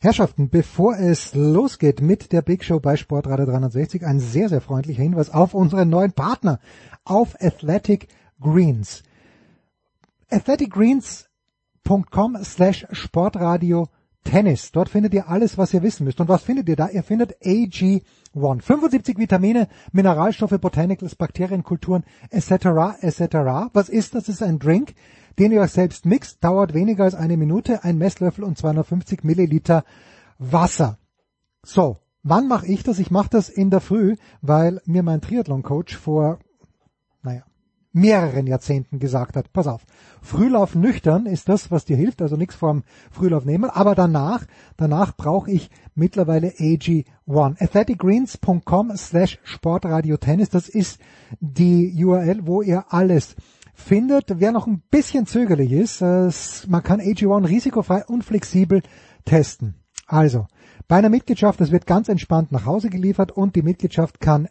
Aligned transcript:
Herrschaften, 0.00 0.48
bevor 0.48 0.96
es 0.96 1.34
losgeht 1.34 2.00
mit 2.00 2.30
der 2.30 2.40
Big 2.40 2.62
Show 2.62 2.78
bei 2.78 2.96
Sportradio 2.96 3.46
360, 3.46 4.06
ein 4.06 4.20
sehr, 4.20 4.48
sehr 4.48 4.60
freundlicher 4.60 5.02
Hinweis 5.02 5.30
auf 5.30 5.54
unseren 5.54 5.88
neuen 5.88 6.12
Partner, 6.12 6.60
auf 7.04 7.34
Athletic 7.40 8.06
Greens. 8.40 9.02
athleticgreens.com 10.30 12.38
slash 12.44 12.86
Sportradio 12.92 13.88
Tennis. 14.22 14.70
Dort 14.70 14.88
findet 14.88 15.14
ihr 15.14 15.28
alles, 15.28 15.58
was 15.58 15.74
ihr 15.74 15.82
wissen 15.82 16.04
müsst. 16.04 16.20
Und 16.20 16.28
was 16.28 16.44
findet 16.44 16.68
ihr 16.68 16.76
da? 16.76 16.88
Ihr 16.90 17.02
findet 17.02 17.36
AG1. 17.42 18.62
75 18.62 19.18
Vitamine, 19.18 19.66
Mineralstoffe, 19.90 20.60
Botanicals, 20.60 21.16
Bakterienkulturen, 21.16 22.04
etc., 22.30 23.00
etc. 23.00 23.70
Was 23.72 23.88
ist 23.88 24.14
das? 24.14 24.26
Das 24.26 24.36
ist 24.36 24.44
ein 24.44 24.60
Drink, 24.60 24.94
den 25.38 25.52
ihr 25.52 25.60
euch 25.60 25.70
selbst 25.70 26.06
mixt, 26.06 26.42
dauert 26.42 26.74
weniger 26.74 27.04
als 27.04 27.14
eine 27.14 27.36
Minute, 27.36 27.84
ein 27.84 27.98
Messlöffel 27.98 28.44
und 28.44 28.58
250 28.58 29.24
Milliliter 29.24 29.84
Wasser. 30.38 30.98
So, 31.64 31.98
wann 32.22 32.48
mache 32.48 32.66
ich 32.66 32.82
das? 32.82 32.98
Ich 32.98 33.10
mache 33.10 33.30
das 33.30 33.48
in 33.48 33.70
der 33.70 33.80
Früh, 33.80 34.16
weil 34.40 34.80
mir 34.84 35.02
mein 35.02 35.20
Triathlon-Coach 35.20 35.96
vor, 35.96 36.38
naja, 37.22 37.44
mehreren 37.92 38.46
Jahrzehnten 38.46 38.98
gesagt 38.98 39.36
hat, 39.36 39.52
pass 39.52 39.66
auf, 39.66 39.84
Frühlauf 40.22 40.74
nüchtern 40.74 41.26
ist 41.26 41.48
das, 41.48 41.70
was 41.70 41.84
dir 41.84 41.96
hilft, 41.96 42.22
also 42.22 42.36
nichts 42.36 42.54
vorm 42.54 42.82
Frühlauf 43.10 43.44
nehmen, 43.44 43.70
aber 43.70 43.94
danach, 43.94 44.44
danach 44.76 45.16
brauche 45.16 45.50
ich 45.50 45.70
mittlerweile 45.94 46.48
AG1. 46.48 47.06
athleticgreens.com 47.60 48.96
slash 48.96 49.38
Sportradio 49.42 50.16
Tennis, 50.16 50.50
das 50.50 50.68
ist 50.68 51.00
die 51.40 52.04
URL, 52.04 52.46
wo 52.46 52.62
ihr 52.62 52.84
alles 52.92 53.36
findet. 53.78 54.40
Wer 54.40 54.52
noch 54.52 54.66
ein 54.66 54.82
bisschen 54.90 55.26
zögerlich 55.26 55.72
ist, 55.72 56.02
äh, 56.02 56.30
man 56.66 56.82
kann 56.82 57.00
AG1 57.00 57.48
risikofrei 57.48 58.04
und 58.06 58.24
flexibel 58.24 58.82
testen. 59.24 59.74
Also, 60.06 60.46
bei 60.88 60.96
einer 60.96 61.10
Mitgliedschaft, 61.10 61.60
das 61.60 61.70
wird 61.70 61.86
ganz 61.86 62.08
entspannt 62.08 62.50
nach 62.50 62.66
Hause 62.66 62.90
geliefert 62.90 63.32
und 63.32 63.56
die 63.56 63.62
Mitgliedschaft 63.62 64.20
kann 64.20 64.48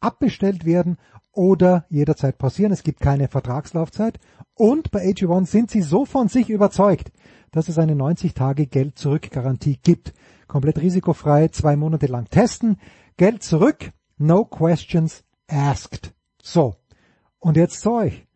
abbestellt 0.00 0.64
werden 0.64 0.98
oder 1.32 1.86
jederzeit 1.88 2.38
passieren. 2.38 2.72
Es 2.72 2.82
gibt 2.82 3.00
keine 3.00 3.28
Vertragslaufzeit. 3.28 4.18
Und 4.54 4.90
bei 4.90 5.04
AG1 5.04 5.46
sind 5.46 5.70
sie 5.70 5.82
so 5.82 6.04
von 6.04 6.28
sich 6.28 6.50
überzeugt, 6.50 7.10
dass 7.50 7.68
es 7.68 7.78
eine 7.78 7.94
90 7.94 8.34
Tage 8.34 8.66
Geld 8.66 8.98
zurück 8.98 9.30
Garantie 9.30 9.78
gibt. 9.82 10.12
Komplett 10.46 10.78
risikofrei, 10.78 11.48
zwei 11.48 11.76
Monate 11.76 12.06
lang 12.06 12.28
testen, 12.28 12.78
Geld 13.16 13.42
zurück, 13.42 13.90
no 14.18 14.44
questions 14.44 15.24
asked. 15.48 16.14
So. 16.42 16.76
Und 17.38 17.56
jetzt 17.56 17.80
zu 17.80 17.92
euch. 17.92 18.27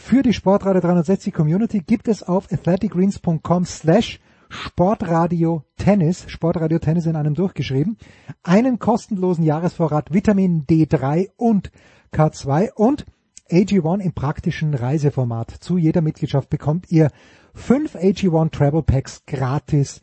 Für 0.00 0.22
die 0.22 0.32
Sportradio 0.32 0.80
360 0.80 1.34
Community 1.34 1.80
gibt 1.80 2.08
es 2.08 2.22
auf 2.22 2.50
athleticgreens.com 2.50 3.66
slash 3.66 4.20
Sportradio 4.48 5.64
Tennis, 5.76 6.24
Sportradio 6.28 6.78
Tennis 6.78 7.04
in 7.04 7.16
einem 7.16 7.34
durchgeschrieben, 7.34 7.98
einen 8.42 8.78
kostenlosen 8.78 9.44
Jahresvorrat 9.44 10.14
Vitamin 10.14 10.64
D3 10.66 11.30
und 11.36 11.72
K2 12.14 12.70
und 12.74 13.04
AG1 13.50 14.00
im 14.00 14.12
praktischen 14.14 14.72
Reiseformat. 14.72 15.50
Zu 15.50 15.76
jeder 15.76 16.00
Mitgliedschaft 16.00 16.48
bekommt 16.48 16.90
ihr 16.90 17.10
fünf 17.52 17.96
AG1 17.96 18.52
Travel 18.52 18.84
Packs 18.84 19.24
gratis 19.26 20.00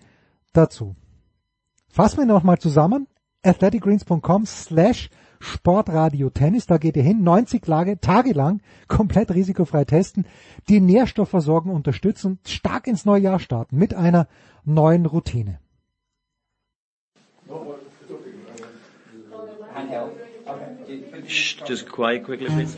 dazu. 0.54 0.96
Fassen 1.88 2.20
wir 2.20 2.26
nochmal 2.26 2.60
zusammen. 2.60 3.08
athleticgreens.com 3.44 4.46
slash 4.46 5.06
Sportradio 5.06 5.25
Tennis. 6.34 6.66
Da 6.66 6.78
geht 6.78 6.98
ihr 6.98 7.04
hin, 7.04 7.24
90 7.24 7.66
Lage, 7.68 8.00
Tage 8.00 8.34
lang, 8.34 8.62
komplett 8.88 9.34
risikofrei 9.34 9.86
testen, 9.86 10.26
die 10.70 10.80
Nährstoffversorgung 10.80 11.74
unterstützen 11.74 12.34
und 12.34 12.48
stark 12.48 12.88
ins 12.88 13.06
neue 13.06 13.22
Jahr 13.22 13.40
starten 13.40 13.78
mit 13.78 13.94
einer 13.94 14.28
neuen 14.64 15.06
Routine. 15.06 15.60
Just 21.68 21.92
quiet 21.92 22.24
quickly, 22.24 22.48
please. 22.48 22.78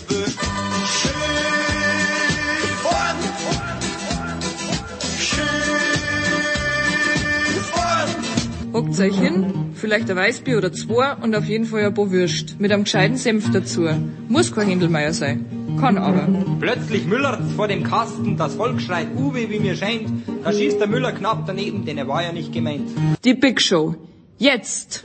Hockt 8.73 8.97
euch 8.99 9.19
hin, 9.19 9.71
vielleicht 9.73 10.09
ein 10.09 10.15
Weißbier 10.15 10.57
oder 10.57 10.71
zwei 10.71 11.13
und 11.21 11.35
auf 11.35 11.45
jeden 11.45 11.65
Fall 11.65 11.85
ein 11.85 11.93
paar 11.93 12.09
Würst. 12.09 12.59
Mit 12.59 12.71
einem 12.71 12.85
gescheiten 12.85 13.17
Senf 13.17 13.51
dazu. 13.51 13.87
Muss 14.29 14.53
kein 14.53 14.69
Händelmeier 14.69 15.11
sein. 15.13 15.45
Kann 15.79 15.97
aber. 15.97 16.27
Plötzlich 16.59 17.05
müllert's 17.05 17.51
vor 17.55 17.67
dem 17.67 17.83
Kasten, 17.83 18.37
das 18.37 18.55
Volk 18.55 18.79
schreit 18.81 19.07
Uwe, 19.15 19.49
wie 19.49 19.59
mir 19.59 19.75
scheint. 19.75 20.09
Da 20.43 20.53
schießt 20.53 20.79
der 20.79 20.87
Müller 20.87 21.11
knapp 21.11 21.45
daneben, 21.47 21.85
denn 21.85 21.97
er 21.97 22.07
war 22.07 22.23
ja 22.23 22.31
nicht 22.31 22.53
gemeint. 22.53 22.89
Die 23.25 23.33
Big 23.33 23.61
Show. 23.61 23.95
Jetzt! 24.37 25.03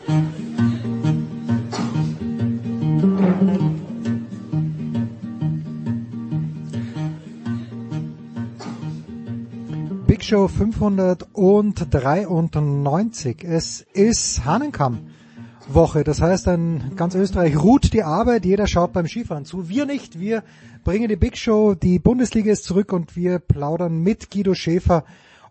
Show 10.26 10.48
593. 10.48 13.44
Es 13.44 13.86
ist 13.92 14.44
Hahnenkamm. 14.44 15.10
Woche. 15.68 16.02
Das 16.02 16.20
heißt, 16.20 16.48
in 16.48 16.96
ganz 16.96 17.14
Österreich 17.14 17.56
ruht 17.56 17.92
die 17.92 18.02
Arbeit, 18.02 18.44
jeder 18.44 18.66
schaut 18.66 18.92
beim 18.92 19.06
Skifahren 19.06 19.44
zu. 19.44 19.68
Wir 19.68 19.86
nicht, 19.86 20.18
wir 20.18 20.42
bringen 20.82 21.08
die 21.08 21.14
Big 21.14 21.36
Show, 21.36 21.74
die 21.74 22.00
Bundesliga 22.00 22.50
ist 22.50 22.64
zurück 22.64 22.92
und 22.92 23.14
wir 23.14 23.38
plaudern 23.38 23.98
mit 23.98 24.32
Guido 24.32 24.54
Schäfer 24.54 25.04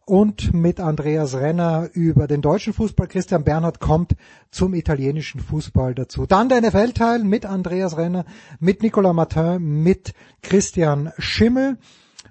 und 0.06 0.54
mit 0.54 0.82
Andreas 0.82 1.36
Renner 1.36 1.90
über 1.94 2.28
den 2.28 2.42
deutschen 2.42 2.74
Fußball. 2.74 3.08
Christian 3.08 3.46
Bernhard 3.46 3.80
kommt 3.80 4.18
zum 4.52 4.74
italienischen 4.74 5.40
Fußball 5.40 5.96
dazu. 5.96 6.26
Dann 6.26 6.50
der 6.50 6.60
NFL-Teil 6.62 7.24
mit 7.24 7.46
Andreas 7.46 7.96
Renner, 7.96 8.26
mit 8.60 8.84
Nicolas 8.84 9.14
Martin, 9.14 9.84
mit 9.84 10.14
Christian 10.42 11.14
Schimmel. 11.18 11.78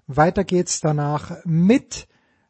Weiter 0.07 0.45
geht's 0.45 0.81
danach 0.81 1.39
mit 1.47 2.07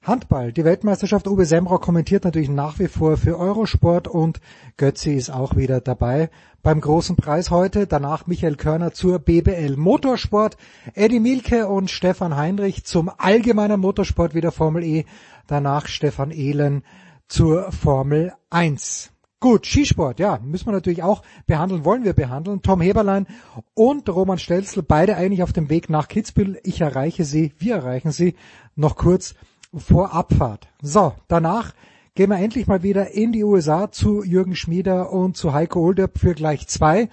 Handball. 0.06 0.52
Die 0.52 0.64
Weltmeisterschaft 0.64 1.26
Uwe 1.26 1.46
Semrau 1.46 1.78
kommentiert 1.78 2.24
natürlich 2.24 2.50
nach 2.50 2.78
wie 2.78 2.88
vor 2.88 3.16
für 3.16 3.38
Eurosport 3.38 4.06
und 4.06 4.40
Götzi 4.76 5.14
ist 5.14 5.30
auch 5.30 5.56
wieder 5.56 5.80
dabei 5.80 6.28
beim 6.62 6.80
großen 6.80 7.16
Preis 7.16 7.50
heute. 7.50 7.86
Danach 7.86 8.26
Michael 8.26 8.56
Körner 8.56 8.92
zur 8.92 9.18
BBL 9.18 9.76
Motorsport, 9.76 10.58
Eddie 10.92 11.20
Mielke 11.20 11.68
und 11.68 11.90
Stefan 11.90 12.36
Heinrich 12.36 12.84
zum 12.84 13.10
allgemeinen 13.16 13.80
Motorsport 13.80 14.34
wieder 14.34 14.52
Formel 14.52 14.84
E. 14.84 15.04
Danach 15.46 15.86
Stefan 15.86 16.30
Ehlen 16.30 16.84
zur 17.26 17.72
Formel 17.72 18.34
1. 18.50 19.10
Gut, 19.40 19.66
Skisport, 19.66 20.20
ja, 20.20 20.38
müssen 20.42 20.66
wir 20.66 20.72
natürlich 20.72 21.02
auch 21.02 21.22
behandeln, 21.46 21.84
wollen 21.84 22.04
wir 22.04 22.14
behandeln. 22.14 22.62
Tom 22.62 22.80
Heberlein 22.80 23.26
und 23.74 24.08
Roman 24.08 24.38
Stelzl, 24.38 24.82
beide 24.82 25.16
eigentlich 25.16 25.42
auf 25.42 25.52
dem 25.52 25.68
Weg 25.68 25.90
nach 25.90 26.08
Kitzbühel. 26.08 26.58
Ich 26.62 26.80
erreiche 26.80 27.24
sie, 27.24 27.52
wir 27.58 27.76
erreichen 27.76 28.10
sie 28.10 28.36
noch 28.74 28.96
kurz 28.96 29.34
vor 29.78 30.12
Abfahrt. 30.12 30.68
So, 30.82 31.14
danach 31.28 31.72
gehen 32.14 32.30
wir 32.30 32.38
endlich 32.38 32.66
mal 32.66 32.82
wieder 32.82 33.10
in 33.12 33.32
die 33.32 33.44
USA 33.44 33.90
zu 33.90 34.22
Jürgen 34.22 34.54
Schmieder 34.54 35.12
und 35.12 35.36
zu 35.36 35.52
Heiko 35.52 35.80
Olderb 35.80 36.18
für 36.18 36.34
gleich 36.34 36.68
zwei 36.68 37.08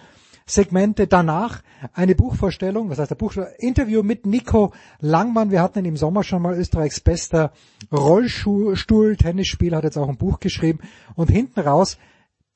Segmente. 0.45 1.07
Danach 1.07 1.61
eine 1.93 2.15
Buchvorstellung, 2.15 2.89
was 2.89 2.99
heißt 2.99 3.11
der 3.11 3.15
Buch? 3.15 3.33
Interview 3.57 4.03
mit 4.03 4.25
Nico 4.25 4.73
Langmann. 4.99 5.51
Wir 5.51 5.61
hatten 5.61 5.79
ihn 5.79 5.85
im 5.85 5.97
Sommer 5.97 6.23
schon 6.23 6.41
mal 6.41 6.57
Österreichs 6.57 6.99
bester 6.99 7.51
Rollstuhl, 7.91 9.17
Tennisspieler, 9.17 9.77
hat 9.77 9.83
jetzt 9.85 9.97
auch 9.97 10.09
ein 10.09 10.17
Buch 10.17 10.39
geschrieben. 10.39 10.79
Und 11.15 11.31
hinten 11.31 11.61
raus 11.61 11.97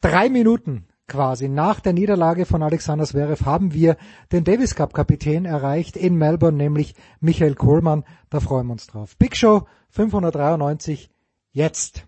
drei 0.02 0.30
Minuten 0.30 0.86
quasi 1.08 1.50
nach 1.50 1.80
der 1.80 1.94
Niederlage 1.94 2.46
von 2.46 2.64
Alexander 2.64 3.06
Zverev 3.06 3.46
haben 3.46 3.74
wir 3.74 3.98
den 4.32 4.44
Davis 4.44 4.76
Cup 4.76 4.94
Kapitän 4.94 5.46
erreicht 5.46 5.98
in 5.98 6.16
Melbourne, 6.16 6.58
nämlich 6.58 6.96
Michael 7.20 7.56
Kohlmann. 7.56 8.04
Da 8.30 8.40
freuen 8.40 8.68
wir 8.68 8.74
uns 8.74 8.88
drauf. 8.88 9.16
Big 9.18 9.36
Show 9.36 9.68
593 9.96 11.10
jetzt. 11.54 12.06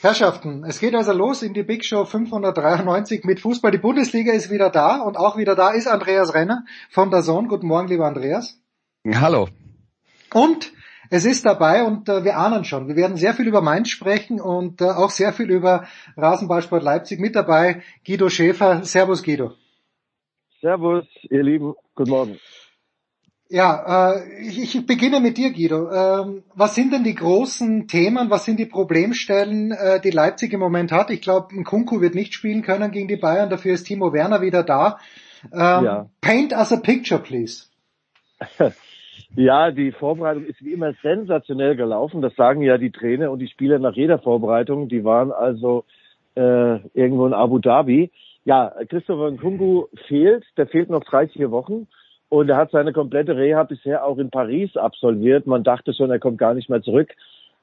Herrschaften, 0.00 0.64
es 0.64 0.80
geht 0.80 0.94
also 0.94 1.12
los 1.12 1.42
in 1.42 1.52
die 1.52 1.62
Big 1.62 1.84
Show 1.84 2.06
593 2.06 3.24
mit 3.24 3.38
Fußball. 3.38 3.70
Die 3.70 3.78
Bundesliga 3.78 4.32
ist 4.32 4.50
wieder 4.50 4.70
da 4.70 5.02
und 5.02 5.18
auch 5.18 5.36
wieder 5.36 5.54
da 5.54 5.70
ist 5.70 5.86
Andreas 5.86 6.32
Renner 6.32 6.64
von 6.90 7.10
der 7.10 7.22
Zone. 7.22 7.46
Guten 7.46 7.66
Morgen, 7.66 7.88
lieber 7.88 8.06
Andreas. 8.06 8.58
Hallo. 9.06 9.48
Und 10.32 10.72
Es 11.14 11.26
ist 11.26 11.44
dabei 11.44 11.84
und 11.84 12.08
äh, 12.08 12.24
wir 12.24 12.38
ahnen 12.38 12.64
schon. 12.64 12.88
Wir 12.88 12.96
werden 12.96 13.18
sehr 13.18 13.34
viel 13.34 13.46
über 13.46 13.60
Mainz 13.60 13.90
sprechen 13.90 14.40
und 14.40 14.80
äh, 14.80 14.86
auch 14.86 15.10
sehr 15.10 15.34
viel 15.34 15.50
über 15.50 15.86
Rasenballsport 16.16 16.82
Leipzig. 16.82 17.20
Mit 17.20 17.36
dabei 17.36 17.82
Guido 18.06 18.30
Schäfer. 18.30 18.82
Servus 18.82 19.22
Guido. 19.22 19.52
Servus, 20.62 21.04
ihr 21.28 21.42
Lieben. 21.42 21.74
Guten 21.94 22.10
Morgen. 22.10 22.38
Ja, 23.52 24.14
äh, 24.14 24.40
ich, 24.40 24.62
ich 24.62 24.86
beginne 24.86 25.20
mit 25.20 25.36
dir, 25.36 25.52
Guido. 25.52 25.90
Ähm, 25.90 26.42
was 26.54 26.74
sind 26.74 26.90
denn 26.90 27.04
die 27.04 27.14
großen 27.14 27.86
Themen, 27.86 28.30
was 28.30 28.46
sind 28.46 28.58
die 28.58 28.64
Problemstellen, 28.64 29.72
äh, 29.72 30.00
die 30.00 30.10
Leipzig 30.10 30.54
im 30.54 30.60
Moment 30.60 30.90
hat? 30.90 31.10
Ich 31.10 31.20
glaube, 31.20 31.62
Kunku 31.62 32.00
wird 32.00 32.14
nicht 32.14 32.32
spielen 32.32 32.62
können 32.62 32.90
gegen 32.92 33.08
die 33.08 33.18
Bayern, 33.18 33.50
dafür 33.50 33.74
ist 33.74 33.84
Timo 33.84 34.14
Werner 34.14 34.40
wieder 34.40 34.62
da. 34.62 34.96
Ähm, 35.52 35.84
ja. 35.84 36.06
Paint 36.22 36.54
us 36.54 36.72
a 36.72 36.78
picture, 36.78 37.20
please. 37.20 37.66
Ja, 39.34 39.70
die 39.70 39.92
Vorbereitung 39.92 40.44
ist 40.44 40.62
wie 40.62 40.72
immer 40.72 40.92
sensationell 41.02 41.74
gelaufen. 41.74 42.20
Das 42.20 42.34
sagen 42.36 42.60
ja 42.60 42.76
die 42.76 42.90
Trainer 42.90 43.30
und 43.30 43.38
die 43.38 43.48
Spieler 43.48 43.78
nach 43.78 43.94
jeder 43.94 44.18
Vorbereitung. 44.18 44.90
Die 44.90 45.04
waren 45.04 45.32
also 45.32 45.84
äh, 46.34 46.80
irgendwo 46.92 47.26
in 47.26 47.32
Abu 47.32 47.58
Dhabi. 47.58 48.10
Ja, 48.44 48.74
Christopher 48.90 49.30
Nkungu 49.30 49.86
fehlt. 50.06 50.44
Der 50.58 50.66
fehlt 50.66 50.90
noch 50.90 51.04
drei, 51.04 51.28
vier 51.28 51.50
Wochen. 51.50 51.86
Und 52.32 52.48
er 52.48 52.56
hat 52.56 52.70
seine 52.70 52.94
komplette 52.94 53.36
Reha 53.36 53.62
bisher 53.64 54.06
auch 54.06 54.16
in 54.16 54.30
Paris 54.30 54.74
absolviert. 54.74 55.46
Man 55.46 55.64
dachte 55.64 55.92
schon, 55.92 56.10
er 56.10 56.18
kommt 56.18 56.38
gar 56.38 56.54
nicht 56.54 56.70
mehr 56.70 56.80
zurück. 56.80 57.10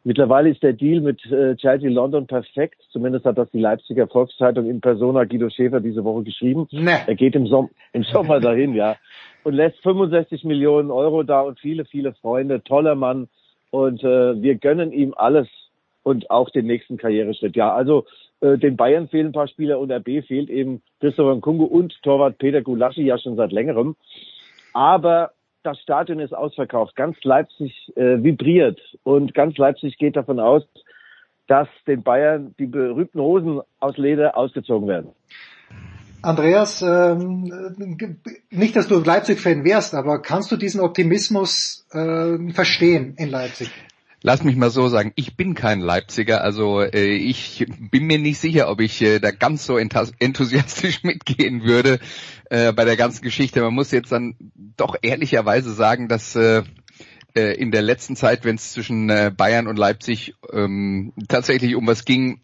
Mittlerweile 0.03 0.49
ist 0.49 0.61
der 0.61 0.73
Deal 0.73 1.01
mit 1.01 1.25
äh, 1.25 1.55
Chelsea 1.55 1.89
London 1.89 2.27
perfekt. 2.27 2.79
Zumindest 2.91 3.25
hat 3.25 3.39
das 3.39 3.49
die 3.49 3.59
Leipziger 3.59 4.07
Volkszeitung 4.07 4.69
in 4.69 4.79
Persona 4.79 5.23
Guido 5.23 5.49
Schäfer 5.49 5.79
diese 5.79 6.03
Woche 6.03 6.21
geschrieben. 6.21 6.67
Nee. 6.69 6.99
Er 7.07 7.15
geht 7.15 7.33
im, 7.33 7.47
Som 7.47 7.71
im 7.93 8.03
Sommer 8.03 8.39
dahin, 8.41 8.75
ja. 8.75 8.95
Und 9.43 9.55
lässt 9.55 9.79
65 9.79 10.43
Millionen 10.43 10.91
Euro 10.91 11.23
da 11.23 11.41
und 11.41 11.59
viele, 11.59 11.85
viele 11.85 12.13
Freunde. 12.13 12.63
Toller 12.63 12.93
Mann. 12.93 13.27
Und 13.71 14.03
äh, 14.03 14.39
wir 14.39 14.53
gönnen 14.53 14.91
ihm 14.91 15.15
alles 15.17 15.47
und 16.03 16.29
auch 16.29 16.51
den 16.51 16.67
nächsten 16.67 16.97
Karriereschritt. 16.97 17.55
Ja, 17.55 17.73
also 17.73 18.05
äh, 18.41 18.59
den 18.59 18.77
Bayern 18.77 19.07
fehlen 19.07 19.29
ein 19.29 19.33
paar 19.33 19.47
Spieler 19.47 19.79
und 19.79 19.91
RB 19.91 20.23
fehlt 20.27 20.51
eben 20.51 20.83
Christopher 20.99 21.33
Nkungu 21.33 21.65
und 21.65 21.99
Torwart 22.03 22.37
Peter 22.37 22.61
Gulaschi 22.61 23.01
ja 23.01 23.17
schon 23.17 23.35
seit 23.35 23.51
längerem. 23.51 23.95
Aber 24.73 25.31
das 25.63 25.79
Stadion 25.79 26.19
ist 26.19 26.33
ausverkauft. 26.33 26.95
Ganz 26.95 27.17
Leipzig 27.23 27.73
äh, 27.95 28.23
vibriert 28.23 28.79
und 29.03 29.33
ganz 29.33 29.57
Leipzig 29.57 29.97
geht 29.97 30.15
davon 30.15 30.39
aus, 30.39 30.63
dass 31.47 31.67
den 31.87 32.03
Bayern 32.03 32.55
die 32.59 32.67
berühmten 32.67 33.19
Hosen 33.19 33.61
aus 33.79 33.97
Leder 33.97 34.37
ausgezogen 34.37 34.87
werden. 34.87 35.09
Andreas, 36.21 36.81
ähm, 36.81 37.51
nicht, 38.49 38.75
dass 38.75 38.87
du 38.87 38.99
Leipzig-Fan 38.99 39.63
wärst, 39.63 39.95
aber 39.95 40.21
kannst 40.21 40.51
du 40.51 40.57
diesen 40.57 40.81
Optimismus 40.81 41.87
äh, 41.91 42.51
verstehen 42.51 43.15
in 43.17 43.29
Leipzig? 43.29 43.71
Lass 44.21 44.43
mich 44.43 44.57
mal 44.57 44.69
so 44.69 44.89
sagen, 44.89 45.13
ich 45.15 45.37
bin 45.37 45.55
kein 45.55 45.79
Leipziger, 45.79 46.41
also 46.41 46.81
äh, 46.81 47.15
ich 47.15 47.65
bin 47.89 48.05
mir 48.05 48.19
nicht 48.19 48.37
sicher, 48.37 48.69
ob 48.69 48.81
ich 48.81 49.01
äh, 49.01 49.19
da 49.19 49.31
ganz 49.31 49.65
so 49.65 49.77
enthusiastisch 49.77 51.03
mitgehen 51.03 51.63
würde 51.63 51.99
äh, 52.49 52.73
bei 52.73 52.83
der 52.83 52.97
ganzen 52.97 53.21
Geschichte. 53.21 53.61
Man 53.61 53.73
muss 53.73 53.91
jetzt 53.91 54.11
dann 54.11 54.35
doch 54.75 54.97
ehrlicherweise 55.01 55.73
sagen, 55.73 56.09
dass 56.09 56.35
äh, 56.35 56.63
äh 57.33 57.53
in 57.53 57.71
der 57.71 57.81
letzten 57.81 58.17
Zeit, 58.17 58.43
wenn 58.43 58.57
es 58.57 58.73
zwischen 58.73 59.09
äh, 59.09 59.31
Bayern 59.35 59.67
und 59.67 59.79
Leipzig 59.79 60.35
ähm, 60.51 61.13
tatsächlich 61.29 61.75
um 61.75 61.87
was 61.87 62.03
ging, 62.03 62.41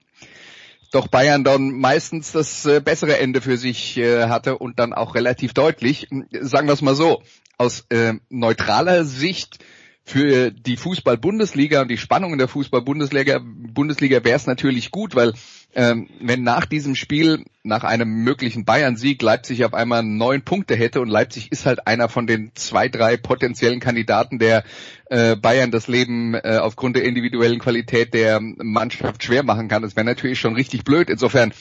doch 0.93 1.07
Bayern 1.07 1.43
dann 1.43 1.71
meistens 1.71 2.31
das 2.31 2.65
äh, 2.65 2.79
bessere 2.79 3.19
Ende 3.19 3.41
für 3.41 3.57
sich 3.57 3.97
äh, 3.97 4.29
hatte 4.29 4.57
und 4.57 4.79
dann 4.79 4.93
auch 4.93 5.13
relativ 5.13 5.53
deutlich. 5.53 6.07
Sagen 6.39 6.67
wir 6.67 6.73
es 6.73 6.81
mal 6.81 6.95
so, 6.95 7.21
aus 7.57 7.85
äh, 7.89 8.13
neutraler 8.29 9.03
Sicht 9.03 9.59
für 10.07 10.51
die 10.51 10.77
Fußball-Bundesliga 10.77 11.81
und 11.81 11.89
die 11.89 11.97
Spannung 11.97 12.31
in 12.31 12.37
der 12.37 12.47
Fußball-Bundesliga 12.47 13.41
Bundesliga 13.43 14.23
wäre 14.23 14.37
es 14.37 14.45
natürlich 14.45 14.91
gut, 14.91 15.15
weil 15.15 15.33
ähm, 15.73 16.07
wenn 16.21 16.43
nach 16.43 16.65
diesem 16.65 16.95
Spiel, 16.95 17.43
nach 17.63 17.83
einem 17.83 18.23
möglichen 18.23 18.65
Bayern-Sieg, 18.65 19.21
Leipzig 19.21 19.65
auf 19.65 19.73
einmal 19.73 20.03
neun 20.03 20.43
Punkte 20.43 20.75
hätte 20.75 21.01
und 21.01 21.09
Leipzig 21.09 21.51
ist 21.51 21.65
halt 21.65 21.87
einer 21.87 22.07
von 22.07 22.27
den 22.27 22.51
zwei, 22.53 22.87
drei 22.87 23.17
potenziellen 23.17 23.79
Kandidaten, 23.79 24.37
der 24.37 24.63
äh, 25.09 25.35
Bayern 25.35 25.71
das 25.71 25.87
Leben 25.87 26.35
äh, 26.35 26.59
aufgrund 26.61 26.95
der 26.95 27.03
individuellen 27.03 27.59
Qualität 27.59 28.13
der 28.13 28.39
Mannschaft 28.39 29.23
schwer 29.23 29.43
machen 29.43 29.67
kann, 29.67 29.81
das 29.81 29.95
wäre 29.95 30.05
natürlich 30.05 30.39
schon 30.39 30.55
richtig 30.55 30.83
blöd. 30.83 31.09
Insofern 31.09 31.51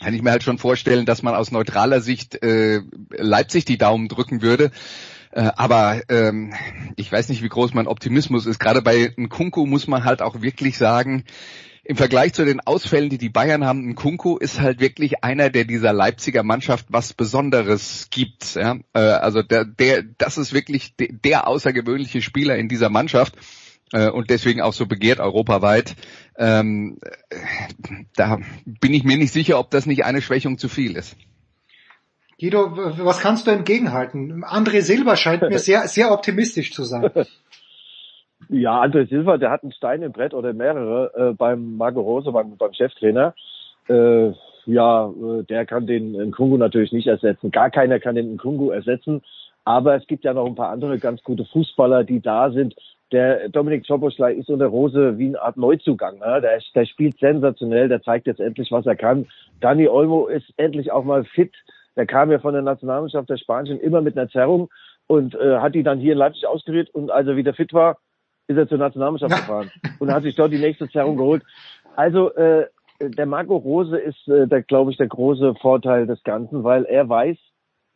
kann 0.00 0.14
ich 0.14 0.22
mir 0.22 0.32
halt 0.32 0.42
schon 0.42 0.58
vorstellen, 0.58 1.06
dass 1.06 1.22
man 1.22 1.34
aus 1.34 1.52
neutraler 1.52 2.00
Sicht 2.00 2.42
äh, 2.42 2.80
Leipzig 3.10 3.64
die 3.66 3.78
Daumen 3.78 4.08
drücken 4.08 4.42
würde. 4.42 4.70
Äh, 5.34 5.50
aber 5.56 6.00
ähm, 6.10 6.54
ich 6.94 7.10
weiß 7.10 7.28
nicht, 7.28 7.42
wie 7.42 7.48
groß 7.48 7.74
mein 7.74 7.88
Optimismus 7.88 8.46
ist. 8.46 8.60
Gerade 8.60 8.82
bei 8.82 9.12
Nkunku 9.16 9.66
muss 9.66 9.88
man 9.88 10.04
halt 10.04 10.22
auch 10.22 10.42
wirklich 10.42 10.78
sagen, 10.78 11.24
im 11.82 11.96
Vergleich 11.96 12.32
zu 12.32 12.44
den 12.44 12.60
Ausfällen, 12.60 13.10
die 13.10 13.18
die 13.18 13.30
Bayern 13.30 13.64
haben, 13.64 13.84
Nkunku 13.90 14.38
ist 14.38 14.60
halt 14.60 14.78
wirklich 14.78 15.24
einer, 15.24 15.50
der 15.50 15.64
dieser 15.64 15.92
Leipziger 15.92 16.44
Mannschaft 16.44 16.86
was 16.88 17.14
Besonderes 17.14 18.06
gibt. 18.10 18.54
Ja? 18.54 18.76
Äh, 18.92 19.00
also 19.00 19.42
der, 19.42 19.64
der, 19.64 20.04
das 20.18 20.38
ist 20.38 20.52
wirklich 20.52 20.94
der, 20.94 21.08
der 21.10 21.48
außergewöhnliche 21.48 22.22
Spieler 22.22 22.56
in 22.56 22.68
dieser 22.68 22.88
Mannschaft 22.88 23.34
äh, 23.92 24.08
und 24.08 24.30
deswegen 24.30 24.60
auch 24.60 24.72
so 24.72 24.86
begehrt 24.86 25.18
europaweit. 25.18 25.96
Ähm, 26.38 26.98
da 28.14 28.38
bin 28.64 28.94
ich 28.94 29.02
mir 29.02 29.18
nicht 29.18 29.32
sicher, 29.32 29.58
ob 29.58 29.72
das 29.72 29.84
nicht 29.84 30.04
eine 30.04 30.22
Schwächung 30.22 30.58
zu 30.58 30.68
viel 30.68 30.96
ist. 30.96 31.16
Guido, 32.40 32.76
was 33.04 33.20
kannst 33.20 33.46
du 33.46 33.50
entgegenhalten? 33.50 34.44
André 34.44 34.82
Silva 34.82 35.16
scheint 35.16 35.42
mir 35.42 35.58
sehr, 35.58 35.82
sehr 35.88 36.12
optimistisch 36.12 36.72
zu 36.72 36.84
sein. 36.84 37.10
Ja, 38.48 38.82
André 38.82 39.08
Silva, 39.08 39.38
der 39.38 39.50
hat 39.50 39.62
einen 39.62 39.72
Stein 39.72 40.02
im 40.02 40.12
Brett 40.12 40.34
oder 40.34 40.52
mehrere 40.52 41.12
äh, 41.14 41.34
beim 41.34 41.76
Marco 41.76 42.00
Rose, 42.00 42.30
beim, 42.32 42.56
beim 42.56 42.72
Cheftrainer. 42.72 43.34
Äh, 43.88 44.32
ja, 44.66 45.08
äh, 45.08 45.42
der 45.44 45.66
kann 45.66 45.86
den 45.86 46.12
Nkungu 46.12 46.56
natürlich 46.56 46.92
nicht 46.92 47.06
ersetzen. 47.06 47.50
Gar 47.50 47.70
keiner 47.70 48.00
kann 48.00 48.14
den 48.14 48.34
Nkungu 48.34 48.70
ersetzen. 48.70 49.22
Aber 49.64 49.96
es 49.96 50.06
gibt 50.06 50.24
ja 50.24 50.34
noch 50.34 50.46
ein 50.46 50.54
paar 50.54 50.70
andere 50.70 50.98
ganz 50.98 51.22
gute 51.22 51.44
Fußballer, 51.46 52.04
die 52.04 52.20
da 52.20 52.50
sind. 52.50 52.74
Der 53.12 53.48
Dominik 53.48 53.84
Czoboschlei 53.84 54.32
ist 54.34 54.50
unter 54.50 54.66
Rose 54.66 55.18
wie 55.18 55.28
eine 55.28 55.40
Art 55.40 55.56
Neuzugang. 55.56 56.18
Ne? 56.18 56.40
Der, 56.42 56.60
der 56.74 56.86
spielt 56.86 57.18
sensationell, 57.18 57.88
der 57.88 58.02
zeigt 58.02 58.26
jetzt 58.26 58.40
endlich, 58.40 58.72
was 58.72 58.86
er 58.86 58.96
kann. 58.96 59.26
Dani 59.60 59.88
Olmo 59.88 60.26
ist 60.26 60.52
endlich 60.56 60.90
auch 60.90 61.04
mal 61.04 61.24
fit 61.24 61.52
der 61.96 62.06
kam 62.06 62.30
ja 62.30 62.38
von 62.38 62.54
der 62.54 62.62
Nationalmannschaft 62.62 63.30
der 63.30 63.36
Spanischen 63.36 63.80
immer 63.80 64.00
mit 64.00 64.16
einer 64.16 64.28
Zerrung 64.28 64.70
und 65.06 65.34
äh, 65.34 65.58
hat 65.58 65.74
die 65.74 65.82
dann 65.82 65.98
hier 65.98 66.12
in 66.12 66.18
Leipzig 66.18 66.46
ausgerührt 66.46 66.90
und 66.90 67.10
als 67.10 67.28
er 67.28 67.36
wieder 67.36 67.54
fit 67.54 67.72
war, 67.72 67.98
ist 68.46 68.56
er 68.56 68.68
zur 68.68 68.78
Nationalmannschaft 68.78 69.34
gefahren 69.34 69.70
und 69.98 70.12
hat 70.12 70.22
sich 70.22 70.36
dort 70.36 70.52
die 70.52 70.58
nächste 70.58 70.88
Zerrung 70.88 71.16
geholt. 71.16 71.42
Also 71.96 72.34
äh, 72.34 72.66
der 73.00 73.26
Marco 73.26 73.56
Rose 73.56 73.96
ist, 73.96 74.28
äh, 74.28 74.62
glaube 74.62 74.90
ich, 74.90 74.96
der 74.96 75.08
große 75.08 75.54
Vorteil 75.56 76.06
des 76.06 76.22
Ganzen, 76.24 76.64
weil 76.64 76.84
er 76.84 77.08
weiß, 77.08 77.36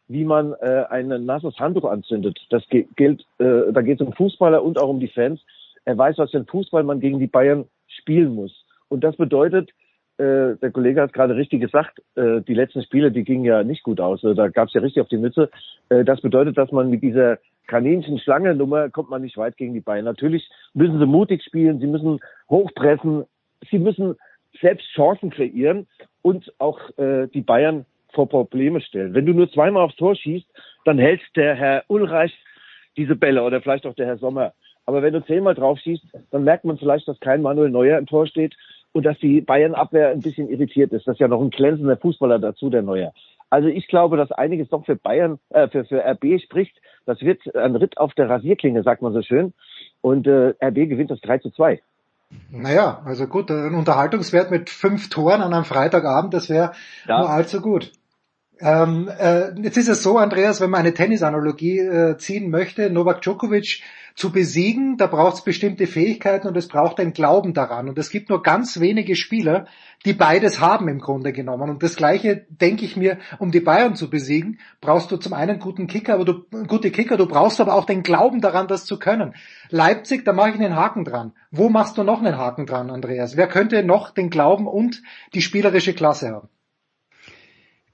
wie 0.08 0.24
man 0.24 0.54
äh, 0.60 0.84
ein 0.88 1.08
nasses 1.26 1.58
Handtuch 1.58 1.84
anzündet. 1.84 2.38
Das 2.50 2.62
gilt, 2.68 3.26
äh, 3.38 3.72
da 3.72 3.82
geht 3.82 4.00
es 4.00 4.06
um 4.06 4.12
Fußballer 4.14 4.62
und 4.62 4.78
auch 4.78 4.88
um 4.88 5.00
die 5.00 5.08
Fans. 5.08 5.40
Er 5.84 5.98
weiß, 5.98 6.18
was 6.18 6.30
für 6.30 6.38
ein 6.38 6.46
Fußball 6.46 6.82
man 6.82 7.00
gegen 7.00 7.18
die 7.18 7.26
Bayern 7.26 7.66
spielen 7.86 8.34
muss. 8.34 8.64
Und 8.88 9.04
das 9.04 9.16
bedeutet, 9.16 9.70
äh, 10.18 10.56
der 10.56 10.70
Kollege 10.72 11.00
hat 11.00 11.12
gerade 11.12 11.36
richtig 11.36 11.60
gesagt, 11.60 12.02
äh, 12.16 12.40
die 12.40 12.54
letzten 12.54 12.82
Spiele, 12.82 13.12
die 13.12 13.24
gingen 13.24 13.44
ja 13.44 13.62
nicht 13.62 13.82
gut 13.82 14.00
aus. 14.00 14.20
Da 14.22 14.48
gab 14.48 14.68
es 14.68 14.74
ja 14.74 14.80
richtig 14.80 15.00
auf 15.00 15.08
die 15.08 15.16
Mütze. 15.16 15.50
Äh, 15.88 16.04
das 16.04 16.20
bedeutet, 16.20 16.58
dass 16.58 16.72
man 16.72 16.90
mit 16.90 17.02
dieser 17.02 17.38
Kaninchen-Schlange-Nummer 17.68 18.90
kommt 18.90 19.10
man 19.10 19.22
nicht 19.22 19.36
weit 19.36 19.56
gegen 19.56 19.74
die 19.74 19.80
Bayern. 19.80 20.04
Natürlich 20.04 20.48
müssen 20.74 20.98
sie 20.98 21.06
mutig 21.06 21.42
spielen, 21.44 21.78
sie 21.78 21.86
müssen 21.86 22.18
hochpressen, 22.50 23.24
sie 23.70 23.78
müssen 23.78 24.16
selbst 24.60 24.88
Chancen 24.94 25.30
kreieren 25.30 25.86
und 26.22 26.52
auch 26.58 26.80
äh, 26.98 27.28
die 27.28 27.42
Bayern 27.42 27.84
vor 28.12 28.28
Probleme 28.28 28.80
stellen. 28.80 29.14
Wenn 29.14 29.26
du 29.26 29.34
nur 29.34 29.50
zweimal 29.52 29.84
aufs 29.84 29.96
Tor 29.96 30.16
schießt, 30.16 30.46
dann 30.84 30.98
hält 30.98 31.20
der 31.36 31.54
Herr 31.54 31.84
Ulreich 31.88 32.36
diese 32.96 33.14
Bälle 33.14 33.42
oder 33.44 33.60
vielleicht 33.60 33.86
auch 33.86 33.94
der 33.94 34.06
Herr 34.06 34.18
Sommer. 34.18 34.54
Aber 34.86 35.02
wenn 35.02 35.12
du 35.12 35.24
zehnmal 35.24 35.54
drauf 35.54 35.78
schießt, 35.78 36.04
dann 36.30 36.44
merkt 36.44 36.64
man 36.64 36.78
vielleicht, 36.78 37.06
dass 37.06 37.20
kein 37.20 37.42
Manuel 37.42 37.70
Neuer 37.70 37.98
im 37.98 38.06
Tor 38.06 38.26
steht 38.26 38.56
und 38.92 39.04
dass 39.04 39.18
die 39.18 39.40
Bayern-Abwehr 39.40 40.10
ein 40.10 40.20
bisschen 40.20 40.48
irritiert 40.48 40.92
ist. 40.92 41.06
Das 41.06 41.14
ist 41.14 41.20
ja 41.20 41.28
noch 41.28 41.40
ein 41.40 41.50
glänzender 41.50 41.96
Fußballer 41.96 42.38
dazu, 42.38 42.70
der 42.70 42.82
Neue. 42.82 43.12
Also 43.50 43.68
ich 43.68 43.88
glaube, 43.88 44.16
dass 44.16 44.32
einiges 44.32 44.68
doch 44.68 44.84
für 44.84 44.96
Bayern, 44.96 45.38
äh, 45.50 45.68
für, 45.68 45.84
für 45.84 46.04
RB 46.04 46.40
spricht. 46.40 46.76
Das 47.06 47.20
wird 47.22 47.54
ein 47.54 47.76
Ritt 47.76 47.96
auf 47.98 48.12
der 48.14 48.28
Rasierklinge, 48.28 48.82
sagt 48.82 49.02
man 49.02 49.12
so 49.12 49.22
schön. 49.22 49.54
Und 50.00 50.26
äh, 50.26 50.54
RB 50.62 50.88
gewinnt 50.88 51.10
das 51.10 51.20
3 51.20 51.38
zu 51.38 51.50
2. 51.50 51.80
Naja, 52.50 53.00
also 53.06 53.26
gut, 53.26 53.50
ein 53.50 53.74
Unterhaltungswert 53.74 54.50
mit 54.50 54.68
fünf 54.68 55.08
Toren 55.08 55.40
an 55.40 55.54
einem 55.54 55.64
Freitagabend, 55.64 56.34
das 56.34 56.50
wäre 56.50 56.72
ja. 57.06 57.20
nur 57.20 57.30
allzu 57.30 57.62
gut. 57.62 57.92
Ähm, 58.60 59.08
äh, 59.08 59.52
jetzt 59.62 59.76
ist 59.76 59.88
es 59.88 60.02
so, 60.02 60.18
Andreas, 60.18 60.60
wenn 60.60 60.70
man 60.70 60.80
eine 60.80 60.94
Tennisanalogie 60.94 61.78
äh, 61.78 62.16
ziehen 62.18 62.50
möchte, 62.50 62.90
Novak 62.90 63.22
Djokovic 63.22 63.82
zu 64.16 64.32
besiegen, 64.32 64.96
da 64.96 65.06
braucht 65.06 65.36
es 65.36 65.44
bestimmte 65.44 65.86
Fähigkeiten 65.86 66.48
und 66.48 66.56
es 66.56 66.66
braucht 66.66 66.98
ein 66.98 67.12
Glauben 67.12 67.54
daran. 67.54 67.88
Und 67.88 67.98
es 67.98 68.10
gibt 68.10 68.30
nur 68.30 68.42
ganz 68.42 68.80
wenige 68.80 69.14
Spieler, 69.14 69.66
die 70.04 70.12
beides 70.12 70.58
haben 70.58 70.88
im 70.88 70.98
Grunde 70.98 71.32
genommen. 71.32 71.70
Und 71.70 71.84
das 71.84 71.94
Gleiche 71.94 72.44
denke 72.48 72.84
ich 72.84 72.96
mir, 72.96 73.18
um 73.38 73.52
die 73.52 73.60
Bayern 73.60 73.94
zu 73.94 74.10
besiegen, 74.10 74.58
brauchst 74.80 75.12
du 75.12 75.18
zum 75.18 75.34
einen 75.34 75.60
guten 75.60 75.86
Kicker, 75.86 76.14
aber 76.14 76.24
du 76.24 76.42
gute 76.66 76.90
Kicker, 76.90 77.16
du 77.16 77.26
brauchst 77.26 77.60
aber 77.60 77.74
auch 77.74 77.84
den 77.84 78.02
Glauben 78.02 78.40
daran, 78.40 78.66
das 78.66 78.86
zu 78.86 78.98
können. 78.98 79.34
Leipzig, 79.70 80.24
da 80.24 80.32
mache 80.32 80.50
ich 80.50 80.54
einen 80.56 80.74
Haken 80.74 81.04
dran. 81.04 81.32
Wo 81.52 81.68
machst 81.68 81.96
du 81.96 82.02
noch 82.02 82.18
einen 82.18 82.36
Haken 82.36 82.66
dran, 82.66 82.90
Andreas? 82.90 83.36
Wer 83.36 83.46
könnte 83.46 83.84
noch 83.84 84.10
den 84.10 84.30
Glauben 84.30 84.66
und 84.66 85.00
die 85.32 85.42
spielerische 85.42 85.94
Klasse 85.94 86.30
haben? 86.30 86.48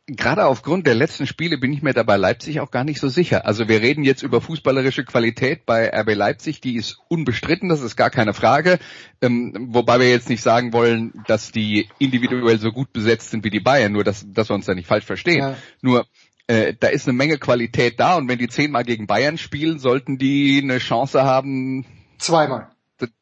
Gerade 0.07 0.47
aufgrund 0.47 0.87
der 0.87 0.95
letzten 0.95 1.27
Spiele 1.27 1.59
bin 1.59 1.73
ich 1.73 1.83
mir 1.83 1.95
dabei 1.95 2.17
Leipzig 2.17 2.61
auch 2.61 2.71
gar 2.71 2.85
nicht 2.85 3.01
so 3.01 3.09
sicher. 3.09 3.47
Also 3.47 3.69
wir 3.69 3.81
reden 3.81 4.05
jetzt 4.05 4.23
über 4.23 4.41
fußballerische 4.41 5.05
Qualität 5.05 5.65
bei 5.65 5.89
RB 5.89 6.15
Leipzig, 6.15 6.61
die 6.61 6.77
ist 6.77 6.99
unbestritten, 7.09 7.69
das 7.69 7.81
ist 7.81 7.97
gar 7.97 8.11
keine 8.11 8.35
Frage. 8.35 8.79
Ähm, 9.23 9.69
wobei 9.71 10.01
wir 10.01 10.11
jetzt 10.11 10.29
nicht 10.29 10.43
sagen 10.43 10.73
wollen, 10.73 11.13
dass 11.27 11.53
die 11.53 11.89
individuell 11.99 12.59
so 12.59 12.71
gut 12.71 12.93
besetzt 12.93 13.31
sind 13.31 13.45
wie 13.45 13.51
die 13.51 13.61
Bayern, 13.61 13.93
nur 13.93 14.05
dass, 14.05 14.27
dass 14.31 14.51
wir 14.51 14.55
uns 14.55 14.67
da 14.67 14.75
nicht 14.75 14.89
falsch 14.89 15.07
verstehen. 15.07 15.39
Ja. 15.39 15.57
Nur 15.81 16.07
äh, 16.47 16.75
da 16.79 16.89
ist 16.89 17.09
eine 17.09 17.17
Menge 17.17 17.39
Qualität 17.39 17.99
da 17.99 18.17
und 18.17 18.29
wenn 18.29 18.39
die 18.39 18.49
zehnmal 18.49 18.85
gegen 18.85 19.07
Bayern 19.07 19.39
spielen, 19.39 19.79
sollten 19.79 20.19
die 20.19 20.61
eine 20.63 20.79
Chance 20.79 21.25
haben, 21.25 21.87
zweimal 22.19 22.69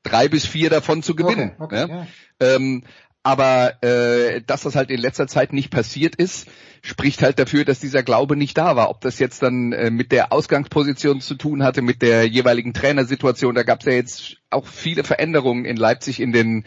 drei 0.02 0.28
bis 0.28 0.46
vier 0.46 0.70
davon 0.70 1.02
zu 1.02 1.14
gewinnen. 1.14 1.52
Okay, 1.58 1.84
okay, 1.84 1.92
ja. 1.92 2.06
ähm, 2.40 2.84
aber 3.22 3.82
äh, 3.82 4.42
dass 4.42 4.62
das 4.62 4.74
halt 4.74 4.90
in 4.90 5.00
letzter 5.00 5.28
Zeit 5.28 5.52
nicht 5.52 5.70
passiert 5.70 6.16
ist, 6.16 6.48
spricht 6.82 7.22
halt 7.22 7.38
dafür, 7.38 7.64
dass 7.64 7.78
dieser 7.78 8.02
Glaube 8.02 8.36
nicht 8.36 8.58
da 8.58 8.74
war. 8.74 8.90
Ob 8.90 9.00
das 9.00 9.18
jetzt 9.20 9.42
dann 9.42 9.72
äh, 9.72 9.90
mit 9.90 10.10
der 10.10 10.32
Ausgangsposition 10.32 11.20
zu 11.20 11.36
tun 11.36 11.62
hatte, 11.62 11.82
mit 11.82 12.02
der 12.02 12.26
jeweiligen 12.26 12.74
Trainersituation, 12.74 13.54
da 13.54 13.62
gab 13.62 13.80
es 13.80 13.86
ja 13.86 13.92
jetzt 13.92 14.36
auch 14.50 14.66
viele 14.66 15.04
Veränderungen 15.04 15.64
in 15.64 15.76
Leipzig 15.76 16.20
in 16.20 16.32
den 16.32 16.64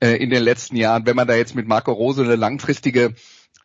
äh, 0.00 0.12
in 0.12 0.30
den 0.30 0.42
letzten 0.42 0.76
Jahren. 0.76 1.04
Wenn 1.04 1.16
man 1.16 1.28
da 1.28 1.34
jetzt 1.34 1.54
mit 1.54 1.68
Marco 1.68 1.92
Rose 1.92 2.22
eine 2.22 2.36
langfristige 2.36 3.14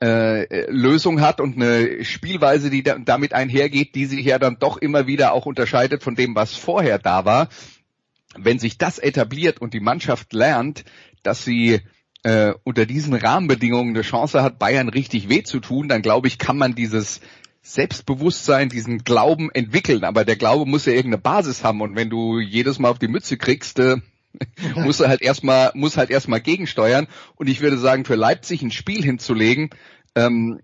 äh, 0.02 0.70
Lösung 0.70 1.22
hat 1.22 1.40
und 1.40 1.56
eine 1.56 2.04
Spielweise, 2.04 2.70
die 2.70 2.84
da, 2.84 2.98
damit 2.98 3.34
einhergeht, 3.34 3.96
die 3.96 4.06
sich 4.06 4.26
ja 4.26 4.38
dann 4.38 4.58
doch 4.60 4.78
immer 4.78 5.08
wieder 5.08 5.32
auch 5.32 5.46
unterscheidet 5.46 6.04
von 6.04 6.16
dem, 6.16 6.36
was 6.36 6.54
vorher 6.56 7.00
da 7.00 7.24
war. 7.24 7.48
Wenn 8.36 8.60
sich 8.60 8.78
das 8.78 9.00
etabliert 9.00 9.62
und 9.62 9.74
die 9.74 9.80
Mannschaft 9.80 10.34
lernt, 10.34 10.84
dass 11.22 11.46
sie 11.46 11.80
äh, 12.24 12.54
unter 12.64 12.86
diesen 12.86 13.14
Rahmenbedingungen 13.14 13.96
eine 13.96 14.02
Chance 14.02 14.42
hat, 14.42 14.60
Bayern 14.60 14.90
richtig 14.90 15.30
weh 15.30 15.44
zu 15.44 15.60
tun, 15.60 15.88
dann 15.88 16.02
glaube 16.02 16.28
ich, 16.28 16.38
kann 16.38 16.58
man 16.58 16.76
dieses 16.76 17.20
Selbstbewusstsein, 17.62 18.70
diesen 18.70 19.00
Glauben 19.00 19.50
entwickeln. 19.52 20.04
Aber 20.04 20.26
der 20.26 20.36
Glaube 20.36 20.70
muss 20.70 20.86
ja 20.86 20.94
irgendeine 20.94 21.22
Basis 21.22 21.64
haben. 21.64 21.82
Und 21.82 21.96
wenn 21.96 22.10
du 22.10 22.40
jedes 22.40 22.80
Mal 22.80 22.90
auf 22.90 23.00
die 23.00 23.08
Mütze 23.08 23.38
kriegst, 23.38 23.80
äh, 23.80 23.98
muss 24.76 25.00
er 25.00 25.10
halt 25.10 25.22
erstmal, 25.22 25.72
muss 25.74 25.98
halt 25.98 26.10
erstmal 26.10 26.42
gegensteuern. 26.42 27.08
Und 27.36 27.48
ich 27.48 27.62
würde 27.62 27.78
sagen, 27.78 28.06
für 28.06 28.16
Leipzig 28.16 28.62
ein 28.62 28.72
Spiel 28.72 29.04
hinzulegen, 29.04 29.70
ähm, 30.16 30.60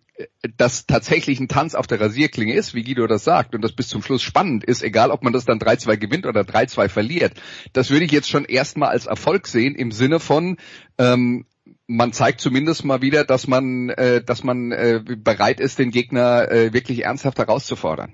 das 0.58 0.86
tatsächlich 0.86 1.40
ein 1.40 1.48
Tanz 1.48 1.76
auf 1.76 1.88
der 1.88 2.02
Rasierklinge 2.02 2.54
ist, 2.54 2.74
wie 2.74 2.84
Guido 2.84 3.08
das 3.08 3.24
sagt, 3.24 3.56
und 3.56 3.62
das 3.62 3.72
bis 3.72 3.88
zum 3.88 4.02
Schluss 4.02 4.22
spannend 4.22 4.64
ist, 4.64 4.84
egal 4.84 5.12
ob 5.12 5.24
man 5.24 5.34
das 5.34 5.46
dann 5.46 5.60
3-2 5.60 5.98
gewinnt 5.98 6.26
oder 6.26 6.42
3-2 6.42 6.90
verliert, 6.90 7.34
das 7.74 7.90
würde 7.90 8.06
ich 8.06 8.12
jetzt 8.12 8.30
schon 8.30 8.46
erstmal 8.46 8.90
als 8.90 9.06
Erfolg 9.06 9.48
sehen 9.48 9.76
im 9.76 9.92
Sinne 9.92 10.20
von, 10.20 10.58
ähm, 10.98 11.46
man 11.88 12.14
zeigt 12.14 12.42
zumindest 12.42 12.86
mal 12.86 13.02
wieder, 13.02 13.24
dass 13.24 13.48
man, 13.48 13.90
äh, 13.90 14.24
dass 14.24 14.44
man 14.44 14.72
äh, 14.72 15.02
bereit 15.04 15.60
ist, 15.60 15.80
den 15.80 15.92
Gegner 15.92 16.52
äh, 16.52 16.74
wirklich 16.74 17.06
ernsthaft 17.06 17.40
herauszufordern. 17.40 18.14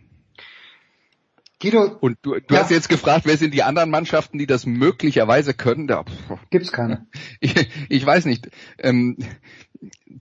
Guido, 1.62 1.98
und 2.02 2.18
du, 2.22 2.34
du 2.34 2.54
ja. 2.54 2.62
hast 2.62 2.72
jetzt 2.72 2.90
gefragt, 2.90 3.26
wer 3.26 3.38
sind 3.38 3.54
die 3.54 3.64
anderen 3.64 3.90
Mannschaften, 3.90 4.38
die 4.38 4.46
das 4.46 4.66
möglicherweise 4.66 5.54
können? 5.54 5.88
Da, 5.88 6.04
Gibt's 6.52 6.72
keine. 6.72 7.08
Ich, 7.40 7.56
ich 7.90 8.06
weiß 8.06 8.26
nicht. 8.26 8.50
Ähm, 8.78 9.18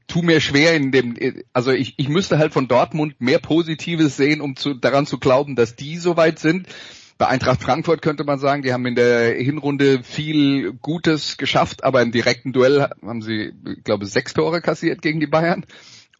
tu 0.06 0.22
mir 0.22 0.40
schwer 0.40 0.74
in 0.74 0.92
dem, 0.92 1.16
also 1.52 1.70
ich, 1.70 1.94
ich 1.98 2.08
müsste 2.08 2.38
halt 2.38 2.52
von 2.52 2.68
Dortmund 2.68 3.20
mehr 3.20 3.38
Positives 3.38 4.16
sehen, 4.16 4.40
um 4.40 4.56
zu, 4.56 4.74
daran 4.74 5.06
zu 5.06 5.18
glauben, 5.18 5.56
dass 5.56 5.76
die 5.76 5.98
so 5.98 6.16
weit 6.16 6.38
sind. 6.38 6.68
Bei 7.16 7.28
Eintracht 7.28 7.62
Frankfurt 7.62 8.02
könnte 8.02 8.24
man 8.24 8.38
sagen, 8.40 8.62
die 8.62 8.72
haben 8.72 8.86
in 8.86 8.96
der 8.96 9.34
Hinrunde 9.34 10.02
viel 10.02 10.72
Gutes 10.72 11.36
geschafft, 11.36 11.84
aber 11.84 12.02
im 12.02 12.10
direkten 12.10 12.52
Duell 12.52 12.88
haben 13.02 13.22
sie, 13.22 13.52
ich 13.76 13.84
glaube, 13.84 14.06
sechs 14.06 14.34
Tore 14.34 14.60
kassiert 14.60 15.00
gegen 15.00 15.20
die 15.20 15.28
Bayern. 15.28 15.64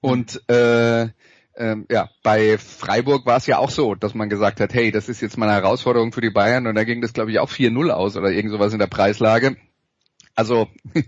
Und 0.00 0.48
äh, 0.48 1.08
ähm, 1.56 1.86
ja, 1.90 2.10
bei 2.22 2.58
Freiburg 2.58 3.26
war 3.26 3.36
es 3.36 3.46
ja 3.46 3.58
auch 3.58 3.70
so, 3.70 3.94
dass 3.94 4.14
man 4.14 4.28
gesagt 4.28 4.60
hat, 4.60 4.74
hey, 4.74 4.90
das 4.90 5.08
ist 5.08 5.20
jetzt 5.20 5.36
mal 5.36 5.48
eine 5.48 5.62
Herausforderung 5.62 6.12
für 6.12 6.20
die 6.20 6.30
Bayern 6.30 6.66
und 6.66 6.74
da 6.74 6.84
ging 6.84 7.00
das, 7.00 7.12
glaube 7.12 7.30
ich, 7.30 7.38
auch 7.38 7.50
4-0 7.50 7.90
aus 7.90 8.16
oder 8.16 8.30
irgend 8.30 8.52
sowas 8.52 8.72
in 8.72 8.78
der 8.78 8.86
Preislage. 8.86 9.56
Also 10.34 10.68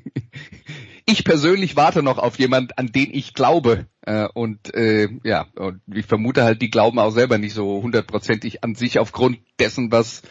ich 1.07 1.25
persönlich 1.25 1.77
warte 1.77 2.03
noch 2.03 2.19
auf 2.19 2.39
jemand, 2.39 2.79
an 2.79 2.89
den 2.89 3.15
ich 3.15 3.33
glaube. 3.33 3.87
Äh, 4.03 4.27
und 4.35 4.75
äh, 4.75 5.09
ja, 5.23 5.47
und 5.55 5.81
ich 5.93 6.07
vermute 6.07 6.43
halt, 6.43 6.61
die 6.61 6.71
glauben 6.71 6.99
auch 6.99 7.13
selber 7.13 7.39
nicht 7.39 7.55
so 7.55 7.81
hundertprozentig 7.83 8.65
an 8.65 8.75
sich 8.75 8.99
aufgrund 8.99 9.39
dessen, 9.59 9.93
was 9.93 10.23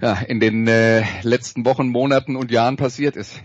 ja, 0.00 0.14
in 0.14 0.38
den 0.38 0.68
äh, 0.68 1.04
letzten 1.22 1.64
Wochen, 1.64 1.88
Monaten 1.88 2.36
und 2.36 2.50
Jahren 2.50 2.76
passiert 2.76 3.16
ist. 3.16 3.40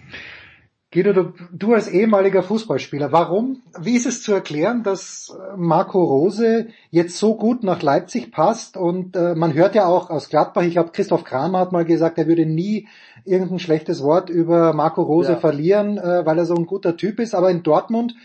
Guido, 0.89 1.11
du, 1.11 1.33
du 1.51 1.73
als 1.73 1.89
ehemaliger 1.89 2.43
Fußballspieler, 2.43 3.11
warum, 3.11 3.61
wie 3.77 3.97
ist 3.97 4.05
es 4.05 4.23
zu 4.23 4.31
erklären, 4.31 4.83
dass 4.83 5.37
Marco 5.57 6.01
Rose 6.01 6.67
jetzt 6.91 7.17
so 7.17 7.35
gut 7.35 7.61
nach 7.63 7.81
Leipzig 7.81 8.31
passt 8.31 8.77
und 8.77 9.17
äh, 9.17 9.35
man 9.35 9.53
hört 9.53 9.75
ja 9.75 9.85
auch 9.85 10.09
aus 10.09 10.29
Gladbach, 10.29 10.63
ich 10.63 10.71
glaube 10.71 10.91
Christoph 10.93 11.25
Kramer 11.25 11.59
hat 11.59 11.73
mal 11.73 11.83
gesagt, 11.83 12.17
er 12.17 12.27
würde 12.27 12.45
nie 12.45 12.87
irgendein 13.25 13.59
schlechtes 13.59 14.01
Wort 14.01 14.29
über 14.29 14.71
Marco 14.73 15.01
Rose 15.01 15.33
ja. 15.33 15.37
verlieren, 15.37 15.97
äh, 15.97 16.25
weil 16.25 16.37
er 16.37 16.45
so 16.45 16.55
ein 16.55 16.65
guter 16.65 16.95
Typ 16.95 17.19
ist. 17.19 17.35
Aber 17.35 17.51
in 17.51 17.63
Dortmund 17.63 18.15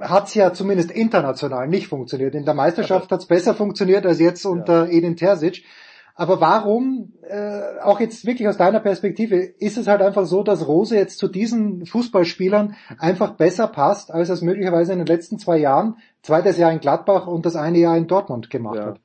hat 0.00 0.28
es 0.28 0.34
ja 0.34 0.52
zumindest 0.52 0.90
international 0.90 1.68
nicht 1.68 1.88
funktioniert. 1.88 2.34
In 2.34 2.44
der 2.44 2.54
Meisterschaft 2.54 3.10
hat 3.10 3.20
es 3.20 3.26
besser 3.26 3.54
funktioniert 3.54 4.04
als 4.04 4.20
jetzt 4.20 4.44
unter 4.44 4.86
ja. 4.86 4.92
Edin 4.92 5.16
Terzic. 5.16 5.64
Aber 6.20 6.38
warum, 6.42 7.14
äh, 7.22 7.80
auch 7.82 7.98
jetzt 7.98 8.26
wirklich 8.26 8.46
aus 8.46 8.58
deiner 8.58 8.80
Perspektive, 8.80 9.36
ist 9.36 9.78
es 9.78 9.88
halt 9.88 10.02
einfach 10.02 10.26
so, 10.26 10.42
dass 10.42 10.68
Rose 10.68 10.94
jetzt 10.94 11.16
zu 11.16 11.28
diesen 11.28 11.86
Fußballspielern 11.86 12.74
einfach 12.98 13.38
besser 13.38 13.66
passt, 13.66 14.12
als 14.12 14.28
es 14.28 14.42
möglicherweise 14.42 14.92
in 14.92 14.98
den 14.98 15.06
letzten 15.06 15.38
zwei 15.38 15.56
Jahren, 15.56 15.96
zweites 16.20 16.58
Jahr 16.58 16.72
in 16.72 16.80
Gladbach 16.80 17.26
und 17.26 17.46
das 17.46 17.56
eine 17.56 17.78
Jahr 17.78 17.96
in 17.96 18.06
Dortmund 18.06 18.50
gemacht 18.50 18.76
ja. 18.76 18.84
hat? 18.88 19.00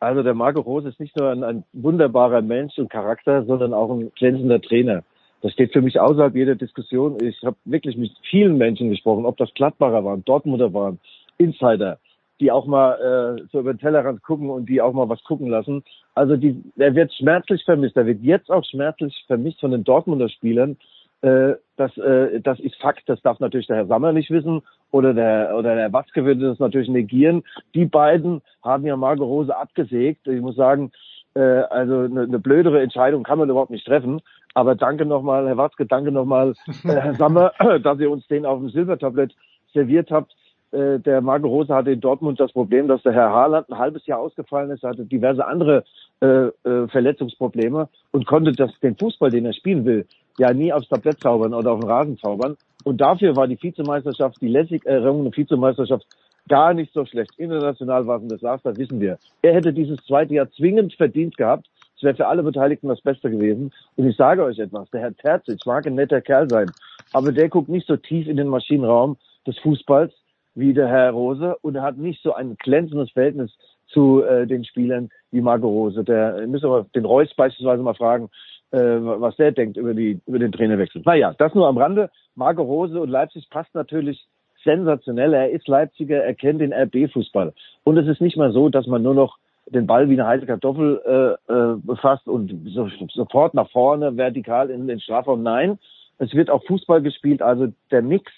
Also 0.00 0.22
der 0.22 0.32
Marco 0.32 0.60
Rose 0.60 0.88
ist 0.88 0.98
nicht 0.98 1.14
nur 1.14 1.28
ein, 1.28 1.44
ein 1.44 1.64
wunderbarer 1.74 2.40
Mensch 2.40 2.78
und 2.78 2.88
Charakter, 2.88 3.44
sondern 3.44 3.74
auch 3.74 3.90
ein 3.90 4.12
glänzender 4.16 4.62
Trainer. 4.62 5.02
Das 5.42 5.52
steht 5.52 5.74
für 5.74 5.82
mich 5.82 6.00
außerhalb 6.00 6.34
jeder 6.34 6.54
Diskussion. 6.54 7.18
Ich 7.22 7.42
habe 7.44 7.56
wirklich 7.66 7.98
mit 7.98 8.12
vielen 8.30 8.56
Menschen 8.56 8.88
gesprochen, 8.88 9.26
ob 9.26 9.36
das 9.36 9.52
Gladbacher 9.52 10.02
waren, 10.06 10.24
Dortmunder 10.24 10.72
waren, 10.72 11.00
Insider, 11.36 11.98
die 12.42 12.52
auch 12.52 12.66
mal 12.66 13.38
äh, 13.38 13.44
so 13.50 13.60
über 13.60 13.72
den 13.72 13.78
Tellerrand 13.78 14.22
gucken 14.22 14.50
und 14.50 14.68
die 14.68 14.82
auch 14.82 14.92
mal 14.92 15.08
was 15.08 15.22
gucken 15.24 15.48
lassen. 15.48 15.82
Also 16.14 16.36
die, 16.36 16.62
er 16.76 16.94
wird 16.94 17.14
schmerzlich 17.14 17.64
vermisst. 17.64 17.96
Er 17.96 18.06
wird 18.06 18.20
jetzt 18.22 18.50
auch 18.50 18.64
schmerzlich 18.64 19.24
vermisst 19.26 19.60
von 19.60 19.70
den 19.70 19.84
Dortmunder 19.84 20.28
Spielern, 20.28 20.76
äh, 21.22 21.54
das, 21.76 21.96
äh, 21.98 22.40
das 22.40 22.58
ist 22.58 22.74
Fakt, 22.76 23.04
das 23.06 23.22
darf 23.22 23.38
natürlich 23.38 23.68
der 23.68 23.76
Herr 23.76 23.86
Sammer 23.86 24.12
nicht 24.12 24.30
wissen 24.30 24.62
oder 24.90 25.14
der, 25.14 25.54
oder 25.56 25.76
der 25.76 25.92
Watzke 25.92 26.24
würde 26.24 26.48
das 26.48 26.58
natürlich 26.58 26.88
negieren. 26.88 27.44
Die 27.74 27.84
beiden 27.84 28.42
haben 28.62 28.84
ja 28.84 28.96
Margot 28.96 29.26
Rose 29.26 29.56
abgesägt. 29.56 30.26
Ich 30.26 30.40
muss 30.40 30.56
sagen, 30.56 30.90
äh, 31.34 31.40
also 31.40 32.00
eine, 32.00 32.22
eine 32.22 32.38
blödere 32.40 32.82
Entscheidung 32.82 33.22
kann 33.22 33.38
man 33.38 33.48
überhaupt 33.48 33.70
nicht 33.70 33.86
treffen. 33.86 34.20
Aber 34.54 34.74
danke 34.74 35.06
nochmal, 35.06 35.46
Herr 35.46 35.56
Watzke, 35.56 35.86
danke 35.86 36.10
nochmal, 36.10 36.54
äh, 36.84 36.88
Herr 36.88 37.14
Sammer, 37.14 37.52
dass 37.82 38.00
ihr 38.00 38.10
uns 38.10 38.26
den 38.26 38.44
auf 38.44 38.58
dem 38.58 38.70
Silbertablett 38.70 39.32
serviert 39.72 40.10
habt. 40.10 40.34
Äh, 40.72 40.98
der 41.00 41.20
Marco 41.20 41.48
Rose 41.48 41.74
hatte 41.74 41.92
in 41.92 42.00
Dortmund 42.00 42.40
das 42.40 42.52
Problem, 42.52 42.88
dass 42.88 43.02
der 43.02 43.12
Herr 43.12 43.30
Haaland 43.30 43.70
ein 43.70 43.78
halbes 43.78 44.06
Jahr 44.06 44.18
ausgefallen 44.18 44.70
ist, 44.70 44.82
hatte 44.82 45.04
diverse 45.04 45.46
andere 45.46 45.84
äh, 46.20 46.26
äh, 46.26 46.88
Verletzungsprobleme 46.88 47.88
und 48.10 48.26
konnte 48.26 48.52
das 48.52 48.70
den 48.80 48.96
Fußball, 48.96 49.30
den 49.30 49.44
er 49.44 49.52
spielen 49.52 49.84
will, 49.84 50.06
ja 50.38 50.52
nie 50.52 50.72
aufs 50.72 50.88
Tablett 50.88 51.20
zaubern 51.20 51.52
oder 51.52 51.72
auf 51.72 51.80
den 51.80 51.90
Rasen 51.90 52.16
zaubern. 52.18 52.56
Und 52.84 53.00
dafür 53.00 53.36
war 53.36 53.46
die 53.46 53.62
Vizemeisterschaft, 53.62 54.40
die 54.40 54.48
lässig 54.48 54.86
errungene 54.86 55.30
Vizemeisterschaft 55.36 56.06
gar 56.48 56.74
nicht 56.74 56.92
so 56.92 57.04
schlecht. 57.04 57.32
International 57.38 58.06
war 58.06 58.16
es 58.16 58.22
ein 58.22 58.28
Desaster, 58.28 58.76
wissen 58.76 59.00
wir. 59.00 59.18
Er 59.42 59.54
hätte 59.54 59.72
dieses 59.72 59.98
zweite 60.06 60.34
Jahr 60.34 60.50
zwingend 60.50 60.94
verdient 60.94 61.36
gehabt. 61.36 61.68
Es 61.96 62.02
wäre 62.02 62.16
für 62.16 62.26
alle 62.26 62.42
Beteiligten 62.42 62.88
das 62.88 63.00
Beste 63.00 63.30
gewesen. 63.30 63.72
Und 63.96 64.08
ich 64.08 64.16
sage 64.16 64.42
euch 64.42 64.58
etwas, 64.58 64.90
der 64.90 65.02
Herr 65.02 65.14
Terzic 65.14 65.64
mag 65.66 65.86
ein 65.86 65.94
netter 65.94 66.20
Kerl 66.20 66.48
sein, 66.48 66.70
aber 67.12 67.30
der 67.30 67.48
guckt 67.48 67.68
nicht 67.68 67.86
so 67.86 67.96
tief 67.96 68.26
in 68.26 68.36
den 68.36 68.48
Maschinenraum 68.48 69.16
des 69.46 69.58
Fußballs 69.58 70.12
wie 70.54 70.74
der 70.74 70.88
Herr 70.88 71.10
Rose 71.10 71.56
und 71.62 71.76
er 71.76 71.82
hat 71.82 71.96
nicht 71.96 72.22
so 72.22 72.34
ein 72.34 72.56
glänzendes 72.56 73.10
Verhältnis 73.10 73.52
zu 73.86 74.22
äh, 74.22 74.46
den 74.46 74.64
Spielern 74.64 75.10
wie 75.30 75.40
Marco 75.40 75.68
Rose. 75.68 76.04
Der 76.04 76.46
müssen 76.46 76.70
wir 76.70 76.86
den 76.94 77.04
Reus 77.04 77.32
beispielsweise 77.34 77.82
mal 77.82 77.94
fragen, 77.94 78.30
äh, 78.70 78.78
was 78.78 79.36
der 79.36 79.52
denkt 79.52 79.76
über 79.76 79.94
die 79.94 80.20
über 80.26 80.38
den 80.38 80.52
Trainerwechsel. 80.52 81.02
Naja, 81.04 81.34
das 81.36 81.54
nur 81.54 81.66
am 81.68 81.78
Rande. 81.78 82.10
Marco 82.34 82.62
Rose 82.62 83.00
und 83.00 83.10
Leipzig 83.10 83.48
passt 83.50 83.74
natürlich 83.74 84.26
sensationell. 84.64 85.34
Er 85.34 85.50
ist 85.50 85.68
Leipziger, 85.68 86.22
er 86.22 86.34
kennt 86.34 86.60
den 86.60 86.72
RB-Fußball. 86.72 87.52
Und 87.84 87.96
es 87.98 88.06
ist 88.06 88.20
nicht 88.20 88.36
mal 88.36 88.52
so, 88.52 88.68
dass 88.68 88.86
man 88.86 89.02
nur 89.02 89.14
noch 89.14 89.38
den 89.66 89.86
Ball 89.86 90.08
wie 90.08 90.14
eine 90.14 90.26
heiße 90.26 90.46
Kartoffel 90.46 91.00
äh, 91.48 91.52
äh, 91.52 91.76
befasst 91.76 92.26
und 92.26 92.52
so, 92.66 92.88
sofort 93.12 93.54
nach 93.54 93.70
vorne 93.70 94.16
vertikal 94.16 94.70
in 94.70 94.86
den 94.86 95.00
Strafraum. 95.00 95.42
Nein, 95.42 95.78
es 96.18 96.34
wird 96.34 96.50
auch 96.50 96.64
Fußball 96.64 97.02
gespielt. 97.02 97.42
Also 97.42 97.68
der 97.90 98.02
Mix 98.02 98.30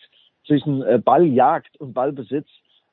zwischen 0.47 0.83
äh, 0.83 0.99
Balljagd 1.03 1.81
und 1.81 1.95
Ballbesitz 1.95 2.49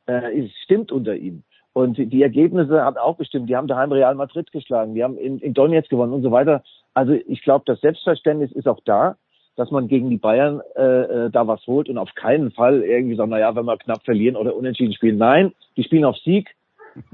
äh, 0.08 0.38
ist, 0.38 0.53
stimmt 0.63 0.91
unter 0.91 1.15
ihm. 1.15 1.43
Und 1.74 1.98
die 1.98 2.22
Ergebnisse 2.22 2.81
haben 2.81 2.98
auch 2.98 3.15
bestimmt. 3.15 3.50
Die 3.50 3.55
haben 3.55 3.67
daheim 3.67 3.91
Real 3.91 4.15
Madrid 4.15 4.51
geschlagen, 4.51 4.93
die 4.93 5.03
haben 5.03 5.17
in, 5.17 5.39
in 5.39 5.53
Donetsk 5.53 5.89
gewonnen 5.89 6.12
und 6.12 6.22
so 6.22 6.31
weiter. 6.31 6.63
Also 6.93 7.13
ich 7.13 7.41
glaube, 7.43 7.63
das 7.65 7.79
Selbstverständnis 7.79 8.51
ist 8.51 8.67
auch 8.67 8.79
da, 8.84 9.15
dass 9.55 9.72
man 9.72 9.88
gegen 9.88 10.10
die 10.10 10.17
Bayern 10.17 10.62
äh, 10.75 10.81
äh, 10.81 11.29
da 11.29 11.48
was 11.48 11.65
holt 11.67 11.88
und 11.88 11.98
auf 11.98 12.13
keinen 12.15 12.51
Fall 12.51 12.81
irgendwie 12.84 13.15
sagen, 13.15 13.31
naja, 13.31 13.55
wenn 13.55 13.65
wir 13.65 13.77
knapp 13.77 14.03
verlieren 14.03 14.36
oder 14.36 14.55
unentschieden 14.55 14.93
spielen. 14.93 15.17
Nein, 15.17 15.53
die 15.77 15.84
spielen 15.84 16.05
auf 16.05 16.17
Sieg 16.17 16.50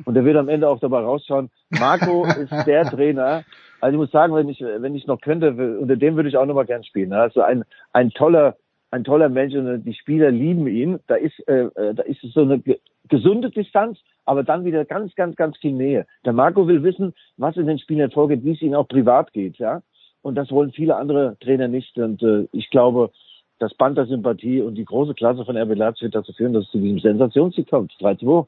und 0.05 0.15
der 0.15 0.25
wird 0.25 0.37
am 0.37 0.49
Ende 0.49 0.69
auch 0.69 0.79
dabei 0.79 1.01
rausschauen. 1.01 1.49
Marco 1.69 2.25
ist 2.41 2.65
der 2.65 2.85
Trainer. 2.85 3.43
Also 3.79 3.93
ich 3.93 3.99
muss 3.99 4.11
sagen, 4.11 4.33
wenn 4.33 4.49
ich, 4.49 4.61
wenn 4.61 4.95
ich 4.95 5.05
noch 5.05 5.21
könnte, 5.21 5.77
unter 5.79 5.95
dem 5.95 6.15
würde 6.15 6.29
ich 6.29 6.37
auch 6.37 6.45
nochmal 6.45 6.65
gern 6.65 6.83
spielen. 6.83 7.13
Also 7.13 7.41
ein, 7.41 7.63
ein 7.93 8.09
toller, 8.11 8.55
ein 8.91 9.03
toller 9.03 9.29
Mensch 9.29 9.53
und 9.55 9.83
die 9.83 9.93
Spieler 9.93 10.31
lieben 10.31 10.67
ihn. 10.67 10.99
Da 11.07 11.15
ist, 11.15 11.39
äh, 11.47 11.65
äh 11.75 11.93
da 11.93 12.03
ist 12.03 12.21
so 12.21 12.41
eine 12.41 12.61
gesunde 13.09 13.49
Distanz, 13.49 13.99
aber 14.25 14.43
dann 14.43 14.65
wieder 14.65 14.85
ganz, 14.85 15.13
ganz, 15.15 15.35
ganz 15.35 15.57
viel 15.57 15.73
Nähe. 15.73 16.05
Der 16.25 16.33
Marco 16.33 16.67
will 16.67 16.83
wissen, 16.83 17.13
was 17.37 17.57
in 17.57 17.67
den 17.67 17.79
Spielern 17.79 18.11
vorgeht, 18.11 18.43
wie 18.43 18.53
es 18.53 18.61
ihnen 18.61 18.75
auch 18.75 18.87
privat 18.87 19.33
geht, 19.33 19.57
ja. 19.57 19.81
Und 20.21 20.35
das 20.35 20.51
wollen 20.51 20.71
viele 20.71 20.95
andere 20.95 21.37
Trainer 21.39 21.67
nicht. 21.67 21.97
Und 21.97 22.21
äh, 22.23 22.47
ich 22.51 22.69
glaube, 22.69 23.11
das 23.59 23.73
Band 23.73 23.97
der 23.97 24.05
Sympathie 24.05 24.61
und 24.61 24.75
die 24.75 24.85
große 24.85 25.13
Klasse 25.13 25.45
von 25.45 25.57
RB 25.57 25.75
Leipzig 25.75 26.03
wird 26.03 26.15
dazu 26.15 26.33
führen, 26.33 26.53
dass 26.53 26.65
es 26.65 26.71
zu 26.71 26.79
diesem 26.79 26.99
Sensationssieg 26.99 27.69
kommt. 27.69 27.91
3-2. 27.93 28.45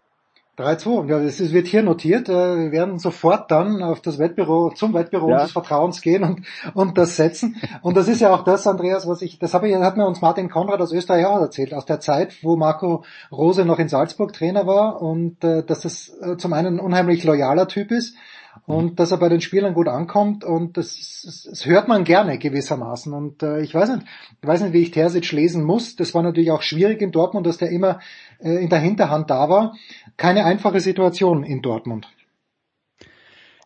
3-2. 0.59 1.09
Ja, 1.09 1.19
das 1.19 1.39
wird 1.39 1.67
hier 1.67 1.83
notiert. 1.83 2.29
Äh, 2.29 2.57
wir 2.57 2.71
werden 2.71 2.99
sofort 2.99 3.49
dann 3.49 3.81
auf 3.81 4.01
das 4.01 4.19
Wettbüro, 4.19 4.71
zum 4.75 4.93
Wettbüro 4.93 5.29
ja. 5.29 5.43
des 5.43 5.51
Vertrauens 5.51 6.01
gehen 6.01 6.23
und, 6.23 6.41
und 6.73 6.97
das 6.97 7.15
setzen. 7.15 7.55
Und 7.81 7.95
das 7.97 8.07
ist 8.07 8.19
ja 8.19 8.33
auch 8.33 8.43
das, 8.43 8.67
Andreas, 8.67 9.07
was 9.07 9.21
ich, 9.21 9.39
das 9.39 9.53
habe 9.53 9.69
ich, 9.69 9.75
hat 9.75 9.97
mir 9.97 10.05
uns 10.05 10.21
Martin 10.21 10.49
Konrad 10.49 10.81
aus 10.81 10.91
Österreich 10.91 11.25
auch 11.25 11.39
erzählt, 11.39 11.73
aus 11.73 11.85
der 11.85 11.99
Zeit, 11.99 12.43
wo 12.43 12.55
Marco 12.55 13.03
Rose 13.31 13.65
noch 13.65 13.79
in 13.79 13.89
Salzburg 13.89 14.33
Trainer 14.33 14.67
war 14.67 15.01
und 15.01 15.43
äh, 15.43 15.63
dass 15.63 15.81
das 15.81 16.11
äh, 16.21 16.37
zum 16.37 16.53
einen 16.53 16.75
ein 16.75 16.79
unheimlich 16.79 17.23
loyaler 17.23 17.67
Typ 17.67 17.91
ist 17.91 18.15
und 18.65 18.99
dass 18.99 19.11
er 19.11 19.17
bei 19.17 19.29
den 19.29 19.41
Spielern 19.41 19.73
gut 19.73 19.87
ankommt 19.87 20.43
und 20.43 20.77
das, 20.77 21.21
das, 21.23 21.47
das 21.49 21.65
hört 21.65 21.87
man 21.87 22.03
gerne 22.03 22.37
gewissermaßen 22.37 23.13
und 23.13 23.43
äh, 23.43 23.61
ich 23.61 23.73
weiß 23.73 23.89
nicht, 23.89 24.07
ich 24.41 24.47
weiß 24.47 24.61
nicht, 24.61 24.73
wie 24.73 24.81
ich 24.81 24.91
Terzic 24.91 25.31
lesen 25.31 25.63
muss. 25.63 25.95
Das 25.95 26.13
war 26.13 26.23
natürlich 26.23 26.51
auch 26.51 26.61
schwierig 26.61 27.01
in 27.01 27.11
Dortmund, 27.11 27.47
dass 27.47 27.57
der 27.57 27.69
immer 27.69 27.99
äh, 28.39 28.63
in 28.63 28.69
der 28.69 28.79
Hinterhand 28.79 29.29
da 29.29 29.49
war. 29.49 29.75
Keine 30.17 30.45
einfache 30.45 30.79
Situation 30.79 31.43
in 31.43 31.61
Dortmund. 31.61 32.07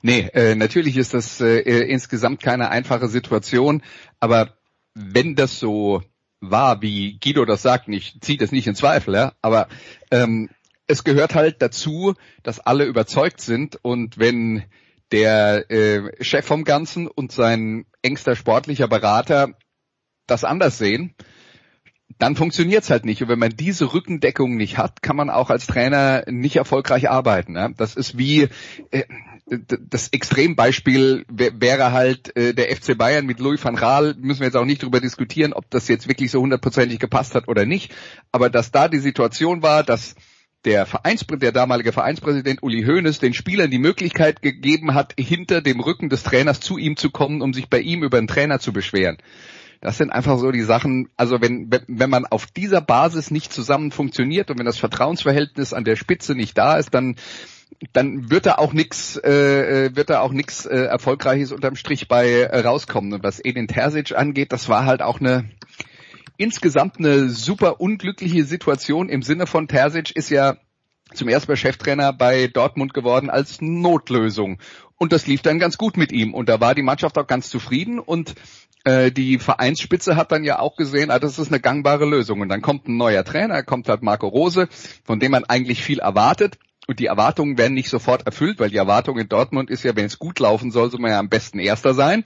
Nee, 0.01 0.29
äh, 0.33 0.55
natürlich 0.55 0.97
ist 0.97 1.13
das 1.13 1.39
äh, 1.39 1.59
insgesamt 1.59 2.41
keine 2.41 2.69
einfache 2.69 3.07
Situation, 3.07 3.81
aber 4.19 4.57
wenn 4.93 5.35
das 5.35 5.59
so 5.59 6.01
war, 6.41 6.81
wie 6.81 7.17
Guido 7.19 7.45
das 7.45 7.61
sagt, 7.61 7.87
ich 7.87 8.19
ziehe 8.19 8.37
das 8.37 8.51
nicht 8.51 8.67
in 8.67 8.75
Zweifel, 8.75 9.15
ja, 9.15 9.31
aber 9.41 9.69
ähm, 10.11 10.49
es 10.87 11.03
gehört 11.03 11.35
halt 11.35 11.61
dazu, 11.61 12.13
dass 12.43 12.59
alle 12.59 12.85
überzeugt 12.85 13.41
sind 13.41 13.77
und 13.81 14.17
wenn 14.17 14.63
der 15.11 15.69
äh, 15.69 16.23
Chef 16.23 16.45
vom 16.45 16.63
Ganzen 16.63 17.07
und 17.07 17.31
sein 17.31 17.85
engster 18.01 18.35
sportlicher 18.35 18.87
Berater 18.87 19.53
das 20.27 20.43
anders 20.43 20.77
sehen, 20.77 21.15
dann 22.19 22.35
funktioniert's 22.35 22.89
halt 22.89 23.05
nicht. 23.05 23.21
Und 23.21 23.29
wenn 23.29 23.39
man 23.39 23.55
diese 23.55 23.93
Rückendeckung 23.93 24.55
nicht 24.55 24.77
hat, 24.77 25.01
kann 25.01 25.15
man 25.15 25.29
auch 25.29 25.49
als 25.49 25.67
Trainer 25.67 26.23
nicht 26.27 26.55
erfolgreich 26.55 27.09
arbeiten. 27.09 27.55
Ja? 27.55 27.69
Das 27.69 27.95
ist 27.95 28.17
wie 28.17 28.49
äh, 28.91 29.03
das 29.45 30.07
Extrembeispiel 30.09 31.25
wäre 31.29 31.91
halt 31.91 32.35
äh, 32.37 32.53
der 32.53 32.73
FC 32.75 32.97
Bayern 32.97 33.25
mit 33.25 33.39
Louis 33.39 33.63
van 33.63 33.75
Gaal. 33.75 34.15
Müssen 34.17 34.39
wir 34.39 34.47
jetzt 34.47 34.55
auch 34.55 34.65
nicht 34.65 34.81
darüber 34.83 35.01
diskutieren, 35.01 35.53
ob 35.53 35.69
das 35.69 35.87
jetzt 35.87 36.07
wirklich 36.07 36.31
so 36.31 36.41
hundertprozentig 36.41 36.99
gepasst 36.99 37.35
hat 37.35 37.47
oder 37.47 37.65
nicht. 37.65 37.93
Aber 38.31 38.49
dass 38.49 38.71
da 38.71 38.87
die 38.87 38.99
Situation 38.99 39.61
war, 39.61 39.83
dass 39.83 40.15
der 40.65 40.85
Vereins, 40.85 41.25
der 41.27 41.51
damalige 41.51 41.91
Vereinspräsident 41.91 42.63
Uli 42.63 42.83
Hoeneß 42.83 43.19
den 43.19 43.33
Spielern 43.33 43.69
die 43.69 43.79
Möglichkeit 43.79 44.41
gegeben 44.41 44.93
hat, 44.93 45.13
hinter 45.17 45.61
dem 45.61 45.79
Rücken 45.79 46.09
des 46.09 46.23
Trainers 46.23 46.59
zu 46.59 46.77
ihm 46.77 46.95
zu 46.95 47.09
kommen, 47.09 47.41
um 47.41 47.53
sich 47.53 47.69
bei 47.69 47.79
ihm 47.79 48.03
über 48.03 48.19
den 48.19 48.27
Trainer 48.27 48.59
zu 48.59 48.73
beschweren. 48.73 49.17
Das 49.81 49.97
sind 49.97 50.11
einfach 50.11 50.37
so 50.37 50.51
die 50.51 50.61
Sachen, 50.61 51.09
also 51.17 51.41
wenn, 51.41 51.69
wenn 51.87 52.09
man 52.09 52.25
auf 52.25 52.45
dieser 52.45 52.79
Basis 52.79 53.31
nicht 53.31 53.51
zusammen 53.51 53.91
funktioniert 53.91 54.49
und 54.49 54.57
wenn 54.57 54.65
das 54.65 54.77
Vertrauensverhältnis 54.77 55.73
an 55.73 55.83
der 55.83 55.97
Spitze 55.97 56.35
nicht 56.35 56.57
da 56.57 56.77
ist, 56.77 56.93
dann 56.93 57.15
dann 57.91 58.29
wird 58.29 58.45
da 58.45 58.55
auch 58.55 58.71
nichts 58.71 59.17
äh, 59.17 59.89
wird 59.93 60.09
da 60.09 60.21
auch 60.21 60.31
nichts 60.31 60.65
äh, 60.65 60.83
erfolgreiches 60.83 61.51
unterm 61.51 61.75
Strich 61.75 62.07
bei 62.07 62.29
äh, 62.29 62.59
rauskommen 62.59 63.11
und 63.11 63.23
was 63.23 63.43
Edin 63.43 63.67
Terzic 63.67 64.15
angeht, 64.15 64.53
das 64.53 64.69
war 64.69 64.85
halt 64.85 65.01
auch 65.01 65.19
eine 65.19 65.49
insgesamt 66.37 66.99
eine 66.99 67.29
super 67.29 67.79
unglückliche 67.79 68.43
Situation 68.43 69.09
im 69.09 69.21
Sinne 69.21 69.47
von 69.47 69.67
Terzic 69.67 70.15
ist 70.15 70.29
ja 70.29 70.57
zum 71.13 71.27
ersten 71.27 71.51
Mal 71.51 71.57
Cheftrainer 71.57 72.13
bei 72.13 72.47
Dortmund 72.47 72.93
geworden 72.93 73.29
als 73.29 73.61
Notlösung. 73.61 74.59
Und 74.97 75.11
das 75.11 75.27
lief 75.27 75.41
dann 75.41 75.59
ganz 75.59 75.77
gut 75.77 75.97
mit 75.97 76.11
ihm. 76.11 76.33
Und 76.33 76.49
da 76.49 76.59
war 76.59 76.75
die 76.75 76.81
Mannschaft 76.81 77.17
auch 77.17 77.27
ganz 77.27 77.49
zufrieden. 77.49 77.99
Und 77.99 78.35
äh, 78.83 79.11
die 79.11 79.37
Vereinsspitze 79.37 80.15
hat 80.15 80.31
dann 80.31 80.43
ja 80.43 80.59
auch 80.59 80.75
gesehen, 80.75 81.11
ah, 81.11 81.19
das 81.19 81.39
ist 81.39 81.49
eine 81.49 81.59
gangbare 81.59 82.05
Lösung. 82.05 82.41
Und 82.41 82.49
dann 82.49 82.61
kommt 82.61 82.87
ein 82.87 82.97
neuer 82.97 83.23
Trainer, 83.23 83.63
kommt 83.63 83.89
halt 83.89 84.01
Marco 84.01 84.27
Rose, 84.27 84.67
von 85.03 85.19
dem 85.19 85.31
man 85.31 85.45
eigentlich 85.45 85.83
viel 85.83 85.99
erwartet. 85.99 86.57
Und 86.87 86.99
die 86.99 87.05
Erwartungen 87.05 87.57
werden 87.57 87.73
nicht 87.75 87.89
sofort 87.89 88.25
erfüllt, 88.25 88.59
weil 88.59 88.69
die 88.69 88.77
Erwartung 88.77 89.17
in 89.17 89.29
Dortmund 89.29 89.69
ist 89.69 89.83
ja, 89.83 89.95
wenn 89.95 90.05
es 90.05 90.19
gut 90.19 90.39
laufen 90.39 90.71
soll, 90.71 90.91
soll 90.91 90.99
man 90.99 91.11
ja 91.11 91.19
am 91.19 91.29
besten 91.29 91.59
Erster 91.59 91.93
sein 91.93 92.23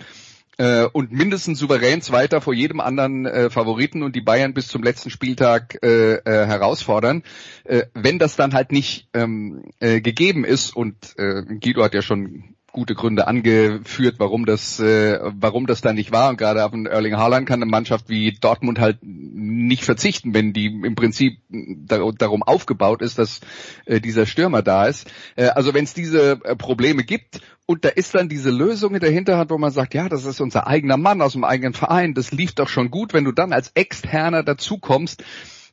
äh, 0.58 0.86
und 0.86 1.12
mindestens 1.12 1.60
souverän 1.60 2.02
Zweiter 2.02 2.41
vor 2.41 2.54
jedem 2.54 2.80
anderen 2.80 3.26
äh, 3.26 3.50
Favoriten 3.50 4.04
und 4.04 4.15
die 4.15 4.22
Bayern 4.22 4.54
bis 4.54 4.67
zum 4.67 4.84
letzten 4.84 5.10
Spieltag 5.10 5.78
äh, 5.84 6.15
äh, 6.15 6.22
herausfordern. 6.46 7.24
Äh, 7.63 7.84
wenn 7.93 8.20
das 8.20 8.36
dann 8.36 8.54
halt 8.54 8.72
nicht 8.72 9.08
ähm, 9.13 9.63
äh, 9.80 10.02
gegeben 10.02 10.43
ist 10.46 10.76
und 10.76 11.17
äh, 11.17 11.43
Guido 11.43 11.84
hat 11.84 11.93
ja 11.93 12.02
schon 12.02 12.56
gute 12.78 12.94
Gründe 12.94 13.26
angeführt, 13.26 14.18
warum 14.20 14.46
das, 14.46 14.80
äh, 14.80 15.18
warum 15.24 15.66
das 15.66 15.82
da 15.82 15.94
nicht 15.94 16.12
war. 16.12 16.30
Und 16.30 16.38
gerade 16.38 16.63
auf 16.63 16.70
den 16.70 16.86
Erling 16.86 17.18
Haaland 17.18 17.48
kann 17.48 17.63
eine 17.63 17.72
Mannschaft 17.72 18.08
wie 18.08 18.34
Dortmund 18.34 18.78
halt 18.78 19.00
nicht 19.02 19.84
verzichten, 19.84 20.36
wenn 20.36 20.54
die 20.54 20.68
im 20.68 20.94
Prinzip 20.94 21.40
darum 21.50 22.44
aufgebaut 22.44 23.02
ist, 23.02 23.18
dass 23.18 23.42
äh, 23.88 24.00
dieser 24.00 24.28
Stürmer 24.28 24.62
da 24.62 24.86
ist. 24.86 25.12
Äh, 25.36 25.48
also 25.48 25.74
wenn 25.74 25.86
es 25.86 25.96
diese 25.96 26.34
äh, 26.44 26.56
Probleme 26.56 27.04
gibt 27.04 27.42
und 27.66 27.84
da 27.84 27.90
ist 27.90 28.13
dann 28.13 28.30
diese 28.30 28.52
Lösung 28.52 28.94
in 28.94 29.00
der 29.00 29.10
Hinterhand, 29.10 29.50
wo 29.50 29.58
man 29.58 29.72
sagt, 29.72 29.96
ja, 29.96 30.08
das 30.08 30.26
ist 30.26 30.40
unser 30.40 30.68
eigener 30.68 30.98
Mann 30.98 31.24
aus 31.24 31.34
dem 31.34 31.46
eigenen 31.46 31.74
Verein, 31.74 32.13
das 32.13 32.32
lief 32.32 32.54
doch 32.54 32.70
schon 32.70 32.92
gut, 32.92 33.12
wenn 33.12 33.24
du 33.24 33.32
dann 33.32 33.54
als 33.54 33.72
Externer 33.74 34.44
dazukommst, 34.44 35.24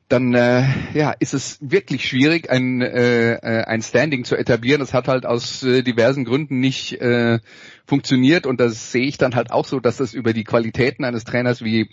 dann 0.09 0.35
äh, 0.35 0.65
ja, 0.93 1.13
ist 1.19 1.35
es 1.35 1.59
wirklich 1.61 2.07
schwierig, 2.07 2.51
ein, 2.51 2.83
äh, 2.83 3.35
äh, 3.35 3.65
ein 3.65 3.83
Standing 3.83 4.25
zu 4.25 4.37
etablieren. 4.37 4.81
Das 4.81 4.93
hat 4.93 5.09
halt 5.09 5.25
aus 5.25 5.63
äh, 5.63 5.83
diversen 5.83 6.25
Gründen 6.25 6.61
nicht 6.61 7.01
äh, 7.01 7.41
funktioniert 7.87 8.47
und 8.47 8.61
das 8.61 8.93
sehe 8.93 9.07
ich 9.07 9.17
dann 9.17 9.35
halt 9.35 9.51
auch 9.51 9.65
so, 9.65 9.81
dass 9.81 9.97
das 9.97 10.15
über 10.15 10.33
die 10.33 10.45
Qualitäten 10.45 11.05
eines 11.05 11.25
Trainers 11.25 11.65
wie 11.65 11.89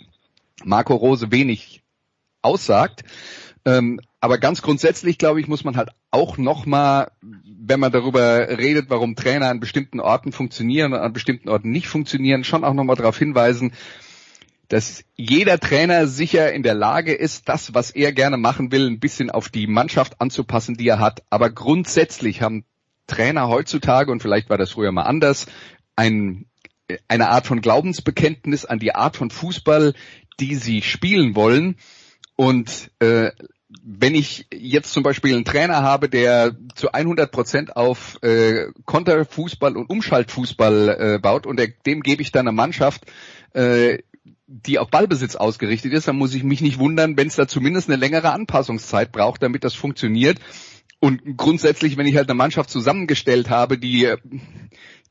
Marco 0.64 0.94
Rose 0.94 1.32
wenig 1.32 1.82
aussagt. 2.42 3.02
Ähm, 3.64 4.00
aber 4.20 4.38
ganz 4.38 4.60
grundsätzlich, 4.60 5.18
glaube 5.18 5.40
ich, 5.40 5.48
muss 5.48 5.64
man 5.64 5.76
halt 5.76 5.90
auch 6.10 6.36
nochmal, 6.36 7.12
wenn 7.20 7.80
man 7.80 7.92
darüber 7.92 8.48
redet, 8.48 8.90
warum 8.90 9.16
Trainer 9.16 9.48
an 9.48 9.60
bestimmten 9.60 10.00
Orten 10.00 10.32
funktionieren 10.32 10.92
und 10.92 10.98
an 10.98 11.12
bestimmten 11.12 11.48
Orten 11.48 11.70
nicht 11.70 11.88
funktionieren, 11.88 12.44
schon 12.44 12.64
auch 12.64 12.74
nochmal 12.74 12.96
darauf 12.96 13.18
hinweisen, 13.18 13.72
dass 14.72 15.04
jeder 15.16 15.60
Trainer 15.60 16.06
sicher 16.06 16.50
in 16.50 16.62
der 16.62 16.72
Lage 16.72 17.12
ist, 17.12 17.46
das, 17.46 17.74
was 17.74 17.90
er 17.90 18.10
gerne 18.12 18.38
machen 18.38 18.72
will, 18.72 18.86
ein 18.86 19.00
bisschen 19.00 19.30
auf 19.30 19.50
die 19.50 19.66
Mannschaft 19.66 20.18
anzupassen, 20.18 20.78
die 20.78 20.88
er 20.88 20.98
hat. 20.98 21.22
Aber 21.28 21.50
grundsätzlich 21.50 22.40
haben 22.40 22.64
Trainer 23.06 23.48
heutzutage, 23.48 24.10
und 24.10 24.22
vielleicht 24.22 24.48
war 24.48 24.56
das 24.56 24.70
früher 24.70 24.90
mal 24.90 25.02
anders, 25.02 25.44
ein, 25.94 26.46
eine 27.06 27.28
Art 27.28 27.46
von 27.46 27.60
Glaubensbekenntnis 27.60 28.64
an 28.64 28.78
die 28.78 28.94
Art 28.94 29.14
von 29.14 29.28
Fußball, 29.28 29.92
die 30.40 30.54
sie 30.54 30.80
spielen 30.80 31.34
wollen. 31.34 31.76
Und 32.36 32.90
äh, 32.98 33.30
wenn 33.84 34.14
ich 34.14 34.46
jetzt 34.54 34.94
zum 34.94 35.02
Beispiel 35.02 35.34
einen 35.34 35.44
Trainer 35.44 35.82
habe, 35.82 36.08
der 36.08 36.56
zu 36.74 36.92
100 36.92 37.30
Prozent 37.30 37.76
auf 37.76 38.18
äh, 38.22 38.68
Konterfußball 38.86 39.76
und 39.76 39.90
Umschaltfußball 39.90 40.88
äh, 40.88 41.18
baut 41.18 41.46
und 41.46 41.58
der, 41.58 41.68
dem 41.84 42.00
gebe 42.00 42.22
ich 42.22 42.32
dann 42.32 42.48
eine 42.48 42.56
Mannschaft, 42.56 43.04
äh, 43.52 43.98
die 44.52 44.78
auf 44.78 44.90
Ballbesitz 44.90 45.36
ausgerichtet 45.36 45.92
ist, 45.92 46.08
dann 46.08 46.16
muss 46.16 46.34
ich 46.34 46.44
mich 46.44 46.60
nicht 46.60 46.78
wundern, 46.78 47.16
wenn 47.16 47.28
es 47.28 47.36
da 47.36 47.48
zumindest 47.48 47.88
eine 47.88 47.96
längere 47.96 48.32
Anpassungszeit 48.32 49.10
braucht, 49.10 49.42
damit 49.42 49.64
das 49.64 49.74
funktioniert. 49.74 50.38
Und 51.00 51.36
grundsätzlich, 51.36 51.96
wenn 51.96 52.06
ich 52.06 52.16
halt 52.16 52.28
eine 52.28 52.36
Mannschaft 52.36 52.70
zusammengestellt 52.70 53.50
habe, 53.50 53.78
die 53.78 54.14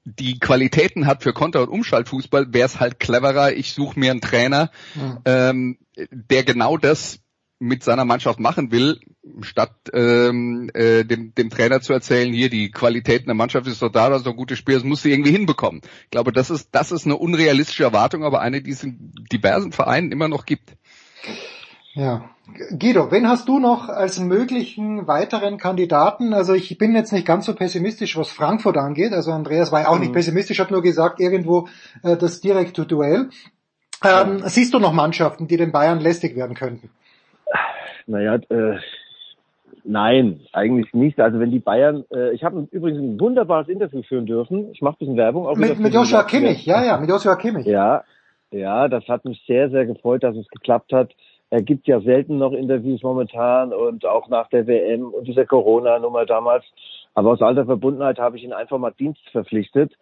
die 0.03 0.39
Qualitäten 0.39 1.05
hat 1.05 1.21
für 1.21 1.33
Konter- 1.33 1.61
und 1.61 1.69
Umschaltfußball, 1.69 2.53
wäre 2.53 2.65
es 2.65 2.79
halt 2.79 2.99
cleverer, 2.99 3.53
ich 3.53 3.73
suche 3.73 3.99
mir 3.99 4.11
einen 4.11 4.21
Trainer, 4.21 4.71
mhm. 4.95 5.17
ähm, 5.25 5.77
der 6.11 6.43
genau 6.43 6.77
das 6.77 7.19
mit 7.61 7.83
seiner 7.83 8.05
Mannschaft 8.05 8.39
machen 8.39 8.71
will, 8.71 8.99
statt 9.41 9.75
ähm, 9.93 10.71
äh, 10.73 11.05
dem, 11.05 11.35
dem 11.35 11.51
Trainer 11.51 11.79
zu 11.79 11.93
erzählen, 11.93 12.33
hier 12.33 12.49
die 12.49 12.71
Qualität 12.71 13.27
der 13.27 13.35
Mannschaft 13.35 13.67
ist 13.67 13.83
doch 13.83 13.91
da, 13.91 14.09
das 14.09 14.19
ist 14.19 14.27
doch 14.27 14.35
gutes 14.35 14.57
Spiel, 14.57 14.75
das 14.75 14.83
muss 14.83 15.03
sie 15.03 15.11
irgendwie 15.11 15.31
hinbekommen. 15.31 15.81
Ich 16.05 16.09
glaube, 16.09 16.31
das 16.31 16.49
ist 16.49 16.69
das 16.71 16.91
ist 16.91 17.05
eine 17.05 17.17
unrealistische 17.17 17.83
Erwartung, 17.83 18.23
aber 18.23 18.41
eine, 18.41 18.63
die 18.63 18.71
es 18.71 18.83
in 18.83 19.13
diversen 19.31 19.71
Vereinen 19.71 20.11
immer 20.11 20.27
noch 20.27 20.45
gibt. 20.45 20.75
Ja. 21.93 22.31
Guido, 22.77 23.11
wen 23.11 23.29
hast 23.29 23.47
du 23.47 23.59
noch 23.59 23.89
als 23.89 24.19
möglichen 24.19 25.07
weiteren 25.07 25.57
Kandidaten? 25.57 26.33
Also 26.33 26.53
ich 26.53 26.77
bin 26.79 26.95
jetzt 26.95 27.13
nicht 27.13 27.27
ganz 27.27 27.45
so 27.45 27.53
pessimistisch, 27.53 28.17
was 28.17 28.31
Frankfurt 28.31 28.77
angeht. 28.77 29.13
Also 29.13 29.31
Andreas 29.31 29.71
war 29.71 29.81
ja 29.81 29.87
auch 29.87 29.99
nicht 29.99 30.09
mhm. 30.09 30.15
pessimistisch, 30.15 30.59
hat 30.59 30.71
nur 30.71 30.81
gesagt, 30.81 31.19
irgendwo 31.19 31.67
äh, 32.01 32.17
das 32.17 32.41
direkte 32.41 32.85
Duell. 32.85 33.29
Ähm, 34.03 34.41
siehst 34.45 34.73
du 34.73 34.79
noch 34.79 34.93
Mannschaften, 34.93 35.47
die 35.47 35.57
den 35.57 35.71
Bayern 35.71 35.99
lästig 35.99 36.35
werden 36.35 36.55
könnten? 36.55 36.89
Naja, 38.11 38.35
äh, 38.49 38.77
nein, 39.85 40.41
eigentlich 40.51 40.93
nicht. 40.93 41.19
Also 41.19 41.39
wenn 41.39 41.49
die 41.49 41.59
Bayern, 41.59 42.03
äh, 42.13 42.33
ich 42.33 42.43
habe 42.43 42.67
übrigens 42.71 42.99
ein 43.01 43.19
wunderbares 43.19 43.69
Interview 43.69 44.03
führen 44.03 44.25
dürfen. 44.25 44.69
Ich 44.73 44.81
mache 44.81 44.95
ein 44.95 44.99
bisschen 44.99 45.17
Werbung. 45.17 45.47
Auch 45.47 45.55
mit, 45.55 45.79
mit 45.79 45.93
Joshua 45.93 46.23
Kimmich, 46.23 46.65
ja, 46.65 46.83
ja, 46.83 46.97
mit 46.97 47.09
Joshua 47.09 47.35
Kimmich. 47.37 47.65
Ja, 47.65 48.03
ja, 48.51 48.89
das 48.89 49.07
hat 49.07 49.23
mich 49.23 49.41
sehr, 49.47 49.69
sehr 49.69 49.85
gefreut, 49.85 50.23
dass 50.23 50.35
es 50.35 50.47
geklappt 50.49 50.91
hat. 50.91 51.11
Er 51.49 51.61
gibt 51.61 51.87
ja 51.87 52.01
selten 52.01 52.37
noch 52.37 52.51
Interviews 52.51 53.01
momentan 53.01 53.73
und 53.73 54.05
auch 54.05 54.27
nach 54.29 54.49
der 54.49 54.67
WM 54.67 55.05
und 55.05 55.27
dieser 55.27 55.45
Corona-Nummer 55.45 56.25
damals. 56.25 56.65
Aber 57.13 57.31
aus 57.31 57.41
alter 57.41 57.65
Verbundenheit 57.65 58.19
habe 58.19 58.37
ich 58.37 58.43
ihn 58.43 58.53
einfach 58.53 58.77
mal 58.77 58.91
Dienst 58.91 59.21
verpflichtet. 59.31 59.93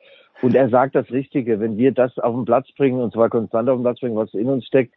Und 0.42 0.56
er 0.56 0.70
sagt 0.70 0.96
das 0.96 1.10
Richtige. 1.12 1.60
Wenn 1.60 1.78
wir 1.78 1.92
das 1.92 2.18
auf 2.18 2.34
den 2.36 2.46
Platz 2.46 2.68
bringen, 2.76 3.02
und 3.02 3.14
zwar 3.14 3.30
konstant 3.30 3.70
auf 3.70 3.78
den 3.78 3.84
Platz 3.84 4.00
bringen, 4.00 4.16
was 4.16 4.34
in 4.34 4.48
uns 4.48 4.66
steckt, 4.66 4.94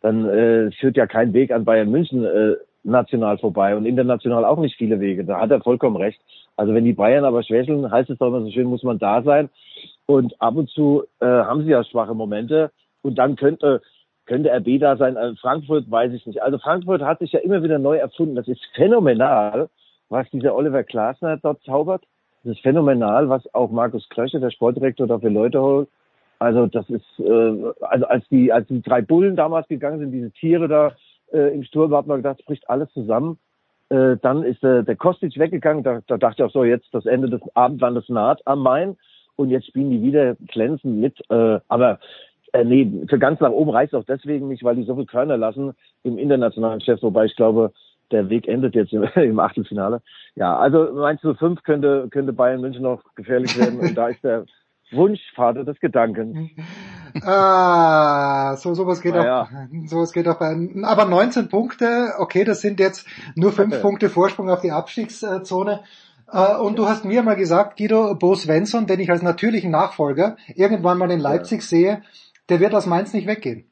dann 0.00 0.28
äh, 0.28 0.70
führt 0.72 0.96
ja 0.96 1.06
kein 1.06 1.32
Weg 1.32 1.50
an 1.50 1.64
Bayern 1.64 1.90
München 1.90 2.24
äh, 2.24 2.56
national 2.84 3.38
vorbei 3.38 3.76
und 3.76 3.86
international 3.86 4.44
auch 4.44 4.58
nicht 4.58 4.76
viele 4.76 5.00
Wege. 5.00 5.24
Da 5.24 5.40
hat 5.40 5.50
er 5.50 5.60
vollkommen 5.60 5.96
recht. 5.96 6.20
Also 6.56 6.74
wenn 6.74 6.84
die 6.84 6.92
Bayern 6.92 7.24
aber 7.24 7.42
schwächeln, 7.42 7.90
heißt 7.90 8.10
es 8.10 8.18
doch 8.18 8.28
immer 8.28 8.42
so 8.42 8.50
schön, 8.50 8.66
muss 8.68 8.82
man 8.82 8.98
da 8.98 9.22
sein. 9.22 9.48
Und 10.06 10.40
ab 10.40 10.56
und 10.56 10.70
zu 10.70 11.04
äh, 11.20 11.26
haben 11.26 11.64
sie 11.64 11.70
ja 11.70 11.84
schwache 11.84 12.14
Momente. 12.14 12.70
Und 13.02 13.16
dann 13.18 13.36
könnte 13.36 13.82
könnte 14.28 14.50
RB 14.50 14.78
da 14.78 14.96
sein. 14.96 15.16
Also 15.16 15.34
Frankfurt 15.36 15.90
weiß 15.90 16.12
ich 16.12 16.24
nicht. 16.26 16.42
Also 16.42 16.58
Frankfurt 16.58 17.02
hat 17.02 17.18
sich 17.18 17.32
ja 17.32 17.40
immer 17.40 17.62
wieder 17.62 17.78
neu 17.78 17.96
erfunden. 17.96 18.36
Das 18.36 18.46
ist 18.46 18.60
phänomenal, 18.74 19.68
was 20.08 20.28
dieser 20.30 20.54
Oliver 20.54 20.84
Glasner 20.84 21.38
dort 21.38 21.62
zaubert. 21.62 22.04
Das 22.44 22.52
ist 22.52 22.62
phänomenal, 22.62 23.28
was 23.28 23.52
auch 23.54 23.70
Markus 23.70 24.08
Krösche, 24.10 24.38
der 24.38 24.50
Sportdirektor, 24.50 25.06
dafür 25.06 25.30
Leute 25.30 25.60
holt. 25.60 25.88
Also 26.38 26.66
das 26.66 26.88
ist, 26.88 27.06
äh, 27.18 27.72
also 27.80 28.06
als 28.06 28.28
die, 28.28 28.52
als 28.52 28.66
die 28.68 28.82
drei 28.82 29.02
Bullen 29.02 29.36
damals 29.36 29.68
gegangen 29.68 29.98
sind, 29.98 30.12
diese 30.12 30.30
Tiere 30.32 30.68
da 30.68 30.92
äh, 31.32 31.54
im 31.54 31.64
Sturm, 31.64 31.94
hat 31.94 32.06
man 32.06 32.18
gedacht, 32.18 32.44
bricht 32.46 32.68
alles 32.68 32.90
zusammen. 32.92 33.38
Äh, 33.90 34.16
dann 34.22 34.42
ist 34.42 34.62
äh, 34.62 34.84
der 34.84 34.96
Kostic 34.96 35.38
weggegangen, 35.38 35.82
da, 35.82 36.00
da 36.06 36.18
dachte 36.18 36.42
ich 36.42 36.48
auch 36.48 36.52
so, 36.52 36.64
jetzt 36.64 36.92
das 36.92 37.06
Ende 37.06 37.28
des 37.30 37.40
Abendlandes 37.54 38.08
naht 38.08 38.46
am 38.46 38.60
Main 38.60 38.96
und 39.36 39.50
jetzt 39.50 39.66
spielen 39.66 39.90
die 39.90 40.02
wieder 40.02 40.36
glänzend 40.46 41.00
mit. 41.00 41.18
Äh, 41.30 41.60
aber 41.68 41.98
äh, 42.52 42.64
nee, 42.64 43.06
für 43.08 43.18
ganz 43.18 43.40
nach 43.40 43.50
oben 43.50 43.70
reicht 43.70 43.92
es 43.92 43.98
auch 43.98 44.04
deswegen 44.04 44.48
nicht, 44.48 44.62
weil 44.62 44.76
die 44.76 44.84
so 44.84 44.94
viel 44.94 45.06
Körner 45.06 45.36
lassen 45.36 45.74
im 46.02 46.18
internationalen 46.18 46.80
Chef, 46.80 47.02
wobei 47.02 47.24
ich 47.24 47.36
glaube, 47.36 47.72
der 48.10 48.30
Weg 48.30 48.48
endet 48.48 48.74
jetzt 48.74 48.92
im, 48.92 49.02
im 49.16 49.38
Achtelfinale. 49.40 50.02
Ja, 50.34 50.56
also 50.56 50.92
meinst 50.92 51.24
du, 51.24 51.34
fünf 51.34 51.62
könnte, 51.62 52.08
könnte 52.10 52.32
Bayern 52.32 52.60
München 52.60 52.82
noch 52.82 53.02
gefährlich 53.14 53.58
werden 53.58 53.80
und 53.80 53.94
da 53.96 54.08
ist 54.08 54.22
der 54.22 54.44
Wunschvater 54.92 55.64
des 55.64 55.78
Gedankens. 55.80 56.50
ah, 57.22 58.56
so 58.56 58.74
sowas 58.74 59.00
geht 59.00 59.14
naja. 59.14 59.42
auch, 59.42 59.48
sowas 59.86 60.12
geht 60.12 60.28
auch 60.28 60.38
bei, 60.38 60.56
aber 60.82 61.04
19 61.04 61.48
Punkte, 61.48 62.14
okay, 62.18 62.44
das 62.44 62.60
sind 62.60 62.80
jetzt 62.80 63.06
nur 63.34 63.52
fünf 63.52 63.74
okay. 63.74 63.82
Punkte 63.82 64.10
Vorsprung 64.10 64.50
auf 64.50 64.60
die 64.60 64.70
Abstiegszone. 64.70 65.80
Äh, 66.30 66.56
und 66.56 66.78
du 66.78 66.86
hast 66.86 67.04
mir 67.04 67.22
mal 67.22 67.36
gesagt, 67.36 67.78
Guido 67.78 68.14
Bo 68.14 68.34
Svensson, 68.34 68.86
den 68.86 69.00
ich 69.00 69.10
als 69.10 69.22
natürlichen 69.22 69.70
Nachfolger 69.70 70.36
irgendwann 70.54 70.98
mal 70.98 71.10
in 71.10 71.20
Leipzig 71.20 71.60
ja. 71.60 71.66
sehe, 71.66 72.02
der 72.48 72.60
wird 72.60 72.74
aus 72.74 72.86
Mainz 72.86 73.12
nicht 73.12 73.26
weggehen. 73.26 73.64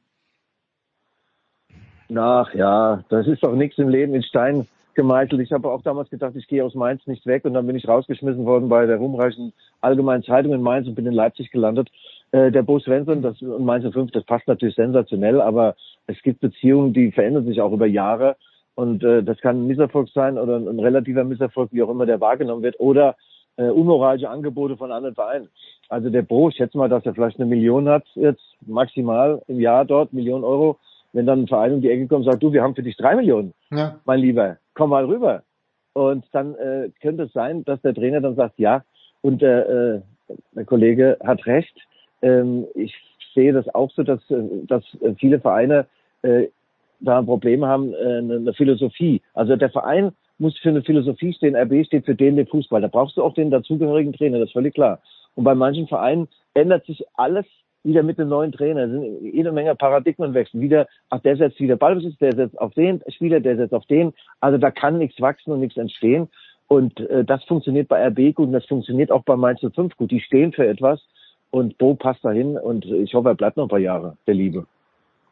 Ach 2.14 2.54
ja, 2.54 3.04
das 3.08 3.26
ist 3.26 3.42
doch 3.42 3.54
nichts 3.54 3.78
im 3.78 3.88
Leben 3.88 4.14
in 4.14 4.22
Stein 4.22 4.68
gemeißelt. 4.96 5.40
Ich 5.40 5.52
habe 5.52 5.70
auch 5.70 5.82
damals 5.82 6.10
gedacht, 6.10 6.34
ich 6.34 6.48
gehe 6.48 6.64
aus 6.64 6.74
Mainz 6.74 7.06
nicht 7.06 7.24
weg 7.26 7.44
und 7.44 7.54
dann 7.54 7.66
bin 7.66 7.76
ich 7.76 7.86
rausgeschmissen 7.86 8.44
worden 8.44 8.68
bei 8.68 8.86
der 8.86 8.96
ruhmreichen 8.96 9.52
Allgemeinen 9.80 10.24
Zeitung 10.24 10.52
in 10.52 10.62
Mainz 10.62 10.88
und 10.88 10.96
bin 10.96 11.06
in 11.06 11.12
Leipzig 11.12 11.52
gelandet. 11.52 11.88
Äh, 12.32 12.50
der 12.50 12.62
Bo 12.62 12.80
Svensson, 12.80 13.22
das 13.22 13.40
und 13.40 13.64
Mainz 13.64 13.86
5, 13.90 14.10
das 14.10 14.24
passt 14.24 14.48
natürlich 14.48 14.74
sensationell, 14.74 15.40
aber 15.40 15.76
es 16.08 16.20
gibt 16.22 16.40
Beziehungen, 16.40 16.92
die 16.92 17.12
verändern 17.12 17.46
sich 17.46 17.60
auch 17.60 17.72
über 17.72 17.86
Jahre 17.86 18.36
und 18.74 19.04
äh, 19.04 19.22
das 19.22 19.38
kann 19.38 19.62
ein 19.62 19.66
Misserfolg 19.68 20.08
sein 20.08 20.38
oder 20.38 20.56
ein, 20.56 20.68
ein 20.68 20.80
relativer 20.80 21.24
Misserfolg, 21.24 21.72
wie 21.72 21.82
auch 21.82 21.90
immer 21.90 22.06
der 22.06 22.20
wahrgenommen 22.20 22.62
wird 22.62 22.80
oder 22.80 23.16
äh, 23.56 23.68
unmoralische 23.68 24.28
Angebote 24.28 24.76
von 24.76 24.92
anderen 24.92 25.14
Vereinen. 25.14 25.48
Also 25.88 26.10
der 26.10 26.22
Bo, 26.22 26.48
ich 26.48 26.56
schätze 26.56 26.76
mal, 26.76 26.88
dass 26.88 27.06
er 27.06 27.14
vielleicht 27.14 27.38
eine 27.38 27.48
Million 27.48 27.88
hat 27.88 28.04
jetzt 28.14 28.44
maximal 28.66 29.42
im 29.46 29.60
Jahr 29.60 29.84
dort, 29.84 30.12
Million 30.12 30.44
Euro. 30.44 30.78
Wenn 31.16 31.24
dann 31.24 31.42
ein 31.42 31.48
Verein 31.48 31.72
um 31.72 31.80
die 31.80 31.90
Ecke 31.90 32.06
kommt 32.08 32.26
und 32.26 32.30
sagt, 32.30 32.42
du, 32.42 32.52
wir 32.52 32.62
haben 32.62 32.74
für 32.74 32.82
dich 32.82 32.96
drei 32.96 33.16
Millionen, 33.16 33.54
ja. 33.70 33.98
mein 34.04 34.20
Lieber, 34.20 34.58
komm 34.74 34.90
mal 34.90 35.06
rüber. 35.06 35.42
Und 35.94 36.26
dann 36.32 36.54
äh, 36.56 36.90
könnte 37.00 37.22
es 37.22 37.32
sein, 37.32 37.64
dass 37.64 37.80
der 37.80 37.94
Trainer 37.94 38.20
dann 38.20 38.34
sagt, 38.34 38.58
ja, 38.58 38.84
und 39.22 39.42
äh, 39.42 39.94
äh, 39.94 40.02
der 40.52 40.64
Kollege 40.66 41.16
hat 41.24 41.46
recht. 41.46 41.74
Ähm, 42.20 42.66
ich 42.74 42.94
sehe 43.34 43.54
das 43.54 43.66
auch 43.74 43.90
so, 43.92 44.02
dass, 44.02 44.20
äh, 44.30 44.42
dass 44.66 44.84
viele 45.18 45.40
Vereine 45.40 45.86
äh, 46.20 46.48
da 47.00 47.18
ein 47.18 47.24
Problem 47.24 47.64
haben, 47.64 47.94
äh, 47.94 48.18
eine 48.18 48.52
Philosophie. 48.52 49.22
Also 49.32 49.56
der 49.56 49.70
Verein 49.70 50.12
muss 50.36 50.58
für 50.58 50.68
eine 50.68 50.82
Philosophie 50.82 51.32
stehen, 51.32 51.56
RB 51.56 51.86
steht 51.86 52.04
für 52.04 52.14
den, 52.14 52.36
den 52.36 52.46
Fußball. 52.46 52.82
Da 52.82 52.88
brauchst 52.88 53.16
du 53.16 53.22
auch 53.22 53.32
den 53.32 53.50
dazugehörigen 53.50 54.12
Trainer, 54.12 54.38
das 54.38 54.48
ist 54.48 54.52
völlig 54.52 54.74
klar. 54.74 55.00
Und 55.34 55.44
bei 55.44 55.54
manchen 55.54 55.88
Vereinen 55.88 56.28
ändert 56.52 56.84
sich 56.84 57.02
alles 57.14 57.46
wieder 57.86 58.02
mit 58.02 58.18
dem 58.18 58.28
neuen 58.28 58.52
Trainer. 58.52 58.88
Sind 58.88 59.22
jede 59.22 59.52
Menge 59.52 59.74
Paradigmenwechsel. 59.74 60.60
Wieder, 60.60 60.86
ach, 61.08 61.20
der 61.20 61.36
setzt 61.36 61.60
wieder 61.60 61.76
Ballbesitz, 61.76 62.18
der 62.18 62.34
setzt 62.34 62.58
auf 62.58 62.74
den 62.74 63.02
Spieler, 63.08 63.40
der 63.40 63.56
setzt 63.56 63.72
auf 63.72 63.86
den. 63.86 64.12
Also 64.40 64.58
da 64.58 64.70
kann 64.70 64.98
nichts 64.98 65.20
wachsen 65.20 65.52
und 65.52 65.60
nichts 65.60 65.76
entstehen. 65.76 66.28
Und 66.68 66.98
äh, 67.00 67.24
das 67.24 67.44
funktioniert 67.44 67.88
bei 67.88 68.06
RB 68.08 68.34
gut 68.34 68.48
und 68.48 68.52
das 68.52 68.66
funktioniert 68.66 69.12
auch 69.12 69.22
bei 69.22 69.36
Mainz 69.36 69.60
05 69.60 69.96
gut. 69.96 70.10
Die 70.10 70.20
stehen 70.20 70.52
für 70.52 70.66
etwas 70.66 71.00
und 71.50 71.78
Bo 71.78 71.94
passt 71.94 72.24
dahin 72.24 72.58
und 72.58 72.84
ich 72.84 73.14
hoffe, 73.14 73.28
er 73.28 73.34
bleibt 73.34 73.56
noch 73.56 73.66
ein 73.66 73.70
paar 73.70 73.78
Jahre, 73.78 74.16
der 74.26 74.34
Liebe. 74.34 74.66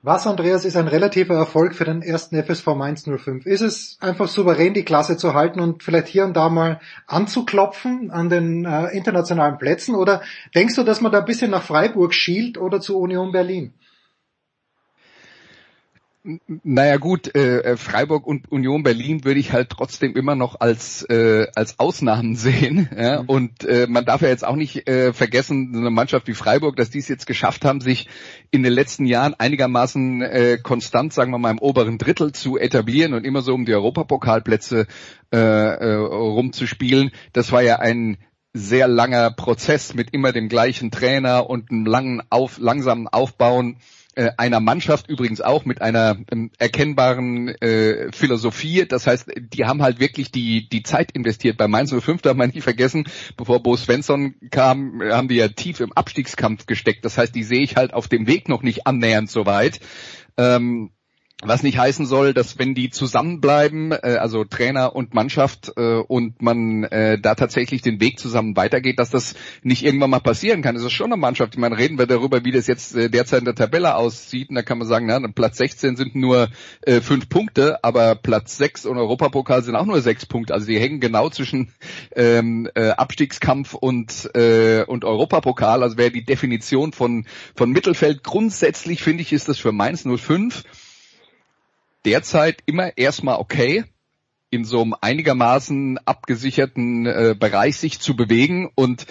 Was, 0.06 0.26
Andreas, 0.26 0.66
ist 0.66 0.76
ein 0.76 0.86
relativer 0.86 1.34
Erfolg 1.34 1.74
für 1.74 1.86
den 1.86 2.02
ersten 2.02 2.36
FSV 2.36 2.66
Mainz 2.76 3.04
05? 3.04 3.46
Ist 3.46 3.62
es 3.62 3.96
einfach 4.02 4.28
souverän, 4.28 4.74
die 4.74 4.84
Klasse 4.84 5.16
zu 5.16 5.32
halten 5.32 5.60
und 5.60 5.82
vielleicht 5.82 6.08
hier 6.08 6.26
und 6.26 6.36
da 6.36 6.50
mal 6.50 6.78
anzuklopfen 7.06 8.10
an 8.10 8.28
den 8.28 8.66
äh, 8.66 8.88
internationalen 8.88 9.56
Plätzen? 9.56 9.94
Oder 9.94 10.20
denkst 10.54 10.74
du, 10.74 10.82
dass 10.82 11.00
man 11.00 11.10
da 11.10 11.20
ein 11.20 11.24
bisschen 11.24 11.50
nach 11.50 11.62
Freiburg 11.62 12.12
schielt 12.12 12.58
oder 12.58 12.82
zu 12.82 12.98
Union 12.98 13.32
Berlin? 13.32 13.72
Naja 16.62 16.96
gut, 16.96 17.34
äh, 17.34 17.58
äh, 17.58 17.76
Freiburg 17.76 18.26
und 18.26 18.50
Union 18.50 18.82
Berlin 18.82 19.26
würde 19.26 19.38
ich 19.38 19.52
halt 19.52 19.68
trotzdem 19.68 20.16
immer 20.16 20.34
noch 20.34 20.58
als 20.58 21.02
äh, 21.02 21.48
als 21.54 21.78
Ausnahmen 21.78 22.34
sehen. 22.37 22.88
Ja? 22.96 23.22
Mhm. 23.22 23.28
Und 23.28 23.64
äh, 23.64 23.87
man 23.87 24.06
darf 24.06 24.22
ja 24.22 24.28
jetzt 24.28 24.44
auch 24.44 24.56
nicht 24.56 24.88
äh, 24.88 25.12
vergessen, 25.12 25.72
eine 25.76 25.90
Mannschaft 25.90 26.26
wie 26.26 26.32
Freiburg, 26.32 26.76
dass 26.76 26.88
die 26.88 27.00
es 27.00 27.08
jetzt 27.08 27.26
geschafft 27.26 27.66
haben, 27.66 27.82
sich 27.82 28.08
in 28.50 28.62
den 28.62 28.72
letzten 28.72 29.04
Jahren 29.04 29.34
einigermaßen 29.34 30.22
äh, 30.22 30.58
konstant, 30.62 31.12
sagen 31.12 31.30
wir 31.30 31.38
mal, 31.38 31.50
im 31.50 31.58
oberen 31.58 31.98
Drittel 31.98 32.32
zu 32.32 32.56
etablieren 32.56 33.12
und 33.12 33.26
immer 33.26 33.42
so 33.42 33.52
um 33.52 33.66
die 33.66 33.74
Europapokalplätze 33.74 34.87
äh, 35.30 35.37
äh, 35.37 35.94
rumzuspielen. 35.94 37.10
Das 37.34 37.52
war 37.52 37.60
ja 37.60 37.80
ein 37.80 38.16
sehr 38.54 38.88
langer 38.88 39.30
Prozess 39.30 39.92
mit 39.92 40.14
immer 40.14 40.32
dem 40.32 40.48
gleichen 40.48 40.90
Trainer 40.90 41.50
und 41.50 41.70
einem 41.70 41.84
langen 41.84 42.22
auf, 42.30 42.58
langsamen 42.58 43.08
Aufbauen 43.08 43.76
äh, 44.16 44.31
einer 44.37 44.61
Mannschaft 44.61 45.09
übrigens 45.09 45.40
auch 45.40 45.64
mit 45.64 45.83
einer 45.83 46.16
ähm, 46.31 46.50
erkennbaren 46.59 47.48
äh, 47.48 48.12
Philosophie. 48.12 48.87
Das 48.87 49.07
heißt, 49.07 49.31
die 49.37 49.64
haben 49.64 49.83
halt 49.83 50.00
wirklich 50.00 50.31
die, 50.31 50.68
die 50.68 50.83
Zeit 50.83 51.12
investiert. 51.12 51.57
Bei 51.57 51.68
Mainz 51.68 51.94
05 51.94 52.22
darf 52.22 52.37
man 52.37 52.50
nicht 52.50 52.62
vergessen, 52.62 53.05
bevor 53.37 53.62
Bo 53.62 53.77
Svensson 53.77 54.35
kam, 54.50 55.03
haben 55.03 55.29
die 55.29 55.37
ja 55.37 55.48
tief 55.48 55.81
im 55.81 55.92
Abstiegskampf 55.92 56.66
gesteckt. 56.66 57.05
Das 57.05 57.18
heißt, 57.18 57.35
die 57.35 57.44
sehe 57.44 57.62
ich 57.62 57.77
halt 57.77 57.94
auf 57.94 58.09
dem 58.09 58.27
Weg 58.27 58.48
noch 58.48 58.62
nicht 58.62 58.87
annähernd 58.87 59.31
so 59.31 59.46
weit. 59.46 59.81
Ähm, 60.37 60.90
was 61.46 61.62
nicht 61.62 61.78
heißen 61.78 62.07
soll, 62.07 62.35
dass 62.35 62.59
wenn 62.59 62.74
die 62.74 62.90
zusammenbleiben, 62.90 63.92
äh, 63.92 64.18
also 64.20 64.44
Trainer 64.44 64.96
und 64.96 65.14
Mannschaft, 65.14 65.72
äh, 65.76 65.96
und 65.96 66.42
man 66.42 66.85
äh, 66.85 67.18
da 67.20 67.35
tatsächlich 67.35 67.83
den 67.83 68.00
Weg 68.00 68.18
zusammen 68.18 68.57
weitergeht, 68.57 68.98
dass 68.98 69.11
das 69.11 69.35
nicht 69.62 69.85
irgendwann 69.85 70.11
mal 70.11 70.20
passieren 70.20 70.62
kann. 70.62 70.76
Es 70.76 70.83
ist 70.83 70.92
schon 70.92 71.12
eine 71.12 71.16
Mannschaft. 71.16 71.54
Ich 71.54 71.61
meine, 71.61 71.78
reden 71.78 71.98
wir 71.98 72.07
darüber, 72.07 72.44
wie 72.44 72.52
das 72.52 72.66
jetzt 72.66 72.94
äh, 72.96 73.11
derzeit 73.11 73.40
in 73.40 73.44
der 73.44 73.54
Tabelle 73.54 73.96
aussieht. 73.96 74.48
Und 74.48 74.57
da 74.57 74.62
kann 74.62 74.78
man 74.78 74.88
sagen, 74.88 75.07
na, 75.07 75.20
Platz 75.28 75.59
16 75.59 75.96
sind 75.96 76.14
nur 76.14 76.48
äh, 76.83 77.00
fünf 77.00 77.28
Punkte, 77.28 77.83
aber 77.85 78.14
Platz 78.14 78.57
6 78.57 78.87
und 78.87 78.96
Europapokal 78.96 79.62
sind 79.62 79.76
auch 79.76 79.87
nur 79.87 80.00
sechs 80.00 80.26
Punkte. 80.26 80.54
Also 80.54 80.66
die 80.66 80.78
hängen 80.78 81.00
genau 81.00 81.28
zwischen 81.30 81.72
ähm, 82.16 82.68
äh, 82.74 82.90
Abstiegskampf 82.90 83.74
und, 83.74 84.30
äh, 84.35 84.85
und 84.87 85.04
Europapokal. 85.04 85.83
Also 85.83 85.96
wäre 85.96 86.11
die 86.11 86.24
Definition 86.24 86.92
von, 86.92 87.26
von 87.54 87.70
Mittelfeld. 87.70 88.22
Grundsätzlich 88.22 89.02
finde 89.02 89.22
ich, 89.22 89.33
ist 89.33 89.48
das 89.48 89.59
für 89.59 89.72
Mainz 89.72 90.04
05 90.04 90.64
derzeit 92.04 92.62
immer 92.66 92.96
erstmal 92.96 93.38
okay, 93.38 93.84
in 94.54 94.64
so 94.64 94.82
einem 94.82 94.94
einigermaßen 95.00 95.98
abgesicherten 96.04 97.06
äh, 97.06 97.34
Bereich 97.38 97.76
sich 97.76 97.98
zu 97.98 98.14
bewegen. 98.14 98.70
Und 98.76 99.04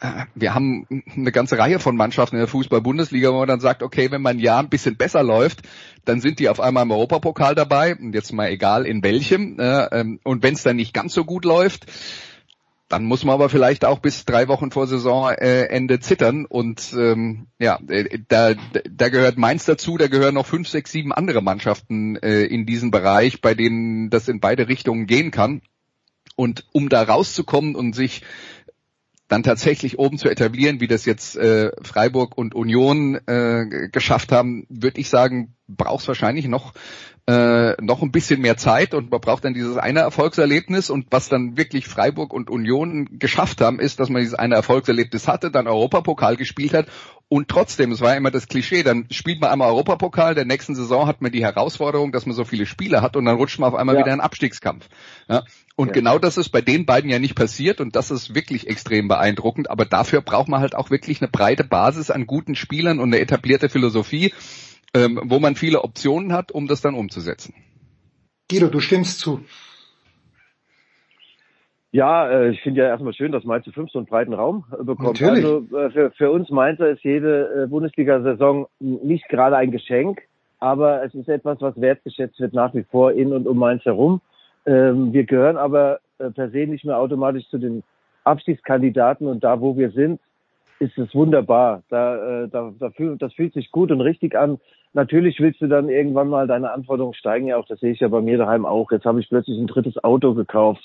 äh, 0.00 0.26
wir 0.34 0.54
haben 0.54 0.86
eine 1.16 1.32
ganze 1.32 1.56
Reihe 1.56 1.78
von 1.78 1.96
Mannschaften 1.96 2.36
in 2.36 2.40
der 2.40 2.48
Fußball-Bundesliga, 2.48 3.32
wo 3.32 3.38
man 3.38 3.48
dann 3.48 3.60
sagt, 3.60 3.82
okay, 3.82 4.10
wenn 4.10 4.20
man 4.20 4.38
Jahr 4.38 4.60
ein 4.60 4.68
bisschen 4.68 4.96
besser 4.96 5.22
läuft, 5.22 5.62
dann 6.04 6.20
sind 6.20 6.38
die 6.38 6.50
auf 6.50 6.60
einmal 6.60 6.82
im 6.82 6.90
Europapokal 6.90 7.54
dabei. 7.54 7.96
Und 7.96 8.14
jetzt 8.14 8.32
mal 8.32 8.50
egal 8.50 8.84
in 8.84 9.02
welchem 9.02 9.58
äh, 9.58 9.86
ähm, 9.86 10.20
und 10.22 10.42
wenn 10.42 10.54
es 10.54 10.62
dann 10.62 10.76
nicht 10.76 10.92
ganz 10.92 11.14
so 11.14 11.24
gut 11.24 11.46
läuft, 11.46 11.86
dann 12.90 13.04
muss 13.04 13.24
man 13.24 13.34
aber 13.34 13.48
vielleicht 13.48 13.84
auch 13.84 14.00
bis 14.00 14.24
drei 14.24 14.48
Wochen 14.48 14.72
vor 14.72 14.88
Saisonende 14.88 16.00
zittern. 16.00 16.44
Und 16.44 16.92
ähm, 16.98 17.46
ja, 17.60 17.78
äh, 17.88 18.18
da, 18.26 18.54
da 18.90 19.08
gehört 19.08 19.38
Mainz 19.38 19.64
dazu, 19.64 19.96
da 19.96 20.08
gehören 20.08 20.34
noch 20.34 20.46
fünf, 20.46 20.68
sechs, 20.68 20.90
sieben 20.90 21.12
andere 21.12 21.40
Mannschaften 21.40 22.16
äh, 22.16 22.42
in 22.42 22.66
diesem 22.66 22.90
Bereich, 22.90 23.40
bei 23.40 23.54
denen 23.54 24.10
das 24.10 24.26
in 24.26 24.40
beide 24.40 24.66
Richtungen 24.66 25.06
gehen 25.06 25.30
kann. 25.30 25.62
Und 26.34 26.66
um 26.72 26.88
da 26.88 27.04
rauszukommen 27.04 27.76
und 27.76 27.94
sich 27.94 28.22
dann 29.28 29.44
tatsächlich 29.44 30.00
oben 30.00 30.18
zu 30.18 30.28
etablieren, 30.28 30.80
wie 30.80 30.88
das 30.88 31.04
jetzt 31.04 31.36
äh, 31.36 31.70
Freiburg 31.82 32.36
und 32.36 32.56
Union 32.56 33.20
äh, 33.28 33.88
geschafft 33.92 34.32
haben, 34.32 34.66
würde 34.68 35.00
ich 35.00 35.08
sagen, 35.08 35.54
braucht 35.68 36.02
es 36.02 36.08
wahrscheinlich 36.08 36.48
noch 36.48 36.72
äh, 37.26 37.80
noch 37.82 38.02
ein 38.02 38.10
bisschen 38.10 38.40
mehr 38.40 38.56
Zeit 38.56 38.94
und 38.94 39.10
man 39.10 39.20
braucht 39.20 39.44
dann 39.44 39.54
dieses 39.54 39.76
eine 39.76 40.00
Erfolgserlebnis 40.00 40.90
und 40.90 41.06
was 41.10 41.28
dann 41.28 41.56
wirklich 41.56 41.86
Freiburg 41.86 42.32
und 42.32 42.50
Union 42.50 43.08
geschafft 43.18 43.60
haben, 43.60 43.78
ist, 43.78 44.00
dass 44.00 44.08
man 44.08 44.22
dieses 44.22 44.34
eine 44.34 44.54
Erfolgserlebnis 44.54 45.28
hatte, 45.28 45.50
dann 45.50 45.66
Europapokal 45.66 46.36
gespielt 46.36 46.74
hat 46.74 46.86
und 47.32 47.46
trotzdem, 47.46 47.92
es 47.92 48.00
war 48.00 48.16
immer 48.16 48.32
das 48.32 48.48
Klischee, 48.48 48.82
dann 48.82 49.06
spielt 49.12 49.40
man 49.40 49.50
einmal 49.50 49.68
Europapokal, 49.68 50.34
der 50.34 50.44
nächsten 50.44 50.74
Saison 50.74 51.06
hat 51.06 51.22
man 51.22 51.30
die 51.30 51.44
Herausforderung, 51.44 52.10
dass 52.10 52.26
man 52.26 52.34
so 52.34 52.44
viele 52.44 52.66
Spiele 52.66 53.02
hat 53.02 53.14
und 53.14 53.24
dann 53.24 53.36
rutscht 53.36 53.60
man 53.60 53.68
auf 53.68 53.78
einmal 53.78 53.94
ja. 53.94 54.00
wieder 54.00 54.12
in 54.12 54.20
Abstiegskampf. 54.20 54.88
Ja? 55.28 55.44
Und 55.76 55.88
ja. 55.88 55.92
genau 55.92 56.18
das 56.18 56.38
ist 56.38 56.48
bei 56.48 56.60
den 56.60 56.86
beiden 56.86 57.08
ja 57.08 57.20
nicht 57.20 57.36
passiert 57.36 57.80
und 57.80 57.94
das 57.94 58.10
ist 58.10 58.34
wirklich 58.34 58.66
extrem 58.66 59.06
beeindruckend, 59.06 59.70
aber 59.70 59.84
dafür 59.84 60.22
braucht 60.22 60.48
man 60.48 60.60
halt 60.60 60.74
auch 60.74 60.90
wirklich 60.90 61.22
eine 61.22 61.30
breite 61.30 61.62
Basis 61.62 62.10
an 62.10 62.26
guten 62.26 62.56
Spielern 62.56 62.98
und 62.98 63.10
eine 63.10 63.20
etablierte 63.20 63.68
Philosophie 63.68 64.34
ähm, 64.94 65.20
wo 65.24 65.38
man 65.38 65.54
viele 65.54 65.82
Optionen 65.82 66.32
hat, 66.32 66.52
um 66.52 66.66
das 66.66 66.80
dann 66.80 66.94
umzusetzen. 66.94 67.54
Guido, 68.50 68.68
du 68.68 68.80
stimmst 68.80 69.20
zu. 69.20 69.40
Ja, 71.92 72.28
äh, 72.28 72.50
ich 72.50 72.60
finde 72.62 72.82
ja 72.82 72.88
erstmal 72.88 73.14
schön, 73.14 73.32
dass 73.32 73.44
Mainz 73.44 73.66
5 73.72 73.90
so 73.90 73.98
einen 73.98 74.06
breiten 74.06 74.32
Raum 74.32 74.64
äh, 74.72 74.84
bekommt. 74.84 75.20
Natürlich. 75.20 75.44
Also 75.44 75.76
äh, 75.76 75.90
für, 75.90 76.10
für 76.12 76.30
uns 76.30 76.48
Mainzer 76.50 76.88
ist 76.88 77.02
jede 77.02 77.64
äh, 77.64 77.66
Bundesliga-Saison 77.66 78.68
nicht 78.78 79.28
gerade 79.28 79.56
ein 79.56 79.72
Geschenk, 79.72 80.22
aber 80.60 81.04
es 81.04 81.14
ist 81.14 81.28
etwas, 81.28 81.60
was 81.60 81.80
wertgeschätzt 81.80 82.38
wird 82.38 82.54
nach 82.54 82.74
wie 82.74 82.84
vor 82.84 83.12
in 83.12 83.32
und 83.32 83.46
um 83.46 83.58
Mainz 83.58 83.84
herum. 83.84 84.20
Ähm, 84.66 85.12
wir 85.12 85.24
gehören 85.24 85.56
aber 85.56 86.00
äh, 86.18 86.30
per 86.30 86.50
se 86.50 86.66
nicht 86.66 86.84
mehr 86.84 86.98
automatisch 86.98 87.48
zu 87.48 87.58
den 87.58 87.82
Abstiegskandidaten 88.24 89.26
und 89.26 89.42
da, 89.42 89.60
wo 89.60 89.76
wir 89.76 89.90
sind, 89.90 90.20
ist 90.78 90.96
es 90.96 91.14
wunderbar. 91.14 91.82
Da, 91.88 92.42
äh, 92.42 92.48
da, 92.48 92.72
da 92.78 92.90
fühl, 92.90 93.16
das 93.18 93.32
fühlt 93.34 93.54
sich 93.54 93.70
gut 93.70 93.90
und 93.90 94.00
richtig 94.00 94.36
an. 94.36 94.58
Natürlich 94.92 95.38
willst 95.38 95.60
du 95.60 95.68
dann 95.68 95.88
irgendwann 95.88 96.28
mal 96.28 96.48
deine 96.48 96.72
Anforderungen 96.72 97.14
steigen 97.14 97.46
ja 97.46 97.56
auch. 97.56 97.66
Das 97.66 97.78
sehe 97.78 97.92
ich 97.92 98.00
ja 98.00 98.08
bei 98.08 98.20
mir 98.20 98.38
daheim 98.38 98.66
auch. 98.66 98.90
Jetzt 98.90 99.04
habe 99.04 99.20
ich 99.20 99.28
plötzlich 99.28 99.58
ein 99.58 99.68
drittes 99.68 100.02
Auto 100.02 100.34
gekauft, 100.34 100.82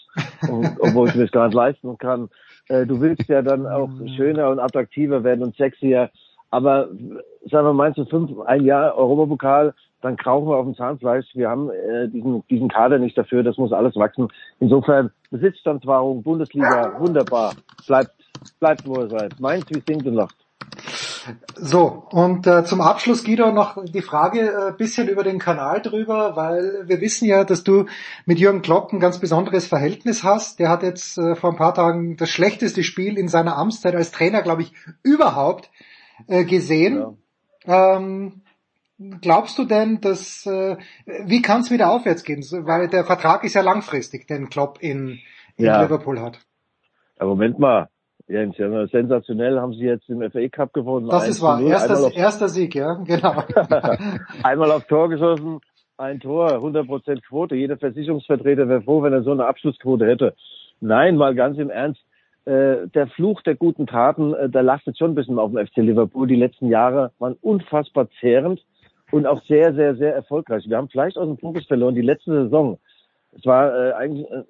und, 0.48 0.70
obwohl 0.80 1.10
ich 1.10 1.16
mir 1.16 1.24
das 1.24 1.32
gar 1.32 1.48
nicht 1.48 1.56
leisten 1.56 1.98
kann. 1.98 2.30
Äh, 2.68 2.86
du 2.86 3.02
willst 3.02 3.28
ja 3.28 3.42
dann 3.42 3.66
auch 3.66 3.90
schöner 4.16 4.50
und 4.50 4.60
attraktiver 4.60 5.24
werden 5.24 5.44
und 5.44 5.56
sexier. 5.56 6.12
Aber 6.52 6.90
sagen 7.50 7.68
wir, 7.68 7.74
meinst 7.74 7.98
du 7.98 8.06
fünf, 8.06 8.40
ein 8.42 8.64
Jahr 8.64 8.96
Europapokal, 8.96 9.74
dann 10.02 10.18
krauchen 10.18 10.48
wir 10.48 10.58
auf 10.58 10.66
dem 10.66 10.76
Zahnfleisch. 10.76 11.26
Wir 11.34 11.50
haben 11.50 11.72
äh, 11.72 12.08
diesen, 12.08 12.44
diesen 12.48 12.70
Kader 12.70 13.00
nicht 13.00 13.18
dafür. 13.18 13.42
Das 13.42 13.58
muss 13.58 13.74
alles 13.74 13.96
wachsen. 13.96 14.28
Insofern 14.60 15.10
Besitzstandswahrung, 15.32 16.22
Bundesliga, 16.22 17.00
wunderbar. 17.00 17.56
Bleibt, 17.88 18.12
bleibt 18.60 18.88
wo 18.88 19.02
ihr 19.02 19.10
seid. 19.10 19.40
Mainz 19.40 19.66
wie 19.70 19.82
singt 19.86 20.06
und 20.06 20.14
lacht. 20.14 20.45
So, 21.56 22.06
und 22.12 22.46
äh, 22.48 22.64
zum 22.66 22.82
Abschluss, 22.82 23.24
Guido, 23.24 23.52
noch 23.52 23.84
die 23.84 24.02
Frage 24.02 24.40
äh, 24.42 24.78
bisschen 24.78 25.08
über 25.08 25.24
den 25.24 25.40
Kanal 25.40 25.82
drüber, 25.82 26.36
weil 26.36 26.84
wir 26.88 27.02
wissen 27.02 27.26
ja, 27.26 27.44
dass 27.44 27.64
du 27.64 27.86
mit 28.26 28.40
Jürgen 28.40 28.62
Klopp 28.62 28.94
ein 28.94 29.00
ganz 29.00 29.20
besonderes 29.20 29.68
Verhältnis 29.68 30.24
hast. 30.24 30.60
Der 30.60 30.70
hat 30.70 30.84
jetzt 30.84 31.18
äh, 31.18 31.36
vor 31.36 31.52
ein 31.52 31.58
paar 31.58 31.74
Tagen 31.74 32.18
das 32.18 32.30
schlechteste 32.30 32.84
Spiel 32.84 33.18
in 33.18 33.28
seiner 33.28 33.58
Amtszeit 33.58 33.96
als 33.96 34.12
Trainer, 34.12 34.42
glaube 34.42 34.64
ich, 34.64 34.74
überhaupt 35.04 35.72
äh, 36.28 36.44
gesehen. 36.44 37.16
Ja. 37.66 37.98
Ähm, 37.98 38.42
glaubst 39.22 39.58
du 39.58 39.66
denn, 39.66 40.02
dass 40.02 40.46
äh, 40.46 40.78
wie 41.06 41.42
kann 41.42 41.62
es 41.62 41.72
wieder 41.72 41.90
aufwärts 41.90 42.24
gehen? 42.24 42.44
Weil 42.44 42.88
der 42.88 43.06
Vertrag 43.06 43.44
ist 43.44 43.56
ja 43.56 43.62
langfristig, 43.62 44.28
den 44.28 44.50
Klopp 44.50 44.78
in, 44.82 45.20
in 45.58 45.66
ja. 45.66 45.82
Liverpool 45.82 46.22
hat. 46.22 46.40
Ja, 47.20 47.26
Moment 47.26 47.60
mal, 47.60 47.90
Jens, 48.28 48.58
ja, 48.58 48.88
sensationell 48.88 49.60
haben 49.60 49.74
sie 49.74 49.84
jetzt 49.84 50.10
im 50.10 50.20
FA 50.32 50.48
Cup 50.50 50.74
gewonnen. 50.74 51.08
Das 51.10 51.28
ist 51.28 51.42
wahr. 51.44 51.62
Erster, 51.62 52.12
erster 52.12 52.50
Sieg, 52.50 52.74
ja, 52.74 52.94
genau. 53.06 53.44
einmal 54.44 54.72
auf 54.72 54.86
Tor 54.86 55.10
geschossen, 55.10 55.60
ein 55.98 56.20
Tor, 56.20 56.50
100% 56.50 57.22
Quote. 57.22 57.56
Jeder 57.56 57.78
Versicherungsvertreter 57.78 58.68
wäre 58.68 58.82
froh, 58.82 59.04
wenn 59.04 59.14
er 59.14 59.24
so 59.24 59.32
eine 59.32 59.46
Abschlussquote 59.46 60.08
hätte. 60.08 60.36
Nein, 60.82 61.18
mal 61.18 61.36
ganz 61.36 61.58
im 61.60 61.70
Ernst. 61.70 62.02
Äh, 62.46 62.88
der 62.94 63.08
Fluch 63.08 63.42
der 63.44 63.56
guten 63.56 63.88
Taten, 63.88 64.34
äh, 64.34 64.50
der 64.50 64.64
lastet 64.64 64.98
schon 64.98 65.12
ein 65.12 65.16
bisschen 65.16 65.40
auf 65.40 65.52
dem 65.52 65.66
FC 65.66 65.78
Liverpool. 65.78 66.28
Die 66.28 66.36
letzten 66.36 66.70
Jahre 66.70 67.12
waren 67.20 67.38
unfassbar 67.42 68.08
zehrend 68.20 68.64
und 69.12 69.26
auch 69.26 69.42
sehr, 69.46 69.74
sehr, 69.74 69.96
sehr 69.96 70.14
erfolgreich. 70.14 70.68
Wir 70.68 70.78
haben 70.78 70.90
vielleicht 70.90 71.18
aus 71.18 71.28
dem 71.28 71.38
Fokus 71.38 71.66
verloren. 71.66 71.96
Die 71.96 72.02
letzte 72.02 72.44
Saison, 72.44 72.78
es 73.32 73.46
war 73.46 73.74
äh, 73.74 73.94
eigentlich 73.94 74.30
äh, 74.30 74.44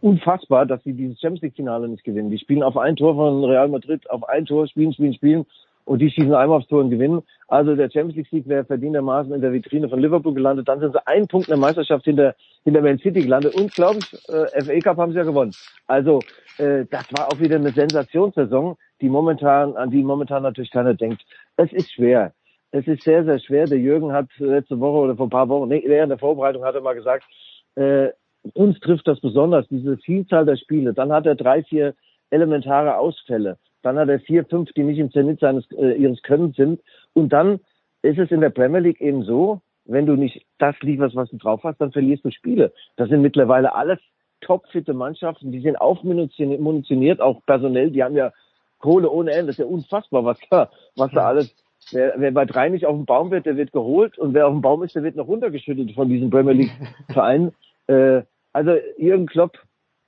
unfassbar, 0.00 0.66
dass 0.66 0.82
sie 0.84 0.92
dieses 0.92 1.20
Champions 1.20 1.42
League 1.42 1.56
Finale 1.56 1.88
nicht 1.88 2.04
gewinnen. 2.04 2.30
Die 2.30 2.38
spielen 2.38 2.62
auf 2.62 2.76
ein 2.76 2.96
Tor 2.96 3.14
von 3.14 3.44
Real 3.44 3.68
Madrid, 3.68 4.08
auf 4.10 4.28
ein 4.28 4.46
Tor, 4.46 4.66
spielen, 4.66 4.92
spielen, 4.92 5.14
spielen 5.14 5.46
und 5.84 6.00
die 6.00 6.10
schießen 6.10 6.34
einmal 6.34 6.58
aufs 6.58 6.68
Tor 6.68 6.80
und 6.80 6.90
gewinnen. 6.90 7.22
Also 7.48 7.74
der 7.74 7.90
Champions 7.90 8.16
League 8.16 8.28
Sieg 8.30 8.48
wäre 8.48 8.64
verdientermaßen 8.64 9.32
in 9.32 9.40
der 9.40 9.52
Vitrine 9.52 9.88
von 9.88 10.00
Liverpool 10.00 10.34
gelandet. 10.34 10.68
Dann 10.68 10.80
sind 10.80 10.92
sie 10.92 11.06
einen 11.06 11.26
Punkt 11.26 11.48
in 11.48 11.52
der 11.52 11.58
Meisterschaft 11.58 12.04
hinter, 12.04 12.34
hinter 12.64 12.82
Man 12.82 12.98
City 12.98 13.22
gelandet 13.22 13.54
und 13.54 13.72
glaube 13.72 13.98
ich, 13.98 14.28
äh, 14.28 14.62
FA 14.62 14.78
Cup 14.80 14.96
haben 14.98 15.12
sie 15.12 15.18
ja 15.18 15.24
gewonnen. 15.24 15.52
Also 15.86 16.20
äh, 16.58 16.84
das 16.90 17.06
war 17.16 17.28
auch 17.28 17.40
wieder 17.40 17.56
eine 17.56 17.70
Sensationssaison, 17.70 18.76
die 19.00 19.08
momentan, 19.08 19.76
an 19.76 19.90
die 19.90 20.02
momentan 20.02 20.42
natürlich 20.42 20.70
keiner 20.70 20.94
denkt. 20.94 21.22
Es 21.56 21.72
ist 21.72 21.92
schwer. 21.92 22.32
Es 22.70 22.86
ist 22.86 23.02
sehr, 23.02 23.24
sehr 23.24 23.38
schwer. 23.38 23.66
Der 23.66 23.78
Jürgen 23.78 24.12
hat 24.12 24.28
letzte 24.38 24.80
Woche 24.80 24.98
oder 24.98 25.16
vor 25.16 25.26
ein 25.26 25.30
paar 25.30 25.48
Wochen, 25.48 25.68
nee, 25.68 25.82
während 25.86 26.10
der 26.10 26.18
Vorbereitung 26.18 26.64
hat 26.64 26.74
er 26.74 26.80
mal 26.80 26.94
gesagt, 26.94 27.24
äh, 27.74 28.08
uns 28.54 28.78
trifft 28.80 29.06
das 29.06 29.20
besonders, 29.20 29.68
diese 29.68 29.96
Vielzahl 29.98 30.44
der 30.44 30.56
Spiele. 30.56 30.94
Dann 30.94 31.12
hat 31.12 31.26
er 31.26 31.34
drei, 31.34 31.62
vier 31.62 31.94
elementare 32.30 32.96
Ausfälle. 32.96 33.58
Dann 33.82 33.98
hat 33.98 34.08
er 34.08 34.20
vier, 34.20 34.44
fünf, 34.44 34.72
die 34.72 34.84
nicht 34.84 34.98
im 34.98 35.10
Zenit 35.10 35.40
seines, 35.40 35.70
äh, 35.72 35.92
ihres 35.94 36.22
Könnens 36.22 36.56
sind. 36.56 36.80
Und 37.14 37.32
dann 37.32 37.60
ist 38.02 38.18
es 38.18 38.30
in 38.30 38.40
der 38.40 38.50
Premier 38.50 38.80
League 38.80 39.00
eben 39.00 39.22
so, 39.22 39.60
wenn 39.84 40.06
du 40.06 40.14
nicht 40.14 40.44
das 40.58 40.76
lieferst, 40.80 41.16
was 41.16 41.30
du 41.30 41.38
drauf 41.38 41.62
hast, 41.64 41.80
dann 41.80 41.92
verlierst 41.92 42.24
du 42.24 42.30
Spiele. 42.30 42.72
Das 42.96 43.08
sind 43.08 43.22
mittlerweile 43.22 43.74
alles 43.74 43.98
topfitte 44.40 44.92
Mannschaften, 44.92 45.52
die 45.52 45.60
sind 45.60 45.76
aufmunitioniert, 45.76 47.20
auch 47.20 47.40
personell, 47.46 47.90
die 47.90 48.02
haben 48.02 48.16
ja 48.16 48.32
Kohle 48.78 49.08
ohne 49.08 49.30
Ende. 49.30 49.46
Das 49.46 49.58
ist 49.58 49.64
ja 49.64 49.66
unfassbar, 49.66 50.24
was 50.24 50.38
da, 50.50 50.70
was 50.96 51.12
da 51.12 51.26
alles 51.28 51.54
Wer, 51.90 52.14
wer 52.16 52.30
bei 52.30 52.44
drei 52.44 52.68
nicht 52.68 52.86
auf 52.86 52.94
dem 52.94 53.06
Baum 53.06 53.30
wird, 53.30 53.46
der 53.46 53.56
wird 53.56 53.72
geholt 53.72 54.16
und 54.18 54.34
wer 54.34 54.46
auf 54.46 54.52
dem 54.52 54.62
Baum 54.62 54.82
ist, 54.82 54.94
der 54.94 55.02
wird 55.02 55.16
noch 55.16 55.26
runtergeschüttet 55.26 55.92
von 55.92 56.08
diesem 56.08 56.30
Premier 56.30 56.52
League 56.52 56.72
Verein. 57.12 57.52
Äh, 57.88 58.22
also 58.52 58.76
Jürgen 58.98 59.26
Klopp 59.26 59.58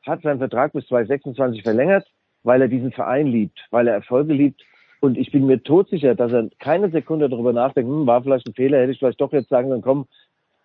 hat 0.07 0.23
seinen 0.23 0.39
Vertrag 0.39 0.73
bis 0.73 0.87
2026 0.87 1.63
verlängert, 1.63 2.07
weil 2.43 2.61
er 2.61 2.69
diesen 2.69 2.93
Verein 2.93 3.27
liebt, 3.27 3.59
weil 3.71 3.89
er 3.89 3.95
Erfolge 3.95 4.35
liebt. 4.35 4.63
Und 5.01 5.19
ich 5.19 5.31
bin 5.33 5.47
mir 5.47 5.63
todsicher, 5.63 6.15
dass 6.15 6.33
er 6.33 6.49
keine 6.59 6.91
Sekunde 6.91 7.29
darüber 7.29 7.53
nachdenkt, 7.53 7.91
hm, 7.91 8.07
war 8.07 8.23
vielleicht 8.23 8.47
ein 8.47 8.55
Fehler, 8.55 8.81
hätte 8.81 8.93
ich 8.93 8.99
vielleicht 8.99 9.21
doch 9.21 9.33
jetzt 9.33 9.49
sagen 9.49 9.69
sollen, 9.69 9.83
komm, 9.83 10.07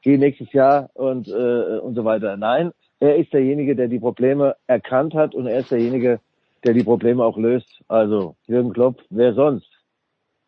geh 0.01 0.17
nächstes 0.17 0.51
Jahr 0.53 0.89
und, 0.93 1.27
äh, 1.27 1.79
und 1.79 1.95
so 1.95 2.05
weiter. 2.05 2.37
Nein, 2.37 2.71
er 2.99 3.17
ist 3.17 3.33
derjenige, 3.33 3.75
der 3.75 3.87
die 3.87 3.99
Probleme 3.99 4.55
erkannt 4.67 5.13
hat 5.13 5.35
und 5.35 5.47
er 5.47 5.59
ist 5.59 5.71
derjenige, 5.71 6.19
der 6.63 6.73
die 6.73 6.83
Probleme 6.83 7.23
auch 7.23 7.37
löst. 7.37 7.83
Also 7.87 8.35
Jürgen 8.47 8.73
Klopp, 8.73 9.01
wer 9.09 9.33
sonst? 9.33 9.69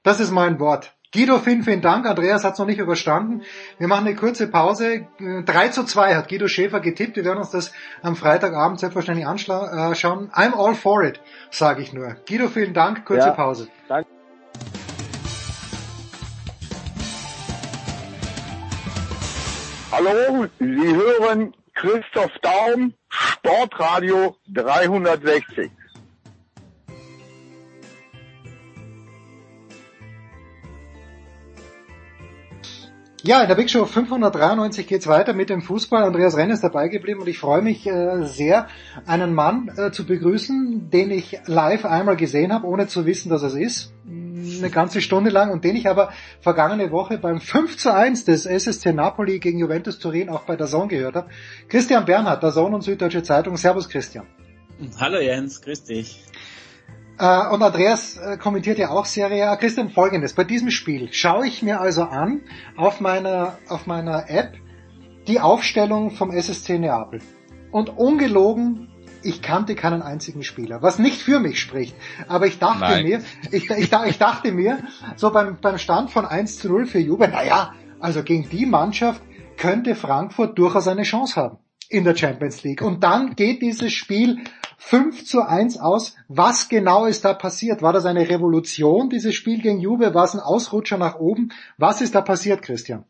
Das 0.03 0.19
ist 0.19 0.31
mein 0.31 0.59
Wort. 0.59 0.93
Guido, 1.13 1.39
vielen, 1.39 1.63
vielen 1.63 1.81
Dank. 1.81 2.05
Andreas 2.05 2.45
hat 2.45 2.53
es 2.53 2.59
noch 2.59 2.65
nicht 2.65 2.79
überstanden. 2.79 3.41
Wir 3.77 3.89
machen 3.89 4.07
eine 4.07 4.15
kurze 4.15 4.47
Pause. 4.47 5.07
3 5.19 5.67
zu 5.67 5.83
2 5.83 6.15
hat 6.15 6.29
Guido 6.29 6.47
Schäfer 6.47 6.79
getippt. 6.79 7.17
Wir 7.17 7.25
werden 7.25 7.39
uns 7.39 7.49
das 7.49 7.73
am 8.01 8.15
Freitagabend 8.15 8.79
selbstverständlich 8.79 9.27
anschauen. 9.27 9.67
Äh, 9.73 10.39
I'm 10.39 10.53
all 10.55 10.73
for 10.73 11.03
it, 11.03 11.19
sage 11.49 11.81
ich 11.81 11.91
nur. 11.91 12.15
Guido, 12.25 12.47
vielen 12.47 12.73
Dank. 12.73 13.03
Kurze 13.03 13.27
ja, 13.27 13.33
Pause. 13.33 13.67
Danke. 13.89 14.09
Hallo, 19.91 20.47
Sie 20.59 20.95
hören 20.95 21.53
Christoph 21.75 22.31
Daum, 22.41 22.93
Sportradio 23.09 24.37
360. 24.47 25.71
Ja, 33.23 33.43
in 33.43 33.47
der 33.47 33.55
Big 33.55 33.69
Show 33.69 33.85
593 33.85 34.87
geht's 34.87 35.05
weiter 35.05 35.33
mit 35.33 35.51
dem 35.51 35.61
Fußball. 35.61 36.01
Andreas 36.01 36.37
Renn 36.37 36.49
ist 36.49 36.63
dabei 36.63 36.87
geblieben 36.87 37.21
und 37.21 37.27
ich 37.27 37.37
freue 37.37 37.61
mich 37.61 37.85
äh, 37.85 38.23
sehr, 38.23 38.67
einen 39.05 39.35
Mann 39.35 39.71
äh, 39.77 39.91
zu 39.91 40.07
begrüßen, 40.07 40.89
den 40.89 41.11
ich 41.11 41.37
live 41.45 41.85
einmal 41.85 42.15
gesehen 42.15 42.51
habe, 42.51 42.65
ohne 42.65 42.87
zu 42.87 43.05
wissen, 43.05 43.29
dass 43.29 43.43
es 43.43 43.53
ist. 43.53 43.93
Eine 44.07 44.71
ganze 44.71 45.01
Stunde 45.01 45.29
lang 45.29 45.51
und 45.51 45.63
den 45.63 45.75
ich 45.75 45.87
aber 45.87 46.11
vergangene 46.39 46.89
Woche 46.89 47.19
beim 47.19 47.39
5 47.39 47.77
zu 47.77 47.93
1 47.93 48.25
des 48.25 48.47
SSC 48.47 48.91
Napoli 48.91 49.37
gegen 49.37 49.59
Juventus 49.59 49.99
Turin 49.99 50.29
auch 50.29 50.45
bei 50.45 50.55
der 50.55 50.65
Zone 50.65 50.87
gehört 50.87 51.13
habe. 51.13 51.29
Christian 51.69 52.05
Bernhard, 52.05 52.41
der 52.41 52.51
Zone 52.51 52.73
und 52.73 52.81
Süddeutsche 52.81 53.21
Zeitung. 53.21 53.55
Servus 53.55 53.87
Christian. 53.87 54.25
Hallo 54.99 55.19
Jens, 55.19 55.61
grüß 55.61 55.83
dich. 55.83 56.23
Äh, 57.17 57.47
und 57.49 57.61
Andreas 57.61 58.17
äh, 58.17 58.37
kommentiert 58.37 58.77
ja 58.77 58.89
auch 58.89 59.05
Serie 59.05 59.49
A. 59.49 59.55
Christian, 59.55 59.89
folgendes. 59.89 60.33
Bei 60.33 60.43
diesem 60.43 60.71
Spiel 60.71 61.11
schaue 61.11 61.47
ich 61.47 61.61
mir 61.61 61.79
also 61.81 62.03
an 62.03 62.41
auf 62.77 62.99
meiner, 62.99 63.57
auf 63.67 63.87
meiner 63.87 64.29
App 64.29 64.53
die 65.27 65.39
Aufstellung 65.39 66.11
vom 66.11 66.31
SSC 66.31 66.79
Neapel. 66.79 67.21
Und 67.71 67.89
ungelogen, 67.97 68.89
ich 69.23 69.41
kannte 69.41 69.75
keinen 69.75 70.01
einzigen 70.01 70.43
Spieler, 70.43 70.81
was 70.81 70.99
nicht 70.99 71.21
für 71.21 71.39
mich 71.39 71.59
spricht. 71.59 71.95
Aber 72.27 72.47
ich 72.47 72.59
dachte 72.59 72.79
Nein. 72.79 73.03
mir, 73.03 73.21
ich, 73.51 73.69
ich, 73.69 73.91
ich 73.91 74.17
dachte 74.17 74.51
mir, 74.51 74.79
so 75.15 75.31
beim, 75.31 75.57
beim 75.61 75.77
Stand 75.77 76.09
von 76.11 76.25
1 76.25 76.57
zu 76.57 76.69
0 76.69 76.85
für 76.85 76.99
Juve, 76.99 77.27
naja, 77.27 77.73
also 77.99 78.23
gegen 78.23 78.49
die 78.49 78.65
Mannschaft 78.65 79.21
könnte 79.57 79.95
Frankfurt 79.95 80.57
durchaus 80.57 80.87
eine 80.87 81.03
Chance 81.03 81.39
haben 81.39 81.57
in 81.87 82.03
der 82.03 82.15
Champions 82.15 82.63
League. 82.63 82.81
Und 82.81 83.03
dann 83.03 83.35
geht 83.35 83.61
dieses 83.61 83.93
Spiel 83.93 84.39
5 84.83 85.25
zu 85.25 85.41
1 85.43 85.79
aus. 85.79 86.15
Was 86.27 86.67
genau 86.67 87.05
ist 87.05 87.23
da 87.23 87.33
passiert? 87.33 87.81
War 87.83 87.93
das 87.93 88.05
eine 88.05 88.27
Revolution, 88.27 89.09
dieses 89.09 89.35
Spiel 89.35 89.61
gegen 89.61 89.79
Juve? 89.79 90.13
War 90.15 90.25
es 90.25 90.33
ein 90.33 90.39
Ausrutscher 90.39 90.97
nach 90.97 91.19
oben? 91.19 91.49
Was 91.77 92.01
ist 92.01 92.15
da 92.15 92.21
passiert, 92.21 92.63
Christian? 92.63 93.05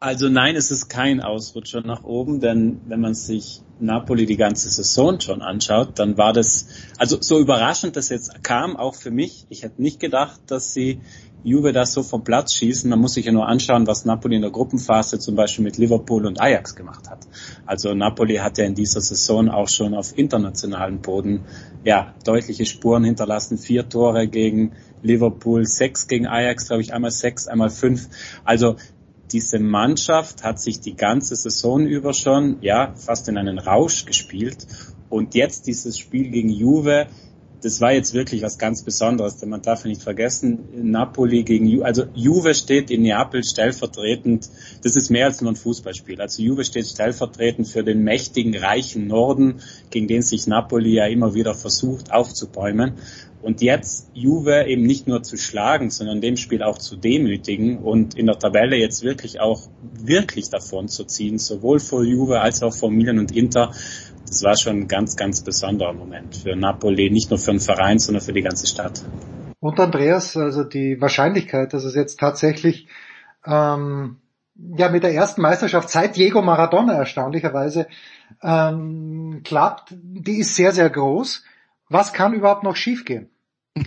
Also 0.00 0.28
nein, 0.28 0.56
es 0.56 0.70
ist 0.70 0.88
kein 0.88 1.20
Ausrutscher 1.20 1.82
nach 1.82 2.04
oben, 2.04 2.40
denn 2.40 2.80
wenn 2.86 3.00
man 3.00 3.14
sich 3.14 3.62
Napoli 3.80 4.24
die 4.24 4.38
ganze 4.38 4.70
Saison 4.70 5.20
schon 5.20 5.42
anschaut, 5.42 5.98
dann 5.98 6.16
war 6.16 6.32
das, 6.32 6.68
also 6.96 7.18
so 7.20 7.38
überraschend 7.38 7.96
das 7.96 8.08
jetzt 8.08 8.42
kam, 8.42 8.76
auch 8.76 8.94
für 8.94 9.10
mich. 9.10 9.46
Ich 9.50 9.62
hätte 9.62 9.80
nicht 9.80 10.00
gedacht, 10.00 10.40
dass 10.46 10.72
sie 10.72 11.00
Juve 11.46 11.72
das 11.72 11.92
so 11.92 12.02
vom 12.02 12.24
Platz 12.24 12.54
schießen. 12.54 12.90
Man 12.90 12.98
muss 12.98 13.14
sich 13.14 13.26
ja 13.26 13.30
nur 13.30 13.46
anschauen, 13.46 13.86
was 13.86 14.04
Napoli 14.04 14.34
in 14.34 14.42
der 14.42 14.50
Gruppenphase 14.50 15.20
zum 15.20 15.36
Beispiel 15.36 15.62
mit 15.62 15.78
Liverpool 15.78 16.26
und 16.26 16.40
Ajax 16.40 16.74
gemacht 16.74 17.08
hat. 17.08 17.20
Also 17.64 17.94
Napoli 17.94 18.38
hat 18.38 18.58
ja 18.58 18.64
in 18.64 18.74
dieser 18.74 19.00
Saison 19.00 19.48
auch 19.48 19.68
schon 19.68 19.94
auf 19.94 20.18
internationalem 20.18 21.00
Boden 21.02 21.44
ja 21.84 22.12
deutliche 22.24 22.66
Spuren 22.66 23.04
hinterlassen. 23.04 23.58
Vier 23.58 23.88
Tore 23.88 24.26
gegen 24.26 24.72
Liverpool, 25.02 25.66
sechs 25.66 26.08
gegen 26.08 26.26
Ajax, 26.26 26.66
glaube 26.66 26.82
ich, 26.82 26.92
einmal 26.92 27.12
sechs, 27.12 27.46
einmal 27.46 27.70
fünf. 27.70 28.08
Also 28.42 28.74
diese 29.30 29.60
Mannschaft 29.60 30.42
hat 30.42 30.58
sich 30.60 30.80
die 30.80 30.96
ganze 30.96 31.36
Saison 31.36 31.86
über 31.86 32.12
schon, 32.12 32.56
ja, 32.60 32.92
fast 32.96 33.28
in 33.28 33.38
einen 33.38 33.60
Rausch 33.60 34.04
gespielt. 34.04 34.66
Und 35.08 35.36
jetzt 35.36 35.68
dieses 35.68 35.96
Spiel 35.96 36.30
gegen 36.30 36.48
Juve, 36.48 37.06
das 37.62 37.80
war 37.80 37.92
jetzt 37.92 38.14
wirklich 38.14 38.42
was 38.42 38.58
ganz 38.58 38.82
Besonderes, 38.82 39.38
denn 39.38 39.48
man 39.48 39.62
darf 39.62 39.84
nicht 39.84 40.02
vergessen, 40.02 40.68
Napoli 40.74 41.42
gegen 41.42 41.66
Juve, 41.66 41.84
also 41.84 42.04
Juve 42.14 42.54
steht 42.54 42.90
in 42.90 43.02
Neapel 43.02 43.42
stellvertretend, 43.42 44.48
das 44.82 44.96
ist 44.96 45.10
mehr 45.10 45.26
als 45.26 45.40
nur 45.40 45.52
ein 45.52 45.56
Fußballspiel. 45.56 46.20
Also 46.20 46.42
Juve 46.42 46.64
steht 46.64 46.86
stellvertretend 46.86 47.68
für 47.68 47.82
den 47.82 48.04
mächtigen, 48.04 48.56
reichen 48.56 49.06
Norden, 49.06 49.60
gegen 49.90 50.06
den 50.06 50.22
sich 50.22 50.46
Napoli 50.46 50.94
ja 50.94 51.06
immer 51.06 51.34
wieder 51.34 51.54
versucht 51.54 52.12
aufzubäumen. 52.12 52.94
Und 53.42 53.62
jetzt 53.62 54.08
Juve 54.12 54.64
eben 54.66 54.82
nicht 54.82 55.06
nur 55.06 55.22
zu 55.22 55.36
schlagen, 55.36 55.90
sondern 55.90 56.20
dem 56.20 56.36
Spiel 56.36 56.62
auch 56.62 56.78
zu 56.78 56.96
demütigen 56.96 57.78
und 57.78 58.14
in 58.14 58.26
der 58.26 58.38
Tabelle 58.38 58.76
jetzt 58.76 59.04
wirklich 59.04 59.40
auch 59.40 59.68
wirklich 59.92 60.50
davon 60.50 60.88
zu 60.88 61.04
ziehen, 61.04 61.38
sowohl 61.38 61.78
vor 61.78 62.02
Juve 62.02 62.40
als 62.40 62.62
auch 62.62 62.74
vor 62.74 62.90
Milan 62.90 63.20
und 63.20 63.36
Inter. 63.36 63.72
Das 64.26 64.42
war 64.42 64.56
schon 64.56 64.80
ein 64.80 64.88
ganz, 64.88 65.16
ganz 65.16 65.40
besonderer 65.42 65.92
Moment 65.92 66.36
für 66.36 66.56
Napoli, 66.56 67.10
nicht 67.10 67.30
nur 67.30 67.38
für 67.38 67.52
den 67.52 67.60
Verein, 67.60 67.98
sondern 67.98 68.22
für 68.22 68.32
die 68.32 68.42
ganze 68.42 68.66
Stadt. 68.66 69.02
Und 69.60 69.80
Andreas, 69.80 70.36
also 70.36 70.64
die 70.64 71.00
Wahrscheinlichkeit, 71.00 71.72
dass 71.72 71.84
es 71.84 71.94
jetzt 71.94 72.20
tatsächlich 72.20 72.88
ähm, 73.44 74.18
ja 74.54 74.88
mit 74.88 75.02
der 75.02 75.14
ersten 75.14 75.42
Meisterschaft 75.42 75.90
seit 75.90 76.16
Diego 76.16 76.42
Maradona 76.42 76.94
erstaunlicherweise 76.94 77.86
ähm, 78.42 79.42
klappt, 79.44 79.94
die 79.96 80.40
ist 80.40 80.56
sehr, 80.56 80.72
sehr 80.72 80.90
groß. 80.90 81.44
Was 81.88 82.12
kann 82.12 82.34
überhaupt 82.34 82.64
noch 82.64 82.76
schiefgehen? 82.76 83.30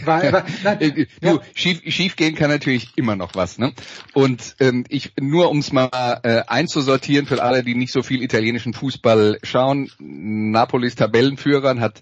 Weil, 0.06 0.34
weil, 0.34 0.44
nein, 0.64 0.80
du, 0.80 1.08
ja. 1.22 1.40
schief, 1.56 1.82
schief 1.88 2.16
gehen 2.16 2.36
kann 2.36 2.50
natürlich 2.50 2.96
immer 2.96 3.16
noch 3.16 3.34
was. 3.34 3.58
Ne? 3.58 3.74
Und 4.14 4.56
ähm, 4.60 4.86
ich 4.88 5.14
nur 5.20 5.50
ums 5.50 5.72
mal 5.72 6.20
äh, 6.24 6.44
einzusortieren 6.48 7.26
für 7.26 7.42
alle, 7.42 7.64
die 7.64 7.76
nicht 7.76 7.92
so 7.92 8.04
viel 8.04 8.22
italienischen 8.22 8.74
Fußball 8.74 9.40
schauen. 9.44 9.90
Napolis 10.00 10.96
Tabellenführer 10.96 11.80
hat 11.80 12.02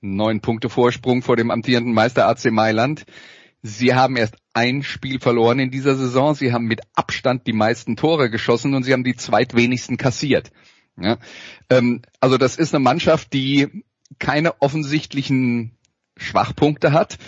neun 0.00 0.40
Punkte 0.40 0.68
Vorsprung 0.68 1.22
vor 1.22 1.36
dem 1.36 1.50
amtierenden 1.50 1.92
Meister 1.92 2.28
AC 2.28 2.52
Mailand. 2.52 3.04
Sie 3.62 3.94
haben 3.94 4.16
erst 4.16 4.36
ein 4.52 4.84
Spiel 4.84 5.18
verloren 5.18 5.58
in 5.58 5.70
dieser 5.70 5.96
Saison. 5.96 6.34
Sie 6.34 6.52
haben 6.52 6.66
mit 6.66 6.80
Abstand 6.94 7.46
die 7.46 7.52
meisten 7.52 7.96
Tore 7.96 8.30
geschossen 8.30 8.74
und 8.74 8.84
sie 8.84 8.92
haben 8.92 9.04
die 9.04 9.16
zweitwenigsten 9.16 9.96
kassiert. 9.96 10.52
Ja? 11.00 11.18
Ähm, 11.68 12.02
also 12.20 12.38
das 12.38 12.56
ist 12.56 12.74
eine 12.74 12.82
Mannschaft, 12.82 13.32
die 13.32 13.84
keine 14.18 14.62
offensichtlichen 14.62 15.77
Schwachpunkte 16.18 16.92
hat. 16.92 17.18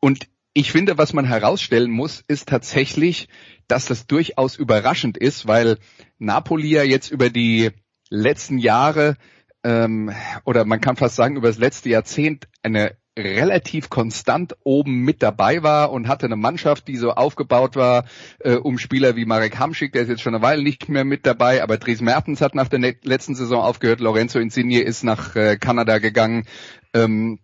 Und 0.00 0.26
ich 0.52 0.72
finde, 0.72 0.98
was 0.98 1.12
man 1.12 1.26
herausstellen 1.26 1.90
muss, 1.90 2.22
ist 2.28 2.48
tatsächlich, 2.48 3.28
dass 3.68 3.86
das 3.86 4.06
durchaus 4.06 4.56
überraschend 4.56 5.18
ist, 5.18 5.46
weil 5.46 5.78
Napoli 6.18 6.68
ja 6.68 6.82
jetzt 6.82 7.10
über 7.10 7.30
die 7.30 7.70
letzten 8.08 8.58
Jahre 8.58 9.16
ähm, 9.64 10.12
oder 10.44 10.64
man 10.64 10.80
kann 10.80 10.96
fast 10.96 11.16
sagen 11.16 11.36
über 11.36 11.48
das 11.48 11.58
letzte 11.58 11.88
Jahrzehnt 11.88 12.48
eine 12.62 12.96
relativ 13.18 13.88
konstant 13.88 14.56
oben 14.62 15.00
mit 15.00 15.22
dabei 15.22 15.62
war 15.62 15.90
und 15.90 16.06
hatte 16.06 16.26
eine 16.26 16.36
Mannschaft, 16.36 16.86
die 16.86 16.96
so 16.96 17.12
aufgebaut 17.12 17.74
war, 17.74 18.04
äh, 18.40 18.54
um 18.54 18.78
Spieler 18.78 19.16
wie 19.16 19.24
Marek 19.24 19.58
Hamschick, 19.58 19.92
der 19.92 20.02
ist 20.02 20.08
jetzt 20.08 20.20
schon 20.20 20.34
eine 20.34 20.42
Weile 20.42 20.62
nicht 20.62 20.88
mehr 20.88 21.04
mit 21.04 21.26
dabei, 21.26 21.62
aber 21.62 21.78
Dries 21.78 22.02
Mertens 22.02 22.40
hat 22.40 22.54
nach 22.54 22.68
der 22.68 22.94
letzten 23.02 23.34
Saison 23.34 23.62
aufgehört, 23.62 24.00
Lorenzo 24.00 24.38
Insigne 24.38 24.80
ist 24.80 25.02
nach 25.02 25.34
äh, 25.34 25.56
Kanada 25.56 25.98
gegangen, 25.98 26.46
ähm, 26.94 27.40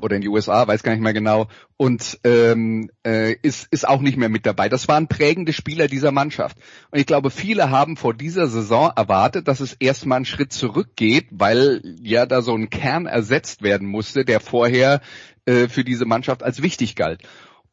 oder 0.00 0.16
in 0.16 0.22
die 0.22 0.28
USA, 0.28 0.66
weiß 0.66 0.82
gar 0.82 0.92
nicht 0.92 1.02
mehr 1.02 1.12
genau, 1.12 1.48
und 1.76 2.20
ähm, 2.24 2.90
äh, 3.04 3.34
ist, 3.42 3.68
ist 3.70 3.86
auch 3.86 4.00
nicht 4.00 4.16
mehr 4.16 4.28
mit 4.28 4.46
dabei. 4.46 4.68
Das 4.68 4.88
waren 4.88 5.08
prägende 5.08 5.52
Spieler 5.52 5.88
dieser 5.88 6.12
Mannschaft. 6.12 6.56
Und 6.90 6.98
ich 6.98 7.06
glaube, 7.06 7.30
viele 7.30 7.70
haben 7.70 7.96
vor 7.96 8.14
dieser 8.14 8.46
Saison 8.46 8.92
erwartet, 8.94 9.48
dass 9.48 9.60
es 9.60 9.74
erstmal 9.74 10.16
einen 10.16 10.24
Schritt 10.24 10.52
zurückgeht, 10.52 11.26
weil 11.30 11.82
ja 12.00 12.26
da 12.26 12.42
so 12.42 12.54
ein 12.54 12.70
Kern 12.70 13.06
ersetzt 13.06 13.62
werden 13.62 13.88
musste, 13.88 14.24
der 14.24 14.40
vorher 14.40 15.00
äh, 15.46 15.68
für 15.68 15.84
diese 15.84 16.04
Mannschaft 16.04 16.42
als 16.42 16.62
wichtig 16.62 16.94
galt. 16.94 17.22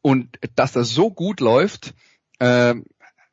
Und 0.02 0.38
dass 0.54 0.72
das 0.72 0.90
so 0.90 1.10
gut 1.10 1.40
läuft, 1.40 1.94
äh, 2.38 2.74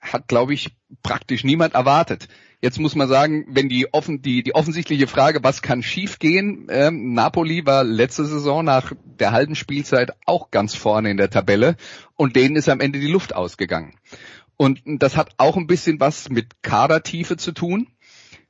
hat, 0.02 0.28
glaube 0.28 0.54
ich, 0.54 0.76
praktisch 1.02 1.44
niemand 1.44 1.74
erwartet. 1.74 2.28
Jetzt 2.64 2.80
muss 2.80 2.96
man 2.96 3.10
sagen, 3.10 3.46
wenn 3.50 3.68
die 3.68 3.94
offen, 3.94 4.22
die, 4.22 4.42
die 4.42 4.56
offensichtliche 4.56 5.06
Frage, 5.06 5.44
was 5.44 5.62
kann 5.62 5.84
schiefgehen? 5.84 6.68
Ähm, 6.70 7.14
Napoli 7.14 7.66
war 7.66 7.84
letzte 7.84 8.24
Saison 8.24 8.64
nach 8.64 8.94
der 9.04 9.34
halben 9.34 9.56
Spielzeit 9.56 10.12
auch 10.26 10.50
ganz 10.50 10.74
vorne 10.74 11.12
in 11.12 11.18
der 11.18 11.30
Tabelle 11.30 11.76
und 12.16 12.38
denen 12.38 12.56
ist 12.56 12.70
am 12.70 12.80
Ende 12.80 13.02
die 13.02 13.12
Luft 13.12 13.36
ausgegangen. 13.36 13.96
Und 14.56 14.82
das 14.86 15.18
hat 15.18 15.32
auch 15.40 15.58
ein 15.58 15.68
bisschen 15.68 16.00
was 16.00 16.30
mit 16.30 16.62
Kadertiefe 16.62 17.36
zu 17.36 17.52
tun. 17.52 17.90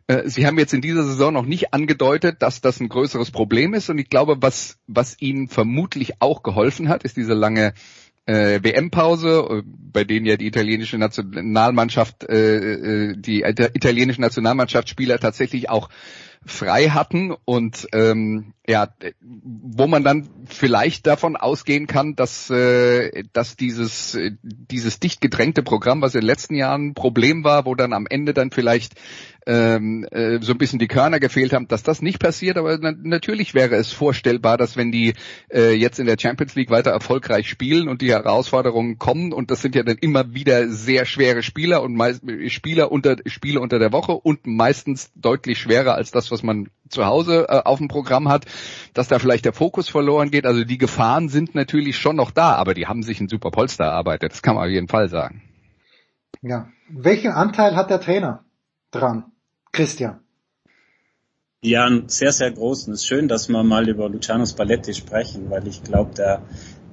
Äh, 0.06 0.30
Sie 0.30 0.46
haben 0.46 0.60
jetzt 0.60 0.76
in 0.76 0.82
dieser 0.82 1.06
Saison 1.06 1.34
noch 1.34 1.46
nicht 1.48 1.74
angedeutet, 1.74 2.44
dass 2.44 2.62
das 2.62 2.80
ein 2.80 2.90
größeres 2.90 3.32
Problem 3.32 3.74
ist. 3.74 3.90
Und 3.90 3.98
ich 3.98 4.10
glaube, 4.10 4.44
was, 4.44 4.78
was 4.86 5.20
Ihnen 5.22 5.48
vermutlich 5.48 6.22
auch 6.22 6.44
geholfen 6.44 6.88
hat, 6.88 7.02
ist 7.02 7.18
diese 7.18 7.34
lange 7.34 7.74
äh, 8.26 8.60
WM-Pause, 8.64 9.64
bei 9.66 10.04
denen 10.04 10.26
ja 10.26 10.38
die 10.38 10.48
italienische 10.48 10.98
Nationalmannschaft, 10.98 12.24
äh, 12.24 13.12
äh 13.12 13.18
die 13.18 13.42
italienischen 13.42 14.22
Nationalmannschaftsspieler 14.22 15.20
tatsächlich 15.20 15.70
auch 15.70 15.90
frei 16.46 16.90
hatten. 16.90 17.34
Und 17.46 17.88
ähm, 17.94 18.54
ja, 18.68 18.88
wo 19.22 19.88
man 19.88 20.04
dann 20.04 20.30
vielleicht 20.48 21.08
davon 21.08 21.36
ausgehen 21.36 21.88
kann, 21.88 22.16
dass 22.16 22.50
äh, 22.50 23.24
dass 23.34 23.56
dieses 23.56 24.18
dieses 24.42 25.00
dicht 25.00 25.22
gedrängte 25.22 25.64
Programm, 25.64 26.02
was 26.02 26.16
in 26.16 26.22
den 26.22 26.28
letzten 26.28 26.56
Jahren 26.56 26.88
ein 26.88 26.94
Problem 26.94 27.44
war, 27.44 27.66
wo 27.66 27.76
dann 27.76 27.94
am 27.94 28.08
Ende 28.10 28.34
dann 28.34 28.52
vielleicht 28.52 28.94
ähm, 29.46 30.06
äh, 30.12 30.40
so 30.42 30.54
ein 30.54 30.58
bisschen 30.58 30.80
die 30.80 30.88
Körner 30.88 31.20
gefehlt 31.20 31.54
haben, 31.54 31.68
dass 31.68 31.84
das 31.84 32.02
nicht 32.02 32.20
passiert. 32.20 32.58
Aber 32.58 32.78
na 32.80 32.92
natürlich 32.92 33.54
wäre 33.54 33.76
es 33.76 33.92
vorstellbar, 33.92 34.58
dass 34.58 34.78
wenn 34.78 34.92
die 34.92 35.14
äh, 35.52 35.74
jetzt 35.74 36.00
in 36.00 36.06
der 36.06 36.18
Champions 36.20 36.56
League 36.56 36.70
weiter 36.70 36.92
erfolgreich 36.92 37.50
spielen 37.50 37.88
und 37.88 38.02
die 38.02 38.12
Herausforderungen 38.12 38.98
kommen, 38.98 39.34
und 39.34 39.52
das 39.52 39.62
sind 39.62 39.76
ja 39.76 39.84
dann 39.84 39.98
immer 39.98 40.34
wieder 40.34 40.70
sehr 40.70 41.06
schwere 41.06 41.44
Spieler 41.44 41.82
und 41.82 41.96
meist, 41.96 42.24
Spieler 42.48 42.92
unter 42.92 43.18
Spiele 43.26 43.60
unter 43.60 43.80
der 43.80 43.92
Woche 43.92 44.14
und 44.14 44.46
meistens 44.46 45.12
deutlich 45.16 45.60
schwerer 45.60 45.96
als 45.96 46.12
das, 46.12 46.32
was 46.32 46.44
man 46.44 46.70
zu 46.90 47.06
Hause 47.06 47.48
äh, 47.50 47.62
auf 47.64 47.80
dem 47.80 47.88
Programm 47.88 48.30
hat, 48.30 48.46
dass 48.94 49.08
da 49.08 49.20
vielleicht 49.20 49.46
der 49.46 49.54
Fokus 49.54 49.90
verloren 49.90 50.32
geht. 50.32 50.46
Also 50.46 50.64
die 50.64 50.78
Gefahren 50.78 51.30
sind 51.30 51.56
natürlich 51.56 51.98
schon 51.98 52.16
noch 52.16 52.32
da, 52.32 52.54
aber 52.56 52.74
die 52.74 52.88
haben 52.88 53.04
sich 53.04 53.20
ein 53.20 53.28
super 53.28 53.52
Polster 53.52 53.86
erarbeitet. 53.86 54.32
Das 54.32 54.42
kann 54.42 54.56
man 54.56 54.66
auf 54.66 54.72
jeden 54.72 54.88
Fall 54.88 55.10
sagen. 55.10 55.42
Ja. 56.42 56.70
Welchen 56.90 57.32
Anteil 57.32 57.76
hat 57.76 57.90
der 57.90 58.02
Trainer 58.02 58.44
dran? 58.92 59.33
Christian. 59.74 60.20
Ja, 61.62 61.86
einen 61.86 62.08
sehr, 62.08 62.32
sehr 62.32 62.52
großen. 62.52 62.94
Es 62.94 63.02
ist 63.02 63.08
schön, 63.08 63.28
dass 63.28 63.50
wir 63.50 63.64
mal 63.64 63.90
über 63.90 64.08
Luciano 64.08 64.46
Spalletti 64.46 64.94
sprechen, 64.94 65.50
weil 65.50 65.68
ich 65.68 65.84
glaube, 65.84 66.14
der 66.14 66.44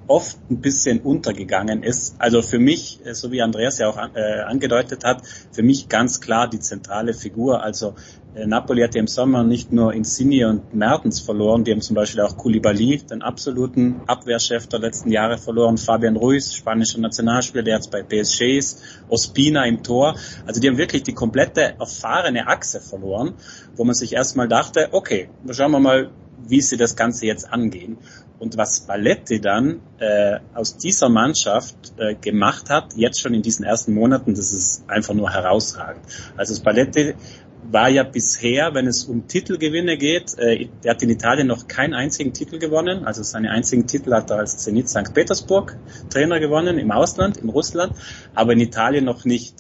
oft 0.06 0.38
ein 0.50 0.60
bisschen 0.60 1.00
untergegangen 1.00 1.82
ist. 1.82 2.16
Also 2.18 2.42
für 2.42 2.58
mich, 2.58 3.04
äh, 3.04 3.14
so 3.14 3.30
wie 3.30 3.42
Andreas 3.42 3.78
ja 3.78 3.88
auch 3.88 3.98
äh, 4.14 4.40
angedeutet 4.40 5.04
hat, 5.04 5.22
für 5.52 5.62
mich 5.62 5.88
ganz 5.88 6.20
klar 6.20 6.48
die 6.48 6.58
zentrale 6.58 7.14
Figur. 7.14 7.62
Also 7.62 7.94
Napoli 8.34 8.82
hat 8.82 8.94
ja 8.94 9.00
im 9.00 9.08
Sommer 9.08 9.42
nicht 9.42 9.72
nur 9.72 9.92
Insigne 9.92 10.48
und 10.48 10.72
Mertens 10.72 11.20
verloren, 11.20 11.64
die 11.64 11.72
haben 11.72 11.80
zum 11.80 11.96
Beispiel 11.96 12.20
auch 12.20 12.36
Koulibaly, 12.36 12.98
den 12.98 13.22
absoluten 13.22 14.02
Abwehrchef 14.06 14.68
der 14.68 14.78
letzten 14.78 15.10
Jahre 15.10 15.36
verloren, 15.36 15.78
Fabian 15.78 16.16
Ruiz, 16.16 16.54
spanischer 16.54 17.00
Nationalspieler, 17.00 17.64
der 17.64 17.74
jetzt 17.76 17.90
bei 17.90 18.02
PSG 18.02 18.56
ist, 18.56 18.82
Ospina 19.08 19.64
im 19.66 19.82
Tor. 19.82 20.14
Also 20.46 20.60
die 20.60 20.68
haben 20.68 20.78
wirklich 20.78 21.02
die 21.02 21.12
komplette 21.12 21.74
erfahrene 21.78 22.46
Achse 22.46 22.80
verloren, 22.80 23.34
wo 23.74 23.84
man 23.84 23.94
sich 23.94 24.12
erstmal 24.12 24.46
dachte, 24.46 24.88
okay, 24.92 25.28
schauen 25.50 25.72
wir 25.72 25.80
mal, 25.80 26.10
wie 26.46 26.60
sie 26.60 26.76
das 26.76 26.96
Ganze 26.96 27.26
jetzt 27.26 27.52
angehen. 27.52 27.98
Und 28.38 28.56
was 28.56 28.86
Balletti 28.86 29.40
dann 29.40 29.80
äh, 29.98 30.38
aus 30.54 30.78
dieser 30.78 31.10
Mannschaft 31.10 31.76
äh, 31.98 32.14
gemacht 32.14 32.70
hat, 32.70 32.94
jetzt 32.96 33.20
schon 33.20 33.34
in 33.34 33.42
diesen 33.42 33.66
ersten 33.66 33.92
Monaten, 33.92 34.34
das 34.34 34.52
ist 34.52 34.88
einfach 34.88 35.12
nur 35.12 35.30
herausragend. 35.30 36.02
Also 36.36 36.54
Spalletti 36.54 37.14
war 37.62 37.88
ja 37.88 38.02
bisher, 38.02 38.74
wenn 38.74 38.86
es 38.86 39.04
um 39.04 39.28
Titelgewinne 39.28 39.96
geht, 39.96 40.38
äh, 40.38 40.68
er 40.82 40.94
hat 40.94 41.02
in 41.02 41.10
Italien 41.10 41.46
noch 41.46 41.68
keinen 41.68 41.94
einzigen 41.94 42.32
Titel 42.32 42.58
gewonnen. 42.58 43.04
Also 43.04 43.22
seine 43.22 43.50
einzigen 43.50 43.86
Titel 43.86 44.12
hat 44.12 44.30
er 44.30 44.38
als 44.38 44.58
Zenit 44.58 44.88
St. 44.88 45.14
Petersburg 45.14 45.76
Trainer 46.08 46.40
gewonnen, 46.40 46.78
im 46.78 46.90
Ausland, 46.90 47.36
in 47.36 47.48
Russland, 47.48 47.94
aber 48.34 48.52
in 48.52 48.60
Italien 48.60 49.04
noch 49.04 49.24
nicht. 49.24 49.54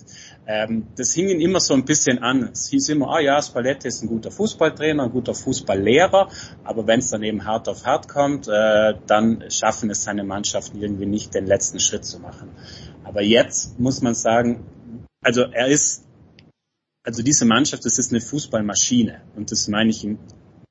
Ähm, 0.46 0.88
das 0.96 1.12
hing 1.12 1.28
ihn 1.28 1.40
immer 1.40 1.60
so 1.60 1.74
ein 1.74 1.84
bisschen 1.84 2.18
an. 2.18 2.50
Es 2.52 2.68
hieß 2.70 2.88
immer, 2.88 3.10
ah 3.10 3.20
ja, 3.20 3.40
Spalletti 3.40 3.86
ist 3.86 4.02
ein 4.02 4.08
guter 4.08 4.32
Fußballtrainer, 4.32 5.04
ein 5.04 5.12
guter 5.12 5.34
Fußballlehrer, 5.34 6.28
aber 6.64 6.86
wenn 6.86 6.98
es 6.98 7.10
dann 7.10 7.22
eben 7.22 7.44
hart 7.44 7.68
auf 7.68 7.86
hart 7.86 8.08
kommt, 8.08 8.48
äh, 8.48 8.94
dann 9.06 9.44
schaffen 9.48 9.90
es 9.90 10.02
seine 10.02 10.24
Mannschaften 10.24 10.80
irgendwie 10.80 11.06
nicht, 11.06 11.34
den 11.34 11.46
letzten 11.46 11.78
Schritt 11.78 12.04
zu 12.04 12.18
machen. 12.18 12.50
Aber 13.04 13.22
jetzt 13.22 13.78
muss 13.78 14.02
man 14.02 14.14
sagen, 14.14 14.64
also 15.22 15.42
er 15.42 15.68
ist, 15.68 16.04
also 17.02 17.22
diese 17.22 17.46
Mannschaft, 17.46 17.84
das 17.84 17.98
ist 17.98 18.12
eine 18.12 18.20
Fußballmaschine 18.20 19.22
und 19.36 19.50
das 19.50 19.68
meine 19.68 19.90
ich 19.90 20.04
im 20.04 20.18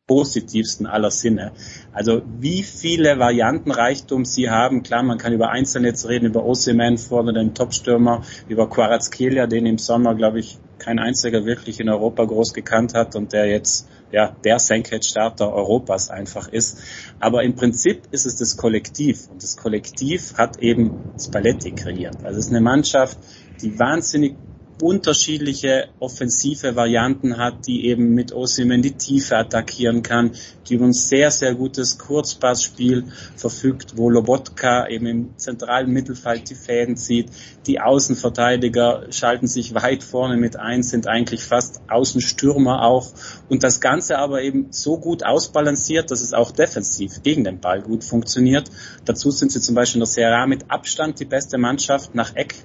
positivsten 0.10 0.88
aller 0.88 1.12
Sinne. 1.12 1.52
Also 1.94 2.24
wie 2.40 2.64
viele 2.64 3.20
Variantenreichtum 3.20 4.26
sie 4.26 4.50
haben, 4.50 4.82
klar, 4.82 5.04
man 5.04 5.20
kann 5.20 5.34
über 5.34 5.52
Einzelne 5.52 5.90
jetzt 5.90 6.08
reden, 6.10 6.26
über 6.26 6.44
Osimhen 6.44 6.98
vorne, 6.98 7.32
den 7.32 7.54
Topstürmer, 7.54 8.24
über 8.48 8.68
Quarazkelia, 8.68 9.46
den 9.46 9.68
im 9.68 9.78
Sommer, 9.78 10.16
glaube 10.16 10.40
ich, 10.40 10.58
kein 10.80 10.98
einziger 10.98 11.46
wirklich 11.46 11.80
in 11.80 11.90
Europa 11.90 12.26
groß 12.26 12.54
gekannt 12.54 12.96
hat 12.96 13.16
und 13.16 13.34
der 13.34 13.46
jetzt 13.46 13.88
ja 14.12 14.36
der 14.44 14.58
Senkrechtstarter 14.58 15.54
Europas 15.54 16.10
einfach 16.10 16.48
ist. 16.48 16.80
Aber 17.20 17.44
im 17.44 17.56
Prinzip 17.56 18.04
ist 18.10 18.26
es 18.26 18.38
das 18.38 18.58
Kollektiv 18.58 19.30
und 19.30 19.44
das 19.44 19.58
Kollektiv 19.58 20.36
hat 20.38 20.58
eben 20.58 21.12
Spalletti 21.20 21.72
kreiert. 21.72 22.18
Also 22.24 22.40
es 22.40 22.46
ist 22.46 22.52
eine 22.52 22.62
Mannschaft, 22.62 23.20
die 23.62 23.78
wahnsinnig 23.78 24.36
unterschiedliche 24.82 25.90
offensive 26.00 26.76
Varianten 26.76 27.38
hat, 27.38 27.68
die 27.68 27.86
eben 27.86 28.14
mit 28.14 28.34
Osimhen 28.34 28.82
die 28.82 28.94
Tiefe 28.94 29.38
attackieren 29.38 30.04
kann, 30.04 30.32
die 30.68 30.76
über 30.76 30.86
ein 30.86 30.94
sehr, 30.94 31.32
sehr 31.32 31.56
gutes 31.56 31.98
Kurzpassspiel 31.98 33.06
verfügt, 33.36 33.98
wo 33.98 34.10
Lobotka 34.10 34.88
eben 34.88 35.06
im 35.06 35.38
zentralen 35.38 35.92
Mittelfeld 35.92 36.50
die 36.50 36.56
Fäden 36.56 36.96
zieht. 36.96 37.30
Die 37.68 37.80
Außenverteidiger 37.80 39.08
schalten 39.12 39.48
sich 39.48 39.74
weit 39.74 40.04
vorne 40.04 40.38
mit 40.38 40.58
ein, 40.58 40.84
sind 40.84 41.08
eigentlich 41.08 41.44
fast 41.44 41.82
Außenstürmer 41.90 42.84
auch. 42.84 43.12
Und 43.50 43.64
das 43.64 43.82
Ganze 43.82 44.18
aber 44.18 44.42
eben 44.42 44.68
so 44.72 44.98
gut 44.98 45.24
ausbalanciert, 45.24 46.12
dass 46.12 46.22
es 46.22 46.34
auch 46.34 46.52
defensiv 46.52 47.22
gegen 47.24 47.44
den 47.44 47.60
Ball 47.60 47.82
gut 47.82 48.04
funktioniert. 48.04 48.70
Dazu 49.06 49.32
sind 49.32 49.52
sie 49.52 49.62
zum 49.62 49.76
Beispiel 49.76 49.98
in 49.98 50.02
der 50.02 50.08
Serie 50.08 50.38
A 50.38 50.48
mit 50.48 50.70
Abstand 50.70 51.20
die 51.20 51.26
beste 51.26 51.58
Mannschaft 51.58 52.16
nach 52.16 52.36
Eck 52.36 52.56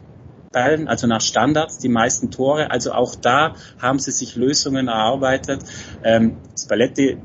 Ballen, 0.55 0.89
also 0.89 1.07
nach 1.07 1.21
Standards, 1.21 1.79
die 1.79 1.91
meisten 1.91 2.31
Tore. 2.31 2.71
Also 2.71 2.93
auch 2.93 3.15
da 3.17 3.57
haben 3.79 3.99
sie 3.99 4.13
sich 4.13 4.37
Lösungen 4.37 4.89
erarbeitet. 4.89 5.61
Ähm, 6.03 6.39
Spalletti 6.59 7.19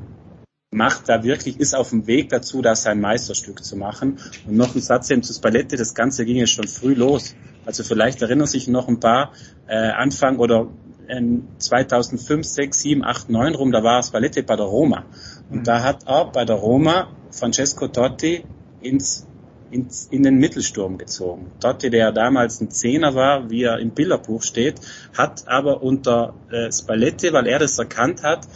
macht 0.72 1.08
da 1.08 1.22
wirklich, 1.22 1.58
ist 1.58 1.74
auf 1.74 1.90
dem 1.90 2.06
Weg 2.06 2.28
dazu, 2.28 2.60
da 2.60 2.74
sein 2.74 3.00
Meisterstück 3.00 3.64
zu 3.64 3.76
machen. 3.76 4.18
Und 4.46 4.56
noch 4.56 4.74
ein 4.74 4.80
Satz 4.80 5.10
eben 5.10 5.22
zu 5.22 5.32
Spalletti, 5.32 5.76
das 5.76 5.94
Ganze 5.94 6.24
ging 6.24 6.36
ja 6.36 6.46
schon 6.46 6.68
früh 6.68 6.94
los. 6.94 7.34
Also 7.64 7.84
vielleicht 7.84 8.20
erinnern 8.20 8.46
sich 8.46 8.68
noch 8.68 8.88
ein 8.88 9.00
paar, 9.00 9.32
äh, 9.68 9.76
Anfang 9.76 10.38
oder 10.38 10.68
in 11.08 11.48
2005, 11.58 12.46
6, 12.46 12.80
7, 12.80 13.04
8, 13.04 13.30
9 13.30 13.54
rum, 13.54 13.72
da 13.72 13.82
war 13.82 14.02
Spalletti 14.02 14.42
bei 14.42 14.56
der 14.56 14.66
Roma. 14.66 15.04
Und 15.50 15.60
mhm. 15.60 15.64
da 15.64 15.82
hat 15.82 16.06
er 16.06 16.26
bei 16.26 16.44
der 16.44 16.56
Roma 16.56 17.08
Francesco 17.30 17.88
Totti 17.88 18.44
ins 18.80 19.26
in, 19.70 19.88
in 20.10 20.22
den 20.22 20.36
Mittelsturm 20.36 20.98
gezogen. 20.98 21.50
Totti, 21.60 21.90
der 21.90 22.12
damals 22.12 22.60
ein 22.60 22.70
Zehner 22.70 23.14
war, 23.14 23.50
wie 23.50 23.64
er 23.64 23.78
im 23.78 23.90
Bilderbuch 23.90 24.42
steht, 24.42 24.80
hat 25.16 25.46
aber 25.48 25.82
unter 25.82 26.34
äh, 26.50 26.70
Spalletti, 26.72 27.32
weil 27.32 27.46
er 27.46 27.58
das 27.58 27.78
erkannt 27.78 28.22
hat, 28.22 28.46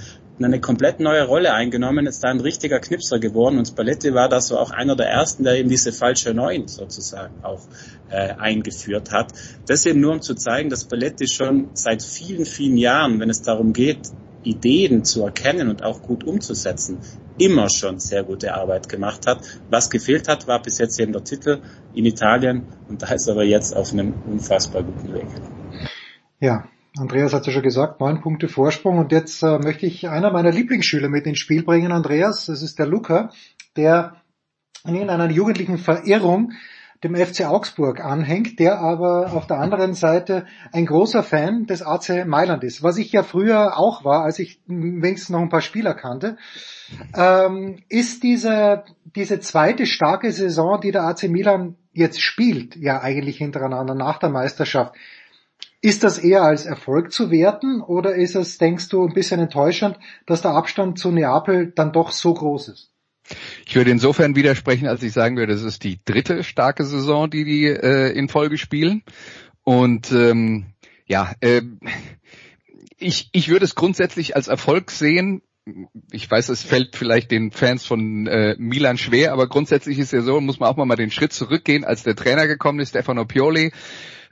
eine 0.43 0.61
komplett 0.61 0.99
neue 0.99 1.25
Rolle 1.27 1.55
eingenommen, 1.55 2.07
ist 2.07 2.25
da 2.25 2.29
ein 2.29 2.41
richtiger 2.41 2.81
Knipser 2.81 3.21
geworden 3.21 3.59
und 3.59 3.69
Spalletti 3.69 4.15
war 4.15 4.29
da 4.29 4.41
so 4.41 4.59
auch 4.59 4.73
einer 4.73 4.97
der 4.97 5.09
ersten, 5.09 5.45
der 5.45 5.57
eben 5.57 5.69
diese 5.69 5.93
falsche 5.93 6.35
Neun 6.35 6.67
sozusagen 6.67 7.45
auch 7.45 7.61
äh, 8.11 8.31
eingeführt 8.33 9.13
hat. 9.13 9.33
Das 9.67 9.87
eben 9.87 10.01
nur 10.01 10.13
um 10.13 10.23
zu 10.23 10.35
zeigen, 10.35 10.71
dass 10.71 10.83
Spalletti 10.83 11.29
schon 11.29 11.69
seit 11.75 12.03
vielen, 12.03 12.47
vielen 12.47 12.77
Jahren, 12.77 13.21
wenn 13.21 13.31
es 13.31 13.43
darum 13.43 13.73
geht, 13.73 14.11
Ideen 14.45 15.05
zu 15.05 15.25
erkennen 15.25 15.69
und 15.69 15.83
auch 15.83 16.03
gut 16.03 16.25
umzusetzen, 16.25 16.99
immer 17.39 17.69
schon 17.69 17.99
sehr 17.99 18.23
gute 18.23 18.55
Arbeit 18.55 18.89
gemacht 18.89 19.27
hat. 19.27 19.41
Was 19.71 19.91
gefehlt 19.91 20.29
hat, 20.29 20.47
war 20.47 20.63
bis 20.63 20.79
jetzt 20.79 20.99
eben 21.01 21.13
der 21.13 21.25
Titel 21.25 21.63
in 21.95 22.07
Italien 22.07 22.63
und 22.89 23.03
da 23.03 23.09
ist 23.09 23.27
er 23.27 23.33
aber 23.33 23.45
jetzt 23.45 23.77
auf 23.77 23.93
einem 23.93 24.15
unfassbar 24.27 24.83
guten 24.83 25.13
Weg. 25.13 25.27
Ja, 26.41 26.69
Andreas 26.97 27.33
hat 27.33 27.47
ja 27.47 27.53
schon 27.53 27.63
gesagt, 27.63 28.01
neun 28.01 28.21
Punkte 28.21 28.49
Vorsprung 28.49 28.99
und 28.99 29.11
jetzt 29.11 29.43
äh, 29.43 29.59
möchte 29.59 29.87
ich 29.87 30.09
einer 30.09 30.31
meiner 30.31 30.53
Lieblingsschüler 30.53 31.09
mit 31.09 31.27
ins 31.27 31.39
Spiel 31.39 31.65
bringen, 31.65 31.91
Andreas. 31.91 32.47
Das 32.47 32.63
ist 32.63 32.79
der 32.79 32.87
Luca, 32.87 33.33
der 33.77 34.17
in 34.87 35.11
einer 35.11 35.31
jugendlichen 35.31 35.79
Verirrung 35.79 36.53
dem 37.05 37.15
FC 37.15 37.43
Augsburg 37.45 38.01
anhängt, 38.01 38.59
der 38.59 38.81
aber 38.81 39.33
auf 39.35 39.47
der 39.47 39.59
anderen 39.59 39.95
Seite 39.95 40.47
ein 40.73 40.87
großer 40.87 41.23
Fan 41.23 41.67
des 41.67 41.83
AC 41.83 42.27
Mailand 42.27 42.65
ist, 42.65 42.83
was 42.83 42.97
ich 42.97 43.13
ja 43.13 43.23
früher 43.23 43.79
auch 43.79 44.05
war, 44.05 44.25
als 44.25 44.39
ich 44.39 44.61
wenigstens 44.67 45.31
noch 45.31 45.41
ein 45.41 45.51
paar 45.51 45.61
Spieler 45.61 45.95
kannte. 45.95 46.37
Ähm, 47.15 47.83
ist 47.89 48.23
diese, 48.23 48.85
diese 49.15 49.41
zweite 49.41 49.87
starke 49.87 50.33
Saison, 50.33 50.81
die 50.81 50.91
der 50.91 51.05
AC 51.05 51.25
Milan 51.25 51.77
jetzt 51.93 52.21
spielt, 52.21 52.75
ja 52.77 53.01
eigentlich 53.01 53.37
hintereinander 53.37 53.95
nach 53.95 54.19
der 54.19 54.31
Meisterschaft, 54.31 54.95
ist 55.81 56.03
das 56.03 56.19
eher 56.19 56.43
als 56.43 56.65
Erfolg 56.65 57.13
zu 57.13 57.31
werten 57.31 57.83
oder 57.83 58.15
ist 58.15 58.35
es, 58.35 58.57
denkst 58.57 58.89
du, 58.89 59.07
ein 59.07 59.13
bisschen 59.13 59.39
enttäuschend, 59.39 59.99
dass 60.25 60.41
der 60.41 60.53
Abstand 60.53 60.99
zu 60.99 61.11
Neapel 61.11 61.73
dann 61.73 61.93
doch 61.93 62.11
so 62.11 62.33
groß 62.33 62.69
ist? 62.69 62.94
Ich 63.67 63.75
würde 63.75 63.91
insofern 63.91 64.37
widersprechen, 64.37 64.87
als 64.87 65.03
ich 65.03 65.13
sagen 65.13 65.37
würde, 65.37 65.53
es 65.53 65.63
ist 65.63 65.85
die 65.85 65.99
dritte 66.05 66.45
starke 66.45 66.85
Saison, 66.85 67.31
die 67.31 67.45
die 67.45 67.67
äh, 67.67 68.13
in 68.13 68.29
Folge 68.29 68.59
spielen. 68.59 69.03
Und 69.63 70.13
ähm, 70.13 70.67
ja, 71.07 71.33
äh, 71.41 71.63
ich, 72.99 73.31
ich 73.33 73.49
würde 73.49 73.65
es 73.65 73.75
grundsätzlich 73.75 74.37
als 74.37 74.49
Erfolg 74.49 74.91
sehen. 74.91 75.43
Ich 76.11 76.31
weiß, 76.31 76.51
es 76.51 76.63
fällt 76.63 76.95
vielleicht 76.95 77.31
den 77.31 77.51
Fans 77.51 77.87
von 77.87 78.27
äh, 78.27 78.55
Milan 78.59 78.99
schwer, 78.99 79.33
aber 79.33 79.49
grundsätzlich 79.49 79.99
ist 79.99 80.13
ja 80.13 80.21
so, 80.21 80.41
muss 80.41 80.61
man 80.61 80.69
auch 80.69 80.77
mal, 80.77 80.85
mal 80.85 80.97
den 80.97 81.11
Schritt 81.11 81.33
zurückgehen, 81.33 81.85
als 81.85 82.03
der 82.03 82.17
Trainer 82.17 82.47
gekommen 82.47 82.81
ist, 82.81 82.91
Stefano 82.91 83.25
Pioli. 83.25 83.73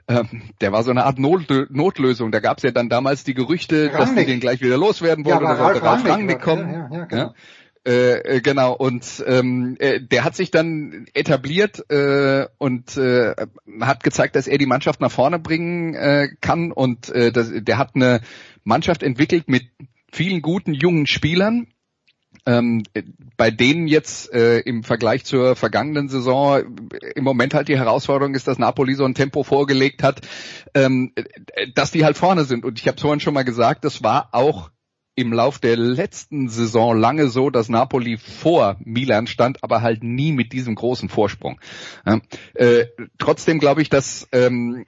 Ähm, 0.07 0.43
der 0.61 0.71
war 0.71 0.83
so 0.83 0.91
eine 0.91 1.05
Art 1.05 1.17
Not 1.17 1.47
Notlösung. 1.69 2.31
Da 2.31 2.39
gab 2.39 2.57
es 2.57 2.63
ja 2.63 2.71
dann 2.71 2.89
damals 2.89 3.23
die 3.23 3.33
Gerüchte, 3.33 3.85
Rangnick. 3.85 3.97
dass 3.97 4.15
die 4.15 4.25
den 4.25 4.39
gleich 4.41 4.61
wieder 4.61 4.77
loswerden 4.77 5.25
wollen 5.25 5.39
ja, 5.41 5.45
oder 5.45 5.55
sollte 5.55 5.81
Ralf 5.81 6.05
Rangnick 6.05 6.41
kommen. 6.41 6.71
Ja, 6.71 6.89
ja, 6.91 7.05
genau. 7.05 7.33
Äh, 7.85 8.37
äh, 8.37 8.41
genau, 8.41 8.73
und 8.73 9.23
ähm, 9.27 9.75
äh, 9.79 9.99
der 9.99 10.23
hat 10.23 10.37
sich 10.37 10.51
dann 10.51 11.05
etabliert 11.13 11.83
äh, 11.91 12.47
und 12.57 12.95
äh, 12.95 13.35
hat 13.81 14.03
gezeigt, 14.03 14.37
dass 14.37 14.47
er 14.47 14.57
die 14.57 14.65
Mannschaft 14.65 15.01
nach 15.01 15.11
vorne 15.11 15.37
bringen 15.37 15.93
äh, 15.93 16.29
kann 16.39 16.71
und 16.71 17.09
äh, 17.09 17.33
das, 17.33 17.51
der 17.53 17.77
hat 17.77 17.95
eine 17.95 18.21
Mannschaft 18.63 19.03
entwickelt 19.03 19.49
mit 19.49 19.63
vielen 20.13 20.41
guten 20.41 20.73
jungen 20.73 21.07
Spielern, 21.07 21.67
ähm, 22.45 22.83
bei 23.35 23.51
denen 23.51 23.87
jetzt 23.87 24.31
äh, 24.33 24.59
im 24.59 24.83
Vergleich 24.83 25.25
zur 25.25 25.57
vergangenen 25.57 26.07
Saison 26.07 26.63
im 27.15 27.23
Moment 27.23 27.53
halt 27.53 27.67
die 27.67 27.77
Herausforderung 27.77 28.33
ist, 28.33 28.47
dass 28.47 28.59
Napoli 28.59 28.95
so 28.95 29.03
ein 29.03 29.13
Tempo 29.13 29.43
vorgelegt 29.43 30.03
hat, 30.03 30.21
ähm, 30.73 31.13
dass 31.75 31.91
die 31.91 32.05
halt 32.05 32.17
vorne 32.17 32.45
sind. 32.45 32.63
Und 32.63 32.79
ich 32.79 32.87
habe 32.87 32.99
vorhin 32.99 33.19
schon 33.19 33.33
mal 33.33 33.43
gesagt, 33.43 33.83
das 33.83 34.03
war 34.03 34.29
auch 34.31 34.69
im 35.15 35.31
Lauf 35.31 35.59
der 35.59 35.77
letzten 35.77 36.49
Saison 36.49 36.97
lange 36.97 37.27
so, 37.27 37.49
dass 37.49 37.69
Napoli 37.69 38.17
vor 38.17 38.77
Milan 38.83 39.27
stand, 39.27 39.63
aber 39.63 39.81
halt 39.81 40.03
nie 40.03 40.31
mit 40.31 40.53
diesem 40.53 40.75
großen 40.75 41.09
Vorsprung. 41.09 41.59
Äh, 42.53 42.85
trotzdem 43.17 43.59
glaube 43.59 43.81
ich, 43.81 43.89
dass 43.89 44.27
ähm, 44.31 44.85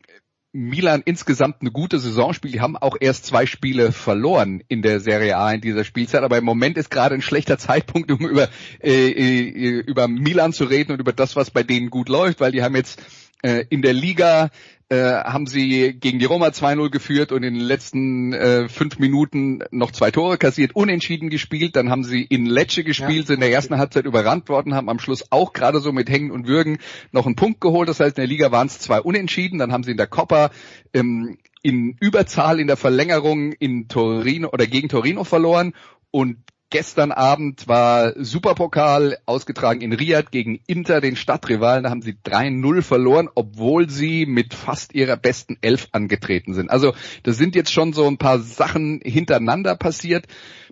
Milan 0.56 1.02
insgesamt 1.04 1.58
eine 1.60 1.72
gute 1.72 2.00
Saison 2.00 2.34
spielt. 2.34 2.54
Die 2.54 2.62
haben 2.62 2.78
auch 2.78 2.96
erst 2.98 3.26
zwei 3.26 3.46
Spiele 3.46 3.92
verloren 3.92 4.64
in 4.70 4.82
der 4.82 5.02
Serie 5.02 5.38
A 5.38 5.52
in 5.52 5.60
dieser 5.60 5.84
Spielzeit, 5.84 6.24
aber 6.24 6.38
im 6.38 6.46
Moment 6.46 6.78
ist 6.78 6.90
gerade 6.90 7.14
ein 7.14 7.22
schlechter 7.22 7.58
Zeitpunkt, 7.58 8.10
um 8.10 8.26
über, 8.26 8.48
äh, 8.82 9.10
äh, 9.10 9.80
über 9.82 10.08
Milan 10.08 10.54
zu 10.54 10.64
reden 10.64 10.94
und 10.94 11.02
über 11.02 11.12
das, 11.12 11.36
was 11.36 11.52
bei 11.52 11.64
denen 11.64 11.90
gut 11.90 12.08
läuft, 12.08 12.40
weil 12.40 12.54
die 12.54 12.64
haben 12.64 12.76
jetzt 12.76 13.02
äh, 13.44 13.66
in 13.70 13.82
der 13.82 13.94
Liga 13.94 14.50
äh, 14.90 14.98
haben 14.98 15.48
sie 15.48 15.94
gegen 15.94 16.20
die 16.20 16.26
Roma 16.26 16.48
2-0 16.48 16.90
geführt 16.92 17.32
und 17.32 17.42
in 17.44 17.56
den 17.56 17.64
letzten 17.64 18.34
äh, 18.34 18.70
fünf 18.70 19.00
Minuten 19.00 19.64
noch 19.72 19.92
zwei 19.92 20.12
Tore 20.12 20.38
kassiert, 20.38 20.76
unentschieden 20.76 21.30
gespielt. 21.30 21.76
Dann 21.76 21.90
haben 21.90 22.04
sie 22.04 22.22
in 22.22 22.46
Lecce 22.46 22.84
gespielt, 22.84 23.22
ja. 23.22 23.26
sind 23.26 23.36
in 23.36 23.42
der 23.42 23.52
ersten 23.52 23.78
Halbzeit 23.78 24.06
überrannt 24.06 24.48
worden, 24.48 24.76
haben 24.76 24.90
am 24.90 25.00
Schluss 25.00 25.32
auch 25.32 25.54
gerade 25.54 25.80
so 25.80 25.92
mit 25.92 26.10
Hängen 26.10 26.30
und 26.30 26.48
Würgen 26.48 26.78
noch 27.12 27.26
einen 27.26 27.36
Punkt 27.36 27.62
geholt. 27.62 27.90
Das 27.90 28.00
heißt, 28.00 28.18
in 28.18 28.22
der 28.22 28.28
Liga 28.28 28.52
waren 28.52 28.68
es 28.68 28.80
zwei 28.80 29.02
Unentschieden. 29.02 29.58
Dann 29.58 29.72
haben 29.72 29.84
sie 29.84 29.92
in 29.92 29.98
der 29.98 30.08
Coppa 30.08 30.52
ähm, 30.94 31.38
in 31.64 31.98
Überzahl 32.00 32.60
in 32.60 32.68
der 32.68 32.78
Verlängerung 32.78 33.54
in 33.54 33.88
Torino 33.88 34.50
oder 34.54 34.68
gegen 34.68 34.88
Torino 34.88 35.24
verloren 35.24 35.74
und 36.12 36.38
Gestern 36.76 37.14
Abend 37.14 37.70
war 37.70 38.22
Superpokal 38.22 39.18
ausgetragen 39.26 39.80
in 39.80 39.94
Riyadh 39.94 40.30
gegen 40.30 40.60
Inter, 40.68 41.00
den 41.00 41.16
Stadtrivalen. 41.16 41.86
Da 41.86 41.90
haben 41.90 42.02
sie 42.02 42.18
3-0 42.26 42.82
verloren, 42.82 43.30
obwohl 43.34 43.90
sie 43.90 44.26
mit 44.26 44.54
fast 44.54 44.94
ihrer 44.94 45.16
besten 45.16 45.58
Elf 45.62 45.88
angetreten 45.94 46.54
sind. 46.54 46.70
Also 46.70 46.94
das 47.24 47.38
sind 47.38 47.56
jetzt 47.56 47.72
schon 47.72 47.94
so 47.94 48.06
ein 48.08 48.18
paar 48.18 48.40
Sachen 48.40 49.00
hintereinander 49.06 49.78
passiert 49.78 50.26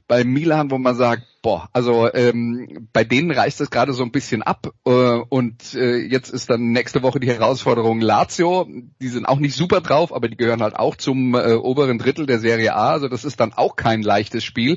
bei 0.10 0.26
Milan, 0.26 0.72
wo 0.72 0.78
man 0.78 0.98
sagt, 0.98 1.24
boah, 1.42 1.70
also 1.72 2.14
ähm, 2.14 2.90
bei 2.92 3.06
denen 3.06 3.32
reißt 3.32 3.62
es 3.62 3.70
gerade 3.70 3.94
so 3.94 4.04
ein 4.04 4.12
bisschen 4.12 4.44
ab 4.44 4.74
äh, 4.86 4.90
und 4.90 5.74
äh, 5.74 6.00
jetzt 6.00 6.30
ist 6.30 6.50
dann 6.50 6.74
nächste 6.74 7.02
Woche 7.02 7.22
die 7.22 7.28
Herausforderung 7.28 8.02
Lazio. 8.02 8.68
Die 9.02 9.08
sind 9.08 9.26
auch 9.26 9.40
nicht 9.40 9.56
super 9.56 9.80
drauf, 9.80 10.14
aber 10.14 10.28
die 10.28 10.36
gehören 10.36 10.62
halt 10.62 10.76
auch 10.76 10.98
zum 10.98 11.34
äh, 11.36 11.54
oberen 11.54 11.98
Drittel 11.98 12.26
der 12.26 12.40
Serie 12.40 12.76
A. 12.76 12.92
Also 12.92 13.08
das 13.08 13.24
ist 13.24 13.40
dann 13.40 13.54
auch 13.54 13.78
kein 13.78 14.02
leichtes 14.02 14.44
Spiel. 14.44 14.76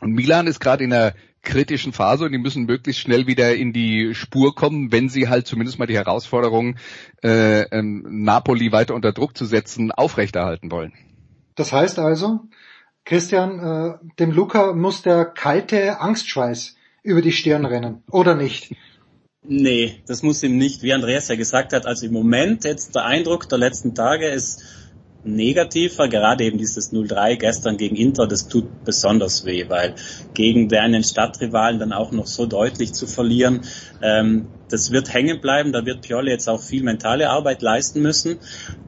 Und 0.00 0.12
Milan 0.12 0.46
ist 0.46 0.60
gerade 0.60 0.84
in 0.84 0.92
einer 0.92 1.14
kritischen 1.42 1.92
Phase 1.92 2.24
und 2.24 2.32
die 2.32 2.38
müssen 2.38 2.66
möglichst 2.66 3.00
schnell 3.00 3.26
wieder 3.26 3.54
in 3.54 3.72
die 3.72 4.14
Spur 4.14 4.54
kommen, 4.54 4.92
wenn 4.92 5.08
sie 5.08 5.28
halt 5.28 5.46
zumindest 5.46 5.78
mal 5.78 5.86
die 5.86 5.96
Herausforderung, 5.96 6.76
äh, 7.22 7.62
ähm, 7.70 8.04
Napoli 8.24 8.72
weiter 8.72 8.94
unter 8.94 9.12
Druck 9.12 9.36
zu 9.36 9.44
setzen, 9.44 9.92
aufrechterhalten 9.92 10.70
wollen. 10.70 10.92
Das 11.54 11.72
heißt 11.72 11.98
also, 11.98 12.40
Christian, 13.04 13.58
äh, 13.58 13.94
dem 14.18 14.32
Luca 14.32 14.74
muss 14.74 15.02
der 15.02 15.24
kalte 15.24 16.00
Angstschweiß 16.00 16.76
über 17.02 17.22
die 17.22 17.32
Stirn 17.32 17.64
rennen, 17.64 18.02
oder 18.10 18.34
nicht? 18.34 18.74
Nee, 19.42 20.02
das 20.06 20.22
muss 20.22 20.42
ihm 20.42 20.58
nicht, 20.58 20.82
wie 20.82 20.92
Andreas 20.92 21.28
ja 21.28 21.36
gesagt 21.36 21.72
hat. 21.72 21.86
Also 21.86 22.06
im 22.06 22.12
Moment 22.12 22.64
jetzt 22.64 22.94
der 22.94 23.06
Eindruck 23.06 23.48
der 23.48 23.58
letzten 23.58 23.94
Tage 23.94 24.28
ist, 24.28 24.62
negativer, 25.24 26.08
gerade 26.08 26.44
eben 26.44 26.58
dieses 26.58 26.92
0-3 26.92 27.36
gestern 27.36 27.76
gegen 27.76 27.96
Inter, 27.96 28.26
das 28.26 28.48
tut 28.48 28.84
besonders 28.84 29.44
weh, 29.44 29.68
weil 29.68 29.94
gegen 30.34 30.68
deinen 30.68 31.02
Stadtrivalen 31.02 31.78
dann 31.78 31.92
auch 31.92 32.12
noch 32.12 32.26
so 32.26 32.46
deutlich 32.46 32.92
zu 32.92 33.06
verlieren, 33.06 33.62
ähm, 34.02 34.48
das 34.68 34.90
wird 34.92 35.12
hängen 35.12 35.40
bleiben, 35.40 35.72
da 35.72 35.84
wird 35.84 36.02
Pioli 36.02 36.30
jetzt 36.30 36.48
auch 36.48 36.62
viel 36.62 36.82
mentale 36.82 37.30
Arbeit 37.30 37.62
leisten 37.62 38.00
müssen, 38.00 38.38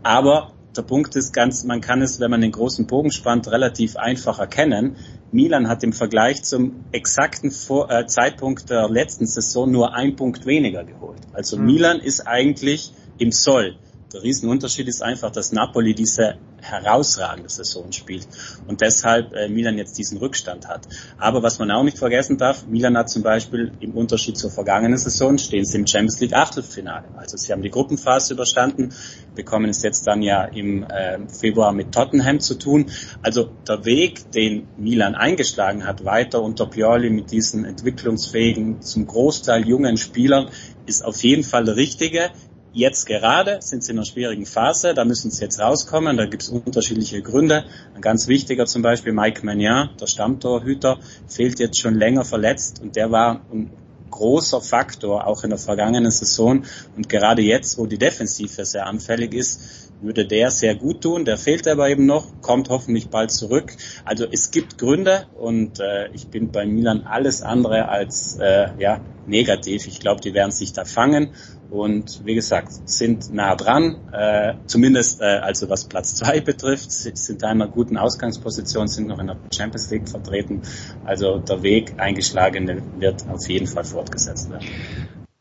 aber 0.03 0.53
der 0.77 0.83
Punkt 0.83 1.17
ist 1.17 1.33
ganz, 1.33 1.65
man 1.65 1.81
kann 1.81 2.01
es, 2.01 2.21
wenn 2.21 2.31
man 2.31 2.41
den 2.41 2.53
großen 2.53 2.87
Bogen 2.87 3.11
spannt, 3.11 3.51
relativ 3.51 3.97
einfach 3.97 4.39
erkennen. 4.39 4.97
Milan 5.33 5.69
hat 5.69 5.83
im 5.83 5.93
Vergleich 5.93 6.45
zum 6.45 6.85
exakten 6.93 7.51
Vor 7.51 7.91
äh, 7.91 8.07
Zeitpunkt 8.07 8.71
der 8.71 8.89
letzten 8.89 9.27
Saison 9.27 9.71
nur 9.71 9.95
ein 9.95 10.15
Punkt 10.15 10.47
weniger 10.47 10.85
geholt. 10.85 11.21
Also 11.33 11.57
mhm. 11.57 11.67
Milan 11.67 12.01
ist 12.01 12.21
eigentlich 12.21 12.93
im 13.19 13.33
Soll. 13.33 13.77
Der 14.13 14.25
Riesenunterschied 14.25 14.89
ist 14.89 15.03
einfach, 15.03 15.31
dass 15.31 15.53
Napoli 15.53 15.95
diese 15.95 16.35
herausragende 16.61 17.49
Saison 17.49 17.93
spielt 17.93 18.27
und 18.67 18.81
deshalb 18.81 19.33
äh, 19.33 19.49
Milan 19.49 19.79
jetzt 19.79 19.97
diesen 19.99 20.19
Rückstand 20.19 20.67
hat. 20.67 20.89
Aber 21.17 21.45
was 21.45 21.61
man 21.61 21.71
auch 21.71 21.85
nicht 21.85 21.97
vergessen 21.97 22.37
darf, 22.37 22.67
Milan 22.67 22.99
hat 22.99 23.09
zum 23.09 23.23
Beispiel 23.23 23.73
im 23.79 23.93
Unterschied 23.93 24.37
zur 24.37 24.51
vergangenen 24.51 24.99
Saison 24.99 25.39
stehen 25.39 25.65
sie 25.65 25.79
im 25.79 25.87
Champions 25.87 26.19
League 26.21 26.33
Achtelfinale. 26.33 27.05
Also 27.17 27.37
sie 27.37 27.53
haben 27.53 27.63
die 27.63 27.71
Gruppenphase 27.71 28.35
überstanden, 28.35 28.93
bekommen 29.37 29.71
es 29.71 29.83
jetzt 29.83 30.09
dann 30.09 30.23
ja 30.23 30.45
im 30.45 30.83
äh, 30.83 31.19
Februar 31.29 31.73
mit 31.73 31.93
Tottenham 31.93 32.41
zu 32.41 32.59
tun. 32.59 32.87
Also 33.23 33.51
der 33.69 33.85
Weg, 33.85 34.33
den 34.33 34.67
Milan 34.77 35.15
eingeschlagen 35.15 35.87
hat, 35.87 36.05
weiter 36.05 36.43
unter 36.43 36.67
Pioli 36.67 37.11
mit 37.11 37.31
diesen 37.31 37.65
entwicklungsfähigen, 37.65 38.83
zum 38.83 39.07
Großteil 39.07 39.69
jungen 39.69 39.97
Spielern, 39.97 40.51
ist 40.87 41.05
auf 41.05 41.23
jeden 41.23 41.45
Fall 41.45 41.65
der 41.65 41.77
richtige. 41.77 42.31
Jetzt 42.73 43.07
gerade 43.07 43.61
sind 43.61 43.83
sie 43.83 43.91
in 43.91 43.99
einer 43.99 44.05
schwierigen 44.05 44.47
Phase, 44.47 44.95
da 44.95 45.05
müssen 45.05 45.33
sie 45.33 45.43
jetzt 45.43 45.59
rauskommen, 45.59 46.17
da 46.17 46.27
gibt 46.27 46.45
es 46.45 46.51
unterschiedliche 46.51 47.21
Gründe. 47.21 47.65
Ein 47.97 48.01
ganz 48.01 48.29
wichtiger 48.29 48.65
zum 48.67 48.83
Beispiel 48.83 49.13
Mike 49.13 49.45
Magnan, 49.45 49.91
der 50.01 50.07
Stammtorhüter, 50.07 50.99
fehlt 51.27 51.59
jetzt 51.59 51.81
schon 51.81 51.97
länger 51.97 52.25
verletzt 52.25 52.81
und 52.81 52.95
der 52.95 53.11
war 53.11 53.41
ein 53.53 53.73
großer 54.13 54.61
Faktor 54.61 55.27
auch 55.27 55.43
in 55.43 55.51
der 55.51 55.59
vergangenen 55.59 56.13
Saison 56.13 56.65
und 56.97 57.09
gerade 57.09 57.43
jetzt, 57.43 57.77
wo 57.77 57.87
die 57.87 57.99
Defensive 57.99 58.65
sehr 58.65 58.87
anfällig 58.87 59.35
ist, 59.35 59.80
würde 60.03 60.27
der 60.27 60.51
sehr 60.51 60.75
gut 60.75 61.03
tun. 61.03 61.25
Der 61.25 61.37
fehlt 61.37 61.67
aber 61.69 61.89
eben 61.89 62.07
noch, 62.07 62.41
kommt 62.41 62.69
hoffentlich 62.69 63.09
bald 63.09 63.31
zurück. 63.31 63.77
Also 64.05 64.27
es 64.31 64.51
gibt 64.51 64.79
Gründe 64.79 65.27
und 65.39 65.81
äh, 65.81 66.09
ich 66.13 66.29
bin 66.29 66.51
bei 66.51 66.67
Milan 66.67 67.03
alles 67.03 67.43
andere 67.43 67.89
als 67.89 68.37
äh, 68.41 68.69
ja, 68.79 69.01
negativ. 69.27 69.87
Ich 69.87 70.01
glaube, 70.01 70.21
die 70.21 70.35
werden 70.35 70.53
sich 70.53 70.73
da 70.73 70.85
fangen 70.85 71.31
und 71.71 72.23
wie 72.25 72.35
gesagt, 72.35 72.73
sind 72.89 73.33
nah 73.33 73.55
dran, 73.55 73.97
äh, 74.13 74.55
zumindest 74.67 75.21
äh, 75.21 75.25
also 75.25 75.71
was 75.71 75.85
Platz 75.85 76.17
zwei 76.17 76.41
betrifft, 76.41 76.91
sind 76.91 77.43
da 77.43 77.53
in 77.53 77.63
einer 77.63 77.71
guten 77.71 77.97
Ausgangsposition, 77.97 78.89
sind 78.89 79.07
noch 79.07 79.21
in 79.21 79.29
der 79.29 79.37
Champions 79.55 79.91
League 79.91 80.09
vertreten. 80.09 80.63
Also 81.05 81.39
der 81.39 81.63
Weg 81.63 81.95
eingeschlagen 81.99 82.83
wird 82.99 83.25
auf 83.29 83.49
jeden 83.49 83.69
Fall 83.69 83.85
fortgesetzt 83.85 84.51
werden. 84.51 84.67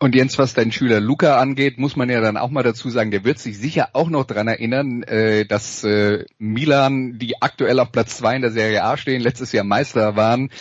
Und 0.02 0.16
Jens, 0.16 0.38
was 0.38 0.54
dein 0.54 0.72
Schüler 0.72 1.02
Luca 1.02 1.40
angeht, 1.40 1.78
muss 1.78 1.98
man 1.98 2.10
ja 2.10 2.22
dann 2.22 2.38
auch 2.38 2.50
mal 2.50 2.64
dazu 2.64 2.90
sagen, 2.90 3.12
der 3.12 3.26
wird 3.26 3.38
sich 3.38 3.58
sicher 3.58 3.90
auch 3.92 4.10
noch 4.10 4.24
dran 4.24 4.48
erinnern, 4.48 5.04
äh, 5.04 5.46
dass 5.46 5.84
äh, 5.84 6.24
Milan, 6.38 7.20
die 7.20 7.42
aktuell 7.42 7.82
auf 7.82 7.92
Platz 7.92 8.18
zwei 8.18 8.38
in 8.38 8.42
der 8.42 8.52
Serie 8.52 8.82
A 8.86 8.96
stehen, 8.96 9.22
letztes 9.22 9.52
Jahr 9.52 9.66
Meister 9.66 10.16
waren, 10.16 10.52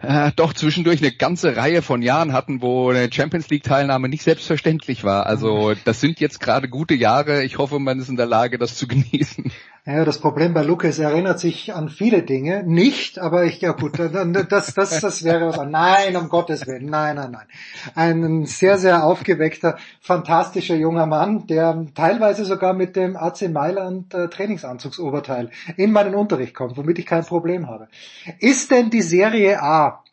äh, 0.00 0.32
doch 0.34 0.52
zwischendurch 0.54 1.00
eine 1.00 1.12
ganze 1.12 1.56
Reihe 1.56 1.82
von 1.82 2.02
Jahren 2.02 2.32
hatten, 2.32 2.60
wo 2.60 2.90
eine 2.90 3.12
Champions 3.12 3.48
League 3.48 3.62
Teilnahme 3.62 4.08
nicht 4.08 4.22
selbstverständlich 4.22 5.04
war. 5.04 5.26
Also 5.26 5.74
das 5.84 6.00
sind 6.00 6.18
jetzt 6.18 6.40
gerade 6.40 6.68
gute 6.68 6.94
Jahre. 6.94 7.44
Ich 7.44 7.58
hoffe, 7.58 7.78
man 7.78 8.00
ist 8.00 8.08
in 8.08 8.16
der 8.16 8.26
Lage, 8.26 8.58
das 8.58 8.74
zu 8.74 8.88
genießen. 8.88 9.52
Ja, 9.90 10.04
das 10.04 10.18
Problem 10.18 10.52
bei 10.52 10.62
Lucas 10.62 10.98
erinnert 10.98 11.40
sich 11.40 11.72
an 11.72 11.88
viele 11.88 12.22
Dinge. 12.22 12.62
Nicht, 12.62 13.18
aber 13.18 13.44
ich, 13.46 13.62
ja 13.62 13.72
gut, 13.72 13.98
das, 13.98 14.74
das, 14.74 15.00
das 15.00 15.24
wäre 15.24 15.48
was. 15.48 15.66
Nein, 15.66 16.14
um 16.14 16.28
Gottes 16.28 16.66
Willen. 16.66 16.90
Nein, 16.90 17.16
nein, 17.16 17.30
nein. 17.30 17.46
Ein 17.94 18.44
sehr, 18.44 18.76
sehr 18.76 19.02
aufgeweckter, 19.02 19.78
fantastischer 20.02 20.74
junger 20.74 21.06
Mann, 21.06 21.46
der 21.46 21.86
teilweise 21.94 22.44
sogar 22.44 22.74
mit 22.74 22.96
dem 22.96 23.16
AC 23.16 23.48
Mailand 23.48 24.12
äh, 24.12 24.28
Trainingsanzugsoberteil 24.28 25.48
in 25.78 25.92
meinen 25.92 26.14
Unterricht 26.14 26.54
kommt, 26.54 26.76
womit 26.76 26.98
ich 26.98 27.06
kein 27.06 27.24
Problem 27.24 27.66
habe. 27.66 27.88
Ist 28.40 28.70
denn 28.70 28.90
die 28.90 29.00
Serie 29.00 29.62
A, 29.62 30.04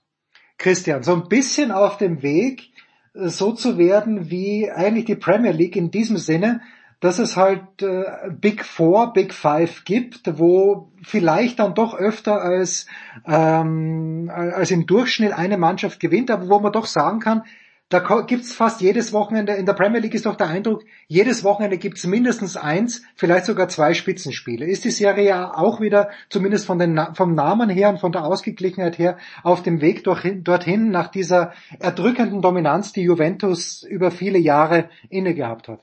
Christian, 0.58 1.04
so 1.04 1.16
ein 1.16 1.28
bisschen 1.28 1.74
auf 1.74 1.98
dem 1.98 2.24
Weg, 2.24 2.70
äh, 3.14 3.28
so 3.28 3.52
zu 3.52 3.78
werden 3.78 4.30
wie 4.30 4.72
eigentlich 4.72 5.04
die 5.04 5.16
Premier 5.16 5.52
League 5.52 5.76
in 5.76 5.92
diesem 5.92 6.16
Sinne, 6.16 6.62
dass 7.06 7.20
es 7.20 7.38
halt 7.38 7.84
äh, 7.84 8.32
Big 8.32 8.66
Four, 8.66 9.14
Big 9.14 9.32
Five 9.32 9.86
gibt, 9.86 10.22
wo 10.40 10.92
vielleicht 11.04 11.60
dann 11.60 11.76
doch 11.76 11.94
öfter 11.94 12.42
als, 12.42 12.88
ähm, 13.28 14.32
als 14.34 14.72
im 14.72 14.88
Durchschnitt 14.88 15.32
eine 15.32 15.60
Mannschaft 15.60 16.00
gewinnt, 16.00 16.32
aber 16.32 16.50
wo 16.50 16.60
man 16.60 16.72
doch 16.72 16.88
sagen 16.88 17.20
kann, 17.20 17.44
da 17.90 18.00
gibt's 18.22 18.56
fast 18.56 18.82
jedes 18.82 19.14
Wochenende, 19.14 19.54
in 19.54 19.68
der 19.68 19.74
Premier 19.74 20.00
League 20.00 20.16
ist 20.16 20.26
doch 20.26 20.36
der 20.36 20.48
Eindruck, 20.48 20.84
jedes 21.06 21.44
Wochenende 21.44 21.78
gibt's 21.78 22.08
mindestens 22.08 22.58
eins, 22.58 23.04
vielleicht 23.16 23.46
sogar 23.46 23.70
zwei 23.70 23.94
Spitzenspiele. 23.94 24.66
Ist 24.66 24.84
die 24.84 24.90
Serie 24.90 25.28
ja 25.28 25.54
auch 25.56 25.80
wieder, 25.80 26.10
zumindest 26.32 26.66
von 26.66 26.80
den, 26.80 27.00
vom 27.14 27.36
Namen 27.36 27.70
her 27.70 27.90
und 27.90 28.00
von 28.00 28.12
der 28.12 28.26
Ausgeglichenheit 28.26 28.98
her, 28.98 29.20
auf 29.44 29.62
dem 29.62 29.80
Weg 29.80 30.04
dorthin, 30.04 30.44
dorthin 30.44 30.90
nach 30.90 31.10
dieser 31.10 31.54
erdrückenden 31.80 32.42
Dominanz, 32.42 32.94
die 32.94 33.04
Juventus 33.04 33.84
über 33.84 34.10
viele 34.10 34.40
Jahre 34.40 34.90
inne 35.10 35.36
gehabt 35.36 35.68
hat? 35.68 35.82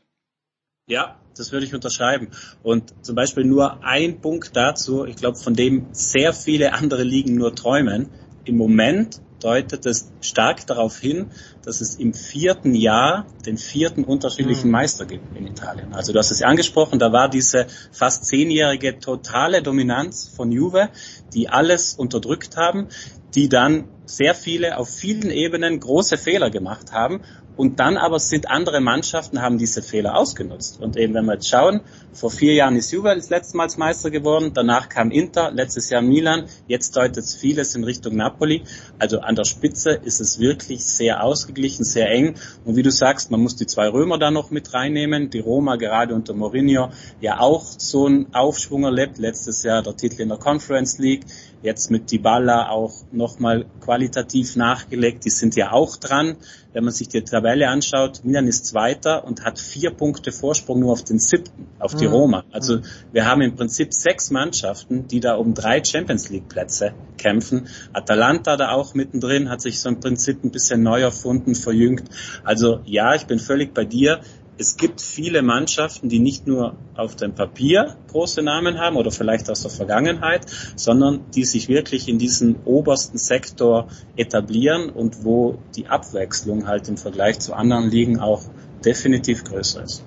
Ja, 0.93 1.17
das 1.39 1.53
würde 1.53 1.65
ich 1.65 1.75
unterschreiben. 1.75 2.29
Und 2.63 2.93
zum 3.01 3.15
Beispiel 3.15 3.47
nur 3.47 3.83
ein 3.83 4.21
Punkt 4.21 4.55
dazu, 4.55 5.07
ich 5.07 5.17
glaube, 5.17 5.39
von 5.39 5.55
dem 5.55 5.87
sehr 5.93 6.35
viele 6.35 6.75
andere 6.75 7.03
Ligen 7.03 7.35
nur 7.35 7.55
träumen. 7.55 8.11
Im 8.45 8.59
Moment 8.59 9.23
deutet 9.41 9.87
es 9.87 10.13
stark 10.21 10.67
darauf 10.67 10.99
hin, 10.99 11.31
dass 11.65 11.81
es 11.81 11.95
im 11.95 12.13
vierten 12.13 12.75
Jahr 12.75 13.27
den 13.47 13.57
vierten 13.57 14.05
unterschiedlichen 14.05 14.67
mhm. 14.67 14.73
Meister 14.73 15.07
gibt 15.07 15.35
in 15.35 15.47
Italien. 15.47 15.95
Also 15.95 16.13
du 16.13 16.19
hast 16.19 16.31
es 16.31 16.41
ja 16.41 16.49
angesprochen, 16.49 16.99
da 16.99 17.11
war 17.11 17.31
diese 17.31 17.69
fast 17.91 18.27
zehnjährige 18.27 18.99
totale 18.99 19.63
Dominanz 19.63 20.29
von 20.29 20.53
Juve, 20.53 20.91
die 21.33 21.49
alles 21.49 21.95
unterdrückt 21.95 22.59
haben, 22.59 22.89
die 23.35 23.49
dann 23.49 23.89
sehr 24.05 24.35
viele 24.35 24.77
auf 24.77 24.91
vielen 24.91 25.31
Ebenen 25.31 25.81
große 25.81 26.19
Fehler 26.19 26.51
gemacht 26.51 26.93
haben 26.93 27.23
Und 27.57 27.81
dann 27.81 27.97
aber 27.97 28.19
sind 28.19 28.51
andere 28.51 28.81
Mannschaften, 28.81 29.43
haben 29.43 29.59
diese 29.59 29.83
Fehler 29.83 30.17
ausgenutzt. 30.17 30.81
Und 30.81 30.97
eben, 30.97 31.15
wenn 31.15 31.27
wir 31.27 31.35
jetzt 31.35 31.49
schauen, 31.49 31.81
vor 32.13 32.31
vier 32.31 32.55
Jahren 32.55 32.77
ist 32.77 32.93
Juve 32.93 33.15
das 33.15 33.31
letzte 33.31 33.57
Mal 33.57 33.69
Meister 33.77 34.11
geworden, 34.11 34.53
danach 34.55 34.89
kam 34.89 35.11
Inter, 35.11 35.51
letztes 35.51 35.89
Jahr 35.91 36.03
Milan, 36.03 36.47
jetzt 36.67 36.97
deutet 36.97 37.19
es 37.19 37.37
vieles 37.37 37.75
in 37.75 37.85
Richtung 37.85 38.17
Napoli. 38.17 38.63
Also 38.99 39.21
an 39.21 39.35
der 39.35 39.45
Spitze 39.45 39.93
ist 39.93 40.21
es 40.21 40.39
wirklich 40.39 40.85
sehr 40.85 41.23
ausgeglichen, 41.23 41.85
sehr 41.85 42.11
eng. 42.11 42.35
Und 42.65 42.77
wie 42.77 42.83
du 42.83 42.91
sagst, 42.91 43.31
man 43.31 43.41
muss 43.41 43.57
die 43.57 43.67
zwei 43.67 43.89
Römer 43.89 44.19
da 44.19 44.31
noch 44.31 44.51
mit 44.51 44.75
reinnehmen. 44.75 45.31
Die 45.31 45.41
Roma 45.41 45.77
gerade 45.77 46.15
unter 46.15 46.35
Mourinho 46.35 46.91
ja 47.21 47.41
auch 47.41 47.65
so 47.65 48.07
einen 48.07 48.35
Aufschwung 48.35 48.85
erlebt. 48.85 49.19
Letztes 49.19 49.63
Jahr 49.63 49.83
der 49.83 49.97
Titel 49.97 50.23
in 50.23 50.29
der 50.29 50.39
Conference 50.39 50.99
League 50.99 51.25
jetzt 51.63 51.91
mit 51.91 52.11
Dybala 52.11 52.69
auch 52.69 52.93
nochmal 53.13 53.67
qualitativ 53.81 54.57
nachgelegt. 54.57 55.25
Die 55.25 55.31
sind 55.31 55.57
ja 55.57 55.73
auch 55.73 55.97
dran. 55.97 56.37
Wenn 56.73 56.85
man 56.85 56.93
sich 56.93 57.09
die 57.09 57.23
Tabelle 57.23 57.69
anschaut, 57.69 58.25
Milan 58.25 58.47
ist 58.47 58.67
Zweiter 58.67 59.25
und 59.25 59.45
hat 59.45 59.59
vier 59.59 59.91
Punkte 59.91 60.33
Vorsprung 60.33 60.81
nur 60.81 60.93
auf 60.93 61.05
den 61.05 61.19
siebten, 61.19 61.67
auf 61.79 61.95
die 61.95 62.07
mhm. 62.07 62.13
Roma. 62.13 62.45
Also 62.51 62.81
wir 63.13 63.27
haben 63.27 63.43
im 63.43 63.55
Prinzip 63.55 63.93
sechs 63.93 64.31
Mannschaften, 64.31 65.07
die 65.07 65.21
da 65.21 65.35
um 65.35 65.55
drei 65.55 65.83
Champions 65.85 66.31
League 66.31 66.49
Plätze 66.49 66.95
kämpfen. 67.19 67.69
Atalanta 67.93 68.57
da 68.57 68.71
auch 68.71 68.95
mittendrin, 68.95 69.51
hat 69.51 69.61
sich 69.61 69.81
so 69.81 69.89
im 69.91 70.01
Prinzip 70.01 70.43
ein 70.45 70.51
bisschen 70.51 70.83
neu 70.83 71.03
erfunden, 71.03 71.55
verjüngt. 71.55 72.05
Also 72.43 72.81
ja, 72.85 73.15
ich 73.15 73.27
bin 73.27 73.39
völlig 73.39 73.75
bei 73.75 73.85
dir 73.85 74.21
es 74.63 74.77
gibt 74.77 75.01
viele 75.01 75.43
Mannschaften, 75.43 76.09
die 76.09 76.21
nicht 76.21 76.47
nur 76.47 76.77
auf 76.95 77.17
dem 77.17 77.35
Papier 77.35 77.97
große 78.13 78.43
Namen 78.43 78.79
haben 78.79 78.97
oder 78.97 79.11
vielleicht 79.11 79.51
aus 79.51 79.63
der 79.63 79.73
Vergangenheit, 79.73 80.47
sondern 80.77 81.29
die 81.35 81.45
sich 81.45 81.69
wirklich 81.69 82.09
in 82.09 82.19
diesem 82.19 82.55
obersten 82.65 83.19
Sektor 83.19 83.89
etablieren 84.15 84.89
und 84.89 85.25
wo 85.25 85.59
die 85.75 85.89
Abwechslung 85.89 86.69
halt 86.69 86.89
im 86.89 86.97
Vergleich 86.97 87.41
zu 87.41 87.55
anderen 87.55 87.91
Ligen 87.91 88.21
auch 88.21 88.43
definitiv 88.85 89.43
größer 89.43 89.83
ist. 89.83 90.05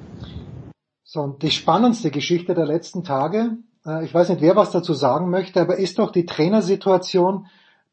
So, 1.03 1.19
und 1.19 1.43
die 1.43 1.51
spannendste 1.51 2.09
Geschichte 2.09 2.53
der 2.53 2.65
letzten 2.65 3.03
Tage, 3.03 3.57
äh, 3.85 4.05
ich 4.05 4.13
weiß 4.13 4.29
nicht, 4.29 4.41
wer 4.41 4.55
was 4.55 4.71
dazu 4.71 4.93
sagen 4.93 5.29
möchte, 5.29 5.59
aber 5.59 5.77
ist 5.77 5.99
doch 5.99 6.13
die 6.13 6.25
Trainersituation 6.25 7.47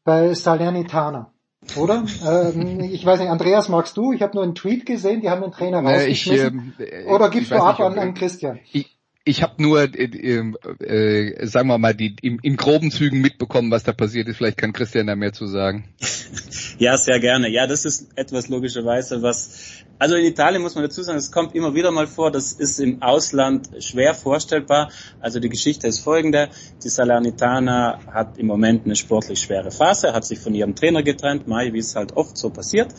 bei 0.05 0.33
Salernitana. 0.33 1.32
Oder? 1.75 2.05
Ähm, 2.25 2.79
ich 2.81 3.05
weiß 3.05 3.19
nicht, 3.19 3.29
Andreas, 3.29 3.69
magst 3.69 3.97
du? 3.97 4.13
Ich 4.13 4.21
habe 4.21 4.35
nur 4.35 4.43
einen 4.43 4.55
Tweet 4.55 4.85
gesehen, 4.85 5.21
die 5.21 5.29
haben 5.29 5.41
den 5.41 5.51
Trainer 5.51 5.79
rausgeschmissen. 5.79 6.73
Ich, 6.77 6.93
ähm, 6.93 7.07
Oder 7.07 7.29
gibst 7.29 7.51
du 7.51 7.55
ab 7.55 7.79
nicht, 7.79 7.87
an, 7.87 7.99
an 7.99 8.13
Christian? 8.13 8.59
Ich, 8.71 8.92
ich 9.25 9.41
habe 9.41 9.61
nur, 9.61 9.81
äh, 9.81 10.03
äh, 10.03 11.45
sagen 11.47 11.69
wir 11.69 11.77
mal, 11.77 11.93
die 11.93 12.15
in, 12.21 12.39
in 12.41 12.57
groben 12.57 12.91
Zügen 12.91 13.21
mitbekommen, 13.21 13.71
was 13.71 13.83
da 13.83 13.93
passiert 13.93 14.27
ist. 14.27 14.37
Vielleicht 14.37 14.57
kann 14.57 14.73
Christian 14.73 15.07
da 15.07 15.15
mehr 15.15 15.31
zu 15.31 15.47
sagen. 15.47 15.87
ja, 16.77 16.97
sehr 16.97 17.19
gerne. 17.19 17.49
Ja, 17.49 17.65
das 17.65 17.85
ist 17.85 18.09
etwas 18.17 18.49
logischerweise, 18.49 19.21
was 19.21 19.83
also 19.99 20.15
in 20.15 20.25
Italien 20.25 20.61
muss 20.61 20.75
man 20.75 20.83
dazu 20.83 21.01
sagen, 21.01 21.17
es 21.17 21.31
kommt 21.31 21.55
immer 21.55 21.75
wieder 21.75 21.91
mal 21.91 22.07
vor, 22.07 22.29
das 22.29 22.51
ist 22.51 22.79
im 22.79 23.01
Ausland 23.01 23.69
schwer 23.79 24.13
vorstellbar. 24.13 24.91
Also 25.21 25.39
die 25.39 25.47
Geschichte 25.47 25.87
ist 25.87 25.99
folgende. 25.99 26.49
Die 26.83 26.89
Salernitana 26.89 27.99
hat 28.11 28.37
im 28.37 28.47
Moment 28.47 28.83
eine 28.83 28.97
sportlich 28.97 29.39
schwere 29.39 29.71
Phase, 29.71 30.11
hat 30.11 30.25
sich 30.25 30.39
von 30.39 30.53
ihrem 30.53 30.75
Trainer 30.75 31.03
getrennt, 31.03 31.47
Mai, 31.47 31.71
wie 31.71 31.79
es 31.79 31.95
halt 31.95 32.17
oft 32.17 32.37
so 32.37 32.49
passiert. 32.49 32.93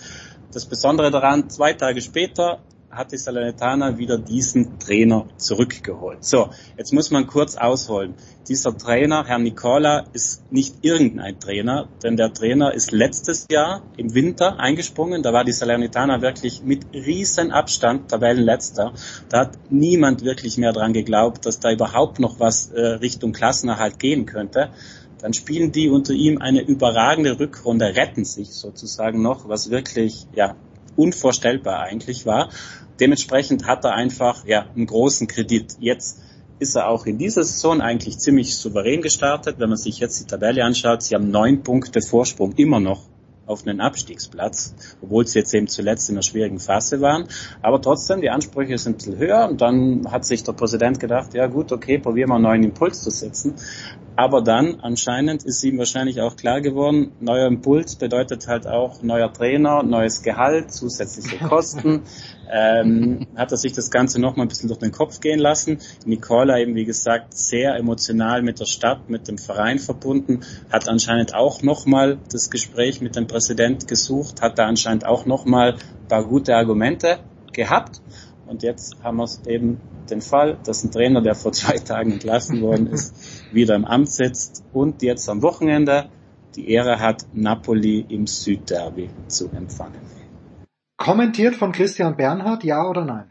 Das 0.51 0.64
Besondere 0.64 1.11
daran, 1.11 1.51
zwei 1.51 1.75
Tage 1.75 2.01
später 2.01 2.62
hat 2.95 3.12
die 3.12 3.18
Salernitana 3.18 3.99
wieder 3.99 4.18
diesen 4.18 4.78
Trainer 4.78 5.26
zurückgeholt. 5.36 6.24
So, 6.24 6.51
jetzt 6.76 6.92
muss 6.92 7.11
man 7.11 7.26
kurz 7.26 7.57
ausholen. 7.57 8.14
Dieser 8.49 8.76
Trainer, 8.76 9.24
Herr 9.26 9.38
Nicola, 9.38 10.05
ist 10.12 10.51
nicht 10.53 10.76
irgendein 10.82 11.38
Trainer, 11.40 11.88
denn 12.03 12.16
der 12.16 12.32
Trainer 12.32 12.72
ist 12.74 12.92
letztes 12.92 13.47
Jahr 13.51 13.82
im 13.97 14.14
Winter 14.14 14.59
eingesprungen. 14.59 15.22
Da 15.22 15.32
war 15.32 15.45
die 15.45 15.53
Salernitana 15.53 16.22
wirklich 16.22 16.62
mit 16.62 16.86
riesen 16.92 17.53
Abstand 17.53 18.11
Tabellenletzter. 18.11 18.92
Da 19.28 19.40
hat 19.40 19.59
niemand 19.70 20.24
wirklich 20.24 20.59
mehr 20.59 20.72
dran 20.72 20.92
geglaubt, 20.92 21.47
dass 21.47 21.61
da 21.61 21.72
überhaupt 21.72 22.18
noch 22.18 22.40
was 22.40 22.70
äh, 22.70 22.80
Richtung 22.80 23.32
Klassenerhalt 23.32 23.99
gehen 23.99 24.26
könnte 24.26 24.70
dann 25.24 25.32
spielen 25.32 25.72
die 25.72 25.88
unter 25.88 26.12
ihm 26.12 26.36
eine 26.36 26.61
überragende 26.61 27.40
Rückrunde, 27.40 27.97
retten 27.97 28.26
sich 28.26 28.51
sozusagen 28.51 29.22
noch, 29.22 29.49
was 29.49 29.70
wirklich 29.70 30.26
ja 30.34 30.55
unvorstellbar 30.97 31.80
eigentlich 31.80 32.26
war. 32.26 32.51
Dementsprechend 33.01 33.66
hat 33.66 33.84
er 33.84 33.95
einfach 33.95 34.47
ja 34.47 34.66
einen 34.74 34.86
großen 34.86 35.26
Kredit. 35.26 35.76
Jetzt 35.80 36.20
ist 36.59 36.76
er 36.76 36.88
auch 36.88 37.07
in 37.07 37.18
dieser 37.18 37.42
Saison 37.42 37.80
eigentlich 37.80 38.18
ziemlich 38.18 38.57
souverän 38.57 39.03
gestartet. 39.03 39.57
Wenn 39.59 39.68
man 39.68 39.78
sich 39.78 39.99
jetzt 39.99 40.20
die 40.20 40.26
Tabelle 40.26 40.64
anschaut, 40.64 41.03
sie 41.03 41.14
haben 41.14 41.30
neun 41.30 41.62
Punkte 41.62 42.01
Vorsprung 42.01 42.53
immer 42.53 42.80
noch 42.80 43.03
auf 43.47 43.66
einen 43.66 43.80
Abstiegsplatz, 43.80 44.74
obwohl 45.03 45.26
sie 45.26 45.40
jetzt 45.40 45.53
eben 45.55 45.68
zuletzt 45.68 46.09
in 46.09 46.16
einer 46.16 46.22
schwierigen 46.22 46.61
Phase 46.61 47.01
waren. 47.01 47.28
Aber 47.62 47.80
trotzdem, 47.80 48.20
die 48.20 48.30
Ansprüche 48.30 48.78
sind 48.78 49.07
höher 49.07 49.49
und 49.51 49.61
dann 49.61 50.11
hat 50.11 50.24
sich 50.24 50.42
der 50.45 50.53
Präsident 50.53 51.01
gedacht, 51.01 51.34
ja 51.34 51.47
gut, 51.47 51.72
okay, 51.72 51.99
probieren 51.99 52.30
wir 52.30 52.36
einen 52.36 52.45
neuen 52.45 52.62
Impuls 52.62 53.03
zu 53.03 53.11
setzen. 53.11 53.55
Aber 54.16 54.42
dann 54.42 54.80
anscheinend 54.80 55.44
ist 55.44 55.64
ihm 55.64 55.78
wahrscheinlich 55.78 56.20
auch 56.20 56.36
klar 56.36 56.60
geworden, 56.60 57.12
neuer 57.18 57.48
Impuls 57.48 57.96
bedeutet 57.96 58.46
halt 58.46 58.66
auch 58.66 59.02
neuer 59.02 59.32
Trainer, 59.32 59.82
neues 59.82 60.22
Gehalt, 60.22 60.72
zusätzliche 60.72 61.38
Kosten. 61.48 62.02
ähm, 62.52 63.26
hat 63.34 63.50
er 63.50 63.56
sich 63.56 63.72
das 63.72 63.90
Ganze 63.90 64.20
nochmal 64.20 64.46
ein 64.46 64.48
bisschen 64.48 64.68
durch 64.68 64.78
den 64.78 64.92
Kopf 64.92 65.18
gehen 65.20 65.40
lassen. 65.40 65.78
Nicola 66.04 66.58
eben, 66.58 66.76
wie 66.76 66.84
gesagt, 66.84 67.36
sehr 67.36 67.74
emotional 67.74 68.42
mit 68.42 68.60
der 68.60 68.66
Stadt, 68.66 69.10
mit 69.10 69.26
dem 69.26 69.38
Verein 69.38 69.80
verbunden, 69.80 70.40
hat 70.70 70.88
anscheinend 70.88 71.34
auch 71.34 71.62
nochmal 71.62 72.18
das 72.30 72.50
Gespräch 72.50 73.00
mit 73.00 73.16
dem 73.16 73.26
Präsident 73.26 73.88
gesucht, 73.88 74.42
hat 74.42 74.58
da 74.58 74.66
anscheinend 74.66 75.06
auch 75.06 75.26
nochmal 75.26 75.72
ein 75.72 76.08
paar 76.08 76.24
gute 76.24 76.54
Argumente 76.54 77.18
gehabt. 77.52 78.00
Und 78.47 78.62
jetzt 78.62 79.03
haben 79.03 79.16
wir 79.16 79.28
eben 79.47 79.80
den 80.11 80.20
Fall, 80.20 80.59
dass 80.64 80.84
ein 80.84 80.90
Trainer, 80.90 81.22
der 81.22 81.34
vor 81.34 81.53
zwei 81.53 81.78
Tagen 81.78 82.12
entlassen 82.12 82.61
worden 82.61 82.88
ist, 82.88 83.14
wieder 83.53 83.74
im 83.74 83.84
Amt 83.84 84.11
sitzt 84.11 84.64
und 84.72 85.03
jetzt 85.03 85.28
am 85.28 85.42
Wochenende 85.42 86.11
die 86.57 86.70
Ehre 86.70 87.01
hat, 87.01 87.26
Napoli 87.32 88.05
im 88.09 88.26
Südderby 88.26 89.11
zu 89.26 89.51
empfangen. 89.51 90.01
Kommentiert 90.97 91.57
von 91.57 91.72
Christian 91.72 92.16
Bernhard, 92.16 92.62
ja 92.64 92.88
oder 92.88 93.05
nein? 93.05 93.30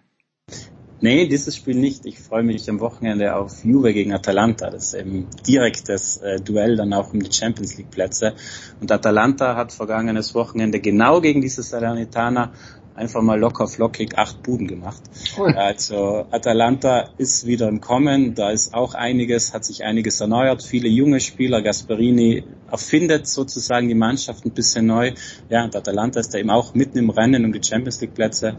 Nee, 0.99 1.27
dieses 1.27 1.57
Spiel 1.57 1.75
nicht. 1.75 2.05
Ich 2.05 2.17
freue 2.17 2.43
mich 2.43 2.69
am 2.69 2.79
Wochenende 2.79 3.35
auf 3.35 3.65
Juve 3.65 3.91
gegen 3.91 4.13
Atalanta. 4.13 4.69
Das 4.69 4.85
ist 4.85 4.93
eben 4.93 5.27
direktes 5.45 6.15
äh, 6.17 6.39
Duell 6.39 6.77
dann 6.77 6.93
auch 6.93 7.13
um 7.13 7.21
die 7.21 7.29
Champions 7.29 7.77
League 7.77 7.91
Plätze. 7.91 8.35
Und 8.79 8.89
Atalanta 8.89 9.57
hat 9.57 9.73
vergangenes 9.73 10.33
Wochenende 10.33 10.79
genau 10.79 11.19
gegen 11.19 11.41
diese 11.41 11.61
Salernitana 11.61 12.53
einfach 12.95 13.21
mal 13.21 13.39
locker 13.39 13.67
flockig 13.67 14.17
acht 14.17 14.43
Buden 14.43 14.67
gemacht. 14.67 15.01
Cool. 15.37 15.53
Also 15.53 16.25
Atalanta 16.31 17.09
ist 17.17 17.45
wieder 17.45 17.67
im 17.67 17.81
Kommen, 17.81 18.35
da 18.35 18.51
ist 18.51 18.73
auch 18.73 18.93
einiges, 18.93 19.53
hat 19.53 19.65
sich 19.65 19.83
einiges 19.83 20.19
erneuert, 20.21 20.63
viele 20.63 20.89
junge 20.89 21.19
Spieler, 21.19 21.61
Gasperini 21.61 22.43
erfindet 22.71 23.27
sozusagen 23.27 23.87
die 23.87 23.95
Mannschaft 23.95 24.45
ein 24.45 24.51
bisschen 24.51 24.85
neu. 24.85 25.13
Ja, 25.49 25.63
und 25.63 25.75
Atalanta 25.75 26.19
ist 26.19 26.33
da 26.33 26.39
eben 26.39 26.49
auch 26.49 26.73
mitten 26.73 26.97
im 26.97 27.09
Rennen 27.09 27.45
um 27.45 27.53
die 27.53 27.63
Champions 27.63 28.01
League 28.01 28.13
Plätze, 28.13 28.57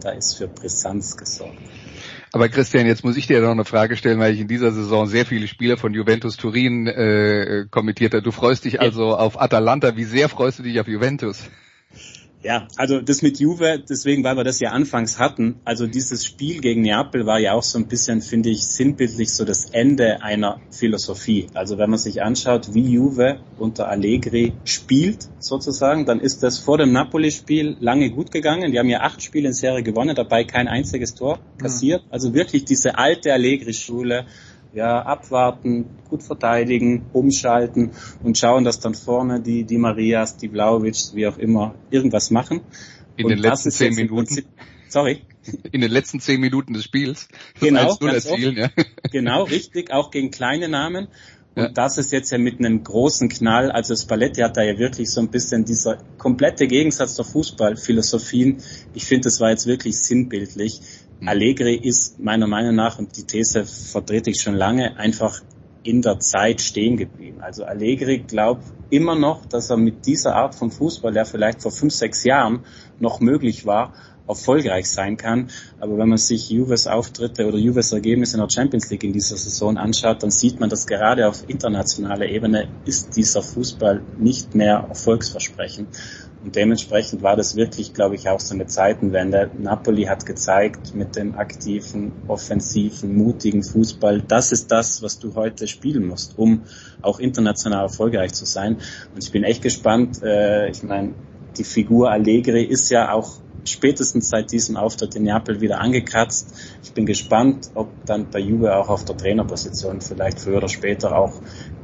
da 0.00 0.10
ist 0.10 0.34
für 0.34 0.48
Brisanz 0.48 1.16
gesorgt. 1.16 1.58
Aber 2.32 2.48
Christian, 2.48 2.86
jetzt 2.86 3.04
muss 3.04 3.16
ich 3.16 3.26
dir 3.26 3.40
noch 3.40 3.50
eine 3.50 3.64
Frage 3.64 3.96
stellen, 3.96 4.18
weil 4.18 4.34
ich 4.34 4.40
in 4.40 4.48
dieser 4.48 4.70
Saison 4.72 5.06
sehr 5.06 5.24
viele 5.24 5.46
Spieler 5.46 5.76
von 5.76 5.94
Juventus 5.94 6.36
Turin 6.36 6.86
äh, 6.86 7.64
kommentiert 7.70 8.12
habe. 8.12 8.22
Du 8.22 8.30
freust 8.30 8.64
dich 8.64 8.80
also 8.80 9.16
auf 9.16 9.40
Atalanta. 9.40 9.96
Wie 9.96 10.04
sehr 10.04 10.28
freust 10.28 10.58
du 10.58 10.62
dich 10.62 10.78
auf 10.78 10.86
Juventus? 10.86 11.48
Ja, 12.42 12.68
also 12.76 13.00
das 13.00 13.22
mit 13.22 13.40
Juve, 13.40 13.82
deswegen, 13.88 14.22
weil 14.22 14.36
wir 14.36 14.44
das 14.44 14.60
ja 14.60 14.70
anfangs 14.70 15.18
hatten, 15.18 15.60
also 15.64 15.86
dieses 15.86 16.24
Spiel 16.24 16.60
gegen 16.60 16.82
Neapel 16.82 17.26
war 17.26 17.40
ja 17.40 17.54
auch 17.54 17.62
so 17.62 17.78
ein 17.78 17.88
bisschen, 17.88 18.20
finde 18.20 18.50
ich, 18.50 18.66
sinnbildlich 18.66 19.32
so 19.32 19.44
das 19.44 19.70
Ende 19.70 20.22
einer 20.22 20.60
Philosophie. 20.70 21.48
Also 21.54 21.78
wenn 21.78 21.90
man 21.90 21.98
sich 21.98 22.22
anschaut, 22.22 22.72
wie 22.74 22.92
Juve 22.92 23.40
unter 23.58 23.88
Allegri 23.88 24.52
spielt, 24.64 25.28
sozusagen, 25.38 26.06
dann 26.06 26.20
ist 26.20 26.42
das 26.42 26.58
vor 26.58 26.78
dem 26.78 26.92
Napoli-Spiel 26.92 27.78
lange 27.80 28.10
gut 28.10 28.30
gegangen. 28.30 28.70
Die 28.70 28.78
haben 28.78 28.88
ja 28.88 29.00
acht 29.00 29.22
Spiele 29.22 29.48
in 29.48 29.54
Serie 29.54 29.82
gewonnen, 29.82 30.14
dabei 30.14 30.44
kein 30.44 30.68
einziges 30.68 31.14
Tor 31.14 31.38
kassiert. 31.58 32.02
Also 32.10 32.34
wirklich 32.34 32.64
diese 32.64 32.98
alte 32.98 33.32
Allegri-Schule, 33.32 34.26
ja, 34.76 35.00
abwarten, 35.00 35.86
gut 36.10 36.22
verteidigen, 36.22 37.06
umschalten 37.14 37.92
und 38.22 38.36
schauen, 38.36 38.62
dass 38.62 38.78
dann 38.78 38.94
vorne 38.94 39.40
die, 39.40 39.64
die 39.64 39.78
Marias, 39.78 40.36
die 40.36 40.50
Vlaovic, 40.50 41.14
wie 41.14 41.26
auch 41.26 41.38
immer, 41.38 41.74
irgendwas 41.90 42.30
machen. 42.30 42.60
In 43.16 43.24
und 43.24 43.30
den 43.30 43.38
letzten 43.38 43.70
zehn 43.70 43.94
Minuten. 43.94 44.26
Prinzip, 44.26 44.46
sorry. 44.90 45.22
In 45.72 45.80
den 45.80 45.90
letzten 45.90 46.20
zehn 46.20 46.40
Minuten 46.42 46.74
des 46.74 46.84
Spiels. 46.84 47.26
Genau, 47.58 47.96
erzielen, 48.02 48.56
ja. 48.56 48.68
genau, 49.10 49.44
richtig, 49.44 49.92
auch 49.92 50.10
gegen 50.10 50.30
kleine 50.30 50.68
Namen. 50.68 51.08
Und 51.54 51.62
ja. 51.62 51.68
das 51.70 51.96
ist 51.96 52.12
jetzt 52.12 52.30
ja 52.30 52.36
mit 52.36 52.58
einem 52.58 52.84
großen 52.84 53.30
Knall, 53.30 53.70
also 53.70 53.96
Spalletti 53.96 54.42
hat 54.42 54.58
da 54.58 54.62
ja 54.62 54.78
wirklich 54.78 55.10
so 55.10 55.22
ein 55.22 55.30
bisschen 55.30 55.64
dieser 55.64 55.96
komplette 56.18 56.66
Gegensatz 56.66 57.16
der 57.16 57.24
Fußballphilosophien. 57.24 58.58
Ich 58.92 59.06
finde, 59.06 59.22
das 59.28 59.40
war 59.40 59.48
jetzt 59.48 59.66
wirklich 59.66 59.96
sinnbildlich. 59.96 60.82
Mhm. 61.20 61.28
Allegri 61.28 61.76
ist 61.76 62.18
meiner 62.20 62.46
Meinung 62.46 62.74
nach, 62.74 62.98
und 62.98 63.16
die 63.16 63.24
These 63.24 63.64
vertrete 63.64 64.30
ich 64.30 64.40
schon 64.40 64.54
lange, 64.54 64.96
einfach 64.98 65.40
in 65.82 66.02
der 66.02 66.18
Zeit 66.18 66.60
stehen 66.60 66.96
geblieben. 66.96 67.40
Also 67.40 67.64
Allegri 67.64 68.18
glaubt 68.18 68.64
immer 68.90 69.14
noch, 69.14 69.46
dass 69.46 69.70
er 69.70 69.76
mit 69.76 70.06
dieser 70.06 70.34
Art 70.34 70.54
von 70.54 70.70
Fußball, 70.70 71.12
der 71.12 71.24
vielleicht 71.24 71.62
vor 71.62 71.70
fünf, 71.70 71.94
sechs 71.94 72.24
Jahren 72.24 72.64
noch 72.98 73.20
möglich 73.20 73.66
war, 73.66 73.92
erfolgreich 74.28 74.90
sein 74.90 75.16
kann. 75.16 75.48
Aber 75.78 75.98
wenn 75.98 76.08
man 76.08 76.18
sich 76.18 76.50
Juves 76.50 76.86
Auftritte 76.86 77.46
oder 77.46 77.58
Juves 77.58 77.92
Ergebnisse 77.92 78.36
in 78.36 78.40
der 78.42 78.50
Champions 78.50 78.90
League 78.90 79.04
in 79.04 79.12
dieser 79.12 79.36
Saison 79.36 79.76
anschaut, 79.76 80.22
dann 80.22 80.30
sieht 80.30 80.58
man, 80.58 80.68
dass 80.68 80.86
gerade 80.86 81.28
auf 81.28 81.48
internationaler 81.48 82.26
Ebene 82.26 82.68
ist 82.84 83.16
dieser 83.16 83.42
Fußball 83.42 84.02
nicht 84.18 84.54
mehr 84.54 84.86
erfolgsversprechend. 84.88 85.88
Und 86.46 86.54
dementsprechend 86.54 87.24
war 87.24 87.34
das 87.34 87.56
wirklich, 87.56 87.92
glaube 87.92 88.14
ich, 88.14 88.28
auch 88.28 88.38
so 88.38 88.54
eine 88.54 88.68
Zeitenwende. 88.68 89.50
Napoli 89.58 90.04
hat 90.04 90.26
gezeigt 90.26 90.94
mit 90.94 91.16
dem 91.16 91.34
aktiven, 91.34 92.12
offensiven, 92.28 93.16
mutigen 93.16 93.64
Fußball, 93.64 94.22
das 94.22 94.52
ist 94.52 94.70
das, 94.70 95.02
was 95.02 95.18
du 95.18 95.34
heute 95.34 95.66
spielen 95.66 96.06
musst, 96.06 96.38
um 96.38 96.62
auch 97.02 97.18
international 97.18 97.82
erfolgreich 97.86 98.32
zu 98.32 98.46
sein. 98.46 98.76
Und 99.12 99.24
ich 99.24 99.32
bin 99.32 99.42
echt 99.42 99.60
gespannt. 99.60 100.22
Äh, 100.22 100.70
ich 100.70 100.84
meine, 100.84 101.14
die 101.58 101.64
Figur 101.64 102.12
Allegri 102.12 102.62
ist 102.62 102.90
ja 102.90 103.10
auch 103.10 103.40
spätestens 103.64 104.28
seit 104.28 104.52
diesem 104.52 104.76
Auftritt 104.76 105.16
in 105.16 105.24
Neapel 105.24 105.60
wieder 105.60 105.80
angekratzt. 105.80 106.54
Ich 106.84 106.92
bin 106.92 107.06
gespannt, 107.06 107.70
ob 107.74 107.88
dann 108.06 108.30
bei 108.30 108.38
Juve 108.38 108.76
auch 108.76 108.88
auf 108.88 109.04
der 109.04 109.16
Trainerposition 109.16 110.00
vielleicht 110.00 110.38
früher 110.38 110.58
oder 110.58 110.68
später 110.68 111.18
auch 111.18 111.40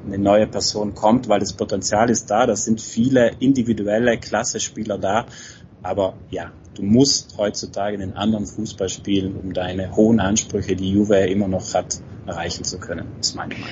eine 0.07 0.19
neue 0.19 0.47
Person 0.47 0.95
kommt, 0.95 1.29
weil 1.29 1.41
das 1.41 1.53
Potenzial 1.53 2.11
ist 2.11 2.31
da. 2.31 2.47
Da 2.47 2.57
sind 2.57 2.81
viele 2.81 3.33
individuelle 3.39 4.19
Klasse-Spieler 4.19 4.99
da. 4.99 5.27
Aber 5.83 6.15
ja, 6.31 6.53
du 6.75 6.83
musst 6.83 7.37
heutzutage 7.39 7.97
einen 7.97 8.15
anderen 8.15 8.47
Fußball 8.47 8.89
spielen, 8.89 9.37
um 9.37 9.53
deine 9.53 9.95
hohen 9.97 10.21
Ansprüche, 10.21 10.77
die 10.77 10.93
Juve 10.93 11.17
immer 11.27 11.49
noch 11.49 11.75
hat, 11.75 12.01
erreichen 12.27 12.65
zu 12.65 12.79
können. 12.79 13.07
Ist 13.21 13.35
meine 13.35 13.55
Meinung. 13.55 13.69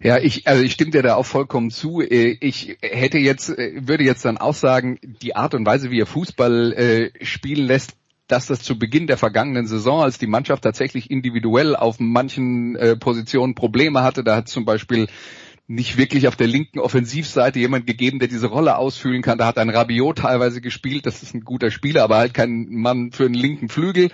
Ja, 0.00 0.18
ich, 0.18 0.46
also 0.46 0.62
ich 0.62 0.72
stimme 0.72 0.92
dir 0.92 1.02
da 1.02 1.16
auch 1.16 1.26
vollkommen 1.26 1.70
zu. 1.70 2.00
Äh, 2.00 2.36
ich 2.40 2.76
hätte 2.80 3.18
jetzt, 3.18 3.50
äh, 3.50 3.80
würde 3.86 4.04
jetzt 4.04 4.24
dann 4.24 4.38
auch 4.38 4.54
sagen, 4.54 4.98
die 5.02 5.34
Art 5.34 5.54
und 5.54 5.66
Weise, 5.66 5.90
wie 5.90 6.00
er 6.00 6.06
Fußball 6.06 6.72
äh, 6.72 7.24
spielen 7.24 7.66
lässt, 7.66 7.94
dass 8.28 8.46
das 8.46 8.60
zu 8.60 8.78
Beginn 8.78 9.06
der 9.06 9.16
vergangenen 9.16 9.66
Saison, 9.66 10.02
als 10.02 10.18
die 10.18 10.26
Mannschaft 10.26 10.62
tatsächlich 10.62 11.10
individuell 11.10 11.74
auf 11.74 11.98
manchen 11.98 12.76
Positionen 13.00 13.54
Probleme 13.54 14.02
hatte, 14.02 14.22
da 14.22 14.36
hat 14.36 14.48
zum 14.48 14.66
Beispiel 14.66 15.06
nicht 15.68 15.98
wirklich 15.98 16.26
auf 16.26 16.34
der 16.34 16.46
linken 16.46 16.80
Offensivseite 16.80 17.58
jemand 17.58 17.86
gegeben, 17.86 18.18
der 18.18 18.28
diese 18.28 18.46
Rolle 18.46 18.78
ausfüllen 18.78 19.20
kann. 19.20 19.36
Da 19.36 19.46
hat 19.46 19.58
ein 19.58 19.68
Rabiot 19.68 20.18
teilweise 20.18 20.62
gespielt, 20.62 21.04
das 21.04 21.22
ist 21.22 21.34
ein 21.34 21.42
guter 21.42 21.70
Spieler, 21.70 22.02
aber 22.04 22.16
halt 22.16 22.32
kein 22.32 22.68
Mann 22.70 23.12
für 23.12 23.26
einen 23.26 23.34
linken 23.34 23.68
Flügel. 23.68 24.10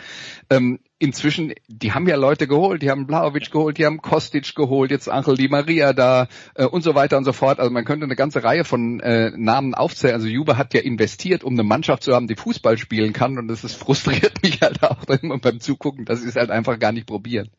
Ähm, 0.51 0.81
inzwischen, 0.99 1.53
die 1.69 1.93
haben 1.93 2.09
ja 2.09 2.17
Leute 2.17 2.49
geholt, 2.49 2.83
die 2.83 2.91
haben 2.91 3.07
Blaovic 3.07 3.53
geholt, 3.53 3.79
die 3.79 3.87
haben 3.87 4.03
Kostic 4.03 4.57
geholt, 4.57 4.91
jetzt 4.91 5.09
Angel 5.09 5.37
Di 5.37 5.47
Maria 5.47 5.93
da 5.93 6.27
äh, 6.57 6.65
und 6.65 6.83
so 6.83 6.97
weiter 6.97 7.19
und 7.19 7.25
so 7.25 7.33
fort. 7.33 7.61
Also 7.61 7.71
man 7.71 7.85
könnte 7.85 8.05
eine 8.05 8.17
ganze 8.17 8.43
Reihe 8.43 8.65
von 8.65 8.99
äh, 8.99 9.31
Namen 9.37 9.75
aufzählen. 9.75 10.15
Also 10.15 10.27
Juve 10.27 10.59
hat 10.59 10.75
ja 10.75 10.81
investiert, 10.81 11.45
um 11.45 11.53
eine 11.53 11.63
Mannschaft 11.63 12.03
zu 12.03 12.15
haben, 12.15 12.27
die 12.27 12.35
Fußball 12.35 12.79
spielen 12.79 13.13
kann 13.13 13.39
und 13.39 13.47
das 13.47 13.63
ist, 13.63 13.77
frustriert 13.77 14.35
mich 14.43 14.61
halt 14.61 14.83
auch 14.83 15.05
immer 15.23 15.39
beim 15.39 15.61
Zugucken, 15.61 16.05
dass 16.05 16.23
sie 16.23 16.29
es 16.29 16.35
halt 16.35 16.51
einfach 16.51 16.81
gar 16.81 16.91
nicht 16.91 17.07
probieren. 17.07 17.51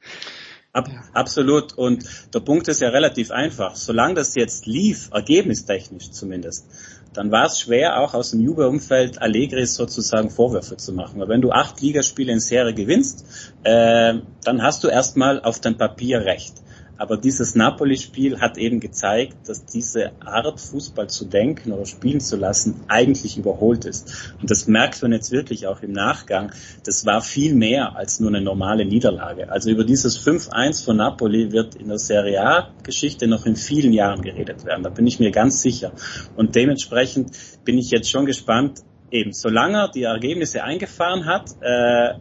Ab, 0.76 0.90
absolut. 1.14 1.72
Und 1.78 2.04
der 2.34 2.42
Punkt 2.42 2.68
ist 2.68 2.82
ja 2.82 2.90
relativ 2.90 3.32
einfach. 3.32 3.78
Solange 3.78 4.16
das 4.16 4.36
jetzt 4.36 4.66
lief, 4.66 5.10
ergebnistechnisch 5.14 6.12
zumindest, 6.12 6.68
dann 7.14 7.32
war 7.32 7.46
es 7.46 7.62
schwer, 7.62 8.02
auch 8.02 8.14
aus 8.14 8.32
dem 8.32 8.42
Juve-Umfeld 8.42 9.22
Allegri 9.22 9.66
sozusagen 9.68 10.30
Vorwürfe 10.30 10.76
zu 10.76 10.92
machen. 10.92 11.22
Weil 11.22 11.30
wenn 11.30 11.40
du 11.40 11.52
acht 11.52 11.80
Ligaspiele 11.80 12.34
in 12.34 12.42
Serie 12.42 12.74
gewinnst, 12.74 13.54
äh, 13.64 14.16
dann 14.44 14.62
hast 14.62 14.84
du 14.84 14.90
erstmal 14.90 15.42
auf 15.42 15.62
dem 15.62 15.78
Papier 15.78 16.26
recht. 16.26 16.56
Aber 16.98 17.18
dieses 17.18 17.56
Napoli-Spiel 17.56 18.40
hat 18.40 18.58
eben 18.58 18.80
gezeigt, 18.80 19.48
dass 19.48 19.66
diese 19.66 20.12
Art, 20.22 20.60
Fußball 20.60 21.10
zu 21.10 21.26
denken 21.26 21.72
oder 21.72 21.86
spielen 21.86 22.20
zu 22.20 22.38
lassen, 22.38 22.82
eigentlich 22.88 23.38
überholt 23.38 23.86
ist. 23.86 24.34
Und 24.40 24.50
das 24.50 24.68
merkt 24.68 25.02
man 25.02 25.12
jetzt 25.12 25.32
wirklich 25.32 25.68
auch 25.68 25.82
im 25.82 25.92
Nachgang. 25.92 26.52
Das 26.84 27.06
war 27.06 27.22
viel 27.22 27.56
mehr 27.56 27.96
als 27.96 28.20
nur 28.20 28.30
eine 28.30 28.42
normale 28.42 28.86
Niederlage. 28.86 29.52
Also 29.52 29.70
über 29.70 29.84
dieses 29.84 30.20
5-1 30.26 30.86
von 30.86 30.98
Napoli 30.98 31.52
wird 31.52 31.76
in 31.76 31.88
der 31.88 32.00
Serie 32.00 32.42
A-Geschichte 32.42 33.28
noch 33.28 33.46
in 33.46 33.56
vielen 33.56 33.92
Jahren 33.92 34.22
geredet 34.22 34.66
werden. 34.66 34.84
Da 34.84 34.90
bin 34.90 35.08
ich 35.08 35.20
mir 35.20 35.32
ganz 35.32 35.62
sicher. 35.62 35.92
Und 36.36 36.56
dementsprechend 36.56 37.32
bin 37.66 37.78
ich 37.78 37.92
jetzt 37.92 38.10
schon 38.10 38.26
gespannt, 38.26 38.82
eben, 39.12 39.34
solange 39.34 39.78
er 39.80 39.92
die 39.92 40.04
Ergebnisse 40.04 40.64
eingefahren 40.64 41.26
hat, 41.26 41.52
äh, 41.62 42.20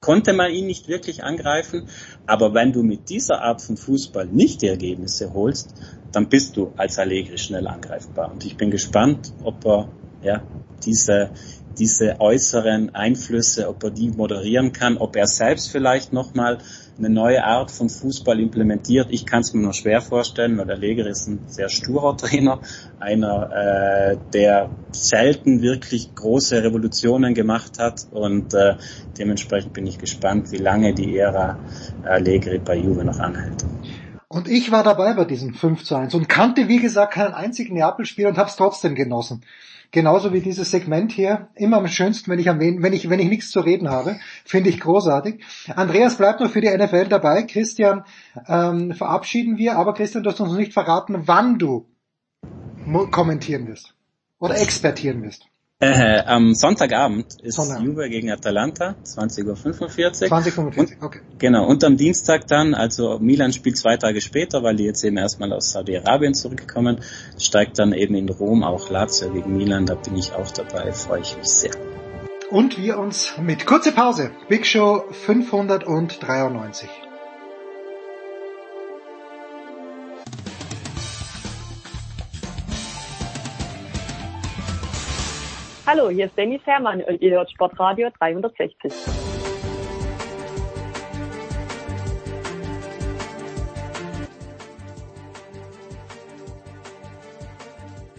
konnte 0.00 0.32
man 0.32 0.52
ihn 0.52 0.66
nicht 0.66 0.88
wirklich 0.88 1.24
angreifen. 1.24 1.88
Aber 2.26 2.54
wenn 2.54 2.72
du 2.72 2.82
mit 2.82 3.08
dieser 3.08 3.42
Art 3.42 3.62
von 3.62 3.76
Fußball 3.76 4.26
nicht 4.26 4.62
die 4.62 4.68
Ergebnisse 4.68 5.32
holst, 5.32 5.74
dann 6.12 6.28
bist 6.28 6.56
du 6.56 6.72
als 6.76 6.98
Allegri 6.98 7.38
schnell 7.38 7.66
angreifbar. 7.66 8.32
Und 8.32 8.44
ich 8.44 8.56
bin 8.56 8.70
gespannt, 8.70 9.32
ob 9.44 9.64
er 9.64 9.88
ja, 10.22 10.42
diese, 10.84 11.30
diese 11.78 12.20
äußeren 12.20 12.94
Einflüsse, 12.94 13.68
ob 13.68 13.84
er 13.84 13.90
die 13.90 14.10
moderieren 14.10 14.72
kann, 14.72 14.96
ob 14.96 15.14
er 15.16 15.26
selbst 15.26 15.70
vielleicht 15.70 16.12
nochmal 16.12 16.58
eine 16.98 17.10
neue 17.10 17.44
Art 17.44 17.70
von 17.70 17.88
Fußball 17.88 18.40
implementiert. 18.40 19.08
Ich 19.10 19.26
kann 19.26 19.40
es 19.40 19.52
mir 19.52 19.60
nur 19.60 19.74
schwer 19.74 20.00
vorstellen, 20.00 20.56
weil 20.58 20.66
der 20.66 20.76
Leger 20.76 21.06
ist 21.06 21.26
ein 21.26 21.40
sehr 21.46 21.68
sturer 21.68 22.16
Trainer, 22.16 22.60
einer, 22.98 23.50
äh, 23.52 24.16
der 24.32 24.70
selten 24.92 25.62
wirklich 25.62 26.14
große 26.14 26.62
Revolutionen 26.62 27.34
gemacht 27.34 27.78
hat 27.78 28.06
und 28.10 28.54
äh, 28.54 28.76
dementsprechend 29.18 29.72
bin 29.72 29.86
ich 29.86 29.98
gespannt, 29.98 30.52
wie 30.52 30.56
lange 30.56 30.94
die 30.94 31.16
Ära 31.16 31.58
Allegri 32.04 32.58
bei 32.58 32.76
Juve 32.76 33.04
noch 33.04 33.18
anhält. 33.18 33.64
Und 34.28 34.48
ich 34.48 34.72
war 34.72 34.82
dabei 34.82 35.14
bei 35.14 35.24
diesem 35.24 35.54
5 35.54 35.84
zu 35.84 35.94
1 35.94 36.14
und 36.14 36.28
kannte, 36.28 36.68
wie 36.68 36.80
gesagt, 36.80 37.14
keinen 37.14 37.34
einzigen 37.34 37.74
Neapel-Spieler 37.74 38.30
und 38.30 38.38
habe 38.38 38.48
es 38.48 38.56
trotzdem 38.56 38.94
genossen. 38.94 39.42
Genauso 39.90 40.32
wie 40.32 40.40
dieses 40.40 40.70
Segment 40.70 41.12
hier. 41.12 41.48
Immer 41.54 41.78
am 41.78 41.88
schönsten, 41.88 42.30
wenn 42.30 42.38
ich, 42.38 42.48
am, 42.48 42.60
wenn 42.60 42.92
ich, 42.92 43.08
wenn 43.08 43.20
ich 43.20 43.28
nichts 43.28 43.50
zu 43.50 43.60
reden 43.60 43.90
habe. 43.90 44.18
Finde 44.44 44.70
ich 44.70 44.80
großartig. 44.80 45.42
Andreas 45.74 46.16
bleibt 46.16 46.40
noch 46.40 46.50
für 46.50 46.60
die 46.60 46.70
NFL 46.70 47.06
dabei. 47.06 47.42
Christian 47.42 48.04
ähm, 48.48 48.92
verabschieden 48.92 49.56
wir. 49.56 49.76
Aber 49.76 49.94
Christian, 49.94 50.22
du 50.22 50.30
hast 50.30 50.40
uns 50.40 50.52
nicht 50.52 50.72
verraten, 50.72 51.22
wann 51.26 51.58
du 51.58 51.86
kommentieren 53.10 53.66
wirst. 53.66 53.94
Oder 54.38 54.60
expertieren 54.60 55.22
wirst. 55.22 55.46
Äh, 55.78 56.22
am 56.24 56.54
Sonntagabend 56.54 57.38
ist 57.42 57.56
Sonntag. 57.56 57.82
Juve 57.82 58.08
gegen 58.08 58.30
Atalanta, 58.30 58.94
20.45 59.04 59.44
Uhr. 59.46 59.54
20.45 59.54 61.02
okay. 61.02 61.20
Genau, 61.38 61.66
und 61.66 61.84
am 61.84 61.98
Dienstag 61.98 62.46
dann, 62.46 62.72
also 62.72 63.18
Milan 63.18 63.52
spielt 63.52 63.76
zwei 63.76 63.98
Tage 63.98 64.22
später, 64.22 64.62
weil 64.62 64.76
die 64.76 64.84
jetzt 64.84 65.04
eben 65.04 65.18
erstmal 65.18 65.52
aus 65.52 65.72
Saudi-Arabien 65.72 66.32
zurückkommen, 66.32 67.02
steigt 67.38 67.78
dann 67.78 67.92
eben 67.92 68.14
in 68.14 68.30
Rom 68.30 68.64
auch 68.64 68.88
Lazio 68.88 69.30
gegen 69.30 69.54
Milan, 69.54 69.84
da 69.84 69.96
bin 69.96 70.16
ich 70.16 70.32
auch 70.32 70.50
dabei, 70.50 70.92
freue 70.92 71.20
ich 71.20 71.36
mich 71.36 71.46
sehr. 71.46 71.72
Und 72.48 72.78
wir 72.78 72.98
uns 72.98 73.34
mit 73.38 73.66
kurzer 73.66 73.92
Pause, 73.92 74.30
Big 74.48 74.66
Show 74.66 75.04
593. 75.10 76.88
Hallo, 85.88 86.10
hier 86.10 86.26
ist 86.26 86.36
Dennis 86.36 86.62
Hermann 86.64 87.00
und 87.00 87.22
ihr 87.22 87.30
hört 87.36 87.48
Sportradio 87.48 88.08
360. 88.18 88.92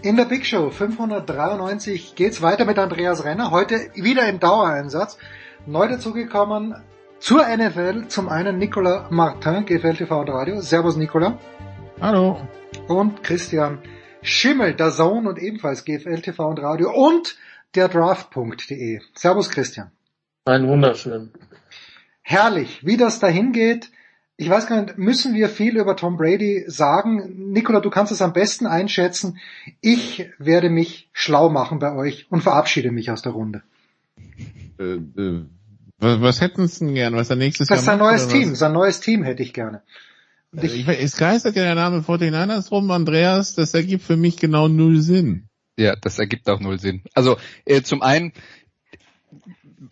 In 0.02 0.16
der 0.16 0.24
Big 0.24 0.46
Show 0.46 0.70
593 0.70 2.16
geht's 2.16 2.42
weiter 2.42 2.64
mit 2.64 2.80
Andreas 2.80 3.26
Renner. 3.26 3.52
Heute 3.52 3.76
wieder 3.96 4.30
im 4.30 4.40
Dauereinsatz. 4.40 5.18
Neu 5.66 5.90
dazugekommen 5.90 6.74
zur 7.20 7.44
NFL 7.46 8.08
zum 8.08 8.30
einen 8.30 8.60
Nicolas 8.60 9.12
Martin, 9.12 9.66
GFL 9.66 9.96
TV 9.96 10.22
und 10.22 10.30
Radio. 10.30 10.62
Servus 10.62 10.96
Nicolas. 10.96 11.34
Hallo. 12.00 12.40
Und 12.88 13.26
Christian 13.26 13.80
Schimmel, 14.22 14.74
der 14.74 14.92
Sohn 14.92 15.28
und 15.28 15.38
ebenfalls 15.38 15.84
GFL 15.84 16.22
TV 16.22 16.48
und 16.48 16.60
Radio 16.60 16.94
und 16.94 17.36
der 17.76 17.88
Draft.de. 17.90 19.02
Servus 19.16 19.50
Christian. 19.50 19.92
Ein 20.46 20.68
wunderschön. 20.68 21.32
Herrlich, 22.22 22.86
wie 22.86 22.98
das 22.98 23.20
dahin 23.20 23.52
geht. 23.52 23.92
Ich 24.38 24.50
weiß 24.50 24.68
gar 24.68 24.82
nicht, 24.82 24.98
müssen 24.98 25.34
wir 25.34 25.50
viel 25.50 25.78
über 25.78 25.96
Tom 25.96 26.16
Brady 26.18 26.66
sagen? 26.68 27.52
Nicola, 27.52 27.80
du 27.80 27.90
kannst 27.90 28.12
es 28.12 28.22
am 28.22 28.34
besten 28.34 28.68
einschätzen. 28.68 29.40
Ich 29.82 30.30
werde 30.38 30.70
mich 30.70 31.10
schlau 31.12 31.50
machen 31.50 31.80
bei 31.80 31.96
euch 31.96 32.28
und 32.30 32.42
verabschiede 32.42 32.92
mich 32.92 33.10
aus 33.10 33.24
der 33.24 33.32
Runde. 33.32 33.64
Äh, 34.80 34.84
äh, 34.84 35.46
was, 36.00 36.22
was 36.22 36.42
hätten 36.42 36.68
Sie 36.68 36.86
denn 36.86 36.94
gern, 36.94 37.16
was 37.16 37.30
er 37.32 37.36
nächstes 37.36 37.68
das 37.68 37.86
Jahr 37.86 37.98
macht? 37.98 38.12
Das 38.12 38.22
ist 38.22 38.30
sein 38.30 38.34
neues 38.34 38.46
Team, 38.46 38.56
sein 38.56 38.74
neues 38.74 39.00
Team 39.00 39.24
hätte 39.24 39.42
ich 39.42 39.54
gerne. 39.54 39.82
Und 40.52 40.64
ich, 40.64 40.88
ich, 40.88 40.88
es 40.88 41.18
geistert 41.18 41.56
ja 41.56 41.64
der 41.64 41.76
Name 41.76 42.00
49ers 42.02 42.70
rum, 42.70 42.92
Andreas, 42.92 43.56
das 43.56 43.74
ergibt 43.74 44.04
für 44.04 44.18
mich 44.18 44.38
genau 44.38 44.68
null 44.68 45.02
Sinn. 45.02 45.47
Ja, 45.78 45.96
das 45.96 46.18
ergibt 46.20 46.50
auch 46.50 46.60
null 46.60 46.80
Sinn. 46.80 47.04
Also 47.14 47.38
äh, 47.66 47.82
zum 47.84 48.02
einen, 48.02 48.34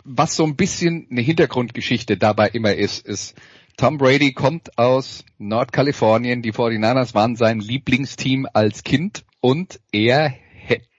was 0.03 0.36
so 0.36 0.43
ein 0.43 0.55
bisschen 0.55 1.07
eine 1.11 1.21
Hintergrundgeschichte 1.21 2.17
dabei 2.17 2.49
immer 2.49 2.73
ist, 2.73 3.05
ist, 3.05 3.36
Tom 3.77 3.97
Brady 3.97 4.33
kommt 4.33 4.77
aus 4.77 5.25
Nordkalifornien. 5.38 6.41
Die 6.41 6.53
49ers 6.53 7.13
waren 7.13 7.36
sein 7.36 7.59
Lieblingsteam 7.59 8.47
als 8.53 8.83
Kind 8.83 9.25
und 9.41 9.79
er 9.91 10.33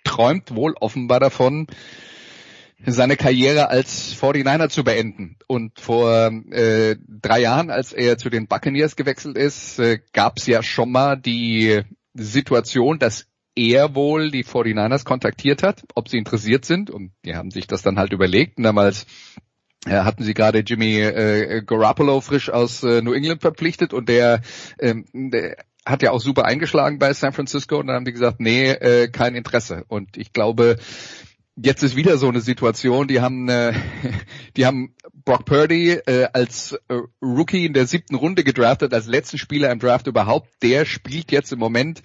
träumt 0.04 0.54
wohl 0.54 0.74
offenbar 0.80 1.20
davon, 1.20 1.66
seine 2.84 3.16
Karriere 3.16 3.68
als 3.70 4.14
49er 4.14 4.68
zu 4.68 4.84
beenden. 4.84 5.36
Und 5.46 5.80
vor 5.80 6.30
äh, 6.50 6.96
drei 7.08 7.40
Jahren, 7.40 7.70
als 7.70 7.92
er 7.92 8.18
zu 8.18 8.30
den 8.30 8.46
Buccaneers 8.46 8.96
gewechselt 8.96 9.36
ist, 9.36 9.78
äh, 9.78 9.98
gab 10.12 10.38
es 10.38 10.46
ja 10.46 10.62
schon 10.62 10.92
mal 10.92 11.16
die 11.16 11.82
Situation, 12.14 12.98
dass 12.98 13.25
er 13.56 13.94
wohl 13.94 14.30
die 14.30 14.44
49ers 14.44 15.04
kontaktiert 15.04 15.62
hat, 15.62 15.82
ob 15.94 16.08
sie 16.08 16.18
interessiert 16.18 16.64
sind. 16.64 16.90
Und 16.90 17.12
die 17.24 17.34
haben 17.34 17.50
sich 17.50 17.66
das 17.66 17.82
dann 17.82 17.98
halt 17.98 18.12
überlegt. 18.12 18.58
Und 18.58 18.64
damals 18.64 19.06
äh, 19.86 20.02
hatten 20.02 20.22
sie 20.22 20.34
gerade 20.34 20.60
Jimmy 20.60 21.00
äh, 21.00 21.62
Garoppolo 21.64 22.20
frisch 22.20 22.50
aus 22.50 22.82
äh, 22.82 23.02
New 23.02 23.12
England 23.12 23.40
verpflichtet 23.40 23.92
und 23.92 24.08
der, 24.08 24.42
ähm, 24.78 25.06
der 25.12 25.56
hat 25.86 26.02
ja 26.02 26.10
auch 26.10 26.20
super 26.20 26.44
eingeschlagen 26.44 26.98
bei 26.98 27.12
San 27.12 27.32
Francisco 27.32 27.78
und 27.78 27.86
dann 27.86 27.96
haben 27.96 28.04
die 28.04 28.12
gesagt, 28.12 28.40
nee, 28.40 28.70
äh, 28.70 29.08
kein 29.08 29.36
Interesse. 29.36 29.84
Und 29.86 30.16
ich 30.16 30.32
glaube, 30.32 30.78
jetzt 31.54 31.82
ist 31.82 31.94
wieder 31.94 32.18
so 32.18 32.28
eine 32.28 32.40
Situation, 32.40 33.06
die 33.06 33.20
haben, 33.20 33.48
äh, 33.48 33.72
die 34.56 34.66
haben 34.66 34.94
Brock 35.24 35.44
Purdy 35.44 35.92
äh, 35.92 36.28
als 36.32 36.72
äh, 36.88 36.98
Rookie 37.22 37.66
in 37.66 37.72
der 37.72 37.86
siebten 37.86 38.16
Runde 38.16 38.42
gedraftet, 38.42 38.92
als 38.92 39.06
letzten 39.06 39.38
Spieler 39.38 39.70
im 39.70 39.78
Draft 39.78 40.08
überhaupt. 40.08 40.48
Der 40.62 40.84
spielt 40.84 41.30
jetzt 41.30 41.52
im 41.52 41.60
Moment 41.60 42.02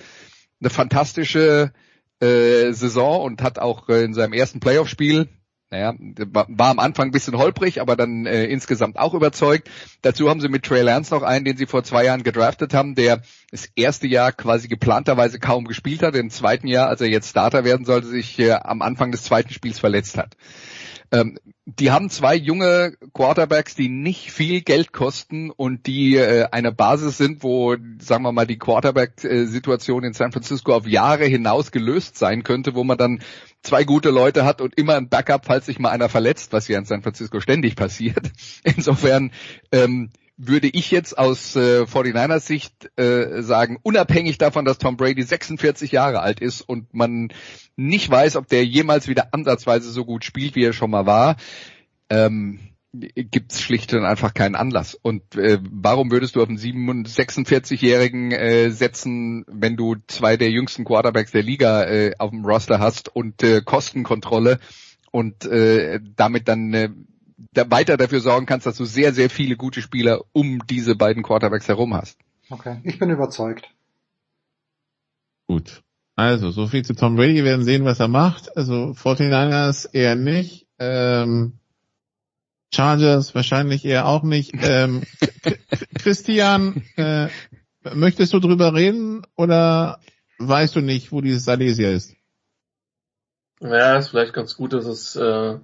eine 0.62 0.70
fantastische 0.70 1.74
äh, 2.20 2.72
Saison 2.72 3.24
und 3.24 3.41
hat 3.41 3.59
auch 3.59 3.89
äh, 3.89 4.03
in 4.03 4.14
seinem 4.14 4.34
ersten 4.34 4.59
Playoff-Spiel 4.59 5.28
naja, 5.72 5.93
war 5.97 6.70
am 6.70 6.80
Anfang 6.80 7.07
ein 7.07 7.12
bisschen 7.12 7.38
holprig, 7.38 7.80
aber 7.80 7.95
dann 7.95 8.26
äh, 8.26 8.43
insgesamt 8.43 8.99
auch 8.99 9.14
überzeugt. 9.14 9.70
Dazu 10.01 10.30
haben 10.30 10.41
sie 10.41 10.49
mit 10.49 10.64
Trey 10.64 10.82
Lance 10.82 11.14
noch 11.14 11.24
einen, 11.24 11.45
den 11.45 11.55
sie 11.55 11.66
vor 11.66 11.82
zwei 11.86 12.03
Jahren 12.03 12.24
gedraftet 12.24 12.74
haben, 12.74 12.93
der 12.93 13.22
das 13.51 13.70
erste 13.78 14.05
Jahr 14.05 14.34
quasi 14.34 14.68
geplanterweise 14.68 15.39
kaum 15.39 15.64
gespielt 15.64 16.03
hat, 16.03 16.14
im 16.18 16.30
zweiten 16.30 16.68
Jahr, 16.68 16.89
als 16.89 16.99
er 16.99 17.07
jetzt 17.07 17.30
Starter 17.30 17.64
werden 17.64 17.86
sollte, 17.86 18.07
sich 18.07 18.38
äh, 18.39 18.51
am 18.51 18.82
Anfang 18.82 19.12
des 19.12 19.24
zweiten 19.24 19.53
Spiels 19.53 19.80
verletzt 19.80 20.18
hat. 20.18 20.36
Ähm, 21.12 21.38
die 21.66 21.91
haben 21.91 22.09
zwei 22.09 22.36
junge 22.36 22.95
Quarterbacks, 23.14 23.76
die 23.76 23.89
nicht 23.89 24.32
viel 24.32 24.62
Geld 24.62 24.93
kosten 24.93 25.51
und 25.51 25.86
die 25.86 26.16
äh, 26.16 26.47
eine 26.51 26.72
Basis 26.72 27.18
sind, 27.18 27.43
wo, 27.43 27.76
sagen 27.99 28.24
wir 28.24 28.32
mal, 28.32 28.47
die 28.47 28.57
Quarterback-Situation 28.57 30.03
in 30.03 30.14
San 30.14 30.32
Francisco 30.32 30.74
auf 30.74 30.88
Jahre 30.88 31.26
hinaus 31.26 31.72
gelöst 31.72 32.18
sein 32.18 32.43
könnte, 32.43 32.76
wo 32.76 32.84
man 32.84 32.97
dann 32.97 33.22
zwei 33.62 33.84
gute 33.84 34.09
Leute 34.09 34.45
hat 34.45 34.62
und 34.62 34.78
immer 34.78 34.95
ein 34.95 35.09
Backup, 35.09 35.45
falls 35.45 35.66
sich 35.66 35.80
mal 35.80 35.89
einer 35.89 36.09
verletzt, 36.09 36.53
was 36.53 36.68
ja 36.68 36.80
in 36.80 36.86
San 36.86 37.03
Francisco 37.03 37.39
ständig 37.39 37.76
passiert. 37.76 38.32
Insofern 38.64 39.32
ähm, 39.72 40.12
würde 40.47 40.67
ich 40.67 40.89
jetzt 40.91 41.17
aus 41.17 41.55
äh, 41.55 41.83
49ers 41.83 42.39
Sicht 42.39 42.89
äh, 42.97 43.41
sagen, 43.41 43.77
unabhängig 43.83 44.37
davon, 44.37 44.65
dass 44.65 44.79
Tom 44.79 44.97
Brady 44.97 45.21
46 45.21 45.91
Jahre 45.91 46.21
alt 46.21 46.39
ist 46.39 46.61
und 46.61 46.93
man 46.93 47.29
nicht 47.75 48.09
weiß, 48.09 48.35
ob 48.35 48.47
der 48.47 48.65
jemals 48.65 49.07
wieder 49.07 49.33
ansatzweise 49.33 49.91
so 49.91 50.03
gut 50.03 50.25
spielt, 50.25 50.55
wie 50.55 50.63
er 50.63 50.73
schon 50.73 50.91
mal 50.91 51.05
war, 51.05 51.37
ähm, 52.09 52.59
gibt 52.93 53.53
es 53.53 53.61
schlicht 53.61 53.93
und 53.93 54.03
einfach 54.03 54.33
keinen 54.33 54.55
Anlass. 54.55 54.95
Und 54.95 55.35
äh, 55.35 55.59
warum 55.61 56.11
würdest 56.11 56.35
du 56.35 56.41
auf 56.41 56.49
einen 56.49 56.57
46-Jährigen 56.57 58.31
äh, 58.31 58.69
setzen, 58.71 59.45
wenn 59.47 59.77
du 59.77 59.95
zwei 60.07 60.37
der 60.37 60.49
jüngsten 60.49 60.83
Quarterbacks 60.83 61.31
der 61.31 61.43
Liga 61.43 61.83
äh, 61.85 62.13
auf 62.17 62.31
dem 62.31 62.43
Roster 62.43 62.79
hast 62.79 63.15
und 63.15 63.43
äh, 63.43 63.61
Kostenkontrolle 63.61 64.59
und 65.11 65.45
äh, 65.45 65.99
damit 66.15 66.47
dann 66.47 66.73
äh, 66.73 66.89
da 67.53 67.69
weiter 67.69 67.97
dafür 67.97 68.19
sorgen 68.19 68.45
kannst, 68.45 68.65
dass 68.65 68.77
du 68.77 68.85
sehr, 68.85 69.13
sehr 69.13 69.29
viele 69.29 69.55
gute 69.55 69.81
Spieler 69.81 70.21
um 70.31 70.65
diese 70.67 70.95
beiden 70.95 71.23
Quarterbacks 71.23 71.67
herum 71.67 71.93
hast. 71.93 72.17
Okay, 72.49 72.79
ich 72.83 72.99
bin 72.99 73.09
überzeugt. 73.09 73.69
Gut. 75.47 75.83
Also, 76.15 76.51
so 76.51 76.67
viel 76.67 76.83
zu 76.83 76.93
Tom 76.93 77.15
Brady. 77.15 77.35
Wir 77.35 77.45
werden 77.45 77.65
sehen, 77.65 77.85
was 77.85 77.99
er 77.99 78.07
macht. 78.07 78.55
Also, 78.55 78.91
49ers 78.91 79.89
eher 79.93 80.15
nicht. 80.15 80.67
Ähm, 80.77 81.59
Chargers 82.73 83.35
wahrscheinlich 83.35 83.85
eher 83.85 84.07
auch 84.07 84.23
nicht. 84.23 84.51
Ähm, 84.61 85.03
Christian, 85.95 86.83
äh, 86.95 87.27
möchtest 87.93 88.33
du 88.33 88.39
drüber 88.39 88.73
reden 88.73 89.25
oder 89.35 89.99
weißt 90.37 90.75
du 90.75 90.81
nicht, 90.81 91.11
wo 91.11 91.21
dieses 91.21 91.43
Salesia 91.43 91.91
ist? 91.91 92.15
Ja, 93.59 93.97
ist 93.97 94.09
vielleicht 94.09 94.33
ganz 94.33 94.55
gut, 94.55 94.73
dass 94.73 94.85
es, 94.85 95.15
äh, 95.15 95.59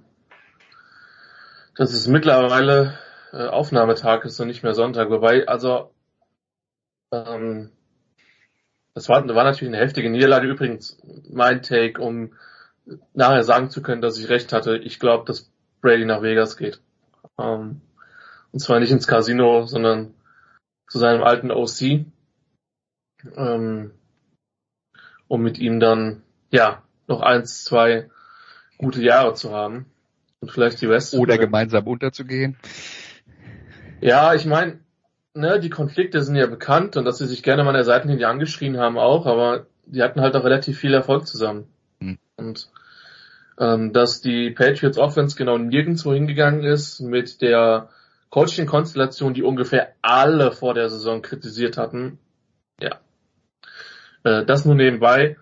dass 1.78 1.92
es 1.92 2.08
mittlerweile 2.08 2.98
äh, 3.32 3.46
Aufnahmetag 3.46 4.24
ist 4.24 4.38
und 4.40 4.48
nicht 4.48 4.64
mehr 4.64 4.74
Sonntag. 4.74 5.10
Wobei, 5.10 5.46
also, 5.46 5.94
ähm, 7.12 7.70
das 8.94 9.08
war, 9.08 9.26
war 9.28 9.44
natürlich 9.44 9.72
eine 9.72 9.82
heftige 9.82 10.10
Niederlage. 10.10 10.48
Übrigens 10.48 11.00
mein 11.30 11.62
Take, 11.62 12.02
um 12.02 12.34
nachher 13.14 13.44
sagen 13.44 13.70
zu 13.70 13.80
können, 13.80 14.02
dass 14.02 14.18
ich 14.18 14.28
recht 14.28 14.52
hatte. 14.52 14.76
Ich 14.76 14.98
glaube, 14.98 15.24
dass 15.24 15.52
Brady 15.80 16.04
nach 16.04 16.20
Vegas 16.20 16.56
geht. 16.56 16.80
Ähm, 17.38 17.80
und 18.50 18.58
zwar 18.58 18.80
nicht 18.80 18.90
ins 18.90 19.06
Casino, 19.06 19.64
sondern 19.66 20.14
zu 20.88 20.98
seinem 20.98 21.22
alten 21.22 21.52
OC, 21.52 22.06
ähm, 23.36 23.92
um 25.28 25.42
mit 25.42 25.58
ihm 25.58 25.78
dann, 25.78 26.24
ja, 26.50 26.82
noch 27.06 27.20
eins, 27.20 27.62
zwei 27.62 28.10
gute 28.78 29.00
Jahre 29.00 29.34
zu 29.34 29.52
haben 29.52 29.86
und 30.40 30.50
vielleicht 30.50 30.80
die 30.80 30.88
West. 30.88 31.14
Oder 31.14 31.38
gemeinsam 31.38 31.86
unterzugehen. 31.86 32.56
Ja, 34.00 34.34
ich 34.34 34.46
meine, 34.46 34.78
ne, 35.34 35.58
die 35.60 35.70
Konflikte 35.70 36.22
sind 36.22 36.36
ja 36.36 36.46
bekannt 36.46 36.96
und 36.96 37.04
dass 37.04 37.18
sie 37.18 37.26
sich 37.26 37.42
gerne 37.42 37.64
mal 37.64 37.70
an 37.70 37.76
der 37.76 37.84
Seitenlinie 37.84 38.28
angeschrien 38.28 38.78
haben 38.78 38.98
auch, 38.98 39.26
aber 39.26 39.66
die 39.86 40.02
hatten 40.02 40.20
halt 40.20 40.36
auch 40.36 40.44
relativ 40.44 40.78
viel 40.78 40.94
Erfolg 40.94 41.26
zusammen. 41.26 41.66
Hm. 42.00 42.18
Und 42.36 42.70
ähm, 43.58 43.92
dass 43.92 44.20
die 44.20 44.50
Patriots 44.50 44.98
Offense 44.98 45.36
genau 45.36 45.58
nirgendwo 45.58 46.12
hingegangen 46.12 46.62
ist 46.62 47.00
mit 47.00 47.40
der 47.42 47.88
Coaching-Konstellation, 48.30 49.34
die 49.34 49.42
ungefähr 49.42 49.94
alle 50.02 50.52
vor 50.52 50.74
der 50.74 50.90
Saison 50.90 51.22
kritisiert 51.22 51.76
hatten. 51.76 52.18
Ja. 52.80 53.00
Äh, 54.22 54.44
das 54.44 54.64
nur 54.64 54.74
nebenbei. 54.74 55.36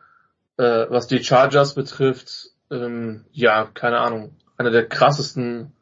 Äh, 0.56 0.86
was 0.88 1.06
die 1.06 1.22
Chargers 1.22 1.74
betrifft, 1.74 2.52
ähm, 2.70 3.24
ja, 3.32 3.68
keine 3.74 3.98
Ahnung, 3.98 4.34
eine 4.56 4.70
der 4.70 4.88
krassesten, 4.88 5.72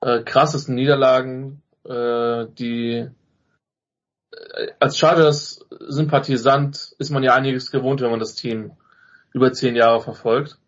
äh, 0.00 0.22
krassesten 0.22 0.74
Niederlagen, 0.74 1.62
äh, 1.84 2.46
die 2.58 3.08
äh, 4.30 4.72
als 4.80 4.98
Chargers 4.98 5.66
Sympathisant 5.70 6.94
ist 6.98 7.10
man 7.10 7.22
ja 7.22 7.34
einiges 7.34 7.70
gewohnt, 7.70 8.00
wenn 8.00 8.10
man 8.10 8.20
das 8.20 8.34
Team 8.34 8.72
über 9.32 9.52
zehn 9.52 9.76
Jahre 9.76 10.00
verfolgt 10.00 10.58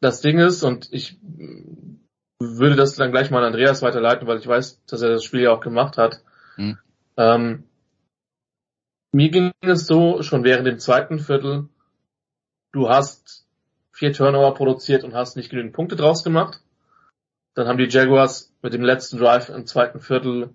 das 0.00 0.20
Ding 0.20 0.38
ist, 0.38 0.62
und 0.62 0.88
ich 0.92 1.18
würde 2.38 2.76
das 2.76 2.94
dann 2.94 3.10
gleich 3.10 3.30
mal 3.30 3.40
an 3.40 3.52
Andreas 3.52 3.82
weiterleiten, 3.82 4.26
weil 4.26 4.38
ich 4.38 4.46
weiß, 4.46 4.84
dass 4.86 5.02
er 5.02 5.10
das 5.10 5.24
Spiel 5.24 5.42
ja 5.42 5.52
auch 5.52 5.60
gemacht 5.60 5.98
hat. 5.98 6.22
Mhm. 6.56 6.78
Ähm, 7.16 7.64
mir 9.12 9.30
ging 9.30 9.52
es 9.60 9.86
so, 9.86 10.22
schon 10.22 10.44
während 10.44 10.66
dem 10.66 10.78
zweiten 10.78 11.18
Viertel, 11.18 11.68
du 12.72 12.88
hast 12.88 13.46
vier 14.00 14.14
Turnover 14.14 14.54
produziert 14.54 15.04
und 15.04 15.14
hast 15.14 15.36
nicht 15.36 15.50
genügend 15.50 15.74
Punkte 15.74 15.94
draus 15.94 16.24
gemacht. 16.24 16.62
Dann 17.54 17.68
haben 17.68 17.76
die 17.76 17.84
Jaguars 17.84 18.50
mit 18.62 18.72
dem 18.72 18.80
letzten 18.82 19.18
Drive 19.18 19.50
im 19.50 19.66
zweiten 19.66 20.00
Viertel 20.00 20.54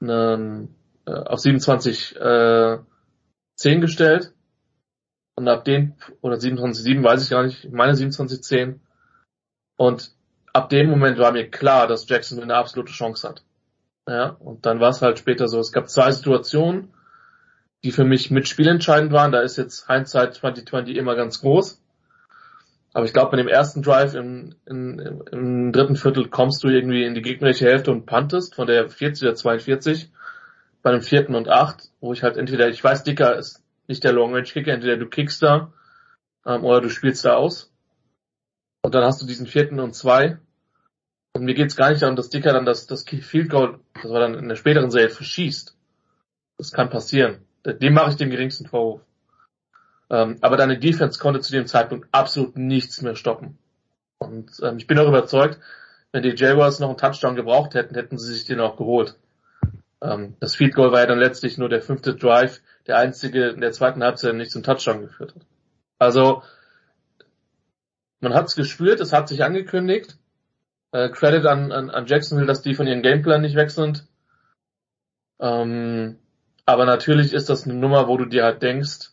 einen, 0.00 0.74
äh, 1.06 1.12
auf 1.12 1.38
27 1.38 2.16
äh, 2.16 2.78
10 3.54 3.80
gestellt. 3.80 4.32
Und 5.36 5.46
ab 5.46 5.64
dem, 5.64 5.94
oder 6.22 6.38
27,7 6.38 7.04
weiß 7.04 7.22
ich 7.22 7.30
gar 7.30 7.44
nicht, 7.44 7.64
ich 7.64 7.70
meine 7.70 7.92
27,10. 7.92 8.80
Und 9.76 10.10
ab 10.52 10.68
dem 10.68 10.90
Moment 10.90 11.18
war 11.18 11.30
mir 11.30 11.48
klar, 11.48 11.86
dass 11.86 12.08
Jackson 12.08 12.42
eine 12.42 12.56
absolute 12.56 12.90
Chance 12.90 13.28
hat. 13.28 13.44
Ja, 14.08 14.30
und 14.40 14.66
dann 14.66 14.80
war 14.80 14.90
es 14.90 15.02
halt 15.02 15.20
später 15.20 15.46
so, 15.46 15.60
es 15.60 15.70
gab 15.70 15.88
zwei 15.88 16.10
Situationen, 16.10 16.92
die 17.84 17.92
für 17.92 18.04
mich 18.04 18.32
mitspielentscheidend 18.32 19.12
waren. 19.12 19.30
Da 19.30 19.42
ist 19.42 19.56
jetzt 19.56 19.86
Hindsight 19.86 20.34
2020 20.34 20.96
immer 20.96 21.14
ganz 21.14 21.40
groß. 21.42 21.80
Aber 22.96 23.04
ich 23.04 23.12
glaube, 23.12 23.36
mit 23.36 23.44
dem 23.44 23.52
ersten 23.52 23.82
Drive 23.82 24.14
im, 24.14 24.54
im, 24.64 25.22
im 25.30 25.70
dritten 25.70 25.96
Viertel 25.96 26.30
kommst 26.30 26.64
du 26.64 26.68
irgendwie 26.68 27.04
in 27.04 27.14
die 27.14 27.20
gegnerische 27.20 27.66
Hälfte 27.66 27.90
und 27.92 28.06
puntest 28.06 28.54
von 28.54 28.66
der 28.66 28.88
40 28.88 29.22
oder 29.22 29.34
42 29.34 30.10
bei 30.80 30.92
dem 30.92 31.02
vierten 31.02 31.34
und 31.34 31.50
acht, 31.50 31.90
wo 32.00 32.14
ich 32.14 32.22
halt 32.22 32.38
entweder, 32.38 32.70
ich 32.70 32.82
weiß, 32.82 33.04
Dicker 33.04 33.36
ist 33.36 33.62
nicht 33.86 34.02
der 34.02 34.14
Long 34.14 34.32
Range 34.32 34.44
Kicker, 34.44 34.72
entweder 34.72 34.96
du 34.96 35.10
kickst 35.10 35.42
da 35.42 35.74
ähm, 36.46 36.64
oder 36.64 36.80
du 36.80 36.88
spielst 36.88 37.22
da 37.26 37.34
aus. 37.34 37.70
Und 38.80 38.94
dann 38.94 39.04
hast 39.04 39.20
du 39.20 39.26
diesen 39.26 39.46
vierten 39.46 39.78
und 39.78 39.94
zwei. 39.94 40.38
Und 41.34 41.44
mir 41.44 41.52
geht's 41.52 41.76
gar 41.76 41.90
nicht 41.90 42.00
darum, 42.00 42.16
dass 42.16 42.30
Dicker 42.30 42.54
dann 42.54 42.64
das, 42.64 42.86
das 42.86 43.04
Field 43.04 43.50
Goal, 43.50 43.78
das 43.92 44.10
war 44.10 44.20
dann 44.20 44.32
in 44.32 44.48
der 44.48 44.56
späteren 44.56 44.90
Serie, 44.90 45.10
verschießt. 45.10 45.76
Das 46.56 46.72
kann 46.72 46.88
passieren. 46.88 47.44
Dem 47.62 47.92
mache 47.92 48.12
ich 48.12 48.16
den 48.16 48.30
geringsten 48.30 48.64
Vorwurf. 48.64 49.02
Ähm, 50.10 50.38
aber 50.40 50.56
deine 50.56 50.78
Defense 50.78 51.18
konnte 51.18 51.40
zu 51.40 51.52
dem 51.52 51.66
Zeitpunkt 51.66 52.08
absolut 52.12 52.56
nichts 52.56 53.02
mehr 53.02 53.16
stoppen. 53.16 53.58
Und 54.18 54.50
ähm, 54.62 54.78
ich 54.78 54.86
bin 54.86 54.98
auch 54.98 55.08
überzeugt, 55.08 55.58
wenn 56.12 56.22
die 56.22 56.34
Jaguars 56.34 56.78
noch 56.80 56.88
einen 56.88 56.98
Touchdown 56.98 57.36
gebraucht 57.36 57.74
hätten, 57.74 57.94
hätten 57.94 58.18
sie 58.18 58.32
sich 58.32 58.44
den 58.44 58.60
auch 58.60 58.76
geholt. 58.76 59.16
Ähm, 60.00 60.36
das 60.40 60.54
Field 60.54 60.74
Goal 60.74 60.92
war 60.92 61.00
ja 61.00 61.06
dann 61.06 61.18
letztlich 61.18 61.58
nur 61.58 61.68
der 61.68 61.82
fünfte 61.82 62.14
Drive, 62.14 62.60
der 62.86 62.98
einzige 62.98 63.48
in 63.48 63.60
der 63.60 63.72
zweiten 63.72 64.02
Halbzeit 64.02 64.34
nicht 64.34 64.50
zum 64.50 64.62
Touchdown 64.62 65.02
geführt 65.02 65.34
hat. 65.34 65.42
Also 65.98 66.42
man 68.20 68.34
hat 68.34 68.46
es 68.46 68.56
gespürt, 68.56 69.00
es 69.00 69.12
hat 69.12 69.28
sich 69.28 69.44
angekündigt. 69.44 70.16
Äh, 70.92 71.10
Credit 71.10 71.46
an, 71.46 71.72
an, 71.72 71.90
an 71.90 72.06
Jacksonville, 72.06 72.46
dass 72.46 72.62
die 72.62 72.74
von 72.74 72.86
ihrem 72.86 73.02
Gameplan 73.02 73.42
nicht 73.42 73.56
weg 73.56 73.70
sind. 73.70 74.06
Ähm, 75.38 76.18
aber 76.64 76.86
natürlich 76.86 77.32
ist 77.32 77.50
das 77.50 77.64
eine 77.64 77.74
Nummer, 77.74 78.08
wo 78.08 78.16
du 78.16 78.24
dir 78.24 78.44
halt 78.44 78.62
denkst, 78.62 79.10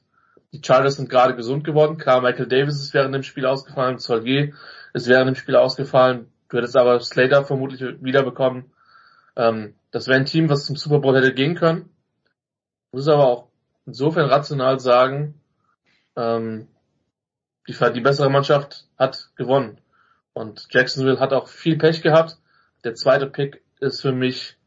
die 0.54 0.62
Chargers 0.64 0.96
sind 0.96 1.10
gerade 1.10 1.36
gesund 1.36 1.64
geworden. 1.64 1.98
Klar, 1.98 2.22
Michael 2.22 2.48
Davis 2.48 2.80
ist 2.80 2.94
während 2.94 3.14
dem 3.14 3.24
Spiel 3.24 3.46
ausgefallen, 3.46 3.98
Solge 3.98 4.54
ist 4.94 5.08
während 5.08 5.28
dem 5.28 5.36
Spiel 5.36 5.56
ausgefallen. 5.56 6.32
Du 6.48 6.58
hättest 6.58 6.78
aber 6.78 7.00
Slater 7.00 7.44
vermutlich 7.44 7.82
wiederbekommen. 8.02 8.72
Ähm, 9.36 9.74
das 9.90 10.08
wäre 10.08 10.20
ein 10.20 10.26
Team, 10.26 10.50
was 10.50 10.66
zum 10.66 10.76
Super 10.76 11.00
Bowl 11.00 11.16
hätte 11.18 11.34
gehen 11.34 11.56
können. 11.56 11.90
Muss 12.92 13.08
aber 13.08 13.28
auch 13.28 13.48
insofern 13.88 14.30
rational 14.30 14.80
sagen, 14.80 15.42
ähm, 16.16 16.68
die, 17.68 17.76
die 17.94 18.02
bessere 18.02 18.30
Mannschaft 18.30 18.86
hat 19.00 19.32
gewonnen. 19.36 19.80
Und 20.34 20.68
Jacksonville 20.70 21.20
hat 21.20 21.34
auch 21.34 21.48
viel 21.48 21.78
Pech 21.78 22.04
gehabt. 22.04 22.38
Der 22.84 22.94
zweite 22.94 23.26
Pick 23.26 23.64
ist 23.80 24.02
für 24.02 24.12
mich 24.12 24.58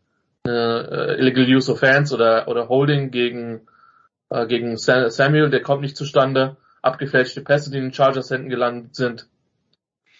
äh, 0.47 1.20
Illegal 1.20 1.45
Use 1.45 1.70
of 1.70 1.78
Fans 1.78 2.12
oder, 2.12 2.49
oder 2.49 2.68
Holding 2.68 3.12
gegen, 3.12 3.68
äh, 4.31 4.47
gegen 4.47 4.77
Samuel, 4.77 5.51
der 5.51 5.62
kommt 5.62 5.83
nicht 5.83 5.97
zustande. 5.97 6.57
Abgefälschte 6.83 7.41
Pässe, 7.41 7.70
die 7.70 7.79
in 7.79 7.85
den 7.85 7.93
Chargers 7.93 8.31
Händen 8.31 8.49
gelandet 8.49 8.95
sind. 8.95 9.29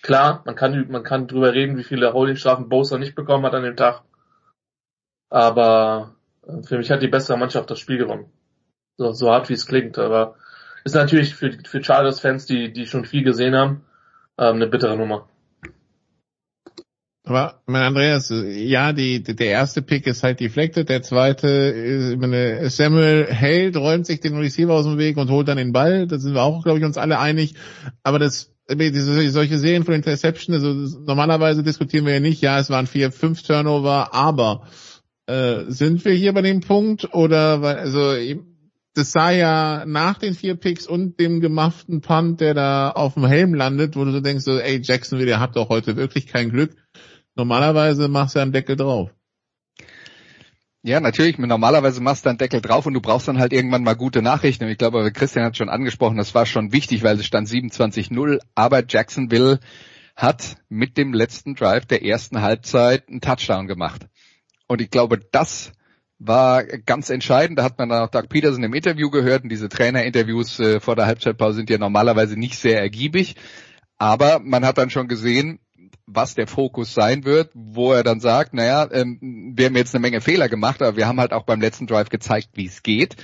Klar, 0.03 0.43
man 0.45 0.55
kann, 0.55 0.87
man 0.91 1.03
kann 1.03 1.27
drüber 1.27 1.53
reden, 1.53 1.77
wie 1.77 1.85
viele 1.85 2.13
Holdingstrafen 2.13 2.69
Bosa 2.69 2.99
nicht 2.99 3.15
bekommen 3.15 3.45
hat 3.45 3.55
an 3.55 3.63
dem 3.63 3.77
Tag. 3.77 4.03
Aber 5.31 6.17
äh, 6.47 6.63
für 6.63 6.79
mich 6.79 6.91
hat 6.91 7.03
die 7.03 7.09
bessere 7.09 7.37
Mannschaft 7.37 7.71
das 7.71 7.79
Spiel 7.79 7.99
gewonnen. 7.99 8.31
So, 8.99 9.13
so 9.13 9.31
hart 9.31 9.49
wie 9.49 9.55
es 9.55 9.67
klingt, 9.67 9.99
aber 9.99 10.37
ist 10.85 10.95
natürlich 10.95 11.35
für, 11.35 11.53
für 11.65 11.83
Chargers-Fans, 11.83 12.47
die, 12.47 12.73
die 12.73 12.87
schon 12.87 13.05
viel 13.05 13.25
gesehen 13.25 13.57
haben, 13.57 13.85
ähm, 14.39 14.57
eine 14.57 14.69
bittere 14.69 14.97
Nummer. 14.97 15.29
Aber, 17.29 17.61
mein 17.67 17.83
Andreas, 17.83 18.33
ja, 18.33 18.93
die, 18.93 19.21
der 19.21 19.49
erste 19.49 19.83
Pick 19.83 20.07
ist 20.07 20.23
halt 20.23 20.39
deflected, 20.39 20.89
der 20.89 21.03
zweite 21.03 21.49
ist, 21.49 22.17
meine, 22.19 22.71
Samuel 22.71 23.27
hält, 23.27 23.77
räumt 23.77 24.07
sich 24.07 24.21
den 24.21 24.37
Receiver 24.37 24.73
aus 24.73 24.85
dem 24.85 24.97
Weg 24.97 25.17
und 25.17 25.29
holt 25.29 25.49
dann 25.49 25.57
den 25.57 25.73
Ball. 25.73 26.07
Da 26.07 26.21
sind 26.21 26.35
wir 26.35 26.45
auch, 26.45 26.63
glaube 26.63 26.79
ich, 26.79 26.85
uns 26.85 26.97
alle 26.97 27.19
einig. 27.19 27.55
Aber 28.05 28.21
das, 28.21 28.55
diese, 28.71 29.29
solche 29.33 29.59
Serien 29.59 29.83
von 29.83 29.95
Interception, 29.95 30.55
also 30.55 31.01
normalerweise 31.01 31.65
diskutieren 31.65 32.07
wir 32.07 32.15
ja 32.15 32.21
nicht, 32.21 32.43
ja, 32.43 32.61
es 32.61 32.71
waren 32.71 32.87
vier, 32.87 33.11
fünf 33.11 33.43
Turnover, 33.43 34.15
aber 34.15 34.69
äh, 35.27 35.65
sind 35.67 36.05
wir 36.05 36.13
hier 36.13 36.33
bei 36.33 36.43
dem 36.43 36.61
Punkt 36.61 37.13
oder, 37.13 37.61
also, 37.61 38.15
das 38.95 39.11
sah 39.11 39.33
ja 39.33 39.85
nach 39.85 40.19
den 40.19 40.35
vier 40.35 40.55
Picks 40.55 40.87
und 40.87 41.19
dem 41.19 41.41
gemachten 41.41 42.03
Punt, 42.03 42.41
der 42.41 42.55
da 42.55 42.91
auf 42.91 43.15
dem 43.15 43.27
Helm 43.27 43.53
landet, 43.53 43.97
wo 43.97 44.05
du 44.05 44.13
so 44.13 44.21
denkst, 44.21 44.45
so, 44.45 44.61
ey, 44.61 44.81
Jacksonville, 44.81 45.29
ihr 45.29 45.41
habt 45.41 45.57
doch 45.57 45.69
heute 45.69 45.97
wirklich 45.97 46.29
kein 46.29 46.51
Glück 46.51 46.71
Normalerweise 47.37 48.09
machst 48.09 48.35
du 48.35 48.41
einen 48.41 48.53
Deckel 48.53 48.77
drauf. 48.77 49.11
Ja, 50.83 51.01
natürlich. 51.01 51.37
Normalerweise 51.37 52.01
machst 52.01 52.25
du 52.25 52.31
einen 52.31 52.39
Deckel 52.39 52.61
drauf 52.61 52.87
und 52.87 52.95
du 52.95 53.01
brauchst 53.01 53.29
dann 53.29 53.39
halt 53.39 53.53
irgendwann 53.53 53.83
mal 53.83 53.97
gute 53.97 54.23
Nachrichten. 54.23 54.65
Und 54.65 54.71
ich 54.71 54.79
glaube, 54.79 55.11
Christian 55.13 55.45
hat 55.45 55.57
schon 55.57 55.69
angesprochen, 55.69 56.17
das 56.17 56.35
war 56.35 56.47
schon 56.47 56.73
wichtig, 56.73 57.03
weil 57.03 57.19
es 57.19 57.27
stand 57.27 57.49
27-0. 57.49 58.39
Aber 58.55 58.85
Jacksonville 58.89 59.59
hat 60.15 60.57
mit 60.69 60.97
dem 60.97 61.13
letzten 61.13 61.57
Drive 61.57 61.87
der 61.87 62.05
ersten 62.05 62.41
Halbzeit 62.41 63.09
einen 63.09 63.21
Touchdown 63.21 63.67
gemacht. 63.67 64.07
Und 64.67 64.81
ich 64.81 64.91
glaube, 64.91 65.19
das 65.19 65.73
war 66.19 66.65
ganz 66.65 67.11
entscheidend. 67.11 67.59
Da 67.59 67.65
hat 67.65 67.79
man 67.79 67.89
dann 67.91 68.03
auch 68.05 68.11
Doug 68.11 68.29
Peterson 68.29 68.63
im 68.63 68.73
Interview 68.73 69.11
gehört. 69.11 69.43
Und 69.43 69.51
diese 69.51 69.69
Trainerinterviews 69.69 70.61
äh, 70.61 70.81
vor 70.81 70.97
der 70.97 71.07
Halbzeitpause 71.07 71.57
sind 71.57 71.69
ja 71.69 71.79
normalerweise 71.79 72.39
nicht 72.39 72.59
sehr 72.59 72.81
ergiebig. 72.81 73.35
Aber 73.99 74.39
man 74.39 74.65
hat 74.65 74.79
dann 74.79 74.91
schon 74.91 75.09
gesehen, 75.09 75.59
was 76.07 76.35
der 76.35 76.47
Fokus 76.47 76.95
sein 76.95 77.25
wird, 77.25 77.51
wo 77.55 77.93
er 77.93 78.05
dann 78.05 78.21
sagt, 78.21 78.55
naja, 78.55 78.89
ähm, 78.93 79.55
wir 79.57 79.67
haben 79.67 79.77
jetzt 79.77 79.95
eine 79.95 80.03
Menge 80.03 80.21
Fehler 80.21 80.49
gemacht, 80.49 80.81
aber 80.83 80.97
wir 80.97 81.07
haben 81.07 81.21
halt 81.21 81.33
auch 81.33 81.45
beim 81.45 81.61
letzten 81.61 81.87
Drive 81.87 82.09
gezeigt, 82.09 82.51
wie 82.55 82.67
es 82.67 82.83
geht. 82.83 83.17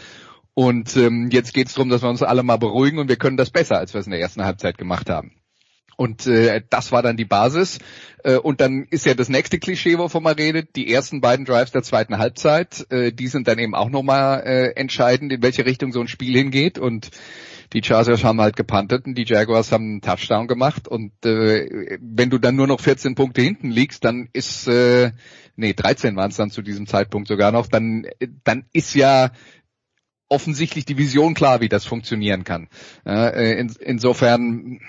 Und 0.54 0.96
ähm, 0.96 1.30
jetzt 1.30 1.54
geht 1.54 1.68
es 1.68 1.74
darum, 1.74 1.88
dass 1.88 2.02
wir 2.02 2.10
uns 2.10 2.22
alle 2.22 2.42
mal 2.42 2.58
beruhigen 2.58 2.98
und 2.98 3.08
wir 3.08 3.16
können 3.16 3.36
das 3.36 3.50
besser, 3.50 3.78
als 3.78 3.94
wir 3.94 4.00
es 4.00 4.06
in 4.06 4.12
der 4.12 4.20
ersten 4.20 4.44
Halbzeit 4.44 4.76
gemacht 4.76 5.08
haben. 5.08 5.32
Und 5.96 6.26
äh, 6.26 6.62
das 6.68 6.90
war 6.90 7.02
dann 7.02 7.16
die 7.16 7.24
Basis. 7.24 7.78
Äh, 8.24 8.36
und 8.36 8.60
dann 8.60 8.86
ist 8.90 9.06
ja 9.06 9.14
das 9.14 9.28
nächste 9.28 9.58
Klischee, 9.58 9.98
wovon 9.98 10.22
man 10.22 10.34
redet, 10.34 10.74
die 10.76 10.92
ersten 10.92 11.20
beiden 11.20 11.44
Drives 11.44 11.70
der 11.70 11.82
zweiten 11.82 12.18
Halbzeit, 12.18 12.86
äh, 12.90 13.12
die 13.12 13.28
sind 13.28 13.46
dann 13.46 13.58
eben 13.58 13.74
auch 13.74 13.88
nochmal 13.88 14.42
äh, 14.44 14.72
entscheidend, 14.72 15.32
in 15.32 15.42
welche 15.42 15.64
Richtung 15.64 15.92
so 15.92 16.00
ein 16.00 16.08
Spiel 16.08 16.36
hingeht. 16.36 16.78
Und 16.78 17.10
die 17.72 17.82
Chargers 17.82 18.24
haben 18.24 18.40
halt 18.40 18.56
gepantet 18.56 19.06
und 19.06 19.16
die 19.16 19.24
Jaguars 19.26 19.72
haben 19.72 19.84
einen 19.84 20.00
Touchdown 20.00 20.46
gemacht 20.46 20.88
und 20.88 21.12
äh, 21.24 21.98
wenn 22.00 22.30
du 22.30 22.38
dann 22.38 22.56
nur 22.56 22.66
noch 22.66 22.80
14 22.80 23.14
Punkte 23.14 23.42
hinten 23.42 23.70
liegst, 23.70 24.04
dann 24.04 24.28
ist 24.32 24.68
äh, 24.68 25.12
nee 25.56 25.72
13 25.72 26.16
waren 26.16 26.30
es 26.30 26.36
dann 26.36 26.50
zu 26.50 26.62
diesem 26.62 26.86
Zeitpunkt 26.86 27.28
sogar 27.28 27.52
noch, 27.52 27.66
dann 27.66 28.06
dann 28.44 28.64
ist 28.72 28.94
ja 28.94 29.30
offensichtlich 30.28 30.84
die 30.84 30.98
Vision 30.98 31.34
klar, 31.34 31.60
wie 31.60 31.68
das 31.68 31.84
funktionieren 31.84 32.44
kann. 32.44 32.68
Äh, 33.06 33.58
in, 33.58 33.74
insofern 33.80 34.80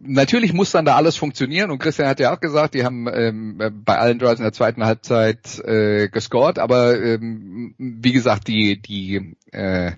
natürlich 0.00 0.52
muss 0.52 0.72
dann 0.72 0.84
da 0.84 0.96
alles 0.96 1.16
funktionieren 1.16 1.70
und 1.70 1.78
Christian 1.78 2.08
hat 2.08 2.20
ja 2.20 2.34
auch 2.34 2.40
gesagt, 2.40 2.74
die 2.74 2.84
haben 2.84 3.06
ähm, 3.12 3.82
bei 3.84 3.98
allen 3.98 4.18
Drives 4.18 4.38
in 4.38 4.44
der 4.44 4.52
zweiten 4.52 4.84
Halbzeit 4.84 5.58
äh, 5.60 6.08
gescored, 6.08 6.58
aber 6.58 7.00
ähm, 7.00 7.74
wie 7.78 8.12
gesagt, 8.12 8.48
die 8.48 8.80
die 8.80 9.36
äh, 9.52 9.92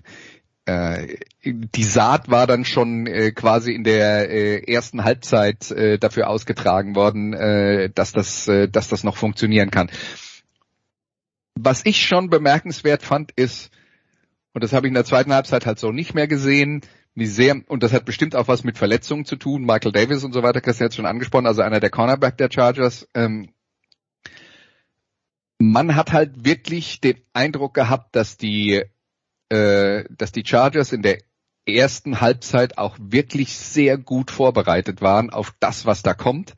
die 0.67 1.83
Saat 1.83 2.29
war 2.29 2.45
dann 2.45 2.63
schon 2.63 3.07
äh, 3.07 3.31
quasi 3.31 3.73
in 3.73 3.83
der 3.83 4.29
äh, 4.29 4.71
ersten 4.71 5.03
Halbzeit 5.03 5.71
äh, 5.71 5.97
dafür 5.97 6.29
ausgetragen 6.29 6.95
worden, 6.95 7.33
äh, 7.33 7.89
dass 7.89 8.11
das, 8.11 8.47
äh, 8.47 8.67
dass 8.67 8.87
das 8.87 9.03
noch 9.03 9.17
funktionieren 9.17 9.71
kann. 9.71 9.89
Was 11.55 11.85
ich 11.85 12.05
schon 12.05 12.29
bemerkenswert 12.29 13.01
fand, 13.01 13.31
ist, 13.31 13.71
und 14.53 14.63
das 14.63 14.73
habe 14.73 14.87
ich 14.87 14.89
in 14.89 14.95
der 14.95 15.05
zweiten 15.05 15.33
Halbzeit 15.33 15.65
halt 15.65 15.79
so 15.79 15.91
nicht 15.91 16.13
mehr 16.13 16.27
gesehen, 16.27 16.81
wie 17.15 17.25
sehr, 17.25 17.61
und 17.67 17.83
das 17.83 17.91
hat 17.91 18.05
bestimmt 18.05 18.35
auch 18.35 18.47
was 18.47 18.63
mit 18.63 18.77
Verletzungen 18.77 19.25
zu 19.25 19.35
tun, 19.35 19.63
Michael 19.65 19.91
Davis 19.91 20.23
und 20.23 20.33
so 20.33 20.43
weiter, 20.43 20.61
Christian 20.61 20.85
hat 20.85 20.95
schon 20.95 21.05
angesprochen, 21.05 21.47
also 21.47 21.61
einer 21.61 21.79
der 21.79 21.89
Cornerback 21.89 22.37
der 22.37 22.49
Chargers, 22.51 23.07
ähm, 23.13 23.49
man 25.57 25.95
hat 25.95 26.13
halt 26.13 26.45
wirklich 26.45 27.01
den 27.01 27.21
Eindruck 27.33 27.73
gehabt, 27.73 28.15
dass 28.15 28.37
die 28.37 28.83
äh, 29.49 30.03
dass 30.09 30.31
die 30.31 30.45
Chargers 30.45 30.93
in 30.93 31.01
der 31.01 31.19
ersten 31.65 32.21
Halbzeit 32.21 32.77
auch 32.77 32.97
wirklich 32.99 33.53
sehr 33.53 33.97
gut 33.97 34.31
vorbereitet 34.31 35.01
waren 35.01 35.29
auf 35.29 35.53
das, 35.59 35.85
was 35.85 36.01
da 36.01 36.13
kommt 36.13 36.55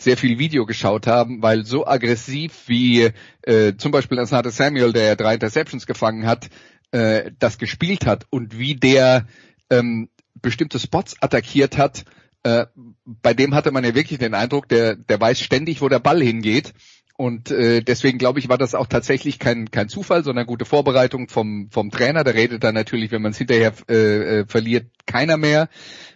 sehr 0.00 0.16
viel 0.16 0.38
Video 0.38 0.66
geschaut 0.66 1.06
haben, 1.06 1.42
weil 1.42 1.64
so 1.64 1.86
aggressiv 1.86 2.52
wie 2.66 3.10
äh, 3.42 3.74
zum 3.76 3.92
Beispiel 3.92 4.18
Asante 4.18 4.50
Samuel, 4.50 4.92
der 4.92 5.16
drei 5.16 5.34
Interceptions 5.34 5.86
gefangen 5.86 6.26
hat, 6.26 6.48
äh, 6.90 7.30
das 7.38 7.58
gespielt 7.58 8.06
hat 8.06 8.26
und 8.30 8.58
wie 8.58 8.76
der 8.76 9.26
ähm, 9.68 10.08
bestimmte 10.40 10.78
Spots 10.78 11.16
attackiert 11.20 11.76
hat, 11.76 12.04
äh, 12.42 12.66
bei 13.04 13.34
dem 13.34 13.54
hatte 13.54 13.70
man 13.70 13.84
ja 13.84 13.94
wirklich 13.94 14.18
den 14.18 14.34
Eindruck, 14.34 14.68
der, 14.68 14.96
der 14.96 15.20
weiß 15.20 15.40
ständig, 15.40 15.82
wo 15.82 15.88
der 15.88 15.98
Ball 15.98 16.22
hingeht 16.22 16.72
und 17.20 17.50
äh, 17.50 17.82
deswegen 17.82 18.16
glaube 18.16 18.38
ich, 18.38 18.48
war 18.48 18.56
das 18.56 18.74
auch 18.74 18.86
tatsächlich 18.86 19.38
kein, 19.38 19.70
kein 19.70 19.90
Zufall, 19.90 20.24
sondern 20.24 20.46
gute 20.46 20.64
Vorbereitung 20.64 21.28
vom, 21.28 21.68
vom 21.70 21.90
Trainer. 21.90 22.24
Der 22.24 22.32
redet 22.32 22.64
dann 22.64 22.74
natürlich, 22.74 23.10
wenn 23.10 23.20
man 23.20 23.32
es 23.32 23.36
hinterher 23.36 23.74
äh, 23.90 24.38
äh, 24.38 24.46
verliert, 24.46 24.86
keiner 25.04 25.36
mehr 25.36 25.68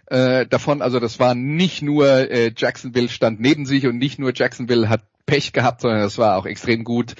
äh, 0.07 0.46
davon. 0.46 0.80
Also 0.80 1.00
das 1.00 1.20
war 1.20 1.34
nicht 1.34 1.82
nur 1.82 2.09
äh, 2.09 2.52
Jacksonville 2.57 3.11
stand 3.11 3.38
neben 3.38 3.66
sich 3.66 3.86
und 3.86 3.98
nicht 3.98 4.18
nur 4.18 4.32
Jacksonville 4.34 4.88
hat 4.88 5.02
Pech 5.26 5.52
gehabt, 5.52 5.82
sondern 5.82 6.00
das 6.00 6.16
war 6.16 6.38
auch 6.38 6.46
extrem 6.46 6.84
gut 6.84 7.16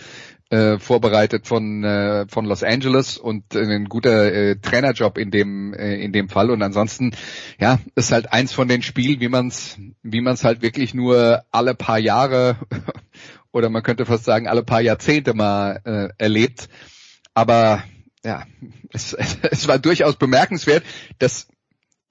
äh, 0.51 0.79
vorbereitet 0.79 1.47
von 1.47 1.85
äh, 1.85 2.27
von 2.29 2.45
Los 2.45 2.63
Angeles 2.63 3.19
und 3.19 3.55
äh, 3.55 3.61
ein 3.61 3.87
guter 3.87 4.33
äh, 4.33 4.57
Trainerjob 4.57 5.19
in 5.19 5.31
dem 5.31 5.75
äh, 5.75 5.97
in 5.97 6.13
dem 6.13 6.29
Fall 6.29 6.51
und 6.51 6.63
ansonsten 6.63 7.13
ja 7.59 7.81
ist 7.95 8.13
halt 8.13 8.33
eins 8.33 8.53
von 8.53 8.69
den 8.69 8.83
Spielen 8.83 9.21
wie 9.21 9.29
man 9.29 9.49
es 9.49 9.79
wie 10.03 10.21
man 10.21 10.35
es 10.35 10.45
halt 10.45 10.63
wirklich 10.63 10.95
nur 10.95 11.43
alle 11.51 11.75
paar 11.75 11.99
Jahre 11.99 12.57
oder 13.55 13.71
man 13.71 13.85
könnte 13.85 14.05
fast 14.05 14.25
sagen 14.25 14.49
alle 14.49 14.65
paar 14.65 14.81
Jahrzehnte 14.81 15.33
mal 15.33 15.81
äh, 15.85 16.09
erlebt. 16.19 16.69
Aber 17.35 17.85
ja, 18.25 18.45
es, 18.93 19.17
es 19.51 19.69
war 19.69 19.79
durchaus 19.79 20.17
bemerkenswert, 20.17 20.83
dass 21.21 21.47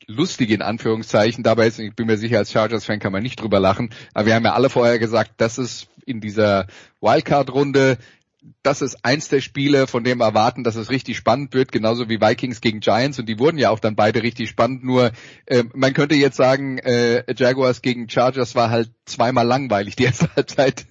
lustige 0.07 0.53
in 0.53 0.61
Anführungszeichen 0.61 1.43
dabei 1.43 1.67
ist, 1.67 1.79
ich 1.79 1.95
bin 1.95 2.07
mir 2.07 2.17
sicher, 2.17 2.37
als 2.37 2.51
Chargers-Fan 2.51 2.99
kann 2.99 3.11
man 3.11 3.23
nicht 3.23 3.41
drüber 3.41 3.59
lachen, 3.59 3.89
aber 4.13 4.27
wir 4.27 4.35
haben 4.35 4.43
ja 4.43 4.53
alle 4.53 4.69
vorher 4.69 4.99
gesagt, 4.99 5.33
das 5.37 5.57
ist 5.57 5.87
in 6.05 6.19
dieser 6.19 6.67
Wildcard-Runde 7.01 7.97
das 8.61 8.81
ist 8.81 9.03
eins 9.03 9.29
der 9.29 9.41
Spiele, 9.41 9.87
von 9.87 10.03
dem 10.03 10.21
erwarten, 10.21 10.63
dass 10.63 10.75
es 10.75 10.89
richtig 10.89 11.17
spannend 11.17 11.53
wird, 11.53 11.71
genauso 11.71 12.09
wie 12.09 12.19
Vikings 12.19 12.61
gegen 12.61 12.81
Giants 12.81 13.19
und 13.19 13.27
die 13.27 13.39
wurden 13.39 13.57
ja 13.57 13.69
auch 13.69 13.79
dann 13.79 13.95
beide 13.95 14.23
richtig 14.23 14.49
spannend. 14.49 14.83
Nur 14.83 15.11
äh, 15.45 15.63
man 15.73 15.93
könnte 15.93 16.15
jetzt 16.15 16.37
sagen, 16.37 16.77
äh, 16.79 17.23
Jaguars 17.35 17.81
gegen 17.81 18.09
Chargers 18.09 18.55
war 18.55 18.69
halt 18.69 18.91
zweimal 19.05 19.45
langweilig. 19.45 19.95
Die 19.95 20.03
erste 20.03 20.29
Halbzeit 20.35 20.85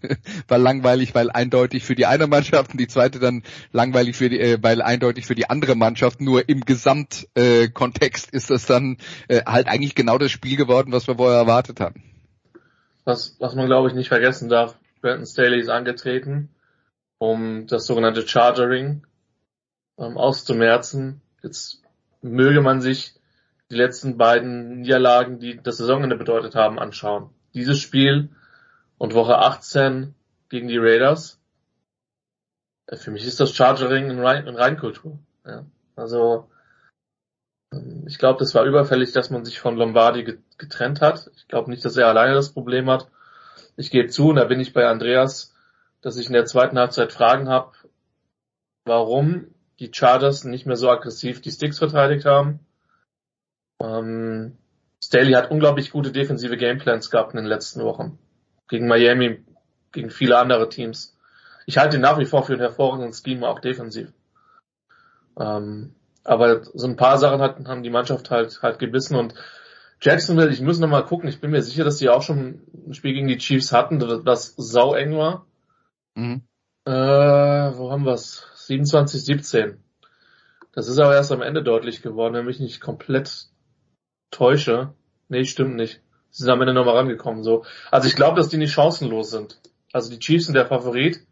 war 0.49 0.59
langweilig, 0.59 1.15
weil 1.15 1.31
eindeutig 1.31 1.85
für 1.85 1.95
die 1.95 2.07
eine 2.07 2.27
Mannschaft 2.27 2.73
und 2.73 2.81
die 2.81 2.89
zweite 2.89 3.19
dann 3.19 3.43
langweilig 3.73 4.17
für 4.17 4.29
die, 4.29 4.41
äh, 4.41 4.59
weil 4.61 4.81
eindeutig 4.81 5.27
für 5.27 5.35
die 5.35 5.51
andere 5.51 5.75
Mannschaft. 5.75 6.21
Nur 6.21 6.49
im 6.49 6.61
Gesamtkontext 6.61 8.33
äh, 8.33 8.37
ist 8.37 8.51
das 8.51 8.67
dann 8.67 8.97
äh, 9.29 9.43
halt 9.45 9.69
eigentlich 9.69 9.95
genau 9.95 10.19
das 10.19 10.31
Spiel 10.31 10.57
geworden, 10.57 10.93
was 10.93 11.07
wir 11.07 11.17
vorher 11.17 11.39
erwartet 11.39 11.81
hatten. 11.81 12.03
Was, 13.05 13.37
was 13.41 13.55
man 13.55 13.67
glaube 13.67 13.89
ich 13.89 13.95
nicht 13.95 14.09
vergessen 14.09 14.49
darf, 14.49 14.77
Brandon 15.01 15.27
Staley 15.27 15.61
ist 15.61 15.69
angetreten 15.69 16.49
um 17.23 17.69
das 17.69 17.87
sogenannte 17.87 18.27
Chargering 18.27 19.07
ähm, 19.97 20.19
auszumerzen. 20.19 21.21
Jetzt 21.41 21.81
möge 22.21 22.61
man 22.61 22.81
sich 22.81 23.15
die 23.71 23.77
letzten 23.77 24.17
beiden 24.17 24.81
Niederlagen, 24.81 25.39
die 25.39 25.63
das 25.63 25.77
Saisonende 25.77 26.17
bedeutet 26.17 26.57
haben, 26.57 26.81
anschauen. 26.81 27.31
Dieses 27.55 27.79
Spiel 27.79 28.31
und 28.99 29.15
Woche 29.15 29.39
18 29.39 30.17
gegen 30.49 30.67
die 30.67 30.79
Raiders. 30.79 31.41
Äh, 32.89 32.97
für 32.97 33.13
mich 33.13 33.25
ist 33.25 33.39
das 33.39 33.55
Chargering 33.55 34.11
in, 34.11 34.19
Rein 34.19 34.49
in 34.49 34.57
Reinkultur. 34.57 35.17
Ja. 35.47 35.65
Also 35.95 36.51
ähm, 37.73 38.03
ich 38.09 38.19
glaube, 38.19 38.41
das 38.41 38.53
war 38.57 38.65
überfällig, 38.65 39.13
dass 39.13 39.31
man 39.31 39.45
sich 39.45 39.61
von 39.61 39.77
Lombardi 39.77 40.41
getrennt 40.59 41.01
hat. 41.01 41.31
Ich 41.37 41.47
glaube 41.47 41.71
nicht, 41.71 41.85
dass 41.85 41.97
er 41.97 42.09
alleine 42.09 42.35
das 42.35 42.53
Problem 42.53 42.91
hat. 42.91 43.07
Ich 43.77 43.93
gebe 43.93 44.09
zu, 44.09 44.31
und 44.31 44.37
da 44.37 44.45
bin 44.45 44.59
ich 44.59 44.73
bei 44.73 44.89
Andreas, 44.89 45.52
dass 46.03 46.17
ich 46.17 46.27
in 46.27 46.35
der 46.35 46.45
zweiten 46.45 46.79
Halbzeit 46.79 47.13
Fragen 47.13 47.49
habe, 47.49 47.73
warum 48.85 49.47
die 49.79 49.91
Chargers 49.93 50.45
nicht 50.45 50.67
mehr 50.67 50.77
so 50.77 50.91
aggressiv 50.91 51.41
die 51.41 51.51
Sticks 51.51 51.79
verteidigt 51.79 52.25
haben. 52.25 52.61
Ähm, 53.81 54.59
Staley 55.03 55.33
hat 55.33 55.51
unglaublich 55.51 55.91
gute 55.91 56.13
defensive 56.13 56.57
Gameplans 56.57 57.11
gehabt 57.11 57.33
in 57.33 57.39
den 57.39 57.47
letzten 57.47 57.83
Wochen. 57.83 58.19
Gegen 58.69 58.87
Miami, 58.87 59.43
gegen 59.91 60.11
viele 60.11 60.39
andere 60.39 60.69
Teams. 60.69 61.17
Ich 61.67 61.79
halte 61.79 61.97
ihn 61.97 62.03
nach 62.03 62.19
wie 62.19 62.27
vor 62.27 62.45
für 62.45 62.53
einen 62.53 62.61
hervorragenden 62.61 63.13
Scheme, 63.13 63.49
auch 63.49 63.61
defensiv. 63.61 64.13
Ähm, 65.39 65.95
aber 66.25 66.65
so 66.65 66.87
ein 66.87 66.97
paar 66.97 67.19
Sachen 67.19 67.41
hat, 67.41 67.67
haben 67.67 67.83
die 67.83 67.91
Mannschaft 67.91 68.31
halt, 68.31 68.61
halt 68.63 68.79
gebissen 68.79 69.17
und 69.17 69.35
Jacksonville, 70.01 70.51
ich 70.51 70.61
muss 70.61 70.81
noch 70.81 70.89
mal 70.89 71.05
gucken, 71.05 71.29
ich 71.29 71.41
bin 71.41 71.53
mir 71.53 71.63
sicher, 71.63 71.85
dass 71.85 71.99
die 71.99 72.09
auch 72.09 72.23
schon 72.23 72.61
ein 72.87 72.95
Spiel 72.95 73.15
gegen 73.15 73.29
die 73.29 73.39
Chiefs 73.39 73.73
hatten, 73.73 74.01
das 74.25 74.55
sau 74.57 74.95
eng 74.95 75.17
war. 75.17 75.47
Mhm. 76.15 76.43
Äh, 76.85 76.91
wo 76.91 77.91
haben 77.91 78.05
wir's? 78.05 78.47
27, 78.55 79.25
17. 79.25 79.83
Das 80.73 80.89
ist 80.89 80.99
aber 80.99 81.15
erst 81.15 81.33
am 81.33 81.43
Ende 81.43 81.63
deutlich 81.63 82.03
geworden, 82.03 82.35
wenn 82.35 82.47
mich 82.47 82.61
nicht 82.61 82.81
komplett 82.81 83.49
täusche. 84.31 84.95
Nee, 85.29 85.45
stimmt 85.45 85.77
nicht. 85.77 86.01
Sie 86.31 86.43
sind 86.45 86.51
am 86.51 86.61
Ende 86.61 86.73
nochmal 86.73 86.97
rangekommen, 86.97 87.45
so. 87.45 87.65
Also 87.91 88.09
ich 88.09 88.17
glaube, 88.17 88.37
dass 88.37 88.49
die 88.49 88.57
nicht 88.57 88.73
chancenlos 88.73 89.31
sind. 89.31 89.61
Also 89.93 90.11
die 90.11 90.19
Chiefs 90.19 90.47
sind 90.47 90.55
der 90.55 90.67
Favorit. 90.67 91.27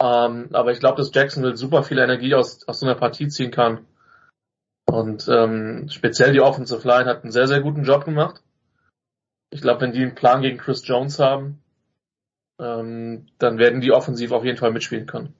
Ähm, 0.00 0.48
aber 0.52 0.72
ich 0.72 0.78
glaube, 0.78 0.96
dass 0.96 1.12
Jacksonville 1.12 1.56
super 1.56 1.82
viel 1.82 1.98
Energie 1.98 2.34
aus, 2.34 2.66
aus 2.68 2.80
so 2.80 2.86
einer 2.86 2.94
Partie 2.94 3.28
ziehen 3.28 3.50
kann. 3.50 3.86
Und 4.86 5.28
ähm, 5.28 5.88
speziell 5.88 6.32
die 6.32 6.40
Offensive 6.40 6.86
Line 6.86 7.06
hat 7.06 7.22
einen 7.22 7.32
sehr, 7.32 7.48
sehr 7.48 7.60
guten 7.60 7.84
Job 7.84 8.04
gemacht. 8.04 8.42
Ich 9.50 9.60
glaube, 9.60 9.82
wenn 9.82 9.92
die 9.92 10.02
einen 10.02 10.14
Plan 10.14 10.42
gegen 10.42 10.58
Chris 10.58 10.86
Jones 10.86 11.18
haben, 11.18 11.62
ähm, 12.60 13.26
dann 13.38 13.58
werden 13.58 13.80
die 13.80 13.92
offensiv 13.92 14.32
auf 14.32 14.44
jeden 14.44 14.58
Fall 14.58 14.72
mitspielen 14.72 15.06
können. 15.06 15.34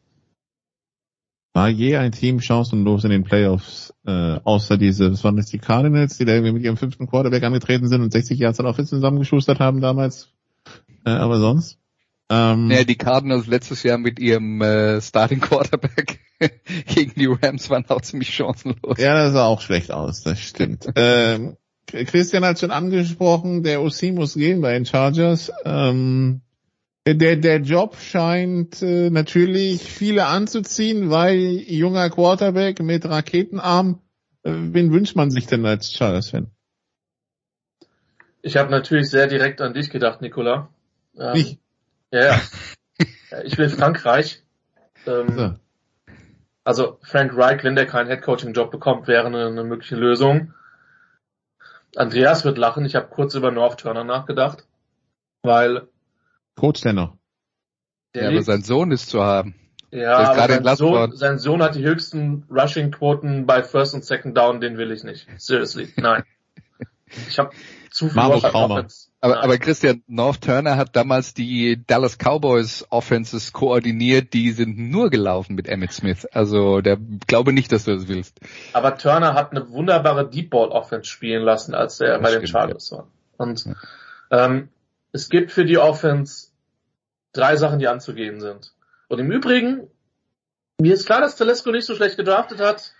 War 1.53 1.69
je 1.69 1.97
ein 1.97 2.13
Team 2.13 2.41
chancenlos 2.41 3.03
in 3.05 3.11
den 3.11 3.25
Playoffs, 3.25 3.93
äh, 4.07 4.39
außer 4.45 4.77
diese, 4.77 5.11
was 5.11 5.25
waren 5.25 5.37
das, 5.37 5.47
die 5.47 5.59
Cardinals, 5.59 6.17
die 6.17 6.25
da 6.25 6.33
irgendwie 6.33 6.53
mit 6.53 6.63
ihrem 6.63 6.77
fünften 6.77 7.09
Quarterback 7.09 7.43
angetreten 7.43 7.89
sind 7.89 8.03
und 8.03 8.13
60 8.13 8.39
Yards 8.39 8.61
an 8.61 8.67
Offense 8.67 8.91
zusammengeschustert 8.91 9.59
haben 9.59 9.81
damals? 9.81 10.29
Äh, 11.05 11.11
aber 11.11 11.41
sonst? 11.41 11.79
Ähm, 12.31 12.71
ja, 12.71 12.85
die 12.85 12.97
Cardinals 12.97 13.49
letztes 13.49 13.83
Jahr 13.83 13.99
mit 13.99 14.21
ihrem 14.21 14.61
äh, 14.63 15.01
Starting 15.01 15.41
Quarterback 15.41 16.21
gegen 16.87 17.15
die 17.17 17.27
Rams 17.27 17.69
waren 17.69 17.85
auch 17.89 18.03
ziemlich 18.03 18.33
chancenlos. 18.33 18.99
Ja, 18.99 19.15
das 19.15 19.33
sah 19.33 19.47
auch 19.47 19.61
schlecht 19.61 19.91
aus, 19.91 20.23
das 20.23 20.39
stimmt. 20.39 20.87
ähm, 20.95 21.57
Christian 21.87 22.45
hat 22.45 22.61
schon 22.61 22.71
angesprochen, 22.71 23.65
der 23.65 23.83
OC 23.83 24.13
muss 24.13 24.35
gehen 24.35 24.61
bei 24.61 24.75
den 24.75 24.87
Chargers. 24.87 25.51
Ähm, 25.65 26.43
der, 27.15 27.37
der 27.37 27.61
Job 27.61 27.97
scheint 27.97 28.83
äh, 28.83 29.11
natürlich 29.11 29.83
viele 29.83 30.27
anzuziehen, 30.27 31.11
weil 31.11 31.37
junger 31.37 32.11
Quarterback 32.11 32.81
mit 32.81 33.05
Raketenarm, 33.07 34.01
äh, 34.43 34.53
wen 34.53 34.93
wünscht 34.93 35.17
man 35.17 35.31
sich 35.31 35.47
denn 35.47 35.65
als 35.67 35.93
Chargers-Fan? 35.93 36.51
Ich 38.43 38.57
habe 38.57 38.71
natürlich 38.71 39.11
sehr 39.11 39.27
direkt 39.27 39.61
an 39.61 39.75
dich 39.75 39.91
gedacht, 39.91 40.21
Nicola. 40.23 40.71
Ähm, 41.19 41.37
ich? 41.37 41.59
Ja, 42.11 42.25
ja. 42.25 42.41
ich 43.45 43.59
will 43.59 43.69
Frankreich. 43.69 44.43
Ähm, 45.07 45.37
so. 45.37 45.55
Also 46.65 46.99
Frank 47.03 47.37
Reich, 47.37 47.65
wenn 47.65 47.75
der 47.75 47.87
keinen 47.87 48.09
Headcoaching-Job 48.09 48.71
bekommt, 48.71 49.09
wäre 49.09 49.27
eine, 49.27 49.47
eine 49.47 49.65
mögliche 49.65 49.97
Lösung. 49.97 50.55
Andreas 51.97 52.45
wird 52.45 52.59
lachen. 52.59 52.85
Ich 52.85 52.95
habe 52.95 53.09
kurz 53.09 53.35
über 53.35 53.51
North 53.51 53.81
Turner 53.81 54.05
nachgedacht, 54.05 54.67
weil 55.43 55.89
Coach 56.61 56.83
dennoch. 56.83 57.17
Der 58.15 58.25
ja, 58.25 58.29
aber 58.31 58.43
sein 58.43 58.63
Sohn 58.63 58.93
ist 58.93 59.09
zu 59.09 59.23
haben. 59.23 59.55
Ja, 59.91 60.19
aber 60.19 60.63
sein 60.63 60.77
Sohn, 60.77 61.17
sein 61.17 61.39
Sohn 61.39 61.63
hat 61.63 61.75
die 61.75 61.85
höchsten 61.85 62.45
Rushing-Quoten 62.51 63.47
bei 63.47 63.63
First 63.63 63.95
und 63.95 64.05
Second 64.05 64.37
Down, 64.37 64.61
den 64.61 64.77
will 64.77 64.93
ich 64.93 65.03
nicht. 65.03 65.27
Seriously, 65.39 65.89
nein. 65.97 66.23
Ich 67.29 67.39
habe 67.39 67.51
zu 67.91 68.09
viel 68.09 68.21
aber, 69.23 69.43
aber 69.43 69.59
Christian, 69.59 70.03
North 70.07 70.43
Turner 70.43 70.77
hat 70.77 70.95
damals 70.95 71.35
die 71.35 71.83
Dallas 71.87 72.19
Cowboys 72.19 72.87
Offenses 72.91 73.53
koordiniert, 73.53 74.33
die 74.33 74.53
sind 74.53 74.79
nur 74.79 75.11
gelaufen 75.11 75.57
mit 75.57 75.69
Emmett 75.69 75.93
Smith. 75.93 76.25
Also 76.27 76.81
der 76.81 76.99
glaube 77.27 77.53
nicht, 77.53 77.73
dass 77.73 77.85
du 77.85 77.95
das 77.95 78.07
willst. 78.07 78.39
Aber 78.73 78.97
Turner 78.97 79.35
hat 79.35 79.51
eine 79.51 79.71
wunderbare 79.71 80.29
Deep 80.29 80.51
Ball 80.51 80.69
Offense 80.69 81.11
spielen 81.11 81.43
lassen, 81.43 81.75
als 81.75 82.01
er 82.01 82.19
das 82.19 82.23
bei 82.23 82.29
stimmt, 82.29 82.43
den 82.43 82.49
Chargers 82.49 82.91
ja. 82.91 82.99
war. 82.99 83.09
Und 83.37 83.65
ähm, 84.31 84.69
es 85.13 85.29
gibt 85.29 85.51
für 85.51 85.65
die 85.65 85.79
Offense 85.79 86.50
drei 87.33 87.57
Sachen, 87.57 87.79
die 87.79 87.89
anzugehen 87.89 88.41
sind. 88.41 88.73
Und 89.09 89.19
im 89.19 89.31
Übrigen, 89.31 89.89
mir 90.79 90.95
ist 90.95 91.07
klar, 91.07 91.21
dass 91.21 91.37
Telesco 91.37 91.71
nicht 91.71 91.87
so 91.87 91.95
schlecht 91.95 92.17
gedraftet 92.17 92.61
hat, 92.61 92.93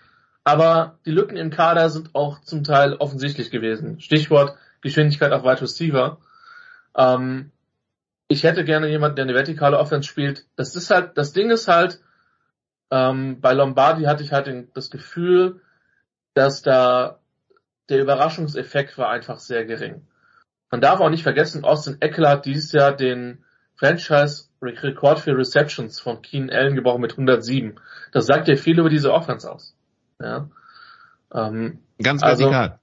aber 0.43 0.99
die 1.05 1.11
Lücken 1.11 1.37
im 1.37 1.49
Kader 1.51 1.89
sind 1.89 2.13
auch 2.13 2.41
zum 2.41 2.63
Teil 2.63 2.95
offensichtlich 2.95 3.51
gewesen. 3.51 3.99
Stichwort 3.99 4.57
Geschwindigkeit 4.81 5.31
auf 5.31 5.43
Wide 5.43 5.61
Receiver. 5.61 6.17
Ähm, 6.95 7.51
ich 8.27 8.43
hätte 8.43 8.63
gerne 8.63 8.87
jemanden, 8.87 9.17
der 9.17 9.25
eine 9.25 9.33
vertikale 9.33 9.77
Offense 9.77 10.07
spielt. 10.07 10.45
Das 10.55 10.75
ist 10.75 10.89
halt, 10.89 11.17
das 11.17 11.33
Ding 11.33 11.51
ist 11.51 11.67
halt, 11.67 12.01
ähm, 12.89 13.39
bei 13.41 13.53
Lombardi 13.53 14.03
hatte 14.03 14.23
ich 14.23 14.31
halt 14.31 14.47
den, 14.47 14.71
das 14.73 14.89
Gefühl, 14.89 15.61
dass 16.33 16.61
da 16.61 17.19
der 17.89 18.01
Überraschungseffekt 18.01 18.97
war 18.97 19.09
einfach 19.09 19.39
sehr 19.39 19.65
gering. 19.65 20.07
Man 20.69 20.81
darf 20.81 21.01
auch 21.01 21.09
nicht 21.09 21.23
vergessen, 21.23 21.65
Austin 21.65 21.97
Eckler 21.99 22.29
hat 22.29 22.45
dieses 22.45 22.71
Jahr 22.71 22.95
den 22.95 23.43
Franchise-Rekord 23.81 25.19
für 25.19 25.35
Receptions 25.35 25.99
von 25.99 26.21
Keenan 26.21 26.51
Allen 26.51 26.75
gebrochen 26.75 27.01
mit 27.01 27.13
107. 27.13 27.79
Das 28.11 28.27
sagt 28.27 28.47
ja 28.47 28.55
viel 28.55 28.79
über 28.79 28.89
diese 28.89 29.11
Offense 29.11 29.51
aus. 29.51 29.75
Ja. 30.19 30.49
Ähm, 31.33 31.79
Ganz 32.01 32.21
also, 32.21 32.43
vertikal. 32.43 32.79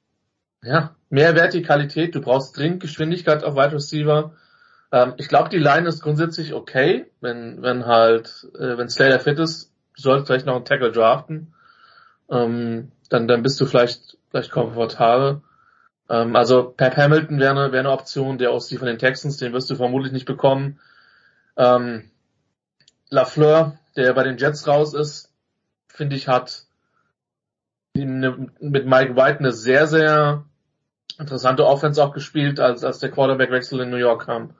Ja, 0.62 0.96
mehr 1.08 1.36
Vertikalität. 1.36 2.16
Du 2.16 2.20
brauchst 2.20 2.56
dringend 2.56 2.80
Geschwindigkeit 2.80 3.44
auf 3.44 3.54
Wide 3.54 3.74
Receiver. 3.74 4.32
Ähm, 4.90 5.14
ich 5.18 5.28
glaube, 5.28 5.50
die 5.50 5.58
Line 5.58 5.88
ist 5.88 6.02
grundsätzlich 6.02 6.52
okay, 6.52 7.06
wenn 7.20 7.62
wenn 7.62 7.86
halt 7.86 8.48
äh, 8.58 8.76
wenn 8.76 8.88
Slater 8.88 9.20
fit 9.20 9.38
ist, 9.38 9.72
du 9.94 10.02
solltest 10.02 10.26
vielleicht 10.26 10.46
noch 10.46 10.56
einen 10.56 10.64
Tackle 10.64 10.90
draften. 10.90 11.54
Ähm, 12.28 12.90
dann 13.08 13.28
dann 13.28 13.42
bist 13.42 13.60
du 13.60 13.66
vielleicht 13.66 14.18
vielleicht 14.30 14.50
komfortabel. 14.50 15.42
Ähm, 16.10 16.34
also 16.34 16.64
Pep 16.64 16.96
Hamilton 16.96 17.38
wäre 17.38 17.52
eine, 17.52 17.72
wäre 17.72 17.80
eine 17.80 17.92
Option, 17.92 18.38
der 18.38 18.50
aus 18.50 18.66
die 18.66 18.78
von 18.78 18.88
den 18.88 18.98
Texans, 18.98 19.36
den 19.36 19.52
wirst 19.52 19.70
du 19.70 19.76
vermutlich 19.76 20.12
nicht 20.12 20.26
bekommen. 20.26 20.80
Ähm, 21.58 22.10
Lafleur, 23.10 23.78
der 23.96 24.14
bei 24.14 24.22
den 24.22 24.38
Jets 24.38 24.66
raus 24.66 24.94
ist, 24.94 25.32
finde 25.88 26.16
ich, 26.16 26.28
hat 26.28 26.64
eine, 27.96 28.48
mit 28.60 28.86
Mike 28.86 29.16
White 29.16 29.40
eine 29.40 29.52
sehr, 29.52 29.86
sehr 29.86 30.44
interessante 31.18 31.66
Offense 31.66 32.02
auch 32.02 32.12
gespielt, 32.12 32.60
als, 32.60 32.84
als 32.84 33.00
der 33.00 33.10
Quarterback-Wechsel 33.10 33.80
in 33.80 33.90
New 33.90 33.96
York 33.96 34.26
kam. 34.26 34.54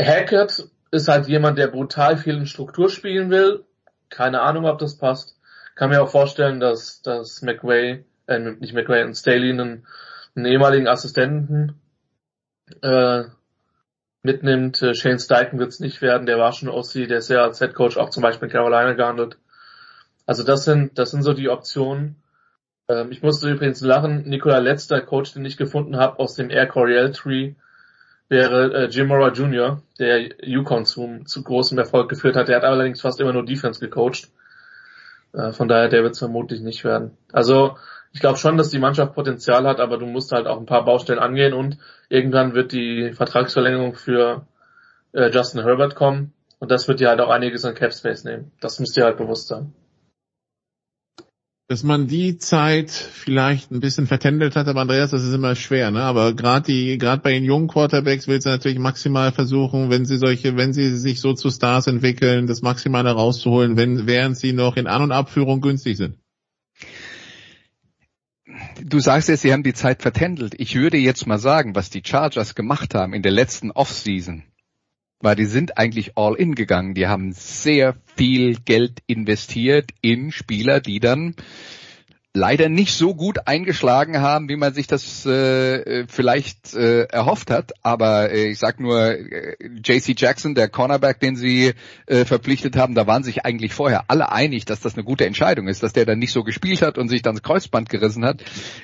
Hackett 0.00 0.68
ist 0.90 1.08
halt 1.08 1.28
jemand, 1.28 1.58
der 1.58 1.68
brutal 1.68 2.16
viel 2.16 2.36
in 2.36 2.46
Struktur 2.46 2.88
spielen 2.88 3.30
will. 3.30 3.64
Keine 4.08 4.40
Ahnung, 4.40 4.64
ob 4.64 4.78
das 4.78 4.96
passt. 4.96 5.38
Kann 5.74 5.90
mir 5.90 6.02
auch 6.02 6.10
vorstellen, 6.10 6.60
dass, 6.60 7.02
dass 7.02 7.42
McWay 7.42 8.04
äh, 8.26 8.38
nicht 8.38 8.74
McRae 8.74 9.04
und 9.04 9.14
Staley, 9.14 9.50
einen, 9.50 9.86
einen 10.34 10.46
ehemaligen 10.46 10.86
Assistenten, 10.86 11.80
äh, 12.82 13.24
mitnimmt. 14.22 14.82
Äh, 14.82 14.94
Shane 14.94 15.18
Steichen 15.18 15.58
wird 15.58 15.70
es 15.70 15.80
nicht 15.80 16.02
werden, 16.02 16.26
der 16.26 16.38
war 16.38 16.52
schon 16.52 16.68
OC, 16.68 17.08
der 17.08 17.18
ist 17.18 17.30
ja 17.30 17.42
als 17.42 17.58
Head 17.58 17.74
Coach 17.74 17.96
auch 17.96 18.10
zum 18.10 18.22
Beispiel 18.22 18.48
in 18.48 18.52
Carolina 18.52 18.92
gehandelt. 18.92 19.38
Also 20.26 20.42
das 20.42 20.64
sind, 20.64 20.98
das 20.98 21.10
sind 21.10 21.22
so 21.22 21.32
die 21.32 21.48
Optionen. 21.48 22.16
Ähm, 22.88 23.10
ich 23.10 23.22
musste 23.22 23.50
übrigens 23.50 23.80
lachen, 23.80 24.28
Nikola 24.28 24.58
letzter 24.58 25.00
Coach, 25.00 25.32
den 25.32 25.44
ich 25.44 25.56
gefunden 25.56 25.96
habe 25.96 26.18
aus 26.18 26.34
dem 26.34 26.50
Air 26.50 26.66
Coryell 26.66 27.12
Tree, 27.12 27.54
wäre 28.28 28.74
äh, 28.74 28.84
Jim 28.88 29.08
Mora 29.08 29.32
Jr., 29.32 29.82
der 29.98 30.44
Yukon 30.46 30.84
zu, 30.84 31.20
zu 31.24 31.42
großem 31.42 31.78
Erfolg 31.78 32.08
geführt 32.10 32.36
hat. 32.36 32.48
Der 32.48 32.56
hat 32.56 32.64
allerdings 32.64 33.00
fast 33.00 33.20
immer 33.20 33.32
nur 33.32 33.44
Defense 33.44 33.80
gecoacht. 33.80 34.28
Äh, 35.32 35.52
von 35.52 35.68
daher, 35.68 35.88
der 35.88 36.02
wird 36.02 36.12
es 36.12 36.18
vermutlich 36.18 36.60
nicht 36.60 36.84
werden. 36.84 37.16
Also 37.32 37.78
ich 38.12 38.20
glaube 38.20 38.38
schon, 38.38 38.56
dass 38.56 38.70
die 38.70 38.78
Mannschaft 38.78 39.14
Potenzial 39.14 39.66
hat, 39.66 39.80
aber 39.80 39.98
du 39.98 40.06
musst 40.06 40.32
halt 40.32 40.46
auch 40.46 40.58
ein 40.58 40.66
paar 40.66 40.84
Baustellen 40.84 41.18
angehen 41.18 41.52
und 41.52 41.78
irgendwann 42.08 42.54
wird 42.54 42.72
die 42.72 43.12
Vertragsverlängerung 43.12 43.94
für 43.94 44.46
äh, 45.12 45.30
Justin 45.30 45.62
Herbert 45.62 45.94
kommen 45.94 46.32
und 46.58 46.70
das 46.70 46.88
wird 46.88 47.00
dir 47.00 47.08
halt 47.08 47.20
auch 47.20 47.30
einiges 47.30 47.64
an 47.64 47.74
Cap 47.74 47.92
Space 47.92 48.24
nehmen. 48.24 48.52
Das 48.60 48.80
müsst 48.80 48.96
ihr 48.96 49.04
halt 49.04 49.18
bewusst 49.18 49.48
sein 49.48 49.72
dass 51.68 51.82
man 51.82 52.06
die 52.06 52.38
Zeit 52.38 52.90
vielleicht 52.90 53.70
ein 53.70 53.80
bisschen 53.80 54.06
vertändelt 54.06 54.56
hat, 54.56 54.68
aber 54.68 54.80
Andreas, 54.80 55.10
das 55.10 55.22
ist 55.22 55.34
immer 55.34 55.54
schwer, 55.54 55.90
ne? 55.90 56.00
Aber 56.00 56.32
gerade 56.32 56.64
die, 56.64 56.96
gerade 56.96 57.20
bei 57.20 57.32
den 57.32 57.44
jungen 57.44 57.68
Quarterbacks 57.68 58.26
willst 58.26 58.46
du 58.46 58.50
natürlich 58.50 58.78
maximal 58.78 59.32
versuchen, 59.32 59.90
wenn 59.90 60.06
sie 60.06 60.16
solche, 60.16 60.56
wenn 60.56 60.72
sie 60.72 60.96
sich 60.96 61.20
so 61.20 61.34
zu 61.34 61.50
Stars 61.50 61.86
entwickeln, 61.86 62.46
das 62.46 62.62
Maximale 62.62 63.10
rauszuholen, 63.10 63.76
wenn, 63.76 64.06
während 64.06 64.38
sie 64.38 64.54
noch 64.54 64.76
in 64.76 64.86
An- 64.86 65.02
und 65.02 65.12
Abführung 65.12 65.60
günstig 65.60 65.98
sind. 65.98 66.16
Du 68.84 69.00
sagst 69.00 69.28
jetzt, 69.28 69.42
sie 69.42 69.52
haben 69.52 69.62
die 69.62 69.74
Zeit 69.74 70.02
vertändelt. 70.02 70.54
Ich 70.58 70.74
würde 70.74 70.98
jetzt 70.98 71.26
mal 71.26 71.38
sagen, 71.38 71.74
was 71.74 71.90
die 71.90 72.02
Chargers 72.04 72.54
gemacht 72.54 72.94
haben 72.94 73.12
in 73.12 73.22
der 73.22 73.32
letzten 73.32 73.70
Offseason, 73.70 74.44
weil 75.20 75.36
die 75.36 75.46
sind 75.46 75.78
eigentlich 75.78 76.16
all 76.16 76.34
in 76.34 76.54
gegangen. 76.54 76.94
Die 76.94 77.08
haben 77.08 77.32
sehr 77.32 77.96
viel 78.16 78.56
Geld 78.64 79.02
investiert 79.06 79.90
in 80.00 80.30
Spieler, 80.30 80.80
die 80.80 81.00
dann 81.00 81.34
leider 82.38 82.68
nicht 82.68 82.94
so 82.94 83.14
gut 83.14 83.46
eingeschlagen 83.46 84.20
haben, 84.20 84.48
wie 84.48 84.56
man 84.56 84.72
sich 84.72 84.86
das 84.86 85.26
äh, 85.26 86.06
vielleicht 86.06 86.74
äh, 86.74 87.02
erhofft 87.04 87.50
hat. 87.50 87.72
Aber 87.82 88.30
äh, 88.30 88.50
ich 88.50 88.58
sag 88.58 88.78
nur, 88.80 89.00
äh, 89.00 89.56
JC 89.84 90.18
Jackson, 90.18 90.54
der 90.54 90.68
Cornerback, 90.68 91.18
den 91.20 91.36
sie 91.36 91.74
äh, 92.06 92.24
verpflichtet 92.24 92.76
haben, 92.76 92.94
da 92.94 93.06
waren 93.06 93.24
sich 93.24 93.44
eigentlich 93.44 93.74
vorher 93.74 94.04
alle 94.08 94.30
einig, 94.30 94.64
dass 94.64 94.80
das 94.80 94.94
eine 94.94 95.04
gute 95.04 95.26
Entscheidung 95.26 95.66
ist. 95.66 95.82
Dass 95.82 95.92
der 95.92 96.06
dann 96.06 96.20
nicht 96.20 96.32
so 96.32 96.44
gespielt 96.44 96.80
hat 96.80 96.96
und 96.96 97.08
sich 97.08 97.22
dann 97.22 97.34
das 97.34 97.42
Kreuzband 97.42 97.88
gerissen 97.88 98.24
hat, 98.24 98.42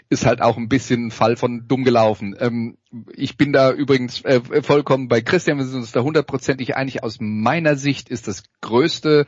ist 0.09 0.27
halt 0.27 0.43
auch 0.43 0.57
ein 0.57 0.69
bisschen 0.69 1.07
ein 1.07 1.11
Fall 1.13 1.37
von 1.37 1.69
dumm 1.69 1.85
gelaufen. 1.85 2.37
Ähm, 2.39 2.77
ich 3.15 3.37
bin 3.37 3.53
da 3.53 3.73
übrigens 3.73 4.25
äh, 4.25 4.41
vollkommen 4.63 5.09
bei 5.09 5.21
Christian, 5.21 5.59
wir 5.59 5.65
sind 5.65 5.81
uns 5.81 5.93
da 5.93 6.03
hundertprozentig 6.03 6.77
einig. 6.77 7.03
Aus 7.03 7.19
meiner 7.21 7.77
Sicht 7.77 8.09
ist 8.09 8.27
das 8.29 8.43
größte 8.61 9.27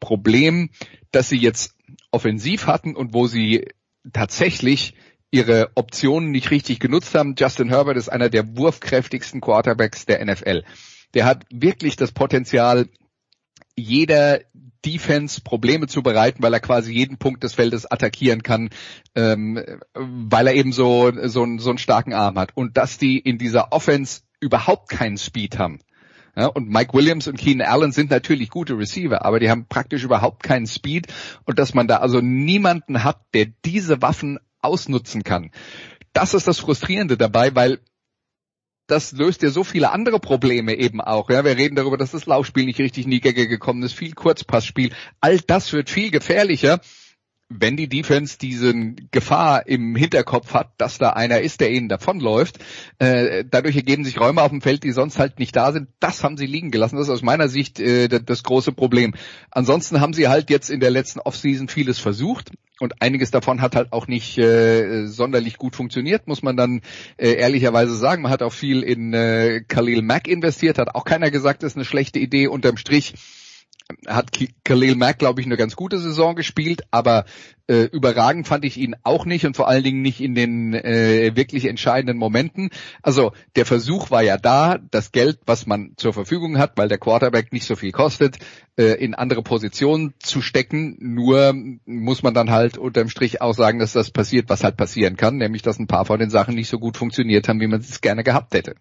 Problem, 0.00 0.70
dass 1.12 1.28
sie 1.28 1.38
jetzt 1.38 1.75
offensiv 2.10 2.66
hatten 2.66 2.94
und 2.94 3.14
wo 3.14 3.26
sie 3.26 3.66
tatsächlich 4.12 4.94
ihre 5.30 5.70
Optionen 5.74 6.30
nicht 6.30 6.50
richtig 6.50 6.80
genutzt 6.80 7.14
haben. 7.14 7.34
Justin 7.38 7.68
Herbert 7.68 7.96
ist 7.96 8.08
einer 8.08 8.28
der 8.28 8.56
wurfkräftigsten 8.56 9.40
Quarterbacks 9.40 10.06
der 10.06 10.24
NFL. 10.24 10.64
Der 11.14 11.24
hat 11.24 11.44
wirklich 11.50 11.96
das 11.96 12.12
Potenzial, 12.12 12.88
jeder 13.76 14.40
Defense 14.84 15.40
Probleme 15.40 15.88
zu 15.88 16.02
bereiten, 16.02 16.42
weil 16.42 16.54
er 16.54 16.60
quasi 16.60 16.92
jeden 16.92 17.18
Punkt 17.18 17.42
des 17.42 17.54
Feldes 17.54 17.90
attackieren 17.90 18.42
kann, 18.42 18.70
ähm, 19.14 19.62
weil 19.94 20.46
er 20.46 20.54
eben 20.54 20.72
so, 20.72 21.12
so, 21.24 21.46
so 21.58 21.70
einen 21.70 21.78
starken 21.78 22.12
Arm 22.12 22.38
hat. 22.38 22.56
Und 22.56 22.76
dass 22.76 22.96
die 22.96 23.18
in 23.18 23.36
dieser 23.36 23.72
Offense 23.72 24.22
überhaupt 24.40 24.88
keinen 24.88 25.18
Speed 25.18 25.58
haben, 25.58 25.80
ja, 26.36 26.46
und 26.46 26.68
Mike 26.68 26.92
Williams 26.92 27.28
und 27.28 27.38
Keenan 27.38 27.66
Allen 27.66 27.92
sind 27.92 28.10
natürlich 28.10 28.50
gute 28.50 28.76
Receiver, 28.76 29.24
aber 29.24 29.40
die 29.40 29.48
haben 29.50 29.66
praktisch 29.68 30.04
überhaupt 30.04 30.42
keinen 30.42 30.66
Speed 30.66 31.06
und 31.44 31.58
dass 31.58 31.72
man 31.72 31.88
da 31.88 31.98
also 31.98 32.20
niemanden 32.20 33.04
hat, 33.04 33.20
der 33.32 33.46
diese 33.64 34.02
Waffen 34.02 34.38
ausnutzen 34.60 35.24
kann. 35.24 35.50
Das 36.12 36.34
ist 36.34 36.46
das 36.46 36.58
Frustrierende 36.58 37.16
dabei, 37.16 37.54
weil 37.54 37.80
das 38.86 39.12
löst 39.12 39.42
ja 39.42 39.50
so 39.50 39.64
viele 39.64 39.90
andere 39.90 40.20
Probleme 40.20 40.74
eben 40.74 41.00
auch. 41.00 41.30
Ja, 41.30 41.44
wir 41.44 41.56
reden 41.56 41.74
darüber, 41.74 41.96
dass 41.96 42.12
das 42.12 42.26
Laufspiel 42.26 42.66
nicht 42.66 42.78
richtig 42.78 43.04
in 43.04 43.10
die 43.10 43.20
Gänge 43.20 43.48
gekommen 43.48 43.82
ist, 43.82 43.94
viel 43.94 44.12
Kurzpassspiel. 44.12 44.92
All 45.20 45.38
das 45.38 45.72
wird 45.72 45.90
viel 45.90 46.10
gefährlicher 46.10 46.80
wenn 47.48 47.76
die 47.76 47.88
Defense 47.88 48.38
diesen 48.38 49.08
Gefahr 49.12 49.66
im 49.68 49.94
Hinterkopf 49.94 50.52
hat, 50.52 50.70
dass 50.78 50.98
da 50.98 51.10
einer 51.10 51.40
ist, 51.40 51.60
der 51.60 51.70
ihnen 51.70 51.88
davonläuft, 51.88 52.58
äh, 52.98 53.44
dadurch 53.48 53.76
ergeben 53.76 54.04
sich 54.04 54.18
Räume 54.18 54.42
auf 54.42 54.50
dem 54.50 54.60
Feld, 54.60 54.82
die 54.82 54.90
sonst 54.90 55.18
halt 55.18 55.38
nicht 55.38 55.54
da 55.54 55.72
sind. 55.72 55.88
Das 56.00 56.24
haben 56.24 56.36
sie 56.36 56.46
liegen 56.46 56.72
gelassen. 56.72 56.96
Das 56.96 57.06
ist 57.06 57.12
aus 57.12 57.22
meiner 57.22 57.48
Sicht 57.48 57.78
äh, 57.78 58.08
das 58.08 58.42
große 58.42 58.72
Problem. 58.72 59.14
Ansonsten 59.50 60.00
haben 60.00 60.12
sie 60.12 60.28
halt 60.28 60.50
jetzt 60.50 60.70
in 60.70 60.80
der 60.80 60.90
letzten 60.90 61.20
Offseason 61.20 61.68
vieles 61.68 62.00
versucht 62.00 62.50
und 62.78 63.00
einiges 63.00 63.30
davon 63.30 63.62
hat 63.62 63.74
halt 63.74 63.92
auch 63.92 64.06
nicht 64.06 64.36
äh, 64.38 65.06
sonderlich 65.06 65.56
gut 65.56 65.76
funktioniert, 65.76 66.26
muss 66.26 66.42
man 66.42 66.56
dann 66.56 66.82
äh, 67.16 67.32
ehrlicherweise 67.32 67.94
sagen. 67.94 68.22
Man 68.22 68.32
hat 68.32 68.42
auch 68.42 68.52
viel 68.52 68.82
in 68.82 69.14
äh, 69.14 69.62
Khalil 69.66 70.02
Mack 70.02 70.28
investiert, 70.28 70.78
hat 70.78 70.94
auch 70.94 71.04
keiner 71.04 71.30
gesagt, 71.30 71.62
das 71.62 71.72
ist 71.72 71.76
eine 71.76 71.84
schlechte 71.84 72.18
Idee. 72.18 72.48
Unterm 72.48 72.76
Strich 72.76 73.14
hat 74.06 74.30
Khalil 74.64 74.96
Mack, 74.96 75.18
glaube 75.18 75.40
ich, 75.40 75.46
eine 75.46 75.56
ganz 75.56 75.76
gute 75.76 75.98
Saison 75.98 76.34
gespielt, 76.34 76.82
aber 76.90 77.24
äh, 77.68 77.84
überragend 77.84 78.46
fand 78.46 78.64
ich 78.64 78.76
ihn 78.76 78.96
auch 79.02 79.24
nicht 79.24 79.46
und 79.46 79.56
vor 79.56 79.68
allen 79.68 79.84
Dingen 79.84 80.02
nicht 80.02 80.20
in 80.20 80.34
den 80.34 80.74
äh, 80.74 81.34
wirklich 81.34 81.66
entscheidenden 81.66 82.16
Momenten. 82.16 82.70
Also 83.02 83.32
der 83.54 83.66
Versuch 83.66 84.10
war 84.10 84.22
ja 84.22 84.38
da, 84.38 84.78
das 84.90 85.12
Geld, 85.12 85.40
was 85.46 85.66
man 85.66 85.92
zur 85.96 86.12
Verfügung 86.12 86.58
hat, 86.58 86.72
weil 86.76 86.88
der 86.88 86.98
Quarterback 86.98 87.52
nicht 87.52 87.66
so 87.66 87.76
viel 87.76 87.92
kostet, 87.92 88.38
äh, 88.76 88.94
in 89.02 89.14
andere 89.14 89.42
Positionen 89.42 90.14
zu 90.18 90.42
stecken. 90.42 90.96
Nur 91.00 91.54
muss 91.84 92.22
man 92.22 92.34
dann 92.34 92.50
halt 92.50 92.78
unterm 92.78 93.08
Strich 93.08 93.40
auch 93.40 93.54
sagen, 93.54 93.78
dass 93.78 93.92
das 93.92 94.10
passiert, 94.10 94.48
was 94.48 94.64
halt 94.64 94.76
passieren 94.76 95.16
kann, 95.16 95.36
nämlich 95.36 95.62
dass 95.62 95.78
ein 95.78 95.88
paar 95.88 96.04
von 96.04 96.18
den 96.18 96.30
Sachen 96.30 96.54
nicht 96.54 96.68
so 96.68 96.78
gut 96.78 96.96
funktioniert 96.96 97.48
haben, 97.48 97.60
wie 97.60 97.68
man 97.68 97.80
es 97.80 98.00
gerne 98.00 98.24
gehabt 98.24 98.54
hätte. 98.54 98.74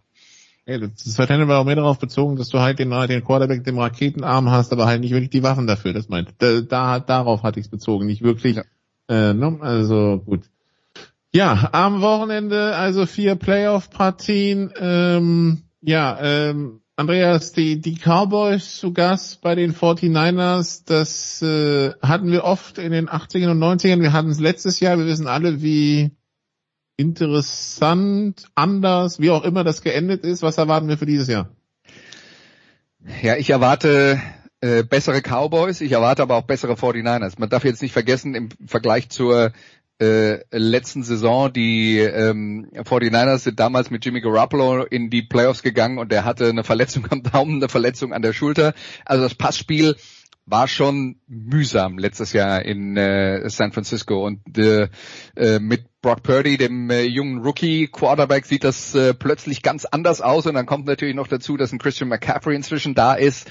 Das 0.66 1.16
Verständnis 1.16 1.48
war 1.48 1.60
auch 1.60 1.66
mehr 1.66 1.76
darauf 1.76 2.00
bezogen, 2.00 2.38
dass 2.38 2.50
du 2.50 2.60
halt 2.60 2.80
den, 2.80 2.90
den 2.90 3.24
Quarterback 3.24 3.64
dem 3.64 3.78
Raketenarm 3.78 4.50
hast, 4.50 4.74
aber 4.74 4.88
halt 4.88 5.02
nicht 5.02 5.12
wirklich 5.12 5.30
die 5.30 5.44
Waffen 5.44 5.68
dafür. 5.68 5.94
Das 5.94 6.10
meint. 6.10 6.34
Da, 6.40 6.62
da 6.62 7.00
darauf 7.00 7.44
hatte 7.44 7.60
ich 7.60 7.68
es 7.68 7.72
bezogen, 7.72 8.08
nicht 8.08 8.24
wirklich. 8.24 8.56
Ja. 8.56 8.64
Äh, 9.08 9.34
ne? 9.34 9.58
Also 9.62 10.24
gut. 10.26 10.42
Ja, 11.32 11.70
am 11.72 12.02
Wochenende 12.02 12.76
also 12.76 13.06
vier 13.06 13.36
Playoff-Partien. 13.36 14.72
Ähm, 14.80 15.64
ja, 15.82 16.18
ähm, 16.22 16.80
Andreas, 16.96 17.52
die, 17.52 17.80
die 17.82 17.98
Cowboys 17.98 18.78
zu 18.78 18.94
Gast 18.94 19.42
bei 19.42 19.54
den 19.54 19.76
49ers, 19.76 20.84
das 20.86 21.42
äh, 21.42 21.92
hatten 22.02 22.32
wir 22.32 22.46
oft 22.46 22.78
in 22.78 22.92
den 22.92 23.10
80ern 23.10 23.52
und 23.52 23.60
90ern. 23.60 24.02
Wir 24.02 24.14
hatten 24.14 24.30
es 24.30 24.40
letztes 24.40 24.80
Jahr. 24.80 24.98
Wir 24.98 25.06
wissen 25.06 25.28
alle, 25.28 25.62
wie 25.62 26.12
interessant, 26.98 28.48
anders, 28.56 29.20
wie 29.20 29.30
auch 29.30 29.44
immer 29.44 29.64
das 29.64 29.82
geendet 29.82 30.24
ist. 30.24 30.42
Was 30.42 30.58
erwarten 30.58 30.88
wir 30.88 30.98
für 30.98 31.06
dieses 31.06 31.28
Jahr? 31.28 31.50
Ja, 33.22 33.36
ich 33.36 33.50
erwarte 33.50 34.20
äh, 34.62 34.84
bessere 34.84 35.22
Cowboys, 35.22 35.82
ich 35.82 35.92
erwarte 35.92 36.24
aber 36.24 36.36
auch 36.36 36.44
bessere 36.44 36.74
49ers. 36.74 37.36
Man 37.38 37.50
darf 37.50 37.64
jetzt 37.64 37.82
nicht 37.82 37.94
vergessen, 37.94 38.34
im 38.34 38.50
Vergleich 38.66 39.10
zur 39.10 39.52
äh, 40.02 40.40
letzten 40.52 41.04
Saison, 41.04 41.54
die 41.54 42.00
ähm, 42.00 42.70
49ers 42.74 43.40
sind 43.40 43.60
damals 43.60 43.92
mit 43.92 44.04
Jimmy 44.04 44.22
Garoppolo 44.22 44.84
in 44.84 45.10
die 45.10 45.22
Playoffs 45.22 45.64
gegangen 45.64 46.00
und 46.00 46.12
der 46.12 46.26
hatte 46.26 46.48
eine 46.48 46.64
Verletzung 46.64 47.06
am 47.12 47.24
Daumen, 47.24 47.58
eine 47.58 47.70
Verletzung 47.70 48.12
an 48.12 48.22
der 48.22 48.34
Schulter. 48.34 48.74
Also 49.06 49.24
das 49.24 49.36
Passspiel 49.36 49.96
war 50.46 50.68
schon 50.68 51.20
mühsam 51.28 51.98
letztes 51.98 52.34
Jahr 52.34 52.64
in 52.64 52.96
äh, 52.98 53.50
San 53.50 53.72
Francisco. 53.72 54.26
Und 54.26 54.58
äh, 54.58 54.90
äh, 55.36 55.60
mit 55.60 55.86
Brock 56.02 56.22
Purdy, 56.22 56.58
dem 56.58 56.90
äh, 56.90 57.02
jungen 57.04 57.40
Rookie 57.40 57.88
Quarterback, 57.88 58.46
sieht 58.46 58.64
das 58.64 58.94
äh, 58.94 59.14
plötzlich 59.14 59.64
ganz 59.64 59.86
anders 59.86 60.22
aus. 60.22 60.46
Und 60.46 60.54
dann 60.54 60.66
kommt 60.66 60.86
natürlich 60.86 61.16
noch 61.16 61.28
dazu, 61.28 61.58
dass 61.58 61.72
ein 61.72 61.80
Christian 61.80 62.10
McCaffrey 62.10 62.56
inzwischen 62.56 62.94
da 62.94 63.16
ist, 63.16 63.50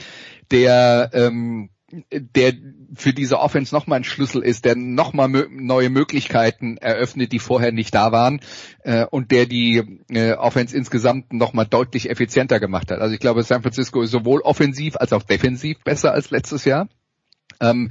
der 0.50 1.10
ähm, 1.12 1.70
der 2.10 2.54
für 2.94 3.12
diese 3.12 3.38
Offense 3.38 3.74
nochmal 3.74 4.00
ein 4.00 4.04
Schlüssel 4.04 4.42
ist, 4.42 4.64
der 4.64 4.76
nochmal 4.76 5.28
mö 5.28 5.46
neue 5.50 5.90
Möglichkeiten 5.90 6.76
eröffnet, 6.76 7.32
die 7.32 7.38
vorher 7.38 7.72
nicht 7.72 7.94
da 7.94 8.12
waren 8.12 8.40
äh, 8.82 9.06
und 9.06 9.30
der 9.30 9.46
die 9.46 10.00
äh, 10.08 10.32
Offense 10.32 10.76
insgesamt 10.76 11.32
nochmal 11.32 11.66
deutlich 11.66 12.10
effizienter 12.10 12.60
gemacht 12.60 12.90
hat. 12.90 13.00
Also 13.00 13.14
ich 13.14 13.20
glaube, 13.20 13.42
San 13.42 13.62
Francisco 13.62 14.02
ist 14.02 14.10
sowohl 14.10 14.40
offensiv 14.40 14.96
als 14.96 15.12
auch 15.12 15.22
defensiv 15.22 15.78
besser 15.84 16.12
als 16.12 16.30
letztes 16.30 16.64
Jahr. 16.64 16.88
Ähm, 17.60 17.90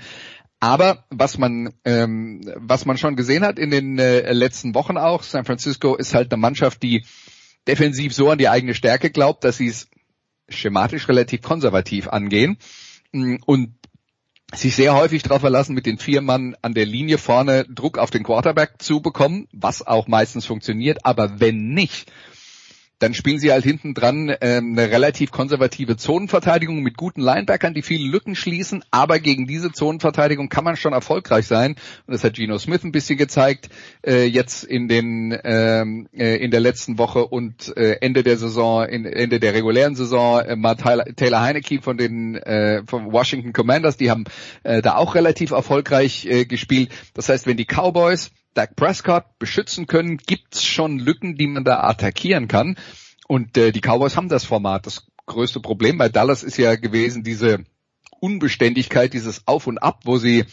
aber 0.60 1.04
was 1.10 1.38
man 1.38 1.74
ähm, 1.84 2.42
was 2.56 2.86
man 2.86 2.98
schon 2.98 3.16
gesehen 3.16 3.44
hat 3.44 3.60
in 3.60 3.70
den 3.70 4.00
äh, 4.00 4.32
letzten 4.32 4.74
Wochen 4.76 4.98
auch, 4.98 5.24
San 5.24 5.46
Francisco 5.46 5.96
ist 5.96 6.14
halt 6.14 6.32
eine 6.32 6.40
Mannschaft, 6.40 6.82
die 6.84 7.06
defensiv 7.68 8.14
so 8.14 8.30
an 8.30 8.38
die 8.38 8.50
eigene 8.50 8.74
Stärke 8.74 9.10
glaubt, 9.10 9.44
dass 9.44 9.58
sie 9.58 9.68
es 9.68 9.90
schematisch 10.50 11.08
relativ 11.08 11.42
konservativ 11.42 12.08
angehen 12.08 12.58
und 13.46 13.76
sich 14.56 14.76
sehr 14.76 14.96
häufig 14.96 15.24
darauf 15.24 15.42
verlassen, 15.42 15.74
mit 15.74 15.86
den 15.86 15.98
vier 15.98 16.22
Mann 16.22 16.56
an 16.62 16.74
der 16.74 16.86
Linie 16.86 17.18
vorne 17.18 17.66
Druck 17.66 17.98
auf 17.98 18.12
den 18.12 18.24
Quarterback 18.24 18.76
zu 18.80 19.02
bekommen, 19.02 19.48
was 19.52 19.86
auch 19.86 20.08
meistens 20.08 20.46
funktioniert, 20.46 21.06
aber 21.06 21.40
wenn 21.40 21.70
nicht, 21.70 22.12
dann 23.04 23.14
spielen 23.14 23.38
sie 23.38 23.52
halt 23.52 23.66
hinten 23.66 23.94
dran 23.94 24.34
ähm, 24.40 24.78
eine 24.78 24.90
relativ 24.90 25.30
konservative 25.32 25.98
Zonenverteidigung 25.98 26.82
mit 26.82 26.96
guten 26.96 27.22
Linebackern, 27.22 27.74
die 27.74 27.82
viele 27.82 28.10
Lücken 28.10 28.34
schließen, 28.34 28.84
aber 28.92 29.20
gegen 29.20 29.46
diese 29.46 29.74
Zonenverteidigung 29.74 30.48
kann 30.48 30.64
man 30.64 30.78
schon 30.78 30.94
erfolgreich 30.94 31.46
sein. 31.46 31.76
Und 32.08 32.14
das 32.14 32.24
hat 32.24 32.36
Geno 32.36 32.58
Smith 32.58 32.84
ein 32.86 32.94
bisschen 32.94 33.18
gezeigt, 33.18 33.70
äh, 34.08 34.24
jetzt 34.24 34.64
in 34.64 34.88
den 34.88 35.38
ähm, 35.44 36.08
äh, 36.14 36.38
in 36.38 36.50
der 36.50 36.62
letzten 36.62 36.98
Woche 36.98 37.26
und 37.26 37.76
äh, 37.76 37.98
Ende 38.00 38.24
der 38.24 38.38
Saison, 38.38 38.86
in, 38.86 39.06
Ende 39.06 39.42
der 39.42 39.54
regulären 39.54 39.96
Saison, 39.96 40.40
äh, 40.40 40.56
mal 40.56 40.76
Taylor, 40.76 41.04
Taylor 41.16 41.42
Heineke 41.42 41.82
von 41.82 41.98
den 41.98 42.36
äh, 42.36 42.84
von 42.88 43.12
Washington 43.12 43.52
Commanders, 43.52 43.98
die 43.98 44.12
haben 44.12 44.24
äh, 44.64 44.82
da 44.82 44.96
auch 44.96 45.16
relativ 45.16 45.52
erfolgreich 45.52 46.26
äh, 46.26 46.46
gespielt. 46.46 46.90
Das 47.14 47.28
heißt, 47.28 47.48
wenn 47.48 47.58
die 47.58 47.66
Cowboys 47.66 48.32
Dak 48.54 48.76
Prescott 48.76 49.26
beschützen 49.40 49.88
können, 49.88 50.18
gibt's 50.18 50.64
schon 50.64 51.00
Lücken, 51.00 51.36
die 51.38 51.48
man 51.48 51.64
da 51.64 51.82
attackieren 51.84 52.48
kann. 52.48 52.78
Und 53.28 53.58
äh, 53.58 53.72
die 53.72 53.82
Cowboys 53.82 54.16
haben 54.16 54.30
das 54.30 54.46
Format. 54.46 54.86
Das 54.86 55.08
größte 55.26 55.60
Problem 55.60 55.98
bei 55.98 56.10
Dallas 56.10 56.44
ist 56.44 56.58
ja 56.58 56.76
gewesen 56.76 57.24
diese 57.24 57.64
Unbeständigkeit, 58.20 59.14
dieses 59.14 59.48
Auf 59.48 59.68
und 59.68 59.78
Ab, 59.80 60.02
wo 60.06 60.18
sie 60.18 60.46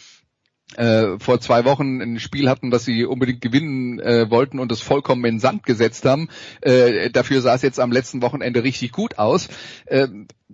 äh, 0.77 1.19
vor 1.19 1.39
zwei 1.39 1.65
Wochen 1.65 2.01
ein 2.01 2.19
Spiel 2.19 2.49
hatten, 2.49 2.71
das 2.71 2.85
sie 2.85 3.05
unbedingt 3.05 3.41
gewinnen 3.41 3.99
äh, 3.99 4.29
wollten 4.29 4.59
und 4.59 4.71
es 4.71 4.81
vollkommen 4.81 5.25
in 5.25 5.39
Sand 5.39 5.63
gesetzt 5.63 6.05
haben. 6.05 6.29
Äh, 6.61 7.09
dafür 7.09 7.41
sah 7.41 7.55
es 7.55 7.61
jetzt 7.61 7.79
am 7.79 7.91
letzten 7.91 8.21
Wochenende 8.21 8.63
richtig 8.63 8.91
gut 8.91 9.19
aus. 9.19 9.49
Äh, 9.85 10.07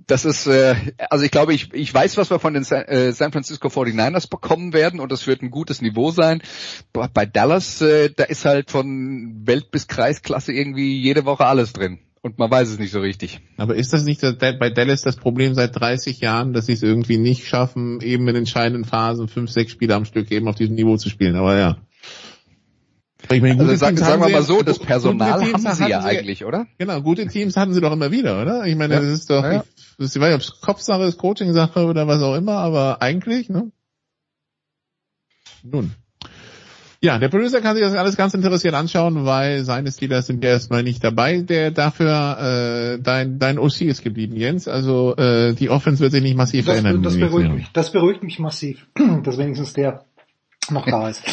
das 0.06 0.26
ist, 0.26 0.48
äh, 0.48 0.76
also 1.10 1.26
ich 1.26 1.32
glaube, 1.32 1.54
ich, 1.54 1.74
ich 1.74 1.94
weiß, 1.94 2.18
was 2.18 2.30
wir 2.30 2.40
von 2.40 2.54
den 2.54 2.64
San, 2.64 2.84
äh, 2.84 3.12
San 3.12 3.32
Francisco 3.32 3.68
49ers 3.68 4.30
bekommen 4.30 4.74
werden 4.74 5.00
und 5.00 5.12
das 5.12 5.28
wird 5.28 5.42
ein 5.42 5.52
gutes 5.52 5.82
Niveau 5.82 6.12
sein. 6.12 6.42
Bei 6.94 7.26
Dallas, 7.26 7.82
äh, 7.82 8.10
da 8.16 8.24
ist 8.24 8.46
halt 8.46 8.72
von 8.72 9.42
Welt 9.46 9.72
bis 9.72 9.88
Kreisklasse 9.88 10.54
irgendwie 10.54 11.00
jede 11.00 11.26
Woche 11.26 11.46
alles 11.46 11.74
drin. 11.74 12.00
Und 12.28 12.38
man 12.38 12.52
weiß 12.52 12.68
es 12.68 12.78
nicht 12.78 12.92
so 12.92 13.00
richtig. 13.00 13.40
Aber 13.56 13.76
ist 13.76 13.94
das 13.94 14.04
nicht 14.04 14.20
bei 14.20 14.70
Dallas 14.70 15.02
das 15.02 15.16
Problem 15.16 15.54
seit 15.54 15.80
30 15.80 16.20
Jahren, 16.20 16.52
dass 16.52 16.66
sie 16.66 16.74
es 16.74 16.84
irgendwie 16.84 17.18
nicht 17.18 17.48
schaffen, 17.48 18.02
eben 18.02 18.28
in 18.28 18.36
entscheidenden 18.36 18.84
Phasen 18.84 19.30
fünf, 19.30 19.50
sechs 19.50 19.72
Spiele 19.72 19.96
am 19.96 20.04
Stück 20.04 20.30
eben 20.30 20.50
auf 20.50 20.56
diesem 20.56 20.76
Niveau 20.76 20.98
zu 20.98 21.08
spielen? 21.08 21.38
Aber 21.38 21.58
ja. 21.58 21.78
Ich 23.32 23.42
meine, 23.42 23.62
also 23.62 23.74
sagen, 23.78 23.96
sagen 23.96 24.22
wir 24.22 24.30
mal 24.30 24.44
so, 24.44 24.62
das 24.62 24.78
Personal 24.78 25.42
haben 25.42 25.74
sie 25.74 25.88
ja 25.88 26.02
eigentlich, 26.02 26.44
oder? 26.44 26.68
Genau, 26.78 27.02
gute 27.02 27.28
Teams 27.28 27.56
hatten 27.56 27.74
sie 27.74 27.80
doch 27.80 27.94
immer 27.94 28.12
wieder, 28.12 28.42
oder? 28.42 28.66
Ich 28.66 28.76
meine, 28.76 28.96
ja. 28.96 29.00
das 29.00 29.10
ist 29.10 29.30
doch, 29.30 29.44
ja. 29.44 29.64
ich, 29.98 30.06
ich 30.06 30.20
weiß 30.20 30.36
nicht, 30.36 30.36
ob 30.36 30.42
es 30.42 30.60
Kopfsache 30.60 31.04
ist, 31.04 31.18
Coaching-Sache 31.18 31.86
oder 31.86 32.08
was 32.08 32.22
auch 32.22 32.36
immer, 32.36 32.58
aber 32.58 33.02
eigentlich, 33.02 33.48
ne? 33.48 33.72
Nun. 35.64 35.94
Ja, 37.00 37.20
der 37.20 37.30
Producer 37.30 37.62
kann 37.62 37.76
sich 37.76 37.86
das 37.86 37.96
alles 37.96 38.18
ganz 38.18 38.34
interessiert 38.34 38.74
anschauen, 38.74 39.26
weil 39.26 39.64
seine 39.64 39.92
Steelers 39.92 40.28
sind 40.28 40.44
ja 40.44 40.52
erstmal 40.52 40.82
nicht 40.82 41.04
dabei. 41.04 41.42
Der 41.42 41.72
dafür 41.72 42.96
äh, 42.96 43.02
dein 43.02 43.38
dein 43.38 43.60
OC 43.60 43.82
ist 43.82 44.04
geblieben, 44.04 44.36
Jens. 44.36 44.68
Also 44.68 45.16
äh, 45.16 45.54
die 45.54 45.70
Offense 45.70 46.02
wird 46.02 46.12
sich 46.12 46.24
nicht 46.24 46.36
massiv 46.36 46.66
das, 46.66 46.80
verändern. 46.80 47.04
Das 47.04 47.18
beruhigt 47.18 47.54
mich. 47.54 47.68
Das 47.74 47.92
beruhigt 47.92 48.24
mich 48.24 48.40
massiv, 48.40 48.88
dass 49.24 49.38
wenigstens 49.38 49.74
der 49.74 50.06
noch 50.70 50.86
da 50.86 51.08
ist. 51.10 51.24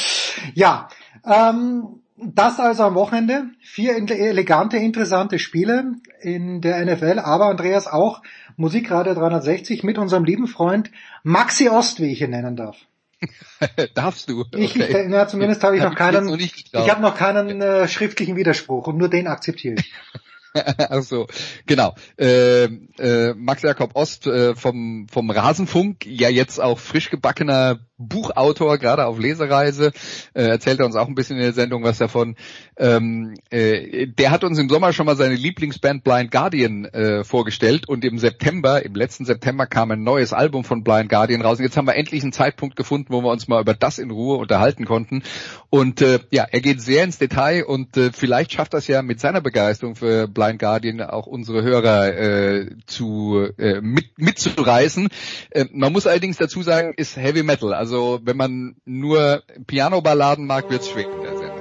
Ja, 0.55 0.89
ähm, 1.25 2.01
das 2.17 2.61
also 2.61 2.85
am 2.85 2.95
Wochenende. 2.95 3.45
Vier 3.61 3.97
elegante, 3.97 4.77
interessante 4.77 5.39
Spiele 5.39 5.95
in 6.21 6.61
der 6.61 6.85
NFL, 6.85 7.19
aber 7.19 7.47
Andreas 7.47 7.87
auch 7.87 8.23
Musikradio 8.57 9.15
360 9.15 9.83
mit 9.83 9.99
unserem 9.99 10.25
lieben 10.25 10.47
Freund 10.47 10.91
Maxi 11.23 11.69
Ost, 11.69 12.01
wie 12.01 12.13
ich 12.13 12.23
ihn 12.23 12.31
nennen 12.31 12.57
darf. 12.57 12.77
Darfst 13.95 14.29
du? 14.29 14.41
Okay. 14.41 14.65
Ich, 14.65 14.77
ich, 14.77 14.97
na, 15.09 15.27
zumindest 15.27 15.63
habe 15.65 15.77
ich 15.77 15.83
noch 15.83 15.95
keinen, 15.95 16.27
noch 16.27 16.39
ich 16.39 16.73
habe 16.73 17.03
noch 17.03 17.17
keinen 17.17 17.61
äh, 17.61 17.89
schriftlichen 17.89 18.37
Widerspruch 18.37 18.87
und 18.87 18.97
nur 18.97 19.09
den 19.09 19.27
akzeptiere 19.27 19.77
ich. 19.79 19.93
Ach 20.79 21.03
so, 21.03 21.27
genau. 21.67 21.95
Äh, 22.17 22.65
äh, 22.65 23.35
Max 23.35 23.63
Jakob 23.63 23.97
Ost 23.97 24.29
äh, 24.29 24.55
vom 24.55 25.09
vom 25.11 25.31
Rasenfunk, 25.31 26.07
ja 26.07 26.29
jetzt 26.29 26.61
auch 26.61 26.79
frisch 26.79 27.11
gebackener 27.11 27.81
Buchautor, 27.97 28.79
gerade 28.79 29.07
auf 29.07 29.19
Lesereise, 29.19 29.93
äh, 30.35 30.43
erzählt 30.43 30.81
er 30.81 30.87
uns 30.87 30.97
auch 30.97 31.09
ein 31.09 31.15
bisschen 31.15 31.37
in 31.37 31.43
der 31.43 31.53
Sendung 31.53 31.85
was 31.85 31.99
davon. 31.99 32.37
Ähm, 32.77 33.35
äh, 33.51 34.07
der 34.07 34.31
hat 34.31 34.45
uns 34.45 34.59
im 34.59 34.69
Sommer 34.69 34.93
schon 34.93 35.07
mal 35.07 35.17
seine 35.17 35.37
Lieblingsband 35.37 36.03
Blind 36.03 36.31
Guardian 36.31 36.87
äh, 36.87 37.25
vorgestellt 37.25 37.89
und 37.89 38.05
im 38.05 38.19
September, 38.19 38.85
im 38.85 38.95
letzten 38.95 39.25
September 39.25 39.67
kam 39.67 39.91
ein 39.93 40.03
neues 40.03 40.33
Album 40.33 40.65
von 40.65 40.83
Blind 40.83 41.09
Guardian 41.09 41.43
raus. 41.43 41.59
Und 41.59 41.65
jetzt 41.65 41.77
haben 41.77 41.87
wir 41.87 41.95
endlich 41.95 42.23
einen 42.23 42.33
Zeitpunkt 42.33 42.77
gefunden, 42.77 43.13
wo 43.13 43.23
wir 43.23 43.31
uns 43.31 43.49
mal 43.49 43.61
über 43.61 43.75
das 43.75 43.99
in 43.99 44.11
Ruhe 44.11 44.39
unterhalten 44.39 44.87
konnten. 44.87 45.23
Und 45.71 46.01
äh, 46.03 46.19
ja, 46.31 46.47
er 46.51 46.61
geht 46.61 46.81
sehr 46.81 47.05
ins 47.05 47.19
Detail 47.19 47.65
und 47.65 47.97
äh, 47.97 48.11
vielleicht 48.13 48.53
schafft 48.53 48.75
das 48.75 48.89
ja 48.89 49.03
mit 49.03 49.21
seiner 49.21 49.41
Begeisterung 49.41 49.95
für 49.95 50.27
Blind 50.27 50.44
Guardian 50.53 51.01
auch 51.01 51.27
unsere 51.27 51.63
Hörer 51.63 52.15
äh, 52.15 52.71
zu 52.87 53.49
äh, 53.59 53.81
mit, 53.81 54.19
mitzureißen. 54.19 55.09
Äh, 55.51 55.67
man 55.73 55.93
muss 55.93 56.07
allerdings 56.07 56.37
dazu 56.37 56.63
sagen, 56.63 56.95
ist 56.97 57.17
Heavy 57.17 57.43
Metal. 57.43 57.75
Also 57.75 58.21
wenn 58.23 58.37
man 58.37 58.77
nur 58.85 59.43
Piano-Balladen 59.67 60.47
mag, 60.47 60.71
wird's 60.71 60.89
schwer 60.89 61.05
in 61.05 61.23
der 61.23 61.37
Sendung. 61.37 61.61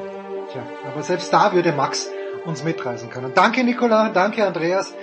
Tja, 0.51 0.63
aber 0.91 1.03
selbst 1.03 1.31
da 1.33 1.53
würde 1.53 1.71
Max 1.71 2.09
uns 2.45 2.63
mitreisen 2.63 3.09
können. 3.09 3.31
Danke 3.33 3.63
Nicola, 3.63 4.09
danke 4.09 4.45
Andreas, 4.45 4.93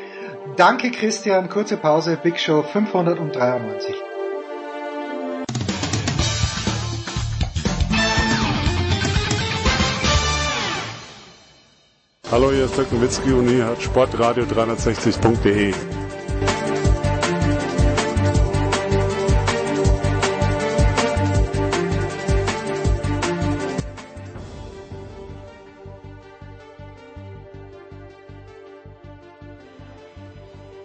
danke 0.57 0.91
Christian. 0.91 1.49
Kurze 1.49 1.77
Pause, 1.77 2.19
Big 2.23 2.39
Show 2.39 2.63
593. 2.63 4.10
Hallo, 12.33 12.53
hier 12.53 12.67
ist 12.67 12.77
Dirk 12.77 12.93
Nowitzki 12.93 13.33
und 13.33 13.49
hier 13.49 13.67
hat 13.67 13.83
Sportradio 13.83 14.45
360.de. 14.45 15.75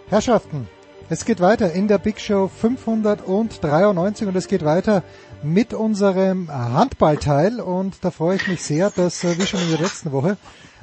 Herrschaften, 0.08 0.66
es 1.08 1.24
geht 1.24 1.40
weiter 1.40 1.70
in 1.72 1.86
der 1.86 1.98
Big 1.98 2.18
Show 2.18 2.48
593 2.48 4.26
und 4.26 4.34
es 4.34 4.48
geht 4.48 4.64
weiter 4.64 5.04
mit 5.44 5.72
unserem 5.74 6.50
Handballteil 6.50 7.60
und 7.60 8.04
da 8.04 8.10
freue 8.10 8.34
ich 8.34 8.48
mich 8.48 8.62
sehr, 8.62 8.90
dass 8.90 9.22
äh, 9.22 9.38
wie 9.38 9.46
schon 9.46 9.60
in 9.60 9.70
der 9.70 9.78
letzten 9.78 10.10
Woche 10.10 10.36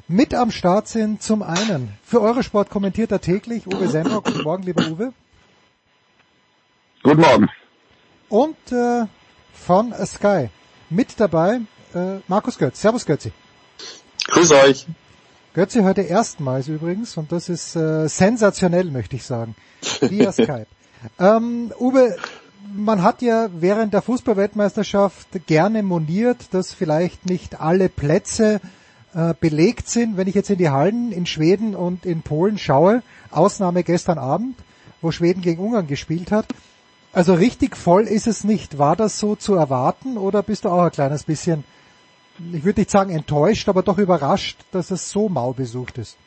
mit 0.07 0.33
am 0.33 0.51
Start 0.51 0.87
sind 0.87 1.21
zum 1.21 1.41
einen 1.41 1.97
für 2.03 2.21
Eurosport 2.21 2.69
kommentiert 2.69 3.11
er 3.11 3.21
täglich 3.21 3.67
Uwe 3.67 3.87
Semmer. 3.87 4.21
Guten 4.21 4.43
Morgen, 4.43 4.63
lieber 4.63 4.87
Uwe. 4.87 5.13
Guten 7.01 7.21
Morgen. 7.21 7.49
Und 8.29 8.71
äh, 8.71 9.05
von 9.53 9.93
Sky 10.05 10.49
mit 10.89 11.19
dabei 11.19 11.61
äh, 11.93 12.19
Markus 12.27 12.57
Götz. 12.57 12.81
Servus 12.81 13.05
Götzi. 13.05 13.31
Grüß 14.27 14.51
euch. 14.51 14.87
Götzi 15.53 15.81
heute 15.81 16.01
erstmals 16.01 16.67
übrigens 16.67 17.17
und 17.17 17.31
das 17.31 17.49
ist 17.49 17.75
äh, 17.75 18.07
sensationell, 18.07 18.85
möchte 18.85 19.15
ich 19.15 19.23
sagen, 19.23 19.55
via 20.01 20.31
Skype. 20.31 20.67
Ähm, 21.19 21.71
Uwe, 21.79 22.15
man 22.73 23.03
hat 23.03 23.21
ja 23.21 23.49
während 23.53 23.93
der 23.93 24.01
Fußballweltmeisterschaft 24.01 25.27
gerne 25.45 25.83
moniert, 25.83 26.53
dass 26.53 26.73
vielleicht 26.73 27.25
nicht 27.25 27.59
alle 27.59 27.89
Plätze 27.89 28.61
äh, 29.13 29.33
belegt 29.39 29.87
sind. 29.89 30.17
Wenn 30.17 30.27
ich 30.27 30.35
jetzt 30.35 30.49
in 30.49 30.57
die 30.57 30.69
Hallen 30.69 31.11
in 31.11 31.25
Schweden 31.25 31.75
und 31.75 32.05
in 32.05 32.21
Polen 32.21 32.57
schaue, 32.57 33.03
Ausnahme 33.31 33.83
gestern 33.83 34.17
Abend, 34.17 34.55
wo 35.01 35.11
Schweden 35.11 35.41
gegen 35.41 35.63
Ungarn 35.63 35.87
gespielt 35.87 36.31
hat, 36.31 36.47
also 37.11 37.33
richtig 37.33 37.77
voll 37.77 38.03
ist 38.03 38.27
es 38.27 38.43
nicht. 38.43 38.77
War 38.77 38.95
das 38.95 39.19
so 39.19 39.35
zu 39.35 39.55
erwarten 39.55 40.17
oder 40.17 40.41
bist 40.41 40.65
du 40.65 40.69
auch 40.69 40.83
ein 40.83 40.91
kleines 40.91 41.23
bisschen 41.23 41.63
ich 42.51 42.63
würde 42.63 42.81
nicht 42.81 42.91
sagen 42.91 43.11
enttäuscht, 43.11 43.69
aber 43.69 43.83
doch 43.83 43.97
überrascht, 43.97 44.57
dass 44.71 44.91
es 44.91 45.09
so 45.09 45.29
mau 45.29 45.53
besucht 45.53 45.97
ist. 45.97 46.17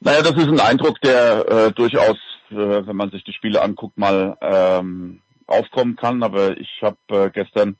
Naja, 0.00 0.22
das 0.22 0.32
ist 0.32 0.48
ein 0.48 0.60
Eindruck, 0.60 1.00
der 1.00 1.48
äh, 1.48 1.72
durchaus, 1.72 2.18
äh, 2.50 2.86
wenn 2.86 2.96
man 2.96 3.10
sich 3.10 3.24
die 3.24 3.32
Spiele 3.32 3.62
anguckt, 3.62 3.98
mal 3.98 4.36
ähm, 4.40 5.20
aufkommen 5.46 5.96
kann. 5.96 6.22
Aber 6.22 6.56
ich 6.56 6.68
habe 6.82 6.96
äh, 7.08 7.30
gestern 7.30 7.76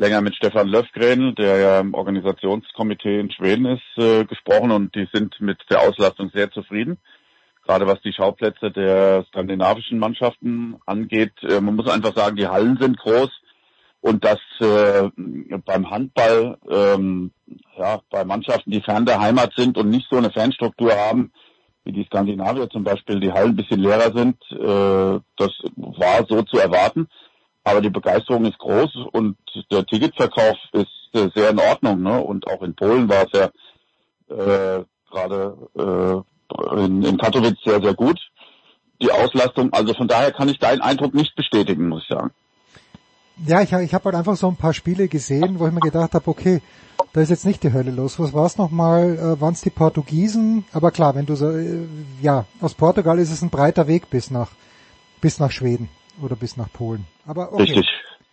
länger 0.00 0.22
mit 0.22 0.34
Stefan 0.34 0.66
Löfgren, 0.66 1.34
der 1.34 1.58
ja 1.58 1.80
im 1.80 1.92
Organisationskomitee 1.92 3.20
in 3.20 3.30
Schweden 3.30 3.66
ist, 3.66 3.98
äh, 3.98 4.24
gesprochen 4.24 4.70
und 4.70 4.94
die 4.94 5.06
sind 5.12 5.38
mit 5.40 5.58
der 5.68 5.82
Auslastung 5.82 6.30
sehr 6.34 6.50
zufrieden. 6.50 6.96
Gerade 7.66 7.86
was 7.86 8.00
die 8.00 8.14
Schauplätze 8.14 8.70
der 8.70 9.26
skandinavischen 9.28 9.98
Mannschaften 9.98 10.76
angeht. 10.86 11.34
Äh, 11.42 11.60
man 11.60 11.76
muss 11.76 11.86
einfach 11.86 12.16
sagen, 12.16 12.36
die 12.36 12.48
Hallen 12.48 12.78
sind 12.80 12.96
groß 12.96 13.28
und 14.00 14.24
dass 14.24 14.38
äh, 14.60 15.10
beim 15.66 15.90
Handball 15.90 16.56
ähm, 16.70 17.32
ja, 17.76 18.00
bei 18.10 18.24
Mannschaften, 18.24 18.70
die 18.70 18.80
fern 18.80 19.04
der 19.04 19.20
Heimat 19.20 19.52
sind 19.54 19.76
und 19.76 19.90
nicht 19.90 20.08
so 20.10 20.16
eine 20.16 20.30
Fanstruktur 20.30 20.92
haben, 20.92 21.30
wie 21.84 21.92
die 21.92 22.04
Skandinavier 22.04 22.70
zum 22.70 22.84
Beispiel, 22.84 23.20
die 23.20 23.32
Hallen 23.32 23.50
ein 23.50 23.56
bisschen 23.56 23.80
leerer 23.80 24.16
sind, 24.16 24.36
äh, 24.50 25.20
das 25.36 25.52
war 25.76 26.24
so 26.26 26.40
zu 26.42 26.56
erwarten. 26.56 27.06
Aber 27.64 27.80
die 27.80 27.90
Begeisterung 27.90 28.46
ist 28.46 28.58
groß 28.58 28.90
und 29.12 29.36
der 29.70 29.84
Ticketverkauf 29.84 30.56
ist 30.72 31.10
äh, 31.12 31.28
sehr 31.34 31.50
in 31.50 31.58
Ordnung. 31.58 32.02
Ne? 32.02 32.20
Und 32.20 32.46
auch 32.46 32.62
in 32.62 32.74
Polen 32.74 33.08
war 33.08 33.26
es 33.26 33.32
ja 33.32 33.44
äh, 34.34 34.84
gerade 35.10 35.56
äh, 35.76 36.84
in, 36.84 37.02
in 37.02 37.18
Katowice 37.18 37.58
sehr, 37.64 37.80
sehr 37.80 37.94
gut. 37.94 38.18
Die 39.02 39.10
Auslastung, 39.10 39.72
also 39.72 39.94
von 39.94 40.08
daher 40.08 40.32
kann 40.32 40.48
ich 40.48 40.58
deinen 40.58 40.80
Eindruck 40.80 41.14
nicht 41.14 41.34
bestätigen, 41.34 41.88
muss 41.88 42.02
ich 42.02 42.08
sagen. 42.08 42.30
Ja, 43.46 43.62
ich, 43.62 43.72
ich 43.72 43.94
habe 43.94 44.04
halt 44.04 44.14
einfach 44.14 44.36
so 44.36 44.48
ein 44.48 44.56
paar 44.56 44.74
Spiele 44.74 45.08
gesehen, 45.08 45.58
wo 45.58 45.66
ich 45.66 45.72
mir 45.72 45.80
gedacht 45.80 46.12
habe, 46.12 46.28
okay, 46.28 46.60
da 47.14 47.22
ist 47.22 47.30
jetzt 47.30 47.46
nicht 47.46 47.62
die 47.62 47.72
Hölle 47.72 47.90
los. 47.90 48.18
Was 48.18 48.34
war 48.34 48.46
es 48.46 48.58
nochmal? 48.58 49.16
Äh, 49.16 49.40
Waren 49.40 49.54
es 49.54 49.62
die 49.62 49.70
Portugiesen? 49.70 50.64
Aber 50.72 50.90
klar, 50.90 51.14
wenn 51.14 51.26
du 51.26 51.34
so, 51.34 51.50
äh, 51.50 51.86
ja, 52.20 52.46
aus 52.60 52.74
Portugal 52.74 53.18
ist 53.18 53.30
es 53.30 53.42
ein 53.42 53.50
breiter 53.50 53.86
Weg 53.86 54.10
bis 54.10 54.30
nach, 54.30 54.50
bis 55.20 55.38
nach 55.38 55.50
Schweden 55.50 55.88
oder 56.22 56.36
bis 56.36 56.56
nach 56.56 56.72
Polen. 56.72 57.06
Aber 57.26 57.52
okay. 57.52 57.62
Richtig, 57.62 57.88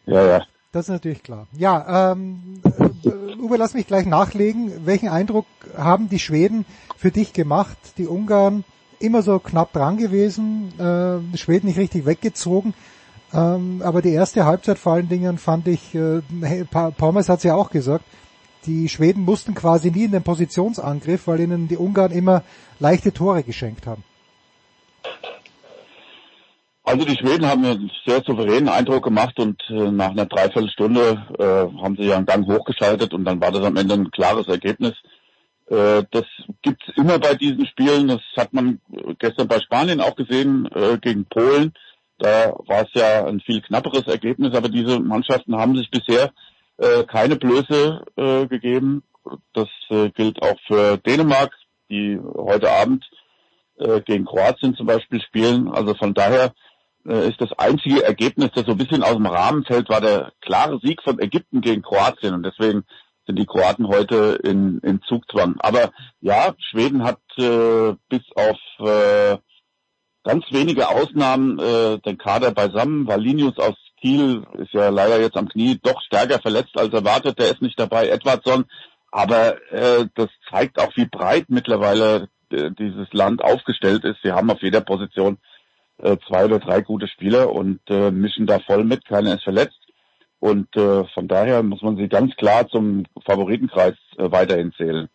ja, 0.06 0.26
ja. 0.26 0.46
Das 0.72 0.86
ist 0.86 0.92
natürlich 0.92 1.24
klar. 1.24 1.48
Ja, 1.54 2.12
ähm, 2.12 2.62
äh, 2.64 3.36
Uwe, 3.40 3.58
lass 3.58 3.74
mich 3.74 3.88
gleich 3.88 4.06
nachlegen. 4.06 4.86
Welchen 4.86 5.10
Eindruck 5.10 5.46
haben 5.78 6.10
die 6.10 6.20
Schweden 6.20 6.66
für 6.98 7.12
dich 7.12 7.34
gemacht? 7.34 7.78
Die 7.98 8.08
Ungarn 8.08 8.64
immer 9.00 9.22
so 9.22 9.40
knapp 9.40 9.74
dran 9.74 9.98
gewesen, 9.98 10.74
äh, 10.80 11.38
Schweden 11.38 11.68
nicht 11.68 11.78
richtig 11.78 12.06
weggezogen. 12.06 12.74
Ähm, 13.34 13.82
aber 13.84 14.02
die 14.02 14.12
erste 14.12 14.46
Halbzeit 14.46 14.80
vor 14.80 14.94
allen 14.94 15.10
Dingen 15.10 15.38
fand 15.38 15.68
ich, 15.68 15.94
äh, 15.96 16.22
Pommes 16.98 17.30
hat 17.30 17.40
es 17.40 17.44
ja 17.44 17.56
auch 17.56 17.70
gesagt, 17.70 18.06
die 18.66 18.90
Schweden 18.90 19.24
mussten 19.24 19.54
quasi 19.54 19.92
nie 19.92 20.06
in 20.06 20.12
den 20.12 20.24
Positionsangriff, 20.24 21.28
weil 21.28 21.40
ihnen 21.42 21.68
die 21.68 21.78
Ungarn 21.78 22.12
immer 22.12 22.44
leichte 22.80 23.14
Tore 23.14 23.44
geschenkt 23.44 23.88
haben. 23.88 24.04
Also 26.88 27.04
die 27.04 27.18
Schweden 27.18 27.46
haben 27.46 27.66
einen 27.66 27.92
sehr 28.06 28.24
souveränen 28.24 28.70
Eindruck 28.70 29.04
gemacht 29.04 29.38
und 29.42 29.62
äh, 29.70 29.92
nach 29.92 30.12
einer 30.12 30.26
Dreiviertelstunde 30.26 31.22
äh, 31.38 31.82
haben 31.84 31.98
sie 31.98 32.06
ja 32.06 32.16
einen 32.16 32.26
Gang 32.26 32.48
hochgeschaltet 32.48 33.14
und 33.14 33.26
dann 33.26 33.42
war 33.42 33.52
das 33.52 33.66
am 33.66 33.76
Ende 33.76 33.96
ein 33.96 34.10
klares 34.10 34.48
Ergebnis. 34.48 34.94
Äh, 35.70 36.04
das 36.12 36.24
gibt's 36.62 36.86
immer 36.96 37.20
bei 37.20 37.34
diesen 37.34 37.68
Spielen. 37.68 38.08
Das 38.08 38.22
hat 38.38 38.54
man 38.54 38.80
gestern 39.20 39.50
bei 39.50 39.60
Spanien 39.60 40.00
auch 40.00 40.16
gesehen 40.16 40.66
äh, 40.74 40.98
gegen 40.98 41.26
Polen. 41.26 41.74
Da 42.20 42.54
war 42.68 42.84
es 42.84 42.94
ja 42.94 43.26
ein 43.26 43.42
viel 43.42 43.62
knapperes 43.62 44.08
Ergebnis, 44.08 44.56
aber 44.56 44.70
diese 44.70 45.02
Mannschaften 45.02 45.58
haben 45.58 45.76
sich 45.76 45.92
bisher 45.92 46.32
äh, 46.78 47.04
keine 47.04 47.36
Blöße 47.36 48.06
äh, 48.16 48.48
gegeben. 48.48 49.04
Das 49.52 49.68
äh, 49.90 50.10
gilt 50.12 50.42
auch 50.42 50.58
für 50.66 50.96
Dänemark, 51.00 51.52
die 51.90 52.18
heute 52.18 52.72
Abend 52.72 53.04
äh, 53.78 54.00
gegen 54.00 54.24
Kroatien 54.24 54.74
zum 54.74 54.88
Beispiel 54.88 55.20
spielen. 55.22 55.68
Also 55.68 55.94
von 55.94 56.14
daher 56.14 56.46
äh, 56.46 56.67
ist 57.08 57.40
das 57.40 57.54
einzige 57.58 58.04
Ergebnis, 58.04 58.50
das 58.54 58.66
so 58.66 58.72
ein 58.72 58.78
bisschen 58.78 59.04
aus 59.04 59.14
dem 59.14 59.26
Rahmen 59.26 59.64
fällt, 59.64 59.90
war 59.90 60.02
der 60.02 60.32
klare 60.42 60.80
Sieg 60.84 61.02
von 61.04 61.20
Ägypten 61.20 61.62
gegen 61.62 61.82
Kroatien. 61.82 62.34
Und 62.34 62.44
deswegen 62.44 62.84
sind 63.26 63.38
die 63.38 63.46
Kroaten 63.46 63.88
heute 63.88 64.40
in, 64.44 64.80
in 64.80 65.02
Zugzwang. 65.04 65.56
Aber 65.60 65.92
ja, 66.22 66.56
Schweden 66.58 67.04
hat 67.04 67.20
äh, 67.38 67.94
bis 68.10 68.24
auf 68.36 68.58
äh, 68.80 69.38
ganz 70.24 70.46
wenige 70.52 70.90
Ausnahmen 70.90 71.60
äh, 71.60 72.00
den 72.00 72.18
Kader 72.18 72.52
beisammen. 72.52 73.08
Valinius 73.08 73.58
aus 73.58 73.76
Kiel 74.00 74.46
ist 74.58 74.74
ja 74.74 74.90
leider 74.90 75.20
jetzt 75.20 75.38
am 75.38 75.50
Knie 75.50 75.80
doch 75.82 76.02
stärker 76.02 76.40
verletzt 76.40 76.78
als 76.78 76.94
erwartet. 76.94 77.40
Der 77.40 77.52
ist 77.52 77.62
nicht 77.62 77.80
dabei. 77.80 78.10
Edwardson. 78.10 78.66
Aber 79.12 79.56
äh, 79.72 80.06
das 80.16 80.28
zeigt 80.50 80.80
auch, 80.80 80.92
wie 80.96 81.06
breit 81.06 81.46
mittlerweile 81.48 82.30
äh, 82.50 82.72
dieses 82.72 83.08
Land 83.14 83.44
aufgestellt 83.44 84.04
ist. 84.04 84.18
Sie 84.24 84.32
haben 84.32 84.50
auf 84.50 84.62
jeder 84.62 84.82
Position 84.82 85.38
äh, 86.00 86.18
zwei 86.28 86.46
oder 86.46 86.60
drei 86.60 86.82
gute 86.82 87.08
Spieler 87.08 87.52
und 87.52 87.80
äh, 87.90 88.12
mischen 88.12 88.46
da 88.46 88.60
voll 88.60 88.84
mit. 88.84 89.06
Keiner 89.06 89.36
ist 89.36 89.44
verletzt. 89.44 89.80
Und 90.40 90.76
äh, 90.76 91.04
von 91.14 91.28
daher 91.28 91.64
muss 91.64 91.82
man 91.82 91.98
sie 91.98 92.08
ganz 92.08 92.36
klar 92.36 92.68
zum 92.68 93.06
Favoritenkreis 93.26 93.96
äh, 94.18 94.32
weiterhin 94.32 94.72
zählen. 94.74 95.10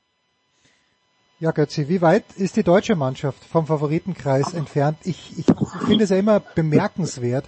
Ja, 1.39 1.51
Götzi, 1.51 1.89
wie 1.89 2.01
weit 2.01 2.25
ist 2.37 2.57
die 2.57 2.63
deutsche 2.63 2.95
Mannschaft 2.95 3.45
vom 3.45 3.67
Favoritenkreis 3.67 4.55
entfernt? 4.55 4.99
Ich, 5.05 5.39
ich 5.39 5.47
finde 5.87 6.05
es 6.05 6.11
ja 6.11 6.17
immer 6.17 6.41
bemerkenswert, 6.41 7.47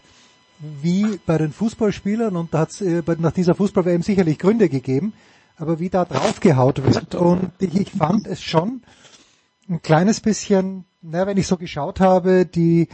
wie 0.58 1.20
bei 1.26 1.38
den 1.38 1.52
Fußballspielern, 1.52 2.36
und 2.36 2.54
da 2.54 2.60
hat 2.60 2.70
es 2.70 2.80
äh, 2.80 3.02
nach 3.18 3.32
dieser 3.32 3.54
Fußball-WM 3.54 4.02
sicherlich 4.02 4.38
Gründe 4.38 4.68
gegeben, 4.68 5.12
aber 5.56 5.78
wie 5.78 5.90
da 5.90 6.04
draufgehaut 6.04 6.84
wird. 6.84 7.14
Und 7.14 7.52
ich, 7.60 7.74
ich 7.76 7.90
fand 7.90 8.26
es 8.26 8.42
schon 8.42 8.82
ein 9.68 9.82
kleines 9.82 10.20
bisschen, 10.20 10.84
na, 11.02 11.26
wenn 11.26 11.36
ich 11.36 11.46
so 11.46 11.56
geschaut 11.56 12.00
habe, 12.00 12.46
die, 12.46 12.88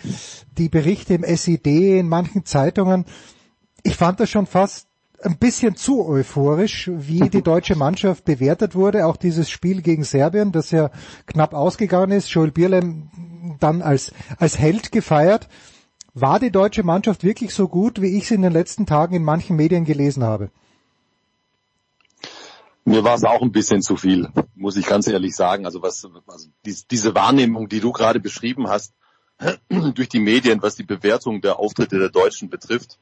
die 0.57 0.69
Berichte 0.69 1.15
im 1.15 1.25
SID, 1.25 1.67
in 1.67 2.09
manchen 2.09 2.45
Zeitungen, 2.45 3.05
ich 3.83 3.97
fand 3.97 4.21
das 4.21 4.31
schon 4.31 4.47
fast 4.47 4.89
ein 5.23 5.39
bisschen 5.39 5.77
zu 5.77 6.07
euphorisch, 6.07 6.91
wie 6.93 7.29
die 7.29 7.43
deutsche 7.43 7.77
Mannschaft 7.77 8.25
bewertet 8.25 8.75
wurde. 8.75 9.07
Auch 9.07 9.17
dieses 9.17 9.51
Spiel 9.51 9.83
gegen 9.83 10.05
Serbien, 10.05 10.53
das 10.53 10.71
ja 10.71 10.91
knapp 11.27 11.55
ausgegangen 11.55 12.13
ist. 12.13 12.31
Joel 12.31 12.53
Bierlein 12.53 13.11
dann 13.61 13.83
als, 13.83 14.13
als 14.39 14.59
Held 14.59 14.93
gefeiert. 14.93 15.49
War 16.15 16.41
die 16.41 16.51
deutsche 16.51 16.83
Mannschaft 16.83 17.23
wirklich 17.23 17.55
so 17.55 17.69
gut, 17.69 18.01
wie 18.03 18.17
ich 18.17 18.25
es 18.25 18.31
in 18.31 18.43
den 18.43 18.53
letzten 18.53 18.87
Tagen 18.87 19.15
in 19.15 19.23
manchen 19.23 19.57
Medien 19.57 19.85
gelesen 19.85 20.25
habe? 20.25 20.51
Mir 22.91 23.05
war 23.05 23.15
es 23.15 23.23
auch 23.23 23.41
ein 23.41 23.53
bisschen 23.53 23.83
zu 23.83 23.97
viel, 23.97 24.29
muss 24.57 24.77
ich 24.77 24.85
ganz 24.85 25.07
ehrlich 25.07 25.37
sagen. 25.37 25.65
Also 25.65 25.81
was, 25.81 26.05
also 26.27 26.49
diese 26.91 27.15
Wahrnehmung, 27.15 27.69
die 27.69 27.79
du 27.79 27.93
gerade 27.93 28.19
beschrieben 28.19 28.69
hast, 28.69 28.95
durch 29.69 30.09
die 30.09 30.19
Medien, 30.19 30.61
was 30.61 30.75
die 30.75 30.83
Bewertung 30.83 31.41
der 31.41 31.61
Auftritte 31.61 32.01
der 32.01 32.09
Deutschen 32.09 32.51
betrifft, 32.51 32.99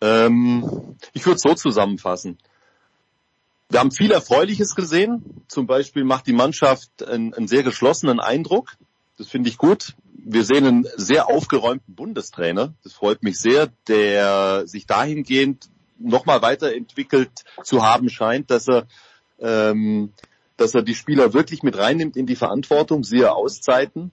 ähm, 0.00 0.96
ich 1.12 1.26
würde 1.26 1.36
es 1.36 1.42
so 1.42 1.52
zusammenfassen. 1.52 2.38
Wir 3.68 3.80
haben 3.80 3.90
viel 3.90 4.12
Erfreuliches 4.12 4.74
gesehen. 4.74 5.42
Zum 5.48 5.66
Beispiel 5.66 6.04
macht 6.04 6.26
die 6.26 6.32
Mannschaft 6.32 7.06
einen, 7.06 7.34
einen 7.34 7.48
sehr 7.48 7.64
geschlossenen 7.64 8.18
Eindruck. 8.18 8.78
Das 9.18 9.28
finde 9.28 9.50
ich 9.50 9.58
gut. 9.58 9.94
Wir 10.14 10.44
sehen 10.44 10.64
einen 10.64 10.88
sehr 10.96 11.28
aufgeräumten 11.28 11.94
Bundestrainer. 11.94 12.72
Das 12.82 12.94
freut 12.94 13.22
mich 13.22 13.38
sehr, 13.38 13.68
der 13.88 14.66
sich 14.66 14.86
dahingehend 14.86 15.68
nochmal 15.98 16.42
weiterentwickelt 16.42 17.44
zu 17.62 17.82
haben 17.82 18.08
scheint, 18.08 18.50
dass 18.50 18.68
er, 18.68 18.86
ähm, 19.38 20.12
dass 20.56 20.74
er 20.74 20.82
die 20.82 20.94
Spieler 20.94 21.32
wirklich 21.32 21.62
mit 21.62 21.76
reinnimmt 21.76 22.16
in 22.16 22.26
die 22.26 22.36
Verantwortung, 22.36 23.04
siehe 23.04 23.32
Auszeiten. 23.32 24.12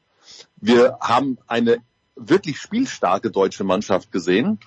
Wir 0.57 0.97
haben 1.01 1.37
eine 1.47 1.77
wirklich 2.15 2.59
spielstarke 2.59 3.31
deutsche 3.31 3.63
Mannschaft 3.63 4.11
gesehen. 4.11 4.59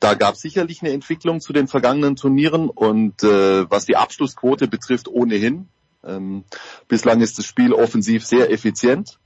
Da 0.00 0.14
gab 0.14 0.34
es 0.34 0.40
sicherlich 0.40 0.82
eine 0.82 0.92
Entwicklung 0.92 1.40
zu 1.40 1.52
den 1.52 1.68
vergangenen 1.68 2.16
Turnieren 2.16 2.68
und 2.68 3.22
äh, 3.22 3.70
was 3.70 3.84
die 3.84 3.96
Abschlussquote 3.96 4.66
betrifft, 4.66 5.08
ohnehin. 5.08 5.68
Ähm, 6.04 6.44
bislang 6.88 7.20
ist 7.20 7.38
das 7.38 7.46
Spiel 7.46 7.72
offensiv 7.72 8.26
sehr 8.26 8.50
effizient. 8.50 9.18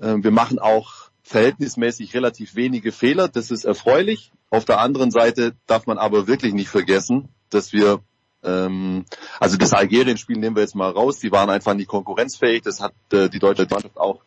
Ähm, 0.00 0.22
wir 0.22 0.30
machen 0.30 0.58
auch 0.58 1.07
verhältnismäßig 1.28 2.14
relativ 2.14 2.54
wenige 2.54 2.92
Fehler. 2.92 3.28
Das 3.28 3.50
ist 3.50 3.64
erfreulich. 3.64 4.32
Auf 4.50 4.64
der 4.64 4.80
anderen 4.80 5.10
Seite 5.10 5.54
darf 5.66 5.86
man 5.86 5.98
aber 5.98 6.26
wirklich 6.26 6.54
nicht 6.54 6.68
vergessen, 6.68 7.28
dass 7.50 7.72
wir 7.72 8.00
ähm, 8.42 9.04
also 9.40 9.56
das 9.56 9.72
Algerien-Spiel 9.72 10.38
nehmen 10.38 10.56
wir 10.56 10.62
jetzt 10.62 10.74
mal 10.74 10.90
raus. 10.90 11.18
Die 11.18 11.32
waren 11.32 11.50
einfach 11.50 11.74
nicht 11.74 11.88
konkurrenzfähig. 11.88 12.62
Das 12.62 12.80
hat 12.80 12.94
äh, 13.12 13.28
die 13.28 13.38
deutsche 13.38 13.66
Mannschaft 13.68 13.98
auch 13.98 14.20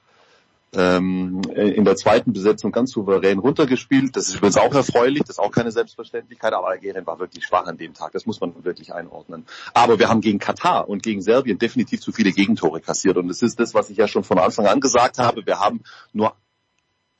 ähm, 0.73 1.41
in 1.53 1.83
der 1.83 1.95
zweiten 1.95 2.33
Besetzung 2.33 2.71
ganz 2.71 2.91
souverän 2.91 3.39
runtergespielt. 3.39 4.15
Das 4.15 4.27
ist 4.27 4.35
übrigens 4.35 4.57
auch 4.57 4.73
erfreulich, 4.73 5.21
das 5.23 5.31
ist 5.31 5.39
auch 5.39 5.51
keine 5.51 5.71
Selbstverständlichkeit, 5.71 6.53
aber 6.53 6.69
Algerien 6.69 7.05
war 7.05 7.19
wirklich 7.19 7.45
schwach 7.45 7.65
an 7.65 7.77
dem 7.77 7.93
Tag, 7.93 8.13
das 8.13 8.25
muss 8.25 8.39
man 8.39 8.63
wirklich 8.63 8.93
einordnen. 8.93 9.45
Aber 9.73 9.99
wir 9.99 10.07
haben 10.07 10.21
gegen 10.21 10.39
Katar 10.39 10.87
und 10.87 11.03
gegen 11.03 11.21
Serbien 11.21 11.59
definitiv 11.59 11.99
zu 11.99 12.13
viele 12.13 12.31
Gegentore 12.31 12.79
kassiert 12.79 13.17
und 13.17 13.27
das 13.27 13.41
ist 13.41 13.59
das, 13.59 13.73
was 13.73 13.89
ich 13.89 13.97
ja 13.97 14.07
schon 14.07 14.23
von 14.23 14.39
Anfang 14.39 14.65
an 14.65 14.79
gesagt 14.79 15.17
habe. 15.17 15.45
Wir 15.45 15.59
haben 15.59 15.81
nur 16.13 16.35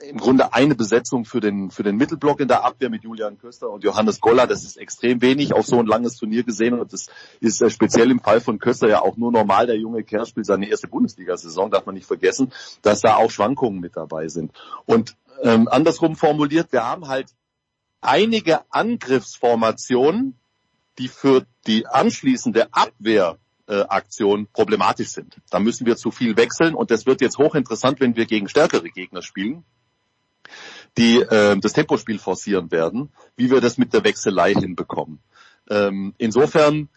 im 0.01 0.17
Grunde 0.17 0.53
eine 0.53 0.75
Besetzung 0.75 1.25
für 1.25 1.39
den, 1.39 1.71
für 1.71 1.83
den 1.83 1.95
Mittelblock 1.95 2.39
in 2.39 2.47
der 2.47 2.63
Abwehr 2.63 2.89
mit 2.89 3.03
Julian 3.03 3.37
Köster 3.37 3.69
und 3.69 3.83
Johannes 3.83 4.19
Goller. 4.19 4.47
Das 4.47 4.63
ist 4.63 4.77
extrem 4.77 5.21
wenig 5.21 5.53
auf 5.53 5.65
so 5.65 5.79
ein 5.79 5.85
langes 5.85 6.17
Turnier 6.17 6.43
gesehen 6.43 6.73
und 6.73 6.91
das 6.93 7.07
ist 7.39 7.61
äh, 7.61 7.69
speziell 7.69 8.11
im 8.11 8.19
Fall 8.19 8.41
von 8.41 8.59
Köster 8.59 8.87
ja 8.87 9.01
auch 9.01 9.17
nur 9.17 9.31
normal. 9.31 9.67
Der 9.67 9.77
junge 9.77 10.03
Kerl 10.03 10.25
spielt 10.25 10.45
seine 10.45 10.69
erste 10.69 10.87
Bundesliga-Saison, 10.87 11.71
darf 11.71 11.85
man 11.85 11.95
nicht 11.95 12.07
vergessen, 12.07 12.51
dass 12.81 13.01
da 13.01 13.15
auch 13.15 13.31
Schwankungen 13.31 13.79
mit 13.79 13.95
dabei 13.95 14.27
sind. 14.27 14.51
Und 14.85 15.15
ähm, 15.43 15.67
andersrum 15.67 16.15
formuliert, 16.15 16.71
wir 16.71 16.83
haben 16.83 17.07
halt 17.07 17.29
einige 18.01 18.61
Angriffsformationen, 18.71 20.37
die 20.97 21.07
für 21.07 21.45
die 21.67 21.87
anschließende 21.87 22.73
Abwehr 22.73 23.37
äh, 23.67 23.81
Aktion 23.81 24.47
problematisch 24.51 25.09
sind. 25.09 25.37
Da 25.49 25.59
müssen 25.59 25.85
wir 25.85 25.95
zu 25.95 26.11
viel 26.11 26.35
wechseln 26.35 26.75
und 26.75 26.91
das 26.91 27.05
wird 27.05 27.21
jetzt 27.21 27.37
hochinteressant, 27.37 27.99
wenn 27.99 28.15
wir 28.15 28.25
gegen 28.25 28.49
stärkere 28.49 28.89
Gegner 28.89 29.21
spielen 29.21 29.63
die 30.97 31.17
äh, 31.17 31.57
das 31.59 31.73
Tempospiel 31.73 32.19
forcieren 32.19 32.71
werden, 32.71 33.09
wie 33.35 33.49
wir 33.49 33.61
das 33.61 33.77
mit 33.77 33.93
der 33.93 34.03
Wechselei 34.03 34.53
hinbekommen. 34.53 35.19
Ähm, 35.69 36.13
insofern 36.17 36.89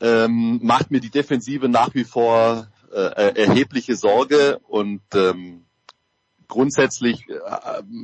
ähm, 0.00 0.60
macht 0.62 0.90
mir 0.90 1.00
die 1.00 1.10
Defensive 1.10 1.68
nach 1.68 1.94
wie 1.94 2.04
vor 2.04 2.68
äh, 2.92 3.34
erhebliche 3.34 3.96
Sorge 3.96 4.60
und 4.68 5.02
ähm, 5.14 5.64
grundsätzlich, 6.48 7.28
äh, 7.28 7.38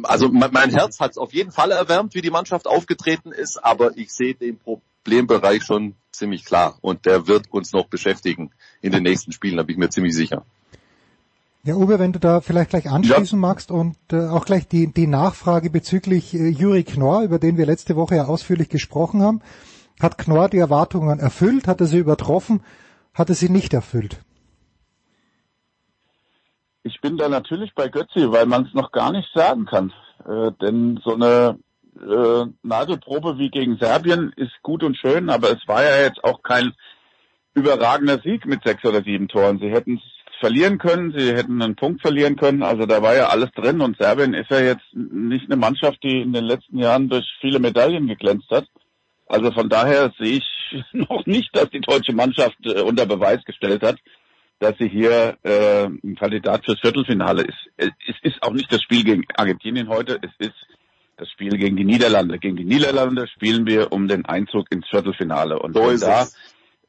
also 0.02 0.28
mein, 0.28 0.50
mein 0.52 0.70
Herz 0.70 0.98
hat 1.00 1.12
es 1.12 1.18
auf 1.18 1.32
jeden 1.32 1.52
Fall 1.52 1.70
erwärmt, 1.70 2.14
wie 2.14 2.22
die 2.22 2.30
Mannschaft 2.30 2.66
aufgetreten 2.66 3.32
ist, 3.32 3.62
aber 3.62 3.96
ich 3.96 4.12
sehe 4.12 4.34
den 4.34 4.58
Problembereich 4.58 5.62
schon 5.62 5.94
ziemlich 6.10 6.44
klar 6.44 6.78
und 6.80 7.06
der 7.06 7.28
wird 7.28 7.52
uns 7.52 7.72
noch 7.72 7.86
beschäftigen 7.86 8.50
in 8.80 8.92
den 8.92 9.04
nächsten 9.04 9.32
Spielen, 9.32 9.56
da 9.56 9.62
bin 9.62 9.74
ich 9.74 9.78
mir 9.78 9.90
ziemlich 9.90 10.14
sicher. 10.14 10.44
Ja, 11.62 11.74
Uwe, 11.74 11.98
wenn 11.98 12.12
du 12.12 12.18
da 12.18 12.40
vielleicht 12.40 12.70
gleich 12.70 12.88
anschließen 12.88 13.38
ja. 13.38 13.48
magst 13.48 13.70
und 13.70 13.96
äh, 14.12 14.28
auch 14.28 14.46
gleich 14.46 14.66
die, 14.66 14.92
die 14.94 15.06
Nachfrage 15.06 15.68
bezüglich 15.68 16.32
äh, 16.32 16.48
Juri 16.48 16.84
Knorr, 16.84 17.22
über 17.22 17.38
den 17.38 17.58
wir 17.58 17.66
letzte 17.66 17.96
Woche 17.96 18.16
ja 18.16 18.24
ausführlich 18.24 18.70
gesprochen 18.70 19.20
haben. 19.20 19.42
Hat 20.00 20.16
Knorr 20.16 20.48
die 20.48 20.56
Erwartungen 20.56 21.18
erfüllt? 21.18 21.68
Hat 21.68 21.82
er 21.82 21.86
sie 21.86 21.98
übertroffen? 21.98 22.62
Hat 23.12 23.28
er 23.28 23.34
sie 23.34 23.50
nicht 23.50 23.74
erfüllt? 23.74 24.20
Ich 26.82 26.98
bin 27.02 27.18
da 27.18 27.28
natürlich 27.28 27.74
bei 27.74 27.88
Götzi, 27.88 28.32
weil 28.32 28.46
man 28.46 28.64
es 28.64 28.72
noch 28.72 28.90
gar 28.90 29.12
nicht 29.12 29.28
sagen 29.34 29.66
kann. 29.66 29.92
Äh, 30.26 30.52
denn 30.62 30.98
so 31.04 31.14
eine 31.14 31.58
äh, 32.00 32.46
Nagelprobe 32.62 33.36
wie 33.36 33.50
gegen 33.50 33.76
Serbien 33.76 34.32
ist 34.36 34.62
gut 34.62 34.82
und 34.82 34.96
schön, 34.96 35.28
aber 35.28 35.50
es 35.50 35.68
war 35.68 35.82
ja 35.82 36.00
jetzt 36.00 36.24
auch 36.24 36.42
kein 36.42 36.72
überragender 37.52 38.18
Sieg 38.20 38.46
mit 38.46 38.62
sechs 38.64 38.82
oder 38.86 39.02
sieben 39.02 39.28
Toren. 39.28 39.58
Sie 39.58 39.68
hätten 39.68 39.96
es 39.96 40.19
verlieren 40.40 40.78
können, 40.78 41.12
sie 41.16 41.32
hätten 41.32 41.62
einen 41.62 41.76
Punkt 41.76 42.00
verlieren 42.00 42.36
können. 42.36 42.62
Also 42.62 42.86
da 42.86 43.02
war 43.02 43.14
ja 43.14 43.28
alles 43.28 43.50
drin 43.52 43.80
und 43.80 43.96
Serbien 43.98 44.34
ist 44.34 44.50
ja 44.50 44.60
jetzt 44.60 44.86
nicht 44.92 45.44
eine 45.44 45.56
Mannschaft, 45.56 46.02
die 46.02 46.20
in 46.20 46.32
den 46.32 46.44
letzten 46.44 46.78
Jahren 46.78 47.08
durch 47.08 47.26
viele 47.40 47.60
Medaillen 47.60 48.08
geglänzt 48.08 48.50
hat. 48.50 48.66
Also 49.26 49.52
von 49.52 49.68
daher 49.68 50.12
sehe 50.18 50.38
ich 50.38 50.84
noch 50.92 51.24
nicht, 51.26 51.54
dass 51.54 51.70
die 51.70 51.80
deutsche 51.80 52.12
Mannschaft 52.12 52.56
äh, 52.64 52.80
unter 52.80 53.06
Beweis 53.06 53.44
gestellt 53.44 53.82
hat, 53.82 53.98
dass 54.58 54.76
sie 54.78 54.88
hier 54.88 55.36
äh, 55.42 55.84
ein 55.84 56.16
Kandidat 56.18 56.64
fürs 56.64 56.80
Viertelfinale 56.80 57.42
ist. 57.42 57.58
Es 57.76 58.16
ist 58.22 58.42
auch 58.42 58.52
nicht 58.52 58.72
das 58.72 58.82
Spiel 58.82 59.04
gegen 59.04 59.24
Argentinien 59.36 59.88
heute, 59.88 60.18
es 60.22 60.46
ist 60.46 60.56
das 61.16 61.30
Spiel 61.30 61.56
gegen 61.58 61.76
die 61.76 61.84
Niederlande. 61.84 62.38
Gegen 62.38 62.56
die 62.56 62.64
Niederlande 62.64 63.28
spielen 63.28 63.66
wir 63.66 63.92
um 63.92 64.08
den 64.08 64.24
Einzug 64.24 64.72
ins 64.72 64.88
Viertelfinale. 64.88 65.58
Und 65.58 65.74
so 65.74 65.80
da 65.80 66.22
es 66.22 66.36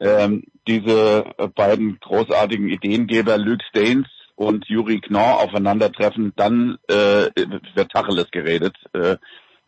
ähm, 0.02 0.44
diese 0.68 1.26
beiden 1.56 2.00
großartigen 2.00 2.68
Ideengeber 2.68 3.38
Luke 3.38 3.64
Staines 3.70 4.08
und 4.36 4.66
Juri 4.68 5.00
Knorr 5.00 5.42
aufeinandertreffen, 5.42 6.34
dann 6.36 6.78
äh, 6.88 7.30
wird 7.36 7.92
Tacheles 7.92 8.32
geredet. 8.32 8.76
Äh, 8.94 9.18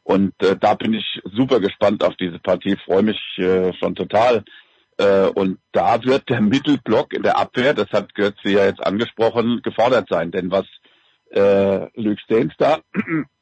und 0.03 0.33
äh, 0.41 0.57
da 0.59 0.73
bin 0.73 0.93
ich 0.93 1.21
super 1.23 1.59
gespannt 1.59 2.03
auf 2.03 2.15
diese 2.15 2.39
Partie, 2.39 2.75
freue 2.83 3.03
mich 3.03 3.19
äh, 3.37 3.73
schon 3.73 3.95
total. 3.95 4.43
Äh, 4.97 5.27
und 5.27 5.59
da 5.71 6.03
wird 6.03 6.27
der 6.29 6.41
Mittelblock 6.41 7.13
in 7.13 7.23
der 7.23 7.37
Abwehr, 7.37 7.73
das 7.73 7.89
hat 7.91 8.13
Götze 8.15 8.49
ja 8.49 8.65
jetzt 8.65 8.85
angesprochen, 8.85 9.61
gefordert 9.63 10.07
sein. 10.09 10.31
Denn 10.31 10.51
was 10.51 10.65
äh, 11.31 11.87
Luke 11.95 12.21
Staines 12.23 12.53
da 12.57 12.79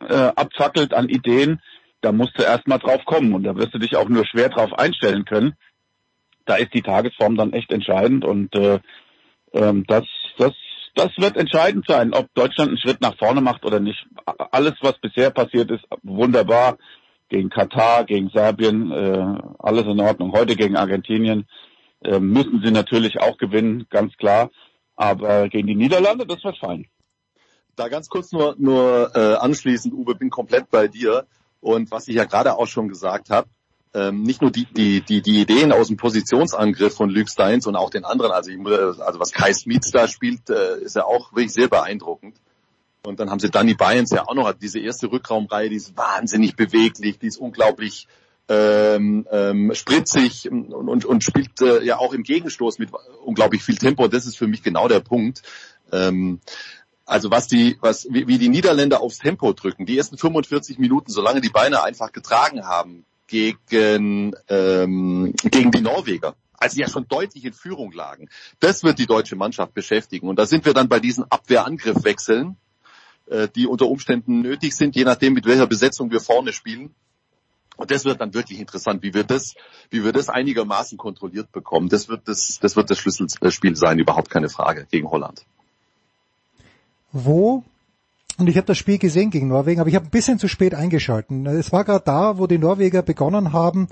äh, 0.07 0.13
abfackelt 0.35 0.93
an 0.93 1.07
Ideen, 1.07 1.61
da 2.01 2.11
musst 2.11 2.37
du 2.37 2.43
erst 2.43 2.67
mal 2.67 2.79
drauf 2.79 3.05
kommen. 3.05 3.33
Und 3.33 3.43
da 3.43 3.55
wirst 3.55 3.73
du 3.73 3.79
dich 3.79 3.95
auch 3.95 4.09
nur 4.09 4.25
schwer 4.25 4.49
drauf 4.49 4.73
einstellen 4.73 5.23
können 5.23 5.55
da 6.45 6.55
ist 6.55 6.73
die 6.73 6.81
Tagesform 6.81 7.35
dann 7.35 7.53
echt 7.53 7.71
entscheidend 7.71 8.25
und 8.25 8.55
äh, 8.55 8.79
ähm, 9.53 9.85
das, 9.87 10.05
das, 10.37 10.53
das 10.95 11.09
wird 11.17 11.37
entscheidend 11.37 11.85
sein, 11.87 12.13
ob 12.13 12.33
Deutschland 12.33 12.69
einen 12.69 12.77
Schritt 12.77 13.01
nach 13.01 13.17
vorne 13.17 13.41
macht 13.41 13.65
oder 13.65 13.79
nicht. 13.79 14.05
Alles, 14.25 14.73
was 14.81 14.99
bisher 14.99 15.29
passiert 15.29 15.71
ist, 15.71 15.83
wunderbar. 16.03 16.77
Gegen 17.29 17.49
Katar, 17.49 18.03
gegen 18.03 18.29
Serbien, 18.29 18.91
äh, 18.91 19.41
alles 19.59 19.85
in 19.85 20.01
Ordnung. 20.01 20.33
Heute 20.33 20.57
gegen 20.57 20.75
Argentinien 20.75 21.47
äh, 22.03 22.19
müssen 22.19 22.61
sie 22.61 22.71
natürlich 22.71 23.21
auch 23.21 23.37
gewinnen, 23.37 23.85
ganz 23.89 24.15
klar. 24.17 24.49
Aber 24.97 25.47
gegen 25.47 25.67
die 25.67 25.75
Niederlande, 25.75 26.25
das 26.25 26.43
wird 26.43 26.57
fein. 26.57 26.87
Da 27.77 27.87
ganz 27.87 28.09
kurz 28.09 28.33
nur, 28.33 28.55
nur 28.57 29.11
äh, 29.15 29.35
anschließend, 29.35 29.93
Uwe, 29.93 30.15
bin 30.15 30.29
komplett 30.29 30.69
bei 30.69 30.89
dir. 30.89 31.25
Und 31.61 31.89
was 31.89 32.09
ich 32.09 32.15
ja 32.15 32.25
gerade 32.25 32.57
auch 32.57 32.67
schon 32.67 32.89
gesagt 32.89 33.29
habe, 33.29 33.47
ähm, 33.93 34.23
nicht 34.23 34.41
nur 34.41 34.51
die, 34.51 34.65
die, 34.65 35.01
die, 35.01 35.21
die 35.21 35.41
Ideen 35.41 35.71
aus 35.71 35.87
dem 35.87 35.97
Positionsangriff 35.97 36.95
von 36.95 37.09
Luke 37.09 37.29
Steins 37.29 37.67
und 37.67 37.75
auch 37.75 37.89
den 37.89 38.05
anderen, 38.05 38.31
also, 38.31 38.49
ich, 38.49 38.59
also 38.65 39.19
was 39.19 39.31
Kai 39.31 39.53
Smith 39.53 39.91
da 39.91 40.07
spielt, 40.07 40.49
äh, 40.49 40.79
ist 40.79 40.95
ja 40.95 41.03
auch 41.03 41.33
wirklich 41.33 41.53
sehr 41.53 41.67
beeindruckend. 41.67 42.35
Und 43.03 43.19
dann 43.19 43.29
haben 43.29 43.39
sie 43.39 43.49
Danny 43.49 43.73
Bayens 43.73 44.11
ja 44.11 44.27
auch 44.27 44.35
noch, 44.35 44.53
diese 44.53 44.79
erste 44.79 45.11
Rückraumreihe, 45.11 45.69
die 45.69 45.75
ist 45.75 45.97
wahnsinnig 45.97 46.55
beweglich, 46.55 47.19
die 47.19 47.27
ist 47.27 47.37
unglaublich 47.37 48.07
ähm, 48.47 49.27
ähm, 49.31 49.71
spritzig 49.73 50.49
und, 50.49 50.71
und, 50.73 51.05
und 51.05 51.23
spielt 51.23 51.61
äh, 51.61 51.83
ja 51.83 51.97
auch 51.97 52.13
im 52.13 52.23
Gegenstoß 52.23 52.79
mit 52.79 52.89
unglaublich 53.23 53.63
viel 53.63 53.77
Tempo. 53.77 54.07
Das 54.07 54.25
ist 54.25 54.37
für 54.37 54.47
mich 54.47 54.61
genau 54.61 54.87
der 54.87 54.99
Punkt. 54.99 55.41
Ähm, 55.91 56.39
also 57.05 57.31
was 57.31 57.47
die, 57.47 57.77
was, 57.81 58.07
wie, 58.09 58.27
wie 58.27 58.37
die 58.37 58.49
Niederländer 58.49 59.01
aufs 59.01 59.17
Tempo 59.17 59.51
drücken, 59.53 59.85
die 59.85 59.97
ersten 59.97 60.17
45 60.17 60.79
Minuten, 60.79 61.11
solange 61.11 61.41
die 61.41 61.49
Beine 61.49 61.83
einfach 61.83 62.11
getragen 62.11 62.65
haben, 62.65 63.05
gegen, 63.31 64.35
ähm, 64.49 65.33
gegen 65.41 65.71
die 65.71 65.81
Norweger 65.81 66.35
als 66.57 66.73
sie 66.73 66.81
ja 66.81 66.87
schon 66.87 67.07
deutlich 67.07 67.43
in 67.43 67.53
Führung 67.53 67.91
lagen. 67.91 68.29
Das 68.59 68.83
wird 68.83 68.99
die 68.99 69.07
deutsche 69.07 69.35
Mannschaft 69.35 69.73
beschäftigen. 69.73 70.29
Und 70.29 70.37
da 70.37 70.45
sind 70.45 70.63
wir 70.63 70.75
dann 70.75 70.89
bei 70.89 70.99
diesen 70.99 71.25
Abwehrangriffwechseln, 71.27 72.55
äh, 73.25 73.47
die 73.47 73.65
unter 73.65 73.87
Umständen 73.87 74.41
nötig 74.41 74.75
sind, 74.75 74.95
je 74.95 75.03
nachdem, 75.03 75.33
mit 75.33 75.47
welcher 75.47 75.65
Besetzung 75.65 76.11
wir 76.11 76.19
vorne 76.19 76.53
spielen. 76.53 76.93
Und 77.77 77.89
das 77.89 78.05
wird 78.05 78.21
dann 78.21 78.35
wirklich 78.35 78.59
interessant, 78.59 79.01
wie 79.01 79.15
wir 79.15 79.23
das, 79.23 79.55
wie 79.89 80.03
wir 80.03 80.11
das 80.11 80.29
einigermaßen 80.29 80.99
kontrolliert 80.99 81.51
bekommen. 81.51 81.89
Das 81.89 82.09
wird 82.09 82.27
das, 82.27 82.59
das 82.61 82.75
wird 82.75 82.91
das 82.91 82.99
Schlüsselspiel 82.99 83.75
sein, 83.75 83.97
überhaupt 83.97 84.29
keine 84.29 84.49
Frage, 84.49 84.85
gegen 84.91 85.09
Holland. 85.09 85.43
Wo 87.11 87.63
und 88.37 88.47
ich 88.47 88.57
habe 88.57 88.67
das 88.67 88.77
Spiel 88.77 88.97
gesehen 88.97 89.29
gegen 89.29 89.49
Norwegen, 89.49 89.79
aber 89.81 89.89
ich 89.89 89.95
habe 89.95 90.05
ein 90.05 90.11
bisschen 90.11 90.39
zu 90.39 90.47
spät 90.47 90.73
eingeschalten. 90.73 91.45
Es 91.45 91.71
war 91.71 91.83
gerade 91.83 92.03
da, 92.05 92.37
wo 92.37 92.47
die 92.47 92.57
Norweger 92.57 93.01
begonnen 93.01 93.53
haben, 93.53 93.87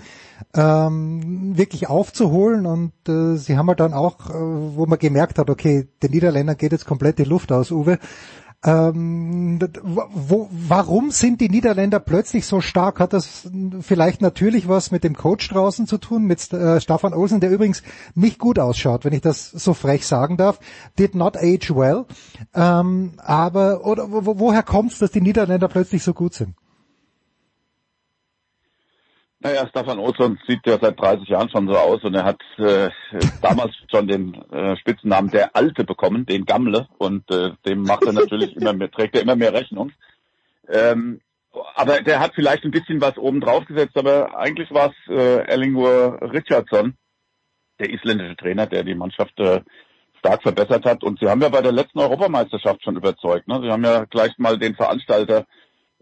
ähm, 0.56 1.58
wirklich 1.58 1.90
aufzuholen 1.90 2.66
und 2.66 2.94
äh, 3.08 3.36
sie 3.36 3.58
haben 3.58 3.68
halt 3.68 3.80
dann 3.80 3.94
auch, 3.94 4.30
äh, 4.30 4.34
wo 4.34 4.86
man 4.86 4.98
gemerkt 4.98 5.40
hat, 5.40 5.50
okay, 5.50 5.88
den 6.02 6.12
Niederländern 6.12 6.58
geht 6.58 6.72
jetzt 6.72 6.86
komplett 6.86 7.20
die 7.20 7.26
Luft 7.26 7.52
aus, 7.52 7.72
Uwe. 7.72 8.00
Ähm, 8.66 9.58
wo, 9.84 10.50
warum 10.52 11.12
sind 11.12 11.40
die 11.40 11.48
Niederländer 11.48 12.00
plötzlich 12.00 12.46
so 12.46 12.60
stark? 12.60 13.00
Hat 13.00 13.14
das 13.14 13.50
vielleicht 13.80 14.22
natürlich 14.22 14.68
was 14.68 14.92
mit 14.92 15.06
dem 15.06 15.16
Coach 15.16 15.48
draußen 15.48 15.88
zu 15.88 15.98
tun, 15.98 16.26
mit 16.26 16.52
äh, 16.52 16.82
Staffan 16.82 17.14
Olsen, 17.14 17.40
der 17.40 17.52
übrigens 17.52 17.84
nicht 18.16 18.38
gut 18.38 18.60
ausschaut, 18.60 19.06
wenn 19.06 19.14
ich 19.14 19.22
das 19.22 19.50
so 19.50 19.74
frech 19.74 20.06
sagen 20.06 20.36
darf. 20.36 20.60
Did 20.98 21.16
not 21.16 21.38
age 21.38 21.74
well. 21.74 22.06
Ähm, 22.54 23.14
aber 23.18 23.86
oder 23.86 24.12
wo, 24.12 24.40
woher 24.40 24.64
kommt 24.64 24.92
es, 24.92 25.00
dass 25.00 25.12
die 25.12 25.22
Niederländer 25.22 25.70
plötzlich 25.70 26.04
so 26.04 26.14
gut 26.14 26.34
sind? 26.34 26.54
Naja, 29.42 29.68
Stefan 29.70 30.00
Olsson 30.00 30.38
sieht 30.48 30.66
ja 30.66 30.78
seit 30.82 31.00
30 31.00 31.30
Jahren 31.30 31.50
schon 31.50 31.68
so 31.68 31.78
aus 31.78 32.04
und 32.04 32.14
er 32.14 32.26
hat 32.26 32.42
äh, 32.58 32.90
damals 33.42 33.74
schon 33.90 34.08
den 34.08 34.34
äh, 34.52 34.76
Spitzennamen 34.76 35.32
der 35.32 35.56
Alte 35.56 35.86
bekommen, 35.86 36.26
den 36.26 36.46
Gammle, 36.46 36.88
und 36.98 37.30
äh, 37.32 37.52
dem 37.66 37.84
macht 37.84 38.04
er 38.04 38.12
natürlich 38.12 38.56
immer 38.58 38.74
mehr, 38.74 38.92
trägt 38.92 39.16
er 39.16 39.22
immer 39.22 39.38
mehr 39.38 39.54
Rechnung. 39.54 39.94
Ähm, 40.68 41.22
aber 41.76 42.02
der 42.02 42.20
hat 42.20 42.34
vielleicht 42.36 42.66
ein 42.66 42.72
bisschen 42.72 43.00
was 43.00 43.18
oben 43.18 43.40
drauf 43.40 43.66
gesetzt, 43.66 43.98
aber 43.98 44.38
eigentlich 44.38 44.72
war 44.72 44.92
es 44.92 45.14
äh, 45.14 45.46
Ellingur 45.48 46.20
Richardson, 46.22 46.96
der 47.80 47.92
isländische 47.92 48.36
Trainer, 48.36 48.68
der 48.68 48.84
die 48.84 48.96
Mannschaft 48.96 49.40
äh, 49.40 49.62
stark 50.20 50.44
verbessert 50.44 50.86
hat. 50.86 51.04
Und 51.04 51.20
sie 51.20 51.30
haben 51.30 51.42
ja 51.42 51.50
bei 51.50 51.62
der 51.62 51.72
letzten 51.72 52.00
Europameisterschaft 52.00 52.84
schon 52.84 52.98
überzeugt. 52.98 53.48
Ne? 53.48 53.62
Sie 53.64 53.72
haben 53.72 53.86
ja 53.86 54.04
gleich 54.04 54.38
mal 54.38 54.60
den 54.60 54.76
Veranstalter 54.76 55.46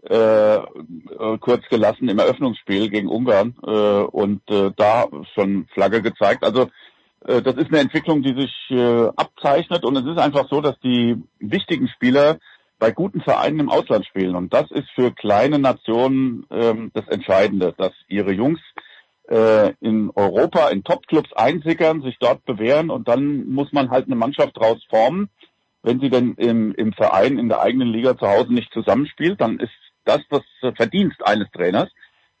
äh, 0.08 0.56
äh, 0.56 1.38
kurz 1.40 1.68
gelassen 1.68 2.08
im 2.08 2.18
Eröffnungsspiel 2.18 2.88
gegen 2.88 3.08
Ungarn 3.08 3.54
äh, 3.62 3.70
und 3.70 4.40
äh, 4.50 4.70
da 4.76 5.06
schon 5.34 5.66
Flagge 5.74 6.02
gezeigt. 6.02 6.44
Also 6.44 6.70
äh, 7.26 7.42
das 7.42 7.56
ist 7.56 7.68
eine 7.68 7.80
Entwicklung, 7.80 8.22
die 8.22 8.34
sich 8.34 8.52
äh, 8.70 9.08
abzeichnet 9.16 9.84
und 9.84 9.96
es 9.96 10.06
ist 10.06 10.18
einfach 10.18 10.48
so, 10.48 10.60
dass 10.60 10.78
die 10.80 11.22
wichtigen 11.40 11.88
Spieler 11.88 12.38
bei 12.78 12.90
guten 12.92 13.20
Vereinen 13.20 13.60
im 13.60 13.70
Ausland 13.70 14.06
spielen 14.06 14.36
und 14.36 14.54
das 14.54 14.70
ist 14.70 14.88
für 14.94 15.10
kleine 15.10 15.58
Nationen 15.58 16.46
ähm, 16.50 16.90
das 16.94 17.06
Entscheidende, 17.08 17.74
dass 17.76 17.92
ihre 18.08 18.32
Jungs 18.32 18.60
äh, 19.28 19.74
in 19.80 20.10
Europa 20.14 20.68
in 20.68 20.84
Topclubs 20.84 21.32
einsickern, 21.34 22.02
sich 22.02 22.16
dort 22.18 22.44
bewähren 22.44 22.90
und 22.90 23.08
dann 23.08 23.48
muss 23.48 23.72
man 23.72 23.90
halt 23.90 24.06
eine 24.06 24.16
Mannschaft 24.16 24.56
draus 24.56 24.82
formen. 24.88 25.28
Wenn 25.82 26.00
sie 26.00 26.10
denn 26.10 26.34
im, 26.34 26.74
im 26.74 26.92
Verein 26.92 27.38
in 27.38 27.48
der 27.48 27.60
eigenen 27.60 27.88
Liga 27.88 28.16
zu 28.16 28.26
Hause 28.26 28.52
nicht 28.52 28.72
zusammenspielt, 28.72 29.40
dann 29.40 29.58
ist 29.60 29.70
das 30.08 30.22
das 30.30 30.42
Verdienst 30.74 31.24
eines 31.24 31.50
Trainers, 31.50 31.88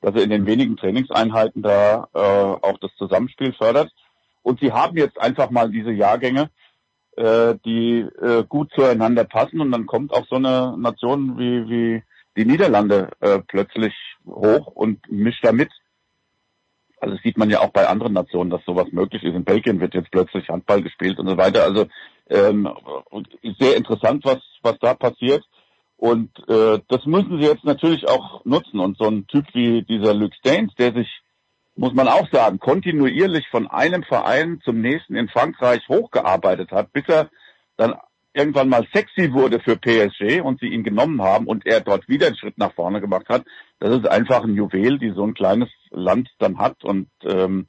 dass 0.00 0.14
er 0.14 0.22
in 0.22 0.30
den 0.30 0.46
wenigen 0.46 0.76
Trainingseinheiten 0.76 1.62
da 1.62 2.08
äh, 2.14 2.18
auch 2.18 2.78
das 2.80 2.90
Zusammenspiel 2.96 3.52
fördert. 3.52 3.92
Und 4.42 4.60
sie 4.60 4.72
haben 4.72 4.96
jetzt 4.96 5.20
einfach 5.20 5.50
mal 5.50 5.70
diese 5.70 5.90
Jahrgänge, 5.90 6.50
äh, 7.16 7.56
die 7.64 8.00
äh, 8.00 8.44
gut 8.48 8.72
zueinander 8.74 9.24
passen 9.24 9.60
und 9.60 9.72
dann 9.72 9.86
kommt 9.86 10.12
auch 10.12 10.26
so 10.28 10.36
eine 10.36 10.76
Nation 10.78 11.38
wie, 11.38 11.68
wie 11.68 12.02
die 12.36 12.44
Niederlande 12.44 13.10
äh, 13.20 13.40
plötzlich 13.40 13.94
hoch 14.24 14.68
und 14.68 15.00
mischt 15.10 15.44
da 15.44 15.52
mit. 15.52 15.70
Also 17.00 17.16
sieht 17.22 17.38
man 17.38 17.50
ja 17.50 17.60
auch 17.60 17.70
bei 17.70 17.86
anderen 17.88 18.12
Nationen, 18.12 18.50
dass 18.50 18.64
sowas 18.64 18.86
möglich 18.92 19.22
ist. 19.22 19.34
In 19.34 19.44
Belgien 19.44 19.80
wird 19.80 19.94
jetzt 19.94 20.10
plötzlich 20.10 20.48
Handball 20.48 20.82
gespielt 20.82 21.18
und 21.18 21.28
so 21.28 21.36
weiter. 21.36 21.64
Also 21.64 21.86
ähm, 22.28 22.68
sehr 23.58 23.76
interessant, 23.76 24.24
was, 24.24 24.38
was 24.62 24.78
da 24.80 24.94
passiert. 24.94 25.44
Und 25.98 26.30
äh, 26.48 26.78
das 26.86 27.04
müssen 27.06 27.40
sie 27.40 27.46
jetzt 27.46 27.64
natürlich 27.64 28.08
auch 28.08 28.44
nutzen. 28.44 28.78
Und 28.78 28.96
so 28.96 29.08
ein 29.08 29.26
Typ 29.26 29.46
wie 29.52 29.82
dieser 29.82 30.14
Luke 30.14 30.36
Staines, 30.36 30.72
der 30.78 30.92
sich, 30.92 31.08
muss 31.74 31.92
man 31.92 32.06
auch 32.06 32.30
sagen, 32.30 32.60
kontinuierlich 32.60 33.48
von 33.48 33.66
einem 33.66 34.04
Verein 34.04 34.60
zum 34.64 34.80
nächsten 34.80 35.16
in 35.16 35.28
Frankreich 35.28 35.82
hochgearbeitet 35.88 36.70
hat, 36.70 36.92
bis 36.92 37.02
er 37.08 37.30
dann 37.76 37.94
irgendwann 38.32 38.68
mal 38.68 38.86
sexy 38.94 39.32
wurde 39.32 39.58
für 39.58 39.76
PSG 39.76 40.40
und 40.40 40.60
sie 40.60 40.68
ihn 40.68 40.84
genommen 40.84 41.20
haben 41.20 41.46
und 41.46 41.66
er 41.66 41.80
dort 41.80 42.08
wieder 42.08 42.28
einen 42.28 42.36
Schritt 42.36 42.58
nach 42.58 42.74
vorne 42.74 43.00
gemacht 43.00 43.28
hat, 43.28 43.44
das 43.80 43.98
ist 43.98 44.06
einfach 44.06 44.44
ein 44.44 44.54
Juwel, 44.54 45.00
die 45.00 45.10
so 45.10 45.24
ein 45.24 45.34
kleines 45.34 45.68
Land 45.90 46.30
dann 46.38 46.58
hat 46.58 46.84
und 46.84 47.08
ähm, 47.24 47.66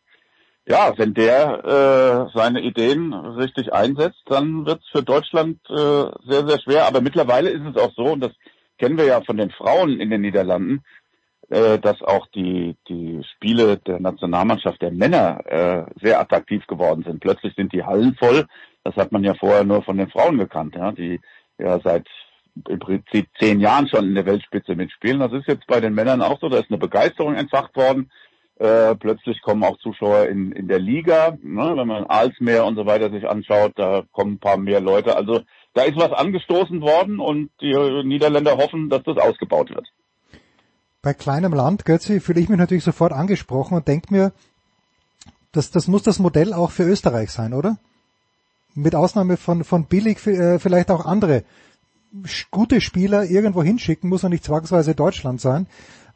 ja, 0.70 0.94
wenn 0.98 1.16
der 1.16 2.30
äh, 2.32 2.38
seine 2.38 2.62
Ideen 2.62 3.14
richtig 3.14 3.74
einsetzt, 3.74 4.22
dann 4.28 4.68
wird 4.68 4.82
es 4.82 4.90
für 4.90 5.02
Deutschland 5.02 5.60
äh, 5.68 5.74
sehr, 5.74 6.48
sehr 6.48 6.60
schwer. 6.60 6.86
Aber 6.86 7.02
mittlerweile 7.02 7.50
ist 7.50 7.66
es 7.66 7.82
auch 7.82 7.92
so, 7.96 8.04
und 8.04 8.22
das 8.22 8.32
kennen 8.78 8.98
wir 8.98 9.06
ja 9.06 9.22
von 9.22 9.38
den 9.38 9.50
Frauen 9.50 10.00
in 10.00 10.12
den 10.12 10.22
Niederlanden, 10.22 10.84
äh, 11.50 11.80
dass 11.80 12.04
auch 12.04 12.28
die, 12.28 12.78
die 12.88 13.20
Spiele 13.36 13.78
der 13.78 14.00
Nationalmannschaft 14.00 14.80
der 14.84 14.92
Männer 14.92 15.40
äh, 15.46 15.86
sehr 16.02 16.20
attraktiv 16.20 16.68
geworden 16.68 17.04
sind. 17.04 17.20
Plötzlich 17.20 17.56
sind 17.56 17.74
die 17.74 17.84
Hallen 17.84 18.16
voll. 18.16 18.46
Das 18.84 18.96
hat 18.96 19.12
man 19.12 19.24
ja 19.24 19.34
vorher 19.34 19.64
nur 19.64 19.82
von 19.82 19.98
den 19.98 20.10
Frauen 20.12 20.38
gekannt, 20.38 20.76
ja, 20.76 20.92
die 20.92 21.20
ja 21.58 21.80
seit 21.84 22.08
im 22.68 22.80
Prinzip 22.80 23.28
zehn 23.40 23.60
Jahren 23.60 23.88
schon 23.88 24.06
in 24.06 24.16
der 24.16 24.26
Weltspitze 24.28 24.76
mitspielen. 24.76 25.20
Das 25.20 25.34
ist 25.34 25.48
jetzt 25.48 25.66
bei 25.66 25.80
den 25.80 25.96
Männern 25.96 26.22
auch 26.22 26.40
so. 26.40 26.48
Da 26.48 26.60
ist 26.60 26.70
eine 26.70 26.78
Begeisterung 26.78 27.34
entfacht 27.34 27.76
worden. 27.76 28.12
Äh, 28.60 28.96
plötzlich 28.96 29.42
kommen 29.42 29.64
auch 29.64 29.78
Zuschauer 29.78 30.26
in, 30.26 30.52
in 30.52 30.68
der 30.68 30.80
Liga. 30.80 31.38
Ne? 31.42 31.74
Wenn 31.78 31.88
man 31.88 32.04
Alsmeer 32.04 32.66
und 32.66 32.76
so 32.76 32.86
weiter 32.86 33.10
sich 33.10 33.28
anschaut, 33.28 33.72
da 33.78 34.04
kommen 34.12 34.34
ein 34.34 34.40
paar 34.40 34.58
mehr 34.58 34.82
Leute. 34.82 35.16
Also 35.16 35.42
da 35.74 35.84
ist 35.84 35.96
was 35.96 36.12
angestoßen 36.12 36.82
worden 36.82 37.22
und 37.22 37.52
die 37.62 37.74
Niederländer 38.04 38.58
hoffen, 38.58 38.90
dass 38.90 39.04
das 39.04 39.18
ausgebaut 39.18 39.70
wird. 39.70 39.88
Bei 41.02 41.14
kleinem 41.14 41.54
Land, 41.54 41.86
Götzi, 41.86 42.20
fühle 42.20 42.42
ich 42.42 42.50
mich 42.50 42.58
natürlich 42.58 42.84
sofort 42.84 43.14
angesprochen 43.14 43.78
und 43.78 43.88
denke 43.88 44.14
mir, 44.14 44.34
das, 45.54 45.72
das 45.72 45.88
muss 45.88 46.04
das 46.04 46.20
Modell 46.20 46.52
auch 46.52 46.72
für 46.72 46.84
Österreich 46.84 47.32
sein, 47.32 47.54
oder? 47.54 47.78
Mit 48.76 48.94
Ausnahme 48.94 49.38
von, 49.38 49.64
von 49.64 49.86
billig 49.86 50.26
äh, 50.28 50.60
vielleicht 50.60 50.92
auch 50.92 51.06
andere 51.06 51.44
gute 52.52 52.82
Spieler 52.82 53.24
irgendwo 53.24 53.64
hinschicken, 53.64 54.10
muss 54.10 54.24
ja 54.24 54.30
nicht 54.30 54.44
zwangsweise 54.44 54.96
Deutschland 54.96 55.40
sein. 55.40 55.68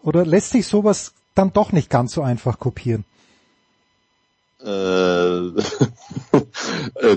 Oder 0.01 0.25
lässt 0.25 0.49
sich 0.49 0.67
sowas 0.67 1.13
dann 1.35 1.53
doch 1.53 1.71
nicht 1.71 1.89
ganz 1.89 2.13
so 2.13 2.21
einfach 2.21 2.59
kopieren? 2.59 3.05
Äh, 4.63 4.67
äh, 4.69 5.51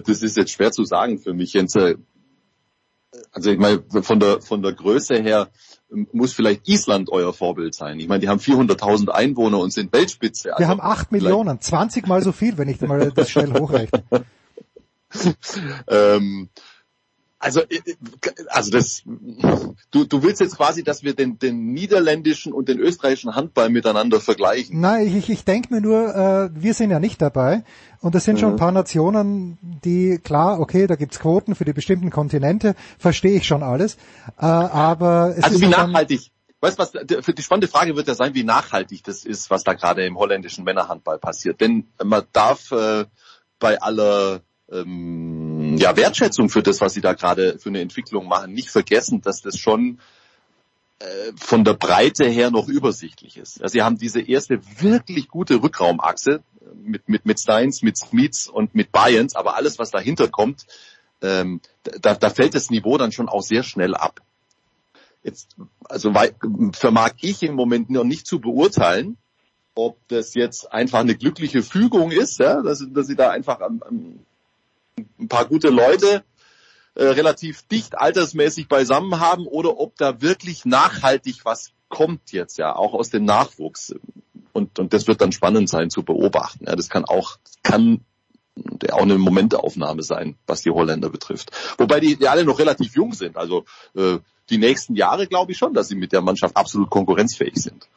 das 0.04 0.22
ist 0.22 0.36
jetzt 0.36 0.50
schwer 0.50 0.72
zu 0.72 0.84
sagen 0.84 1.18
für 1.18 1.32
mich, 1.32 1.52
Jens. 1.52 1.76
Also 3.32 3.50
ich 3.50 3.58
meine, 3.58 3.82
von 4.02 4.20
der, 4.20 4.40
von 4.40 4.62
der 4.62 4.72
Größe 4.72 5.16
her 5.16 5.48
muss 6.12 6.32
vielleicht 6.32 6.68
Island 6.68 7.10
euer 7.10 7.32
Vorbild 7.32 7.74
sein. 7.74 8.00
Ich 8.00 8.08
meine, 8.08 8.20
die 8.20 8.28
haben 8.28 8.40
400.000 8.40 9.08
Einwohner 9.10 9.58
und 9.58 9.72
sind 9.72 9.92
Weltspitze. 9.92 10.52
Also 10.52 10.60
Wir 10.60 10.68
haben 10.68 10.80
8 10.80 11.12
Millionen, 11.12 11.60
20 11.60 12.06
mal 12.06 12.22
so 12.22 12.32
viel, 12.32 12.58
wenn 12.58 12.68
ich 12.68 12.80
mal 12.80 13.12
das 13.12 13.30
schnell 13.30 13.52
hochrechne. 13.58 14.02
ähm, 15.88 16.48
also, 17.46 17.60
äh, 17.60 17.80
also 18.48 18.70
das, 18.72 19.02
du, 19.92 20.04
du 20.04 20.22
willst 20.22 20.40
jetzt 20.40 20.56
quasi, 20.56 20.82
dass 20.82 21.04
wir 21.04 21.14
den, 21.14 21.38
den 21.38 21.72
niederländischen 21.72 22.52
und 22.52 22.68
den 22.68 22.80
österreichischen 22.80 23.36
Handball 23.36 23.70
miteinander 23.70 24.20
vergleichen. 24.20 24.80
Nein, 24.80 25.06
ich, 25.06 25.30
ich 25.30 25.44
denke 25.44 25.72
mir 25.72 25.80
nur, 25.80 26.14
äh, 26.14 26.50
wir 26.52 26.74
sind 26.74 26.90
ja 26.90 26.98
nicht 26.98 27.22
dabei 27.22 27.62
und 28.00 28.16
es 28.16 28.24
sind 28.24 28.40
schon 28.40 28.50
ein 28.50 28.56
paar 28.56 28.72
Nationen, 28.72 29.58
die 29.62 30.18
klar, 30.18 30.58
okay, 30.58 30.88
da 30.88 30.96
gibt's 30.96 31.20
Quoten 31.20 31.54
für 31.54 31.64
die 31.64 31.72
bestimmten 31.72 32.10
Kontinente, 32.10 32.74
verstehe 32.98 33.36
ich 33.36 33.46
schon 33.46 33.62
alles, 33.62 33.94
äh, 34.38 34.44
aber 34.44 35.34
es 35.36 35.44
also 35.44 35.56
ist 35.56 35.62
wie 35.62 35.68
nachhaltig. 35.68 36.32
Weißt 36.60 36.78
was? 36.78 36.90
Für 37.20 37.34
die 37.34 37.42
spannende 37.42 37.68
Frage 37.68 37.94
wird 37.96 38.08
ja 38.08 38.14
sein, 38.14 38.34
wie 38.34 38.42
nachhaltig 38.42 39.04
das 39.04 39.24
ist, 39.24 39.50
was 39.50 39.62
da 39.62 39.74
gerade 39.74 40.04
im 40.04 40.18
holländischen 40.18 40.64
Männerhandball 40.64 41.18
passiert. 41.18 41.60
Denn 41.60 41.86
man 42.02 42.24
darf 42.32 42.72
äh, 42.72 43.04
bei 43.58 43.80
aller 43.80 44.40
ähm, 44.72 45.45
ja, 45.76 45.96
Wertschätzung 45.96 46.48
für 46.48 46.62
das, 46.62 46.80
was 46.80 46.94
sie 46.94 47.00
da 47.00 47.14
gerade 47.14 47.58
für 47.58 47.68
eine 47.68 47.80
Entwicklung 47.80 48.26
machen, 48.26 48.52
nicht 48.52 48.70
vergessen, 48.70 49.20
dass 49.20 49.42
das 49.42 49.58
schon 49.58 49.98
äh, 50.98 51.32
von 51.36 51.64
der 51.64 51.74
Breite 51.74 52.26
her 52.26 52.50
noch 52.50 52.68
übersichtlich 52.68 53.36
ist. 53.36 53.62
Also 53.62 53.72
sie 53.72 53.82
haben 53.82 53.98
diese 53.98 54.20
erste 54.20 54.60
wirklich 54.80 55.28
gute 55.28 55.62
Rückraumachse 55.62 56.42
mit, 56.74 57.08
mit, 57.08 57.26
mit 57.26 57.40
Steins, 57.40 57.82
mit 57.82 57.96
Smiths 57.96 58.48
und 58.48 58.74
mit 58.74 58.92
Bayerns, 58.92 59.34
aber 59.34 59.56
alles, 59.56 59.78
was 59.78 59.90
dahinter 59.90 60.28
kommt, 60.28 60.66
ähm, 61.22 61.60
da, 62.00 62.14
da 62.14 62.30
fällt 62.30 62.54
das 62.54 62.70
Niveau 62.70 62.98
dann 62.98 63.12
schon 63.12 63.28
auch 63.28 63.42
sehr 63.42 63.62
schnell 63.62 63.94
ab. 63.94 64.20
Jetzt, 65.22 65.56
also 65.84 66.12
vermag 66.72 67.12
ich 67.20 67.42
im 67.42 67.54
Moment 67.54 67.90
noch 67.90 68.04
nicht 68.04 68.26
zu 68.26 68.40
beurteilen, 68.40 69.16
ob 69.74 69.98
das 70.08 70.34
jetzt 70.34 70.72
einfach 70.72 71.00
eine 71.00 71.16
glückliche 71.16 71.62
Fügung 71.62 72.10
ist, 72.10 72.38
ja, 72.38 72.62
dass, 72.62 72.84
dass 72.88 73.06
sie 73.06 73.16
da 73.16 73.30
einfach 73.30 73.60
am, 73.60 73.82
am 73.82 74.20
ein 75.18 75.28
paar 75.28 75.46
gute 75.46 75.68
Leute 75.68 76.24
äh, 76.94 77.04
relativ 77.04 77.62
dicht 77.62 77.98
altersmäßig 77.98 78.68
beisammen 78.68 79.20
haben 79.20 79.46
oder 79.46 79.78
ob 79.78 79.96
da 79.96 80.20
wirklich 80.22 80.64
nachhaltig 80.64 81.44
was 81.44 81.72
kommt 81.88 82.32
jetzt 82.32 82.58
ja, 82.58 82.74
auch 82.74 82.94
aus 82.94 83.10
dem 83.10 83.24
Nachwuchs. 83.24 83.94
Und, 84.52 84.78
und 84.78 84.92
das 84.92 85.06
wird 85.06 85.20
dann 85.20 85.32
spannend 85.32 85.68
sein 85.68 85.90
zu 85.90 86.02
beobachten. 86.02 86.64
Ja, 86.66 86.74
das 86.74 86.88
kann 86.88 87.04
auch, 87.04 87.36
kann 87.62 88.00
auch 88.90 89.02
eine 89.02 89.18
Momentaufnahme 89.18 90.02
sein, 90.02 90.36
was 90.46 90.62
die 90.62 90.70
Holländer 90.70 91.10
betrifft. 91.10 91.50
Wobei 91.78 92.00
die, 92.00 92.16
die 92.16 92.28
alle 92.28 92.44
noch 92.44 92.58
relativ 92.58 92.96
jung 92.96 93.12
sind. 93.12 93.36
Also 93.36 93.64
äh, 93.94 94.18
die 94.48 94.58
nächsten 94.58 94.94
Jahre 94.94 95.26
glaube 95.26 95.52
ich 95.52 95.58
schon, 95.58 95.74
dass 95.74 95.88
sie 95.88 95.96
mit 95.96 96.12
der 96.12 96.22
Mannschaft 96.22 96.56
absolut 96.56 96.90
konkurrenzfähig 96.90 97.56
sind. 97.56 97.88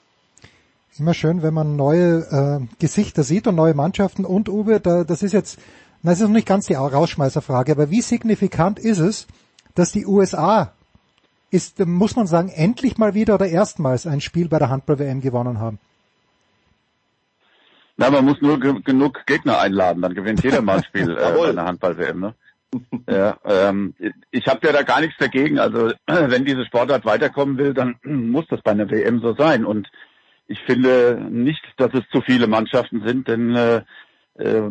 Immer 0.97 1.13
schön, 1.13 1.41
wenn 1.43 1.53
man 1.53 1.77
neue 1.77 2.59
äh, 2.59 2.75
Gesichter 2.79 3.23
sieht 3.23 3.47
und 3.47 3.55
neue 3.55 3.73
Mannschaften. 3.73 4.25
Und 4.25 4.49
Uwe, 4.49 4.81
da, 4.81 5.05
das 5.05 5.23
ist 5.23 5.31
jetzt 5.31 5.57
na, 6.01 6.11
es 6.11 6.21
ist 6.21 6.27
noch 6.27 6.33
nicht 6.33 6.47
ganz 6.47 6.65
die 6.67 6.75
Rausschmeißerfrage, 6.75 7.71
aber 7.73 7.89
wie 7.89 8.01
signifikant 8.01 8.79
ist 8.79 8.99
es, 8.99 9.27
dass 9.75 9.91
die 9.91 10.05
USA 10.05 10.73
ist, 11.51 11.79
muss 11.85 12.15
man 12.15 12.27
sagen, 12.27 12.49
endlich 12.49 12.97
mal 12.97 13.13
wieder 13.13 13.35
oder 13.35 13.47
erstmals 13.47 14.05
ein 14.07 14.21
Spiel 14.21 14.47
bei 14.47 14.59
der 14.59 14.69
Handball-WM 14.69 15.21
gewonnen 15.21 15.59
haben? 15.59 15.79
Na, 17.97 18.09
man 18.09 18.23
muss 18.23 18.41
nur 18.41 18.59
ge 18.59 18.81
genug 18.81 19.25
Gegner 19.25 19.59
einladen, 19.59 20.01
dann 20.01 20.13
gewinnt 20.13 20.43
jeder 20.43 20.61
mal 20.61 20.77
ein 20.77 20.83
Spiel 20.83 21.11
äh, 21.17 21.37
bei 21.37 21.51
der 21.51 21.65
Handball-WM. 21.65 22.19
Ne? 22.19 22.35
ja, 23.09 23.37
ähm, 23.43 23.93
ich 24.31 24.47
habe 24.47 24.65
ja 24.67 24.73
da 24.73 24.83
gar 24.83 25.01
nichts 25.01 25.17
dagegen. 25.17 25.59
Also 25.59 25.91
wenn 26.07 26.45
diese 26.45 26.65
Sportart 26.65 27.05
weiterkommen 27.05 27.57
will, 27.57 27.73
dann 27.73 27.95
muss 28.03 28.45
das 28.47 28.61
bei 28.61 28.71
einer 28.71 28.89
WM 28.89 29.19
so 29.19 29.33
sein. 29.35 29.65
Und 29.65 29.89
ich 30.47 30.59
finde 30.61 31.19
nicht, 31.29 31.61
dass 31.77 31.93
es 31.93 32.03
zu 32.11 32.21
viele 32.21 32.47
Mannschaften 32.47 33.05
sind, 33.05 33.27
denn 33.27 33.55
äh, 33.55 33.81
äh, 34.35 34.69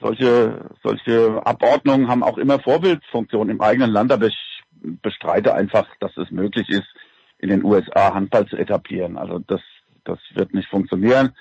solche, 0.00 0.70
solche 0.82 1.44
Abordnungen 1.46 2.08
haben 2.08 2.22
auch 2.22 2.38
immer 2.38 2.60
Vorbildfunktion 2.60 3.50
im 3.50 3.60
eigenen 3.60 3.90
Land, 3.90 4.12
aber 4.12 4.26
ich 4.26 4.62
bestreite 4.80 5.54
einfach, 5.54 5.86
dass 6.00 6.16
es 6.16 6.30
möglich 6.30 6.68
ist, 6.68 6.86
in 7.38 7.50
den 7.50 7.64
USA 7.64 8.14
Handball 8.14 8.46
zu 8.46 8.56
etablieren. 8.56 9.16
Also 9.16 9.38
das, 9.38 9.60
das 10.04 10.18
wird 10.34 10.54
nicht 10.54 10.68
funktionieren. 10.68 11.34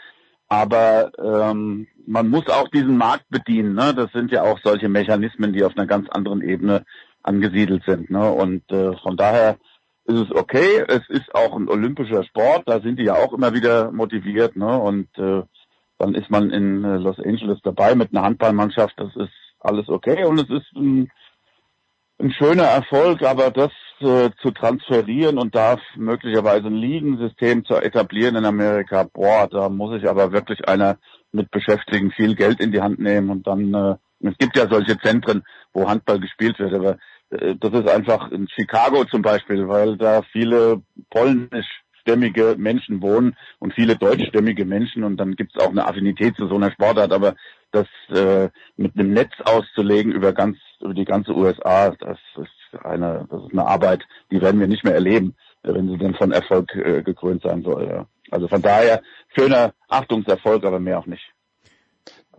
Aber 0.50 1.12
ähm, 1.20 1.88
man 2.06 2.30
muss 2.30 2.48
auch 2.48 2.70
diesen 2.70 2.98
Markt 2.98 3.26
bedienen. 3.30 3.74
Ne? 3.74 3.94
Das 3.94 4.12
sind 4.14 4.32
ja 4.32 4.44
auch 4.44 4.60
solche 4.64 4.88
Mechanismen, 4.88 5.54
die 5.54 5.64
auf 5.64 5.76
einer 5.76 5.88
ganz 5.88 6.08
anderen 6.10 6.42
Ebene 6.42 6.86
angesiedelt 7.22 7.84
sind. 7.86 8.10
Ne? 8.10 8.32
Und 8.32 8.72
äh, 8.72 8.96
von 8.98 9.18
daher 9.18 9.58
ist 10.06 10.20
es 10.20 10.32
okay. 10.32 10.86
Es 10.88 11.02
ist 11.10 11.36
auch 11.36 11.56
ein 11.56 11.68
olympischer 11.68 12.24
Sport. 12.24 12.64
Da 12.66 12.80
sind 12.80 12.98
die 12.98 13.04
ja 13.04 13.16
auch 13.16 13.34
immer 13.34 13.54
wieder 13.54 13.92
motiviert. 13.92 14.56
Ne? 14.56 14.78
Und 14.78 15.10
äh, 15.18 15.44
dann 15.98 16.14
ist 16.16 16.30
man 16.30 16.50
in 16.52 16.84
äh, 16.84 16.98
Los 16.98 17.20
Angeles 17.20 17.60
dabei 17.64 17.96
mit 17.96 18.14
einer 18.14 18.26
Handballmannschaft. 18.26 18.94
Das 18.98 19.16
ist 19.16 19.34
alles 19.60 19.90
okay 19.90 20.24
und 20.26 20.40
es 20.40 20.50
ist 20.50 20.72
ein, 20.76 21.12
ein 22.20 22.32
schöner 22.32 22.64
Erfolg, 22.64 23.24
aber 23.24 23.52
das 23.52 23.72
äh, 24.00 24.30
zu 24.42 24.52
transferieren 24.52 25.38
und 25.38 25.56
da 25.56 25.78
möglicherweise 25.96 26.68
ein 26.68 26.76
Ligensystem 26.76 27.66
zu 27.66 27.76
etablieren 27.76 28.36
in 28.36 28.46
Amerika, 28.46 29.04
boah, 29.12 29.48
da 29.50 29.70
muss 29.70 29.98
ich 29.98 30.08
aber 30.08 30.32
wirklich 30.32 30.68
einer 30.68 30.98
mit 31.32 31.52
beschäftigen, 31.52 32.12
viel 32.12 32.36
Geld 32.36 32.60
in 32.60 32.72
die 32.72 32.82
Hand 32.82 33.00
nehmen 33.00 33.30
und 33.30 33.48
dann, 33.48 33.74
äh, 33.74 33.96
es 34.22 34.38
gibt 34.38 34.58
ja 34.58 34.68
solche 34.70 34.98
Zentren, 35.00 35.44
wo 35.74 35.88
Handball 35.88 36.20
gespielt 36.20 36.60
wird, 36.60 36.74
aber 36.74 36.98
äh, 37.32 37.56
das 37.60 37.74
ist 37.74 37.90
einfach 37.90 38.32
in 38.32 38.48
Chicago 38.48 39.04
zum 39.06 39.22
Beispiel, 39.22 39.68
weil 39.68 39.98
da 39.98 40.22
viele 40.32 40.82
polnisch 41.10 41.84
deutschstämmige 42.08 42.56
Menschen 42.58 43.02
wohnen 43.02 43.36
und 43.60 43.74
viele 43.74 43.98
deutschstämmige 43.98 44.66
Menschen 44.66 45.04
und 45.04 45.18
dann 45.18 45.36
gibt 45.36 45.56
es 45.56 45.62
auch 45.62 45.70
eine 45.70 45.88
Affinität 45.88 46.36
zu 46.38 46.48
so 46.48 46.56
einer 46.56 46.72
Sportart, 46.72 47.12
aber 47.12 47.36
das 47.72 47.88
äh, 48.10 48.50
mit 48.78 48.98
einem 48.98 49.14
Netz 49.14 49.34
auszulegen 49.44 50.12
über 50.12 50.34
ganz 50.34 50.58
über 50.80 50.94
die 50.94 51.06
ganze 51.06 51.36
USA, 51.36 51.92
das 51.92 52.18
ist 52.38 52.86
eine 52.86 53.28
das 53.30 53.44
ist 53.44 53.52
eine 53.52 53.66
Arbeit, 53.66 54.04
die 54.32 54.42
werden 54.42 54.60
wir 54.60 54.68
nicht 54.68 54.84
mehr 54.84 54.94
erleben, 54.94 55.36
wenn 55.64 55.90
sie 55.90 55.98
denn 55.98 56.16
von 56.16 56.32
Erfolg 56.32 56.74
äh, 56.76 57.04
gekrönt 57.04 57.44
sein 57.44 57.62
soll. 57.64 57.88
Ja. 57.88 58.06
Also 58.32 58.48
von 58.48 58.62
daher 58.62 59.02
schöner 59.36 59.74
Achtungserfolg, 59.90 60.64
aber 60.64 60.80
mehr 60.80 61.00
auch 61.00 61.06
nicht. 61.06 61.34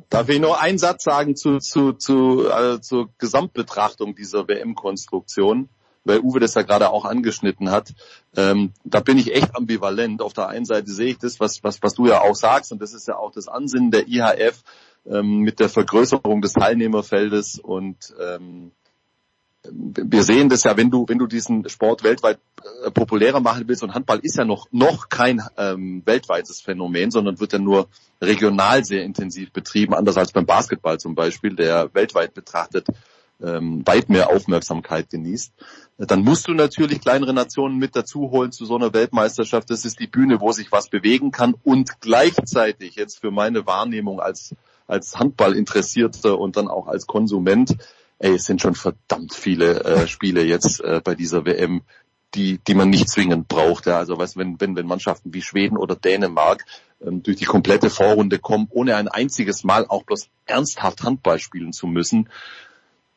Darf 0.08 0.28
ich 0.28 0.40
nur 0.40 0.60
einen 0.60 0.78
Satz 0.78 1.02
sagen 1.02 1.36
zu, 1.36 1.58
zu, 1.58 1.92
zu, 1.92 2.50
also 2.50 2.78
zur 2.78 3.08
Gesamtbetrachtung 3.18 4.14
dieser 4.14 4.48
WM-Konstruktion? 4.48 5.68
Weil 6.08 6.20
Uwe 6.20 6.40
das 6.40 6.54
ja 6.54 6.62
gerade 6.62 6.90
auch 6.90 7.04
angeschnitten 7.04 7.70
hat. 7.70 7.94
Ähm, 8.36 8.72
da 8.84 9.00
bin 9.00 9.18
ich 9.18 9.34
echt 9.34 9.54
ambivalent. 9.54 10.22
Auf 10.22 10.32
der 10.32 10.48
einen 10.48 10.64
Seite 10.64 10.90
sehe 10.90 11.10
ich 11.10 11.18
das, 11.18 11.38
was, 11.38 11.62
was, 11.62 11.82
was 11.82 11.94
du 11.94 12.06
ja 12.06 12.22
auch 12.22 12.34
sagst, 12.34 12.72
und 12.72 12.82
das 12.82 12.94
ist 12.94 13.06
ja 13.06 13.16
auch 13.16 13.30
das 13.30 13.46
Ansinnen 13.46 13.90
der 13.90 14.08
IHF 14.08 14.62
ähm, 15.06 15.40
mit 15.40 15.60
der 15.60 15.68
Vergrößerung 15.68 16.40
des 16.40 16.54
Teilnehmerfeldes 16.54 17.60
und 17.60 18.14
ähm, 18.20 18.72
wir 19.70 20.22
sehen 20.22 20.48
das 20.48 20.62
ja, 20.64 20.76
wenn 20.76 20.90
du, 20.90 21.04
wenn 21.08 21.18
du 21.18 21.26
diesen 21.26 21.68
Sport 21.68 22.02
weltweit 22.04 22.38
äh, 22.84 22.90
populärer 22.90 23.40
machen 23.40 23.64
willst, 23.66 23.82
und 23.82 23.92
Handball 23.92 24.20
ist 24.22 24.36
ja 24.38 24.44
noch, 24.44 24.66
noch 24.70 25.08
kein 25.08 25.42
ähm, 25.56 26.02
weltweites 26.06 26.60
Phänomen, 26.60 27.10
sondern 27.10 27.40
wird 27.40 27.52
ja 27.52 27.58
nur 27.58 27.88
regional 28.22 28.84
sehr 28.84 29.02
intensiv 29.02 29.52
betrieben, 29.52 29.94
anders 29.94 30.16
als 30.16 30.32
beim 30.32 30.46
Basketball 30.46 30.98
zum 30.98 31.14
Beispiel, 31.14 31.54
der 31.56 31.92
weltweit 31.92 32.34
betrachtet 32.34 32.86
ähm, 33.42 33.86
weit 33.86 34.08
mehr 34.08 34.30
Aufmerksamkeit 34.30 35.10
genießt. 35.10 35.52
Dann 35.98 36.22
musst 36.22 36.48
du 36.48 36.54
natürlich 36.54 37.00
kleinere 37.00 37.34
Nationen 37.34 37.78
mit 37.78 37.96
dazu 37.96 38.30
holen 38.30 38.52
zu 38.52 38.66
so 38.66 38.76
einer 38.76 38.92
Weltmeisterschaft. 38.92 39.70
Das 39.70 39.84
ist 39.84 40.00
die 40.00 40.06
Bühne, 40.06 40.40
wo 40.40 40.52
sich 40.52 40.70
was 40.70 40.88
bewegen 40.88 41.30
kann 41.30 41.54
und 41.64 42.00
gleichzeitig 42.00 42.96
jetzt 42.96 43.20
für 43.20 43.30
meine 43.30 43.66
Wahrnehmung 43.66 44.20
als, 44.20 44.54
als 44.86 45.18
Handballinteressierter 45.18 46.38
und 46.38 46.56
dann 46.56 46.68
auch 46.68 46.86
als 46.86 47.06
Konsument, 47.06 47.76
ey, 48.18 48.34
es 48.34 48.44
sind 48.44 48.60
schon 48.60 48.74
verdammt 48.74 49.34
viele 49.34 49.84
äh, 49.84 50.08
Spiele 50.08 50.44
jetzt 50.44 50.80
äh, 50.80 51.00
bei 51.02 51.14
dieser 51.14 51.44
WM, 51.44 51.82
die, 52.34 52.58
die 52.58 52.74
man 52.74 52.90
nicht 52.90 53.08
zwingend 53.08 53.48
braucht. 53.48 53.86
Ja. 53.86 53.98
Also 53.98 54.18
was, 54.18 54.36
wenn, 54.36 54.60
wenn, 54.60 54.76
wenn 54.76 54.86
Mannschaften 54.86 55.32
wie 55.32 55.42
Schweden 55.42 55.76
oder 55.76 55.96
Dänemark 55.96 56.64
ähm, 57.00 57.22
durch 57.22 57.38
die 57.38 57.44
komplette 57.44 57.90
Vorrunde 57.90 58.38
kommen, 58.38 58.68
ohne 58.70 58.96
ein 58.96 59.08
einziges 59.08 59.64
Mal 59.64 59.86
auch 59.88 60.04
bloß 60.04 60.28
ernsthaft 60.46 61.02
Handball 61.02 61.38
spielen 61.38 61.72
zu 61.72 61.86
müssen, 61.86 62.28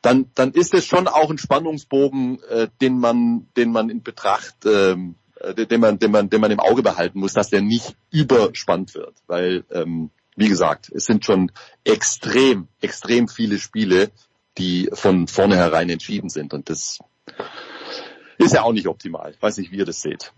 dann, 0.02 0.32
dann 0.36 0.52
ist 0.52 0.74
es 0.74 0.86
schon 0.86 1.08
auch 1.08 1.30
ein 1.30 1.38
Spannungsbogen, 1.38 2.42
äh, 2.50 2.68
den 2.82 2.98
man, 2.98 3.48
den 3.56 3.72
man 3.72 3.90
in 3.90 4.02
Betracht, 4.02 4.56
ähm, 4.66 5.16
äh, 5.40 5.66
den 5.66 5.80
man, 5.80 6.00
den 6.00 6.12
man, 6.12 6.30
den 6.30 6.42
man 6.42 6.52
im 6.52 6.60
Auge 6.60 6.82
behalten 6.82 7.20
muss, 7.20 7.34
dass 7.34 7.50
der 7.50 7.62
nicht 7.62 7.96
überspannt 8.10 8.96
wird, 8.96 9.14
weil 9.28 9.64
ähm, 9.72 10.10
wie 10.36 10.50
gesagt, 10.50 10.92
es 10.94 11.06
sind 11.06 11.26
schon 11.26 11.52
extrem, 11.84 12.68
extrem 12.82 13.28
viele 13.28 13.60
Spiele, 13.60 14.10
die 14.58 14.90
von 14.94 15.28
vornherein 15.28 15.90
entschieden 15.90 16.30
sind 16.30 16.54
und 16.54 16.70
das 16.70 17.00
ist 18.38 18.54
ja 18.54 18.64
auch 18.64 18.74
nicht 18.74 18.88
optimal. 18.88 19.32
Ich 19.32 19.42
weiß 19.42 19.58
nicht, 19.58 19.72
wie 19.72 19.78
ihr 19.78 19.86
das 19.86 20.02
seht. 20.02 20.34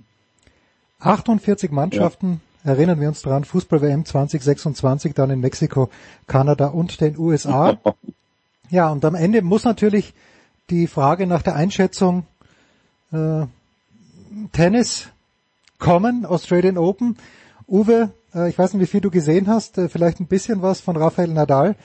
48 1.00 1.72
Mannschaften, 1.72 2.42
ja. 2.64 2.72
erinnern 2.72 3.00
wir 3.00 3.08
uns 3.08 3.22
dran, 3.22 3.46
Fußball-WM 3.46 4.06
2026 4.06 5.14
dann 5.14 5.30
in 5.30 5.40
Mexiko, 5.40 5.90
Kanada 6.28 6.68
und 6.68 7.00
den 7.00 7.18
USA. 7.18 7.78
Ja, 8.70 8.90
und 8.90 9.04
am 9.06 9.16
Ende 9.16 9.42
muss 9.42 9.64
natürlich 9.64 10.14
die 10.70 10.88
Frage 10.88 11.28
nach 11.28 11.42
der 11.42 11.56
Einschätzung 11.56 12.26
äh, 13.12 13.46
Tennis 14.52 15.10
kommen, 15.80 16.26
Australian 16.26 16.78
Open. 16.78 17.18
Uwe, 17.68 18.12
äh, 18.34 18.50
ich 18.50 18.58
weiß 18.58 18.74
nicht, 18.74 18.82
wie 18.82 18.88
viel 18.88 19.02
du 19.02 19.12
gesehen 19.12 19.48
hast, 19.48 19.78
äh, 19.78 19.90
vielleicht 19.90 20.20
ein 20.20 20.28
bisschen 20.28 20.62
was 20.62 20.82
von 20.82 20.98
Rafael 20.98 21.30
Nadal. 21.30 21.76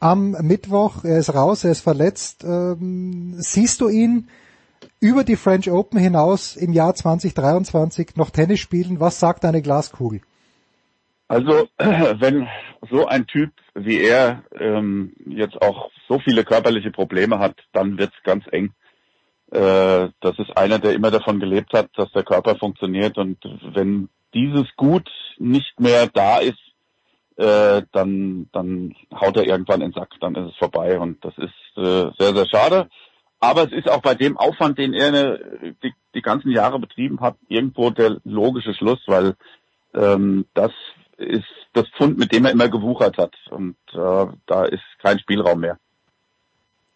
Am 0.00 0.32
Mittwoch, 0.32 1.04
er 1.04 1.18
ist 1.18 1.34
raus, 1.34 1.64
er 1.64 1.72
ist 1.72 1.80
verletzt. 1.80 2.44
Ähm, 2.44 3.34
siehst 3.38 3.80
du 3.80 3.88
ihn 3.88 4.28
über 4.98 5.22
die 5.24 5.36
French 5.36 5.70
Open 5.70 5.98
hinaus 5.98 6.56
im 6.56 6.72
Jahr 6.72 6.94
2023 6.94 8.16
noch 8.16 8.30
Tennis 8.30 8.60
spielen? 8.60 8.98
Was 8.98 9.20
sagt 9.20 9.44
deine 9.44 9.62
Glaskugel? 9.62 10.22
Also 11.28 11.68
wenn 11.78 12.48
so 12.90 13.06
ein 13.06 13.26
Typ 13.26 13.52
wie 13.74 14.00
er 14.00 14.44
ähm, 14.58 15.14
jetzt 15.26 15.60
auch 15.60 15.90
so 16.08 16.18
viele 16.18 16.44
körperliche 16.44 16.90
Probleme 16.90 17.38
hat, 17.38 17.56
dann 17.72 17.98
wird's 17.98 18.16
ganz 18.22 18.44
eng. 18.50 18.72
Äh, 19.50 20.08
das 20.20 20.38
ist 20.38 20.56
einer, 20.56 20.78
der 20.78 20.94
immer 20.94 21.10
davon 21.10 21.40
gelebt 21.40 21.72
hat, 21.72 21.90
dass 21.96 22.10
der 22.12 22.24
Körper 22.24 22.56
funktioniert 22.56 23.18
und 23.18 23.38
wenn 23.74 24.08
dieses 24.34 24.74
Gut 24.76 25.08
nicht 25.38 25.78
mehr 25.78 26.06
da 26.06 26.38
ist, 26.38 26.58
äh, 27.36 27.82
dann, 27.92 28.48
dann 28.52 28.94
haut 29.14 29.36
er 29.36 29.46
irgendwann 29.46 29.80
in 29.80 29.90
den 29.90 30.00
Sack, 30.00 30.10
dann 30.20 30.34
ist 30.34 30.52
es 30.52 30.56
vorbei 30.56 30.98
und 30.98 31.24
das 31.24 31.36
ist 31.38 31.76
äh, 31.76 32.10
sehr, 32.18 32.34
sehr 32.34 32.46
schade. 32.46 32.88
Aber 33.40 33.64
es 33.64 33.72
ist 33.72 33.90
auch 33.90 34.02
bei 34.02 34.14
dem 34.14 34.36
Aufwand, 34.36 34.78
den 34.78 34.94
er 34.94 35.08
eine, 35.08 35.74
die, 35.82 35.92
die 36.14 36.22
ganzen 36.22 36.50
Jahre 36.50 36.78
betrieben 36.78 37.20
hat, 37.20 37.36
irgendwo 37.48 37.90
der 37.90 38.18
logische 38.24 38.74
Schluss, 38.74 39.00
weil 39.06 39.34
ähm, 39.94 40.46
das 40.54 40.70
ist 41.22 41.44
das 41.72 41.86
Pfund, 41.96 42.18
mit 42.18 42.32
dem 42.32 42.44
er 42.44 42.52
immer 42.52 42.68
gewuchert 42.68 43.18
hat. 43.18 43.34
Und 43.50 43.76
äh, 43.92 44.26
da 44.46 44.64
ist 44.64 44.82
kein 45.00 45.18
Spielraum 45.18 45.60
mehr. 45.60 45.78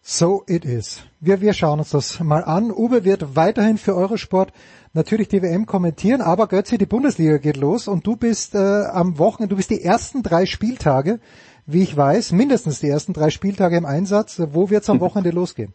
So 0.09 0.44
it 0.47 0.65
is. 0.65 1.03
Wir, 1.19 1.40
wir 1.40 1.53
schauen 1.53 1.81
uns 1.81 1.90
das 1.90 2.20
mal 2.20 2.44
an. 2.44 2.70
Uwe 2.70 3.05
wird 3.05 3.35
weiterhin 3.35 3.77
für 3.77 3.97
Eurosport 3.97 4.53
natürlich 4.93 5.27
die 5.27 5.43
WM 5.43 5.66
kommentieren, 5.66 6.20
aber 6.20 6.47
Götze, 6.47 6.78
die 6.78 6.86
Bundesliga 6.86 7.39
geht 7.39 7.57
los 7.57 7.89
und 7.89 8.07
du 8.07 8.15
bist 8.15 8.55
äh, 8.55 8.59
am 8.59 9.19
Wochenende, 9.19 9.51
du 9.51 9.57
bist 9.57 9.70
die 9.70 9.82
ersten 9.82 10.23
drei 10.23 10.47
Spieltage, 10.47 11.19
wie 11.66 11.82
ich 11.82 11.97
weiß, 11.97 12.31
mindestens 12.31 12.78
die 12.78 12.89
ersten 12.89 13.15
drei 13.15 13.31
Spieltage 13.31 13.77
im 13.77 13.85
Einsatz. 13.85 14.40
Wo 14.53 14.70
wird's 14.70 14.89
am 14.89 15.01
Wochenende 15.07 15.31
losgehen? 15.31 15.74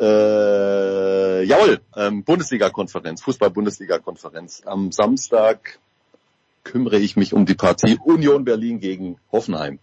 Äh, 0.00 1.42
jawohl, 1.44 1.80
ähm, 1.96 2.24
Bundesliga-Konferenz, 2.24 3.22
Fußball-Bundesliga-Konferenz. 3.22 4.62
Am 4.64 4.90
Samstag 4.90 5.78
kümmere 6.66 6.98
ich 6.98 7.16
mich 7.16 7.32
um 7.32 7.46
die 7.46 7.54
Partie 7.54 7.96
Union 8.04 8.44
Berlin 8.44 8.80
gegen 8.80 9.18
Hoffenheim. 9.30 9.78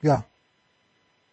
Ja. 0.00 0.24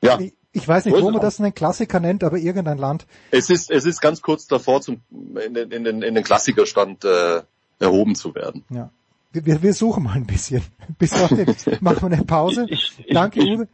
Ja. 0.03 0.19
Ich, 0.19 0.33
ich 0.51 0.67
weiß 0.67 0.85
nicht, 0.85 1.01
wo 1.01 1.09
man 1.09 1.21
das 1.21 1.39
einen 1.39 1.53
Klassiker 1.53 1.99
nennt, 1.99 2.23
aber 2.23 2.37
irgendein 2.37 2.77
Land. 2.77 3.07
Es 3.31 3.49
ist, 3.49 3.71
es 3.71 3.85
ist 3.85 4.01
ganz 4.01 4.21
kurz 4.21 4.45
davor, 4.45 4.81
zum, 4.81 5.01
in, 5.09 5.53
den, 5.53 5.71
in, 5.71 5.83
den, 5.85 6.01
in 6.01 6.15
den 6.15 6.23
Klassikerstand 6.23 7.05
äh, 7.05 7.41
erhoben 7.79 8.15
zu 8.15 8.35
werden. 8.35 8.65
Ja. 8.69 8.91
Wir, 9.31 9.61
wir 9.61 9.73
suchen 9.73 10.03
mal 10.03 10.15
ein 10.15 10.25
bisschen. 10.25 10.63
Bis 10.99 11.11
dahin 11.11 11.55
machen 11.81 12.09
wir 12.09 12.17
eine 12.17 12.25
Pause. 12.25 12.65
Ich, 12.69 12.93
ich, 12.97 13.13
Danke, 13.13 13.39
ich, 13.39 13.49
Uwe. 13.49 13.67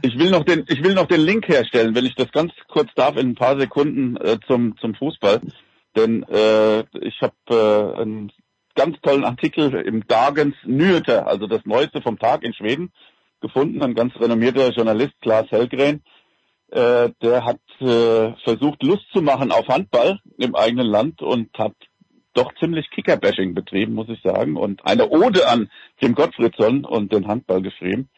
Ich 0.00 0.18
will 0.18 0.30
noch 0.30 0.44
den, 0.44 0.64
ich 0.68 0.82
will 0.82 0.94
noch 0.94 1.06
den 1.06 1.20
Link 1.20 1.46
herstellen, 1.48 1.94
wenn 1.94 2.06
ich 2.06 2.14
das 2.14 2.32
ganz 2.32 2.52
kurz 2.68 2.88
darf, 2.96 3.16
in 3.16 3.30
ein 3.30 3.34
paar 3.34 3.58
Sekunden 3.58 4.16
äh, 4.16 4.38
zum 4.46 4.76
zum 4.78 4.94
Fußball, 4.96 5.42
denn 5.94 6.24
äh, 6.24 6.80
ich 6.98 7.20
habe 7.20 7.34
äh, 7.50 8.00
einen 8.00 8.32
ganz 8.74 9.00
tollen 9.02 9.24
Artikel 9.24 9.74
im 9.74 10.06
Dagens 10.06 10.54
Nyheter, 10.64 11.26
also 11.26 11.46
das 11.46 11.64
Neueste 11.64 12.02
vom 12.02 12.18
Tag 12.18 12.42
in 12.42 12.54
Schweden, 12.54 12.92
gefunden. 13.40 13.82
Ein 13.82 13.94
ganz 13.94 14.14
renommierter 14.18 14.70
Journalist, 14.70 15.14
Klaas 15.20 15.50
Hellgren, 15.50 16.02
äh, 16.70 17.10
der 17.20 17.44
hat 17.44 17.60
äh, 17.80 18.32
versucht, 18.44 18.82
Lust 18.82 19.04
zu 19.12 19.20
machen 19.20 19.52
auf 19.52 19.68
Handball 19.68 20.20
im 20.38 20.54
eigenen 20.54 20.86
Land 20.86 21.20
und 21.20 21.50
hat 21.58 21.74
doch 22.32 22.54
ziemlich 22.58 22.88
Kickerbashing 22.90 23.54
betrieben, 23.54 23.92
muss 23.92 24.08
ich 24.08 24.22
sagen, 24.22 24.56
und 24.56 24.86
eine 24.86 25.10
Ode 25.10 25.46
an 25.48 25.70
Tim 26.00 26.14
Gottfriedson 26.14 26.86
und 26.86 27.12
den 27.12 27.28
Handball 27.28 27.60
geschrieben. 27.60 28.08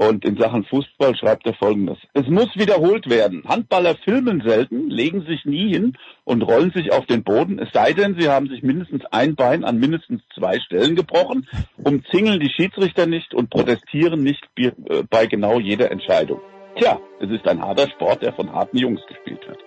Und 0.00 0.24
in 0.24 0.38
Sachen 0.38 0.64
Fußball 0.64 1.14
schreibt 1.14 1.46
er 1.46 1.52
folgendes. 1.52 1.98
Es 2.14 2.26
muss 2.26 2.48
wiederholt 2.56 3.10
werden. 3.10 3.42
Handballer 3.46 3.96
filmen 3.96 4.42
selten, 4.42 4.88
legen 4.88 5.26
sich 5.26 5.44
nie 5.44 5.74
hin 5.74 5.92
und 6.24 6.40
rollen 6.40 6.72
sich 6.74 6.90
auf 6.90 7.04
den 7.04 7.22
Boden, 7.22 7.58
es 7.58 7.68
sei 7.74 7.92
denn, 7.92 8.16
sie 8.18 8.30
haben 8.30 8.48
sich 8.48 8.62
mindestens 8.62 9.04
ein 9.10 9.34
Bein 9.34 9.62
an 9.62 9.78
mindestens 9.78 10.22
zwei 10.34 10.58
Stellen 10.58 10.96
gebrochen, 10.96 11.46
umzingeln 11.84 12.40
die 12.40 12.48
Schiedsrichter 12.48 13.04
nicht 13.04 13.34
und 13.34 13.50
protestieren 13.50 14.22
nicht 14.22 14.42
äh, 14.56 14.70
bei 15.10 15.26
genau 15.26 15.60
jeder 15.60 15.90
Entscheidung. 15.90 16.40
Tja, 16.76 16.98
es 17.20 17.28
ist 17.28 17.46
ein 17.46 17.60
harter 17.60 17.90
Sport, 17.90 18.22
der 18.22 18.32
von 18.32 18.50
harten 18.50 18.78
Jungs 18.78 19.02
gespielt 19.06 19.46
wird. 19.46 19.58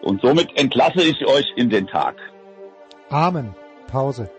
Und 0.00 0.22
somit 0.22 0.58
entlasse 0.58 1.02
ich 1.02 1.26
euch 1.26 1.52
in 1.56 1.68
den 1.68 1.88
Tag. 1.88 2.16
Amen. 3.10 3.54
Pause. 3.86 4.30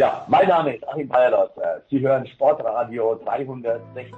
Ja, 0.00 0.24
mein 0.28 0.48
Name 0.48 0.76
ist 0.76 0.88
Achim 0.88 1.08
Bayerlos. 1.08 1.50
Sie 1.90 2.00
hören 2.00 2.26
Sportradio 2.26 3.20
360. 3.22 4.14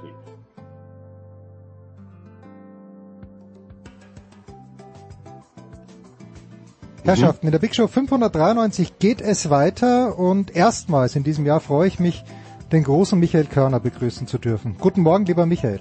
Herrschaften, 7.03 7.47
in 7.47 7.51
der 7.51 7.59
Big 7.59 7.75
Show 7.75 7.89
593 7.89 9.01
geht 9.01 9.21
es 9.21 9.51
weiter 9.51 10.17
und 10.17 10.55
erstmals 10.55 11.17
in 11.17 11.25
diesem 11.25 11.47
Jahr 11.47 11.59
freue 11.59 11.89
ich 11.89 11.99
mich, 11.99 12.23
den 12.71 12.85
großen 12.85 13.19
Michael 13.19 13.47
Körner 13.47 13.81
begrüßen 13.81 14.29
zu 14.29 14.39
dürfen. 14.39 14.77
Guten 14.79 15.01
Morgen, 15.01 15.27
lieber 15.27 15.47
Michael. 15.47 15.81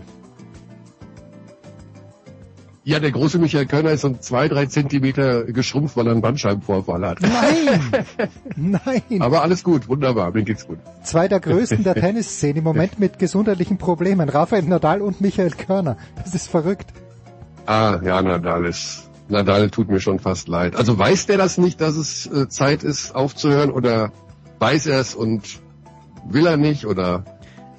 Ja, 2.83 2.99
der 2.99 3.11
große 3.11 3.37
Michael 3.37 3.67
Körner 3.67 3.91
ist 3.91 4.03
um 4.05 4.19
zwei, 4.21 4.47
drei 4.47 4.65
Zentimeter 4.65 5.43
geschrumpft, 5.43 5.95
weil 5.95 6.07
er 6.07 6.13
einen 6.13 6.21
Bandscheibenvorfall 6.21 7.05
hat. 7.07 7.19
Nein! 7.21 8.05
Nein! 8.83 9.21
Aber 9.21 9.43
alles 9.43 9.63
gut, 9.63 9.87
wunderbar, 9.87 10.31
mir 10.31 10.41
geht's 10.41 10.65
gut. 10.65 10.79
Zwei 11.03 11.27
der 11.27 11.39
größten 11.39 11.83
der 11.83 11.93
Tennisszene 11.93 12.57
im 12.57 12.63
Moment 12.63 12.97
mit 12.97 13.19
gesundheitlichen 13.19 13.77
Problemen. 13.77 14.29
Rafael 14.29 14.63
Nadal 14.63 15.01
und 15.01 15.21
Michael 15.21 15.51
Körner. 15.51 15.95
Das 16.23 16.33
ist 16.33 16.47
verrückt. 16.47 16.91
Ah, 17.67 17.99
ja, 18.03 18.19
Nadal 18.19 18.65
ist, 18.65 19.11
Nadal 19.29 19.69
tut 19.69 19.87
mir 19.89 19.99
schon 19.99 20.17
fast 20.17 20.47
leid. 20.47 20.75
Also 20.75 20.97
weiß 20.97 21.27
der 21.27 21.37
das 21.37 21.59
nicht, 21.59 21.81
dass 21.81 21.95
es 21.95 22.25
äh, 22.25 22.49
Zeit 22.49 22.83
ist 22.83 23.13
aufzuhören 23.13 23.69
oder 23.69 24.11
weiß 24.57 24.87
er 24.87 24.99
es 24.99 25.13
und 25.13 25.59
will 26.27 26.47
er 26.47 26.57
nicht 26.57 26.87
oder? 26.87 27.25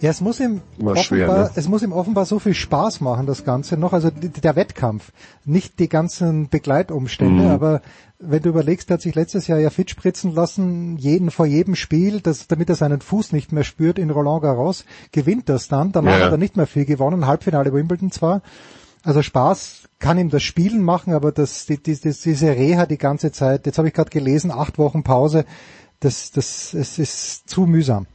Ja, 0.02 0.10
es 0.10 0.20
muss 0.20 0.40
ihm 0.40 0.60
offenbar, 0.78 0.96
schwer, 0.96 1.26
ne? 1.28 1.50
es 1.54 1.68
muss 1.68 1.82
ihm 1.82 1.92
offenbar 1.92 2.26
so 2.26 2.40
viel 2.40 2.54
Spaß 2.54 3.00
machen, 3.00 3.24
das 3.26 3.44
Ganze 3.44 3.76
noch, 3.76 3.92
also 3.92 4.10
der 4.10 4.56
Wettkampf, 4.56 5.12
nicht 5.44 5.78
die 5.78 5.88
ganzen 5.88 6.48
Begleitumstände, 6.48 7.44
Mhm. 7.44 7.50
aber 7.50 7.82
wenn 8.18 8.42
du 8.42 8.48
überlegst, 8.48 8.90
er 8.90 8.94
hat 8.94 9.00
sich 9.00 9.14
letztes 9.14 9.46
Jahr 9.46 9.60
ja 9.60 9.70
fit 9.70 9.90
spritzen 9.90 10.34
lassen, 10.34 10.96
jeden 10.98 11.30
vor 11.30 11.46
jedem 11.46 11.76
Spiel, 11.76 12.20
das, 12.20 12.48
damit 12.48 12.68
er 12.68 12.74
seinen 12.74 13.00
Fuß 13.00 13.30
nicht 13.32 13.52
mehr 13.52 13.62
spürt 13.62 13.96
in 13.98 14.10
Roland 14.10 14.42
Garros, 14.42 14.84
gewinnt 15.12 15.48
das 15.48 15.68
dann, 15.68 15.92
danach 15.92 16.18
Ja, 16.18 16.24
hat 16.26 16.32
er 16.32 16.36
nicht 16.38 16.56
mehr 16.56 16.66
viel 16.66 16.84
gewonnen, 16.84 17.28
Halbfinale 17.28 17.72
Wimbledon 17.72 18.10
zwar, 18.10 18.42
also 19.04 19.22
Spaß 19.22 19.88
kann 20.00 20.18
ihm 20.18 20.30
das 20.30 20.42
Spielen 20.42 20.82
machen, 20.82 21.12
aber 21.14 21.30
das, 21.30 21.66
die, 21.66 21.80
die, 21.80 21.94
diese 21.96 22.48
Reha 22.48 22.86
die 22.86 22.98
ganze 22.98 23.30
Zeit, 23.30 23.66
jetzt 23.66 23.78
habe 23.78 23.86
ich 23.86 23.94
gerade 23.94 24.10
gelesen, 24.10 24.50
acht 24.50 24.78
Wochen 24.78 25.04
Pause, 25.04 25.44
das, 26.00 26.32
das, 26.32 26.74
es 26.74 26.98
ist 26.98 27.48
zu 27.48 27.66
mühsam. 27.66 28.06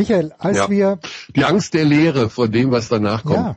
Michael, 0.00 0.32
als 0.38 0.56
Ja. 0.56 0.70
wir 0.70 0.98
Die 1.36 1.44
Angst 1.44 1.74
der 1.74 1.84
Leere 1.84 2.30
vor 2.30 2.48
dem, 2.48 2.70
was 2.70 2.88
danach 2.88 3.22
kommt. 3.22 3.36
ja, 3.36 3.56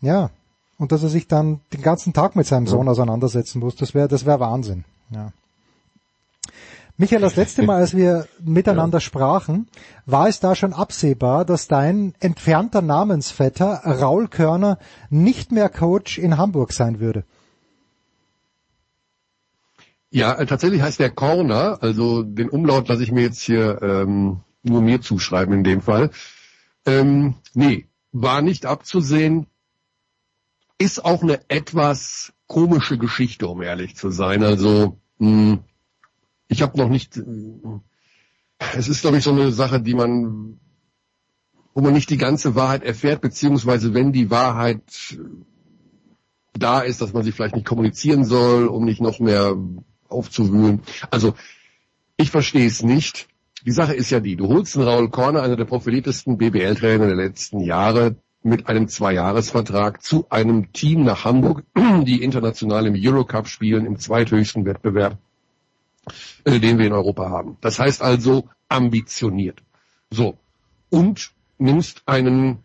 ja. 0.00 0.30
Und 0.76 0.90
dass 0.90 1.02
er 1.04 1.08
sich 1.08 1.28
dann 1.28 1.60
den 1.72 1.82
ganzen 1.82 2.12
Tag 2.12 2.34
mit 2.34 2.46
seinem 2.46 2.66
Sohn 2.66 2.88
auseinandersetzen 2.88 3.60
muss, 3.60 3.76
das 3.76 3.94
wäre 3.94 4.08
das 4.08 4.26
wäre 4.26 4.40
Wahnsinn. 4.40 4.84
Ja. 5.10 5.32
Michael, 6.96 7.22
das 7.22 7.34
letzte 7.36 7.62
Mal, 7.64 7.76
als 7.80 7.96
wir 7.96 8.26
miteinander 8.44 9.00
sprachen, 9.00 9.68
war 10.06 10.28
es 10.28 10.38
da 10.40 10.54
schon 10.54 10.72
absehbar, 10.72 11.44
dass 11.44 11.66
dein 11.66 12.14
entfernter 12.20 12.82
Namensvetter 12.82 13.82
Raul 13.84 14.28
Körner 14.28 14.78
nicht 15.10 15.50
mehr 15.50 15.68
Coach 15.68 16.18
in 16.18 16.36
Hamburg 16.38 16.72
sein 16.72 17.00
würde. 17.00 17.24
Ja, 20.10 20.34
äh, 20.34 20.46
tatsächlich 20.46 20.82
heißt 20.82 21.00
der 21.00 21.10
Corner, 21.10 21.78
also 21.80 22.22
den 22.22 22.48
Umlaut 22.48 22.88
lasse 22.88 23.02
ich 23.02 23.10
mir 23.10 23.22
jetzt 23.22 23.40
hier 23.40 23.82
ähm, 23.82 24.40
nur 24.64 24.82
mir 24.82 25.00
zuschreiben 25.00 25.54
in 25.54 25.64
dem 25.64 25.80
Fall. 25.80 26.10
Ähm, 26.86 27.34
nee, 27.54 27.86
war 28.12 28.42
nicht 28.42 28.66
abzusehen. 28.66 29.46
Ist 30.78 31.04
auch 31.04 31.22
eine 31.22 31.40
etwas 31.48 32.32
komische 32.46 32.98
Geschichte, 32.98 33.48
um 33.48 33.62
ehrlich 33.62 33.96
zu 33.96 34.10
sein. 34.10 34.42
Also 34.42 34.98
mh, 35.18 35.58
ich 36.48 36.62
habe 36.62 36.78
noch 36.78 36.88
nicht. 36.88 37.16
mh, 37.16 37.80
Es 38.76 38.88
ist, 38.88 39.02
glaube 39.02 39.18
ich, 39.18 39.24
so 39.24 39.30
eine 39.30 39.52
Sache, 39.52 39.80
die 39.80 39.94
man, 39.94 40.58
wo 41.74 41.80
man 41.80 41.92
nicht 41.92 42.10
die 42.10 42.16
ganze 42.18 42.54
Wahrheit 42.54 42.82
erfährt, 42.82 43.20
beziehungsweise 43.20 43.94
wenn 43.94 44.12
die 44.12 44.30
Wahrheit 44.30 45.18
da 46.52 46.80
ist, 46.80 47.00
dass 47.00 47.12
man 47.12 47.22
sie 47.24 47.32
vielleicht 47.32 47.56
nicht 47.56 47.66
kommunizieren 47.66 48.24
soll, 48.24 48.66
um 48.68 48.84
nicht 48.84 49.00
noch 49.00 49.18
mehr 49.18 49.56
aufzuwühlen. 50.08 50.82
Also 51.10 51.34
ich 52.16 52.30
verstehe 52.30 52.66
es 52.66 52.82
nicht. 52.82 53.28
Die 53.64 53.72
Sache 53.72 53.94
ist 53.94 54.10
ja 54.10 54.20
die, 54.20 54.36
du 54.36 54.48
holst 54.48 54.76
einen 54.76 54.86
Raul 54.86 55.08
Korner, 55.08 55.42
einer 55.42 55.56
der 55.56 55.64
profiliertesten 55.64 56.36
BBL-Trainer 56.36 57.06
der 57.06 57.16
letzten 57.16 57.60
Jahre, 57.60 58.16
mit 58.42 58.68
einem 58.68 58.88
Zweijahresvertrag 58.88 60.02
zu 60.02 60.26
einem 60.28 60.70
Team 60.72 61.02
nach 61.02 61.24
Hamburg, 61.24 61.64
die 62.04 62.22
international 62.22 62.86
im 62.86 62.94
Eurocup 62.94 63.48
spielen, 63.48 63.86
im 63.86 63.98
zweithöchsten 63.98 64.66
Wettbewerb, 64.66 65.16
äh, 66.44 66.60
den 66.60 66.78
wir 66.78 66.86
in 66.86 66.92
Europa 66.92 67.30
haben. 67.30 67.56
Das 67.62 67.78
heißt 67.78 68.02
also 68.02 68.48
ambitioniert. 68.68 69.62
So. 70.10 70.36
Und 70.90 71.32
nimmst 71.56 72.02
einen 72.04 72.58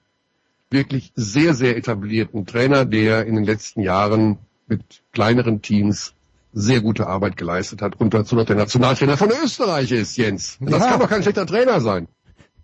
wirklich 0.70 1.14
sehr, 1.16 1.54
sehr 1.54 1.78
etablierten 1.78 2.46
Trainer, 2.46 2.84
der 2.84 3.26
in 3.26 3.36
den 3.36 3.46
letzten 3.46 3.82
Jahren 3.82 4.38
mit 4.68 5.02
kleineren 5.14 5.62
Teams 5.62 6.14
sehr 6.52 6.82
gute 6.82 7.08
Arbeit 7.08 7.38
geleistet 7.38 7.82
hat 7.82 8.00
und 8.00 8.14
dazu 8.14 8.36
noch 8.36 8.46
der 8.46 8.56
Nationaltrainer 8.56 9.18
von 9.18 9.30
Österreich 9.44 9.92
ist, 9.92 10.18
Jens. 10.18 10.58
Das 10.60 10.80
Ja. 10.84 10.90
kann 10.92 11.00
doch 11.00 11.10
kein 11.10 11.22
schlechter 11.22 11.46
Trainer 11.46 11.80
sein. 11.82 12.08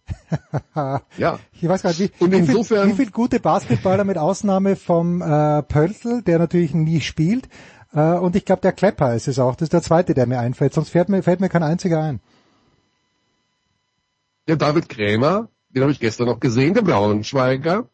Ja. 1.17 1.39
Ich 1.53 1.67
weiß 1.67 1.81
gar 1.81 1.89
nicht, 1.89 1.99
wie, 2.19 2.23
Und 2.23 2.31
wie, 2.31 2.37
insofern- 2.37 2.89
viel, 2.89 2.97
wie 2.97 3.03
viel 3.03 3.11
gute 3.11 3.39
Basketballer 3.39 4.03
mit 4.03 4.17
Ausnahme 4.17 4.75
vom 4.75 5.21
äh, 5.21 5.63
Pöltl, 5.63 6.21
der 6.21 6.37
natürlich 6.39 6.73
nie 6.73 7.01
spielt, 7.01 7.47
äh, 7.93 7.99
und 8.13 8.35
ich 8.35 8.45
glaube 8.45 8.61
der 8.61 8.71
Klepper 8.73 9.15
ist 9.15 9.27
es 9.27 9.39
auch. 9.39 9.55
Das 9.55 9.67
ist 9.67 9.73
der 9.73 9.81
zweite, 9.81 10.13
der 10.13 10.27
mir 10.27 10.39
einfällt. 10.39 10.73
Sonst 10.73 10.89
fällt 10.89 11.09
mir, 11.09 11.23
fällt 11.23 11.39
mir 11.39 11.49
kein 11.49 11.63
einziger 11.63 12.01
ein. 12.03 12.19
Der 14.47 14.57
David 14.57 14.89
Krämer, 14.89 15.49
den 15.69 15.81
habe 15.81 15.91
ich 15.91 15.99
gestern 15.99 16.27
noch 16.27 16.39
gesehen, 16.39 16.73
der 16.75 16.83
Braunschweiger. 16.83 17.89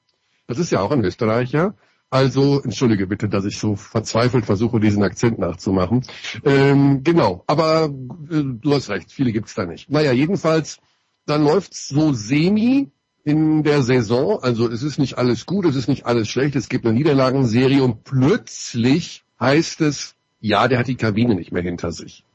Das 0.48 0.60
ist 0.60 0.72
ja 0.72 0.82
auch 0.82 0.92
ein 0.92 1.04
Österreicher. 1.04 1.76
Also, 2.12 2.62
entschuldige 2.62 3.08
bitte, 3.08 3.30
dass 3.30 3.46
ich 3.46 3.58
so 3.58 3.78
verzweifelt 3.78 4.46
versuche, 4.46 4.82
diesen 4.82 5.02
Akzent 5.02 5.40
nachzumachen. 5.40 6.06
Ähm, 6.44 7.04
genau, 7.06 7.46
aber 7.48 7.86
äh, 8.30 8.44
du 8.44 8.74
hast 8.74 8.90
recht, 8.90 9.12
viele 9.12 9.32
gibt's 9.32 9.56
da 9.56 9.66
nicht. 9.66 9.90
Naja, 9.90 10.12
jedenfalls, 10.12 10.80
dann 11.26 11.44
läuft's 11.44 11.88
so 11.88 12.12
semi 12.12 12.92
in 13.24 13.64
der 13.64 13.82
Saison. 13.82 14.44
Also 14.44 14.70
es 14.70 14.84
ist 14.84 15.00
nicht 15.00 15.18
alles 15.18 15.46
gut, 15.46 15.66
es 15.66 15.78
ist 15.78 15.88
nicht 15.88 16.06
alles 16.06 16.28
schlecht, 16.28 16.58
es 16.58 16.68
gibt 16.68 16.86
eine 16.86 16.94
Niederlagenserie 16.94 17.82
und 17.82 18.04
plötzlich 18.04 19.24
heißt 19.40 19.80
es, 19.80 20.16
ja, 20.42 20.68
der 20.68 20.80
hat 20.80 20.88
die 20.88 20.96
Kabine 20.96 21.36
nicht 21.36 21.54
mehr 21.54 21.64
hinter 21.64 21.94
sich. 21.94 22.26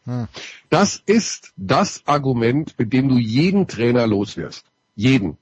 Das 0.71 1.03
ist 1.05 1.53
das 1.57 2.03
Argument, 2.07 2.79
mit 2.79 2.93
dem 2.93 3.09
du 3.09 3.19
jeden 3.19 3.67
Trainer 3.67 4.07
loswirst. 4.07 4.65
Jeden. 4.95 5.37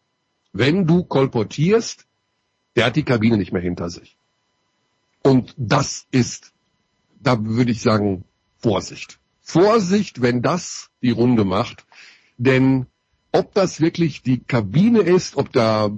Wenn 0.52 0.86
du 0.86 1.04
kolportierst, 1.04 2.06
der 2.74 2.86
hat 2.86 2.96
die 2.96 3.02
Kabine 3.02 3.36
nicht 3.36 3.52
mehr 3.52 3.62
hinter 3.62 3.90
sich. 3.90 4.13
Und 5.24 5.54
das 5.56 6.06
ist, 6.10 6.52
da 7.18 7.42
würde 7.44 7.72
ich 7.72 7.80
sagen, 7.80 8.24
Vorsicht. 8.58 9.18
Vorsicht, 9.40 10.22
wenn 10.22 10.42
das 10.42 10.90
die 11.02 11.10
Runde 11.10 11.44
macht. 11.44 11.86
Denn 12.36 12.86
ob 13.32 13.54
das 13.54 13.80
wirklich 13.80 14.22
die 14.22 14.44
Kabine 14.44 15.00
ist, 15.00 15.36
ob 15.36 15.50
da, 15.50 15.90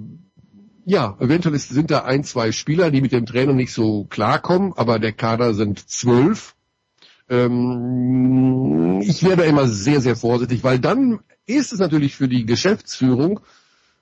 ja, 0.85 1.17
eventuell 1.19 1.59
sind 1.59 1.91
da 1.91 2.03
ein, 2.05 2.23
zwei 2.23 2.51
Spieler, 2.51 2.89
die 2.89 3.01
mit 3.01 3.11
dem 3.11 3.25
Trainer 3.25 3.53
nicht 3.53 3.73
so 3.73 4.05
klarkommen, 4.05 4.73
aber 4.75 4.97
der 4.97 5.13
Kader 5.13 5.53
sind 5.53 5.89
zwölf. 5.89 6.55
Ähm, 7.29 9.01
ich 9.01 9.23
werde 9.23 9.43
immer 9.43 9.67
sehr, 9.67 9.99
sehr 9.99 10.15
vorsichtig, 10.15 10.63
weil 10.63 10.79
dann 10.79 11.19
ist 11.45 11.73
es 11.73 11.79
natürlich 11.79 12.15
für 12.15 12.29
die 12.29 12.45
Geschäftsführung, 12.45 13.41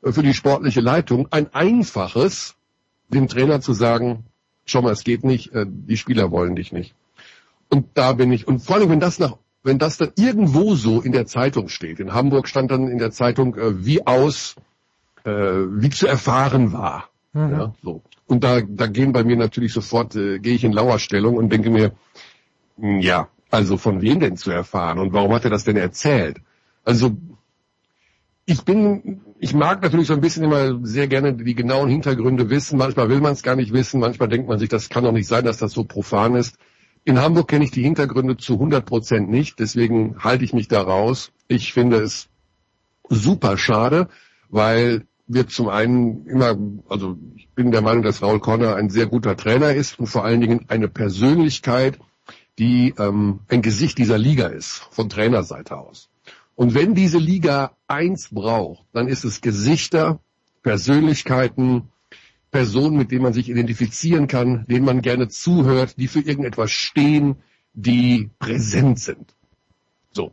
äh, 0.03 0.11
für 0.11 0.23
die 0.23 0.35
sportliche 0.35 0.81
Leitung 0.81 1.27
ein 1.31 1.52
einfaches, 1.53 2.56
dem 3.10 3.27
Trainer 3.27 3.60
zu 3.60 3.73
sagen, 3.73 4.26
schau 4.65 4.81
mal, 4.81 4.91
es 4.91 5.03
geht 5.03 5.23
nicht, 5.23 5.53
äh, 5.53 5.65
die 5.67 5.97
Spieler 5.97 6.31
wollen 6.31 6.55
dich 6.55 6.71
nicht. 6.71 6.95
Und 7.69 7.87
da 7.93 8.13
bin 8.13 8.31
ich, 8.31 8.47
und 8.47 8.59
vor 8.59 8.75
allem, 8.75 8.89
wenn 8.89 8.99
das 8.99 9.19
nach, 9.19 9.37
wenn 9.63 9.79
das 9.79 9.97
dann 9.97 10.11
irgendwo 10.15 10.75
so 10.75 11.01
in 11.01 11.11
der 11.11 11.25
Zeitung 11.25 11.69
steht, 11.69 11.99
in 11.99 12.13
Hamburg 12.13 12.47
stand 12.47 12.69
dann 12.69 12.87
in 12.87 12.99
der 12.99 13.11
Zeitung, 13.11 13.55
äh, 13.55 13.85
wie 13.85 14.05
aus, 14.05 14.55
äh, 15.23 15.31
wie 15.31 15.89
zu 15.89 16.07
erfahren 16.07 16.71
war. 16.71 17.09
Mhm. 17.33 17.51
Ja, 17.51 17.73
so. 17.83 18.01
Und 18.27 18.43
da, 18.43 18.61
da 18.61 18.87
gehen 18.87 19.11
bei 19.11 19.23
mir 19.23 19.35
natürlich 19.35 19.73
sofort, 19.73 20.15
äh, 20.15 20.39
gehe 20.39 20.55
ich 20.55 20.63
in 20.63 20.71
Lauerstellung 20.71 21.35
und 21.35 21.51
denke 21.51 21.69
mir, 21.69 21.93
mh, 22.77 23.01
ja, 23.01 23.27
also 23.51 23.77
von 23.77 24.01
wem 24.01 24.19
denn 24.19 24.37
zu 24.37 24.51
erfahren 24.51 24.99
und 24.99 25.13
warum 25.13 25.33
hat 25.33 25.45
er 25.45 25.49
das 25.51 25.63
denn 25.63 25.77
erzählt? 25.77 26.37
Also 26.83 27.15
ich 28.45 28.63
bin, 28.63 29.21
ich 29.38 29.53
mag 29.53 29.82
natürlich 29.82 30.07
so 30.07 30.14
ein 30.14 30.22
bisschen 30.22 30.44
immer 30.44 30.80
sehr 30.86 31.07
gerne 31.07 31.34
die 31.34 31.56
genauen 31.56 31.90
Hintergründe 31.90 32.49
wissen. 32.49 32.78
Manchmal 32.78 33.10
will 33.10 33.20
man 33.20 33.34
es 33.34 33.44
gar 33.44 33.56
nicht 33.56 33.74
wissen. 33.74 33.99
Manchmal 33.99 34.30
denkt 34.30 34.48
man 34.48 34.60
sich, 34.60 34.70
das 34.70 34.90
kann 34.90 35.03
doch 35.03 35.12
nicht 35.12 35.28
sein, 35.28 35.44
dass 35.44 35.57
das 35.57 35.74
so 35.74 35.84
profan 35.84 36.36
ist. 36.36 36.57
In 37.03 37.20
Hamburg 37.20 37.49
kenne 37.49 37.66
ich 37.66 37.72
die 37.72 37.84
Hintergründe 37.84 38.38
zu 38.38 38.53
100 38.53 38.86
Prozent 38.86 39.30
nicht. 39.30 39.60
Deswegen 39.60 40.18
halte 40.24 40.45
ich 40.45 40.53
mich 40.53 40.68
da 40.68 40.82
raus. 40.82 41.32
Ich 41.48 41.74
finde 41.74 41.98
es 41.98 42.30
super 43.10 43.57
schade, 43.57 44.07
weil 44.49 45.06
wir 45.28 45.48
zum 45.48 45.70
einen 45.70 46.26
immer, 46.28 46.57
also 46.88 47.18
ich 47.36 47.49
bin 47.49 47.72
der 47.72 47.82
Meinung, 47.82 48.03
dass 48.03 48.22
Raul 48.22 48.40
Conner 48.40 48.76
ein 48.76 48.90
sehr 48.90 49.07
guter 49.07 49.36
Trainer 49.36 49.74
ist 49.74 49.99
und 49.99 50.07
vor 50.07 50.24
allen 50.24 50.41
Dingen 50.41 50.66
eine 50.70 50.88
Persönlichkeit, 50.88 51.99
die 52.57 52.94
ähm, 52.98 53.40
ein 53.49 53.62
Gesicht 53.62 53.98
dieser 53.98 54.18
Liga 54.18 54.48
ist, 54.48 54.88
von 54.91 55.10
Trainerseite 55.10 55.78
aus. 55.78 56.10
Und 56.56 56.73
wenn 56.73 56.95
diese 56.95 57.18
Liga 57.18 57.76
eins 57.88 58.30
braucht, 58.32 58.86
dann 58.94 59.07
ist 59.07 59.26
es 59.26 59.41
Gesichter, 59.41 60.19
Persönlichkeiten, 60.64 61.90
Personen, 62.49 62.98
mit 62.98 63.11
denen 63.11 63.23
man 63.23 63.34
sich 63.34 63.49
identifizieren 63.49 64.27
kann, 64.27 64.65
denen 64.68 64.86
man 64.86 65.02
gerne 65.02 65.27
zuhört, 65.27 65.98
die 65.98 66.07
für 66.07 66.22
irgendetwas 66.22 66.72
stehen, 66.72 67.36
die 67.73 68.30
präsent 68.40 68.99
sind. 68.99 69.36
So. 70.14 70.32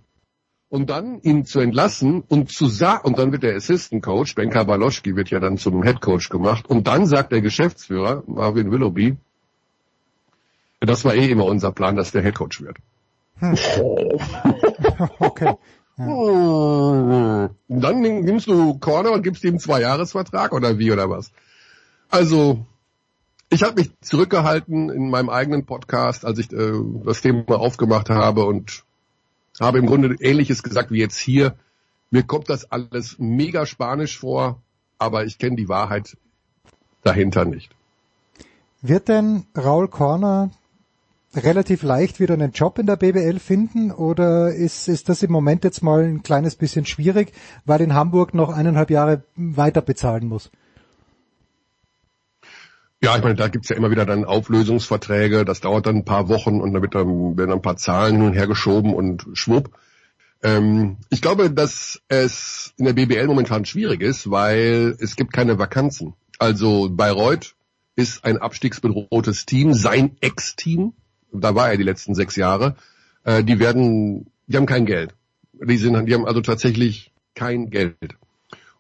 Und 0.69 0.89
dann 0.89 1.21
ihn 1.23 1.45
zu 1.45 1.59
entlassen 1.59 2.23
und 2.29 2.53
zu 2.53 2.69
sagen, 2.69 3.09
und 3.09 3.19
dann 3.19 3.33
wird 3.33 3.43
der 3.43 3.57
Assistant 3.57 4.05
Coach, 4.05 4.37
Ben 4.37 4.51
Kabaloschki 4.51 5.17
wird 5.17 5.31
ja 5.31 5.41
dann 5.41 5.59
zum 5.59 5.83
Head 5.83 6.01
Coach 6.01 6.29
gemacht, 6.29 6.71
und 6.71 6.87
dann 6.87 7.07
sagt 7.07 7.33
der 7.33 7.41
Geschäftsführer, 7.41 8.23
Marvin 8.29 8.71
Willoughby, 8.71 9.17
das 10.79 11.05
war 11.05 11.15
eh 11.15 11.29
immer 11.29 11.47
unser 11.47 11.73
Plan, 11.73 11.97
dass 11.97 12.13
der 12.13 12.23
Head 12.23 12.37
Coach 12.37 12.63
wird. 12.63 12.77
okay. 15.19 15.55
Und 15.97 17.51
dann 17.69 18.01
nimmst 18.01 18.47
du 18.47 18.79
Corner 18.79 19.13
und 19.13 19.23
gibst 19.23 19.45
ihm 19.45 19.59
zwei 19.59 19.83
Jahresvertrag 19.83 20.53
oder 20.53 20.79
wie 20.79 20.91
oder 20.91 21.11
was? 21.11 21.33
Also 22.11 22.65
ich 23.51 23.63
habe 23.63 23.81
mich 23.81 23.91
zurückgehalten 24.01 24.89
in 24.89 25.11
meinem 25.11 25.29
eigenen 25.29 25.67
Podcast, 25.67 26.25
als 26.25 26.39
ich 26.39 26.53
äh, 26.53 26.73
das 27.05 27.21
Thema 27.21 27.61
aufgemacht 27.61 28.09
habe 28.09 28.45
und 28.47 28.85
habe 29.61 29.79
im 29.79 29.87
Grunde 29.87 30.17
ähnliches 30.21 30.63
gesagt 30.63 30.91
wie 30.91 30.99
jetzt 30.99 31.19
hier. 31.19 31.55
Mir 32.11 32.23
kommt 32.23 32.49
das 32.49 32.71
alles 32.71 33.17
mega 33.19 33.67
spanisch 33.67 34.19
vor, 34.19 34.61
aber 34.99 35.25
ich 35.25 35.39
kenne 35.39 35.57
die 35.57 35.69
Wahrheit 35.69 36.17
dahinter 37.03 37.45
nicht. 37.45 37.75
Wird 38.81 39.09
denn 39.09 39.47
Raul 39.57 39.89
Korner 39.89 40.51
relativ 41.35 41.83
leicht 41.83 42.21
wieder 42.21 42.35
einen 42.35 42.53
Job 42.53 42.79
in 42.79 42.87
der 42.87 42.97
BBL 42.97 43.39
finden 43.39 43.91
oder 43.91 44.53
ist, 44.55 44.89
ist 44.89 45.09
das 45.09 45.23
im 45.23 45.33
Moment 45.33 45.65
jetzt 45.65 45.83
mal 45.83 46.05
ein 46.05 46.23
kleines 46.23 46.57
bisschen 46.57 46.87
schwierig, 46.87 47.33
weil 47.65 47.81
in 47.81 47.95
Hamburg 47.95 48.35
noch 48.35 48.51
eineinhalb 48.51 48.91
Jahre 48.91 49.25
weiter 49.37 49.81
bezahlen 49.81 50.29
muss? 50.29 50.51
Ja, 53.03 53.17
ich 53.17 53.23
meine, 53.23 53.35
da 53.35 53.49
gibt's 53.49 53.69
ja 53.69 53.77
immer 53.77 53.91
wieder 53.91 54.07
dann 54.07 54.25
Auflösungsverträge, 54.25 55.45
das 55.45 55.61
dauert 55.61 55.87
dann 55.87 55.97
ein 55.97 56.05
paar 56.05 56.29
Wochen 56.29 56.61
und 56.61 56.73
dann, 56.73 56.83
wird 56.83 56.95
dann 56.95 57.37
werden 57.37 57.53
ein 57.53 57.63
paar 57.63 57.77
Zahlen 57.77 58.17
hin 58.17 58.27
und 58.27 58.33
her 58.35 58.47
geschoben 58.47 58.95
und 58.95 59.27
schwupp. 59.33 59.71
Ähm, 60.43 60.99
ich 61.11 61.21
glaube, 61.21 61.51
dass 61.51 62.01
es 62.09 62.75
in 62.77 62.85
der 62.85 62.93
BBL 62.93 63.27
momentan 63.27 63.65
schwierig 63.65 64.03
ist, 64.03 64.31
weil 64.31 64.97
es 65.01 65.17
gibt 65.17 65.33
keine 65.33 65.59
Vakanzen. 65.59 66.15
Also 66.39 66.91
Bayreuth 66.91 67.57
ist 67.97 68.25
ein 68.25 68.39
abstiegsbedrohtes 68.39 69.47
Team, 69.47 69.75
sein 69.75 70.17
Ex-Team, 70.21 70.93
da 71.33 71.55
war 71.55 71.71
er 71.71 71.77
die 71.77 71.83
letzten 71.83 72.15
sechs 72.15 72.37
Jahre, 72.37 72.77
äh, 73.25 73.43
die 73.43 73.59
werden, 73.59 74.27
die 74.47 74.57
haben 74.57 74.67
kein 74.67 74.87
Geld. 74.87 75.15
Die 75.53 75.77
sind, 75.77 76.07
die 76.07 76.15
haben 76.15 76.27
also 76.27 76.41
tatsächlich 76.41 77.13
kein 77.35 77.71
Geld. 77.71 78.17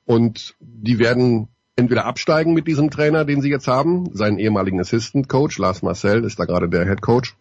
Und 0.04 0.54
die 0.60 0.98
werden 0.98 1.48
entweder 1.76 2.04
absteigen 2.04 2.54
mit 2.54 2.66
diesem 2.66 2.90
Trainer, 2.90 3.24
den 3.24 3.40
sie 3.40 3.50
jetzt 3.50 3.68
haben, 3.68 4.14
seinen 4.14 4.38
ehemaligen 4.38 4.80
Assistant 4.80 5.28
Coach, 5.28 5.58
Lars 5.58 5.82
Marcel 5.82 6.24
ist 6.24 6.38
da 6.38 6.44
gerade 6.44 6.68
der 6.68 6.86
Head 6.86 7.00
Coach, 7.00 7.36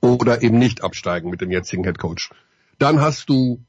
oder 0.00 0.42
eben 0.42 0.58
nicht 0.58 0.84
absteigen 0.84 1.30
mit 1.30 1.40
dem 1.40 1.50
jetzigen 1.50 1.84
Head 1.84 1.98
Coach. 1.98 2.30
Dann 2.78 3.00
hast 3.00 3.28
du, 3.28 3.60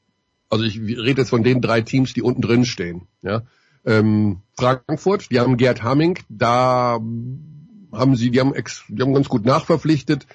also 0.49 0.63
ich 0.63 0.79
rede 0.79 1.21
jetzt 1.21 1.29
von 1.29 1.43
den 1.43 1.61
drei 1.61 1.81
Teams, 1.81 2.13
die 2.13 2.21
unten 2.21 2.41
drin 2.41 2.65
stehen, 2.65 3.03
ja. 3.21 3.43
Ähm, 3.85 4.41
Frankfurt, 4.57 5.31
die 5.31 5.39
haben 5.39 5.55
Gerd 5.55 5.81
Hamming, 5.81 6.19
da 6.27 6.99
haben 7.97 8.15
sie, 8.15 8.31
die 8.31 8.39
haben, 8.39 8.53
ex, 8.53 8.83
die 8.87 9.01
haben 9.01 9.13
ganz 9.13 9.29
gut 9.29 9.45
nachverpflichtet. 9.45 10.27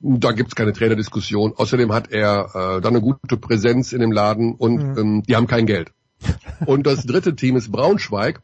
Da 0.00 0.32
gibt's 0.32 0.54
keine 0.54 0.72
Trainerdiskussion. 0.72 1.54
Außerdem 1.56 1.92
hat 1.92 2.10
er 2.10 2.50
äh, 2.54 2.80
da 2.80 2.88
eine 2.88 3.00
gute 3.00 3.36
Präsenz 3.36 3.92
in 3.92 4.00
dem 4.00 4.12
Laden 4.12 4.54
und 4.54 4.76
mhm. 4.76 4.98
ähm, 4.98 5.22
die 5.22 5.34
haben 5.36 5.46
kein 5.46 5.66
Geld. 5.66 5.92
Und 6.66 6.86
das 6.86 7.04
dritte 7.04 7.34
Team 7.36 7.56
ist 7.56 7.70
Braunschweig. 7.70 8.40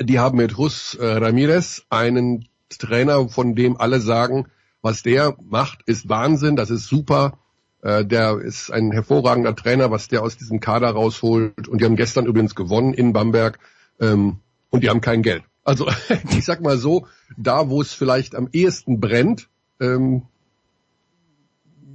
Die 0.00 0.18
haben 0.18 0.38
mit 0.38 0.56
Rus 0.58 0.94
äh, 0.94 1.06
Ramirez 1.06 1.84
einen 1.90 2.48
Trainer, 2.70 3.28
von 3.28 3.54
dem 3.54 3.78
alle 3.78 4.00
sagen, 4.00 4.46
was 4.82 5.02
der 5.02 5.36
macht, 5.42 5.80
ist 5.86 6.08
Wahnsinn, 6.08 6.56
das 6.56 6.70
ist 6.70 6.86
super. 6.86 7.38
Äh, 7.82 8.04
der 8.04 8.38
ist 8.38 8.70
ein 8.70 8.92
hervorragender 8.92 9.54
Trainer, 9.54 9.90
was 9.90 10.08
der 10.08 10.22
aus 10.22 10.36
diesem 10.36 10.60
Kader 10.60 10.90
rausholt. 10.90 11.68
Und 11.68 11.80
die 11.80 11.84
haben 11.84 11.96
gestern 11.96 12.26
übrigens 12.26 12.54
gewonnen 12.54 12.94
in 12.94 13.12
Bamberg. 13.12 13.58
Ähm, 14.00 14.38
und 14.70 14.82
die 14.82 14.90
haben 14.90 15.00
kein 15.00 15.22
Geld. 15.22 15.42
Also 15.68 15.86
ich 16.30 16.46
sag 16.46 16.62
mal 16.62 16.78
so, 16.78 17.06
da 17.36 17.68
wo 17.68 17.82
es 17.82 17.92
vielleicht 17.92 18.34
am 18.34 18.48
ehesten 18.52 19.00
brennt, 19.00 19.50
ähm, 19.80 20.22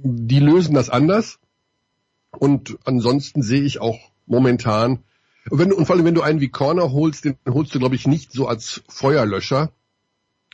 die 0.04 0.38
lösen 0.38 0.76
das 0.76 0.90
anders. 0.90 1.40
Und 2.30 2.78
ansonsten 2.84 3.42
sehe 3.42 3.62
ich 3.62 3.80
auch 3.80 3.98
momentan, 4.26 5.00
wenn 5.50 5.70
du, 5.70 5.76
und 5.76 5.86
vor 5.86 5.96
allem 5.96 6.04
wenn 6.04 6.14
du 6.14 6.22
einen 6.22 6.40
wie 6.40 6.50
Corner 6.50 6.92
holst, 6.92 7.24
den 7.24 7.36
holst 7.48 7.74
du 7.74 7.80
glaube 7.80 7.96
ich 7.96 8.06
nicht 8.06 8.30
so 8.30 8.46
als 8.46 8.84
Feuerlöscher 8.88 9.72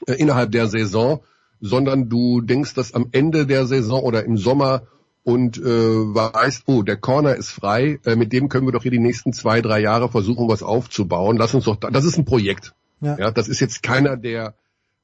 äh, 0.07 0.15
innerhalb 0.15 0.53
der 0.53 0.67
Saison, 0.69 1.21
sondern 1.61 2.09
du 2.09 2.41
denkst, 2.41 2.73
dass 2.73 2.95
am 2.95 3.09
Ende 3.13 3.47
der 3.47 3.67
Saison 3.67 4.03
oder 4.03 4.25
im 4.25 4.39
Sommer 4.39 4.85
und 5.25 5.59
äh, 5.59 5.63
weißt, 5.63 6.63
oh, 6.67 6.83
der 6.83 6.97
Corner 6.97 7.37
ist 7.37 7.51
frei, 7.51 8.01
äh, 8.07 8.17
mit 8.17 8.33
dem 8.33 8.49
können 8.49 8.67
wir 8.67 8.73
doch 8.73 8.83
hier 8.83 8.91
die 8.91 8.99
nächsten 8.99 9.35
zwei, 9.35 9.61
drei 9.61 9.81
Jahre 9.81 10.09
versuchen, 10.09 10.49
was 10.49 10.63
aufzubauen. 10.63 11.37
Lass 11.37 11.53
uns 11.53 11.65
doch, 11.65 11.77
das 11.77 12.07
ist 12.07 12.17
ein 12.17 12.25
Projekt. 12.25 12.75
Ja. 13.01 13.19
ja 13.19 13.31
das 13.31 13.49
ist 13.49 13.61
jetzt 13.61 13.83
keiner, 13.83 14.17
der 14.17 14.55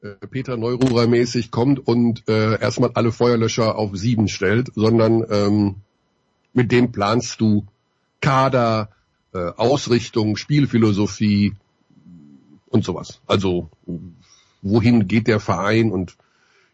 äh, 0.02 0.27
Peter 0.27 0.56
Neururer 0.56 1.06
mäßig 1.06 1.51
kommt 1.51 1.86
und 1.86 2.28
äh, 2.28 2.60
erstmal 2.60 2.90
alle 2.94 3.12
Feuerlöscher 3.12 3.77
auf 3.77 3.97
sieben 3.97 4.28
stellt, 4.28 4.70
sondern 4.74 5.24
ähm, 5.31 5.77
mit 6.52 6.73
dem 6.73 6.93
planst 6.93 7.40
du 7.40 7.66
Kader, 8.20 8.90
äh, 9.32 9.51
Ausrichtung, 9.56 10.36
Spielphilosophie 10.36 11.55
und 12.68 12.85
sowas. 12.85 13.20
Also 13.27 13.70
wohin 14.62 15.09
geht 15.09 15.28
der 15.28 15.40
Verein 15.40 15.90
und 15.90 16.16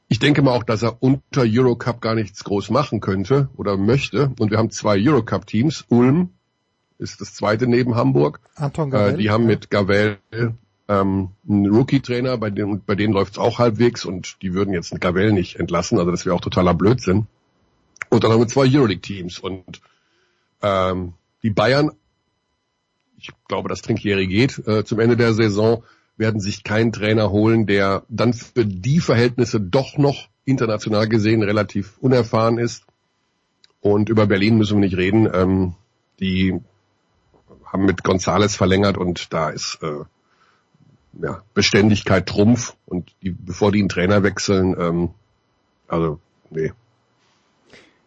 ich 0.09 0.19
denke 0.19 0.43
mal 0.43 0.55
auch, 0.55 0.63
dass 0.63 0.83
er 0.83 1.03
unter 1.03 1.45
Eurocup 1.47 2.03
gar 2.03 2.15
nichts 2.15 2.45
groß 2.45 2.69
machen 2.69 3.01
könnte 3.01 3.49
oder 3.57 3.79
möchte. 3.79 4.31
Und 4.39 4.51
wir 4.51 4.59
haben 4.59 4.71
zwei 4.71 4.99
Eurocup-Teams. 5.01 5.87
Ulm 5.89 6.31
ist 6.99 7.23
das 7.23 7.35
zweite 7.35 7.67
neben 7.67 7.95
Hamburg. 7.95 8.41
Anton 8.55 8.91
Gavel. 8.91 9.15
Äh, 9.15 9.17
die 9.17 9.31
haben 9.31 9.47
mit 9.47 9.71
Gavel 9.71 10.19
ähm, 10.89 11.31
einen 11.49 11.67
Rookie-Trainer, 11.67 12.37
bei 12.39 12.51
denen, 12.51 12.83
bei 12.85 12.95
denen 12.95 13.15
läuft's 13.15 13.39
auch 13.39 13.59
halbwegs 13.59 14.05
und 14.05 14.37
die 14.43 14.55
würden 14.55 14.75
jetzt 14.75 14.99
Gavel 15.01 15.33
nicht 15.33 15.57
entlassen. 15.57 15.99
Also 15.99 16.11
das 16.11 16.27
wäre 16.27 16.35
auch 16.35 16.41
totaler 16.41 16.75
Blödsinn. 16.75 17.27
Und 18.09 18.25
dann 18.25 18.33
haben 18.33 18.41
wir 18.41 18.49
zwei 18.49 18.69
Euroleague-Teams 18.69 19.39
und 19.39 19.81
ähm, 20.61 21.15
die 21.43 21.51
Bayern, 21.51 21.93
ich 23.19 23.31
glaube, 23.49 23.69
dass 23.69 23.83
Trinkieri 23.83 24.27
geht 24.27 24.67
äh, 24.67 24.85
zum 24.85 25.01
Ende 25.01 25.17
der 25.17 25.33
Saison 25.35 25.83
werden 26.17 26.41
sich 26.41 26.63
keinen 26.63 26.93
Trainer 26.93 27.31
holen, 27.31 27.67
der 27.67 28.05
dann 28.09 28.33
für 28.35 28.67
die 28.67 29.01
Verhältnisse 29.01 29.61
doch 29.61 29.97
noch 29.97 30.29
international 30.45 31.09
gesehen 31.09 31.43
relativ 31.43 31.99
unerfahren 31.99 32.59
ist. 32.59 32.85
Und 33.81 34.09
über 34.09 34.27
Berlin 34.27 34.59
müssen 34.59 34.77
wir 34.77 34.87
nicht 34.87 34.97
reden. 34.97 35.29
Ähm, 35.33 35.75
die 36.21 36.61
haben 37.65 37.87
mit 37.87 38.05
Gonzales 38.05 38.55
verlängert 38.55 38.99
und 38.99 39.33
da 39.33 39.51
ist 39.51 39.79
äh, 39.83 40.05
ja, 41.21 41.43
Beständigkeit 41.55 42.27
Trumpf. 42.27 42.75
Und 42.87 43.13
die, 43.23 43.31
bevor 43.31 43.73
die 43.73 43.81
einen 43.81 43.89
Trainer 43.89 44.23
wechseln, 44.23 44.77
ähm, 44.79 45.11
also 45.89 46.19
nee. 46.51 46.73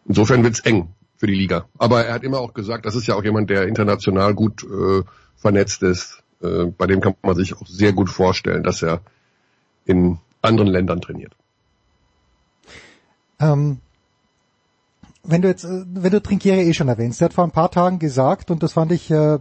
Insofern 0.06 0.44
wird's 0.44 0.60
eng 0.60 0.88
für 1.16 1.26
die 1.26 1.34
Liga. 1.34 1.66
Aber 1.78 2.04
er 2.04 2.14
hat 2.14 2.22
immer 2.22 2.38
auch 2.38 2.54
gesagt, 2.54 2.86
das 2.86 2.94
ist 2.94 3.06
ja 3.06 3.14
auch 3.14 3.24
jemand, 3.24 3.50
der 3.50 3.66
international 3.66 4.34
gut 4.34 4.64
äh, 4.64 5.02
vernetzt 5.36 5.82
ist. 5.82 6.22
Äh, 6.42 6.66
bei 6.66 6.86
dem 6.86 7.00
kann 7.00 7.14
man 7.22 7.36
sich 7.36 7.56
auch 7.56 7.66
sehr 7.66 7.92
gut 7.92 8.10
vorstellen, 8.10 8.62
dass 8.62 8.82
er 8.82 9.00
in 9.84 10.18
anderen 10.42 10.68
Ländern 10.68 11.00
trainiert. 11.00 11.34
Ähm, 13.38 13.78
wenn 15.22 15.42
du 15.42 15.48
jetzt, 15.48 15.64
äh, 15.64 15.84
wenn 15.86 16.12
du 16.12 16.22
Trinkieri 16.22 16.62
eh 16.62 16.74
schon 16.74 16.88
erwähnst, 16.88 17.20
er 17.20 17.26
hat 17.26 17.34
vor 17.34 17.44
ein 17.44 17.50
paar 17.50 17.70
Tagen 17.70 17.98
gesagt, 17.98 18.50
und 18.50 18.62
das 18.62 18.74
fand 18.74 18.92
ich 18.92 19.10
äh, 19.10 19.38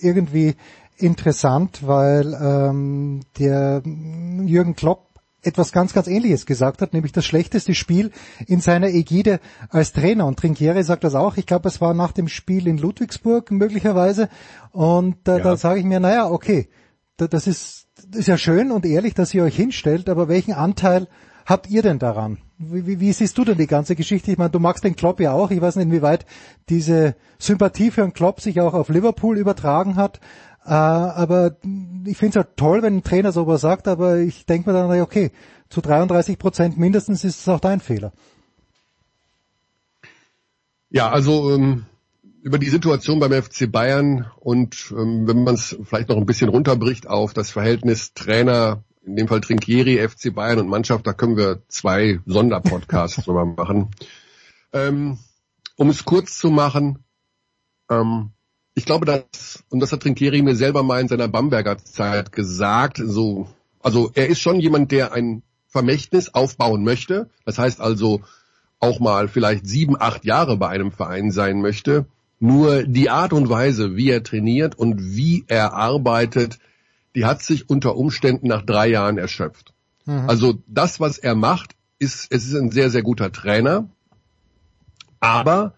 irgendwie 0.00 0.56
interessant, 0.96 1.86
weil 1.86 2.34
ähm, 2.34 3.20
der 3.38 3.82
Jürgen 3.84 4.74
Klopp 4.74 5.06
etwas 5.42 5.72
ganz, 5.72 5.92
ganz 5.92 6.08
Ähnliches 6.08 6.44
gesagt 6.44 6.82
hat, 6.82 6.92
nämlich 6.92 7.12
das 7.12 7.24
schlechteste 7.24 7.74
Spiel 7.74 8.10
in 8.46 8.60
seiner 8.60 8.88
Ägide 8.88 9.40
als 9.68 9.92
Trainer. 9.92 10.26
Und 10.26 10.38
Trinkieri 10.38 10.82
sagt 10.82 11.04
das 11.04 11.14
auch. 11.14 11.36
Ich 11.36 11.46
glaube, 11.46 11.68
es 11.68 11.80
war 11.80 11.94
nach 11.94 12.12
dem 12.12 12.28
Spiel 12.28 12.66
in 12.66 12.78
Ludwigsburg 12.78 13.50
möglicherweise. 13.50 14.28
Und 14.72 15.28
äh, 15.28 15.38
ja. 15.38 15.44
da 15.44 15.56
sage 15.56 15.80
ich 15.80 15.86
mir, 15.86 16.00
naja, 16.00 16.28
okay, 16.28 16.68
das 17.16 17.46
ist, 17.46 17.86
das 18.08 18.20
ist 18.20 18.28
ja 18.28 18.36
schön 18.36 18.70
und 18.72 18.84
ehrlich, 18.84 19.14
dass 19.14 19.32
ihr 19.32 19.44
euch 19.44 19.56
hinstellt, 19.56 20.08
aber 20.08 20.28
welchen 20.28 20.52
Anteil 20.52 21.08
habt 21.46 21.70
ihr 21.70 21.82
denn 21.82 21.98
daran? 21.98 22.38
Wie, 22.58 22.86
wie, 22.86 23.00
wie 23.00 23.12
siehst 23.12 23.38
du 23.38 23.44
denn 23.44 23.58
die 23.58 23.66
ganze 23.66 23.96
Geschichte? 23.96 24.32
Ich 24.32 24.38
meine, 24.38 24.50
du 24.50 24.58
magst 24.58 24.84
den 24.84 24.96
Klopp 24.96 25.20
ja 25.20 25.32
auch. 25.32 25.50
Ich 25.50 25.60
weiß 25.60 25.76
nicht, 25.76 25.86
inwieweit 25.86 26.26
diese 26.68 27.14
Sympathie 27.38 27.90
für 27.90 28.02
einen 28.02 28.12
Klopp 28.12 28.40
sich 28.40 28.60
auch 28.60 28.74
auf 28.74 28.88
Liverpool 28.88 29.38
übertragen 29.38 29.96
hat. 29.96 30.20
Äh, 30.66 30.70
aber 30.70 31.56
ich 32.04 32.16
finde 32.16 32.40
es 32.40 32.44
halt 32.44 32.56
toll, 32.56 32.82
wenn 32.82 32.96
ein 32.96 33.04
Trainer 33.04 33.30
sowas 33.30 33.60
sagt, 33.60 33.86
aber 33.86 34.18
ich 34.18 34.46
denke 34.46 34.70
mir 34.70 34.76
dann, 34.76 35.00
okay, 35.00 35.30
zu 35.68 35.80
33 35.80 36.38
Prozent 36.38 36.76
mindestens 36.76 37.22
ist 37.22 37.40
es 37.40 37.48
auch 37.48 37.60
dein 37.60 37.80
Fehler. 37.80 38.12
Ja, 40.90 41.10
also 41.10 41.54
ähm, 41.54 41.86
über 42.42 42.58
die 42.58 42.68
Situation 42.68 43.20
beim 43.20 43.32
FC 43.32 43.70
Bayern 43.70 44.30
und 44.40 44.92
ähm, 44.96 45.28
wenn 45.28 45.44
man 45.44 45.54
es 45.54 45.76
vielleicht 45.84 46.08
noch 46.08 46.16
ein 46.16 46.26
bisschen 46.26 46.48
runterbricht 46.48 47.06
auf 47.06 47.32
das 47.32 47.50
Verhältnis 47.50 48.14
Trainer, 48.14 48.82
in 49.04 49.14
dem 49.14 49.28
Fall 49.28 49.40
Trinkieri, 49.40 50.06
FC 50.08 50.34
Bayern 50.34 50.58
und 50.58 50.68
Mannschaft, 50.68 51.06
da 51.06 51.12
können 51.12 51.36
wir 51.36 51.62
zwei 51.68 52.18
Sonderpodcasts 52.26 53.16
drüber 53.24 53.44
machen. 53.44 53.90
Ähm, 54.72 55.18
um 55.76 55.90
es 55.90 56.04
kurz 56.04 56.38
zu 56.38 56.50
machen, 56.50 57.04
ähm, 57.88 58.32
ich 58.76 58.84
glaube, 58.84 59.06
dass, 59.06 59.64
und 59.70 59.80
das 59.80 59.90
hat 59.90 60.00
Trinkieri 60.00 60.42
mir 60.42 60.54
selber 60.54 60.82
mal 60.82 61.00
in 61.00 61.08
seiner 61.08 61.28
Bamberger 61.28 61.78
Zeit 61.78 62.30
gesagt, 62.30 63.00
so, 63.02 63.48
also 63.80 64.10
er 64.14 64.28
ist 64.28 64.40
schon 64.40 64.60
jemand, 64.60 64.92
der 64.92 65.12
ein 65.14 65.42
Vermächtnis 65.66 66.34
aufbauen 66.34 66.84
möchte. 66.84 67.30
Das 67.46 67.58
heißt 67.58 67.80
also 67.80 68.20
auch 68.78 69.00
mal 69.00 69.28
vielleicht 69.28 69.66
sieben, 69.66 69.96
acht 69.98 70.26
Jahre 70.26 70.58
bei 70.58 70.68
einem 70.68 70.92
Verein 70.92 71.30
sein 71.30 71.62
möchte. 71.62 72.04
Nur 72.38 72.82
die 72.82 73.08
Art 73.08 73.32
und 73.32 73.48
Weise, 73.48 73.96
wie 73.96 74.10
er 74.10 74.22
trainiert 74.22 74.74
und 74.74 75.16
wie 75.16 75.44
er 75.48 75.72
arbeitet, 75.72 76.58
die 77.14 77.24
hat 77.24 77.42
sich 77.42 77.70
unter 77.70 77.96
Umständen 77.96 78.48
nach 78.48 78.62
drei 78.62 78.88
Jahren 78.88 79.16
erschöpft. 79.16 79.72
Mhm. 80.04 80.28
Also 80.28 80.62
das, 80.66 81.00
was 81.00 81.16
er 81.16 81.34
macht, 81.34 81.74
ist, 81.98 82.26
es 82.30 82.44
ist 82.44 82.54
ein 82.54 82.70
sehr, 82.70 82.90
sehr 82.90 83.02
guter 83.02 83.32
Trainer. 83.32 83.88
Aber 85.18 85.72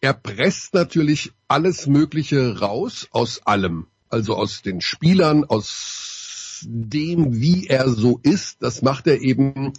er 0.00 0.12
presst 0.12 0.74
natürlich 0.74 1.32
alles 1.52 1.86
Mögliche 1.86 2.60
raus 2.60 3.08
aus 3.10 3.46
allem. 3.46 3.86
Also 4.08 4.36
aus 4.36 4.62
den 4.62 4.80
Spielern, 4.80 5.44
aus 5.44 6.64
dem, 6.66 7.40
wie 7.42 7.66
er 7.66 7.90
so 7.90 8.20
ist. 8.22 8.62
Das 8.62 8.80
macht 8.80 9.06
er 9.06 9.20
eben, 9.20 9.74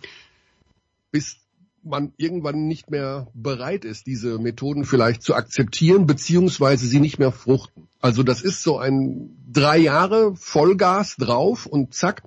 bis 1.12 1.38
man 1.84 2.14
irgendwann 2.18 2.68
nicht 2.68 2.92
mehr 2.92 3.28
bereit 3.34 3.86
ist, 3.86 4.06
diese 4.06 4.38
Methoden 4.38 4.86
vielleicht 4.86 5.24
zu 5.24 5.34
akzeptieren, 5.34 6.06
beziehungsweise 6.06 6.86
sie 6.86 7.00
nicht 7.00 7.18
mehr 7.18 7.32
fruchten. 7.32 7.88
Also 8.00 8.22
das 8.22 8.44
ist 8.44 8.62
so 8.62 8.78
ein 8.78 9.36
drei 9.52 9.80
Jahre 9.80 10.36
Vollgas 10.36 11.16
drauf 11.16 11.66
und 11.66 11.96
zack. 11.96 12.22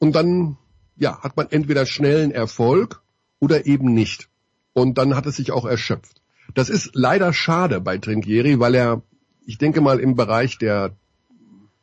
Und 0.00 0.16
dann, 0.16 0.56
ja, 0.96 1.22
hat 1.22 1.36
man 1.36 1.46
entweder 1.50 1.86
schnellen 1.86 2.32
Erfolg 2.32 3.00
oder 3.38 3.66
eben 3.66 3.94
nicht. 3.94 4.28
Und 4.72 4.98
dann 4.98 5.14
hat 5.14 5.26
es 5.26 5.36
sich 5.36 5.52
auch 5.52 5.66
erschöpft. 5.66 6.19
Das 6.54 6.68
ist 6.68 6.90
leider 6.94 7.32
schade 7.32 7.80
bei 7.80 7.98
Trinkieri, 7.98 8.60
weil 8.60 8.74
er, 8.74 9.02
ich 9.46 9.58
denke 9.58 9.80
mal, 9.80 10.00
im 10.00 10.14
Bereich 10.14 10.58
der, 10.58 10.96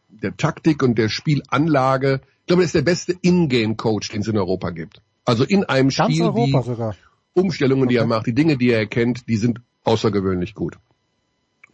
der 0.10 0.36
Taktik 0.36 0.84
und 0.84 0.98
der 0.98 1.10
Spielanlage, 1.10 2.22
ich 2.42 2.48
glaube, 2.48 2.64
er 2.64 2.66
ist 2.66 2.76
der 2.76 2.82
beste 2.82 3.16
Ingame-Coach, 3.22 4.10
den 4.10 4.22
es 4.22 4.28
in 4.28 4.38
Europa 4.38 4.70
gibt. 4.70 5.02
Also 5.26 5.44
in 5.44 5.66
einem 5.66 5.90
Ganz 5.90 6.14
Spiel, 6.14 6.24
Europa 6.24 6.62
die 6.62 6.68
sogar. 6.68 6.96
Umstellungen, 7.34 7.90
die 7.90 7.98
er 7.98 8.08
macht, 8.08 8.28
die 8.28 8.34
Dinge, 8.34 8.58
die 8.58 8.72
er 8.72 8.80
erkennt, 8.80 9.28
die 9.28 9.38
sind 9.38 9.62
außergewöhnlich 9.84 10.54
gut. 10.56 10.78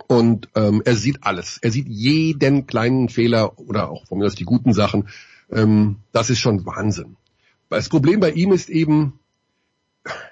Und 0.07 0.49
ähm, 0.55 0.81
er 0.85 0.95
sieht 0.95 1.23
alles. 1.23 1.59
Er 1.61 1.71
sieht 1.71 1.87
jeden 1.87 2.67
kleinen 2.67 3.09
Fehler 3.09 3.57
oder 3.59 3.89
auch 3.89 4.05
von 4.07 4.19
mir 4.19 4.25
aus 4.25 4.35
die 4.35 4.43
guten 4.43 4.73
Sachen. 4.73 5.07
Ähm, 5.51 5.97
das 6.11 6.29
ist 6.29 6.39
schon 6.39 6.65
Wahnsinn. 6.65 7.15
Das 7.69 7.89
Problem 7.89 8.19
bei 8.19 8.31
ihm 8.31 8.51
ist 8.51 8.69
eben, 8.69 9.19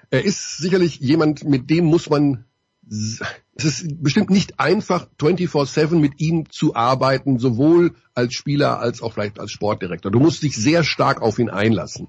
er 0.09 0.23
ist 0.25 0.57
sicherlich 0.57 0.99
jemand, 0.99 1.43
mit 1.43 1.69
dem 1.69 1.85
muss 1.85 2.09
man, 2.09 2.45
es 2.89 3.21
ist 3.63 4.03
bestimmt 4.03 4.29
nicht 4.29 4.59
einfach, 4.59 5.07
24-7 5.19 5.95
mit 5.95 6.19
ihm 6.19 6.49
zu 6.49 6.75
arbeiten, 6.75 7.39
sowohl 7.39 7.95
als 8.13 8.33
Spieler 8.33 8.79
als 8.79 9.01
auch 9.01 9.13
vielleicht 9.13 9.39
als 9.39 9.51
Sportdirektor. 9.51 10.11
Du 10.11 10.19
musst 10.19 10.43
dich 10.43 10.55
sehr 10.55 10.83
stark 10.83 11.21
auf 11.21 11.39
ihn 11.39 11.49
einlassen. 11.49 12.07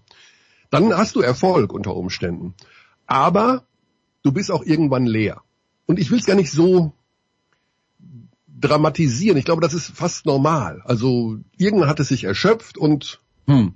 Dann 0.70 0.96
hast 0.96 1.14
du 1.16 1.20
Erfolg 1.20 1.72
unter 1.72 1.94
Umständen. 1.94 2.54
Aber 3.06 3.66
du 4.22 4.32
bist 4.32 4.50
auch 4.50 4.64
irgendwann 4.64 5.06
leer. 5.06 5.42
Und 5.86 5.98
ich 5.98 6.10
will 6.10 6.18
es 6.18 6.26
gar 6.26 6.36
nicht 6.36 6.50
so 6.50 6.92
dramatisieren. 8.48 9.36
Ich 9.36 9.44
glaube, 9.44 9.60
das 9.60 9.74
ist 9.74 9.88
fast 9.88 10.24
normal. 10.24 10.80
Also 10.84 11.38
irgendwann 11.58 11.88
hat 11.88 12.00
es 12.00 12.08
sich 12.08 12.24
erschöpft 12.24 12.78
und 12.78 13.20
hm. 13.46 13.74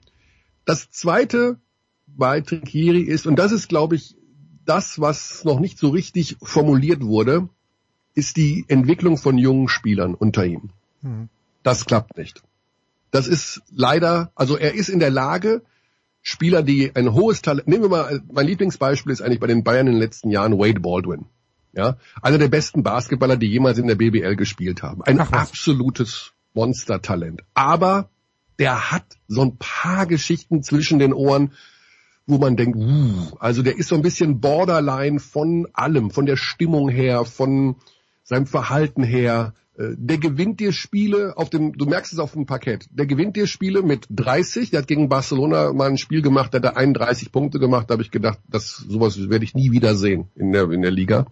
Das 0.64 0.90
zweite 0.90 1.59
bei 2.06 2.40
Trinkieri 2.40 3.02
ist, 3.02 3.27
und 3.27 3.36
das 3.36 3.52
ist, 3.52 3.68
glaube 3.68 3.97
ich, 3.97 4.16
das, 4.67 5.01
was 5.01 5.45
noch 5.45 5.61
nicht 5.61 5.79
so 5.79 5.89
richtig 5.89 6.37
formuliert 6.43 7.03
wurde, 7.03 7.49
ist 8.15 8.37
die 8.37 8.65
Entwicklung 8.69 9.17
von 9.17 9.39
jungen 9.39 9.69
Spielern 9.69 10.15
unter 10.15 10.45
ihm. 10.45 10.71
Mhm. 11.03 11.29
Das 11.63 11.85
klappt 11.85 12.17
nicht. 12.17 12.43
Das 13.11 13.27
ist 13.27 13.63
leider, 13.71 14.31
also 14.35 14.57
er 14.57 14.75
ist 14.75 14.89
in 14.89 15.01
der 15.01 15.11
Lage, 15.11 15.63
Spieler, 16.23 16.63
die 16.63 16.95
ein 16.95 17.13
hohes 17.13 17.41
Talent, 17.41 17.69
nehmen 17.69 17.85
wir 17.85 17.89
mal, 17.89 18.21
mein 18.33 18.47
Lieblingsbeispiel 18.47 19.13
ist 19.13 19.23
eigentlich 19.23 19.41
bei 19.41 19.47
den 19.47 19.63
Bayern 19.63 19.87
in 19.87 19.95
den 19.95 20.03
letzten 20.03 20.31
Jahren 20.31 20.59
Wade 20.59 20.81
Baldwin. 20.81 21.27
Ja, 21.73 21.99
einer 22.23 22.39
der 22.39 22.49
besten 22.49 22.83
Basketballer, 22.83 23.37
die 23.37 23.49
jemals 23.49 23.79
in 23.79 23.87
der 23.87 23.97
BBL 23.97 24.35
gespielt 24.35 24.83
haben. 24.83 25.03
Ein 25.03 25.21
absolutes 25.21 26.33
Monstertalent. 26.55 27.43
Aber 27.53 28.09
der 28.59 28.91
hat 28.91 29.05
so 29.29 29.43
ein 29.43 29.57
paar 29.59 30.07
Geschichten 30.07 30.63
zwischen 30.63 30.99
den 30.99 31.13
Ohren, 31.13 31.53
wo 32.27 32.39
man 32.39 32.57
denkt, 32.57 32.77
uh, 32.77 33.36
also 33.39 33.62
der 33.62 33.78
ist 33.78 33.89
so 33.89 33.94
ein 33.94 34.03
bisschen 34.03 34.40
borderline 34.40 35.20
von 35.20 35.69
allem, 35.73 36.11
von 36.11 36.27
der 36.27 36.36
Stimmung 36.36 36.89
her, 36.89 37.24
von 37.24 37.77
seinem 38.24 38.47
Verhalten 38.47 39.03
her. 39.05 39.55
Äh, 39.78 39.94
Der 39.97 40.19
gewinnt 40.19 40.59
dir 40.59 40.73
Spiele 40.73 41.36
auf 41.36 41.51
dem, 41.51 41.73
du 41.78 41.86
merkst 41.86 42.12
es 42.12 42.19
auf 42.19 42.32
dem 42.32 42.47
Parkett, 42.47 42.89
der 42.90 43.07
gewinnt 43.07 43.36
dir 43.36 43.47
Spiele 43.47 43.82
mit 43.82 44.07
30, 44.11 44.70
der 44.70 44.81
hat 44.81 44.89
gegen 44.89 45.09
Barcelona 45.09 45.73
mal 45.73 45.89
ein 45.89 45.98
Spiel 45.98 46.23
gemacht, 46.23 46.53
der 46.53 46.62
hat 46.62 46.77
31 46.77 47.31
Punkte 47.31 47.59
gemacht, 47.61 47.89
da 47.89 47.93
habe 47.93 48.03
ich 48.03 48.11
gedacht, 48.11 48.40
das 48.48 48.77
sowas 48.77 49.31
werde 49.31 49.44
ich 49.44 49.55
nie 49.55 49.70
wieder 49.70 49.94
sehen 49.94 50.28
in 50.35 50.53
der, 50.53 50.70
in 50.70 50.82
der 50.82 50.90
Liga. 50.90 51.27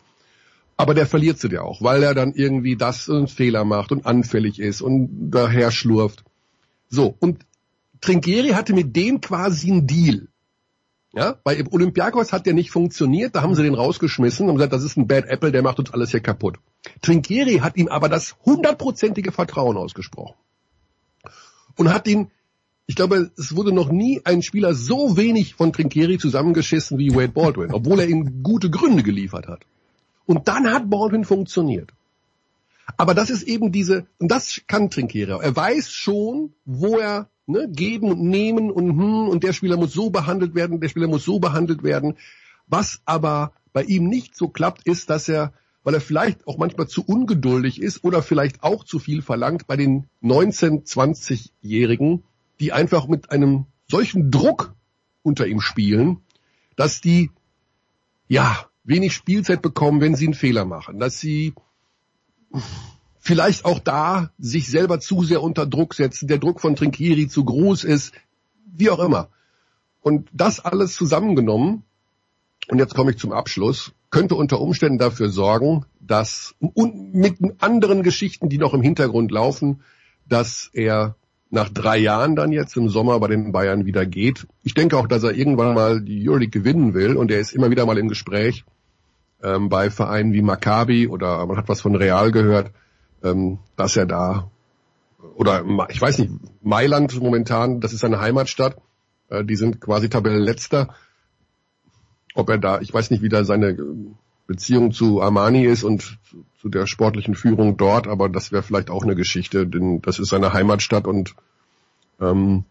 Aber 0.76 0.94
der 0.94 1.06
verliert 1.06 1.38
sie 1.38 1.48
dir 1.48 1.64
auch, 1.64 1.82
weil 1.82 2.02
er 2.02 2.14
dann 2.14 2.34
irgendwie 2.34 2.76
das 2.76 3.08
einen 3.08 3.28
Fehler 3.28 3.64
macht 3.64 3.92
und 3.92 4.06
anfällig 4.06 4.58
ist 4.58 4.80
und 4.80 5.30
daher 5.30 5.70
schlurft. 5.70 6.24
So, 6.88 7.16
und 7.20 7.46
Trinkieri 8.00 8.50
hatte 8.50 8.74
mit 8.74 8.94
dem 8.94 9.20
quasi 9.20 9.70
einen 9.70 9.86
Deal. 9.86 10.28
Ja, 11.16 11.38
bei 11.44 11.64
Olympiakos 11.70 12.32
hat 12.32 12.44
der 12.44 12.54
nicht 12.54 12.72
funktioniert, 12.72 13.36
da 13.36 13.42
haben 13.42 13.54
sie 13.54 13.62
den 13.62 13.74
rausgeschmissen 13.74 14.48
und 14.48 14.56
gesagt, 14.56 14.72
das 14.72 14.82
ist 14.82 14.96
ein 14.96 15.06
Bad 15.06 15.26
Apple, 15.26 15.52
der 15.52 15.62
macht 15.62 15.78
uns 15.78 15.92
alles 15.92 16.10
hier 16.10 16.20
kaputt. 16.20 16.58
Trinkieri 17.02 17.58
hat 17.58 17.76
ihm 17.76 17.86
aber 17.86 18.08
das 18.08 18.34
hundertprozentige 18.44 19.30
Vertrauen 19.30 19.76
ausgesprochen. 19.76 20.34
Und 21.76 21.92
hat 21.92 22.08
ihn, 22.08 22.30
ich 22.86 22.96
glaube, 22.96 23.30
es 23.38 23.54
wurde 23.54 23.72
noch 23.72 23.90
nie 23.90 24.22
ein 24.24 24.42
Spieler 24.42 24.74
so 24.74 25.16
wenig 25.16 25.54
von 25.54 25.72
Trinkieri 25.72 26.18
zusammengeschissen 26.18 26.98
wie 26.98 27.14
Wade 27.14 27.28
Baldwin, 27.32 27.72
obwohl 27.72 28.00
er 28.00 28.08
ihm 28.08 28.42
gute 28.42 28.68
Gründe 28.68 29.04
geliefert 29.04 29.46
hat. 29.46 29.60
Und 30.26 30.48
dann 30.48 30.66
hat 30.72 30.90
Baldwin 30.90 31.24
funktioniert. 31.24 31.92
Aber 32.96 33.14
das 33.14 33.30
ist 33.30 33.44
eben 33.44 33.70
diese, 33.70 34.06
und 34.18 34.30
das 34.30 34.62
kann 34.66 34.90
Trinkieri. 34.90 35.32
Er 35.40 35.54
weiß 35.54 35.90
schon, 35.90 36.54
wo 36.64 36.98
er 36.98 37.28
ne, 37.46 37.68
geben 37.70 38.10
und 38.10 38.22
nehmen 38.22 38.70
und 38.70 38.90
hm, 38.90 39.28
und 39.28 39.44
der 39.44 39.52
Spieler 39.52 39.76
muss 39.76 39.92
so 39.92 40.10
behandelt 40.10 40.54
werden, 40.54 40.80
der 40.80 40.88
Spieler 40.88 41.08
muss 41.08 41.24
so 41.24 41.38
behandelt 41.38 41.82
werden. 41.82 42.16
Was 42.66 43.00
aber 43.04 43.52
bei 43.72 43.82
ihm 43.82 44.08
nicht 44.08 44.36
so 44.36 44.48
klappt, 44.48 44.86
ist, 44.86 45.10
dass 45.10 45.28
er, 45.28 45.52
weil 45.82 45.94
er 45.94 46.00
vielleicht 46.00 46.46
auch 46.46 46.56
manchmal 46.56 46.88
zu 46.88 47.04
ungeduldig 47.04 47.80
ist 47.80 48.04
oder 48.04 48.22
vielleicht 48.22 48.62
auch 48.62 48.84
zu 48.84 48.98
viel 48.98 49.20
verlangt, 49.20 49.66
bei 49.66 49.76
den 49.76 50.06
19-, 50.22 50.86
20-Jährigen, 50.86 52.24
die 52.60 52.72
einfach 52.72 53.06
mit 53.08 53.30
einem 53.30 53.66
solchen 53.90 54.30
Druck 54.30 54.74
unter 55.22 55.46
ihm 55.46 55.60
spielen, 55.60 56.18
dass 56.76 57.00
die, 57.00 57.30
ja, 58.28 58.66
wenig 58.84 59.14
Spielzeit 59.14 59.62
bekommen, 59.62 60.00
wenn 60.00 60.14
sie 60.14 60.26
einen 60.26 60.34
Fehler 60.34 60.64
machen, 60.64 60.98
dass 60.98 61.18
sie 61.18 61.54
vielleicht 63.24 63.64
auch 63.64 63.78
da 63.78 64.30
sich 64.38 64.68
selber 64.68 65.00
zu 65.00 65.24
sehr 65.24 65.42
unter 65.42 65.66
Druck 65.66 65.94
setzen, 65.94 66.28
der 66.28 66.38
Druck 66.38 66.60
von 66.60 66.76
Trinkieri 66.76 67.26
zu 67.26 67.44
groß 67.44 67.84
ist, 67.84 68.12
wie 68.66 68.90
auch 68.90 68.98
immer. 68.98 69.28
Und 70.02 70.28
das 70.34 70.60
alles 70.60 70.94
zusammengenommen, 70.94 71.84
und 72.68 72.78
jetzt 72.78 72.94
komme 72.94 73.12
ich 73.12 73.18
zum 73.18 73.32
Abschluss, 73.32 73.92
könnte 74.10 74.34
unter 74.34 74.60
Umständen 74.60 74.98
dafür 74.98 75.30
sorgen, 75.30 75.86
dass 76.00 76.54
und 76.58 77.14
mit 77.14 77.38
anderen 77.60 78.02
Geschichten, 78.02 78.50
die 78.50 78.58
noch 78.58 78.74
im 78.74 78.82
Hintergrund 78.82 79.30
laufen, 79.30 79.80
dass 80.28 80.68
er 80.74 81.16
nach 81.48 81.70
drei 81.70 81.96
Jahren 81.96 82.36
dann 82.36 82.52
jetzt 82.52 82.76
im 82.76 82.90
Sommer 82.90 83.18
bei 83.20 83.28
den 83.28 83.52
Bayern 83.52 83.86
wieder 83.86 84.04
geht. 84.04 84.46
Ich 84.64 84.74
denke 84.74 84.98
auch, 84.98 85.08
dass 85.08 85.22
er 85.22 85.32
irgendwann 85.32 85.74
mal 85.74 86.02
die 86.02 86.28
Euroleague 86.28 86.60
gewinnen 86.60 86.92
will 86.92 87.16
und 87.16 87.30
er 87.30 87.40
ist 87.40 87.52
immer 87.52 87.70
wieder 87.70 87.86
mal 87.86 87.96
im 87.96 88.08
Gespräch 88.08 88.64
ähm, 89.42 89.70
bei 89.70 89.90
Vereinen 89.90 90.34
wie 90.34 90.42
Maccabi 90.42 91.08
oder 91.08 91.46
man 91.46 91.56
hat 91.56 91.68
was 91.68 91.80
von 91.80 91.94
Real 91.94 92.30
gehört, 92.30 92.70
ähm, 93.24 93.58
dass 93.76 93.96
er 93.96 94.06
da 94.06 94.50
oder 95.34 95.64
ich 95.88 96.00
weiß 96.00 96.18
nicht, 96.18 96.32
Mailand 96.62 97.20
momentan, 97.20 97.80
das 97.80 97.92
ist 97.92 98.00
seine 98.00 98.20
Heimatstadt, 98.20 98.76
äh, 99.30 99.44
die 99.44 99.56
sind 99.56 99.80
quasi 99.80 100.08
Tabellenletzter. 100.08 100.94
Ob 102.34 102.48
er 102.50 102.58
da, 102.58 102.80
ich 102.80 102.92
weiß 102.92 103.10
nicht, 103.10 103.22
wie 103.22 103.28
da 103.28 103.44
seine 103.44 103.76
Beziehung 104.46 104.92
zu 104.92 105.22
Armani 105.22 105.64
ist 105.64 105.84
und 105.84 106.18
zu 106.60 106.68
der 106.68 106.86
sportlichen 106.86 107.34
Führung 107.34 107.76
dort, 107.76 108.06
aber 108.06 108.28
das 108.28 108.52
wäre 108.52 108.62
vielleicht 108.62 108.90
auch 108.90 109.04
eine 109.04 109.14
Geschichte, 109.14 109.66
denn 109.66 110.02
das 110.02 110.18
ist 110.18 110.28
seine 110.28 110.52
Heimatstadt 110.52 111.06
und 111.06 111.34
ähm, 112.20 112.64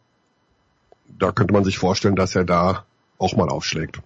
da 1.18 1.32
könnte 1.32 1.54
man 1.54 1.64
sich 1.64 1.78
vorstellen, 1.78 2.16
dass 2.16 2.36
er 2.36 2.44
da 2.44 2.86
auch 3.18 3.36
mal 3.36 3.50
aufschlägt. 3.50 4.02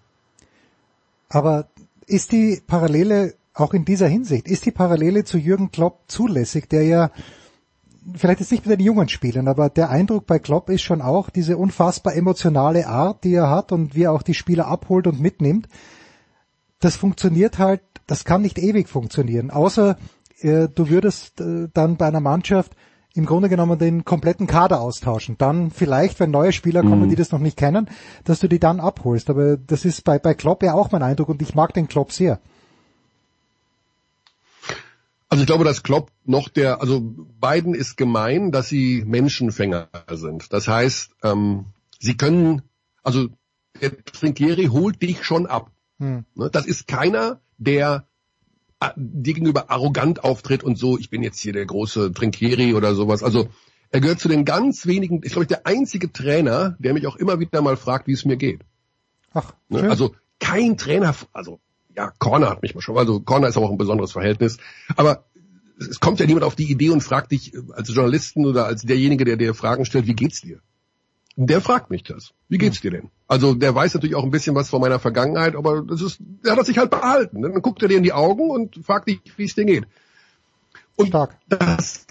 Aber 1.29 1.67
ist 2.05 2.31
die 2.31 2.61
Parallele 2.65 3.33
auch 3.59 3.73
in 3.73 3.85
dieser 3.85 4.07
Hinsicht, 4.07 4.47
ist 4.47 4.65
die 4.65 4.71
Parallele 4.71 5.23
zu 5.23 5.37
Jürgen 5.37 5.71
Klopp 5.71 6.03
zulässig, 6.07 6.69
der 6.69 6.83
ja 6.83 7.11
vielleicht 8.15 8.39
jetzt 8.39 8.51
nicht 8.51 8.65
mit 8.65 8.79
den 8.79 8.85
jungen 8.85 9.09
Spielern, 9.09 9.47
aber 9.47 9.69
der 9.69 9.89
Eindruck 9.89 10.25
bei 10.27 10.39
Klopp 10.39 10.69
ist 10.69 10.81
schon 10.81 11.01
auch 11.01 11.29
diese 11.29 11.57
unfassbar 11.57 12.15
emotionale 12.15 12.87
Art, 12.87 13.23
die 13.23 13.33
er 13.33 13.49
hat 13.49 13.71
und 13.71 13.95
wie 13.95 14.03
er 14.03 14.13
auch 14.13 14.21
die 14.21 14.33
Spieler 14.33 14.67
abholt 14.67 15.07
und 15.07 15.19
mitnimmt. 15.19 15.67
Das 16.79 16.95
funktioniert 16.95 17.57
halt, 17.57 17.81
das 18.05 18.23
kann 18.23 18.41
nicht 18.41 18.59
ewig 18.59 18.87
funktionieren, 18.87 19.51
außer 19.51 19.97
äh, 20.39 20.67
du 20.73 20.89
würdest 20.89 21.41
äh, 21.41 21.67
dann 21.73 21.97
bei 21.97 22.07
einer 22.07 22.21
Mannschaft 22.21 22.75
im 23.13 23.25
Grunde 23.25 23.49
genommen 23.49 23.79
den 23.79 24.05
kompletten 24.05 24.45
Kader 24.45 24.79
austauschen. 24.79 25.35
Dann 25.39 25.71
vielleicht, 25.71 26.19
wenn 26.19 26.29
neue 26.29 26.51
Spieler 26.51 26.81
kommen, 26.81 27.05
Mhm. 27.05 27.09
die 27.09 27.15
das 27.15 27.31
noch 27.31 27.39
nicht 27.39 27.57
kennen, 27.57 27.89
dass 28.23 28.39
du 28.39 28.47
die 28.47 28.59
dann 28.59 28.79
abholst. 28.79 29.31
Aber 29.31 29.57
das 29.57 29.85
ist 29.85 30.03
bei, 30.03 30.19
bei 30.19 30.35
Klopp 30.35 30.61
ja 30.61 30.75
auch 30.75 30.91
mein 30.91 31.01
Eindruck 31.01 31.29
und 31.29 31.41
ich 31.41 31.55
mag 31.55 31.73
den 31.73 31.87
Klopp 31.87 32.11
sehr. 32.11 32.39
Also 35.29 35.41
ich 35.41 35.47
glaube, 35.47 35.65
dass 35.65 35.83
Klopp 35.83 36.11
noch 36.23 36.47
der, 36.47 36.81
also 36.81 37.01
beiden 37.39 37.73
ist 37.73 37.97
gemein, 37.97 38.51
dass 38.51 38.69
sie 38.69 39.03
Menschenfänger 39.05 39.89
sind. 40.11 40.53
Das 40.53 40.67
heißt, 40.67 41.11
ähm, 41.23 41.65
sie 41.99 42.15
können, 42.15 42.61
also 43.03 43.27
der 43.81 44.03
Trinkieri 44.03 44.65
holt 44.67 45.01
dich 45.01 45.23
schon 45.23 45.45
ab. 45.45 45.71
Hm. 45.99 46.25
Ne, 46.35 46.49
Das 46.49 46.65
ist 46.65 46.87
keiner, 46.87 47.41
der 47.57 48.07
äh, 48.79 48.89
dir 48.95 49.33
gegenüber 49.33 49.69
arrogant 49.69 50.23
auftritt 50.23 50.63
und 50.63 50.77
so, 50.77 50.97
ich 50.97 51.09
bin 51.09 51.23
jetzt 51.23 51.39
hier 51.39 51.53
der 51.53 51.65
große 51.65 52.13
Trinkieri 52.13 52.73
oder 52.73 52.95
sowas. 52.95 53.21
Also 53.21 53.49
er 53.89 54.01
gehört 54.01 54.19
zu 54.19 54.29
den 54.29 54.45
ganz 54.45 54.85
wenigen, 54.85 55.21
ich 55.23 55.33
glaube, 55.33 55.47
der 55.47 55.65
einzige 55.65 56.11
Trainer, 56.11 56.75
der 56.79 56.93
mich 56.93 57.07
auch 57.07 57.15
immer 57.15 57.39
wieder 57.39 57.61
mal 57.61 57.77
fragt, 57.77 58.07
wie 58.07 58.13
es 58.13 58.25
mir 58.25 58.37
geht. 58.37 58.61
Ach, 59.33 59.53
ne? 59.69 59.89
Also 59.89 60.15
kein 60.39 60.77
Trainer, 60.77 61.15
also 61.33 61.59
ja, 61.97 62.13
Corner 62.19 62.51
hat 62.51 62.61
mich 62.61 62.75
mal 62.75 62.81
schon, 62.81 62.97
also 62.97 63.19
Corner 63.19 63.47
ist 63.47 63.57
aber 63.57 63.65
auch 63.65 63.71
ein 63.71 63.77
besonderes 63.77 64.11
Verhältnis. 64.11 64.57
Aber 64.95 65.25
es 65.79 65.99
kommt 65.99 66.19
ja 66.19 66.27
niemand 66.27 66.45
auf 66.45 66.55
die 66.55 66.71
Idee 66.71 66.91
und 66.91 67.01
fragt 67.01 67.31
dich 67.31 67.53
als 67.73 67.93
Journalisten 67.93 68.45
oder 68.45 68.65
als 68.65 68.83
derjenige, 68.83 69.25
der 69.25 69.35
dir 69.35 69.53
Fragen 69.55 69.83
stellt, 69.83 70.05
wie 70.05 70.13
geht's 70.13 70.41
dir? 70.41 70.59
Der 71.35 71.61
fragt 71.61 71.89
mich 71.89 72.03
das. 72.03 72.33
Wie 72.49 72.57
geht's 72.57 72.81
dir 72.81 72.91
denn? 72.91 73.09
Also 73.27 73.53
der 73.53 73.73
weiß 73.75 73.93
natürlich 73.93 74.15
auch 74.15 74.23
ein 74.23 74.31
bisschen 74.31 74.55
was 74.55 74.69
von 74.69 74.81
meiner 74.81 74.99
Vergangenheit, 74.99 75.55
aber 75.55 75.83
das 75.83 76.01
ist, 76.01 76.19
der 76.43 76.53
hat 76.53 76.59
das 76.59 76.67
sich 76.67 76.77
halt 76.77 76.89
behalten. 76.89 77.41
Dann 77.41 77.61
guckt 77.61 77.81
er 77.81 77.89
dir 77.89 77.97
in 77.97 78.03
die 78.03 78.13
Augen 78.13 78.49
und 78.49 78.83
fragt 78.83 79.07
dich, 79.07 79.19
wie 79.35 79.45
es 79.45 79.53
dir 79.53 79.65
geht. 79.65 79.85
Und 80.95 81.07
Stark. 81.09 81.37
das 81.47 82.06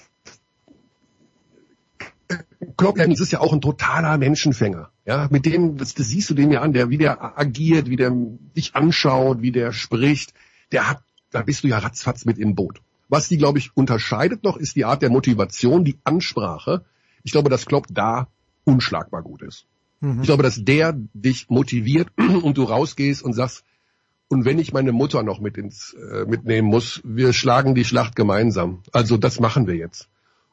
Klopp 2.76 2.97
das 2.97 3.20
ist 3.20 3.32
ja 3.32 3.40
auch 3.40 3.52
ein 3.52 3.60
totaler 3.60 4.18
Menschenfänger. 4.18 4.90
Ja, 5.05 5.28
mit 5.30 5.47
dem, 5.47 5.76
das, 5.76 5.94
das 5.94 6.09
siehst 6.09 6.30
du 6.30 6.34
dem 6.34 6.51
ja 6.51 6.60
an, 6.62 6.72
der, 6.72 6.90
wie 6.90 6.98
der 6.98 7.38
agiert, 7.38 7.88
wie 7.88 7.97
der 7.97 8.12
dich 8.56 8.74
anschaut, 8.74 9.43
wie 9.43 9.52
der 9.52 9.72
spricht, 9.72 10.34
der 10.72 10.90
hat, 10.90 11.02
da 11.30 11.43
bist 11.43 11.64
du 11.64 11.68
ja 11.68 11.78
ratzfatz 11.78 12.24
mit 12.24 12.38
im 12.38 12.55
Boot. 12.55 12.80
Was 13.09 13.28
die, 13.28 13.36
glaube 13.36 13.59
ich, 13.59 13.76
unterscheidet 13.76 14.43
noch, 14.43 14.56
ist 14.56 14.76
die 14.76 14.84
Art 14.84 15.02
der 15.02 15.10
Motivation, 15.10 15.84
die 15.84 15.98
Ansprache. 16.05 16.84
Ich 17.22 17.32
glaube, 17.32 17.51
dass 17.51 17.66
Klopp 17.66 17.86
da 17.90 18.28
unschlagbar 18.64 19.22
gut 19.22 19.43
ist. 19.43 19.66
Mhm. 20.01 20.20
Ich 20.20 20.26
glaube, 20.26 20.43
dass 20.43 20.64
der 20.64 20.94
dich 21.14 21.48
motiviert 21.48 22.09
und 22.16 22.59
du 22.59 22.64
rausgehst 22.64 23.22
und 23.22 23.32
sagst, 23.32 23.64
und 24.28 24.44
wenn 24.44 24.59
ich 24.59 24.72
meine 24.72 24.90
Mutter 24.90 25.22
noch 25.22 25.40
mit 25.40 25.56
ins, 25.56 25.94
äh, 25.94 26.24
mitnehmen 26.24 26.68
muss, 26.68 27.01
wir 27.05 27.32
schlagen 27.32 27.76
die 27.76 27.84
Schlacht 27.84 28.16
gemeinsam. 28.16 28.82
Also 28.93 29.16
das 29.16 29.38
machen 29.38 29.68
wir 29.68 29.76
jetzt. 29.76 30.09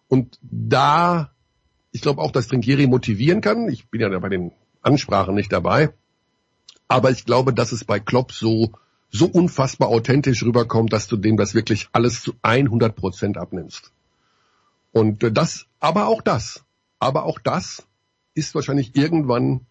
Und 0.07 0.37
da, 0.43 1.31
ich 1.93 2.01
glaube 2.01 2.21
auch, 2.21 2.31
dass 2.31 2.47
Trinkieri 2.47 2.87
motivieren 2.87 3.39
kann. 3.39 3.69
Ich 3.69 3.87
bin 3.87 4.01
ja 4.01 4.19
bei 4.19 4.29
den 4.29 4.51
Ansprachen 4.81 5.35
nicht 5.35 5.53
dabei. 5.53 5.93
Aber 6.87 7.11
ich 7.11 7.23
glaube, 7.23 7.53
dass 7.53 7.71
es 7.71 7.85
bei 7.85 7.99
Klopp 7.99 8.33
so, 8.33 8.71
so 9.09 9.27
unfassbar 9.27 9.89
authentisch 9.89 10.43
rüberkommt, 10.43 10.91
dass 10.91 11.07
du 11.07 11.17
dem 11.17 11.37
das 11.37 11.53
wirklich 11.53 11.89
alles 11.93 12.21
zu 12.21 12.33
100 12.41 12.95
Prozent 12.95 13.37
abnimmst. 13.37 13.93
Und 14.91 15.37
das, 15.37 15.67
aber 15.79 16.07
auch 16.07 16.21
das, 16.21 16.63
aber 16.99 17.25
auch 17.25 17.39
das 17.39 17.83
ist 18.33 18.55
wahrscheinlich 18.55 18.95
irgendwann 18.95 19.61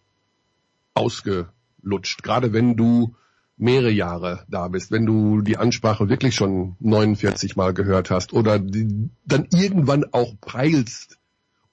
ausgelutscht. 0.94 2.22
Gerade 2.22 2.52
wenn 2.52 2.76
du 2.76 3.16
mehrere 3.56 3.90
Jahre 3.90 4.44
da 4.48 4.68
bist, 4.68 4.92
wenn 4.92 5.06
du 5.06 5.42
die 5.42 5.56
Ansprache 5.56 6.08
wirklich 6.08 6.36
schon 6.36 6.76
49 6.78 7.56
Mal 7.56 7.74
gehört 7.74 8.10
hast 8.10 8.32
oder 8.32 8.60
die, 8.60 9.10
dann 9.26 9.48
irgendwann 9.52 10.04
auch 10.12 10.34
peilst 10.40 11.18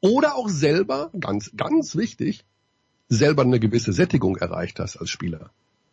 oder 0.02 0.36
auch 0.36 0.50
selber, 0.50 1.12
ganz, 1.20 1.52
ganz 1.56 1.96
wichtig, 1.96 2.46
selber 3.08 3.42
eine 3.42 3.60
gewisse 3.60 3.94
Sättigung 3.94 4.38
erreicht 4.38 4.80
hast 4.80 4.98
als 4.98 5.10
Spieler. 5.10 5.52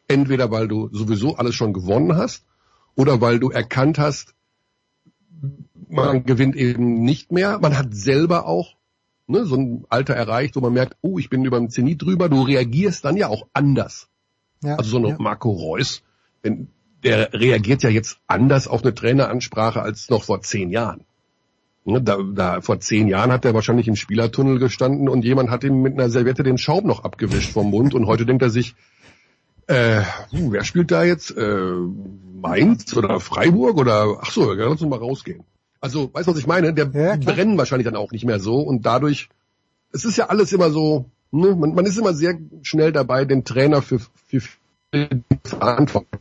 Entweder 0.09 0.51
weil 0.51 0.69
du 0.69 0.89
sowieso 0.93 1.37
alles 1.37 1.55
schon 1.55 1.73
gewonnen 1.73 2.17
hast 2.17 2.45
oder 2.95 3.21
weil 3.21 3.39
du 3.39 3.51
erkannt 3.51 3.99
hast, 3.99 4.35
man 5.89 6.25
gewinnt 6.25 6.57
eben 6.57 7.03
nicht 7.03 7.33
mehr. 7.33 7.59
Man 7.59 7.77
hat 7.77 7.95
selber 7.95 8.47
auch 8.47 8.77
ne, 9.27 9.45
so 9.45 9.57
ein 9.57 9.85
Alter 9.89 10.15
erreicht, 10.15 10.57
wo 10.57 10.61
man 10.61 10.73
merkt, 10.73 10.97
oh, 11.01 11.19
ich 11.19 11.29
bin 11.31 11.45
über 11.45 11.59
dem 11.59 11.71
Zenit 11.71 12.03
drüber, 12.03 12.29
du 12.29 12.43
reagierst 12.43 13.05
dann 13.05 13.17
ja 13.17 13.29
auch 13.29 13.47
anders. 13.53 14.09
Ja, 14.63 14.77
also 14.77 14.91
so 14.91 14.99
ein 14.99 15.07
ja. 15.07 15.17
Marco 15.19 15.51
Reus, 15.51 16.03
wenn, 16.43 16.69
der 17.03 17.33
reagiert 17.33 17.83
ja 17.83 17.91
jetzt 17.91 18.19
anders 18.27 18.69
auf 18.69 18.83
eine 18.83 18.95
Traineransprache 18.95 19.83
als 19.83 20.09
noch 20.09 20.25
vor 20.25 20.43
zehn 20.43 20.71
Jahren. 20.71 21.05
Ne, 21.89 22.03
da, 22.03 22.19
da, 22.21 22.61
vor 22.63 22.81
zehn 22.81 23.07
Jahren 23.07 23.31
hat 23.31 23.45
er 23.45 23.55
wahrscheinlich 23.55 23.87
im 23.87 23.95
Spielertunnel 23.95 24.59
gestanden 24.59 25.09
und 25.09 25.25
jemand 25.25 25.51
hat 25.51 25.63
ihm 25.63 25.83
mit 25.83 25.93
einer 25.93 26.11
Serviette 26.11 26.43
den 26.43 26.59
Schaum 26.59 26.85
noch 26.85 27.05
abgewischt 27.05 27.53
vom 27.53 27.71
Mund 27.71 27.95
und 27.95 28.09
heute 28.09 28.27
denkt 28.27 28.43
er 28.43 28.51
sich, 28.51 28.75
äh, 29.69 30.01
uh, 30.33 30.51
wer 30.51 30.65
spielt 30.65 30.91
da 30.91 31.05
jetzt? 31.05 31.31
Äh, 31.37 31.71
Mainz 32.43 32.97
oder 32.97 33.21
Freiburg 33.21 33.79
oder 33.79 34.19
ach 34.21 34.33
so, 34.33 34.53
ja, 34.53 34.65
lass 34.65 34.83
uns 34.83 34.91
mal 34.91 34.99
rausgehen. 34.99 35.45
Also, 35.81 36.11
weißt 36.13 36.27
du, 36.27 36.33
was 36.33 36.41
ich 36.41 36.49
meine? 36.49 36.75
Der 36.75 36.91
ja, 36.93 37.17
brennen 37.17 37.57
wahrscheinlich 37.57 37.87
dann 37.87 37.95
auch 37.95 38.11
nicht 38.11 38.25
mehr 38.25 38.41
so 38.41 38.59
und 38.63 38.85
dadurch, 38.85 39.29
es 39.93 40.05
ist 40.05 40.17
ja 40.17 40.27
alles 40.27 40.53
immer 40.53 40.71
so, 40.71 41.05
ne? 41.31 41.55
man, 41.55 41.73
man 41.77 41.87
ist 41.87 41.99
immer 41.99 42.15
sehr 42.15 42.37
schnell 42.63 42.91
dabei, 42.91 43.25
den 43.25 43.45
Trainer 43.45 43.81
für, 43.81 44.01
für, 44.01 44.41
für 44.41 45.09
Verantwortung 45.45 46.21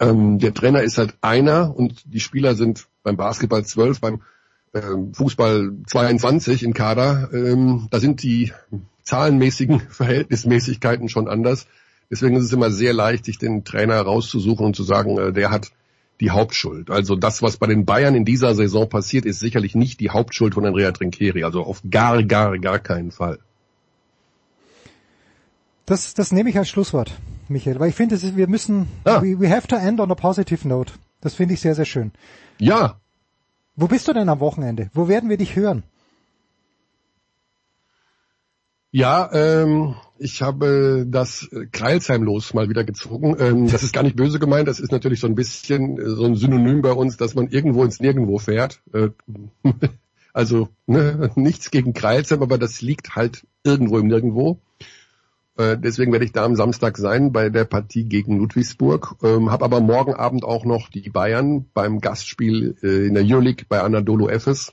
ähm, 0.00 0.38
der 0.38 0.54
Trainer 0.54 0.82
ist 0.82 0.98
halt 0.98 1.14
einer 1.20 1.76
und 1.76 2.02
die 2.06 2.20
Spieler 2.20 2.54
sind 2.54 2.86
beim 3.02 3.16
Basketball 3.16 3.64
zwölf, 3.64 4.00
beim 4.00 4.22
ähm, 4.74 5.14
Fußball 5.14 5.72
22 5.86 6.62
in 6.62 6.74
Kader. 6.74 7.30
Ähm, 7.32 7.88
da 7.90 8.00
sind 8.00 8.22
die 8.22 8.52
zahlenmäßigen 9.02 9.80
Verhältnismäßigkeiten 9.90 11.08
schon 11.08 11.28
anders. 11.28 11.66
Deswegen 12.10 12.36
ist 12.36 12.44
es 12.44 12.52
immer 12.52 12.70
sehr 12.70 12.92
leicht, 12.92 13.24
sich 13.24 13.38
den 13.38 13.64
Trainer 13.64 14.00
rauszusuchen 14.00 14.64
und 14.64 14.76
zu 14.76 14.82
sagen, 14.82 15.18
äh, 15.18 15.32
der 15.32 15.50
hat 15.50 15.72
die 16.20 16.30
Hauptschuld. 16.30 16.90
Also 16.90 17.14
das, 17.14 17.42
was 17.42 17.58
bei 17.58 17.66
den 17.66 17.84
Bayern 17.84 18.14
in 18.14 18.24
dieser 18.24 18.54
Saison 18.54 18.88
passiert, 18.88 19.24
ist 19.24 19.40
sicherlich 19.40 19.74
nicht 19.74 20.00
die 20.00 20.10
Hauptschuld 20.10 20.54
von 20.54 20.66
Andrea 20.66 20.90
Trinkieri. 20.92 21.44
Also 21.44 21.62
auf 21.62 21.82
gar, 21.88 22.22
gar, 22.24 22.58
gar 22.58 22.78
keinen 22.78 23.12
Fall. 23.12 23.38
Das, 25.86 26.14
das 26.14 26.32
nehme 26.32 26.50
ich 26.50 26.58
als 26.58 26.68
Schlusswort, 26.68 27.12
Michael, 27.50 27.78
weil 27.80 27.90
ich 27.90 27.94
finde, 27.94 28.20
wir 28.36 28.48
müssen, 28.48 28.88
ah. 29.04 29.22
we, 29.22 29.38
we 29.40 29.50
have 29.50 29.66
to 29.68 29.76
end 29.76 30.00
on 30.00 30.10
a 30.10 30.14
positive 30.14 30.66
note. 30.66 30.92
Das 31.20 31.34
finde 31.34 31.54
ich 31.54 31.60
sehr, 31.60 31.74
sehr 31.74 31.84
schön. 31.84 32.12
Ja. 32.58 33.00
Wo 33.76 33.86
bist 33.86 34.08
du 34.08 34.12
denn 34.12 34.28
am 34.28 34.40
Wochenende? 34.40 34.90
Wo 34.94 35.08
werden 35.08 35.30
wir 35.30 35.36
dich 35.36 35.56
hören? 35.56 35.82
Ja, 38.90 39.30
ähm, 39.32 39.96
ich 40.18 40.40
habe 40.40 41.06
das 41.06 41.48
Kreilsheim 41.72 42.22
los 42.22 42.54
mal 42.54 42.70
wieder 42.70 42.84
gezogen. 42.84 43.36
Ähm, 43.38 43.70
das 43.70 43.82
ist 43.82 43.92
gar 43.92 44.02
nicht 44.02 44.16
böse 44.16 44.38
gemeint, 44.38 44.66
das 44.66 44.80
ist 44.80 44.92
natürlich 44.92 45.20
so 45.20 45.26
ein 45.26 45.34
bisschen 45.34 45.98
äh, 45.98 46.08
so 46.08 46.24
ein 46.24 46.36
Synonym 46.36 46.80
bei 46.80 46.92
uns, 46.92 47.16
dass 47.18 47.34
man 47.34 47.48
irgendwo 47.48 47.84
ins 47.84 48.00
Nirgendwo 48.00 48.38
fährt. 48.38 48.80
Äh, 48.94 49.10
also 50.32 50.68
ne, 50.86 51.30
nichts 51.36 51.70
gegen 51.70 51.92
Kreilsheim, 51.92 52.42
aber 52.42 52.56
das 52.56 52.80
liegt 52.80 53.14
halt 53.14 53.46
irgendwo 53.62 53.98
im 53.98 54.06
Nirgendwo. 54.06 54.58
Äh, 55.58 55.76
deswegen 55.76 56.12
werde 56.12 56.24
ich 56.24 56.32
da 56.32 56.44
am 56.44 56.54
Samstag 56.54 56.96
sein 56.96 57.32
bei 57.32 57.50
der 57.50 57.64
Partie 57.64 58.04
gegen 58.04 58.38
Ludwigsburg. 58.38 59.16
Ähm, 59.22 59.50
habe 59.50 59.64
aber 59.64 59.80
morgen 59.80 60.14
Abend 60.14 60.44
auch 60.44 60.64
noch 60.64 60.88
die 60.88 61.10
Bayern 61.10 61.66
beim 61.74 62.00
Gastspiel 62.00 62.76
äh, 62.82 63.06
in 63.06 63.14
der 63.14 63.24
Euroleague 63.24 63.66
bei 63.68 63.80
Anadolu 63.80 64.28
Efes. 64.28 64.72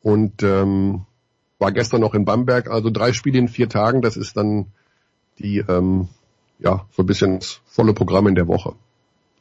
Und 0.00 0.44
ähm, 0.44 1.02
war 1.58 1.72
gestern 1.72 2.00
noch 2.00 2.14
in 2.14 2.24
Bamberg, 2.24 2.70
also 2.70 2.90
drei 2.90 3.12
Spiele 3.12 3.38
in 3.40 3.48
vier 3.48 3.68
Tagen, 3.68 4.00
das 4.00 4.16
ist 4.16 4.36
dann 4.36 4.66
die, 5.40 5.58
ähm, 5.58 6.08
ja, 6.60 6.86
so 6.92 7.02
ein 7.02 7.06
bisschen 7.06 7.40
das 7.40 7.60
volle 7.66 7.92
Programm 7.92 8.28
in 8.28 8.36
der 8.36 8.46
Woche. 8.46 8.74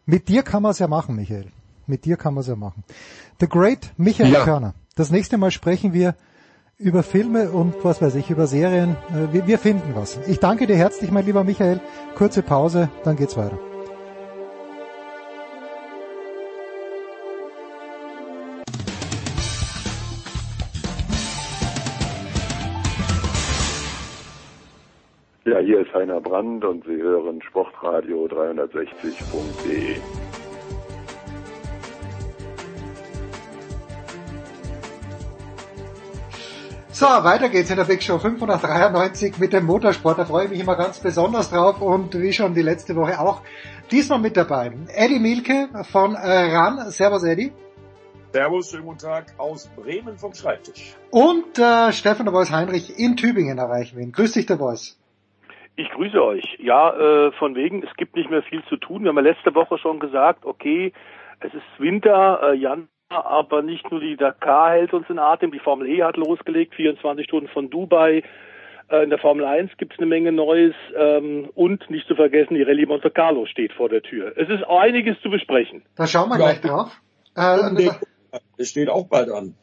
Mit 0.07 0.27
dir 0.27 0.41
kann 0.41 0.63
man 0.63 0.71
es 0.71 0.79
ja 0.79 0.87
machen, 0.87 1.15
Michael. 1.15 1.45
Mit 1.85 2.05
dir 2.05 2.17
kann 2.17 2.33
man 2.33 2.41
es 2.41 2.47
ja 2.47 2.55
machen. 2.55 2.83
The 3.39 3.47
Great 3.47 3.93
Michael 3.97 4.31
ja. 4.31 4.43
Körner. 4.43 4.73
Das 4.95 5.11
nächste 5.11 5.37
Mal 5.37 5.51
sprechen 5.51 5.93
wir 5.93 6.15
über 6.79 7.01
Filme 7.01 7.49
und 7.51 7.83
was 7.83 7.99
weiß 8.01 8.15
ich, 8.15 8.29
über 8.29 8.47
Serien. 8.47 8.95
Äh, 9.09 9.33
wir, 9.33 9.47
wir 9.47 9.57
finden 9.57 9.95
was. 9.95 10.19
Ich 10.27 10.39
danke 10.39 10.67
dir 10.67 10.75
herzlich, 10.75 11.09
mein 11.11 11.25
lieber 11.25 11.43
Michael. 11.43 11.81
Kurze 12.15 12.43
Pause, 12.43 12.89
dann 13.03 13.15
geht's 13.15 13.35
weiter. 13.35 13.57
Ja, 25.45 25.57
hier 25.59 25.79
ist 25.79 25.91
Heiner 25.93 26.21
Brand 26.21 26.65
und 26.65 26.85
Sie 26.85 27.01
hören 27.01 27.41
sportradio360.de. 27.41 29.95
So, 36.99 37.05
weiter 37.05 37.49
geht's 37.49 37.69
in 37.69 37.77
der 37.77 37.83
Big 37.83 38.01
Show 38.01 38.17
593 38.17 39.37
mit 39.37 39.53
dem 39.53 39.67
Motorsport. 39.67 40.17
Da 40.17 40.25
freue 40.25 40.45
ich 40.45 40.49
mich 40.49 40.61
immer 40.61 40.75
ganz 40.75 40.99
besonders 40.99 41.51
drauf 41.51 41.79
und 41.79 42.19
wie 42.19 42.33
schon 42.33 42.55
die 42.55 42.63
letzte 42.63 42.95
Woche 42.95 43.19
auch 43.19 43.43
diesmal 43.91 44.17
mit 44.17 44.35
dabei. 44.35 44.71
Eddie 44.95 45.19
Milke 45.19 45.69
von 45.91 46.15
RAN. 46.15 46.89
Servus 46.89 47.23
Eddie. 47.23 47.51
Servus, 48.31 48.71
schönen 48.71 48.85
guten 48.85 48.97
Tag 48.97 49.25
aus 49.37 49.69
Bremen 49.75 50.17
vom 50.17 50.33
Schreibtisch. 50.33 50.95
Und 51.11 51.59
äh, 51.59 51.91
Stefan 51.91 52.25
der 52.25 52.33
Voice 52.33 52.51
Heinrich 52.51 52.97
in 52.97 53.15
Tübingen 53.15 53.59
erreichen 53.59 53.95
wir 53.95 54.03
ihn. 54.03 54.11
Grüß 54.11 54.31
dich, 54.31 54.47
der 54.47 54.57
Voice. 54.57 54.99
Ich 55.75 55.91
grüße 55.91 56.19
euch. 56.19 56.57
Ja, 56.57 56.95
äh, 56.97 57.31
von 57.33 57.53
wegen, 57.53 57.83
es 57.83 57.95
gibt 57.97 58.15
nicht 58.15 58.31
mehr 58.31 58.41
viel 58.41 58.63
zu 58.69 58.75
tun. 58.75 59.03
Wir 59.03 59.09
haben 59.09 59.17
ja 59.17 59.33
letzte 59.33 59.53
Woche 59.53 59.77
schon 59.77 59.99
gesagt, 59.99 60.45
okay, 60.47 60.93
es 61.41 61.53
ist 61.53 61.79
Winter, 61.79 62.39
äh, 62.41 62.55
Januar, 62.55 62.87
aber 63.17 63.61
nicht 63.61 63.89
nur 63.89 63.99
die 64.01 64.17
Dakar 64.17 64.71
hält 64.71 64.93
uns 64.93 65.09
in 65.09 65.19
Atem, 65.19 65.51
die 65.51 65.59
Formel 65.59 65.87
E 65.87 66.03
hat 66.03 66.17
losgelegt, 66.17 66.75
24 66.75 67.25
Stunden 67.25 67.47
von 67.49 67.69
Dubai. 67.69 68.23
Äh, 68.89 69.03
in 69.03 69.09
der 69.09 69.19
Formel 69.19 69.45
1 69.45 69.71
gibt 69.77 69.93
es 69.93 69.99
eine 69.99 70.07
Menge 70.07 70.31
Neues 70.31 70.73
ähm, 70.97 71.49
und 71.55 71.89
nicht 71.89 72.07
zu 72.07 72.15
vergessen, 72.15 72.55
die 72.55 72.63
Rallye 72.63 72.85
Monte 72.85 73.09
Carlo 73.09 73.45
steht 73.45 73.73
vor 73.73 73.89
der 73.89 74.01
Tür. 74.01 74.33
Es 74.37 74.49
ist 74.49 74.63
einiges 74.67 75.19
zu 75.21 75.29
besprechen. 75.29 75.83
Da 75.95 76.07
schauen 76.07 76.29
wir 76.29 76.37
Ja. 76.39 76.45
gleich 76.53 76.61
drauf. 76.61 76.91
Äh, 77.35 77.89
Es 78.57 78.69
steht 78.69 78.89
auch 78.89 79.07
bald 79.07 79.29
an. 79.29 79.55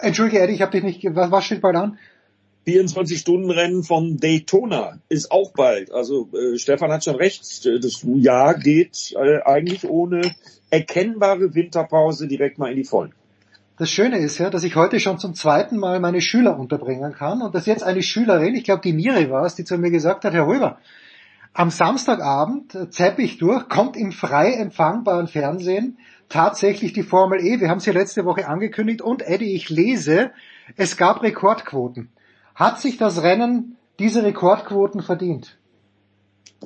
Entschuldige, 0.00 0.40
Eddie, 0.42 0.54
ich 0.54 0.62
habe 0.62 0.72
dich 0.72 0.82
nicht. 0.84 1.00
ge- 1.00 1.14
Was, 1.14 1.30
was 1.32 1.44
steht 1.44 1.60
bald 1.62 1.76
an? 1.76 1.98
24-Stunden-Rennen 2.68 3.82
von 3.82 4.18
Daytona 4.18 4.98
ist 5.08 5.32
auch 5.32 5.52
bald. 5.52 5.90
Also 5.90 6.28
äh, 6.34 6.58
Stefan 6.58 6.92
hat 6.92 7.02
schon 7.02 7.16
recht. 7.16 7.40
Das 7.64 8.04
Jahr 8.04 8.54
geht 8.58 9.14
äh, 9.16 9.40
eigentlich 9.42 9.88
ohne 9.88 10.20
erkennbare 10.68 11.54
Winterpause 11.54 12.28
direkt 12.28 12.58
mal 12.58 12.70
in 12.70 12.76
die 12.76 12.84
Vollen. 12.84 13.14
Das 13.78 13.90
Schöne 13.90 14.18
ist 14.18 14.38
ja, 14.38 14.50
dass 14.50 14.64
ich 14.64 14.76
heute 14.76 15.00
schon 15.00 15.18
zum 15.18 15.34
zweiten 15.34 15.78
Mal 15.78 15.98
meine 16.00 16.20
Schüler 16.20 16.58
unterbringen 16.58 17.12
kann 17.14 17.40
und 17.40 17.54
dass 17.54 17.64
jetzt 17.64 17.84
eine 17.84 18.02
Schülerin, 18.02 18.54
ich 18.54 18.64
glaube 18.64 18.82
die 18.82 18.92
Miri 18.92 19.30
war 19.30 19.46
es, 19.46 19.54
die 19.54 19.64
zu 19.64 19.78
mir 19.78 19.90
gesagt 19.90 20.24
hat, 20.24 20.34
Herr 20.34 20.46
Röber, 20.46 20.78
am 21.54 21.70
Samstagabend 21.70 22.74
äh, 22.74 22.90
zapp 22.90 23.18
ich 23.18 23.38
durch, 23.38 23.68
kommt 23.68 23.96
im 23.96 24.12
frei 24.12 24.52
empfangbaren 24.52 25.26
Fernsehen 25.26 25.96
tatsächlich 26.28 26.92
die 26.92 27.02
Formel 27.02 27.40
E. 27.40 27.60
Wir 27.60 27.70
haben 27.70 27.80
sie 27.80 27.92
letzte 27.92 28.26
Woche 28.26 28.46
angekündigt 28.46 29.00
und 29.00 29.22
Eddie, 29.22 29.54
ich 29.54 29.70
lese, 29.70 30.32
es 30.76 30.98
gab 30.98 31.22
Rekordquoten. 31.22 32.10
Hat 32.58 32.80
sich 32.80 32.96
das 32.96 33.22
Rennen 33.22 33.76
diese 34.00 34.24
Rekordquoten 34.24 35.00
verdient? 35.00 35.56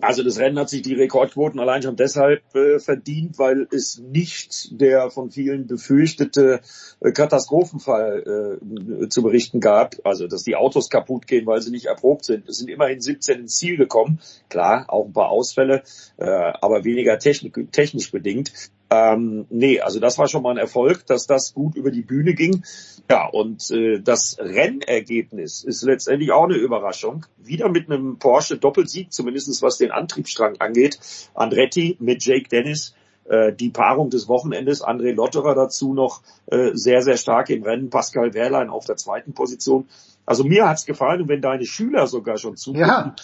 Also 0.00 0.22
das 0.22 0.38
Rennen 0.38 0.58
hat 0.58 0.70
sich 0.70 0.80
die 0.80 0.94
Rekordquoten 0.94 1.60
allein 1.60 1.82
schon 1.82 1.96
deshalb 1.96 2.42
äh, 2.54 2.78
verdient, 2.78 3.38
weil 3.38 3.68
es 3.70 3.98
nicht 3.98 4.80
der 4.80 5.10
von 5.10 5.30
vielen 5.30 5.66
befürchtete 5.66 6.62
äh, 7.00 7.12
Katastrophenfall 7.12 8.58
äh, 9.02 9.08
zu 9.10 9.22
berichten 9.22 9.60
gab. 9.60 9.96
Also 10.02 10.28
dass 10.28 10.44
die 10.44 10.56
Autos 10.56 10.88
kaputt 10.88 11.26
gehen, 11.26 11.44
weil 11.44 11.60
sie 11.60 11.70
nicht 11.70 11.86
erprobt 11.86 12.24
sind. 12.24 12.48
Es 12.48 12.56
sind 12.56 12.70
immerhin 12.70 13.02
17 13.02 13.40
ins 13.40 13.56
Ziel 13.56 13.76
gekommen. 13.76 14.18
Klar, 14.48 14.86
auch 14.88 15.04
ein 15.04 15.12
paar 15.12 15.28
Ausfälle, 15.28 15.82
äh, 16.16 16.24
aber 16.24 16.84
weniger 16.84 17.18
technik, 17.18 17.70
technisch 17.70 18.10
bedingt. 18.10 18.50
Ähm, 18.94 19.46
nee, 19.48 19.80
also 19.80 20.00
das 20.00 20.18
war 20.18 20.28
schon 20.28 20.42
mal 20.42 20.50
ein 20.50 20.58
Erfolg, 20.58 21.06
dass 21.06 21.26
das 21.26 21.54
gut 21.54 21.76
über 21.76 21.90
die 21.90 22.02
Bühne 22.02 22.34
ging. 22.34 22.62
Ja, 23.10 23.26
und 23.26 23.70
äh, 23.70 24.00
das 24.00 24.36
Rennergebnis 24.38 25.64
ist 25.64 25.82
letztendlich 25.82 26.30
auch 26.32 26.44
eine 26.44 26.56
Überraschung. 26.56 27.24
Wieder 27.38 27.70
mit 27.70 27.90
einem 27.90 28.18
Porsche 28.18 28.58
Doppelsieg, 28.58 29.10
zumindest 29.12 29.62
was 29.62 29.78
den 29.78 29.92
Antriebsstrang 29.92 30.56
angeht. 30.60 30.98
Andretti 31.34 31.96
mit 32.00 32.22
Jake 32.22 32.48
Dennis, 32.50 32.94
äh, 33.24 33.52
die 33.54 33.70
Paarung 33.70 34.10
des 34.10 34.28
Wochenendes. 34.28 34.84
André 34.84 35.12
Lotterer 35.14 35.54
dazu 35.54 35.94
noch 35.94 36.20
äh, 36.46 36.72
sehr, 36.74 37.00
sehr 37.02 37.16
stark 37.16 37.48
im 37.48 37.62
Rennen. 37.62 37.88
Pascal 37.88 38.34
Wehrlein 38.34 38.68
auf 38.68 38.84
der 38.84 38.96
zweiten 38.96 39.32
Position. 39.32 39.88
Also 40.26 40.44
mir 40.44 40.68
hat's 40.68 40.84
gefallen 40.84 41.22
und 41.22 41.28
wenn 41.28 41.40
deine 41.40 41.64
Schüler 41.64 42.06
sogar 42.06 42.36
schon 42.36 42.56
zugucken, 42.58 42.86
Ja. 42.86 43.14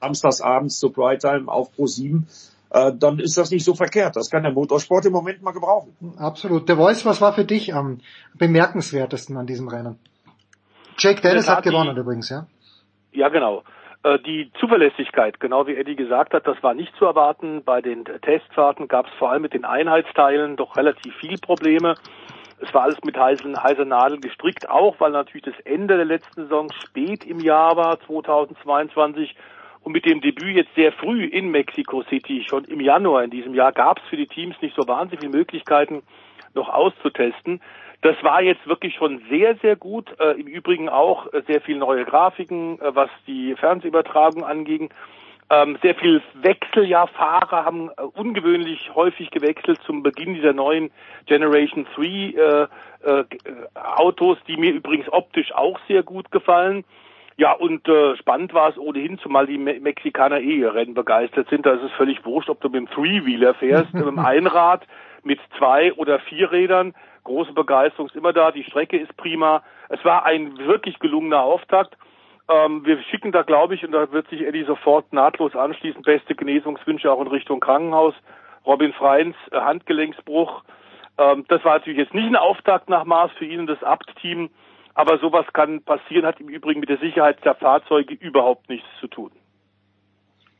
samstagsabends 0.00 0.78
zur 0.78 0.92
Primetime 0.92 1.48
auf 1.48 1.72
Pro 1.72 1.86
7, 1.86 2.28
äh, 2.70 2.92
dann 2.98 3.18
ist 3.18 3.36
das 3.38 3.50
nicht 3.50 3.64
so 3.64 3.74
verkehrt. 3.74 4.16
Das 4.16 4.30
kann 4.30 4.42
der 4.42 4.52
Motorsport 4.52 5.06
im 5.06 5.12
Moment 5.12 5.42
mal 5.42 5.52
gebrauchen. 5.52 5.96
Absolut. 6.18 6.68
Der 6.68 6.76
Voice, 6.76 7.04
was 7.06 7.20
war 7.20 7.32
für 7.32 7.44
dich 7.44 7.74
am 7.74 8.00
bemerkenswertesten 8.36 9.36
an 9.36 9.46
diesem 9.46 9.68
Rennen? 9.68 9.98
Jake 10.98 11.20
Dennis 11.20 11.46
der 11.46 11.56
hat 11.56 11.58
Tat, 11.58 11.64
die- 11.66 11.70
gewonnen 11.70 11.96
übrigens, 11.96 12.28
ja? 12.28 12.46
Ja, 13.12 13.28
genau. 13.28 13.62
Äh, 14.02 14.18
Die 14.20 14.50
Zuverlässigkeit, 14.60 15.40
genau 15.40 15.66
wie 15.66 15.74
Eddie 15.76 15.96
gesagt 15.96 16.32
hat, 16.34 16.46
das 16.46 16.62
war 16.62 16.74
nicht 16.74 16.94
zu 16.96 17.04
erwarten. 17.04 17.62
Bei 17.64 17.80
den 17.80 18.04
Testfahrten 18.04 18.86
gab 18.88 19.06
es 19.06 19.12
vor 19.18 19.30
allem 19.30 19.42
mit 19.42 19.54
den 19.54 19.64
Einheitsteilen 19.64 20.56
doch 20.56 20.76
relativ 20.76 21.14
viel 21.16 21.36
Probleme. 21.38 21.94
Es 22.60 22.72
war 22.74 22.82
alles 22.82 22.98
mit 23.04 23.16
heißen, 23.16 23.62
heißer 23.62 23.84
Nadel 23.84 24.18
gestrickt, 24.20 24.68
auch 24.68 24.96
weil 24.98 25.12
natürlich 25.12 25.44
das 25.44 25.54
Ende 25.64 25.96
der 25.96 26.04
letzten 26.04 26.42
Saison 26.42 26.68
spät 26.84 27.24
im 27.24 27.38
Jahr 27.40 27.76
war, 27.76 28.00
2022. 28.00 29.36
Und 29.82 29.92
mit 29.92 30.04
dem 30.04 30.20
Debüt 30.20 30.56
jetzt 30.56 30.74
sehr 30.74 30.92
früh 30.92 31.24
in 31.24 31.50
Mexico 31.50 32.02
City, 32.02 32.44
schon 32.48 32.64
im 32.64 32.80
Januar 32.80 33.24
in 33.24 33.30
diesem 33.30 33.54
Jahr, 33.54 33.72
gab 33.72 33.98
es 33.98 34.08
für 34.08 34.16
die 34.16 34.26
Teams 34.26 34.56
nicht 34.60 34.76
so 34.76 34.86
wahnsinnig 34.86 35.20
viele 35.20 35.36
Möglichkeiten, 35.36 36.02
noch 36.54 36.68
auszutesten. 36.68 37.60
Das 38.00 38.16
war 38.22 38.42
jetzt 38.42 38.66
wirklich 38.66 38.94
schon 38.94 39.22
sehr, 39.28 39.56
sehr 39.56 39.76
gut. 39.76 40.08
Äh, 40.20 40.40
Im 40.40 40.46
Übrigen 40.46 40.88
auch 40.88 41.32
äh, 41.32 41.42
sehr 41.46 41.60
viel 41.60 41.76
neue 41.76 42.04
Grafiken, 42.04 42.80
äh, 42.80 42.94
was 42.94 43.10
die 43.26 43.54
Fernsehübertragung 43.56 44.44
anging. 44.44 44.90
Ähm, 45.50 45.78
sehr 45.82 45.94
viel 45.94 46.22
Wechseljahrfahrer 46.34 47.64
haben 47.64 47.88
äh, 47.88 48.02
ungewöhnlich 48.02 48.94
häufig 48.94 49.30
gewechselt 49.30 49.80
zum 49.84 50.02
Beginn 50.02 50.34
dieser 50.34 50.52
neuen 50.52 50.90
Generation 51.26 51.86
3 51.96 52.04
äh, 52.04 52.66
äh, 53.02 53.24
Autos, 53.74 54.36
die 54.46 54.58
mir 54.58 54.72
übrigens 54.72 55.10
optisch 55.10 55.52
auch 55.54 55.80
sehr 55.88 56.02
gut 56.02 56.30
gefallen. 56.30 56.84
Ja, 57.38 57.52
und 57.52 57.88
äh, 57.88 58.16
spannend 58.16 58.52
war 58.52 58.68
es 58.68 58.76
ohnehin, 58.76 59.16
zumal 59.20 59.46
die 59.46 59.58
Me 59.58 59.78
Mexikaner 59.78 60.40
eh 60.40 60.66
Rennen 60.66 60.94
begeistert 60.94 61.48
sind. 61.48 61.64
Da 61.64 61.74
ist 61.74 61.84
es 61.84 61.92
völlig 61.92 62.24
wurscht, 62.24 62.50
ob 62.50 62.60
du 62.60 62.68
mit 62.68 62.80
dem 62.80 62.90
Three-Wheeler 62.90 63.54
fährst, 63.54 63.94
mit 63.94 64.04
dem 64.04 64.18
Einrad, 64.18 64.84
mit 65.22 65.38
zwei 65.56 65.92
oder 65.92 66.18
vier 66.18 66.50
Rädern. 66.50 66.94
Große 67.22 67.52
Begeisterung 67.52 68.08
ist 68.08 68.16
immer 68.16 68.32
da, 68.32 68.50
die 68.50 68.64
Strecke 68.64 68.98
ist 68.98 69.16
prima. 69.16 69.62
Es 69.88 70.04
war 70.04 70.26
ein 70.26 70.58
wirklich 70.58 70.98
gelungener 70.98 71.40
Auftakt. 71.40 71.96
Ähm, 72.48 72.84
wir 72.84 73.00
schicken 73.02 73.30
da, 73.30 73.42
glaube 73.42 73.76
ich, 73.76 73.84
und 73.84 73.92
da 73.92 74.10
wird 74.10 74.28
sich 74.30 74.42
Eddie 74.42 74.64
sofort 74.64 75.12
nahtlos 75.12 75.54
anschließen, 75.54 76.02
beste 76.02 76.34
Genesungswünsche 76.34 77.12
auch 77.12 77.20
in 77.20 77.28
Richtung 77.28 77.60
Krankenhaus. 77.60 78.14
Robin 78.66 78.92
Freins, 78.92 79.36
äh, 79.52 79.60
Handgelenksbruch. 79.60 80.64
Ähm, 81.18 81.44
das 81.46 81.64
war 81.64 81.74
natürlich 81.74 82.00
jetzt 82.00 82.14
nicht 82.14 82.26
ein 82.26 82.34
Auftakt 82.36 82.88
nach 82.88 83.04
Maß 83.04 83.30
für 83.38 83.44
ihn 83.44 83.60
und 83.60 83.68
das 83.68 83.82
Abt-Team, 83.84 84.50
aber 84.98 85.20
sowas 85.20 85.46
kann 85.52 85.80
passieren, 85.82 86.26
hat 86.26 86.40
im 86.40 86.48
Übrigen 86.48 86.80
mit 86.80 86.88
der 86.88 86.98
Sicherheit 86.98 87.38
der 87.44 87.54
Fahrzeuge 87.54 88.14
überhaupt 88.14 88.68
nichts 88.68 88.88
zu 89.00 89.06
tun. 89.06 89.30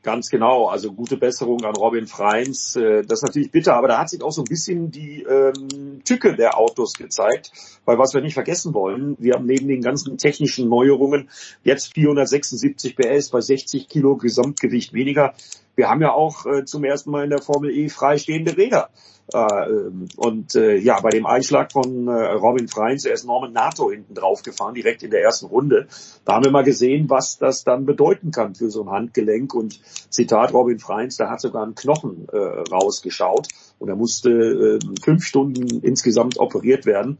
Ganz 0.01 0.29
genau, 0.29 0.67
also 0.67 0.93
gute 0.93 1.17
Besserung 1.17 1.65
an 1.65 1.75
Robin 1.75 2.07
Freins. 2.07 2.77
Äh, 2.77 3.03
Das 3.03 3.19
ist 3.19 3.27
natürlich 3.27 3.51
bitter, 3.51 3.75
aber 3.75 3.89
da 3.89 3.99
hat 3.99 4.09
sich 4.09 4.23
auch 4.23 4.31
so 4.31 4.43
ein 4.43 4.47
bisschen 4.47 4.91
die 4.91 5.23
ähm, 5.23 6.01
Tücke 6.05 6.37
der 6.37 6.57
Autos 6.57 6.93
gezeigt. 6.93 7.51
Weil 7.83 7.97
was 7.97 8.13
wir 8.13 8.21
nicht 8.21 8.33
vergessen 8.33 8.73
wollen, 8.73 9.17
wir 9.19 9.33
haben 9.33 9.45
neben 9.45 9.67
den 9.67 9.81
ganzen 9.81 10.17
technischen 10.17 10.69
Neuerungen 10.69 11.29
jetzt 11.65 11.93
476 11.93 12.95
PS 12.95 13.31
bei 13.31 13.41
60 13.41 13.89
Kilo 13.89 14.15
Gesamtgewicht 14.15 14.93
weniger. 14.93 15.33
Wir 15.75 15.89
haben 15.89 16.01
ja 16.01 16.11
auch 16.13 16.45
äh, 16.45 16.65
zum 16.65 16.83
ersten 16.83 17.11
Mal 17.11 17.23
in 17.23 17.29
der 17.29 17.41
Formel 17.41 17.71
E 17.71 17.89
freistehende 17.89 18.57
Räder. 18.57 18.89
Äh, 19.31 19.91
und 20.17 20.55
äh, 20.55 20.77
ja, 20.77 20.99
bei 21.01 21.09
dem 21.09 21.25
Einschlag 21.25 21.71
von 21.71 22.07
äh, 22.07 22.11
Robin 22.11 22.67
Freins, 22.67 23.05
er 23.05 23.13
ist 23.13 23.25
Norman 23.25 23.53
Nato 23.53 23.91
hinten 23.91 24.15
drauf 24.15 24.41
gefahren, 24.41 24.73
direkt 24.73 25.03
in 25.03 25.11
der 25.11 25.21
ersten 25.21 25.45
Runde. 25.45 25.87
Da 26.25 26.33
haben 26.33 26.45
wir 26.45 26.51
mal 26.51 26.63
gesehen, 26.63 27.09
was 27.09 27.37
das 27.37 27.63
dann 27.63 27.85
bedeuten 27.85 28.31
kann 28.31 28.55
für 28.55 28.71
so 28.71 28.83
ein 28.83 28.89
Handgelenk. 28.89 29.53
Und 29.53 29.79
Zitat 30.09 30.53
Robin 30.53 30.79
Freins, 30.79 31.17
da 31.17 31.29
hat 31.29 31.41
sogar 31.41 31.65
ein 31.65 31.75
Knochen 31.75 32.27
äh, 32.31 32.37
rausgeschaut 32.37 33.47
und 33.77 33.89
er 33.89 33.95
musste 33.95 34.31
äh, 34.31 34.79
fünf 35.03 35.23
Stunden 35.23 35.81
insgesamt 35.81 36.39
operiert 36.39 36.85
werden. 36.85 37.19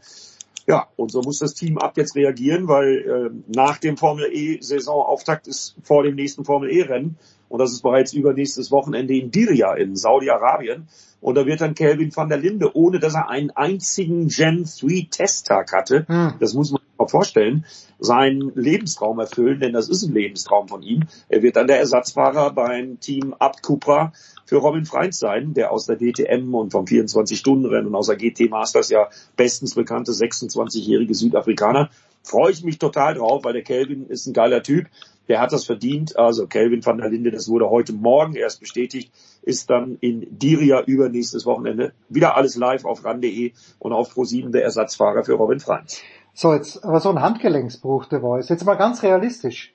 Ja, 0.67 0.87
und 0.97 1.11
so 1.11 1.21
muss 1.21 1.39
das 1.39 1.55
Team 1.55 1.77
ab 1.79 1.97
jetzt 1.97 2.15
reagieren, 2.15 2.67
weil 2.67 2.97
äh, 2.97 3.29
nach 3.47 3.77
dem 3.77 3.97
Formel 3.97 4.29
E-Saisonauftakt 4.31 5.47
ist 5.47 5.75
vor 5.83 6.03
dem 6.03 6.15
nächsten 6.15 6.45
Formel 6.45 6.69
E-Rennen 6.69 7.17
und 7.49 7.59
das 7.59 7.71
ist 7.71 7.81
bereits 7.81 8.13
übernächstes 8.13 8.71
Wochenende 8.71 9.15
in 9.15 9.31
Diriyah 9.31 9.75
in 9.75 9.95
Saudi-Arabien. 9.95 10.87
Und 11.21 11.35
da 11.35 11.45
wird 11.45 11.59
dann 11.59 11.75
Kelvin 11.75 12.15
van 12.15 12.29
der 12.29 12.37
Linde, 12.37 12.77
ohne 12.77 12.99
dass 12.99 13.13
er 13.13 13.29
einen 13.29 13.51
einzigen 13.51 14.29
Gen 14.29 14.63
3 14.63 15.07
Testtag 15.11 15.73
hatte, 15.73 16.05
Hm. 16.07 16.35
das 16.39 16.53
muss 16.53 16.71
man 16.71 16.79
sich 16.79 16.97
mal 16.97 17.07
vorstellen, 17.07 17.65
seinen 17.99 18.53
Lebenstraum 18.55 19.19
erfüllen, 19.19 19.59
denn 19.59 19.73
das 19.73 19.89
ist 19.89 20.03
ein 20.03 20.13
Lebenstraum 20.13 20.69
von 20.69 20.81
ihm. 20.81 21.07
Er 21.27 21.41
wird 21.41 21.57
dann 21.57 21.67
der 21.67 21.79
Ersatzfahrer 21.79 22.53
beim 22.53 23.01
Team 23.01 23.35
Abt 23.37 23.63
Cupra 23.63 24.13
für 24.45 24.57
Robin 24.57 24.85
Freins 24.85 25.19
sein, 25.19 25.53
der 25.53 25.71
aus 25.71 25.85
der 25.85 25.97
DTM 25.97 26.55
und 26.55 26.71
vom 26.71 26.85
24-Stunden-Rennen 26.85 27.87
und 27.87 27.95
aus 27.95 28.07
der 28.07 28.15
GT 28.15 28.49
Masters 28.49 28.89
ja 28.89 29.09
bestens 29.35 29.75
bekannte 29.75 30.13
26-jährige 30.13 31.13
Südafrikaner. 31.13 31.89
Freue 32.23 32.51
ich 32.51 32.63
mich 32.63 32.79
total 32.79 33.15
drauf, 33.15 33.43
weil 33.43 33.53
der 33.53 33.63
Kelvin 33.63 34.07
ist 34.07 34.27
ein 34.27 34.33
geiler 34.33 34.61
Typ. 34.61 34.87
Der 35.27 35.39
hat 35.39 35.53
das 35.53 35.65
verdient. 35.65 36.17
Also 36.17 36.47
Kelvin 36.47 36.85
van 36.85 36.97
der 36.97 37.09
Linde, 37.09 37.31
das 37.31 37.47
wurde 37.47 37.69
heute 37.69 37.93
Morgen 37.93 38.35
erst 38.35 38.59
bestätigt, 38.59 39.11
ist 39.41 39.69
dann 39.69 39.97
in 40.01 40.27
Diria 40.37 40.81
übernächstes 40.81 41.45
Wochenende 41.45 41.93
wieder 42.09 42.35
alles 42.35 42.55
live 42.55 42.85
auf 42.85 43.05
ran.de 43.05 43.53
und 43.77 43.93
auf 43.93 44.15
Pro7 44.15 44.51
der 44.51 44.63
Ersatzfahrer 44.63 45.23
für 45.23 45.33
Robin 45.33 45.59
Freins. 45.59 46.01
So, 46.33 46.53
jetzt, 46.53 46.83
aber 46.83 46.99
so 46.99 47.09
ein 47.09 47.21
Handgelenksbruch, 47.21 48.05
der 48.05 48.21
Voice. 48.21 48.49
Jetzt 48.49 48.65
mal 48.65 48.75
ganz 48.75 49.03
realistisch. 49.03 49.73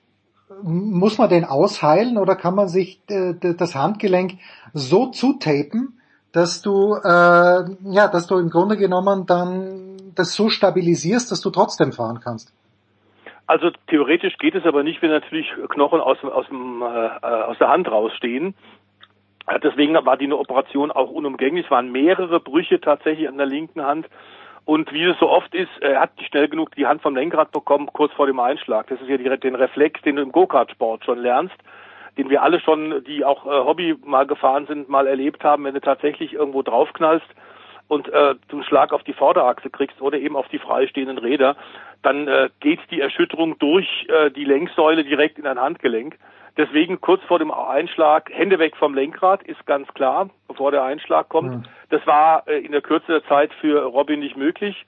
Muss 0.61 1.17
man 1.17 1.29
den 1.29 1.45
ausheilen 1.45 2.17
oder 2.17 2.35
kann 2.35 2.55
man 2.55 2.67
sich 2.67 3.01
äh, 3.07 3.33
das 3.33 3.75
Handgelenk 3.75 4.33
so 4.73 5.07
zutapen, 5.07 5.99
dass 6.35 6.61
du, 6.61 6.95
äh, 7.03 7.63
ja, 7.91 8.07
dass 8.11 8.27
du 8.27 8.37
im 8.37 8.49
Grunde 8.49 8.75
genommen 8.75 9.25
dann 9.25 9.97
das 10.15 10.33
so 10.33 10.49
stabilisierst, 10.49 11.31
dass 11.31 11.41
du 11.41 11.49
trotzdem 11.49 11.93
fahren 11.93 12.19
kannst? 12.23 12.53
Also 13.47 13.69
theoretisch 13.87 14.37
geht 14.37 14.55
es 14.55 14.65
aber 14.65 14.83
nicht, 14.83 15.01
wenn 15.01 15.11
natürlich 15.11 15.47
Knochen 15.69 16.01
aus, 16.01 16.17
aus, 16.23 16.47
dem, 16.47 16.81
äh, 16.81 16.85
aus 16.85 17.57
der 17.59 17.69
Hand 17.69 17.89
rausstehen. 17.89 18.55
Äh, 19.47 19.59
Deswegen 19.59 19.93
war 19.93 20.17
die 20.17 20.31
Operation 20.31 20.91
auch 20.91 21.09
unumgänglich. 21.09 21.65
Es 21.65 21.71
waren 21.71 21.91
mehrere 21.91 22.39
Brüche 22.39 22.81
tatsächlich 22.81 23.29
an 23.29 23.37
der 23.37 23.45
linken 23.45 23.83
Hand. 23.83 24.07
Und 24.65 24.91
wie 24.91 25.03
es 25.03 25.17
so 25.19 25.29
oft 25.29 25.53
ist, 25.53 25.69
er 25.79 26.01
hat 26.01 26.17
nicht 26.17 26.31
schnell 26.31 26.49
genug 26.49 26.73
die 26.75 26.87
Hand 26.87 27.03
vom 27.03 27.15
Lenkrad 27.15 27.51
bekommen, 27.51 27.87
kurz 27.93 28.11
vor 28.13 28.25
dem 28.25 28.39
Einschlag. 28.39 28.87
Das 28.87 28.99
ist 28.99 29.07
ja 29.07 29.17
direkt 29.17 29.43
den 29.43 29.55
Reflex, 29.55 30.01
den 30.01 30.15
du 30.15 30.23
im 30.23 30.31
Go-Kart-Sport 30.31 31.05
schon 31.05 31.19
lernst, 31.19 31.55
den 32.17 32.29
wir 32.29 32.43
alle 32.43 32.59
schon, 32.59 33.03
die 33.03 33.25
auch 33.25 33.45
äh, 33.45 33.49
Hobby 33.49 33.95
mal 34.03 34.25
gefahren 34.25 34.65
sind, 34.67 34.89
mal 34.89 35.07
erlebt 35.07 35.43
haben, 35.43 35.63
wenn 35.65 35.73
du 35.73 35.81
tatsächlich 35.81 36.33
irgendwo 36.33 36.61
draufknallst 36.61 37.27
und 37.87 38.11
äh, 38.11 38.35
einen 38.51 38.63
Schlag 38.63 38.93
auf 38.93 39.03
die 39.03 39.13
Vorderachse 39.13 39.69
kriegst 39.69 40.01
oder 40.01 40.17
eben 40.17 40.35
auf 40.35 40.47
die 40.47 40.59
freistehenden 40.59 41.17
Räder, 41.17 41.55
dann 42.01 42.27
äh, 42.27 42.49
geht 42.59 42.79
die 42.91 43.01
Erschütterung 43.01 43.57
durch 43.59 44.07
äh, 44.09 44.31
die 44.31 44.45
Längssäule 44.45 45.03
direkt 45.03 45.37
in 45.37 45.43
dein 45.43 45.59
Handgelenk. 45.59 46.17
Deswegen 46.57 47.01
kurz 47.01 47.21
vor 47.23 47.37
dem 47.37 47.51
Einschlag 47.51 48.29
Hände 48.31 48.59
weg 48.59 48.77
vom 48.77 48.93
Lenkrad 48.93 49.43
ist 49.43 49.65
ganz 49.65 49.87
klar, 49.93 50.29
bevor 50.47 50.71
der 50.71 50.83
Einschlag 50.83 51.29
kommt. 51.29 51.51
Mhm. 51.51 51.63
Das 51.89 52.05
war 52.07 52.47
äh, 52.47 52.59
in 52.59 52.71
der 52.71 52.81
Kürze 52.81 53.11
der 53.11 53.25
Zeit 53.25 53.53
für 53.55 53.83
Robin 53.83 54.19
nicht 54.19 54.37
möglich. 54.37 54.85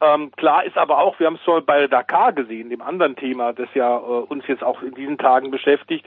Ähm, 0.00 0.30
klar 0.36 0.64
ist 0.64 0.78
aber 0.78 0.98
auch, 0.98 1.18
wir 1.18 1.26
haben 1.26 1.34
es 1.34 1.42
schon 1.42 1.64
bei 1.66 1.86
Dakar 1.86 2.32
gesehen, 2.32 2.70
dem 2.70 2.80
anderen 2.80 3.16
Thema, 3.16 3.52
das 3.52 3.68
ja 3.74 3.96
äh, 3.96 4.00
uns 4.00 4.46
jetzt 4.46 4.62
auch 4.62 4.82
in 4.82 4.94
diesen 4.94 5.18
Tagen 5.18 5.50
beschäftigt, 5.50 6.06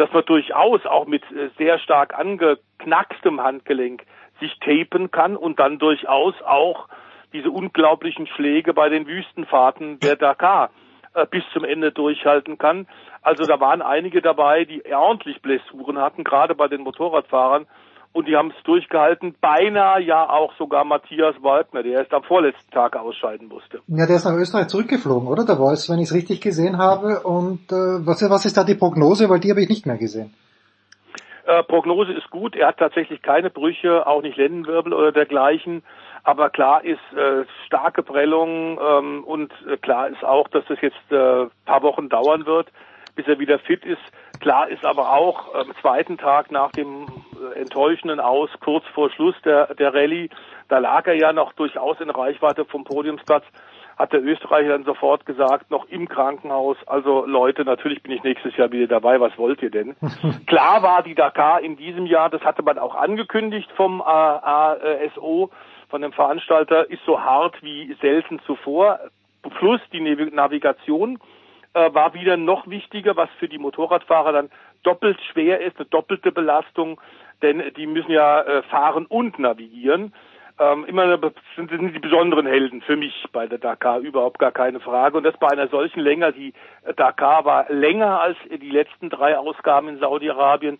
dass 0.00 0.10
man 0.12 0.24
durchaus 0.24 0.86
auch 0.86 1.06
mit 1.06 1.22
äh, 1.30 1.50
sehr 1.58 1.78
stark 1.78 2.18
angeknackstem 2.18 3.42
Handgelenk 3.42 4.04
sich 4.40 4.58
tapen 4.60 5.10
kann 5.10 5.36
und 5.36 5.60
dann 5.60 5.78
durchaus 5.78 6.34
auch 6.42 6.88
diese 7.34 7.50
unglaublichen 7.50 8.26
Schläge 8.26 8.72
bei 8.72 8.88
den 8.88 9.06
Wüstenfahrten 9.06 10.00
der 10.00 10.16
Dakar 10.16 10.70
äh, 11.12 11.26
bis 11.26 11.44
zum 11.52 11.64
Ende 11.64 11.92
durchhalten 11.92 12.56
kann. 12.56 12.88
Also 13.20 13.44
da 13.44 13.60
waren 13.60 13.82
einige 13.82 14.22
dabei, 14.22 14.64
die 14.64 14.82
ordentlich 14.90 15.42
Blessuren 15.42 15.98
hatten, 15.98 16.24
gerade 16.24 16.54
bei 16.54 16.66
den 16.66 16.80
Motorradfahrern. 16.80 17.66
Und 18.12 18.26
die 18.26 18.36
haben 18.36 18.52
es 18.56 18.62
durchgehalten, 18.64 19.36
beinahe 19.40 20.02
ja 20.02 20.28
auch 20.28 20.52
sogar 20.58 20.84
Matthias 20.84 21.36
Waldner, 21.42 21.84
der 21.84 22.00
erst 22.00 22.12
am 22.12 22.24
vorletzten 22.24 22.70
Tag 22.72 22.96
ausscheiden 22.96 23.46
musste. 23.46 23.80
Ja, 23.86 24.06
der 24.06 24.16
ist 24.16 24.24
nach 24.24 24.34
Österreich 24.34 24.66
zurückgeflogen, 24.66 25.28
oder? 25.28 25.44
Der 25.44 25.56
Voice, 25.56 25.88
wenn 25.88 26.00
ich 26.00 26.08
es 26.08 26.14
richtig 26.14 26.40
gesehen 26.40 26.76
habe. 26.78 27.20
Und 27.20 27.70
äh, 27.70 28.04
was, 28.04 28.28
was 28.28 28.44
ist 28.44 28.56
da 28.56 28.64
die 28.64 28.74
Prognose? 28.74 29.30
Weil 29.30 29.38
die 29.38 29.50
habe 29.50 29.62
ich 29.62 29.68
nicht 29.68 29.86
mehr 29.86 29.96
gesehen. 29.96 30.34
Äh, 31.46 31.62
Prognose 31.62 32.12
ist 32.12 32.30
gut. 32.30 32.56
Er 32.56 32.68
hat 32.68 32.78
tatsächlich 32.78 33.22
keine 33.22 33.48
Brüche, 33.48 34.06
auch 34.06 34.22
nicht 34.22 34.36
Lendenwirbel 34.36 34.92
oder 34.92 35.12
dergleichen. 35.12 35.84
Aber 36.24 36.50
klar 36.50 36.84
ist 36.84 37.00
äh, 37.16 37.44
starke 37.66 38.02
Prellung 38.02 38.78
ähm, 38.78 39.24
und 39.24 39.52
äh, 39.68 39.76
klar 39.76 40.08
ist 40.08 40.24
auch, 40.24 40.48
dass 40.48 40.64
das 40.68 40.80
jetzt 40.80 41.10
äh, 41.10 41.46
paar 41.64 41.82
Wochen 41.82 42.08
dauern 42.08 42.44
wird, 42.44 42.68
bis 43.14 43.26
er 43.26 43.38
wieder 43.38 43.58
fit 43.58 43.84
ist. 43.84 44.02
Klar 44.40 44.68
ist 44.68 44.84
aber 44.84 45.12
auch 45.12 45.54
am 45.54 45.72
zweiten 45.80 46.18
Tag 46.18 46.50
nach 46.50 46.72
dem 46.72 47.06
äh, 47.06 47.60
enttäuschenden 47.60 48.20
Aus, 48.20 48.48
kurz 48.60 48.84
vor 48.94 49.10
Schluss 49.10 49.34
der, 49.44 49.74
der 49.74 49.94
Rallye, 49.94 50.30
da 50.68 50.78
lag 50.78 51.06
er 51.06 51.14
ja 51.14 51.32
noch 51.32 51.52
durchaus 51.52 52.00
in 52.00 52.10
Reichweite 52.10 52.64
vom 52.64 52.84
Podiumsplatz, 52.84 53.44
hat 53.98 54.14
der 54.14 54.22
Österreicher 54.22 54.70
dann 54.70 54.84
sofort 54.84 55.26
gesagt, 55.26 55.70
noch 55.70 55.86
im 55.90 56.08
Krankenhaus, 56.08 56.78
also 56.86 57.26
Leute, 57.26 57.66
natürlich 57.66 58.02
bin 58.02 58.12
ich 58.12 58.22
nächstes 58.22 58.56
Jahr 58.56 58.72
wieder 58.72 58.86
dabei, 58.86 59.20
was 59.20 59.36
wollt 59.36 59.62
ihr 59.62 59.70
denn? 59.70 59.94
Klar 60.46 60.82
war 60.82 61.02
die 61.02 61.14
Dakar 61.14 61.60
in 61.60 61.76
diesem 61.76 62.06
Jahr, 62.06 62.30
das 62.30 62.42
hatte 62.42 62.62
man 62.62 62.78
auch 62.78 62.94
angekündigt 62.94 63.70
vom 63.76 64.00
ASO, 64.00 65.50
von 65.90 66.00
dem 66.00 66.12
Veranstalter 66.12 66.88
ist 66.88 67.04
so 67.04 67.20
hart 67.20 67.62
wie 67.62 67.94
selten 68.00 68.40
zuvor. 68.46 69.00
Plus 69.58 69.80
die 69.92 70.00
Navigation 70.00 71.18
äh, 71.74 71.92
war 71.94 72.14
wieder 72.14 72.36
noch 72.36 72.68
wichtiger, 72.68 73.16
was 73.16 73.28
für 73.38 73.48
die 73.48 73.58
Motorradfahrer 73.58 74.32
dann 74.32 74.50
doppelt 74.82 75.20
schwer 75.32 75.60
ist, 75.60 75.76
eine 75.76 75.86
doppelte 75.86 76.32
Belastung, 76.32 77.00
denn 77.42 77.62
die 77.76 77.86
müssen 77.86 78.10
ja 78.10 78.40
äh, 78.42 78.62
fahren 78.64 79.06
und 79.06 79.38
navigieren. 79.38 80.12
Ähm, 80.58 80.84
immer 80.84 81.18
sind, 81.56 81.70
sind 81.70 81.94
die 81.94 81.98
besonderen 81.98 82.46
Helden 82.46 82.82
für 82.82 82.96
mich 82.96 83.24
bei 83.32 83.46
der 83.46 83.58
Dakar 83.58 84.00
überhaupt 84.00 84.38
gar 84.38 84.52
keine 84.52 84.80
Frage. 84.80 85.16
Und 85.16 85.24
das 85.24 85.36
bei 85.38 85.48
einer 85.48 85.68
solchen 85.68 86.00
Länge, 86.00 86.32
die 86.32 86.52
Dakar 86.96 87.46
war 87.46 87.70
länger 87.72 88.20
als 88.20 88.36
die 88.50 88.70
letzten 88.70 89.08
drei 89.08 89.38
Ausgaben 89.38 89.88
in 89.88 89.98
Saudi-Arabien. 89.98 90.78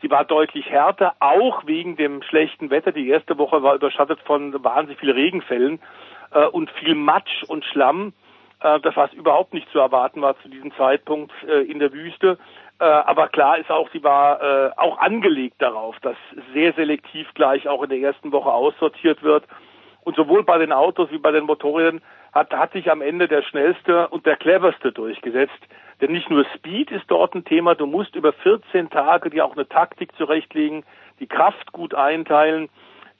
Sie 0.00 0.10
war 0.10 0.24
deutlich 0.24 0.70
härter, 0.70 1.14
auch 1.20 1.66
wegen 1.66 1.96
dem 1.96 2.22
schlechten 2.22 2.70
Wetter. 2.70 2.92
Die 2.92 3.08
erste 3.08 3.36
Woche 3.36 3.62
war 3.62 3.74
überschattet 3.74 4.20
von 4.24 4.64
wahnsinnig 4.64 4.98
vielen 4.98 5.16
Regenfällen 5.16 5.80
äh, 6.32 6.46
und 6.46 6.70
viel 6.70 6.94
Matsch 6.94 7.42
und 7.48 7.64
Schlamm. 7.64 8.14
Äh, 8.60 8.80
das 8.80 8.96
was 8.96 9.12
überhaupt 9.12 9.54
nicht 9.54 9.70
zu 9.70 9.78
erwarten 9.78 10.20
war 10.20 10.38
zu 10.40 10.48
diesem 10.48 10.72
Zeitpunkt 10.76 11.32
äh, 11.46 11.62
in 11.62 11.78
der 11.78 11.92
Wüste. 11.92 12.38
Äh, 12.80 12.84
aber 12.84 13.28
klar 13.28 13.58
ist 13.58 13.70
auch, 13.70 13.88
sie 13.92 14.02
war 14.02 14.72
auch 14.76 14.98
angelegt 14.98 15.56
darauf, 15.58 15.98
dass 16.00 16.16
sehr 16.52 16.72
selektiv 16.74 17.26
gleich 17.34 17.68
auch 17.68 17.82
in 17.82 17.90
der 17.90 17.98
ersten 17.98 18.32
Woche 18.32 18.52
aussortiert 18.52 19.22
wird. 19.22 19.44
Und 20.02 20.16
sowohl 20.16 20.44
bei 20.44 20.58
den 20.58 20.72
Autos 20.72 21.10
wie 21.10 21.18
bei 21.18 21.32
den 21.32 21.44
Motorrädern 21.44 22.00
hat, 22.32 22.52
hat 22.52 22.72
sich 22.72 22.90
am 22.90 23.02
Ende 23.02 23.28
der 23.28 23.42
schnellste 23.42 24.08
und 24.08 24.26
der 24.26 24.36
cleverste 24.36 24.92
durchgesetzt. 24.92 25.58
Denn 26.00 26.12
nicht 26.12 26.30
nur 26.30 26.44
Speed 26.54 26.92
ist 26.92 27.04
dort 27.08 27.34
ein 27.34 27.44
Thema, 27.44 27.74
du 27.74 27.86
musst 27.86 28.14
über 28.14 28.32
14 28.32 28.90
Tage 28.90 29.30
dir 29.30 29.44
auch 29.44 29.54
eine 29.54 29.68
Taktik 29.68 30.14
zurechtlegen, 30.16 30.84
die 31.18 31.26
Kraft 31.26 31.72
gut 31.72 31.94
einteilen. 31.94 32.68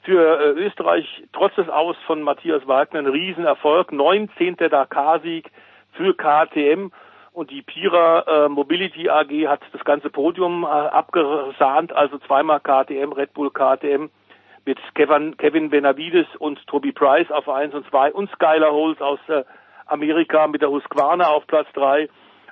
Für 0.03 0.39
äh, 0.39 0.51
Österreich 0.51 1.23
trotz 1.33 1.55
des 1.55 1.69
Aus 1.69 1.95
von 2.07 2.21
Matthias 2.21 2.67
Wagner 2.67 2.99
ein 2.99 3.07
Riesenerfolg, 3.07 3.91
19. 3.91 4.55
Dakar-Sieg 4.57 5.51
für 5.93 6.13
KTM 6.15 6.91
und 7.33 7.51
die 7.51 7.61
Pira 7.61 8.45
äh, 8.45 8.49
Mobility 8.49 9.09
AG 9.09 9.47
hat 9.47 9.61
das 9.71 9.83
ganze 9.83 10.09
Podium 10.09 10.63
äh, 10.63 10.67
abgesahnt, 10.67 11.93
also 11.93 12.17
zweimal 12.19 12.59
KTM, 12.59 13.11
Red 13.11 13.33
Bull 13.33 13.51
KTM 13.51 14.09
mit 14.65 14.79
Kevin, 14.95 15.35
Kevin 15.37 15.69
Benavides 15.69 16.27
und 16.37 16.65
Toby 16.67 16.91
Price 16.91 17.29
auf 17.31 17.49
1 17.49 17.73
und 17.73 17.87
2 17.89 18.13
und 18.13 18.29
Skylar 18.31 18.71
Holt 18.71 19.01
aus 19.01 19.19
äh, 19.27 19.43
Amerika 19.85 20.47
mit 20.47 20.61
der 20.61 20.69
Husqvarna 20.69 21.27
auf 21.27 21.45
Platz 21.47 21.67
3 21.73 22.07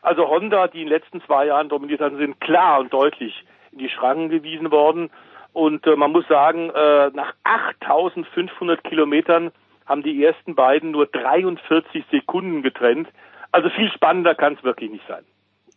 also 0.07 0.29
Honda, 0.29 0.67
die 0.67 0.81
in 0.81 0.87
den 0.87 0.93
letzten 0.93 1.21
zwei 1.23 1.47
Jahren 1.47 1.69
dominiert 1.69 2.01
hatten, 2.01 2.17
sind 2.17 2.39
klar 2.39 2.79
und 2.79 2.93
deutlich 2.93 3.45
in 3.71 3.79
die 3.79 3.89
Schranken 3.89 4.29
gewiesen 4.29 4.71
worden. 4.71 5.09
Und 5.57 5.87
äh, 5.87 5.95
man 5.95 6.11
muss 6.11 6.27
sagen, 6.27 6.69
äh, 6.69 7.09
nach 7.15 7.33
8500 7.43 8.83
Kilometern 8.83 9.49
haben 9.87 10.03
die 10.03 10.23
ersten 10.23 10.53
beiden 10.53 10.91
nur 10.91 11.07
43 11.07 12.05
Sekunden 12.11 12.61
getrennt. 12.61 13.07
Also 13.51 13.69
viel 13.71 13.89
spannender 13.89 14.35
kann 14.35 14.53
es 14.53 14.63
wirklich 14.63 14.91
nicht 14.91 15.03
sein. 15.07 15.23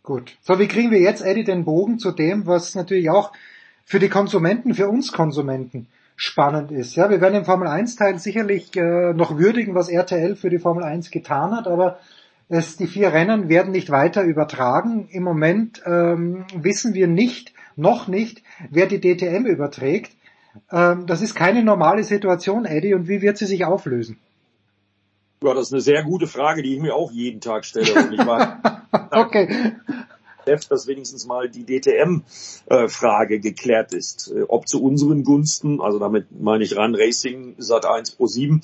Gut. 0.02 0.36
So, 0.42 0.58
wie 0.58 0.68
kriegen 0.68 0.90
wir 0.90 1.00
jetzt, 1.00 1.22
Eddie, 1.22 1.44
den 1.44 1.64
Bogen 1.64 1.98
zu 1.98 2.12
dem, 2.12 2.46
was 2.46 2.74
natürlich 2.74 3.08
auch 3.08 3.32
für 3.86 3.98
die 3.98 4.10
Konsumenten, 4.10 4.74
für 4.74 4.86
uns 4.86 5.12
Konsumenten 5.12 5.86
spannend 6.14 6.70
ist. 6.72 6.94
Ja, 6.94 7.08
wir 7.08 7.22
werden 7.22 7.36
im 7.36 7.46
Formel 7.46 7.66
1 7.66 7.96
Teil 7.96 8.18
sicherlich 8.18 8.76
äh, 8.76 9.14
noch 9.14 9.38
würdigen, 9.38 9.74
was 9.74 9.88
RTL 9.88 10.36
für 10.36 10.50
die 10.50 10.58
Formel 10.58 10.84
1 10.84 11.10
getan 11.10 11.56
hat, 11.56 11.66
aber 11.66 11.98
es, 12.50 12.76
die 12.76 12.86
vier 12.86 13.14
Rennen 13.14 13.48
werden 13.48 13.72
nicht 13.72 13.88
weiter 13.88 14.24
übertragen. 14.24 15.08
Im 15.10 15.22
Moment 15.22 15.80
ähm, 15.86 16.44
wissen 16.54 16.92
wir 16.92 17.06
nicht, 17.06 17.54
noch 17.76 18.08
nicht, 18.08 18.42
wer 18.70 18.86
die 18.86 19.00
DTM 19.00 19.46
überträgt. 19.46 20.12
Ähm, 20.70 21.06
das 21.06 21.22
ist 21.22 21.34
keine 21.34 21.62
normale 21.62 22.04
Situation, 22.04 22.64
Eddie, 22.64 22.94
und 22.94 23.08
wie 23.08 23.22
wird 23.22 23.38
sie 23.38 23.46
sich 23.46 23.64
auflösen? 23.64 24.18
Ja, 25.42 25.54
das 25.54 25.68
ist 25.68 25.72
eine 25.72 25.80
sehr 25.80 26.02
gute 26.02 26.26
Frage, 26.26 26.62
die 26.62 26.74
ich 26.74 26.82
mir 26.82 26.94
auch 26.94 27.10
jeden 27.12 27.40
Tag 27.40 27.64
stelle. 27.64 27.94
Und 27.94 28.12
ich 28.12 28.26
war 28.26 28.60
okay. 29.10 29.72
dass 30.44 30.86
wenigstens 30.86 31.26
mal 31.26 31.48
die 31.48 31.64
DTM-Frage 31.64 33.34
äh, 33.36 33.38
geklärt 33.38 33.94
ist. 33.94 34.30
Äh, 34.30 34.42
ob 34.48 34.68
zu 34.68 34.82
unseren 34.82 35.24
Gunsten, 35.24 35.80
also 35.80 35.98
damit 35.98 36.26
meine 36.38 36.64
ich 36.64 36.76
Run 36.76 36.94
Racing, 36.94 37.54
Sat 37.56 37.86
1 37.86 38.12
Pro 38.12 38.26
7, 38.26 38.60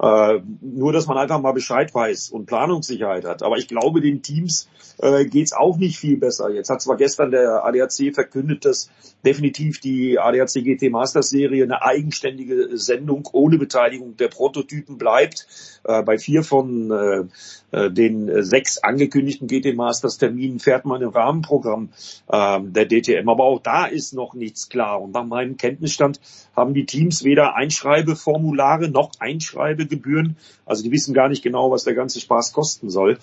äh, 0.00 0.40
nur, 0.62 0.92
dass 0.92 1.06
man 1.06 1.18
einfach 1.18 1.40
mal 1.40 1.52
Bescheid 1.52 1.94
weiß 1.94 2.30
und 2.30 2.46
Planungssicherheit 2.46 3.24
hat. 3.24 3.42
Aber 3.42 3.56
ich 3.56 3.68
glaube, 3.68 4.00
den 4.00 4.22
Teams 4.22 4.68
äh, 4.98 5.26
geht's 5.26 5.52
auch 5.52 5.76
nicht 5.76 5.98
viel 5.98 6.16
besser. 6.16 6.50
Jetzt 6.50 6.70
hat 6.70 6.80
zwar 6.80 6.96
gestern 6.96 7.30
der 7.30 7.64
ADAC 7.64 8.14
verkündet, 8.14 8.64
dass 8.64 8.90
definitiv 9.24 9.80
die 9.80 10.18
ADAC 10.18 10.64
GT 10.64 10.90
Masters 10.90 11.30
Serie 11.30 11.64
eine 11.64 11.82
eigenständige 11.82 12.76
Sendung 12.78 13.28
ohne 13.32 13.58
Beteiligung 13.58 14.16
der 14.16 14.28
Prototypen 14.28 14.96
bleibt. 14.96 15.46
Äh, 15.84 16.02
bei 16.02 16.18
vier 16.18 16.42
von 16.44 16.90
äh, 16.90 17.24
äh 17.76 17.90
den 17.90 18.42
sechs 18.42 18.78
angekündigten 18.78 19.48
GT 19.48 19.76
Masters 19.76 20.18
Terminen 20.18 20.58
fährt 20.60 20.84
man 20.84 21.02
im 21.02 21.10
Rahmenprogramm 21.10 21.90
äh, 22.28 22.60
der 22.62 22.86
DTM. 22.86 23.28
Aber 23.28 23.44
auch 23.44 23.60
da 23.60 23.86
ist 23.86 24.14
noch 24.14 24.34
nichts 24.34 24.68
klar. 24.68 25.00
Und 25.00 25.12
nach 25.12 25.24
meinem 25.24 25.56
Kenntnisstand 25.56 26.20
haben 26.56 26.74
die 26.74 26.86
Teams 26.86 27.24
weder 27.24 27.54
Einschreibeformulare 27.54 28.88
noch 28.88 29.12
Einschreibegebühren. 29.90 30.36
Also 30.64 30.82
die 30.82 30.92
wissen 30.92 31.14
gar 31.14 31.28
nicht 31.28 31.42
genau, 31.42 31.70
was 31.70 31.84
der 31.84 31.94
ganze 31.94 32.20
Spaß 32.20 32.52
kosten 32.52 32.90
soll. 32.90 33.18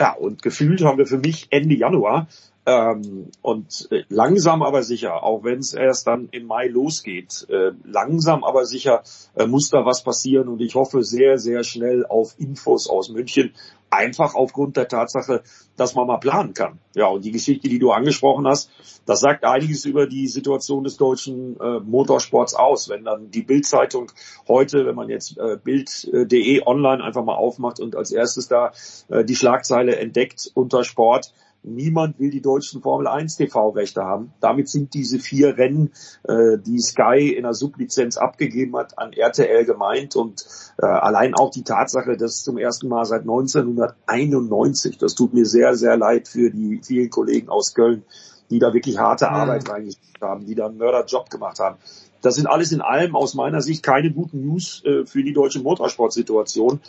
Ja, 0.00 0.12
und 0.12 0.42
gefühlt 0.42 0.82
haben 0.82 0.98
wir 0.98 1.06
für 1.06 1.18
mich 1.18 1.48
Ende 1.50 1.74
Januar 1.74 2.26
Ähm, 2.64 3.32
und 3.40 3.88
äh, 3.90 4.04
langsam 4.08 4.62
aber 4.62 4.84
sicher, 4.84 5.24
auch 5.24 5.42
wenn 5.42 5.58
es 5.58 5.74
erst 5.74 6.06
dann 6.06 6.28
im 6.30 6.46
Mai 6.46 6.68
losgeht, 6.68 7.44
äh, 7.48 7.72
langsam 7.82 8.44
aber 8.44 8.66
sicher 8.66 9.02
äh, 9.34 9.46
muss 9.46 9.68
da 9.68 9.84
was 9.84 10.04
passieren 10.04 10.46
und 10.46 10.60
ich 10.60 10.76
hoffe 10.76 11.02
sehr, 11.02 11.38
sehr 11.38 11.64
schnell 11.64 12.06
auf 12.06 12.34
Infos 12.38 12.88
aus 12.88 13.08
München. 13.08 13.52
Einfach 13.90 14.36
aufgrund 14.36 14.76
der 14.76 14.88
Tatsache, 14.88 15.42
dass 15.76 15.94
man 15.94 16.06
mal 16.06 16.18
planen 16.18 16.54
kann. 16.54 16.78
Ja, 16.94 17.08
und 17.08 17.24
die 17.24 17.32
Geschichte, 17.32 17.68
die 17.68 17.80
du 17.80 17.90
angesprochen 17.90 18.46
hast, 18.46 18.70
das 19.06 19.20
sagt 19.20 19.44
einiges 19.44 19.84
über 19.84 20.06
die 20.06 20.28
Situation 20.28 20.84
des 20.84 20.96
deutschen 20.96 21.58
äh, 21.60 21.80
Motorsports 21.80 22.54
aus. 22.54 22.88
Wenn 22.88 23.04
dann 23.04 23.30
die 23.30 23.42
Bildzeitung 23.42 24.12
heute, 24.46 24.86
wenn 24.86 24.94
man 24.94 25.10
jetzt 25.10 25.36
äh, 25.36 25.58
Bild.de 25.62 26.62
online 26.64 27.02
einfach 27.02 27.24
mal 27.24 27.34
aufmacht 27.34 27.80
und 27.80 27.96
als 27.96 28.12
erstes 28.12 28.48
da 28.48 28.72
äh, 29.08 29.24
die 29.24 29.36
Schlagzeile 29.36 29.96
entdeckt 29.96 30.50
unter 30.54 30.84
Sport, 30.84 31.34
Niemand 31.64 32.18
will 32.18 32.30
die 32.30 32.40
deutschen 32.40 32.82
Formel 32.82 33.06
1 33.06 33.36
TV-Rechte 33.36 34.02
haben. 34.02 34.32
Damit 34.40 34.68
sind 34.68 34.94
diese 34.94 35.20
vier 35.20 35.56
Rennen, 35.56 35.92
äh, 36.24 36.58
die 36.58 36.80
Sky 36.80 37.32
in 37.36 37.44
der 37.44 37.54
Sublizenz 37.54 38.16
abgegeben 38.16 38.76
hat, 38.76 38.98
an 38.98 39.12
RTL 39.12 39.64
gemeint. 39.64 40.16
Und 40.16 40.44
äh, 40.78 40.86
allein 40.86 41.34
auch 41.34 41.50
die 41.50 41.62
Tatsache, 41.62 42.16
dass 42.16 42.42
zum 42.42 42.58
ersten 42.58 42.88
Mal 42.88 43.04
seit 43.04 43.20
1991, 43.20 44.98
das 44.98 45.14
tut 45.14 45.34
mir 45.34 45.46
sehr, 45.46 45.76
sehr 45.76 45.96
leid 45.96 46.26
für 46.26 46.50
die 46.50 46.80
vielen 46.82 47.10
Kollegen 47.10 47.48
aus 47.48 47.74
Köln, 47.74 48.02
die 48.50 48.58
da 48.58 48.74
wirklich 48.74 48.98
harte 48.98 49.26
mhm. 49.26 49.34
Arbeit 49.34 49.70
reingesteckt 49.70 50.20
haben, 50.20 50.44
die 50.46 50.56
da 50.56 50.66
einen 50.66 50.78
Mörderjob 50.78 51.30
gemacht 51.30 51.60
haben. 51.60 51.76
Das 52.22 52.34
sind 52.36 52.46
alles 52.46 52.72
in 52.72 52.80
allem 52.80 53.14
aus 53.14 53.34
meiner 53.34 53.60
Sicht 53.60 53.82
keine 53.82 54.10
guten 54.12 54.44
News 54.44 54.82
äh, 54.84 55.06
für 55.06 55.22
die 55.22 55.32
deutsche 55.32 55.60
Motorsportsituation. 55.60 56.80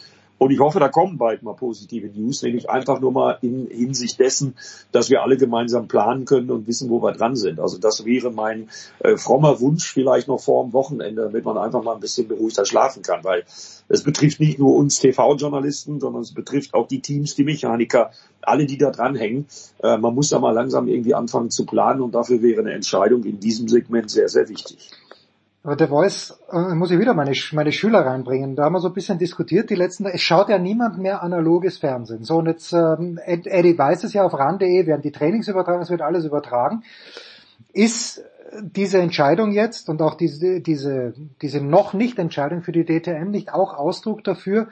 Und 0.43 0.51
ich 0.51 0.59
hoffe, 0.59 0.81
da 0.81 0.89
kommen 0.89 1.17
bald 1.17 1.41
mal 1.41 1.53
positive 1.53 2.07
News, 2.07 2.41
nämlich 2.41 2.69
einfach 2.69 2.99
nur 2.99 3.13
mal 3.13 3.37
in 3.41 3.65
Hinsicht 3.67 4.19
dessen, 4.19 4.55
dass 4.91 5.09
wir 5.09 5.21
alle 5.23 5.37
gemeinsam 5.37 5.87
planen 5.87 6.25
können 6.25 6.51
und 6.51 6.67
wissen, 6.67 6.89
wo 6.89 7.01
wir 7.01 7.13
dran 7.13 7.37
sind. 7.37 7.61
Also 7.61 7.77
das 7.77 8.03
wäre 8.03 8.29
mein 8.29 8.67
äh, 8.99 9.15
frommer 9.15 9.61
Wunsch 9.61 9.93
vielleicht 9.93 10.27
noch 10.27 10.41
vor 10.41 10.65
dem 10.65 10.73
Wochenende, 10.73 11.21
damit 11.21 11.45
man 11.45 11.57
einfach 11.57 11.81
mal 11.81 11.93
ein 11.93 12.01
bisschen 12.01 12.27
beruhigter 12.27 12.65
schlafen 12.65 13.03
kann, 13.03 13.23
weil 13.23 13.45
es 13.87 14.03
betrifft 14.03 14.41
nicht 14.41 14.59
nur 14.59 14.75
uns 14.75 14.99
TV-Journalisten, 14.99 16.01
sondern 16.01 16.23
es 16.23 16.33
betrifft 16.33 16.73
auch 16.73 16.89
die 16.89 16.99
Teams, 16.99 17.35
die 17.35 17.45
Mechaniker, 17.45 18.11
alle, 18.41 18.65
die 18.65 18.77
da 18.77 18.91
dranhängen. 18.91 19.45
Äh, 19.81 19.97
man 19.97 20.13
muss 20.13 20.27
da 20.27 20.39
mal 20.39 20.51
langsam 20.51 20.89
irgendwie 20.89 21.13
anfangen 21.13 21.51
zu 21.51 21.65
planen 21.65 22.01
und 22.01 22.15
dafür 22.15 22.41
wäre 22.41 22.59
eine 22.59 22.73
Entscheidung 22.73 23.23
in 23.23 23.39
diesem 23.39 23.69
Segment 23.69 24.11
sehr, 24.11 24.27
sehr 24.27 24.49
wichtig. 24.49 24.91
Aber 25.63 25.77
der 25.77 25.87
Voice, 25.87 26.37
äh, 26.51 26.75
muss 26.75 26.91
ich 26.91 26.99
wieder 26.99 27.13
meine, 27.13 27.31
meine 27.53 27.71
Schüler 27.71 28.05
reinbringen. 28.05 28.57
Da 28.57 28.65
haben 28.65 28.73
wir 28.73 28.81
so 28.81 28.89
ein 28.89 28.93
bisschen 28.93 29.17
diskutiert 29.17 29.69
die 29.69 29.75
letzten, 29.75 30.05
es 30.05 30.21
schaut 30.21 30.49
ja 30.49 30.57
niemand 30.57 30.97
mehr 30.97 31.23
analoges 31.23 31.77
Fernsehen. 31.77 32.25
So, 32.25 32.37
und 32.37 32.47
jetzt, 32.47 32.73
ähm, 32.73 33.17
Eddie 33.25 33.77
weiß 33.77 34.03
es 34.03 34.13
ja 34.13 34.23
auf 34.23 34.33
RAN.de, 34.33 34.85
werden 34.85 35.01
die 35.01 35.13
Trainings 35.13 35.47
übertragen, 35.47 35.81
es 35.81 35.89
wird 35.89 36.01
alles 36.01 36.25
übertragen. 36.25 36.83
Ist 37.71 38.21
diese 38.61 38.99
Entscheidung 38.99 39.51
jetzt 39.51 39.89
und 39.89 40.01
auch 40.01 40.15
diese, 40.15 40.59
diese, 40.59 41.13
diese 41.41 41.61
noch 41.61 41.93
nicht 41.93 42.19
Entscheidung 42.19 42.61
für 42.61 42.73
die 42.73 42.85
DTM 42.85 43.31
nicht 43.31 43.53
auch 43.53 43.73
Ausdruck 43.73 44.23
dafür, 44.25 44.67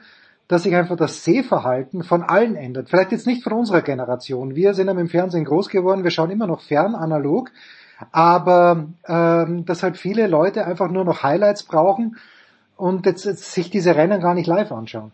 dass 0.46 0.64
sich 0.64 0.74
einfach 0.74 0.96
das 0.96 1.24
Sehverhalten 1.24 2.02
von 2.02 2.22
allen 2.22 2.54
ändert? 2.54 2.90
Vielleicht 2.90 3.12
jetzt 3.12 3.26
nicht 3.26 3.42
von 3.42 3.54
unserer 3.54 3.80
Generation. 3.80 4.54
Wir 4.54 4.74
sind 4.74 4.88
ja 4.88 4.94
mit 4.94 5.06
dem 5.06 5.08
Fernsehen 5.08 5.46
groß 5.46 5.70
geworden, 5.70 6.04
wir 6.04 6.10
schauen 6.10 6.30
immer 6.30 6.46
noch 6.46 6.60
fern 6.60 6.94
analog 6.94 7.50
aber 8.12 8.86
ähm, 9.06 9.64
dass 9.66 9.82
halt 9.82 9.96
viele 9.96 10.26
Leute 10.26 10.64
einfach 10.64 10.90
nur 10.90 11.04
noch 11.04 11.22
Highlights 11.22 11.66
brauchen 11.66 12.16
und 12.76 13.06
jetzt, 13.06 13.24
jetzt 13.24 13.52
sich 13.52 13.70
diese 13.70 13.94
Rennen 13.94 14.20
gar 14.20 14.34
nicht 14.34 14.46
live 14.46 14.72
anschauen. 14.72 15.12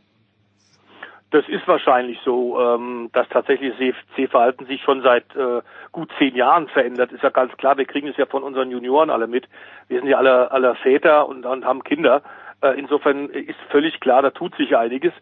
Das 1.31 1.47
ist 1.47 1.69
wahrscheinlich 1.69 2.19
so, 2.25 2.59
ähm, 2.59 3.11
dass 3.13 3.29
tatsächlich 3.29 3.75
Sehverhalten 4.17 4.67
sich 4.67 4.81
schon 4.81 5.03
seit 5.03 5.25
äh, 5.37 5.61
gut 5.93 6.11
zehn 6.19 6.35
Jahren 6.35 6.69
verändert. 6.69 7.13
Ist 7.13 7.23
ja 7.23 7.29
ganz 7.29 7.55
klar, 7.59 7.77
wir 7.77 7.85
kriegen 7.85 8.09
es 8.09 8.17
ja 8.17 8.25
von 8.25 8.43
unseren 8.43 8.71
Junioren 8.71 9.11
alle 9.11 9.27
mit. 9.27 9.47
Wir 9.89 10.01
sind 10.01 10.09
ja 10.09 10.17
alle, 10.17 10.51
alle 10.51 10.75
Väter 10.77 11.29
und, 11.29 11.45
und 11.45 11.67
haben 11.67 11.85
Kinder. 11.85 12.23
Äh, 12.63 12.79
insofern 12.79 13.29
ist 13.29 13.59
völlig 13.71 14.01
klar, 14.01 14.23
da 14.23 14.31
tut 14.31 14.57
sich 14.57 14.75
einiges. 14.75 15.13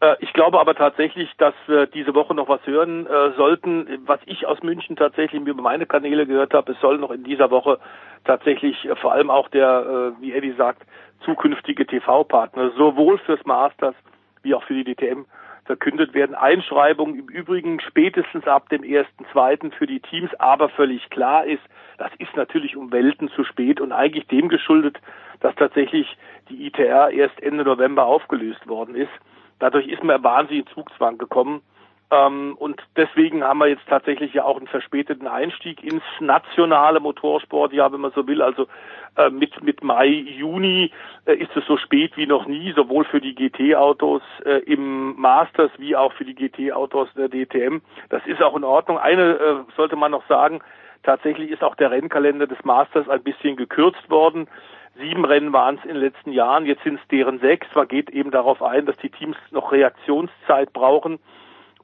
Äh, 0.00 0.16
ich 0.20 0.32
glaube 0.32 0.60
aber 0.60 0.74
tatsächlich, 0.74 1.30
dass 1.38 1.54
wir 1.66 1.86
diese 1.86 2.14
Woche 2.14 2.34
noch 2.34 2.48
was 2.48 2.64
hören 2.66 3.06
äh, 3.06 3.32
sollten. 3.36 4.02
Was 4.06 4.20
ich 4.26 4.46
aus 4.46 4.62
München 4.62 4.96
tatsächlich 4.96 5.40
über 5.40 5.62
meine 5.62 5.86
Kanäle 5.86 6.26
gehört 6.26 6.54
habe, 6.54 6.72
es 6.72 6.80
soll 6.80 6.98
noch 6.98 7.10
in 7.10 7.24
dieser 7.24 7.50
Woche 7.50 7.78
tatsächlich 8.24 8.84
äh, 8.84 8.96
vor 8.96 9.12
allem 9.12 9.30
auch 9.30 9.48
der, 9.48 10.14
wie 10.20 10.32
Eddie 10.32 10.54
sagt, 10.56 10.82
zukünftige 11.24 11.86
TV-Partner 11.86 12.70
sowohl 12.76 13.18
fürs 13.18 13.44
Masters 13.44 13.94
wie 14.42 14.54
auch 14.54 14.62
für 14.62 14.74
die 14.74 14.84
DTM 14.84 15.24
verkündet 15.64 16.14
werden. 16.14 16.34
Einschreibungen 16.34 17.18
im 17.18 17.28
Übrigen 17.28 17.80
spätestens 17.80 18.46
ab 18.46 18.68
dem 18.70 18.82
ersten, 18.82 19.26
zweiten 19.32 19.72
für 19.72 19.86
die 19.86 20.00
Teams, 20.00 20.30
aber 20.38 20.68
völlig 20.70 21.10
klar 21.10 21.44
ist, 21.44 21.62
das 21.98 22.10
ist 22.18 22.34
natürlich 22.36 22.76
um 22.76 22.90
Welten 22.92 23.28
zu 23.30 23.44
spät 23.44 23.80
und 23.80 23.92
eigentlich 23.92 24.26
dem 24.28 24.48
geschuldet, 24.48 24.98
dass 25.40 25.54
tatsächlich 25.56 26.16
die 26.48 26.66
ITR 26.66 27.10
erst 27.10 27.40
Ende 27.42 27.64
November 27.64 28.06
aufgelöst 28.06 28.66
worden 28.66 28.94
ist. 28.94 29.10
Dadurch 29.58 29.86
ist 29.88 30.02
mir 30.02 30.22
wahnsinnig 30.22 30.68
Zugzwang 30.74 31.18
gekommen. 31.18 31.62
Ähm, 32.10 32.56
und 32.58 32.80
deswegen 32.96 33.44
haben 33.44 33.58
wir 33.58 33.66
jetzt 33.66 33.86
tatsächlich 33.86 34.32
ja 34.32 34.44
auch 34.44 34.56
einen 34.56 34.66
verspäteten 34.66 35.26
Einstieg 35.26 35.82
ins 35.82 36.02
nationale 36.20 37.00
Motorsport, 37.00 37.72
ja, 37.72 37.92
wenn 37.92 38.00
man 38.00 38.12
so 38.12 38.26
will. 38.26 38.40
Also 38.40 38.66
äh, 39.16 39.28
mit, 39.30 39.62
mit 39.62 39.84
Mai, 39.84 40.06
Juni 40.06 40.90
äh, 41.26 41.34
ist 41.34 41.54
es 41.54 41.66
so 41.66 41.76
spät 41.76 42.16
wie 42.16 42.26
noch 42.26 42.46
nie, 42.46 42.72
sowohl 42.72 43.04
für 43.04 43.20
die 43.20 43.34
GT-Autos 43.34 44.22
äh, 44.46 44.60
im 44.60 45.20
Masters 45.20 45.70
wie 45.76 45.96
auch 45.96 46.12
für 46.14 46.24
die 46.24 46.34
GT-Autos 46.34 47.08
der 47.14 47.28
DTM. 47.28 47.80
Das 48.08 48.24
ist 48.26 48.42
auch 48.42 48.56
in 48.56 48.64
Ordnung. 48.64 48.98
Eine 48.98 49.34
äh, 49.34 49.56
sollte 49.76 49.96
man 49.96 50.12
noch 50.12 50.26
sagen, 50.28 50.60
tatsächlich 51.02 51.50
ist 51.50 51.62
auch 51.62 51.74
der 51.74 51.90
Rennkalender 51.90 52.46
des 52.46 52.64
Masters 52.64 53.08
ein 53.08 53.22
bisschen 53.22 53.56
gekürzt 53.56 54.08
worden. 54.08 54.48
Sieben 54.98 55.24
Rennen 55.24 55.52
waren 55.52 55.76
es 55.76 55.84
in 55.84 55.94
den 55.94 56.02
letzten 56.02 56.32
Jahren, 56.32 56.66
jetzt 56.66 56.82
sind 56.82 57.00
es 57.00 57.08
deren 57.08 57.38
sechs. 57.38 57.66
Man 57.74 57.88
geht 57.88 58.10
eben 58.10 58.30
darauf 58.30 58.62
ein, 58.62 58.86
dass 58.86 58.96
die 58.98 59.10
Teams 59.10 59.36
noch 59.50 59.72
Reaktionszeit 59.72 60.72
brauchen. 60.72 61.18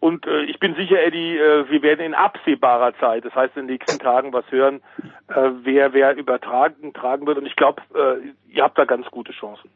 Und 0.00 0.26
äh, 0.26 0.42
ich 0.42 0.58
bin 0.58 0.74
sicher, 0.74 1.02
Eddie, 1.02 1.38
äh, 1.38 1.70
wir 1.70 1.82
werden 1.82 2.04
in 2.04 2.14
absehbarer 2.14 2.94
Zeit, 2.98 3.24
das 3.24 3.34
heißt 3.34 3.56
in 3.56 3.66
den 3.66 3.76
nächsten 3.76 3.98
Tagen, 3.98 4.32
was 4.32 4.44
hören, 4.50 4.82
äh, 5.28 5.50
wer 5.62 5.94
wer 5.94 6.16
übertragen 6.16 6.92
tragen 6.92 7.26
wird. 7.26 7.38
Und 7.38 7.46
ich 7.46 7.56
glaube, 7.56 7.80
äh, 7.94 8.52
ihr 8.52 8.64
habt 8.64 8.76
da 8.76 8.84
ganz 8.84 9.06
gute 9.10 9.32
Chancen. 9.32 9.70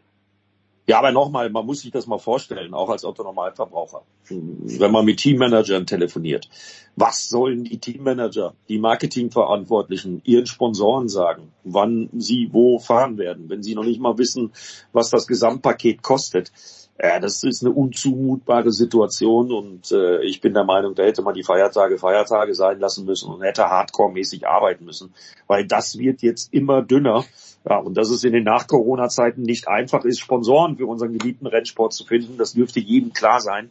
Ja, 0.89 1.01
aber 1.01 1.13
nochmal, 1.13 1.51
man 1.51 1.67
muss 1.67 1.83
sich 1.83 1.91
das 1.91 2.07
mal 2.07 2.19
vorstellen, 2.19 2.73
auch 2.73 2.89
als 2.89 3.05
Autonormalverbraucher. 3.05 4.05
Wenn 4.31 4.91
man 4.91 5.05
mit 5.05 5.19
Teammanagern 5.19 5.85
telefoniert. 5.85 6.49
Was 6.97 7.29
sollen 7.29 7.65
die 7.65 7.77
Teammanager, 7.77 8.55
die 8.71 8.79
Marketingverantwortlichen 8.79 10.23
ihren 10.25 10.47
Sponsoren 10.47 11.11
sagen, 11.11 11.53
wann 11.63 12.09
sie 12.17 12.49
wo 12.53 12.79
fahren 12.79 13.19
werden, 13.19 13.51
wenn 13.51 13.63
sie 13.63 13.75
noch 13.75 13.85
nicht 13.85 14.01
mal 14.01 14.17
wissen, 14.17 14.53
was 14.95 15.11
das 15.11 15.27
Gesamtpaket 15.27 16.03
kostet? 16.03 16.53
Ja, 16.99 17.21
das 17.21 17.45
ist 17.45 17.63
eine 17.63 17.75
unzumutbare 17.75 18.73
Situation 18.73 19.53
und 19.53 19.93
äh, 19.93 20.25
ich 20.25 20.41
bin 20.41 20.55
der 20.55 20.65
Meinung, 20.65 20.95
da 20.95 21.03
hätte 21.03 21.21
man 21.21 21.35
die 21.35 21.45
Feiertage 21.45 21.99
Feiertage 21.99 22.55
sein 22.55 22.81
lassen 22.81 23.05
müssen 23.05 23.31
und 23.31 23.43
hätte 23.43 23.65
hardcore-mäßig 23.65 24.47
arbeiten 24.47 24.87
müssen, 24.87 25.13
weil 25.47 25.67
das 25.67 25.99
wird 25.99 26.23
jetzt 26.23 26.53
immer 26.53 26.81
dünner. 26.81 27.27
Ja, 27.69 27.79
und 27.79 27.97
dass 27.97 28.11
es 28.11 28.25
in 28.25 28.33
den 28.33 28.45
Nach-Corona-Zeiten 28.45 29.43
nicht 29.43 29.69
einfach 29.69 30.05
ist, 30.05 30.21
Sponsoren 30.21 30.77
für 30.77 30.87
unseren 30.87 31.17
geliebten 31.17 31.47
Rennsport 31.47 31.93
zu 31.93 32.05
finden, 32.05 32.39
das 32.39 32.55
dürfte 32.55 32.81
jedem 32.81 33.13
klar 33.13 33.41
sein. 33.41 33.71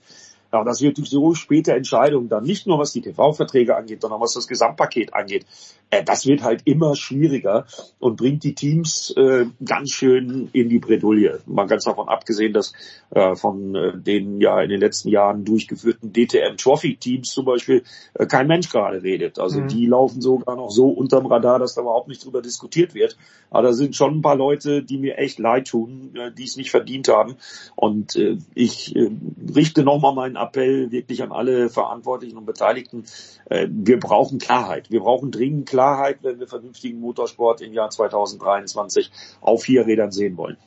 Ja, 0.54 0.60
und 0.60 0.66
das 0.66 0.82
wird 0.82 0.98
durch 0.98 1.10
so 1.10 1.34
späte 1.34 1.74
Entscheidungen 1.74 2.30
dann 2.30 2.44
nicht 2.44 2.68
nur 2.68 2.80
was 2.80 2.94
die 2.94 3.02
TV-Verträge 3.02 3.76
angeht, 3.76 4.02
sondern 4.02 4.22
was 4.22 4.34
das 4.34 4.48
Gesamtpaket 4.48 5.14
angeht. 5.14 5.46
Äh, 5.90 6.04
das 6.04 6.26
wird 6.26 6.44
halt 6.44 6.62
immer 6.66 6.96
schwieriger 6.96 7.66
und 8.00 8.18
bringt 8.18 8.44
die 8.44 8.56
Teams 8.56 9.14
äh, 9.16 9.46
ganz 9.64 9.92
schön 9.92 10.50
in 10.54 10.70
die 10.70 10.80
Bredouille. 10.80 11.40
Mal 11.46 11.68
ganz 11.68 11.86
davon 11.86 12.10
abgesehen, 12.10 12.54
dass 12.54 12.74
äh, 13.12 13.36
von 13.36 13.76
äh, 13.76 13.98
den 13.98 14.42
ja 14.42 14.62
in 14.62 14.70
den 14.70 14.80
letzten 14.80 15.10
Jahren 15.10 15.46
durchgeführten 15.46 16.12
DTM 16.12 16.58
Trophy 16.58 16.98
Teams 16.98 17.30
zum 17.30 17.46
Beispiel 17.46 17.84
äh, 18.16 18.26
kein 18.26 18.48
Mensch 18.48 18.70
gerade 18.70 19.02
redet. 19.02 19.40
Also 19.40 19.62
mhm. 19.62 19.68
die 19.70 19.86
laufen 19.86 20.22
sogar 20.22 20.56
noch 20.56 20.72
so 20.72 20.90
unterm 20.90 21.26
Radar, 21.26 21.60
dass 21.60 21.76
da 21.76 21.82
überhaupt 21.82 22.10
nicht 22.10 22.26
drüber 22.26 22.42
diskutiert 22.42 22.94
wird. 22.94 23.18
Aber 23.50 23.64
da 23.64 23.74
sind 23.74 23.96
schon 23.96 24.18
ein 24.18 24.22
paar 24.22 24.36
Leute, 24.36 24.84
die 24.84 24.98
mir 24.98 25.18
echt 25.18 25.40
leid 25.40 25.68
tun, 25.68 26.12
äh, 26.16 26.32
die 26.32 26.44
es 26.44 26.58
nicht 26.58 26.72
verdient 26.72 27.08
haben. 27.08 27.36
Und 27.76 28.16
äh, 28.16 28.38
ich 28.54 28.96
äh, 28.96 29.10
richte 29.56 29.84
nochmal 29.84 30.14
meinen 30.14 30.36
Appell 30.36 30.92
wirklich 30.92 31.24
an 31.24 31.32
alle 31.32 31.70
Verantwortlichen 31.70 32.38
und 32.38 32.46
Beteiligten. 32.46 33.06
Äh, 33.46 33.68
wir 33.70 34.00
brauchen 34.00 34.40
Klarheit. 34.40 34.92
Wir 34.92 35.00
brauchen 35.00 35.32
dringend 35.32 35.68
Klarheit, 35.68 35.77
wenn 35.78 36.40
wir 36.40 36.48
vernünftigen 36.48 37.00
Motorsport 37.00 37.62
im 37.62 37.74
Jahr 37.74 37.90
2023 37.90 39.12
auf 39.42 39.64
vier 39.64 39.86
Rädern 39.86 40.12
sehen 40.12 40.38
wollen. 40.38 40.58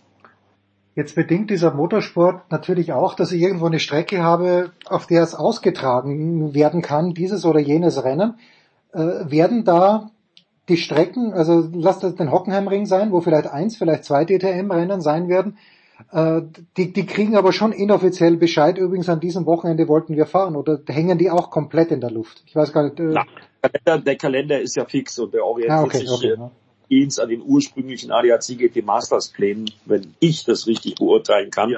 Jetzt 0.97 1.15
bedingt 1.15 1.51
dieser 1.51 1.73
Motorsport 1.73 2.51
natürlich 2.51 2.93
auch, 2.93 3.15
dass 3.15 3.33
ich 3.33 3.41
irgendwo 3.41 3.67
eine 3.67 3.79
Strecke 3.79 4.23
habe, 4.23 4.73
auf 4.87 5.07
der 5.07 5.23
es 5.23 5.35
ausgetragen 5.35 6.53
werden 6.53 6.83
kann, 6.83 7.15
dieses 7.15 7.45
oder 7.45 7.61
jenes 7.61 8.03
Rennen. 8.03 8.35
Äh, 8.93 9.31
werden 9.31 9.65
da 9.65 10.11
die 10.69 10.77
Strecken, 10.77 11.33
also 11.33 11.69
lasst 11.73 12.03
das 12.03 12.17
den 12.17 12.31
Hockenheimring 12.33 12.87
sein, 12.87 13.13
wo 13.13 13.21
vielleicht 13.21 13.47
eins, 13.49 13.77
vielleicht 13.77 14.05
zwei 14.05 14.25
DTM-Rennen 14.25 15.01
sein 15.01 15.29
werden, 15.29 15.59
äh, 16.13 16.43
die, 16.77 16.93
die 16.93 17.07
kriegen 17.07 17.37
aber 17.37 17.53
schon 17.53 17.73
inoffiziell 17.73 18.37
Bescheid. 18.37 18.79
Übrigens 18.79 19.09
an 19.09 19.21
diesem 19.21 19.47
Wochenende 19.47 19.89
wollten 19.89 20.17
wir 20.17 20.27
fahren 20.27 20.57
oder 20.57 20.81
hängen 20.89 21.19
die 21.19 21.31
auch 21.31 21.51
komplett 21.51 21.91
in 21.91 22.01
der 22.01 22.11
Luft? 22.11 22.43
Ich 22.47 22.57
weiß 22.57 22.73
gar 22.73 22.85
nicht. 22.85 22.99
Äh, 22.99 23.13
Na, 23.15 23.25
Kalender, 23.63 23.99
der 24.05 24.17
Kalender 24.17 24.61
ist 24.61 24.77
ja 24.77 24.85
fix 24.85 25.19
und 25.19 25.35
der 25.35 25.45
orientiert 25.45 25.79
Ah, 25.79 25.85
okay, 25.85 25.99
sich 25.99 26.11
okay, 26.11 26.35
ja. 26.39 26.51
Dienst 26.91 27.21
an 27.21 27.29
den 27.29 27.43
ursprünglichen 27.43 28.11
ADAC 28.11 28.59
GT 28.59 28.85
Masters 28.85 29.29
Plänen, 29.29 29.71
wenn 29.87 30.15
ich 30.19 30.45
das 30.45 30.67
richtig 30.67 30.97
beurteilen 30.97 31.51
kann. 31.51 31.75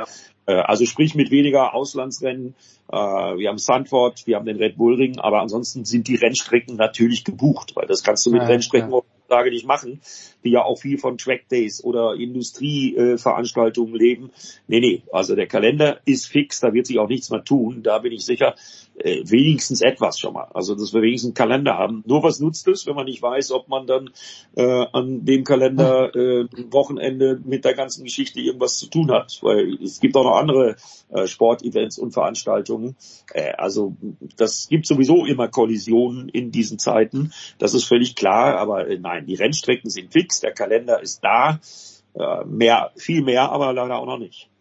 Äh, 0.46 0.54
Also 0.54 0.86
sprich 0.86 1.14
mit 1.14 1.30
weniger 1.30 1.74
Auslandsrennen. 1.74 2.54
Äh, 2.90 2.96
Wir 2.96 3.48
haben 3.48 3.58
Sandford, 3.58 4.26
wir 4.26 4.36
haben 4.36 4.46
den 4.46 4.56
Red 4.56 4.76
Bull 4.78 4.94
Ring, 4.96 5.18
aber 5.18 5.40
ansonsten 5.40 5.84
sind 5.84 6.08
die 6.08 6.16
Rennstrecken 6.16 6.76
natürlich 6.76 7.24
gebucht, 7.24 7.76
weil 7.76 7.86
das 7.86 8.02
kannst 8.02 8.24
du 8.26 8.30
mit 8.30 8.42
Ja, 8.42 8.48
Rennstrecken 8.48 8.90
ja. 8.90 8.96
heutzutage 8.96 9.50
nicht 9.50 9.66
machen, 9.66 10.00
die 10.44 10.50
ja 10.50 10.62
auch 10.64 10.78
viel 10.78 10.98
von 10.98 11.16
Track 11.18 11.48
Days 11.48 11.84
oder 11.84 12.14
Industrieveranstaltungen 12.14 13.94
leben. 13.94 14.30
Nee, 14.66 14.80
nee, 14.80 15.02
also 15.12 15.34
der 15.34 15.46
Kalender 15.46 16.00
ist 16.04 16.26
fix, 16.26 16.60
da 16.60 16.72
wird 16.72 16.86
sich 16.86 16.98
auch 16.98 17.08
nichts 17.08 17.30
mehr 17.30 17.44
tun, 17.44 17.82
da 17.82 17.98
bin 17.98 18.12
ich 18.12 18.24
sicher, 18.24 18.54
äh, 18.96 19.22
wenigstens 19.24 19.80
etwas 19.80 20.18
schon 20.18 20.34
mal. 20.34 20.48
Also 20.54 20.74
dass 20.74 20.92
wir 20.92 21.02
wenigstens 21.02 21.30
einen 21.30 21.34
Kalender 21.34 21.78
haben. 21.78 22.04
Nur 22.06 22.22
was 22.22 22.40
nutzt 22.40 22.68
es, 22.68 22.86
wenn 22.86 22.94
man 22.94 23.06
nicht 23.06 23.22
weiß, 23.22 23.52
ob 23.52 23.68
man 23.68 23.86
dann 23.86 24.10
äh, 24.56 24.86
an 24.92 25.24
dem 25.24 25.44
Kalender 25.44 26.14
äh, 26.14 26.46
Wochenende 26.70 27.40
mit 27.44 27.64
der 27.64 27.74
ganzen 27.74 28.04
Geschichte 28.04 28.40
irgendwas 28.40 28.78
zu 28.78 28.86
tun 28.88 29.10
hat. 29.10 29.38
Weil 29.42 29.78
es 29.82 30.00
gibt 30.00 30.16
auch 30.16 30.24
noch 30.24 30.36
andere 30.36 30.76
äh, 31.10 31.26
Sportevents 31.26 31.98
und 31.98 32.12
Veranstaltungen. 32.12 32.96
Äh, 33.32 33.52
also 33.52 33.96
das 34.36 34.68
gibt 34.68 34.86
sowieso 34.86 35.24
immer 35.24 35.48
Kollisionen 35.48 36.28
in 36.28 36.50
diesen 36.50 36.78
Zeiten. 36.78 37.32
Das 37.58 37.74
ist 37.74 37.84
völlig 37.84 38.14
klar. 38.14 38.56
Aber 38.58 38.88
äh, 38.88 38.98
nein, 38.98 39.26
die 39.26 39.34
Rennstrecken 39.34 39.90
sind 39.90 40.12
fix, 40.12 40.40
der 40.40 40.52
Kalender 40.52 41.00
ist 41.00 41.22
da. 41.22 41.60
Äh, 42.14 42.44
mehr, 42.44 42.92
viel 42.96 43.22
mehr, 43.22 43.50
aber 43.50 43.72
leider 43.72 43.96
auch 43.96 44.06
noch 44.06 44.18
nicht. 44.18 44.51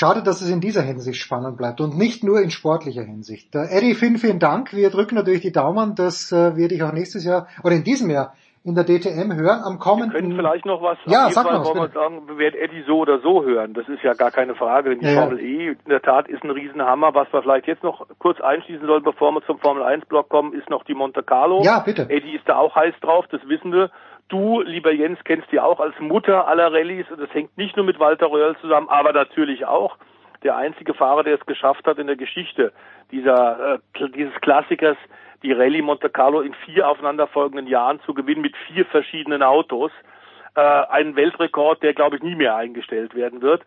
Schade, 0.00 0.22
dass 0.22 0.40
es 0.40 0.48
in 0.48 0.60
dieser 0.60 0.82
Hinsicht 0.82 1.20
spannend 1.20 1.56
bleibt 1.56 1.80
und 1.80 1.98
nicht 1.98 2.22
nur 2.22 2.40
in 2.40 2.50
sportlicher 2.50 3.02
Hinsicht. 3.02 3.52
Äh, 3.56 3.66
Eddie, 3.76 3.94
vielen, 3.94 4.18
vielen 4.18 4.38
Dank. 4.38 4.72
Wir 4.72 4.90
drücken 4.90 5.16
natürlich 5.16 5.40
die 5.40 5.50
Daumen, 5.50 5.96
dass 5.96 6.30
äh, 6.30 6.54
wir 6.54 6.68
dich 6.68 6.84
auch 6.84 6.92
nächstes 6.92 7.24
Jahr 7.24 7.48
oder 7.64 7.74
in 7.74 7.82
diesem 7.82 8.08
Jahr 8.08 8.32
in 8.62 8.76
der 8.76 8.84
DTM 8.84 9.34
hören. 9.34 9.60
Am 9.64 9.80
kommenden 9.80 10.12
können 10.12 10.36
vielleicht 10.36 10.66
noch 10.66 10.80
was. 10.82 10.98
Ja, 11.06 11.30
sag 11.30 11.46
Fall 11.46 11.58
mal 11.58 11.64
was, 11.64 11.74
wir 11.74 11.88
sagen, 11.88 12.28
wir 12.28 12.38
werden 12.38 12.60
Eddie 12.60 12.84
so 12.86 12.98
oder 12.98 13.18
so 13.18 13.42
hören. 13.42 13.74
Das 13.74 13.88
ist 13.88 14.04
ja 14.04 14.12
gar 14.12 14.30
keine 14.30 14.54
Frage, 14.54 14.96
die 14.96 15.04
ja. 15.04 15.20
Formel 15.20 15.40
E 15.40 15.70
in 15.70 15.90
der 15.90 16.02
Tat 16.02 16.28
ist 16.28 16.44
ein 16.44 16.50
Riesenhammer. 16.50 17.12
Was 17.14 17.32
wir 17.32 17.42
vielleicht 17.42 17.66
jetzt 17.66 17.82
noch 17.82 18.06
kurz 18.20 18.40
einschließen 18.40 18.86
sollen, 18.86 19.02
bevor 19.02 19.32
wir 19.32 19.42
zum 19.46 19.58
Formel 19.58 19.82
1 19.82 20.06
Block 20.06 20.28
kommen, 20.28 20.52
ist 20.52 20.70
noch 20.70 20.84
die 20.84 20.94
Monte 20.94 21.24
Carlo. 21.24 21.62
Ja, 21.64 21.80
bitte. 21.80 22.02
Eddie 22.08 22.36
ist 22.36 22.48
da 22.48 22.56
auch 22.56 22.76
heiß 22.76 22.94
drauf, 23.00 23.24
das 23.32 23.40
wissen 23.48 23.72
wir. 23.72 23.90
Du, 24.28 24.60
lieber 24.60 24.92
Jens, 24.92 25.18
kennst 25.24 25.50
die 25.50 25.60
auch 25.60 25.80
als 25.80 25.98
Mutter 26.00 26.46
aller 26.46 26.70
Rallyes 26.72 27.10
und 27.10 27.20
das 27.20 27.32
hängt 27.32 27.56
nicht 27.56 27.76
nur 27.76 27.86
mit 27.86 27.98
Walter 27.98 28.30
Röhrl 28.30 28.56
zusammen, 28.60 28.88
aber 28.90 29.12
natürlich 29.12 29.64
auch 29.64 29.96
der 30.42 30.56
einzige 30.56 30.92
Fahrer, 30.94 31.24
der 31.24 31.36
es 31.36 31.46
geschafft 31.46 31.86
hat 31.86 31.98
in 31.98 32.06
der 32.06 32.16
Geschichte 32.16 32.72
dieser 33.10 33.74
äh, 33.74 34.08
dieses 34.10 34.34
Klassikers, 34.42 34.96
die 35.42 35.52
Rallye 35.52 35.82
Monte 35.82 36.10
Carlo 36.10 36.42
in 36.42 36.54
vier 36.66 36.88
aufeinanderfolgenden 36.88 37.66
Jahren 37.66 38.00
zu 38.02 38.12
gewinnen 38.12 38.42
mit 38.42 38.54
vier 38.68 38.84
verschiedenen 38.84 39.42
Autos. 39.42 39.90
Äh, 40.54 40.60
ein 40.60 41.16
Weltrekord, 41.16 41.82
der 41.82 41.94
glaube 41.94 42.16
ich 42.16 42.22
nie 42.22 42.34
mehr 42.34 42.54
eingestellt 42.54 43.14
werden 43.14 43.40
wird. 43.40 43.62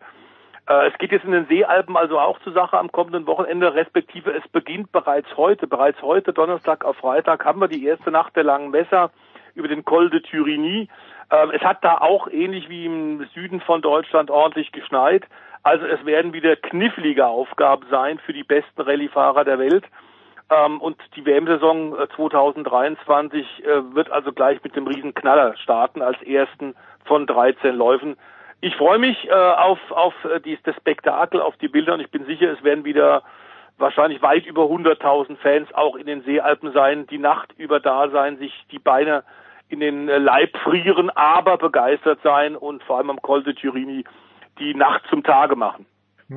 Äh, 0.68 0.88
es 0.88 0.98
geht 0.98 1.10
jetzt 1.10 1.24
in 1.24 1.32
den 1.32 1.46
Seealpen 1.46 1.96
also 1.96 2.20
auch 2.20 2.38
zur 2.40 2.52
Sache 2.52 2.78
am 2.78 2.92
kommenden 2.92 3.26
Wochenende, 3.26 3.74
respektive 3.74 4.30
es 4.30 4.46
beginnt 4.48 4.92
bereits 4.92 5.36
heute. 5.36 5.66
Bereits 5.66 6.00
heute, 6.02 6.32
Donnerstag 6.32 6.84
auf 6.84 6.96
Freitag, 6.96 7.44
haben 7.44 7.60
wir 7.60 7.68
die 7.68 7.84
erste 7.84 8.12
Nacht 8.12 8.36
der 8.36 8.44
langen 8.44 8.70
Messer 8.70 9.10
über 9.54 9.68
den 9.68 9.84
Col 9.84 10.10
de 10.10 10.20
Turini. 10.20 10.88
Ähm, 11.30 11.50
es 11.52 11.62
hat 11.62 11.84
da 11.84 11.98
auch 11.98 12.28
ähnlich 12.28 12.68
wie 12.68 12.86
im 12.86 13.26
Süden 13.34 13.60
von 13.60 13.82
Deutschland 13.82 14.30
ordentlich 14.30 14.72
geschneit. 14.72 15.24
Also 15.62 15.86
es 15.86 16.04
werden 16.04 16.32
wieder 16.32 16.56
knifflige 16.56 17.26
Aufgaben 17.26 17.86
sein 17.90 18.18
für 18.18 18.32
die 18.32 18.44
besten 18.44 18.80
Rallyefahrer 18.80 19.44
der 19.44 19.58
Welt. 19.58 19.84
Ähm, 20.50 20.80
und 20.80 20.96
die 21.16 21.24
WM-Saison 21.24 21.98
äh, 21.98 22.08
2023 22.16 23.64
äh, 23.64 23.94
wird 23.94 24.10
also 24.10 24.32
gleich 24.32 24.62
mit 24.62 24.76
dem 24.76 24.86
riesen 24.86 25.14
Knaller 25.14 25.56
starten 25.56 26.02
als 26.02 26.20
ersten 26.22 26.74
von 27.04 27.26
13 27.26 27.74
Läufen. 27.74 28.16
Ich 28.60 28.76
freue 28.76 28.98
mich 28.98 29.28
äh, 29.28 29.32
auf, 29.32 29.78
auf 29.90 30.14
äh, 30.24 30.40
dies, 30.40 30.58
das 30.64 30.76
Spektakel, 30.76 31.40
auf 31.40 31.56
die 31.56 31.68
Bilder 31.68 31.94
und 31.94 32.00
ich 32.00 32.10
bin 32.10 32.26
sicher, 32.26 32.52
es 32.52 32.62
werden 32.62 32.84
wieder 32.84 33.22
wahrscheinlich 33.78 34.22
weit 34.22 34.46
über 34.46 34.62
100.000 34.62 35.36
Fans 35.36 35.72
auch 35.74 35.96
in 35.96 36.06
den 36.06 36.22
Seealpen 36.22 36.72
sein, 36.72 37.06
die 37.06 37.18
Nacht 37.18 37.52
über 37.56 37.80
da 37.80 38.08
sein, 38.10 38.38
sich 38.38 38.52
die 38.70 38.78
Beine 38.78 39.24
in 39.68 39.80
den 39.80 40.08
äh, 40.08 40.18
Leib 40.18 40.56
frieren, 40.58 41.10
aber 41.10 41.56
begeistert 41.56 42.20
sein 42.22 42.56
und 42.56 42.82
vor 42.84 42.98
allem 42.98 43.10
am 43.10 43.22
Col 43.22 43.42
de 43.42 43.54
Turini 43.54 44.04
die 44.58 44.74
Nacht 44.74 45.02
zum 45.08 45.22
Tage 45.22 45.56
machen. 45.56 45.86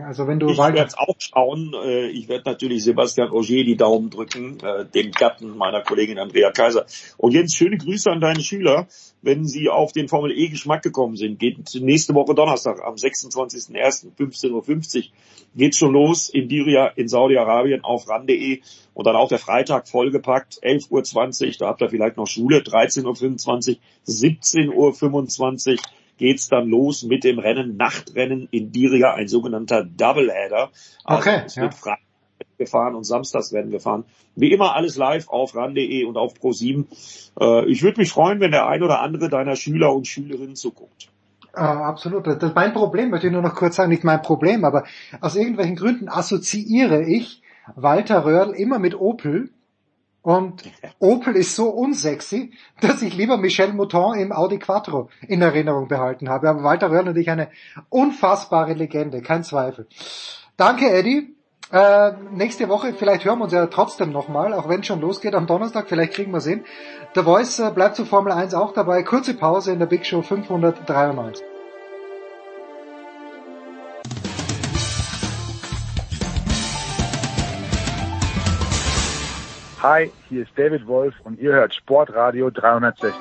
Also 0.04 0.28
wenn 0.28 0.40
du 0.40 0.50
Ich 0.50 0.58
werde 0.58 0.84
es 0.84 0.98
auch 0.98 1.16
schauen. 1.20 1.74
Äh, 1.84 2.08
Ich 2.08 2.28
werde 2.28 2.50
natürlich 2.50 2.84
Sebastian 2.84 3.30
Roger 3.30 3.64
die 3.64 3.78
Daumen 3.78 4.10
drücken, 4.10 4.58
äh, 4.62 4.86
dem 4.86 5.12
Gatten 5.12 5.56
meiner 5.58 5.82
Kollegin 5.82 6.20
Andrea 6.20 6.52
Kaiser. 6.52 6.86
Und 7.18 7.34
Jens, 7.34 7.54
schöne 7.56 7.78
Grüße 7.78 8.10
an 8.12 8.20
deine 8.22 8.42
Schüler. 8.42 8.88
Wenn 9.22 9.46
sie 9.46 9.70
auf 9.70 9.92
den 9.92 10.08
Formel 10.08 10.32
E 10.32 10.50
Geschmack 10.50 10.84
gekommen 10.84 11.16
sind, 11.16 11.40
geht 11.40 11.58
nächste 11.76 12.14
Woche 12.14 12.36
Donnerstag 12.36 12.82
am 12.84 12.96
26.01. 12.96 14.16
15.50 14.18 14.52
Uhr 14.52 15.04
geht 15.56 15.76
schon 15.76 15.94
los 15.94 16.30
in 16.30 16.48
Diria 16.48 16.88
in 16.88 17.08
Saudi-Arabien 17.08 17.84
auf 17.84 18.08
ran.de 18.08 18.62
und 18.94 19.08
dann 19.08 19.16
auch 19.16 19.30
der 19.30 19.40
Freitag 19.40 19.88
vollgepackt, 19.88 20.60
11.20 20.64 21.46
Uhr, 21.48 21.54
da 21.60 21.68
habt 21.68 21.82
ihr 21.82 21.90
vielleicht 21.90 22.18
noch 22.18 22.28
Schule, 22.28 22.60
13.25 22.60 23.70
Uhr, 23.72 23.78
17.25 24.08 25.72
Uhr 25.72 25.78
geht's 26.18 26.48
dann 26.48 26.68
los 26.68 27.04
mit 27.04 27.24
dem 27.24 27.40
Rennen, 27.40 27.78
Nachtrennen 27.78 28.48
in 28.52 28.72
Diria, 28.72 29.14
ein 29.14 29.28
sogenannter 29.28 29.84
Doubleheader. 29.84 30.72
Also 31.04 31.22
Okay, 31.22 31.42
es 31.46 31.56
ja. 31.56 31.64
wird 31.64 31.74
Freitag 31.74 32.00
gefahren 32.58 32.96
und 32.96 33.04
samstags 33.04 33.52
werden 33.52 33.72
wir 33.72 33.80
fahren. 33.80 34.06
Wie 34.36 34.52
immer 34.52 34.76
alles 34.76 34.98
live 34.98 35.28
auf 35.30 35.56
ran.de 35.56 36.04
und 36.06 36.18
auf 36.18 36.34
Pro7. 36.36 36.86
Äh, 37.40 37.70
ich 37.70 37.84
würde 37.84 38.00
mich 38.00 38.12
freuen, 38.12 38.40
wenn 38.40 38.52
der 38.52 38.68
ein 38.68 38.84
oder 38.84 39.02
andere 39.02 39.30
deiner 39.30 39.56
Schüler 39.56 39.94
und 39.94 40.08
Schülerinnen 40.08 40.56
zuguckt. 40.56 41.10
Äh, 41.54 41.60
absolut. 41.60 42.28
Das 42.28 42.42
ist 42.42 42.56
mein 42.56 42.74
Problem, 42.74 43.10
möchte 43.10 43.28
ich 43.28 43.34
nur 43.34 43.42
noch 43.42 43.56
kurz 43.56 43.78
sagen, 43.78 43.90
nicht 43.90 44.04
mein 44.04 44.22
Problem, 44.22 44.66
aber 44.66 44.84
aus 45.22 45.36
irgendwelchen 45.36 45.76
Gründen 45.76 46.10
assoziiere 46.10 47.04
ich 47.04 47.42
Walter 47.76 48.26
Röhrl 48.26 48.54
immer 48.54 48.80
mit 48.80 49.00
Opel. 49.00 49.50
Und 50.26 50.64
Opel 50.98 51.36
ist 51.36 51.56
so 51.56 51.70
unsexy, 51.70 52.52
dass 52.82 53.04
ich 53.04 53.16
lieber 53.16 53.38
Michel 53.38 53.74
Mouton 53.74 54.18
im 54.18 54.32
Audi 54.32 54.58
Quattro 54.58 55.10
in 55.28 55.44
Erinnerung 55.44 55.88
behalten 55.88 56.30
habe. 56.30 56.50
Aber 56.50 56.64
Walter 56.64 56.90
Röhrl 56.90 57.04
natürlich 57.04 57.30
eine 57.30 57.50
unfassbare 57.90 58.74
Legende, 58.74 59.22
kein 59.22 59.44
Zweifel. 59.44 59.88
Danke, 60.58 60.90
Eddie. 60.90 61.36
Äh, 61.72 62.14
nächste 62.32 62.70
Woche, 62.70 62.96
vielleicht 62.96 63.24
hören 63.24 63.38
wir 63.38 63.44
uns 63.44 63.54
ja 63.54 63.68
trotzdem 63.68 64.12
nochmal, 64.12 64.54
auch 64.54 64.68
wenn 64.68 64.80
es 64.80 64.88
schon 64.88 65.02
losgeht 65.02 65.36
am 65.36 65.46
Donnerstag, 65.46 65.86
vielleicht 65.90 66.14
kriegen 66.14 66.32
wir 66.32 66.38
es 66.40 66.48
hin. 66.48 66.64
Der 67.16 67.24
Voice 67.24 67.60
äh, 67.60 67.70
bleibt 67.70 67.96
zu 67.96 68.04
Formel 68.06 68.34
1 68.34 68.56
auch 68.56 68.74
dabei. 68.74 69.04
Kurze 69.04 69.36
Pause 69.36 69.74
in 69.74 69.80
der 69.80 69.86
Big 69.86 70.08
Show 70.08 70.24
593. 70.24 71.55
Hi, 79.88 80.10
hier 80.30 80.42
ist 80.42 80.52
David 80.56 80.88
Wolf 80.88 81.14
und 81.24 81.40
ihr 81.40 81.54
hört 81.54 81.76
Sportradio 81.76 82.50
360. 82.50 83.14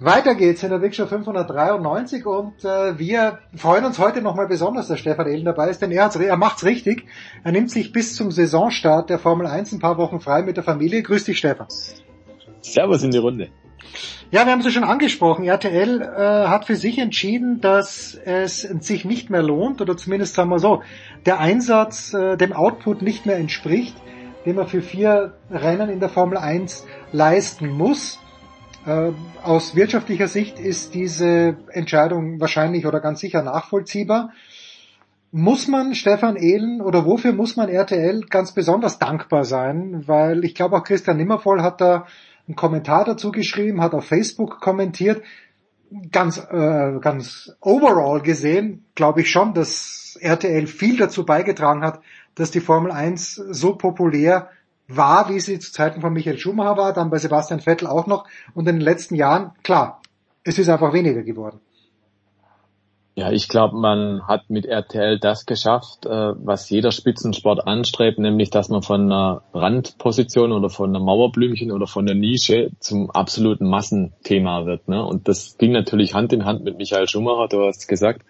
Weiter 0.00 0.34
geht's 0.34 0.62
in 0.62 0.70
der 0.70 0.78
Big 0.78 0.94
Show 0.94 1.04
593 1.04 2.24
und 2.24 2.64
äh, 2.64 2.98
wir 2.98 3.40
freuen 3.54 3.84
uns 3.84 3.98
heute 3.98 4.22
nochmal 4.22 4.48
besonders, 4.48 4.88
dass 4.88 4.98
Stefan 4.98 5.26
Ehlen 5.26 5.44
dabei 5.44 5.68
ist, 5.68 5.82
denn 5.82 5.92
er, 5.92 6.10
er 6.18 6.36
macht's 6.38 6.64
richtig. 6.64 7.04
Er 7.44 7.52
nimmt 7.52 7.70
sich 7.70 7.92
bis 7.92 8.16
zum 8.16 8.30
Saisonstart 8.30 9.10
der 9.10 9.18
Formel 9.18 9.46
1 9.46 9.72
ein 9.72 9.78
paar 9.78 9.98
Wochen 9.98 10.20
frei 10.20 10.40
mit 10.40 10.56
der 10.56 10.64
Familie. 10.64 11.02
Grüß 11.02 11.24
dich, 11.24 11.36
Stefan. 11.36 11.66
Servus 12.62 13.02
in 13.02 13.10
die 13.10 13.18
Runde. 13.18 13.50
Ja, 14.30 14.44
wir 14.44 14.52
haben 14.52 14.60
es 14.60 14.72
schon 14.72 14.84
angesprochen. 14.84 15.44
RTL 15.44 16.02
äh, 16.02 16.48
hat 16.48 16.66
für 16.66 16.76
sich 16.76 16.98
entschieden, 16.98 17.62
dass 17.62 18.14
es 18.14 18.60
sich 18.60 19.06
nicht 19.06 19.30
mehr 19.30 19.42
lohnt, 19.42 19.80
oder 19.80 19.96
zumindest 19.96 20.34
sagen 20.34 20.50
wir 20.50 20.58
so, 20.58 20.82
der 21.24 21.40
Einsatz 21.40 22.12
äh, 22.12 22.36
dem 22.36 22.52
Output 22.52 23.00
nicht 23.00 23.24
mehr 23.24 23.38
entspricht, 23.38 23.96
den 24.44 24.56
man 24.56 24.66
für 24.66 24.82
vier 24.82 25.34
Rennen 25.50 25.88
in 25.88 26.00
der 26.00 26.10
Formel 26.10 26.36
1 26.36 26.86
leisten 27.12 27.70
muss. 27.70 28.18
Äh, 28.86 29.12
aus 29.42 29.74
wirtschaftlicher 29.74 30.28
Sicht 30.28 30.58
ist 30.58 30.94
diese 30.94 31.56
Entscheidung 31.72 32.38
wahrscheinlich 32.38 32.86
oder 32.86 33.00
ganz 33.00 33.20
sicher 33.20 33.42
nachvollziehbar. 33.42 34.32
Muss 35.30 35.68
man 35.68 35.94
Stefan 35.94 36.36
Ehlen 36.36 36.80
oder 36.80 37.04
wofür 37.04 37.32
muss 37.32 37.56
man 37.56 37.68
RTL 37.68 38.22
ganz 38.30 38.52
besonders 38.52 38.98
dankbar 38.98 39.44
sein? 39.44 40.04
Weil 40.06 40.44
ich 40.44 40.54
glaube 40.54 40.76
auch 40.76 40.84
Christian 40.84 41.18
Nimmervoll 41.18 41.62
hat 41.62 41.80
da 41.80 42.06
einen 42.48 42.56
Kommentar 42.56 43.04
dazu 43.04 43.30
geschrieben, 43.30 43.80
hat 43.80 43.94
auf 43.94 44.06
Facebook 44.06 44.60
kommentiert. 44.60 45.22
Ganz, 46.10 46.38
äh, 46.38 46.98
ganz 47.00 47.56
overall 47.60 48.20
gesehen 48.20 48.84
glaube 48.94 49.22
ich 49.22 49.30
schon, 49.30 49.54
dass 49.54 50.18
RTL 50.20 50.66
viel 50.66 50.98
dazu 50.98 51.24
beigetragen 51.24 51.82
hat, 51.82 52.00
dass 52.34 52.50
die 52.50 52.60
Formel 52.60 52.90
1 52.92 53.34
so 53.34 53.76
populär 53.76 54.50
war, 54.86 55.28
wie 55.28 55.40
sie 55.40 55.58
zu 55.58 55.72
Zeiten 55.72 56.00
von 56.00 56.12
Michael 56.12 56.38
Schumacher 56.38 56.76
war, 56.76 56.92
dann 56.92 57.10
bei 57.10 57.18
Sebastian 57.18 57.60
Vettel 57.60 57.86
auch 57.86 58.06
noch 58.06 58.26
und 58.54 58.68
in 58.68 58.76
den 58.76 58.82
letzten 58.82 59.14
Jahren, 59.14 59.52
klar, 59.62 60.00
es 60.44 60.58
ist 60.58 60.68
einfach 60.68 60.92
weniger 60.92 61.22
geworden. 61.22 61.60
Ja, 63.18 63.32
ich 63.32 63.48
glaube, 63.48 63.76
man 63.76 64.28
hat 64.28 64.48
mit 64.48 64.64
RTL 64.64 65.18
das 65.18 65.44
geschafft, 65.44 66.06
äh, 66.06 66.34
was 66.36 66.70
jeder 66.70 66.92
Spitzensport 66.92 67.66
anstrebt, 67.66 68.20
nämlich 68.20 68.50
dass 68.50 68.68
man 68.68 68.82
von 68.82 69.10
einer 69.10 69.42
Randposition 69.52 70.52
oder 70.52 70.70
von 70.70 70.90
einer 70.90 71.04
Mauerblümchen 71.04 71.72
oder 71.72 71.88
von 71.88 72.06
der 72.06 72.14
Nische 72.14 72.70
zum 72.78 73.10
absoluten 73.10 73.68
Massenthema 73.68 74.66
wird. 74.66 74.86
Ne? 74.86 75.04
Und 75.04 75.26
das 75.26 75.58
ging 75.58 75.72
natürlich 75.72 76.14
Hand 76.14 76.32
in 76.32 76.44
Hand 76.44 76.62
mit 76.62 76.78
Michael 76.78 77.08
Schumacher, 77.08 77.48
du 77.48 77.66
hast 77.66 77.88
gesagt. 77.88 78.22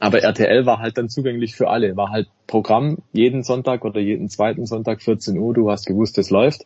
Aber 0.00 0.22
RTL 0.22 0.64
war 0.64 0.78
halt 0.78 0.96
dann 0.96 1.10
zugänglich 1.10 1.54
für 1.54 1.68
alle, 1.68 1.94
war 1.98 2.08
halt 2.08 2.28
Programm 2.46 3.02
jeden 3.12 3.42
Sonntag 3.42 3.84
oder 3.84 4.00
jeden 4.00 4.30
zweiten 4.30 4.64
Sonntag 4.64 5.02
14 5.02 5.36
Uhr, 5.36 5.52
du 5.52 5.70
hast 5.70 5.84
gewusst, 5.84 6.16
es 6.16 6.30
läuft. 6.30 6.64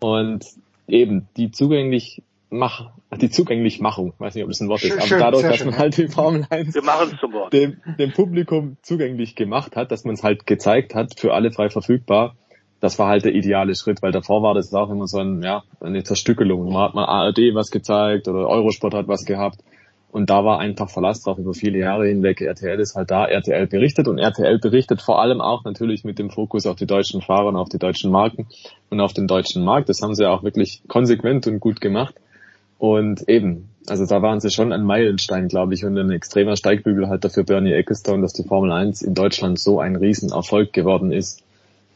Und 0.00 0.44
eben, 0.88 1.28
die 1.36 1.52
zugänglich 1.52 2.24
mach, 2.50 2.90
die 3.20 3.30
Zugänglichmachung, 3.30 4.14
weiß 4.18 4.34
nicht, 4.34 4.44
ob 4.44 4.50
das 4.50 4.60
ein 4.60 4.68
Wort 4.68 4.82
ist, 4.82 4.92
aber 4.92 5.06
Schön, 5.06 5.18
dadurch, 5.18 5.42
dass 5.42 5.56
schön, 5.56 5.66
man 5.66 5.74
ja. 5.74 5.80
halt 5.80 5.96
die 5.96 6.08
Formel 6.08 6.46
1 6.48 6.74
Wir 6.74 6.82
machen 6.82 7.10
es 7.12 7.20
zum 7.20 7.32
Wort. 7.32 7.52
dem, 7.52 7.80
dem 7.98 8.12
Publikum 8.12 8.76
zugänglich 8.82 9.34
gemacht 9.34 9.76
hat, 9.76 9.90
dass 9.92 10.04
man 10.04 10.14
es 10.14 10.22
halt 10.22 10.46
gezeigt 10.46 10.94
hat, 10.94 11.18
für 11.18 11.34
alle 11.34 11.50
frei 11.50 11.70
verfügbar, 11.70 12.36
das 12.80 12.98
war 12.98 13.08
halt 13.08 13.24
der 13.24 13.34
ideale 13.34 13.74
Schritt, 13.74 14.02
weil 14.02 14.12
davor 14.12 14.42
war 14.42 14.54
das 14.54 14.72
auch 14.72 14.90
immer 14.90 15.06
so 15.06 15.18
ein, 15.18 15.42
ja, 15.42 15.64
eine 15.80 16.04
Zerstückelung. 16.04 16.72
Man 16.72 16.82
hat 16.82 16.94
mal 16.94 17.06
ARD 17.06 17.54
was 17.54 17.70
gezeigt 17.70 18.28
oder 18.28 18.48
Eurosport 18.48 18.94
hat 18.94 19.08
was 19.08 19.24
gehabt. 19.24 19.60
Und 20.10 20.30
da 20.30 20.42
war 20.44 20.58
einfach 20.58 20.88
Verlass 20.88 21.22
drauf 21.22 21.38
über 21.38 21.52
viele 21.52 21.78
Jahre 21.78 22.06
hinweg. 22.06 22.40
RTL 22.40 22.80
ist 22.80 22.94
halt 22.94 23.10
da, 23.10 23.26
RTL 23.26 23.66
berichtet 23.66 24.08
und 24.08 24.18
RTL 24.18 24.58
berichtet 24.58 25.02
vor 25.02 25.20
allem 25.20 25.42
auch 25.42 25.64
natürlich 25.64 26.02
mit 26.02 26.18
dem 26.18 26.30
Fokus 26.30 26.66
auf 26.66 26.76
die 26.76 26.86
deutschen 26.86 27.20
Fahrer 27.20 27.48
und 27.48 27.56
auf 27.56 27.68
die 27.68 27.78
deutschen 27.78 28.10
Marken 28.10 28.46
und 28.88 29.00
auf 29.00 29.12
den 29.12 29.26
deutschen 29.26 29.64
Markt. 29.64 29.90
Das 29.90 30.00
haben 30.00 30.14
sie 30.14 30.24
auch 30.24 30.42
wirklich 30.42 30.82
konsequent 30.88 31.46
und 31.46 31.60
gut 31.60 31.80
gemacht. 31.82 32.14
Und 32.78 33.28
eben, 33.28 33.70
also 33.88 34.06
da 34.06 34.22
waren 34.22 34.40
sie 34.40 34.50
schon 34.50 34.72
ein 34.72 34.84
Meilenstein, 34.84 35.48
glaube 35.48 35.74
ich, 35.74 35.84
und 35.84 35.98
ein 35.98 36.10
extremer 36.10 36.56
Steigbügel 36.56 37.08
halt 37.08 37.24
dafür 37.24 37.44
Bernie 37.44 37.72
Ecclestone, 37.72 38.22
dass 38.22 38.32
die 38.32 38.44
Formel 38.44 38.72
1 38.72 39.02
in 39.02 39.14
Deutschland 39.14 39.58
so 39.58 39.80
ein 39.80 39.96
Riesenerfolg 39.96 40.72
geworden 40.72 41.12
ist. 41.12 41.42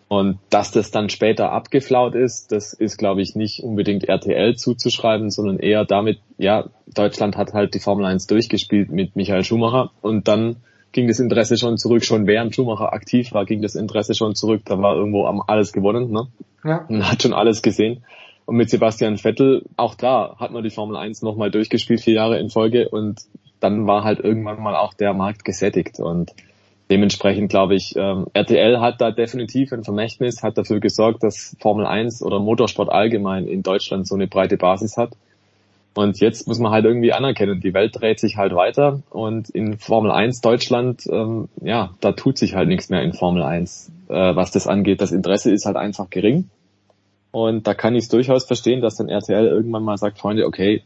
Und 0.09 0.39
dass 0.51 0.73
das 0.73 0.91
dann 0.91 1.09
später 1.09 1.53
abgeflaut 1.53 2.15
ist, 2.15 2.53
das 2.53 2.75
ist, 2.75 2.99
glaube 2.99 3.23
ich, 3.23 3.35
nicht 3.35 3.63
unbedingt 3.63 4.05
RTL 4.05 4.57
zuzuschreiben, 4.57 5.31
sondern 5.31 5.59
eher 5.59 5.87
damit, 5.87 6.19
ja, 6.37 6.67
Deutschland 6.87 7.39
hat 7.39 7.55
halt 7.55 7.73
die 7.73 7.79
Formel 7.79 8.05
1 8.05 8.27
durchgespielt 8.27 8.91
mit 8.91 9.17
Michael 9.17 9.43
Schumacher 9.43 9.91
und 10.03 10.29
dann 10.29 10.57
ging 10.93 11.09
das 11.09 11.19
Interesse 11.19 11.57
schon 11.57 11.79
zurück, 11.79 12.05
schon 12.05 12.27
während 12.27 12.55
Schumacher 12.55 12.93
aktiv 12.93 13.33
war, 13.33 13.47
ging 13.47 13.63
das 13.63 13.75
Interesse 13.75 14.15
schon 14.15 14.35
zurück, 14.35 14.61
da 14.67 14.83
war 14.83 14.97
irgendwo 14.97 15.25
am 15.25 15.43
alles 15.47 15.73
gewonnen, 15.73 16.11
ne? 16.11 16.27
Ja. 16.63 16.85
Man 16.91 17.11
hat 17.11 17.23
schon 17.23 17.33
alles 17.33 17.63
gesehen. 17.63 18.05
Und 18.53 18.59
mit 18.59 18.69
Sebastian 18.69 19.17
Vettel, 19.17 19.63
auch 19.79 19.95
da 19.95 20.37
hat 20.39 20.51
man 20.51 20.63
die 20.63 20.69
Formel 20.69 20.95
1 20.95 21.23
nochmal 21.23 21.51
durchgespielt, 21.51 22.03
vier 22.03 22.13
Jahre 22.13 22.39
in 22.39 22.51
Folge 22.51 22.87
und 22.87 23.23
dann 23.61 23.87
war 23.87 24.05
halt 24.05 24.21
irgendwann 24.21 24.63
mal 24.63 24.77
auch 24.77 24.93
der 24.93 25.15
Markt 25.15 25.47
gesättigt 25.47 25.99
und 25.99 26.33
dementsprechend 26.91 27.49
glaube 27.49 27.77
ich, 27.77 27.95
ähm, 27.97 28.27
RTL 28.35 28.79
hat 28.79 29.01
da 29.01 29.11
definitiv 29.11 29.73
ein 29.73 29.85
Vermächtnis, 29.85 30.43
hat 30.43 30.59
dafür 30.59 30.81
gesorgt, 30.81 31.23
dass 31.23 31.57
Formel 31.61 31.87
1 31.87 32.23
oder 32.23 32.41
Motorsport 32.41 32.93
allgemein 32.93 33.47
in 33.47 33.63
Deutschland 33.63 34.07
so 34.07 34.17
eine 34.17 34.27
breite 34.27 34.59
Basis 34.59 34.99
hat. 34.99 35.15
Und 35.95 36.21
jetzt 36.21 36.47
muss 36.47 36.59
man 36.59 36.73
halt 36.73 36.85
irgendwie 36.85 37.15
anerkennen, 37.15 37.59
die 37.63 37.73
Welt 37.73 37.99
dreht 37.99 38.21
sich 38.21 38.37
halt 38.37 38.55
weiter 38.55 39.01
und 39.09 39.49
in 39.49 39.79
Formel 39.79 40.11
1 40.11 40.43
Deutschland, 40.43 41.07
ähm, 41.11 41.49
ja, 41.63 41.95
da 42.03 42.13
tut 42.13 42.37
sich 42.37 42.55
halt 42.55 42.69
nichts 42.69 42.91
mehr 42.91 43.01
in 43.01 43.15
Formel 43.15 43.45
1, 43.45 43.91
äh, 44.11 44.37
was 44.37 44.51
das 44.51 44.67
angeht. 44.67 45.01
Das 45.01 45.11
Interesse 45.11 45.51
ist 45.51 45.65
halt 45.65 45.77
einfach 45.77 46.11
gering. 46.11 46.51
Und 47.33 47.67
da 47.67 47.75
kann 47.75 47.97
ich 47.97 48.05
es 48.05 48.09
durchaus 48.09 48.45
verstehen, 48.45 48.83
dass 48.83 48.97
dann 48.97 49.09
RTL 49.09 49.47
irgendwann 49.47 49.83
mal 49.83 49.97
sagt, 49.97 50.19
Freunde, 50.19 50.47
okay, 50.47 50.83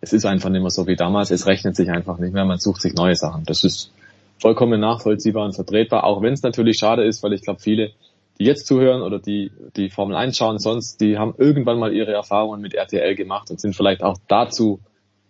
es 0.00 0.12
ist 0.12 0.24
einfach 0.24 0.48
nicht 0.48 0.60
mehr 0.60 0.70
so 0.70 0.86
wie 0.86 0.96
damals, 0.96 1.30
es 1.30 1.46
rechnet 1.46 1.76
sich 1.76 1.90
einfach 1.90 2.18
nicht 2.18 2.32
mehr, 2.32 2.44
man 2.44 2.58
sucht 2.58 2.80
sich 2.80 2.94
neue 2.94 3.16
Sachen. 3.16 3.44
Das 3.44 3.64
ist 3.64 3.92
vollkommen 4.40 4.80
nachvollziehbar 4.80 5.44
und 5.44 5.54
vertretbar, 5.54 6.04
auch 6.04 6.22
wenn 6.22 6.32
es 6.32 6.42
natürlich 6.42 6.78
schade 6.78 7.04
ist, 7.04 7.22
weil 7.24 7.32
ich 7.32 7.42
glaube, 7.42 7.60
viele, 7.60 7.90
die 8.38 8.44
jetzt 8.44 8.68
zuhören 8.68 9.02
oder 9.02 9.18
die 9.18 9.50
die 9.76 9.90
Formel 9.90 10.16
1 10.16 10.36
schauen, 10.36 10.60
sonst, 10.60 11.00
die 11.00 11.18
haben 11.18 11.34
irgendwann 11.36 11.80
mal 11.80 11.92
ihre 11.92 12.12
Erfahrungen 12.12 12.60
mit 12.60 12.74
RTL 12.74 13.16
gemacht 13.16 13.50
und 13.50 13.60
sind 13.60 13.74
vielleicht 13.74 14.04
auch 14.04 14.18
dazu 14.28 14.78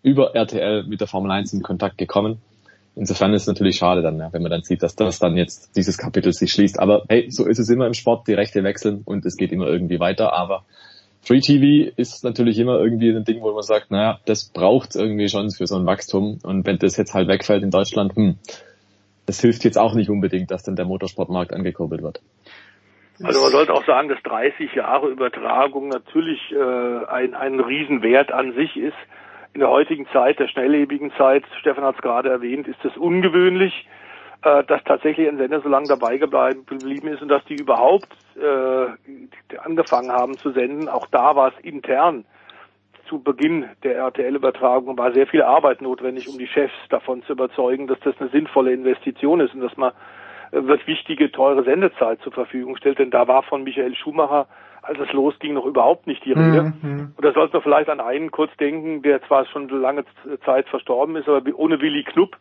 über 0.02 0.34
RTL 0.34 0.84
mit 0.84 1.00
der 1.00 1.08
Formel 1.08 1.30
1 1.30 1.54
in 1.54 1.62
Kontakt 1.62 1.96
gekommen. 1.96 2.42
Insofern 2.98 3.32
ist 3.32 3.42
es 3.42 3.48
natürlich 3.48 3.76
schade 3.76 4.02
dann, 4.02 4.18
ja, 4.18 4.32
wenn 4.32 4.42
man 4.42 4.50
dann 4.50 4.62
sieht, 4.62 4.82
dass 4.82 4.96
das 4.96 5.20
dann 5.20 5.36
jetzt 5.36 5.76
dieses 5.76 5.98
Kapitel 5.98 6.32
sich 6.32 6.50
schließt. 6.50 6.80
Aber 6.80 7.04
hey, 7.08 7.30
so 7.30 7.46
ist 7.46 7.60
es 7.60 7.70
immer 7.70 7.86
im 7.86 7.94
Sport, 7.94 8.26
die 8.26 8.34
Rechte 8.34 8.64
wechseln 8.64 9.02
und 9.04 9.24
es 9.24 9.36
geht 9.36 9.52
immer 9.52 9.68
irgendwie 9.68 10.00
weiter. 10.00 10.32
Aber 10.32 10.64
Free 11.22 11.38
TV 11.38 11.92
ist 11.96 12.24
natürlich 12.24 12.58
immer 12.58 12.80
irgendwie 12.80 13.10
ein 13.10 13.24
Ding, 13.24 13.40
wo 13.40 13.52
man 13.52 13.62
sagt, 13.62 13.92
naja, 13.92 14.18
das 14.26 14.50
braucht 14.52 14.96
irgendwie 14.96 15.28
schon 15.28 15.50
für 15.50 15.68
so 15.68 15.76
ein 15.76 15.86
Wachstum. 15.86 16.38
Und 16.42 16.66
wenn 16.66 16.78
das 16.78 16.96
jetzt 16.96 17.14
halt 17.14 17.28
wegfällt 17.28 17.62
in 17.62 17.70
Deutschland, 17.70 18.16
hm, 18.16 18.36
das 19.26 19.40
hilft 19.40 19.62
jetzt 19.62 19.78
auch 19.78 19.94
nicht 19.94 20.10
unbedingt, 20.10 20.50
dass 20.50 20.64
dann 20.64 20.74
der 20.74 20.86
Motorsportmarkt 20.86 21.52
angekurbelt 21.52 22.02
wird. 22.02 22.20
Also 23.22 23.40
man 23.40 23.52
sollte 23.52 23.74
auch 23.74 23.84
sagen, 23.84 24.08
dass 24.08 24.20
30 24.24 24.74
Jahre 24.74 25.08
Übertragung 25.08 25.88
natürlich 25.88 26.40
äh, 26.50 27.04
ein, 27.06 27.34
ein 27.34 27.60
Riesenwert 27.60 28.32
an 28.32 28.54
sich 28.54 28.76
ist. 28.76 28.96
In 29.54 29.60
der 29.60 29.70
heutigen 29.70 30.06
Zeit, 30.12 30.38
der 30.38 30.48
schnelllebigen 30.48 31.12
Zeit, 31.16 31.44
Stefan 31.58 31.84
hat 31.84 31.96
es 31.96 32.02
gerade 32.02 32.28
erwähnt, 32.28 32.68
ist 32.68 32.84
es 32.84 32.96
ungewöhnlich, 32.96 33.88
äh, 34.42 34.62
dass 34.64 34.84
tatsächlich 34.84 35.28
ein 35.28 35.38
Sender 35.38 35.60
so 35.60 35.68
lange 35.68 35.88
dabei 35.88 36.18
geblieben 36.18 37.08
ist 37.08 37.22
und 37.22 37.28
dass 37.28 37.44
die 37.46 37.56
überhaupt 37.56 38.08
äh, 38.36 39.58
angefangen 39.58 40.12
haben 40.12 40.36
zu 40.36 40.52
senden. 40.52 40.88
Auch 40.88 41.06
da 41.06 41.34
war 41.34 41.48
es 41.48 41.64
intern 41.64 42.24
zu 43.08 43.20
Beginn 43.20 43.66
der 43.82 43.96
RTL-Übertragung 43.96 44.96
war 44.98 45.12
sehr 45.12 45.26
viel 45.26 45.42
Arbeit 45.42 45.80
notwendig, 45.80 46.28
um 46.28 46.38
die 46.38 46.46
Chefs 46.46 46.74
davon 46.90 47.22
zu 47.22 47.32
überzeugen, 47.32 47.86
dass 47.86 47.98
das 48.00 48.14
eine 48.20 48.28
sinnvolle 48.28 48.72
Investition 48.72 49.40
ist 49.40 49.54
und 49.54 49.60
dass 49.60 49.76
man 49.76 49.92
äh, 50.52 50.62
wird 50.62 50.86
wichtige, 50.86 51.32
teure 51.32 51.64
Sendezeit 51.64 52.20
zur 52.20 52.32
Verfügung 52.32 52.76
stellt. 52.76 52.98
Denn 52.98 53.10
da 53.10 53.26
war 53.26 53.42
von 53.42 53.64
Michael 53.64 53.94
Schumacher, 53.94 54.46
als 54.88 54.98
es 54.98 55.12
losging, 55.12 55.54
noch 55.54 55.66
überhaupt 55.66 56.06
nicht 56.06 56.24
die 56.24 56.32
Rede. 56.32 56.72
Mhm. 56.80 57.12
Und 57.14 57.24
da 57.24 57.32
sollte 57.32 57.54
man 57.54 57.62
vielleicht 57.62 57.90
an 57.90 58.00
einen 58.00 58.30
kurz 58.30 58.50
denken, 58.56 59.02
der 59.02 59.22
zwar 59.22 59.44
schon 59.46 59.68
lange 59.68 60.04
Zeit 60.44 60.68
verstorben 60.68 61.16
ist, 61.16 61.28
aber 61.28 61.42
ohne 61.54 61.80
Willy 61.80 62.04
Knupp 62.04 62.36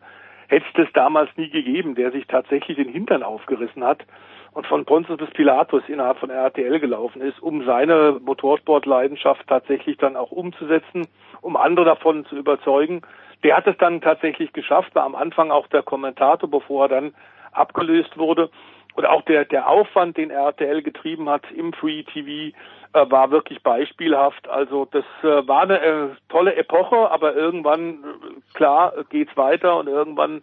hätte 0.48 0.64
es 0.66 0.84
das 0.84 0.92
damals 0.94 1.28
nie 1.36 1.50
gegeben, 1.50 1.94
der 1.94 2.10
sich 2.10 2.26
tatsächlich 2.26 2.78
den 2.78 2.88
Hintern 2.88 3.22
aufgerissen 3.22 3.84
hat 3.84 4.04
und 4.52 4.66
von 4.66 4.86
Pontius 4.86 5.18
bis 5.18 5.30
Pilatus 5.30 5.82
innerhalb 5.88 6.18
von 6.18 6.30
RTL 6.30 6.80
gelaufen 6.80 7.20
ist, 7.20 7.40
um 7.42 7.64
seine 7.66 8.18
Motorsportleidenschaft 8.24 9.46
tatsächlich 9.46 9.98
dann 9.98 10.16
auch 10.16 10.30
umzusetzen, 10.30 11.06
um 11.42 11.56
andere 11.56 11.84
davon 11.84 12.24
zu 12.24 12.36
überzeugen. 12.36 13.02
Der 13.44 13.56
hat 13.58 13.66
es 13.66 13.76
dann 13.76 14.00
tatsächlich 14.00 14.52
geschafft, 14.54 14.94
war 14.94 15.04
am 15.04 15.14
Anfang 15.14 15.50
auch 15.50 15.66
der 15.68 15.82
Kommentator, 15.82 16.50
bevor 16.50 16.86
er 16.86 16.88
dann 16.88 17.14
abgelöst 17.52 18.16
wurde. 18.16 18.50
Und 18.94 19.06
auch 19.06 19.22
der, 19.22 19.44
der 19.44 19.68
Aufwand, 19.68 20.16
den 20.16 20.30
RTL 20.30 20.82
getrieben 20.82 21.28
hat 21.28 21.42
im 21.52 21.72
Free 21.72 22.02
TV, 22.02 22.56
äh, 22.94 23.10
war 23.10 23.30
wirklich 23.30 23.62
beispielhaft. 23.62 24.48
Also 24.48 24.86
das 24.86 25.04
äh, 25.22 25.46
war 25.46 25.62
eine 25.62 25.80
äh, 25.80 26.08
tolle 26.28 26.56
Epoche, 26.56 27.10
aber 27.10 27.34
irgendwann, 27.34 28.04
äh, 28.04 28.54
klar, 28.54 28.92
geht's 29.10 29.36
weiter 29.36 29.76
und 29.76 29.88
irgendwann 29.88 30.42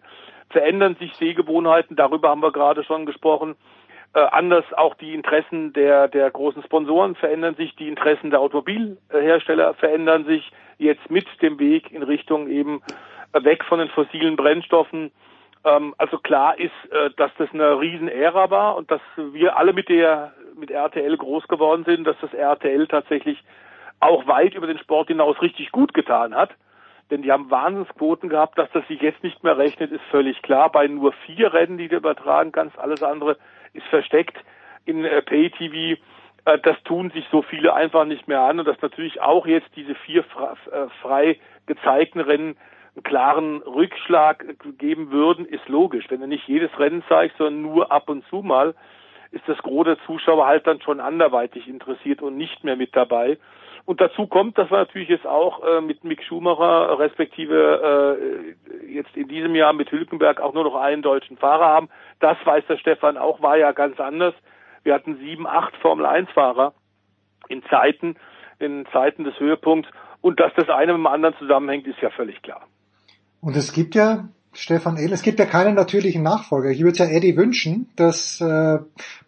verändern 0.50 0.96
sich 0.96 1.12
Sehgewohnheiten. 1.14 1.96
Darüber 1.96 2.30
haben 2.30 2.42
wir 2.42 2.52
gerade 2.52 2.84
schon 2.84 3.04
gesprochen. 3.04 3.56
Äh, 4.14 4.20
anders 4.20 4.64
auch 4.74 4.94
die 4.94 5.12
Interessen 5.12 5.72
der, 5.72 6.08
der 6.08 6.30
großen 6.30 6.62
Sponsoren 6.62 7.16
verändern 7.16 7.54
sich, 7.56 7.74
die 7.76 7.88
Interessen 7.88 8.30
der 8.30 8.40
Automobilhersteller 8.40 9.74
verändern 9.74 10.24
sich 10.24 10.50
jetzt 10.78 11.10
mit 11.10 11.26
dem 11.42 11.58
Weg 11.58 11.92
in 11.92 12.02
Richtung 12.02 12.48
eben 12.48 12.80
äh, 13.32 13.44
weg 13.44 13.64
von 13.64 13.78
den 13.78 13.88
fossilen 13.88 14.36
Brennstoffen. 14.36 15.10
Ähm, 15.64 15.94
also 15.98 16.18
klar 16.18 16.58
ist, 16.58 16.72
äh, 16.90 17.10
dass 17.16 17.30
das 17.38 17.50
eine 17.52 17.80
Riesenära 17.80 18.50
war 18.50 18.76
und 18.76 18.90
dass 18.90 19.00
wir 19.16 19.56
alle 19.56 19.72
mit 19.72 19.88
der 19.88 20.32
mit 20.56 20.70
RTL 20.70 21.16
groß 21.16 21.48
geworden 21.48 21.84
sind, 21.84 22.04
dass 22.06 22.16
das 22.20 22.32
RTL 22.32 22.86
tatsächlich 22.86 23.42
auch 24.00 24.26
weit 24.26 24.54
über 24.54 24.66
den 24.66 24.78
Sport 24.78 25.08
hinaus 25.08 25.40
richtig 25.42 25.70
gut 25.72 25.94
getan 25.94 26.34
hat. 26.34 26.50
Denn 27.10 27.22
die 27.22 27.30
haben 27.30 27.50
Wahnsinnsquoten 27.50 28.28
gehabt, 28.28 28.58
dass 28.58 28.70
das 28.72 28.86
sich 28.88 29.00
jetzt 29.00 29.22
nicht 29.22 29.44
mehr 29.44 29.56
rechnet, 29.56 29.92
ist 29.92 30.04
völlig 30.10 30.42
klar. 30.42 30.70
Bei 30.70 30.88
nur 30.88 31.12
vier 31.24 31.52
Rennen, 31.52 31.78
die 31.78 31.88
du 31.88 31.96
übertragen 31.96 32.52
kannst, 32.52 32.78
alles 32.78 33.02
andere 33.02 33.36
ist 33.74 33.86
versteckt 33.86 34.36
in 34.86 35.04
äh, 35.04 35.22
Pay-TV. 35.22 36.00
Äh, 36.46 36.58
das 36.60 36.82
tun 36.82 37.10
sich 37.10 37.24
so 37.30 37.42
viele 37.42 37.74
einfach 37.74 38.06
nicht 38.06 38.26
mehr 38.26 38.40
an. 38.40 38.58
Und 38.58 38.66
dass 38.66 38.80
natürlich 38.82 39.20
auch 39.20 39.46
jetzt 39.46 39.68
diese 39.76 39.94
vier 39.94 40.20
äh, 40.22 40.88
frei 41.00 41.38
gezeigten 41.66 42.20
Rennen 42.20 42.56
einen 42.96 43.02
klaren 43.02 43.62
Rückschlag 43.62 44.44
geben 44.78 45.10
würden, 45.10 45.44
ist 45.46 45.68
logisch. 45.68 46.06
Wenn 46.08 46.20
du 46.20 46.26
nicht 46.26 46.48
jedes 46.48 46.76
Rennen 46.78 47.04
zeigst, 47.08 47.36
sondern 47.36 47.62
nur 47.62 47.92
ab 47.92 48.08
und 48.08 48.26
zu 48.28 48.36
mal, 48.36 48.74
ist 49.30 49.46
das 49.46 49.58
Gros 49.58 49.84
der 49.84 49.98
Zuschauer 50.06 50.46
halt 50.46 50.66
dann 50.66 50.80
schon 50.80 51.00
anderweitig 51.00 51.68
interessiert 51.68 52.22
und 52.22 52.36
nicht 52.36 52.64
mehr 52.64 52.76
mit 52.76 52.96
dabei. 52.96 53.38
Und 53.84 54.00
dazu 54.00 54.26
kommt, 54.26 54.58
dass 54.58 54.70
wir 54.70 54.78
natürlich 54.78 55.08
jetzt 55.08 55.26
auch 55.26 55.62
äh, 55.64 55.80
mit 55.80 56.02
Mick 56.02 56.22
Schumacher 56.24 56.98
respektive 56.98 58.18
äh, 58.18 58.92
jetzt 58.92 59.16
in 59.16 59.28
diesem 59.28 59.54
Jahr 59.54 59.72
mit 59.72 59.92
Hülkenberg 59.92 60.40
auch 60.40 60.54
nur 60.54 60.64
noch 60.64 60.74
einen 60.74 61.02
deutschen 61.02 61.36
Fahrer 61.36 61.66
haben. 61.66 61.88
Das 62.18 62.36
weiß 62.44 62.64
der 62.68 62.78
Stefan 62.78 63.16
auch, 63.16 63.42
war 63.42 63.56
ja 63.56 63.72
ganz 63.72 64.00
anders. 64.00 64.34
Wir 64.82 64.94
hatten 64.94 65.18
sieben, 65.18 65.46
acht 65.46 65.76
Formel-1-Fahrer 65.76 66.72
in 67.48 67.62
Zeiten, 67.64 68.16
in 68.58 68.86
Zeiten 68.92 69.22
des 69.24 69.38
Höhepunkts. 69.38 69.90
Und 70.20 70.40
dass 70.40 70.52
das 70.54 70.68
eine 70.68 70.92
mit 70.92 71.00
dem 71.00 71.06
anderen 71.06 71.36
zusammenhängt, 71.36 71.86
ist 71.86 72.00
ja 72.00 72.10
völlig 72.10 72.42
klar. 72.42 72.62
Und 73.40 73.56
es 73.56 73.72
gibt 73.72 73.94
ja 73.94 74.28
Stefan 74.52 74.96
Ehl, 74.96 75.12
es 75.12 75.22
gibt 75.22 75.38
ja 75.38 75.44
keinen 75.44 75.74
natürlichen 75.74 76.22
Nachfolger. 76.22 76.70
Ich 76.70 76.82
würde 76.82 76.98
ja 76.98 77.04
Eddie 77.06 77.36
wünschen, 77.36 77.88
dass 77.96 78.40
äh, 78.40 78.78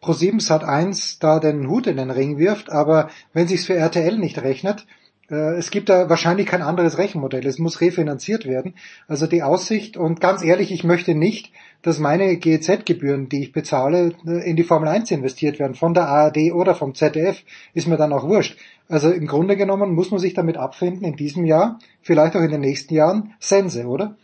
Pro7 0.03 0.41
Sat 0.41 0.65
1 0.65 1.19
da 1.19 1.39
den 1.39 1.69
Hut 1.69 1.87
in 1.87 1.99
den 1.99 2.11
Ring 2.11 2.39
wirft, 2.39 2.71
aber 2.71 3.11
wenn 3.35 3.47
sich's 3.47 3.67
für 3.67 3.75
RTL 3.75 4.17
nicht 4.17 4.41
rechnet, 4.41 4.87
äh, 5.31 5.57
es 5.57 5.71
gibt 5.71 5.91
da 5.91 6.09
wahrscheinlich 6.09 6.47
kein 6.47 6.63
anderes 6.63 6.99
Rechenmodell. 6.99 7.47
Es 7.47 7.59
muss 7.59 7.81
refinanziert 7.81 8.47
werden. 8.47 8.75
Also 9.07 9.27
die 9.27 9.43
Aussicht 9.43 9.97
und 9.97 10.21
ganz 10.21 10.43
ehrlich, 10.43 10.73
ich 10.73 10.85
möchte 10.85 11.15
nicht, 11.15 11.53
dass 11.83 11.99
meine 11.99 12.37
GEZ-Gebühren, 12.37 13.29
die 13.29 13.43
ich 13.43 13.53
bezahle, 13.53 14.13
in 14.45 14.57
die 14.57 14.65
Formel 14.65 14.89
1 14.89 15.11
investiert 15.11 15.59
werden, 15.59 15.75
von 15.75 15.95
der 15.95 16.09
ARD 16.09 16.53
oder 16.53 16.75
vom 16.75 16.95
ZDF, 16.95 17.43
ist 17.73 17.87
mir 17.87 17.97
dann 17.97 18.13
auch 18.13 18.25
wurscht. 18.25 18.59
Also 18.89 19.11
im 19.11 19.27
Grunde 19.27 19.57
genommen 19.57 19.95
muss 19.95 20.11
man 20.11 20.19
sich 20.19 20.35
damit 20.35 20.57
abfinden, 20.57 21.05
in 21.07 21.17
diesem 21.17 21.45
Jahr, 21.45 21.79
vielleicht 22.01 22.37
auch 22.37 22.43
in 22.43 22.51
den 22.51 22.63
nächsten 22.63 22.95
Jahren, 22.95 23.35
Sense, 23.39 23.87
oder? 23.87 24.17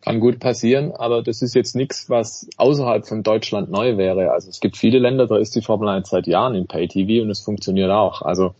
Kann 0.00 0.18
gut 0.18 0.40
passieren, 0.40 0.92
aber 0.92 1.22
das 1.22 1.42
ist 1.42 1.54
jetzt 1.54 1.76
nichts, 1.76 2.08
was 2.08 2.48
außerhalb 2.56 3.06
von 3.06 3.22
Deutschland 3.22 3.70
neu 3.70 3.98
wäre. 3.98 4.32
Also 4.32 4.48
es 4.48 4.60
gibt 4.60 4.78
viele 4.78 4.98
Länder, 4.98 5.26
da 5.26 5.36
ist 5.36 5.54
die 5.54 5.60
Formel 5.60 5.88
1 5.88 6.08
seit 6.08 6.26
Jahren 6.26 6.54
in 6.54 6.66
Pay-TV 6.66 7.22
und 7.22 7.30
es 7.30 7.40
funktioniert 7.40 7.90
auch. 7.90 8.22
Also 8.22 8.54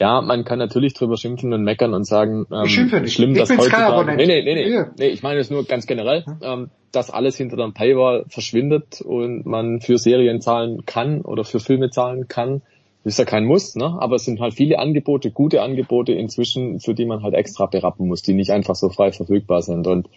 ja, 0.00 0.20
man 0.20 0.44
kann 0.44 0.58
natürlich 0.58 0.94
drüber 0.94 1.16
schimpfen 1.16 1.52
und 1.52 1.62
meckern 1.64 1.92
und 1.92 2.04
sagen, 2.04 2.46
ähm, 2.52 2.64
ich 2.64 2.72
schimpfe 2.74 3.00
nicht. 3.00 3.14
schlimm, 3.14 3.32
ich 3.32 3.38
dass 3.38 3.50
heutzutage, 3.50 4.14
nee, 4.16 4.26
nee, 4.26 4.42
nee, 4.42 4.54
nee, 4.54 4.70
Ja. 4.72 4.90
nee, 4.98 5.08
ich 5.08 5.22
meine 5.22 5.40
es 5.40 5.50
nur 5.50 5.64
ganz 5.64 5.86
generell, 5.86 6.24
ähm, 6.42 6.70
dass 6.92 7.10
alles 7.10 7.36
hinter 7.36 7.56
der 7.56 7.70
Paywall 7.72 8.24
verschwindet 8.28 9.00
und 9.00 9.44
man 9.44 9.80
für 9.80 9.98
Serien 9.98 10.40
zahlen 10.40 10.86
kann 10.86 11.20
oder 11.22 11.44
für 11.44 11.60
Filme 11.60 11.90
zahlen 11.90 12.28
kann. 12.28 12.62
Ist 13.04 13.18
ja 13.18 13.24
kein 13.24 13.44
Muss, 13.44 13.74
ne? 13.74 13.96
aber 14.00 14.16
es 14.16 14.24
sind 14.24 14.40
halt 14.40 14.54
viele 14.54 14.78
Angebote, 14.78 15.30
gute 15.30 15.62
Angebote 15.62 16.12
inzwischen, 16.12 16.80
für 16.80 16.94
die 16.94 17.06
man 17.06 17.22
halt 17.22 17.34
extra 17.34 17.66
berappen 17.66 18.06
muss, 18.06 18.22
die 18.22 18.34
nicht 18.34 18.50
einfach 18.50 18.74
so 18.74 18.90
frei 18.90 19.12
verfügbar 19.12 19.62
sind. 19.62 19.86
Und 19.86 20.08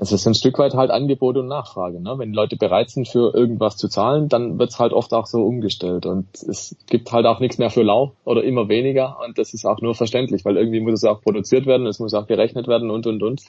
es 0.00 0.12
ist 0.12 0.26
ein 0.26 0.34
Stück 0.34 0.58
weit 0.58 0.74
halt 0.74 0.90
Angebot 0.90 1.36
und 1.36 1.48
Nachfrage. 1.48 2.00
Ne? 2.00 2.14
Wenn 2.18 2.32
Leute 2.32 2.56
bereit 2.56 2.90
sind, 2.90 3.08
für 3.08 3.34
irgendwas 3.34 3.76
zu 3.76 3.88
zahlen, 3.88 4.28
dann 4.28 4.58
wird's 4.58 4.78
halt 4.78 4.92
oft 4.92 5.12
auch 5.12 5.26
so 5.26 5.42
umgestellt. 5.42 6.06
Und 6.06 6.26
es 6.34 6.76
gibt 6.88 7.10
halt 7.10 7.26
auch 7.26 7.40
nichts 7.40 7.58
mehr 7.58 7.70
für 7.70 7.82
lau 7.82 8.12
oder 8.24 8.44
immer 8.44 8.68
weniger. 8.68 9.18
Und 9.24 9.38
das 9.38 9.54
ist 9.54 9.64
auch 9.64 9.80
nur 9.80 9.94
verständlich, 9.94 10.44
weil 10.44 10.56
irgendwie 10.56 10.80
muss 10.80 10.94
es 10.94 11.04
auch 11.04 11.20
produziert 11.20 11.66
werden, 11.66 11.86
es 11.86 11.98
muss 11.98 12.14
auch 12.14 12.26
gerechnet 12.28 12.68
werden 12.68 12.90
und, 12.90 13.06
und, 13.06 13.22
und. 13.22 13.42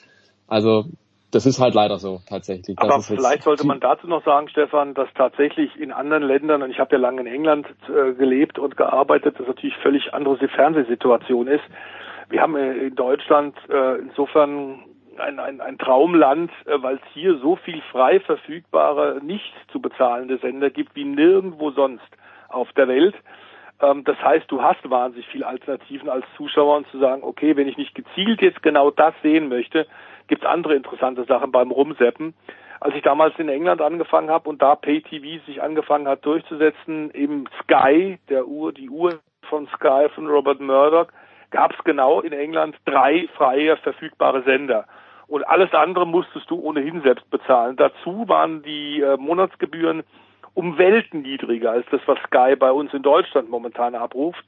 Also 0.48 0.86
das 1.32 1.45
ist 1.45 1.60
halt 1.60 1.76
leider 1.76 2.00
so 2.00 2.22
tatsächlich. 2.28 2.80
Aber 2.80 3.02
vielleicht 3.02 3.44
sollte 3.44 3.68
man 3.68 3.80
dazu 3.80 4.08
noch 4.08 4.26
sagen, 4.26 4.50
Stefan, 4.50 4.95
dass 4.95 5.10
tatsächlich 5.14 5.80
in 5.80 5.92
anderen 5.92 6.24
Ländern, 6.24 6.64
und 6.64 6.72
ich 6.72 6.80
habe 6.80 6.95
ja 6.95 7.00
lange 7.00 7.22
in 7.22 7.28
England 7.28 7.68
äh, 7.88 8.14
gelebt 8.14 8.58
und 8.58 8.76
gearbeitet, 8.76 9.36
das 9.38 9.45
natürlich 9.45 9.76
völlig 9.84 10.16
andere 10.16 10.36
Fernsehsituation 10.48 11.48
ist. 11.48 11.64
Wir 12.30 12.42
haben 12.42 12.56
äh, 12.56 12.88
in 12.88 12.95
Deutschland 12.95 13.56
äh, 13.69 14.00
insofern 14.00 14.80
ein, 15.20 15.40
ein, 15.40 15.62
ein 15.62 15.78
Traumland, 15.78 16.52
äh, 16.66 16.82
weil 16.82 16.96
es 16.96 17.14
hier 17.14 17.38
so 17.38 17.56
viel 17.56 17.82
frei 17.92 18.20
verfügbare, 18.20 19.20
nicht 19.24 19.54
zu 19.72 19.82
bezahlende 19.82 20.38
Sender 20.38 20.70
gibt 20.70 20.96
wie 20.96 21.06
nirgendwo 21.06 21.72
sonst 21.72 22.08
auf 22.50 22.72
der 22.74 22.88
Welt. 22.88 23.16
Ähm, 23.82 24.04
das 24.04 24.18
heißt, 24.22 24.50
du 24.50 24.62
hast 24.62 24.90
wahnsinnig 24.90 25.28
viele 25.28 25.48
Alternativen 25.48 26.10
als 26.10 26.26
Zuschauer 26.36 26.78
und 26.78 26.88
zu 26.88 27.00
sagen, 27.00 27.24
okay, 27.24 27.56
wenn 27.56 27.68
ich 27.68 27.78
nicht 27.78 27.96
gezielt 27.96 28.42
jetzt 28.42 28.62
genau 28.62 28.92
das 28.92 29.14
sehen 29.22 29.50
möchte, 29.50 29.88
gibt's 30.28 30.46
andere 30.46 30.76
interessante 30.76 31.26
Sachen 31.26 31.52
beim 31.52 31.72
Rumseppen. 31.72 32.34
Als 32.82 32.96
ich 32.96 33.02
damals 33.02 33.38
in 33.38 33.50
England 33.50 33.82
angefangen 33.82 34.30
habe 34.30 34.48
und 34.48 34.62
da 34.62 34.76
Pay-TV 34.76 35.44
sich 35.46 35.62
angefangen 35.62 36.08
hat 36.08 36.26
durchzusetzen, 36.26 37.12
eben 37.14 37.46
Sky, 37.64 38.20
der 38.30 38.48
Uhr, 38.48 38.72
die 38.72 38.90
Uhr 38.90 39.20
von 39.50 39.68
Sky 39.76 40.08
von 40.16 40.28
Robert 40.28 40.62
Murdoch, 40.62 41.08
gab's 41.52 41.78
genau 41.84 42.22
in 42.22 42.32
England 42.32 42.78
drei 42.86 43.28
freie 43.36 43.76
verfügbare 43.78 44.44
Sender. 44.44 44.86
Und 45.30 45.48
alles 45.48 45.72
andere 45.74 46.08
musstest 46.08 46.49
du 46.49 46.59
ohnehin 46.59 47.01
selbst 47.03 47.30
bezahlen. 47.30 47.75
Dazu 47.75 48.27
waren 48.27 48.64
die 48.64 49.01
äh, 49.01 49.16
Monatsgebühren 49.16 50.03
um 50.56 50.80
Welten 50.80 51.22
niedriger 51.22 51.72
als 51.72 51.85
das, 51.91 52.01
was 52.08 52.17
Sky 52.25 52.56
bei 52.56 52.72
uns 52.72 52.93
in 52.93 53.03
Deutschland 53.03 53.49
momentan 53.49 53.93
abruft. 53.93 54.43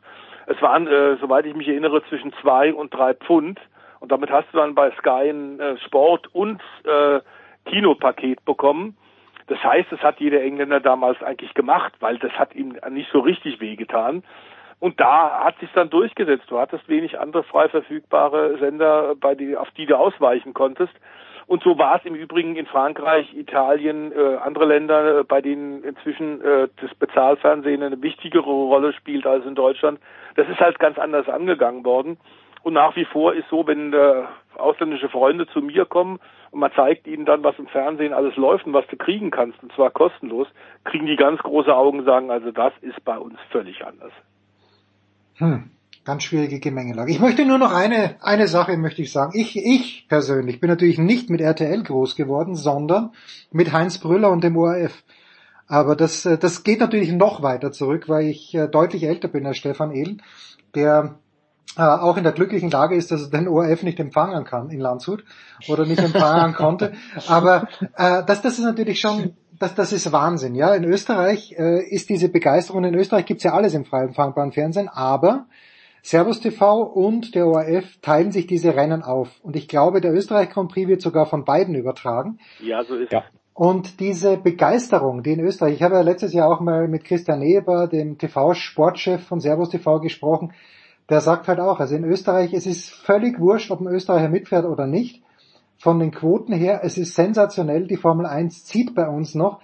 Es 0.48 0.60
waren, 0.62 0.88
äh, 0.88 1.18
soweit 1.18 1.46
ich 1.46 1.56
mich 1.56 1.68
erinnere, 1.68 2.04
zwischen 2.10 2.34
zwei 2.42 2.74
und 2.74 2.92
drei 2.94 3.14
Pfund. 3.14 3.60
Und 4.00 4.12
damit 4.12 4.32
hast 4.32 4.48
du 4.52 4.58
dann 4.58 4.74
bei 4.74 4.90
Sky 4.98 5.30
ein 5.30 5.60
äh, 5.60 5.78
Sport- 5.86 6.34
und 6.34 6.60
äh, 6.84 7.20
Kinopaket 7.66 8.44
bekommen. 8.44 8.98
Das 9.48 9.64
heißt, 9.64 9.92
das 9.92 10.00
hat 10.00 10.20
jeder 10.20 10.42
Engländer 10.42 10.80
damals 10.80 11.22
eigentlich 11.22 11.54
gemacht, 11.54 11.94
weil 12.00 12.18
das 12.18 12.32
hat 12.32 12.56
ihm 12.56 12.76
nicht 12.90 13.12
so 13.12 13.20
richtig 13.20 13.60
wehgetan. 13.60 14.24
Und 14.82 15.00
da 15.00 15.44
hat 15.44 15.60
sich 15.60 15.70
dann 15.74 15.92
durchgesetzt. 15.92 16.46
Du 16.50 16.60
hattest 16.60 16.90
wenig 16.90 17.20
andere 17.20 17.44
frei 17.44 17.70
verfügbare 17.70 18.58
Sender, 18.58 19.14
bei 19.16 19.36
die, 19.36 19.56
auf 19.56 19.70
die 19.78 19.86
du 19.86 19.96
ausweichen 19.96 20.56
konntest. 20.56 20.94
Und 21.46 21.62
so 21.62 21.78
war 21.78 21.98
es 21.98 22.06
im 22.06 22.16
Übrigen 22.16 22.56
in 22.56 22.66
Frankreich, 22.66 23.32
Italien, 23.36 24.12
äh, 24.12 24.38
andere 24.38 24.66
Länder, 24.66 25.20
äh, 25.20 25.24
bei 25.24 25.40
denen 25.40 25.84
inzwischen 25.84 26.42
äh, 26.42 26.68
das 26.82 26.96
Bezahlfernsehen 26.96 27.84
eine 27.84 28.02
wichtigere 28.02 28.50
Rolle 28.50 28.94
spielt 28.94 29.28
als 29.28 29.46
in 29.46 29.54
Deutschland. 29.54 30.00
Das 30.36 30.50
ist 30.50 30.60
halt 30.60 30.80
ganz 30.80 30.98
anders 30.98 31.30
angegangen 31.30 31.86
worden. 31.86 32.18
Und 32.64 32.74
nach 32.74 32.96
wie 32.96 33.06
vor 33.06 33.36
ist 33.36 33.50
so, 33.50 33.68
wenn 33.68 33.94
äh, 33.94 34.24
ausländische 34.58 35.10
Freunde 35.10 35.46
zu 35.46 35.62
mir 35.62 35.86
kommen 35.86 36.20
und 36.50 36.60
man 36.60 36.72
zeigt 36.74 37.06
ihnen 37.06 37.26
dann, 37.26 37.44
was 37.44 37.60
im 37.60 37.68
Fernsehen 37.68 38.14
alles 38.14 38.36
läuft 38.36 38.66
und 38.66 38.74
was 38.74 38.88
du 38.88 38.98
kriegen 38.98 39.30
kannst, 39.30 39.62
und 39.62 39.72
zwar 39.74 39.92
kostenlos, 39.92 40.48
kriegen 40.86 41.06
die 41.06 41.18
ganz 41.18 41.40
große 41.44 41.76
Augen 41.76 42.00
und 42.00 42.06
sagen, 42.06 42.32
also 42.32 42.52
das 42.52 42.74
ist 42.82 43.04
bei 43.06 43.20
uns 43.20 43.38
völlig 43.52 43.86
anders. 43.86 44.14
Hm, 45.42 45.72
ganz 46.06 46.22
schwierige 46.22 46.60
Gemengelage. 46.60 47.12
Ich 47.12 47.20
möchte 47.20 47.48
nur 47.48 47.58
noch 47.58 47.74
eine, 47.74 48.16
eine 48.22 48.48
Sache 48.48 48.78
möchte 48.78 49.02
ich 49.02 49.12
sagen. 49.12 49.32
Ich, 49.34 49.58
ich 49.58 50.06
persönlich 50.08 50.60
bin 50.60 50.70
natürlich 50.70 51.00
nicht 51.00 51.32
mit 51.32 51.42
RTL 51.42 51.82
groß 51.82 52.16
geworden, 52.16 52.56
sondern 52.56 53.10
mit 53.52 53.74
Heinz 53.74 53.98
Brüller 53.98 54.30
und 54.30 54.44
dem 54.44 54.56
ORF. 54.56 55.04
Aber 55.66 55.96
das, 55.96 56.28
äh, 56.28 56.38
das 56.38 56.62
geht 56.62 56.80
natürlich 56.80 57.12
noch 57.12 57.42
weiter 57.42 57.72
zurück, 57.72 58.08
weil 58.08 58.28
ich 58.28 58.54
äh, 58.54 58.68
deutlich 58.68 59.04
älter 59.04 59.30
bin 59.30 59.48
als 59.48 59.58
Stefan 59.58 59.92
Ehl, 59.92 60.18
der 60.76 61.16
äh, 61.76 61.82
auch 61.82 62.18
in 62.18 62.24
der 62.24 62.34
glücklichen 62.34 62.70
Lage 62.70 62.96
ist, 62.96 63.10
dass 63.10 63.24
er 63.24 63.30
den 63.30 63.48
ORF 63.48 63.82
nicht 63.82 64.00
empfangen 64.00 64.44
kann 64.44 64.70
in 64.70 64.80
Landshut 64.80 65.24
oder 65.68 65.88
nicht 65.88 66.04
empfangen 66.04 66.54
konnte. 66.54 66.94
Aber 67.28 67.68
äh, 67.96 68.24
das, 68.26 68.44
das 68.44 68.60
ist 68.60 68.66
natürlich 68.66 69.00
schon, 69.00 69.36
das, 69.62 69.76
das 69.76 69.94
ist 69.94 70.12
Wahnsinn. 70.12 70.56
Ja, 70.56 70.74
in 70.74 70.84
Österreich 70.84 71.56
äh, 71.58 71.84
ist 71.84 72.10
diese 72.10 72.30
Begeisterung. 72.30 72.84
In 72.84 72.96
Österreich 72.96 73.26
gibt's 73.26 73.44
ja 73.44 73.54
alles 73.54 73.74
im 73.74 73.86
frei 73.86 74.04
empfangbaren 74.04 74.52
Fernsehen, 74.52 74.90
aber 74.90 75.46
Servus 76.02 76.40
TV 76.40 76.82
und 76.82 77.36
der 77.36 77.46
ORF 77.46 77.98
teilen 78.02 78.32
sich 78.32 78.48
diese 78.48 78.76
Rennen 78.76 79.04
auf. 79.04 79.40
Und 79.44 79.56
ich 79.56 79.68
glaube, 79.68 80.02
der 80.02 80.14
Österreich 80.14 80.50
Grand 80.50 80.72
Prix 80.72 80.88
wird 80.88 81.02
sogar 81.02 81.28
von 81.28 81.46
beiden 81.46 81.76
übertragen. 81.76 82.40
Ja, 82.60 82.84
so 82.84 82.96
ist 82.96 83.12
ja. 83.12 83.24
Und 83.54 84.00
diese 84.00 84.38
Begeisterung, 84.38 85.22
die 85.22 85.34
in 85.34 85.42
Österreich, 85.42 85.76
ich 85.76 85.84
habe 85.84 85.96
ja 85.96 86.02
letztes 86.02 86.34
Jahr 86.34 86.50
auch 86.50 86.62
mal 86.62 86.88
mit 86.88 87.04
Christian 87.04 87.40
Neber, 87.40 87.88
dem 87.88 88.18
TV-Sportchef 88.18 89.24
von 89.24 89.40
Servus 89.40 89.70
TV 89.70 90.00
gesprochen, 90.00 90.54
der 91.10 91.22
sagt 91.22 91.48
halt 91.48 91.60
auch, 91.60 91.80
also 91.80 91.96
in 91.96 92.06
Österreich, 92.06 92.54
es 92.54 92.66
ist 92.66 92.90
völlig 92.90 93.40
wurscht, 93.40 93.70
ob 93.70 93.82
ein 93.82 93.88
Österreicher 93.88 94.30
mitfährt 94.30 94.66
oder 94.66 94.88
nicht. 94.88 95.22
Von 95.82 96.00
den 96.00 96.12
Quoten 96.12 96.54
her, 96.54 96.82
es 96.84 96.98
ist 96.98 97.16
sensationell, 97.16 97.88
die 97.88 97.98
Formel 97.98 98.28
1 98.28 98.66
zieht 98.66 98.94
bei 98.94 99.08
uns 99.08 99.34
noch. 99.34 99.62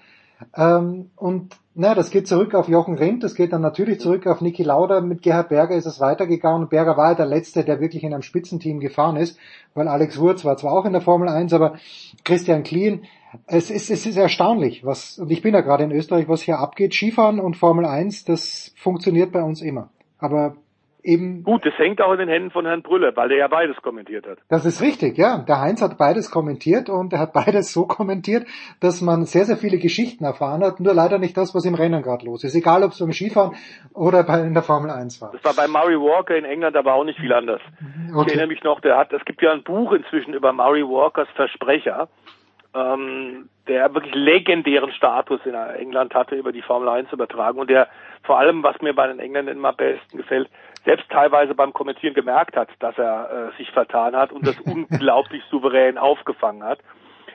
Ähm, 0.56 1.12
und 1.16 1.56
na, 1.76 1.94
das 1.94 2.10
geht 2.10 2.28
zurück 2.28 2.56
auf 2.56 2.68
Jochen 2.68 2.96
Rindt, 2.96 3.24
das 3.24 3.36
geht 3.36 3.54
dann 3.54 3.62
natürlich 3.62 4.00
zurück 4.00 4.26
auf 4.26 4.42
Niki 4.42 4.64
Lauda. 4.64 5.00
Mit 5.02 5.22
Gerhard 5.22 5.50
Berger 5.50 5.76
ist 5.76 5.86
es 5.86 6.00
weitergegangen. 6.00 6.70
Berger 6.70 6.98
war 6.98 7.10
ja 7.10 7.16
der 7.16 7.28
Letzte, 7.28 7.64
der 7.64 7.80
wirklich 7.80 8.04
in 8.04 8.16
einem 8.16 8.24
Spitzenteam 8.24 8.80
gefahren 8.80 9.16
ist, 9.16 9.38
weil 9.76 9.88
Alex 9.88 10.18
Wurz 10.18 10.44
war 10.44 10.58
zwar 10.58 10.74
auch 10.74 10.86
in 10.86 10.94
der 10.94 11.02
Formel 11.02 11.30
1, 11.30 11.54
aber 11.54 11.76
Christian 12.24 12.64
Klien, 12.64 13.04
es 13.46 13.70
ist, 13.70 13.92
es 13.92 14.08
ist 14.08 14.18
erstaunlich, 14.18 14.84
was, 14.84 15.20
und 15.20 15.32
ich 15.32 15.44
bin 15.44 15.54
ja 15.54 15.62
gerade 15.62 15.84
in 15.84 15.92
Österreich, 15.92 16.28
was 16.28 16.42
hier 16.42 16.58
abgeht. 16.58 16.96
Skifahren 16.96 17.40
und 17.40 17.58
Formel 17.58 17.86
1, 17.86 18.26
das 18.26 18.74
funktioniert 18.76 19.32
bei 19.32 19.44
uns 19.44 19.62
immer. 19.62 19.92
Aber 20.18 20.56
eben. 21.04 21.44
Gut, 21.44 21.66
das 21.66 21.74
hängt 21.78 22.02
auch 22.02 22.12
in 22.14 22.20
den 22.20 22.30
Händen 22.30 22.52
von 22.52 22.66
Herrn 22.66 22.82
Brüller, 22.82 23.16
weil 23.16 23.30
der 23.30 23.38
ja 23.38 23.48
beides 23.48 23.78
kommentiert 23.82 24.28
hat. 24.28 24.40
Das 24.50 24.66
ist 24.66 24.82
richtig, 24.82 25.18
ja. 25.18 25.40
Der 25.48 25.62
Heinz 25.62 25.82
hat 25.82 25.98
beides 25.98 26.32
kommentiert 26.32 26.90
und 26.90 27.14
er 27.14 27.20
hat 27.20 27.34
beides 27.34 27.72
so 27.74 27.86
kommentiert, 27.88 28.46
dass 28.80 29.02
man 29.02 29.26
sehr, 29.26 29.46
sehr 29.46 29.58
viele 29.58 29.78
Geschichten 29.78 30.24
erfahren 30.26 30.64
hat, 30.64 30.80
nur 30.80 30.94
leider 30.94 31.18
nicht 31.20 31.38
das, 31.38 31.54
was 31.56 31.66
im 31.66 31.76
Rennen 31.76 32.02
gerade 32.02 32.26
los 32.26 32.44
ist. 32.44 32.56
Egal, 32.56 32.84
ob 32.84 32.92
es 32.92 33.00
beim 33.00 33.12
Skifahren 33.12 33.56
oder 33.94 34.24
bei, 34.24 34.42
in 34.42 34.54
der 34.54 34.64
Formel 34.64 34.92
1 34.92 35.22
war. 35.22 35.32
Das 35.32 35.44
war 35.44 35.54
bei 35.54 35.68
Murray 35.68 35.98
Walker 36.00 36.36
in 36.36 36.46
England 36.46 36.76
aber 36.76 36.94
auch 36.94 37.04
nicht 37.04 37.20
viel 37.20 37.34
anders. 37.34 37.62
Ich 38.08 38.16
Okay. 38.16 38.30
erinnere 38.30 38.48
mich 38.48 38.64
noch, 38.64 38.80
der 38.82 38.98
hat, 38.98 39.14
es 39.14 39.24
gibt 39.26 39.42
ja 39.42 39.52
ein 39.52 39.64
Buch 39.64 39.92
inzwischen 39.92 40.34
über 40.34 40.52
Murray 40.54 40.84
Walkers 40.84 41.28
Versprecher, 41.36 42.08
ähm, 42.74 43.50
der 43.68 43.94
wirklich 43.94 44.14
legendären 44.16 44.92
Status 44.92 45.40
in 45.46 45.54
England 45.54 46.14
hatte, 46.14 46.36
über 46.36 46.52
die 46.52 46.62
Formel 46.62 46.90
1 46.90 47.12
übertragen 47.12 47.60
und 47.60 47.70
der 47.70 47.88
vor 48.24 48.38
allem, 48.40 48.64
was 48.64 48.80
mir 48.82 48.94
bei 48.94 49.08
den 49.08 49.20
Engländern 49.20 49.58
immer 49.58 49.70
am 49.70 49.76
besten 49.76 50.18
gefällt, 50.18 50.50
selbst 50.88 51.10
teilweise 51.10 51.54
beim 51.54 51.74
Kommentieren 51.74 52.14
gemerkt 52.14 52.56
hat, 52.56 52.70
dass 52.80 52.98
er 52.98 53.52
äh, 53.52 53.58
sich 53.58 53.70
vertan 53.72 54.16
hat 54.16 54.32
und 54.32 54.48
das 54.48 54.58
unglaublich 54.66 55.44
souverän 55.52 55.98
aufgefangen 55.98 56.64
hat. 56.64 56.80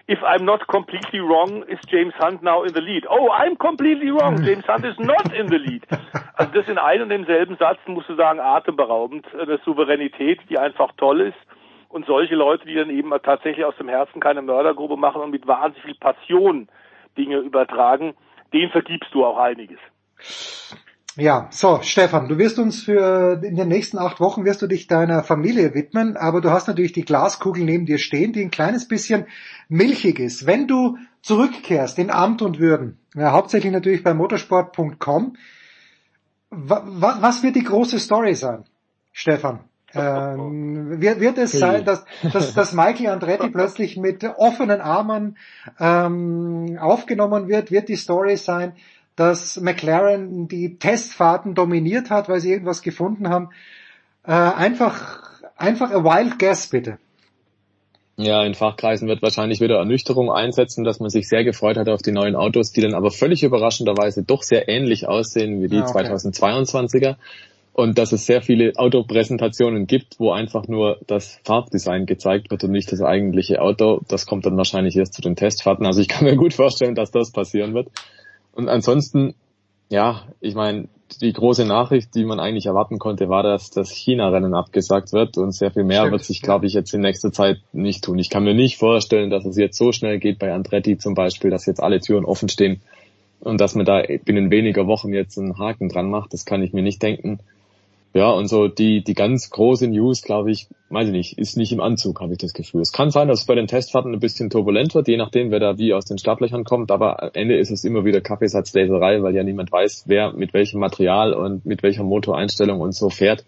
If 0.08 0.22
I'm 0.22 0.44
not 0.44 0.66
completely 0.66 1.20
wrong, 1.20 1.62
is 1.64 1.78
James 1.86 2.14
Hunt 2.18 2.42
now 2.42 2.64
in 2.64 2.72
the 2.72 2.80
lead? 2.80 3.06
Oh, 3.08 3.30
I'm 3.30 3.56
completely 3.56 4.10
wrong. 4.10 4.42
James 4.44 4.66
Hunt 4.66 4.84
is 4.84 4.98
not 4.98 5.32
in 5.32 5.48
the 5.48 5.58
lead. 5.58 5.86
Also 6.34 6.52
das 6.54 6.66
in 6.66 6.78
einem 6.78 7.04
und 7.04 7.08
demselben 7.10 7.56
Satz 7.56 7.78
musst 7.86 8.08
du 8.08 8.16
sagen, 8.16 8.40
atemberaubend. 8.40 9.26
Eine 9.34 9.58
Souveränität, 9.58 10.40
die 10.48 10.58
einfach 10.58 10.90
toll 10.96 11.20
ist 11.20 11.38
und 11.90 12.06
solche 12.06 12.34
Leute, 12.34 12.66
die 12.66 12.74
dann 12.74 12.90
eben 12.90 13.12
tatsächlich 13.22 13.64
aus 13.66 13.76
dem 13.76 13.88
Herzen 13.88 14.18
keine 14.18 14.42
Mördergrube 14.42 14.96
machen 14.96 15.20
und 15.20 15.30
mit 15.30 15.46
wahnsinnig 15.46 15.84
viel 15.84 15.94
Passion 16.00 16.68
Dinge 17.18 17.36
übertragen, 17.36 18.14
denen 18.52 18.72
vergibst 18.72 19.14
du 19.14 19.24
auch 19.24 19.36
einiges. 19.36 19.78
Ja, 21.16 21.48
so, 21.50 21.80
Stefan, 21.82 22.28
du 22.28 22.38
wirst 22.38 22.58
uns 22.58 22.82
für 22.82 23.42
in 23.42 23.56
den 23.56 23.68
nächsten 23.68 23.98
acht 23.98 24.18
Wochen 24.18 24.46
wirst 24.46 24.62
du 24.62 24.66
dich 24.66 24.86
deiner 24.86 25.22
Familie 25.22 25.74
widmen, 25.74 26.16
aber 26.16 26.40
du 26.40 26.50
hast 26.50 26.68
natürlich 26.68 26.92
die 26.92 27.04
Glaskugel 27.04 27.64
neben 27.64 27.84
dir 27.84 27.98
stehen, 27.98 28.32
die 28.32 28.40
ein 28.40 28.50
kleines 28.50 28.88
bisschen 28.88 29.26
milchig 29.68 30.18
ist. 30.18 30.46
Wenn 30.46 30.66
du 30.66 30.96
zurückkehrst 31.20 31.98
in 31.98 32.10
Amt 32.10 32.40
und 32.40 32.58
Würden, 32.58 32.98
ja, 33.14 33.32
hauptsächlich 33.32 33.72
natürlich 33.72 34.02
bei 34.02 34.14
motorsport.com, 34.14 35.36
wa, 36.48 36.82
wa, 36.86 37.18
was 37.20 37.42
wird 37.42 37.56
die 37.56 37.64
große 37.64 37.98
Story 37.98 38.34
sein, 38.34 38.64
Stefan? 39.12 39.60
Ähm, 39.94 41.02
wird, 41.02 41.20
wird 41.20 41.36
es 41.36 41.52
sein, 41.52 41.84
dass, 41.84 42.06
dass, 42.32 42.54
dass 42.54 42.72
Michael 42.72 43.08
Andretti 43.08 43.50
plötzlich 43.52 43.98
mit 43.98 44.24
offenen 44.24 44.80
Armen 44.80 45.36
ähm, 45.78 46.78
aufgenommen 46.80 47.48
wird? 47.48 47.70
Wird 47.70 47.90
die 47.90 47.96
Story 47.96 48.38
sein, 48.38 48.72
dass 49.16 49.60
McLaren 49.60 50.48
die 50.48 50.78
Testfahrten 50.78 51.54
dominiert 51.54 52.10
hat, 52.10 52.28
weil 52.28 52.40
sie 52.40 52.50
irgendwas 52.50 52.82
gefunden 52.82 53.28
haben? 53.28 53.50
Äh, 54.24 54.32
einfach, 54.32 55.22
einfach 55.56 55.90
a 55.90 56.04
wild 56.04 56.38
guess 56.38 56.68
bitte. 56.68 56.98
Ja, 58.16 58.44
in 58.44 58.54
Fachkreisen 58.54 59.08
wird 59.08 59.22
wahrscheinlich 59.22 59.60
wieder 59.60 59.78
Ernüchterung 59.78 60.30
einsetzen, 60.30 60.84
dass 60.84 61.00
man 61.00 61.08
sich 61.08 61.28
sehr 61.28 61.44
gefreut 61.44 61.78
hat 61.78 61.88
auf 61.88 62.02
die 62.02 62.12
neuen 62.12 62.36
Autos, 62.36 62.70
die 62.70 62.82
dann 62.82 62.94
aber 62.94 63.10
völlig 63.10 63.42
überraschenderweise 63.42 64.22
doch 64.22 64.42
sehr 64.42 64.68
ähnlich 64.68 65.08
aussehen 65.08 65.62
wie 65.62 65.68
die 65.68 65.78
ah, 65.78 65.88
okay. 65.88 66.06
2022er 66.08 67.16
und 67.72 67.98
dass 67.98 68.12
es 68.12 68.26
sehr 68.26 68.42
viele 68.42 68.72
Autopräsentationen 68.76 69.86
gibt, 69.86 70.20
wo 70.20 70.30
einfach 70.30 70.68
nur 70.68 70.98
das 71.06 71.40
Farbdesign 71.44 72.06
gezeigt 72.06 72.50
wird 72.50 72.64
und 72.64 72.70
nicht 72.70 72.92
das 72.92 73.00
eigentliche 73.00 73.62
Auto. 73.62 74.02
Das 74.08 74.26
kommt 74.26 74.44
dann 74.44 74.56
wahrscheinlich 74.56 74.96
erst 74.96 75.14
zu 75.14 75.22
den 75.22 75.36
Testfahrten. 75.36 75.86
Also 75.86 76.00
ich 76.00 76.08
kann 76.08 76.24
mir 76.24 76.36
gut 76.36 76.52
vorstellen, 76.52 76.94
dass 76.94 77.10
das 77.10 77.32
passieren 77.32 77.72
wird. 77.72 77.88
Und 78.52 78.68
ansonsten, 78.68 79.34
ja, 79.88 80.22
ich 80.40 80.54
meine, 80.54 80.88
die 81.20 81.32
große 81.32 81.66
Nachricht, 81.66 82.14
die 82.14 82.24
man 82.24 82.40
eigentlich 82.40 82.66
erwarten 82.66 82.98
konnte, 82.98 83.28
war, 83.28 83.42
dass 83.42 83.70
das 83.70 83.90
China-Rennen 83.90 84.54
abgesagt 84.54 85.12
wird 85.12 85.36
und 85.36 85.52
sehr 85.52 85.70
viel 85.70 85.84
mehr 85.84 86.00
Stimmt, 86.00 86.12
wird 86.12 86.24
sich, 86.24 86.42
glaube 86.42 86.66
ich, 86.66 86.72
jetzt 86.72 86.94
in 86.94 87.00
nächster 87.00 87.32
Zeit 87.32 87.58
nicht 87.72 88.04
tun. 88.04 88.18
Ich 88.18 88.30
kann 88.30 88.44
mir 88.44 88.54
nicht 88.54 88.78
vorstellen, 88.78 89.30
dass 89.30 89.44
es 89.44 89.56
jetzt 89.56 89.76
so 89.76 89.92
schnell 89.92 90.18
geht 90.18 90.38
bei 90.38 90.52
Andretti 90.52 90.96
zum 90.96 91.14
Beispiel, 91.14 91.50
dass 91.50 91.66
jetzt 91.66 91.82
alle 91.82 92.00
Türen 92.00 92.24
offen 92.24 92.48
stehen 92.48 92.80
und 93.40 93.60
dass 93.60 93.74
man 93.74 93.84
da 93.84 94.02
binnen 94.24 94.50
weniger 94.50 94.86
Wochen 94.86 95.12
jetzt 95.12 95.38
einen 95.38 95.58
Haken 95.58 95.88
dran 95.88 96.10
macht. 96.10 96.32
Das 96.32 96.44
kann 96.44 96.62
ich 96.62 96.72
mir 96.72 96.82
nicht 96.82 97.02
denken. 97.02 97.40
Ja, 98.14 98.30
und 98.30 98.46
so 98.46 98.68
die, 98.68 99.02
die 99.02 99.14
ganz 99.14 99.48
große 99.48 99.88
News, 99.88 100.20
glaube 100.20 100.50
ich, 100.50 100.68
weiß 100.90 101.06
ich 101.06 101.12
nicht, 101.12 101.38
ist 101.38 101.56
nicht 101.56 101.72
im 101.72 101.80
Anzug, 101.80 102.20
habe 102.20 102.32
ich 102.32 102.38
das 102.38 102.52
Gefühl. 102.52 102.82
Es 102.82 102.92
kann 102.92 103.10
sein, 103.10 103.28
dass 103.28 103.40
es 103.40 103.46
bei 103.46 103.54
den 103.54 103.66
Testfahrten 103.66 104.12
ein 104.12 104.20
bisschen 104.20 104.50
turbulent 104.50 104.94
wird, 104.94 105.08
je 105.08 105.16
nachdem, 105.16 105.50
wer 105.50 105.60
da 105.60 105.78
wie 105.78 105.94
aus 105.94 106.04
den 106.04 106.18
Startlöchern 106.18 106.64
kommt, 106.64 106.90
aber 106.90 107.22
am 107.22 107.30
Ende 107.32 107.56
ist 107.56 107.70
es 107.70 107.84
immer 107.84 108.04
wieder 108.04 108.20
Kaffeesatzleserei, 108.20 109.22
weil 109.22 109.34
ja 109.34 109.42
niemand 109.42 109.72
weiß, 109.72 110.04
wer 110.06 110.32
mit 110.32 110.52
welchem 110.52 110.78
Material 110.78 111.32
und 111.32 111.64
mit 111.64 111.82
welcher 111.82 112.04
Motoreinstellung 112.04 112.80
und 112.80 112.92
so 112.92 113.08
fährt. 113.08 113.46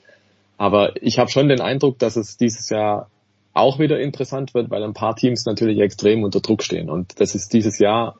Aber 0.56 0.92
ich 1.02 1.18
habe 1.18 1.30
schon 1.30 1.48
den 1.48 1.60
Eindruck, 1.60 1.98
dass 1.98 2.16
es 2.16 2.38
dieses 2.38 2.70
Jahr 2.70 3.10
auch 3.52 3.78
wieder 3.78 4.00
interessant 4.00 4.54
wird, 4.54 4.70
weil 4.70 4.82
ein 4.82 4.94
paar 4.94 5.14
Teams 5.14 5.44
natürlich 5.44 5.78
extrem 5.80 6.24
unter 6.24 6.40
Druck 6.40 6.62
stehen. 6.62 6.88
Und 6.88 7.20
das 7.20 7.34
ist 7.34 7.52
dieses 7.52 7.78
Jahr 7.78 8.16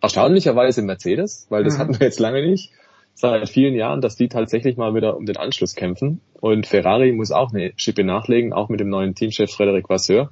erstaunlicherweise 0.00 0.80
Mercedes, 0.80 1.46
weil 1.50 1.64
das 1.64 1.74
mhm. 1.74 1.78
hatten 1.80 2.00
wir 2.00 2.06
jetzt 2.06 2.20
lange 2.20 2.48
nicht 2.48 2.72
seit 3.16 3.48
vielen 3.48 3.74
Jahren, 3.74 4.02
dass 4.02 4.14
die 4.14 4.28
tatsächlich 4.28 4.76
mal 4.76 4.94
wieder 4.94 5.16
um 5.16 5.24
den 5.24 5.38
Anschluss 5.38 5.74
kämpfen. 5.74 6.20
Und 6.40 6.66
Ferrari 6.66 7.12
muss 7.12 7.32
auch 7.32 7.52
eine 7.52 7.72
Schippe 7.76 8.04
nachlegen, 8.04 8.52
auch 8.52 8.68
mit 8.68 8.78
dem 8.78 8.90
neuen 8.90 9.14
Teamchef 9.14 9.50
Frederic 9.50 9.88
Vasseur. 9.88 10.30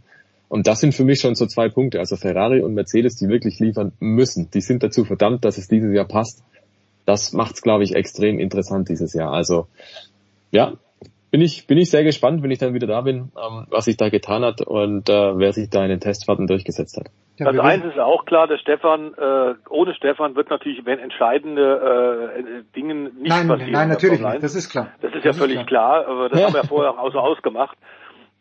Und 0.49 0.67
das 0.67 0.81
sind 0.81 0.95
für 0.95 1.05
mich 1.05 1.21
schon 1.21 1.35
so 1.35 1.47
zwei 1.47 1.71
Punkte. 1.71 1.99
Also 1.99 2.17
Ferrari 2.17 2.61
und 2.61 2.75
Mercedes, 2.75 3.17
die 3.17 3.29
wirklich 3.29 3.59
liefern 3.59 3.93
müssen. 4.01 4.51
Die 4.53 4.61
sind 4.61 4.83
dazu 4.83 5.05
verdammt, 5.05 5.45
dass 5.47 5.57
es 5.57 5.67
dieses 5.67 5.95
Jahr 5.95 6.05
passt. 6.05 6.45
Das 7.07 7.33
macht 7.33 7.55
es, 7.55 7.63
glaube 7.63 7.85
ich, 7.85 7.95
extrem 7.95 8.39
interessant 8.39 8.91
dieses 8.91 9.15
Jahr. 9.15 9.33
Also 9.33 9.67
ja, 10.53 10.75
bin 11.35 11.41
ich, 11.41 11.67
bin 11.67 11.79
ich 11.79 11.91
sehr 11.91 12.05
gespannt, 12.05 12.45
wenn 12.45 12.53
ich 12.53 12.61
dann 12.61 12.75
wieder 12.75 12.87
da 12.87 13.01
bin, 13.01 13.33
ähm, 13.37 13.67
was 13.69 13.87
sich 13.87 13.97
da 13.97 14.09
getan 14.09 14.45
hat 14.45 14.61
und 14.63 15.09
äh, 15.09 15.37
wer 15.37 15.53
sich 15.53 15.69
da 15.69 15.83
in 15.83 15.89
den 15.89 15.99
Testfahrten 15.99 16.47
durchgesetzt 16.47 16.97
hat. 16.97 17.09
Ja, 17.39 17.47
also 17.47 17.61
eins 17.61 17.85
ist 17.85 17.99
auch 17.99 18.25
klar, 18.25 18.47
der 18.47 18.59
Stefan, 18.59 19.15
äh, 19.15 19.55
ohne 19.69 19.95
Stefan 19.95 20.37
wird 20.37 20.49
natürlich, 20.51 20.87
wenn 20.87 21.01
entscheidende 21.01 22.31
äh, 22.39 22.63
Dinge 22.77 22.95
nicht 22.95 23.29
nein, 23.29 23.49
passieren. 23.49 23.73
Nein, 23.73 23.89
natürlich 23.89 24.21
nicht, 24.21 24.45
das 24.45 24.55
ist 24.55 24.71
klar. 24.71 24.93
Das 25.03 25.13
ist 25.13 25.25
ja 25.25 25.31
das 25.33 25.39
völlig 25.39 25.59
ist 25.59 25.67
klar. 25.67 26.05
klar, 26.05 26.15
aber 26.15 26.29
das 26.29 26.41
haben 26.41 26.55
wir 26.55 26.61
ja 26.61 26.69
vorher 26.69 26.93
auch 26.93 26.99
außer 26.99 27.21
ausgemacht. 27.21 27.77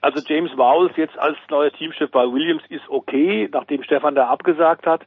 Also 0.02 0.22
James 0.28 0.52
Vowles 0.56 0.92
jetzt 0.96 1.18
als 1.18 1.38
neuer 1.50 1.72
Teamchef 1.72 2.12
bei 2.12 2.26
Williams 2.26 2.62
ist 2.70 2.88
okay, 2.90 3.50
nachdem 3.52 3.82
Stefan 3.82 4.14
da 4.14 4.28
abgesagt 4.28 4.86
hat. 4.86 5.02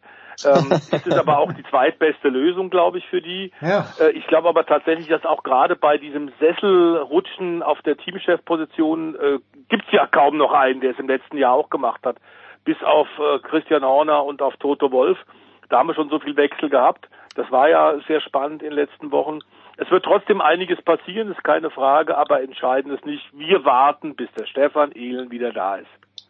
Ähm, 0.44 0.70
ist 0.73 1.06
es 1.06 1.18
aber 1.18 1.39
auch 1.39 1.52
die 1.52 1.65
zweitbeste 1.65 2.28
Lösung, 2.28 2.70
glaube 2.70 2.98
ich, 2.98 3.06
für 3.06 3.23
die. 3.23 3.52
Ja. 3.60 3.86
Äh, 4.00 4.10
ich 4.10 4.26
glaube 4.26 4.48
aber 4.48 4.66
tatsächlich, 4.66 5.08
dass 5.08 5.24
auch 5.24 5.42
gerade 5.42 5.76
bei 5.76 5.98
diesem 5.98 6.31
Sesselrutschen 6.40 7.62
auf 7.62 7.81
der 7.82 7.97
Teamchefposition 7.97 9.15
äh, 9.16 9.39
gibt 9.68 9.86
es 9.86 9.92
ja 9.92 10.06
kaum 10.06 10.36
noch 10.36 10.52
einen, 10.52 10.81
der 10.81 10.92
es 10.92 10.98
im 10.98 11.08
letzten 11.08 11.39
Jahr 11.39 11.52
auch 11.52 11.70
gemacht 11.70 12.00
hat 12.05 12.16
bis 12.66 12.82
auf 12.82 13.08
äh, 13.18 13.39
Christian 13.39 13.84
Horner 13.84 14.24
und 14.24 14.42
auf 14.42 14.55
Toto 14.58 14.92
Wolf. 14.92 15.16
Da 15.70 15.78
haben 15.78 15.89
wir 15.89 15.94
schon 15.94 16.10
so 16.10 16.18
viel 16.18 16.36
Wechsel 16.36 16.68
gehabt. 16.68 17.08
Das 17.34 17.50
war 17.50 17.68
ja 17.68 17.94
sehr 18.06 18.20
spannend 18.20 18.62
in 18.62 18.70
den 18.70 18.76
letzten 18.76 19.10
Wochen. 19.10 19.39
Es 19.78 19.90
wird 19.90 20.05
trotzdem 20.05 20.40
einiges 20.40 20.82
passieren, 20.82 21.31
ist 21.31 21.44
keine 21.44 21.70
Frage, 21.70 22.16
aber 22.16 22.42
entscheidend 22.42 22.94
ist 22.94 23.06
nicht, 23.06 23.24
wir 23.32 23.65
warten, 23.65 24.16
bis 24.16 24.31
der 24.32 24.47
Stefan 24.47 24.92
Ehlen 24.92 25.31
wieder 25.31 25.52
da 25.52 25.76
ist. 25.76 25.86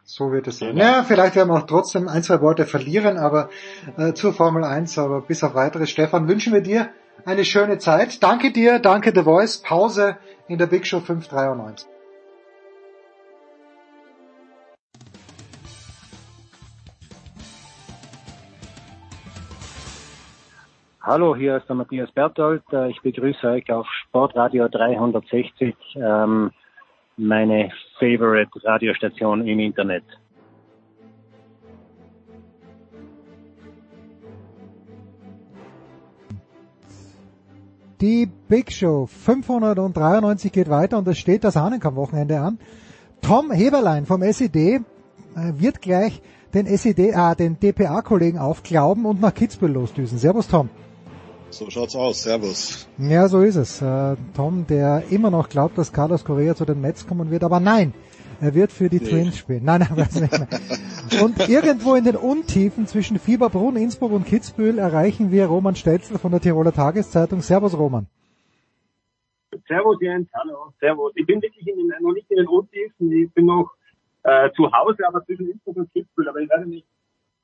So 0.08 0.30
wird 0.30 0.46
es 0.46 0.60
sein. 0.60 0.76
Ja, 0.76 1.02
vielleicht 1.02 1.34
werden 1.34 1.48
wir 1.48 1.56
auch 1.56 1.66
trotzdem 1.66 2.06
ein, 2.06 2.22
zwei 2.22 2.40
Worte 2.40 2.64
verlieren, 2.64 3.18
aber 3.18 3.50
äh, 3.96 4.12
zur 4.12 4.32
Formel 4.32 4.62
1, 4.62 4.98
aber 4.98 5.20
bis 5.22 5.42
auf 5.42 5.56
weiteres. 5.56 5.90
Stefan, 5.90 6.28
wünschen 6.28 6.52
wir 6.52 6.60
dir 6.60 6.90
eine 7.24 7.44
schöne 7.44 7.78
Zeit. 7.78 8.22
Danke 8.22 8.52
dir, 8.52 8.78
danke 8.78 9.10
The 9.12 9.24
Voice. 9.24 9.58
Pause 9.58 10.16
in 10.46 10.58
der 10.58 10.66
Big 10.68 10.86
Show 10.86 11.00
593. 11.00 11.88
Hallo, 21.02 21.34
hier 21.34 21.56
ist 21.56 21.68
der 21.68 21.74
Matthias 21.74 22.12
Berthold. 22.12 22.62
Äh, 22.72 22.90
ich 22.90 23.00
begrüße 23.02 23.44
euch 23.44 23.72
auf 23.72 23.88
Sportradio 24.04 24.68
360, 24.68 25.74
ähm, 25.96 26.52
meine 27.16 27.70
favorite 27.98 28.50
Radiostation 28.62 29.46
im 29.46 29.58
Internet. 29.58 30.04
Die 38.02 38.26
Big 38.26 38.72
Show 38.72 39.06
593 39.06 40.52
geht 40.52 40.68
weiter 40.68 40.98
und 40.98 41.08
es 41.08 41.16
steht 41.16 41.44
das 41.44 41.56
Hahnenkamm-Wochenende 41.56 42.38
an. 42.40 42.58
Tom 43.22 43.50
Heberlein 43.50 44.04
vom 44.04 44.22
SED 44.22 44.76
äh, 44.76 44.80
wird 45.34 45.80
gleich 45.80 46.20
den 46.52 46.66
SED, 46.66 47.10
äh, 47.10 47.34
den 47.36 47.58
DPA-Kollegen 47.58 48.38
aufglauben 48.38 49.06
und 49.06 49.22
nach 49.22 49.32
Kitzbühel 49.32 49.72
losdüsen. 49.72 50.18
Servus 50.18 50.46
Tom. 50.46 50.68
So 51.50 51.70
schaut's 51.70 51.96
aus. 51.96 52.22
Servus. 52.22 52.88
Ja, 52.98 53.28
so 53.28 53.40
ist 53.42 53.56
es. 53.56 53.80
Äh, 53.80 54.16
Tom, 54.34 54.66
der 54.66 55.04
immer 55.10 55.30
noch 55.30 55.48
glaubt, 55.48 55.78
dass 55.78 55.92
Carlos 55.92 56.24
Correa 56.24 56.54
zu 56.54 56.64
den 56.64 56.80
Mets 56.80 57.06
kommen 57.06 57.30
wird, 57.30 57.44
aber 57.44 57.60
nein, 57.60 57.94
er 58.40 58.54
wird 58.54 58.72
für 58.72 58.88
die 58.88 58.98
nee. 58.98 59.08
Twins 59.08 59.38
spielen. 59.38 59.64
Nein, 59.64 59.80
nein, 59.80 59.96
weiß 59.96 60.20
nicht 60.20 60.32
mehr. 60.32 60.48
Und 61.24 61.48
irgendwo 61.48 61.94
in 61.94 62.04
den 62.04 62.16
Untiefen 62.16 62.86
zwischen 62.86 63.18
Fieberbrunn, 63.18 63.76
Innsbruck 63.76 64.10
und 64.10 64.26
Kitzbühel 64.26 64.78
erreichen 64.78 65.30
wir 65.30 65.46
Roman 65.46 65.76
Stelzl 65.76 66.18
von 66.18 66.32
der 66.32 66.40
Tiroler 66.40 66.72
Tageszeitung. 66.72 67.42
Servus, 67.42 67.78
Roman. 67.78 68.06
Servus, 69.68 69.98
Jens. 70.00 70.28
Hallo. 70.34 70.72
Servus. 70.80 71.12
Ich 71.14 71.24
bin 71.24 71.40
wirklich 71.40 71.66
in 71.66 71.76
den, 71.76 71.92
noch 72.00 72.12
nicht 72.12 72.28
in 72.30 72.38
den 72.38 72.48
Untiefen. 72.48 73.12
Ich 73.12 73.32
bin 73.32 73.46
noch 73.46 73.70
äh, 74.24 74.50
zu 74.56 74.70
Hause, 74.72 75.06
aber 75.06 75.24
zwischen 75.24 75.48
Innsbruck 75.48 75.76
und 75.76 75.92
Kitzbühel. 75.92 76.28
Aber 76.28 76.40
ich 76.40 76.50
werde 76.50 76.66
mich 76.66 76.84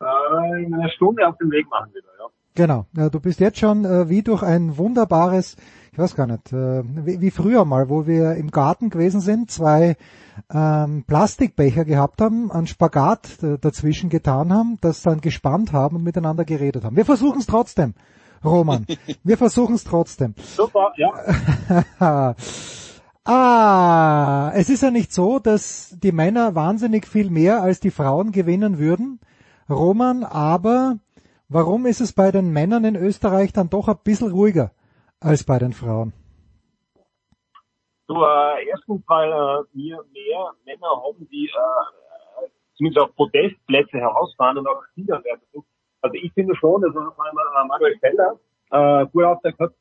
äh, 0.00 0.64
in 0.64 0.74
einer 0.74 0.90
Stunde 0.90 1.26
auf 1.26 1.38
den 1.38 1.50
Weg 1.52 1.68
machen 1.70 1.94
wieder, 1.94 2.08
ja. 2.18 2.26
Genau, 2.54 2.84
du 2.92 3.18
bist 3.18 3.40
jetzt 3.40 3.58
schon 3.58 3.86
äh, 3.86 4.10
wie 4.10 4.22
durch 4.22 4.42
ein 4.42 4.76
wunderbares, 4.76 5.56
ich 5.90 5.98
weiß 5.98 6.14
gar 6.14 6.26
nicht, 6.26 6.52
äh, 6.52 6.82
wie, 6.84 7.22
wie, 7.22 7.30
früher 7.30 7.64
mal, 7.64 7.88
wo 7.88 8.06
wir 8.06 8.34
im 8.34 8.50
Garten 8.50 8.90
gewesen 8.90 9.22
sind, 9.22 9.50
zwei 9.50 9.96
ähm, 10.52 11.04
Plastikbecher 11.06 11.86
gehabt 11.86 12.20
haben, 12.20 12.52
einen 12.52 12.66
Spagat 12.66 13.42
äh, 13.42 13.56
dazwischen 13.58 14.10
getan 14.10 14.52
haben, 14.52 14.76
das 14.82 15.00
dann 15.00 15.22
gespannt 15.22 15.72
haben 15.72 15.96
und 15.96 16.02
miteinander 16.02 16.44
geredet 16.44 16.84
haben. 16.84 16.94
Wir 16.94 17.06
versuchen 17.06 17.40
es 17.40 17.46
trotzdem, 17.46 17.94
Roman. 18.44 18.86
wir 19.24 19.38
versuchen 19.38 19.76
es 19.76 19.84
trotzdem. 19.84 20.34
Super, 20.36 20.92
ja. 20.96 21.10
ah, 23.24 24.52
es 24.54 24.68
ist 24.68 24.82
ja 24.82 24.90
nicht 24.90 25.14
so, 25.14 25.38
dass 25.38 25.96
die 26.02 26.12
Männer 26.12 26.54
wahnsinnig 26.54 27.06
viel 27.06 27.30
mehr 27.30 27.62
als 27.62 27.80
die 27.80 27.90
Frauen 27.90 28.30
gewinnen 28.30 28.78
würden, 28.78 29.20
Roman, 29.70 30.22
aber 30.22 30.98
Warum 31.54 31.84
ist 31.84 32.00
es 32.00 32.14
bei 32.14 32.30
den 32.30 32.50
Männern 32.50 32.82
in 32.84 32.96
Österreich 32.96 33.52
dann 33.52 33.68
doch 33.68 33.86
ein 33.86 33.98
bisschen 34.02 34.32
ruhiger 34.32 34.70
als 35.20 35.44
bei 35.44 35.58
den 35.58 35.74
Frauen? 35.74 36.14
So, 38.08 38.14
äh, 38.24 38.66
erstens, 38.70 39.02
weil 39.06 39.28
äh, 39.28 39.64
wir 39.74 40.02
mehr 40.14 40.52
Männer 40.64 40.88
haben, 41.04 41.28
die 41.30 41.50
äh, 41.52 42.48
zumindest 42.74 43.04
auf 43.04 43.14
Podestplätze 43.16 43.98
herausfahren 43.98 44.56
und 44.56 44.66
auch 44.66 44.82
Sieger 44.94 45.22
werden. 45.24 45.42
Also 46.00 46.14
ich 46.14 46.32
finde 46.32 46.56
schon, 46.56 46.80
vor 46.90 47.24
allem 47.24 47.36
äh, 47.36 47.68
Manuel 47.68 47.98
Feller 47.98 48.40
äh, 48.70 49.06
gut 49.12 49.24
aufgezeigt 49.24 49.60
hat, 49.60 49.72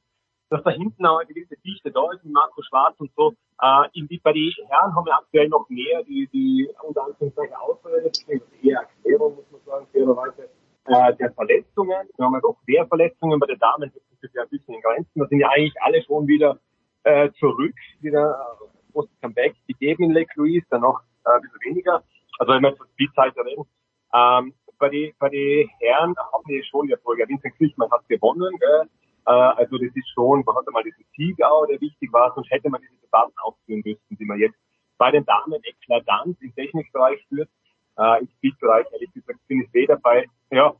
dass 0.49 0.63
da 0.63 0.71
hinten 0.71 1.05
auch 1.05 1.19
eine 1.19 1.33
gewisse 1.33 1.55
Dichte 1.63 1.89
da 1.89 2.01
ist 2.11 2.25
mit 2.25 2.33
Marco 2.33 2.61
Schwarz 2.63 2.99
und 2.99 3.11
so. 3.15 3.33
Äh, 3.61 3.87
in 3.93 4.09
die, 4.09 4.17
bei 4.17 4.33
den 4.33 4.51
Herren 4.67 4.93
haben 4.93 5.05
wir 5.05 5.15
aktuell 5.15 5.47
noch 5.47 5.69
mehr, 5.69 6.03
die, 6.03 6.27
die 6.33 6.69
unter 6.83 7.05
Anführungszeichen 7.05 7.55
Ausfälle, 7.55 8.01
beziehungsweise 8.01 8.43
eher 8.61 8.79
Erklärung, 8.81 9.37
muss 9.37 9.45
man 9.51 9.61
sagen, 9.65 9.87
fairerweise, 9.93 10.49
äh, 10.85 11.15
der 11.15 11.31
Verletzungen. 11.33 12.07
Wir 12.15 12.25
haben 12.25 12.33
ja 12.33 12.39
doch 12.41 12.57
mehr 12.65 12.87
Verletzungen 12.87 13.39
bei 13.39 13.47
den 13.47 13.59
Damen, 13.59 13.91
das 13.93 14.03
ist 14.21 14.35
ja 14.35 14.43
ein 14.43 14.49
bisschen 14.49 14.75
in 14.75 14.81
Grenzen. 14.81 15.19
Da 15.19 15.27
sind 15.27 15.39
ja 15.39 15.49
eigentlich 15.49 15.81
alle 15.81 16.01
schon 16.03 16.27
wieder 16.27 16.59
äh, 17.03 17.29
zurück, 17.39 17.75
wieder 18.01 18.57
äh, 18.61 18.91
großes 18.93 19.19
Comeback 19.21 19.55
gegeben 19.67 20.03
in 20.03 20.11
Lake 20.11 20.31
Louise, 20.35 20.65
dann 20.69 20.81
noch 20.81 21.01
äh, 21.25 21.29
ein 21.31 21.41
bisschen 21.41 21.59
weniger. 21.65 22.03
Also 22.39 22.53
wenn 22.53 22.61
wir 22.61 22.75
von 22.75 22.87
Speedzeit 22.93 23.35
reden. 23.37 23.65
Ähm, 24.13 24.53
bei 24.77 24.89
den 24.89 25.13
bei 25.19 25.29
die 25.29 25.69
Herren 25.79 26.15
haben 26.17 26.43
wir 26.47 26.63
schon 26.65 26.87
ja 26.89 26.97
vorher, 27.03 27.27
Vincent 27.29 27.55
Klichmann 27.55 27.91
hat 27.91 28.07
gewonnen, 28.09 28.57
gell? 28.59 28.89
Äh, 29.27 29.31
also 29.31 29.77
das 29.77 29.95
ist 29.95 30.09
schon, 30.13 30.43
man 30.45 30.55
hat 30.55 30.67
einmal 30.67 30.83
diesen 30.83 31.05
Sieg 31.15 31.41
auch, 31.43 31.65
der 31.67 31.79
wichtig 31.79 32.11
war, 32.11 32.33
sonst 32.33 32.49
hätte 32.49 32.69
man 32.69 32.81
diese 32.81 32.99
Debatten 33.01 33.33
aufführen 33.43 33.83
müssen, 33.85 34.17
die 34.17 34.25
man 34.25 34.39
jetzt 34.39 34.57
bei 34.97 35.11
den 35.11 35.25
Damen 35.25 35.61
eklatant 35.63 36.37
im 36.41 36.53
Technikbereich 36.55 37.25
führt. 37.29 37.49
Äh, 37.97 38.21
Im 38.21 38.29
Speedbereich, 38.37 38.87
ehrlich 38.91 39.11
gesagt, 39.13 39.39
bin 39.47 39.61
ich 39.61 39.73
weder 39.73 39.97
bei, 39.97 40.25
ja, 40.51 40.75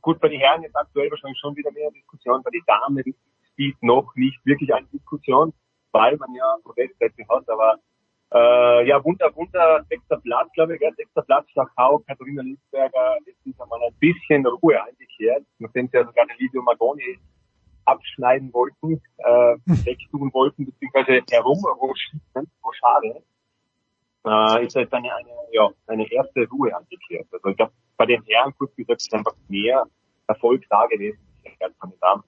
gut, 0.00 0.20
bei 0.20 0.28
den 0.28 0.40
Herren 0.40 0.62
jetzt 0.62 0.76
aktuell 0.76 1.10
wahrscheinlich 1.10 1.38
schon 1.38 1.56
wieder 1.56 1.70
mehr 1.72 1.90
Diskussion, 1.90 2.42
bei 2.42 2.50
den 2.50 2.62
Damen 2.66 2.98
ist 2.98 3.18
Speed 3.52 3.76
noch 3.82 4.14
nicht 4.14 4.38
wirklich 4.44 4.72
eine 4.72 4.86
Diskussion, 4.86 5.52
weil 5.92 6.16
man 6.16 6.32
ja 6.34 6.56
Podestplätze 6.62 7.22
hat, 7.28 7.48
aber 7.48 7.76
äh, 8.32 8.86
ja, 8.86 9.02
Wunder, 9.04 9.34
Wunder, 9.34 9.84
sechster 9.88 10.18
Platz, 10.18 10.48
glaube 10.54 10.76
ich, 10.76 10.80
ja, 10.80 10.92
sechster 10.94 11.22
Platz, 11.22 11.48
Schachau, 11.50 11.98
Katharina 12.06 12.42
Linsberger, 12.42 13.16
jetzt 13.26 13.44
ist 13.44 13.60
einmal 13.60 13.80
ein 13.82 13.94
bisschen 13.98 14.46
Ruhe 14.46 14.80
eingekehrt, 14.82 15.44
nachdem 15.58 15.88
sie 15.88 15.96
ja 15.96 16.04
sogar 16.04 16.26
den 16.26 16.36
Livio 16.38 16.62
Magoni 16.62 17.18
abschneiden 17.86 18.52
wollten, 18.52 19.02
äh, 19.18 19.56
wegtun 19.84 20.32
wollten, 20.32 20.66
beziehungsweise 20.66 21.22
herumroschieren, 21.28 22.20
so 22.34 22.72
schade, 22.72 23.22
äh, 24.24 24.66
ist 24.66 24.74
jetzt 24.74 24.92
eine, 24.92 25.14
eine, 25.14 25.28
ja, 25.52 25.68
eine 25.86 26.10
erste 26.10 26.46
Ruhe 26.48 26.74
angekehrt. 26.74 27.26
Also 27.32 27.48
ich 27.48 27.56
glaube, 27.56 27.72
bei 27.96 28.06
den 28.06 28.22
Herren, 28.24 28.52
kurz 28.56 28.74
gesagt, 28.74 29.00
ist 29.00 29.12
einfach 29.14 29.34
mehr 29.48 29.86
Erfolg 30.26 30.62
da 30.68 30.86
gewesen 30.86 31.18
als 31.60 31.74
bei 31.80 31.88
den 31.88 31.98
Damen. 32.00 32.22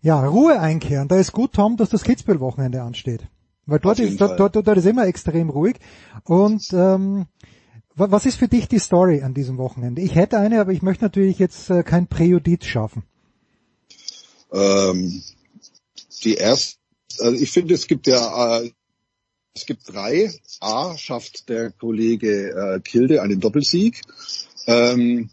Ja, 0.00 0.26
Ruhe 0.26 0.58
einkehren. 0.58 1.08
Da 1.08 1.16
ist 1.16 1.32
gut, 1.32 1.52
Tom, 1.52 1.76
dass 1.76 1.90
das 1.90 2.02
Kitzbühel-Wochenende 2.02 2.82
ansteht. 2.82 3.28
Weil 3.66 3.78
dort 3.78 4.00
ist, 4.00 4.20
dort, 4.20 4.40
dort, 4.40 4.56
dort 4.56 4.76
ist 4.76 4.86
immer 4.86 5.06
extrem 5.06 5.48
ruhig. 5.48 5.76
Und 6.24 6.64
ähm, 6.72 7.26
was 7.94 8.26
ist 8.26 8.36
für 8.36 8.48
dich 8.48 8.68
die 8.68 8.80
Story 8.80 9.22
an 9.22 9.34
diesem 9.34 9.58
Wochenende? 9.58 10.02
Ich 10.02 10.14
hätte 10.14 10.38
eine, 10.38 10.60
aber 10.60 10.72
ich 10.72 10.82
möchte 10.82 11.04
natürlich 11.04 11.38
jetzt 11.38 11.70
äh, 11.70 11.82
kein 11.82 12.08
Präjudiz 12.08 12.64
schaffen. 12.64 13.04
Ähm, 14.52 15.22
die 16.24 16.34
erste, 16.34 16.78
also 17.20 17.40
ich 17.40 17.52
finde, 17.52 17.74
es 17.74 17.86
gibt 17.86 18.06
ja, 18.06 18.60
äh, 18.60 18.70
es 19.54 19.66
gibt 19.66 19.92
drei. 19.92 20.32
A 20.60 20.96
schafft 20.96 21.48
der 21.48 21.70
Kollege 21.70 22.50
äh, 22.50 22.80
Kilde 22.80 23.22
einen 23.22 23.40
Doppelsieg. 23.40 24.02
Ähm, 24.66 25.30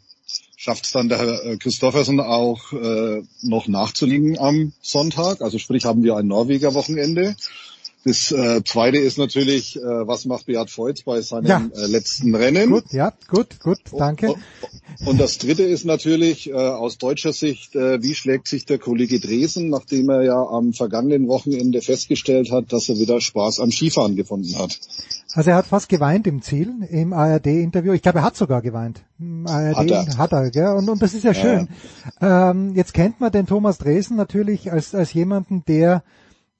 schafft 0.58 0.86
es 0.86 0.92
dann 0.92 1.08
der 1.08 1.20
Herr 1.20 1.58
Christoffersen 1.58 2.20
auch 2.20 2.74
äh, 2.74 3.24
noch 3.42 3.68
nachzulegen 3.68 4.38
am 4.38 4.74
Sonntag. 4.82 5.42
Also 5.42 5.58
sprich 5.58 5.86
haben 5.86 6.04
wir 6.04 6.18
ein 6.18 6.28
Norweger 6.28 6.74
Wochenende. 6.74 7.36
Das 8.06 8.32
äh, 8.32 8.64
zweite 8.64 8.98
ist 8.98 9.18
natürlich, 9.18 9.76
äh, 9.76 9.82
was 9.82 10.24
macht 10.26 10.46
Beat 10.46 10.70
Feutz 10.70 11.04
bei 11.04 11.20
seinem 11.22 11.46
Ja. 11.46 11.70
äh, 11.76 11.86
letzten 11.88 12.34
Rennen? 12.34 12.70
Gut, 12.70 12.94
ja, 12.94 13.12
gut, 13.28 13.60
gut, 13.60 13.80
danke. 13.98 14.36
Und 15.06 15.20
das 15.20 15.38
dritte 15.38 15.64
ist 15.64 15.84
natürlich 15.86 16.50
äh, 16.50 16.54
aus 16.54 16.98
deutscher 16.98 17.34
Sicht, 17.34 17.76
äh, 17.76 18.02
wie 18.02 18.16
schlägt 18.16 18.48
sich 18.48 18.66
der 18.66 18.80
Kollege 18.80 19.20
Dresen, 19.20 19.70
nachdem 19.70 20.10
er 20.10 20.24
ja 20.24 20.42
am 20.42 20.72
vergangenen 20.74 21.28
Wochenende 21.28 21.82
festgestellt 21.82 22.52
hat, 22.52 22.72
dass 22.72 22.88
er 22.88 22.98
wieder 23.00 23.20
Spaß 23.20 23.60
am 23.60 23.72
Skifahren 23.72 24.16
gefunden 24.16 24.58
hat. 24.58 24.80
Also 25.34 25.50
er 25.52 25.58
hat 25.58 25.68
fast 25.68 25.90
geweint 25.90 26.26
im 26.26 26.42
Ziel, 26.42 26.74
im 26.90 27.12
ARD-Interview. 27.14 27.92
Ich 27.94 28.02
glaube, 28.02 28.20
er 28.20 28.24
hat 28.24 28.38
sogar 28.38 28.62
geweint. 28.62 29.02
Im 29.20 29.46
ARD 29.46 29.76
Hat 29.76 29.92
er. 29.92 30.18
Hat 30.18 30.32
er 30.32 30.50
gell? 30.52 30.70
Und, 30.70 30.90
und 30.90 31.02
das 31.02 31.14
ist 31.14 31.24
ja 31.24 31.34
Ja, 31.34 31.42
schön. 31.42 31.68
Ähm, 32.22 32.76
jetzt 32.76 32.94
kennt 32.94 33.20
man 33.20 33.32
den 33.32 33.46
Thomas 33.46 33.78
Dresen 33.78 34.16
natürlich 34.16 34.72
als, 34.72 34.96
als 34.96 35.14
jemanden, 35.14 35.64
der, 35.68 36.04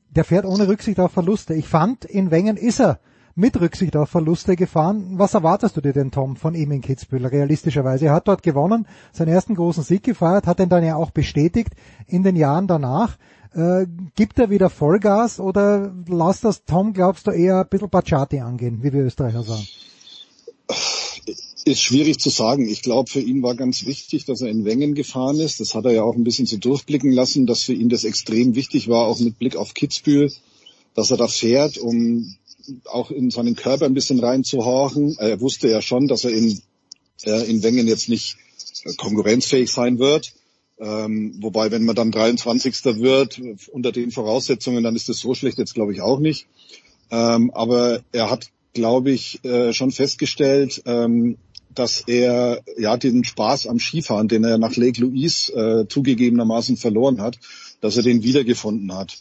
der 0.10 0.24
fährt 0.24 0.46
ohne 0.46 0.68
Rücksicht 0.68 1.00
auf 1.00 1.12
Verluste. 1.12 1.54
Ich 1.54 1.68
fand, 1.68 2.06
in 2.06 2.32
Wengen 2.32 2.58
ist 2.58 2.80
er 2.80 3.00
mit 3.36 3.60
Rücksicht 3.60 3.96
auf 3.96 4.10
Verluste 4.10 4.56
gefahren. 4.56 5.14
Was 5.18 5.34
erwartest 5.34 5.78
du 5.78 5.82
dir 5.82 5.94
denn, 5.94 6.12
Tom, 6.12 6.36
von 6.36 6.56
ihm 6.56 6.72
in 6.72 6.82
Kitzbühel, 6.82 7.26
realistischerweise? 7.26 8.08
Er 8.08 8.14
hat 8.14 8.28
dort 8.28 8.44
gewonnen, 8.44 8.86
seinen 9.14 9.30
ersten 9.30 9.56
großen 9.56 9.84
Sieg 9.84 10.04
gefeiert, 10.04 10.46
hat 10.46 10.60
ihn 10.60 10.70
dann 10.70 10.84
ja 10.84 10.96
auch 10.96 11.12
bestätigt 11.12 11.74
in 12.08 12.24
den 12.24 12.36
Jahren 12.36 12.68
danach. 12.68 13.18
Äh, 13.54 13.88
gibt 14.16 14.38
er 14.38 14.50
wieder 14.50 14.70
Vollgas 14.70 15.40
oder 15.40 15.92
lasst 16.08 16.44
das, 16.44 16.66
Tom, 16.66 16.94
glaubst 16.94 17.28
du, 17.28 17.32
eher 17.32 17.62
ein 17.62 17.68
bisschen 17.68 17.90
Bacciati 17.90 18.40
angehen, 18.42 18.84
wie 18.84 18.94
wir 18.94 19.04
Österreicher 19.04 19.44
sagen? 19.44 19.66
Ist 21.66 21.82
schwierig 21.82 22.20
zu 22.20 22.30
sagen. 22.30 22.68
Ich 22.68 22.82
glaube, 22.82 23.10
für 23.12 23.20
ihn 23.20 23.44
war 23.44 23.56
ganz 23.56 23.86
wichtig, 23.86 24.26
dass 24.26 24.42
er 24.42 24.50
in 24.50 24.66
Wengen 24.66 24.96
gefahren 24.96 25.40
ist. 25.40 25.60
Das 25.60 25.76
hat 25.76 25.86
er 25.86 25.92
ja 25.92 26.04
auch 26.04 26.16
ein 26.16 26.24
bisschen 26.24 26.46
so 26.46 26.58
durchblicken 26.58 27.12
lassen, 27.12 27.46
dass 27.46 27.64
für 27.64 27.74
ihn 27.74 27.90
das 27.90 28.06
extrem 28.06 28.56
wichtig 28.56 28.88
war, 28.88 29.08
auch 29.08 29.20
mit 29.20 29.38
Blick 29.38 29.56
auf 29.56 29.74
Kitzbühel, 29.74 30.32
dass 30.96 31.12
er 31.12 31.18
da 31.18 31.28
fährt, 31.28 31.78
um 31.78 32.36
auch 32.86 33.12
in 33.12 33.30
seinen 33.30 33.56
Körper 33.56 33.86
ein 33.86 33.94
bisschen 33.94 34.20
reinzuhorchen. 34.20 35.18
Er 35.18 35.42
wusste 35.42 35.70
ja 35.70 35.82
schon, 35.82 36.08
dass 36.08 36.24
er 36.24 36.32
in, 36.32 36.62
äh, 37.26 37.50
in 37.50 37.62
Wengen 37.62 37.88
jetzt 37.88 38.10
nicht 38.10 38.38
äh, 38.86 38.94
konkurrenzfähig 38.94 39.72
sein 39.72 40.00
wird. 40.00 40.34
Ähm, 40.80 41.36
wobei, 41.42 41.72
wenn 41.72 41.84
man 41.84 41.96
dann 41.96 42.12
23. 42.12 42.86
wird, 43.00 43.42
unter 43.72 43.92
den 43.92 44.12
Voraussetzungen, 44.12 44.84
dann 44.84 44.96
ist 44.96 45.10
das 45.10 45.20
so 45.20 45.34
schlecht 45.34 45.58
jetzt, 45.58 45.74
glaube 45.74 45.92
ich, 45.92 46.02
auch 46.02 46.20
nicht. 46.20 46.48
Ähm, 47.12 47.52
aber 47.54 48.02
er 48.14 48.30
hat, 48.30 48.48
glaube 48.74 49.12
ich, 49.12 49.44
äh, 49.44 49.74
schon 49.74 49.92
festgestellt, 49.92 50.82
ähm, 50.86 51.38
dass 51.80 52.04
er 52.06 52.62
ja 52.78 52.98
den 52.98 53.24
Spaß 53.24 53.68
am 53.68 53.80
Skifahren, 53.80 54.28
den 54.28 54.44
er 54.44 54.58
nach 54.58 54.76
Lake 54.76 55.00
Louise 55.00 55.54
äh, 55.54 55.88
zugegebenermaßen 55.88 56.76
verloren 56.76 57.22
hat, 57.22 57.40
dass 57.80 57.96
er 57.96 58.04
den 58.04 58.22
wiedergefunden 58.22 58.94
hat. 58.94 59.18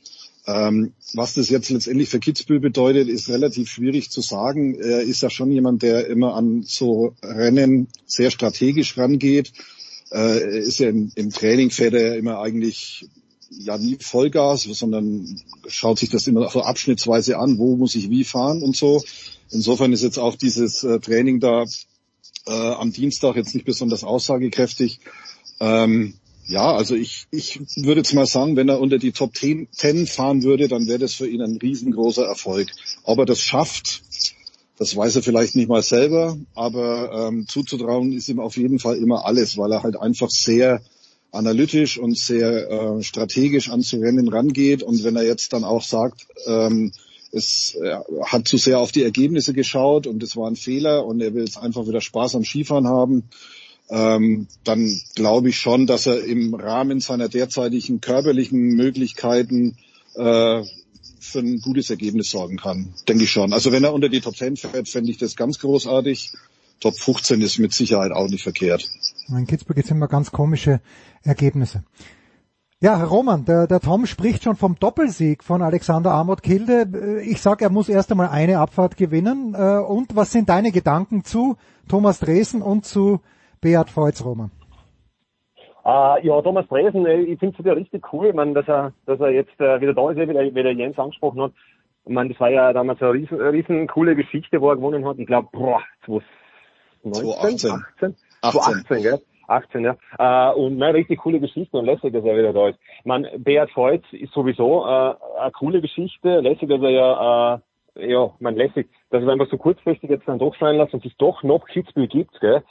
Ähm, 0.46 0.92
was 1.14 1.34
das 1.34 1.50
jetzt 1.50 1.70
letztendlich 1.70 2.08
für 2.08 2.18
Kitzbühel 2.18 2.58
bedeutet, 2.58 3.08
ist 3.08 3.28
relativ 3.28 3.70
schwierig 3.70 4.10
zu 4.10 4.22
sagen. 4.22 4.74
Er 4.74 5.02
ist 5.02 5.22
ja 5.22 5.30
schon 5.30 5.52
jemand, 5.52 5.82
der 5.82 6.08
immer 6.08 6.34
an 6.34 6.64
so 6.64 7.14
Rennen 7.22 7.86
sehr 8.06 8.30
strategisch 8.30 8.98
rangeht. 8.98 9.52
Äh, 10.10 10.40
er 10.40 10.58
ist 10.58 10.80
ja 10.80 10.88
im, 10.88 11.12
im 11.14 11.30
Training 11.30 11.70
fährt 11.70 11.94
er 11.94 12.08
ja 12.08 12.14
immer 12.14 12.40
eigentlich 12.40 13.06
ja 13.50 13.78
nie 13.78 13.98
Vollgas, 14.00 14.62
sondern 14.64 15.40
schaut 15.68 15.98
sich 15.98 16.10
das 16.10 16.26
immer 16.26 16.50
so 16.50 16.62
abschnittsweise 16.62 17.38
an, 17.38 17.58
wo 17.58 17.76
muss 17.76 17.94
ich 17.94 18.10
wie 18.10 18.24
fahren 18.24 18.62
und 18.62 18.74
so. 18.74 19.02
Insofern 19.50 19.92
ist 19.92 20.02
jetzt 20.02 20.18
auch 20.18 20.34
dieses 20.34 20.82
äh, 20.82 20.98
Training 20.98 21.40
da 21.40 21.64
äh, 22.46 22.52
am 22.52 22.92
Dienstag 22.92 23.36
jetzt 23.36 23.54
nicht 23.54 23.66
besonders 23.66 24.04
aussagekräftig. 24.04 25.00
Ähm, 25.60 26.14
ja, 26.46 26.74
also 26.74 26.94
ich, 26.94 27.26
ich 27.30 27.60
würde 27.76 28.00
jetzt 28.00 28.14
mal 28.14 28.26
sagen, 28.26 28.56
wenn 28.56 28.70
er 28.70 28.80
unter 28.80 28.98
die 28.98 29.12
Top 29.12 29.36
10, 29.36 29.68
10 29.70 30.06
fahren 30.06 30.42
würde, 30.42 30.66
dann 30.68 30.86
wäre 30.86 30.98
das 30.98 31.14
für 31.14 31.28
ihn 31.28 31.42
ein 31.42 31.58
riesengroßer 31.58 32.24
Erfolg. 32.24 32.70
Ob 33.04 33.18
er 33.18 33.26
das 33.26 33.40
schafft, 33.40 34.02
das 34.78 34.96
weiß 34.96 35.16
er 35.16 35.22
vielleicht 35.22 35.56
nicht 35.56 35.68
mal 35.68 35.82
selber, 35.82 36.38
aber 36.54 37.28
ähm, 37.28 37.46
zuzutrauen 37.46 38.12
ist 38.12 38.28
ihm 38.28 38.40
auf 38.40 38.56
jeden 38.56 38.78
Fall 38.78 38.96
immer 38.96 39.26
alles, 39.26 39.58
weil 39.58 39.72
er 39.72 39.82
halt 39.82 39.96
einfach 39.96 40.30
sehr 40.30 40.80
analytisch 41.32 41.98
und 41.98 42.16
sehr 42.16 42.70
äh, 42.70 43.02
strategisch 43.02 43.70
an 43.70 43.82
zu 43.82 43.98
Rennen 43.98 44.28
rangeht. 44.28 44.82
Und 44.82 45.04
wenn 45.04 45.16
er 45.16 45.24
jetzt 45.24 45.52
dann 45.52 45.64
auch 45.64 45.82
sagt, 45.82 46.26
ähm, 46.46 46.92
es 47.32 47.76
er 47.80 48.04
hat 48.24 48.48
zu 48.48 48.56
sehr 48.56 48.78
auf 48.78 48.92
die 48.92 49.02
Ergebnisse 49.02 49.52
geschaut 49.52 50.06
und 50.06 50.22
es 50.22 50.36
war 50.36 50.48
ein 50.48 50.56
Fehler 50.56 51.04
und 51.04 51.20
er 51.20 51.34
will 51.34 51.44
jetzt 51.44 51.58
einfach 51.58 51.86
wieder 51.86 52.00
Spaß 52.00 52.34
am 52.34 52.44
Skifahren 52.44 52.88
haben, 52.88 53.24
ähm, 53.90 54.46
dann 54.64 55.00
glaube 55.14 55.48
ich 55.48 55.58
schon, 55.58 55.86
dass 55.86 56.06
er 56.06 56.24
im 56.24 56.54
Rahmen 56.54 57.00
seiner 57.00 57.28
derzeitigen 57.28 58.00
körperlichen 58.00 58.76
Möglichkeiten 58.76 59.76
äh, 60.14 60.62
für 61.20 61.38
ein 61.40 61.60
gutes 61.60 61.90
Ergebnis 61.90 62.30
sorgen 62.30 62.56
kann. 62.56 62.94
Denke 63.08 63.24
ich 63.24 63.30
schon. 63.30 63.52
Also 63.52 63.72
wenn 63.72 63.84
er 63.84 63.92
unter 63.92 64.08
die 64.08 64.20
Top 64.20 64.36
10 64.36 64.56
fährt, 64.56 64.88
fände 64.88 65.10
ich 65.10 65.18
das 65.18 65.36
ganz 65.36 65.58
großartig. 65.58 66.32
Top 66.80 66.98
15 66.98 67.40
ist 67.40 67.58
mit 67.58 67.72
Sicherheit 67.72 68.12
auch 68.12 68.28
nicht 68.28 68.42
verkehrt. 68.42 68.88
In 69.28 69.46
Kitzbühel 69.46 69.76
gibt's 69.76 69.90
immer 69.90 70.08
ganz 70.08 70.30
komische 70.30 70.80
Ergebnisse. 71.22 71.82
Ja, 72.80 72.96
Herr 72.96 73.08
Roman, 73.08 73.44
der, 73.44 73.66
der 73.66 73.80
Tom 73.80 74.06
spricht 74.06 74.44
schon 74.44 74.54
vom 74.54 74.76
Doppelsieg 74.78 75.42
von 75.42 75.62
Alexander 75.62 76.12
Amott 76.12 76.44
Kilde. 76.44 77.20
Ich 77.24 77.42
sag, 77.42 77.60
er 77.60 77.70
muss 77.70 77.88
erst 77.88 78.12
einmal 78.12 78.28
eine 78.28 78.60
Abfahrt 78.60 78.96
gewinnen. 78.96 79.56
Äh, 79.58 79.78
Und 79.80 80.14
was 80.14 80.30
sind 80.30 80.48
deine 80.48 80.70
Gedanken 80.70 81.24
zu 81.24 81.56
Thomas 81.88 82.20
Dresen 82.20 82.62
und 82.62 82.84
zu 82.84 83.18
Beat 83.60 83.90
Feutz, 83.90 84.24
Roman? 84.24 84.52
Äh, 85.84 86.24
ja, 86.24 86.40
Thomas 86.40 86.68
Dresen, 86.68 87.04
äh, 87.04 87.22
ich 87.22 87.40
finde 87.40 87.56
es 87.58 87.64
ja 87.64 87.72
richtig 87.72 88.12
cool, 88.12 88.28
ich 88.28 88.34
meine, 88.34 88.52
dass 88.52 88.68
er, 88.68 88.92
dass 89.06 89.18
er 89.18 89.30
jetzt 89.30 89.58
äh, 89.58 89.80
wieder 89.80 89.94
da 89.94 90.12
ist, 90.12 90.16
wie 90.16 90.26
der, 90.32 90.54
wie 90.54 90.62
der 90.62 90.74
Jens 90.74 90.96
angesprochen 91.00 91.42
hat. 91.42 91.52
Ich 92.04 92.12
meine, 92.12 92.30
das 92.30 92.38
war 92.38 92.50
ja 92.50 92.72
damals 92.72 93.02
eine 93.02 93.12
riesen, 93.12 93.40
riesen 93.40 93.88
coole 93.88 94.14
Geschichte, 94.14 94.60
wo 94.60 94.70
er 94.70 94.76
gewonnen 94.76 95.04
hat. 95.04 95.18
Ich 95.18 95.26
glaube, 95.26 95.48
boah, 95.50 95.82
2019, 96.06 97.72
18, 97.96 98.14
18, 98.42 98.74
18, 98.86 99.02
gell? 99.02 99.20
18, 99.48 99.84
ja. 99.84 99.96
Äh, 100.18 100.54
und 100.54 100.82
eine 100.82 100.94
richtig 100.94 101.20
coole 101.20 101.40
Geschichte 101.40 101.76
und 101.76 101.86
lässig, 101.86 102.12
dass 102.12 102.24
er 102.24 102.36
wieder 102.36 102.52
da 102.52 102.68
ist. 102.68 102.78
Man, 103.04 103.26
Beat 103.38 103.74
Voigt 103.74 104.12
ist 104.12 104.32
sowieso 104.32 104.84
äh, 104.86 105.14
eine 105.40 105.50
coole 105.58 105.80
Geschichte, 105.80 106.40
lässig, 106.40 106.68
dass 106.68 106.82
er 106.82 106.90
ja, 106.90 107.54
äh, 107.96 108.10
ja, 108.10 108.30
man 108.38 108.56
lässig, 108.56 108.88
dass 109.10 109.22
er 109.22 109.30
einfach 109.30 109.50
so 109.50 109.56
kurzfristig 109.56 110.10
jetzt 110.10 110.28
dann 110.28 110.38
doch 110.38 110.56
sein 110.58 110.76
lässt 110.76 110.94
und 110.94 111.02
sich 111.02 111.16
doch 111.16 111.42
noch 111.42 111.66
Kitzbühel 111.66 112.08
gibt, 112.08 112.38
gell? 112.40 112.62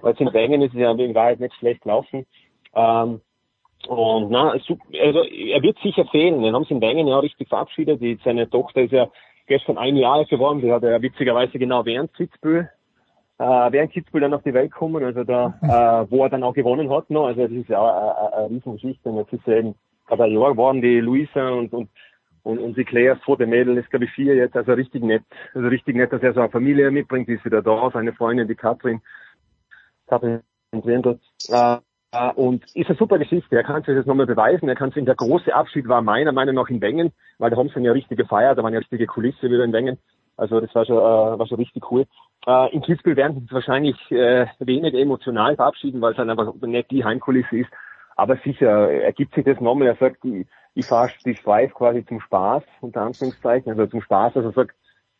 Weil 0.00 0.14
es 0.14 0.20
in 0.20 0.28
Rängen 0.28 0.62
ist 0.62 0.74
es 0.74 0.80
ja 0.80 0.92
in 0.92 1.14
Wahrheit 1.14 1.40
nicht 1.40 1.54
schlecht 1.54 1.82
gelaufen. 1.82 2.26
Ähm, 2.74 3.20
und 3.88 4.30
na, 4.30 4.50
also 4.50 4.76
er 4.92 5.62
wird 5.62 5.78
sicher 5.82 6.06
fehlen. 6.06 6.42
Den 6.42 6.54
haben 6.54 6.64
sie 6.64 6.74
in 6.74 6.80
Wengen 6.80 7.06
ja 7.06 7.18
richtig 7.18 7.48
verabschiedet. 7.48 8.00
Die, 8.00 8.18
seine 8.24 8.50
Tochter 8.50 8.82
ist 8.82 8.92
ja 8.92 9.08
gestern 9.46 9.78
ein 9.78 9.96
Jahr 9.96 10.14
alt 10.14 10.28
geworden. 10.28 10.60
Die 10.60 10.72
hat 10.72 10.82
ja 10.82 11.00
witzigerweise 11.00 11.58
genau 11.58 11.84
während 11.84 12.12
Kitzbühel, 12.14 12.68
äh, 13.38 13.72
während 13.72 13.92
Kitzbühel 13.92 14.22
dann 14.22 14.34
auf 14.34 14.42
die 14.42 14.54
Welt 14.54 14.72
gekommen, 14.72 15.04
also 15.04 15.24
da, 15.24 15.54
äh, 15.62 16.10
wo 16.10 16.24
er 16.24 16.30
dann 16.30 16.42
auch 16.42 16.54
gewonnen 16.54 16.90
hat. 16.90 17.10
No? 17.10 17.26
Also 17.26 17.42
das 17.42 17.52
ist 17.52 17.68
ja 17.68 17.80
eine, 17.80 18.16
eine, 18.16 18.34
eine 18.34 18.50
Riesengeschichte. 18.50 19.08
Und 19.08 19.16
jetzt 19.18 19.32
ist 19.32 19.48
eben 19.48 19.74
gerade 20.06 20.24
ein 20.24 20.32
Jahr 20.32 20.52
geworden, 20.52 20.82
die 20.82 21.00
Luisa 21.00 21.48
und, 21.50 21.72
und 21.72 21.90
und, 22.42 22.60
und 22.60 22.76
die 22.76 22.84
Claire, 22.84 23.16
das 23.16 23.24
zweite 23.24 23.44
Mädel, 23.44 23.76
ist 23.76 23.90
glaube 23.90 24.04
ich 24.04 24.12
vier 24.12 24.36
jetzt, 24.36 24.56
also 24.56 24.72
richtig 24.72 25.02
nett. 25.02 25.24
Also 25.52 25.66
richtig 25.66 25.96
nett, 25.96 26.12
dass 26.12 26.22
er 26.22 26.32
so 26.32 26.38
eine 26.38 26.48
Familie 26.48 26.92
mitbringt, 26.92 27.26
die 27.26 27.32
ist 27.32 27.44
wieder 27.44 27.60
da, 27.60 27.90
seine 27.92 28.12
Freundin, 28.12 28.46
die 28.46 28.54
Katrin, 28.54 29.00
Katrin 30.06 30.42
Wendel. 30.70 31.18
Äh, 31.48 31.78
äh, 32.12 32.32
und 32.34 32.64
ist 32.74 32.88
eine 32.88 32.98
super 32.98 33.18
Geschichte. 33.18 33.56
Er 33.56 33.64
kann 33.64 33.82
sich 33.82 33.96
das 33.96 34.06
nochmal 34.06 34.26
beweisen. 34.26 34.68
Er 34.68 34.76
kann 34.76 34.92
sich, 34.92 35.04
der 35.04 35.16
große 35.16 35.52
Abschied 35.52 35.88
war 35.88 36.02
meiner 36.02 36.30
Meinung 36.30 36.54
nach 36.54 36.68
in 36.68 36.80
Wengen, 36.80 37.12
weil 37.38 37.50
da 37.50 37.56
haben 37.56 37.68
sie 37.68 37.80
ja 37.80 37.90
richtig 37.90 38.18
gefeiert, 38.18 38.56
da 38.56 38.62
waren 38.62 38.72
ja 38.72 38.78
richtige 38.78 39.06
Kulisse 39.06 39.50
wieder 39.50 39.64
in 39.64 39.72
Wengen. 39.72 39.98
Also 40.36 40.60
das 40.60 40.74
war 40.74 40.84
schon, 40.84 40.98
äh, 40.98 41.38
war 41.38 41.46
schon 41.46 41.58
richtig 41.58 41.90
cool. 41.90 42.06
Äh, 42.46 42.74
in 42.74 42.82
Kitzbühel 42.82 43.16
werden 43.16 43.34
sie 43.34 43.40
sich 43.40 43.52
wahrscheinlich 43.52 43.96
äh, 44.10 44.46
wenig 44.58 44.94
emotional 44.94 45.56
verabschieden, 45.56 46.00
weil 46.00 46.12
es 46.12 46.16
dann 46.16 46.30
einfach 46.30 46.54
nicht 46.54 46.90
die 46.90 47.04
Heimkulisse 47.04 47.58
ist. 47.58 47.70
Aber 48.16 48.36
sicher, 48.44 48.90
er 48.90 49.12
gibt 49.12 49.34
sich 49.34 49.44
das 49.44 49.60
nochmal. 49.60 49.88
Er 49.88 49.96
sagt, 49.96 50.24
ich, 50.24 50.46
ich 50.74 50.86
fahre 50.86 51.10
die 51.24 51.36
Schweiz 51.36 51.72
quasi 51.74 52.04
zum 52.06 52.20
Spaß, 52.20 52.62
unter 52.80 53.02
Anführungszeichen, 53.02 53.70
also 53.70 53.86
zum 53.86 54.00
Spaß. 54.00 54.36
Also 54.36 54.48
er 54.48 54.54
sagt, 54.54 54.74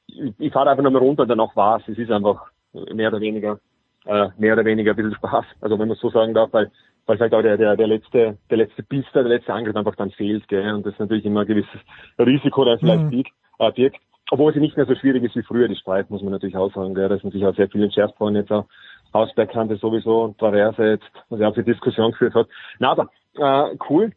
ich, 0.07 0.33
ich 0.39 0.53
fahre 0.53 0.71
einfach 0.71 0.83
nochmal 0.83 1.03
runter, 1.03 1.27
danach 1.27 1.55
war's. 1.55 1.83
Es 1.89 1.99
ist 1.99 2.11
einfach 2.11 2.51
mehr 2.73 3.09
oder 3.09 3.21
weniger 3.21 3.59
äh, 4.07 4.29
mehr 4.39 4.55
oder 4.55 4.65
weniger 4.65 4.93
ein 4.93 4.97
bisschen 4.97 5.15
Spaß. 5.15 5.45
Also 5.61 5.79
wenn 5.79 5.89
man 5.89 5.97
so 5.97 6.11
sagen 6.11 6.35
darf, 6.35 6.53
weil 6.53 6.71
weil 7.07 7.19
vielleicht 7.19 7.35
auch 7.35 7.43
der, 7.43 7.57
der, 7.57 7.77
der 7.77 7.87
letzte, 7.87 8.37
der 8.51 8.57
letzte 8.57 8.83
Bister, 8.83 9.23
der 9.23 9.37
letzte 9.37 9.55
Angriff 9.55 9.77
einfach 9.77 9.95
dann 9.95 10.11
fehlt, 10.11 10.49
gell? 10.49 10.75
Und 10.75 10.85
das 10.85 10.95
ist 10.95 10.99
natürlich 10.99 11.25
immer 11.25 11.43
ein 11.43 11.47
gewisses 11.47 11.81
Risiko, 12.19 12.65
das 12.65 12.81
vielleicht 12.81 13.05
mhm. 13.05 13.11
birgt, 13.11 13.31
äh, 13.59 13.73
birgt. 13.73 14.01
Obwohl 14.31 14.53
sie 14.53 14.61
nicht 14.61 14.77
mehr 14.77 14.87
so 14.87 14.95
schwierig 14.95 15.23
ist 15.23 15.37
wie 15.37 15.43
früher, 15.43 15.69
die 15.69 15.77
Streit, 15.77 16.11
muss 16.11 16.23
man 16.23 16.33
natürlich 16.33 16.57
auch 16.57 16.73
sagen, 16.75 16.95
gell? 16.95 17.09
Da 17.09 17.19
sind 17.19 17.33
sich 17.33 17.47
auch 17.47 17.55
sehr 17.55 17.69
viele 17.69 17.85
entschärft 17.85 18.15
jetzt 18.33 18.51
auch. 18.51 18.67
Hausbergkante 19.15 19.77
sowieso 19.77 20.35
Traverse 20.39 20.83
jetzt, 20.83 21.11
was 21.29 21.41
ja 21.41 21.49
auch 21.49 21.55
die 21.55 21.63
Diskussion 21.63 22.11
geführt 22.11 22.35
hat. 22.35 22.49
Na, 22.79 22.91
aber, 22.91 23.09
äh, 23.37 23.77
cool, 23.89 24.13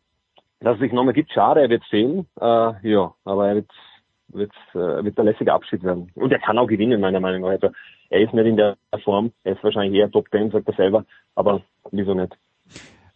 dass 0.60 0.76
es 0.76 0.82
sich 0.82 0.92
nochmal 0.92 1.14
gibt. 1.14 1.32
Schade, 1.32 1.62
er 1.62 1.70
wird 1.70 1.84
sehen, 1.90 2.28
äh, 2.40 2.90
ja, 2.90 3.14
aber 3.24 3.48
er 3.48 3.56
wird, 3.56 3.72
wird, 4.30 4.52
äh, 4.74 5.04
wird 5.04 5.18
der 5.18 5.26
lässige 5.26 5.54
Abschied 5.54 5.84
werden. 5.84 6.12
Und 6.16 6.32
er 6.32 6.40
kann 6.40 6.58
auch 6.58 6.68
gewinnen, 6.68 7.00
meiner 7.00 7.20
Meinung 7.20 7.42
nach. 7.42 7.50
Also, 7.50 7.70
er 8.10 8.22
ist 8.22 8.34
nicht 8.34 8.46
in 8.46 8.58
der 8.58 8.78
Form, 9.04 9.32
er 9.44 9.54
ist 9.54 9.64
wahrscheinlich 9.64 10.00
eher 10.00 10.12
Top 10.12 10.30
10, 10.32 10.52
sagt 10.52 10.68
er 10.68 10.74
selber, 10.74 11.06
aber 11.36 11.62
wieso 11.92 12.14
nicht? 12.14 12.36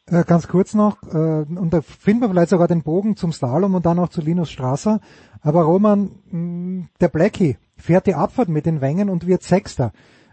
Äh, 0.08 0.24
ganz 0.26 0.48
kurz 0.48 0.74
noch, 0.74 1.02
äh, 1.04 1.46
und 1.48 1.72
da 1.72 1.82
finden 1.82 2.22
wir 2.22 2.30
vielleicht 2.30 2.50
sogar 2.50 2.68
den 2.68 2.84
Bogen 2.84 3.16
zum 3.16 3.32
Slalom 3.32 3.74
und 3.76 3.86
dann 3.86 4.00
auch 4.00 4.10
zu 4.10 4.22
Linus 4.22 4.52
Strasser. 4.52 5.00
Aber 5.44 5.64
Roman, 5.64 6.10
mh, 6.32 6.88
der 7.02 7.10
Blackie 7.10 7.58
fährt 7.78 8.08
die 8.08 8.16
Abfahrt 8.16 8.48
mit 8.48 8.66
den 8.66 8.82
Wengen 8.82 9.10
und 9.10 9.28
wird 9.28 9.44
Sechster. 9.44 9.92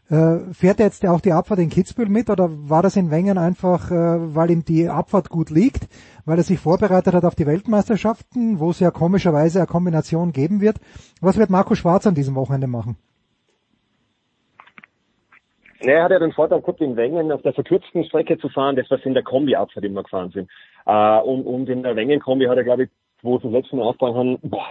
Äh, 0.09 0.53
fährt 0.53 0.81
er 0.81 0.87
jetzt 0.87 1.07
auch 1.07 1.21
die 1.21 1.33
Abfahrt 1.33 1.61
in 1.61 1.69
Kitzbühel 1.69 2.09
mit 2.09 2.31
oder 2.31 2.49
war 2.51 2.83
das 2.83 2.97
in 2.97 3.11
Wengen 3.11 3.39
einfach, 3.39 3.91
äh, 3.91 4.35
weil 4.35 4.51
ihm 4.51 4.65
die 4.65 4.89
Abfahrt 4.89 5.29
gut 5.29 5.51
liegt, 5.51 5.89
weil 6.25 6.39
er 6.39 6.43
sich 6.43 6.59
vorbereitet 6.59 7.15
hat 7.15 7.25
auf 7.25 7.35
die 7.35 7.47
Weltmeisterschaften, 7.47 8.59
wo 8.59 8.71
es 8.71 8.81
ja 8.81 8.91
komischerweise 8.91 9.61
eine 9.61 9.67
Kombination 9.69 10.33
geben 10.33 10.61
wird? 10.61 10.79
Was 11.21 11.39
wird 11.39 11.51
Marco 11.51 11.75
Schwarz 11.75 12.07
an 12.07 12.15
diesem 12.15 12.35
Wochenende 12.35 12.67
machen? 12.67 12.97
Ne, 15.83 15.93
er 15.93 16.05
hat 16.05 16.11
ja 16.11 16.19
den 16.19 16.33
Vorteil 16.33 16.61
gehabt, 16.61 16.81
in 16.81 16.97
Wengen 16.97 17.33
auf 17.33 17.43
der 17.43 17.53
verkürzten 17.53 18.05
Strecke 18.05 18.37
zu 18.39 18.49
fahren, 18.49 18.77
das 18.77 18.91
was 18.91 19.01
in 19.05 19.15
der 19.15 19.23
Kombi-Abfahrt 19.23 19.85
immer 19.85 20.03
gefahren 20.03 20.31
sind. 20.31 20.51
Äh, 20.87 21.21
und, 21.21 21.69
in 21.69 21.83
der 21.83 21.97
Wengen-Kombi 21.97 22.47
hat 22.47 22.59
er, 22.59 22.65
glaube 22.65 22.85
ich, 22.85 22.91
wo 23.23 23.39
sie 23.39 23.49
letzten 23.49 23.77
Mal 23.77 23.85
aufbauen 23.85 24.15
haben, 24.15 24.39
boah, 24.43 24.67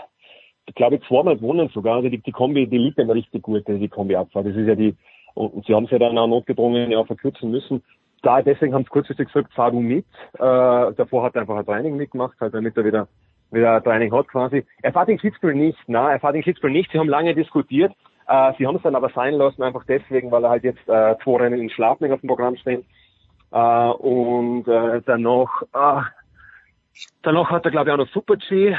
glaube 0.76 0.96
ich, 0.96 1.08
zweimal 1.08 1.38
gewonnen 1.38 1.70
sogar. 1.74 1.98
Also 1.98 2.10
die, 2.10 2.20
die 2.20 2.32
Kombi, 2.32 2.68
die 2.68 2.78
liegt 2.78 3.00
immer 3.00 3.16
richtig 3.16 3.44
gut, 3.44 3.64
die 3.68 3.88
Kombi-Abfahrt. 3.88 4.48
Das 4.48 4.56
ist 4.56 4.68
ja 4.68 4.76
die, 4.76 4.96
und, 5.34 5.66
sie 5.66 5.74
haben 5.74 5.86
sie 5.86 5.94
ja 5.94 6.00
dann 6.00 6.18
auch 6.18 6.28
notgedrungen 6.28 6.92
ja 6.92 7.04
verkürzen 7.04 7.52
müssen. 7.52 7.84
Da, 8.22 8.42
deswegen 8.42 8.74
haben 8.74 8.84
sie 8.84 8.90
kurzfristig 8.90 9.28
gesagt, 9.28 9.54
fahr 9.54 9.72
du 9.72 9.80
mit. 9.80 10.06
Äh, 10.34 10.40
davor 10.40 11.24
hat 11.24 11.36
er 11.36 11.42
einfach 11.42 11.58
ein 11.58 11.66
Training 11.66 11.96
mitgemacht, 11.96 12.40
halt, 12.42 12.54
damit 12.54 12.76
er 12.76 12.84
wieder, 12.84 13.08
wieder 13.52 13.76
ein 13.76 13.84
Training 13.84 14.14
hat 14.14 14.28
quasi. 14.28 14.66
Er 14.82 14.92
fährt 14.92 15.10
in 15.10 15.18
Kitzbühel 15.18 15.56
nicht, 15.56 15.80
na, 15.88 16.12
er 16.12 16.20
fährt 16.20 16.36
in 16.36 16.42
Kitzbühel 16.42 16.74
nicht. 16.74 16.92
Sie 16.92 17.00
haben 17.00 17.08
lange 17.08 17.34
diskutiert. 17.34 17.94
Äh, 18.28 18.54
sie 18.58 18.68
haben 18.68 18.76
es 18.76 18.82
dann 18.84 18.96
aber 18.96 19.10
sein 19.10 19.36
lassen, 19.36 19.64
einfach 19.64 19.86
deswegen, 19.88 20.32
weil 20.32 20.44
er 20.44 20.50
halt 20.50 20.64
jetzt 20.64 20.88
äh, 20.88 21.16
zwei 21.24 21.38
Rennen 21.38 21.62
in 21.62 21.70
Schladming 21.70 22.12
auf 22.12 22.20
dem 22.20 22.28
Programm 22.28 22.58
stehen. 22.58 22.86
Äh, 23.52 23.90
und 23.90 24.68
äh, 24.68 25.02
danach, 25.06 25.64
äh, 25.74 26.02
danach 27.24 27.50
hat 27.50 27.66
er 27.66 27.72
glaube 27.72 27.90
ich 27.90 27.94
auch 27.94 27.98
noch 27.98 28.10
Super-G, 28.10 28.76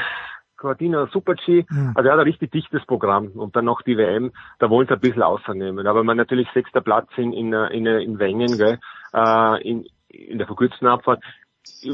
Cordina 0.61 1.07
Super-G. 1.11 1.65
Mhm. 1.69 1.93
Also 1.95 2.07
er 2.07 2.13
hat 2.13 2.19
ein 2.19 2.27
richtig 2.27 2.51
dichtes 2.51 2.85
Programm. 2.85 3.27
Und 3.31 3.55
dann 3.55 3.65
noch 3.65 3.81
die 3.81 3.97
WM, 3.97 4.31
da 4.59 4.69
wollen 4.69 4.87
sie 4.87 4.93
ein 4.93 4.99
bisschen 4.99 5.23
außernehmen. 5.23 5.87
Aber 5.87 6.03
man 6.03 6.17
natürlich 6.17 6.47
sechster 6.53 6.81
Platz 6.81 7.09
in, 7.17 7.33
in, 7.33 7.51
in, 7.53 7.85
in 7.85 8.19
Wengen, 8.19 8.57
gell, 8.57 8.79
äh, 9.13 9.61
in, 9.67 9.85
in 10.09 10.37
der 10.37 10.47
verkürzten 10.47 10.87
Abfahrt 10.87 11.23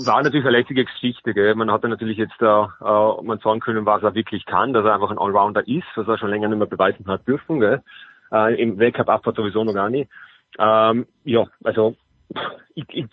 war 0.06 0.22
natürlich 0.22 0.46
eine 0.46 0.58
lässige 0.58 0.84
Geschichte. 0.86 1.34
Gell? 1.34 1.56
Man 1.56 1.72
hat 1.72 1.84
natürlich 1.84 2.18
jetzt 2.18 2.36
da 2.40 2.74
äh, 2.82 3.24
man 3.24 3.40
sagen 3.40 3.62
können, 3.62 3.86
was 3.86 4.04
er 4.04 4.16
wirklich 4.16 4.46
kann, 4.46 4.74
dass 4.74 4.86
er 4.86 4.94
einfach 4.94 5.12
ein 5.12 5.18
Allrounder 5.18 5.66
ist, 5.68 5.88
was 5.96 6.08
er 6.08 6.18
schon 6.18 6.30
länger 6.30 6.50
nicht 6.50 6.58
mehr 6.58 6.68
beweisen 6.68 7.08
hat 7.08 7.28
dürfen. 7.28 7.60
Gell? 7.60 7.82
Äh, 8.32 8.62
Im 8.62 8.78
Weltcup-Abfahrt 8.78 9.38
sowieso 9.38 9.64
noch 9.64 9.74
gar 9.74 9.90
nicht. 9.90 10.10
Ähm, 10.60 11.06
ja, 11.24 11.46
also 11.64 11.96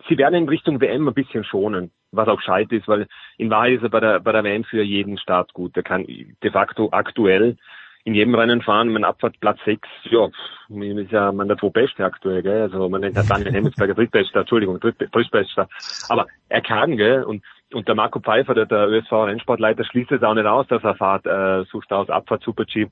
sie 0.09 0.19
werden 0.19 0.35
in 0.35 0.49
Richtung 0.49 0.81
WM 0.81 1.09
ein 1.09 1.15
bisschen 1.15 1.45
schonen, 1.45 1.91
was 2.13 2.29
auch 2.29 2.41
scheit 2.41 2.73
ist, 2.73 2.89
weil 2.89 3.07
in 3.39 3.51
Wahrheit 3.51 3.75
ist 3.75 3.83
er 3.83 3.91
bei 3.91 4.01
der, 4.01 4.21
bei 4.21 4.33
der 4.33 4.45
WM 4.45 4.65
für 4.65 4.83
jeden 4.83 5.19
Start 5.19 5.53
gut. 5.55 5.77
Der 5.77 5.83
kann 5.83 6.05
de 6.07 6.51
facto 6.51 6.89
aktuell 6.93 7.57
in 8.05 8.15
jedem 8.15 8.35
Rennen 8.35 8.61
fahren, 8.61 8.91
mein 8.91 9.05
Abfahrt 9.05 9.41
Platz 9.41 9.59
6, 9.65 9.89
ja, 10.11 10.27
ist 10.69 11.11
ja 11.11 11.33
man 11.33 11.49
der 11.49 11.57
zweitbeste 11.57 12.05
aktuell, 12.05 12.43
gell, 12.43 12.63
also 12.63 12.87
man 12.91 13.01
nennt 13.01 13.17
ja 13.17 13.23
Daniel 13.23 13.53
Hemmelsberger 13.53 13.95
drittbester, 13.95 14.41
Entschuldigung, 14.41 14.79
drittbester, 14.79 15.69
aber 16.11 16.27
er 16.51 16.61
kann, 16.61 16.99
gell, 16.99 17.23
und, 17.23 17.43
und 17.73 17.89
der 17.89 17.95
Marco 17.95 18.21
Pfeiffer, 18.21 18.53
der, 18.53 18.67
der 18.67 18.89
ÖSV-Rennsportleiter, 18.89 19.85
schließt 19.85 20.13
es 20.13 20.23
auch 20.23 20.35
nicht 20.35 20.45
aus, 20.45 20.67
dass 20.67 20.85
er 20.85 20.97
fahrt, 20.97 21.25
äh, 21.25 21.65
sucht 21.65 21.91
aus 21.95 22.11
Abfahrt 22.11 22.43
Super-G, 22.43 22.89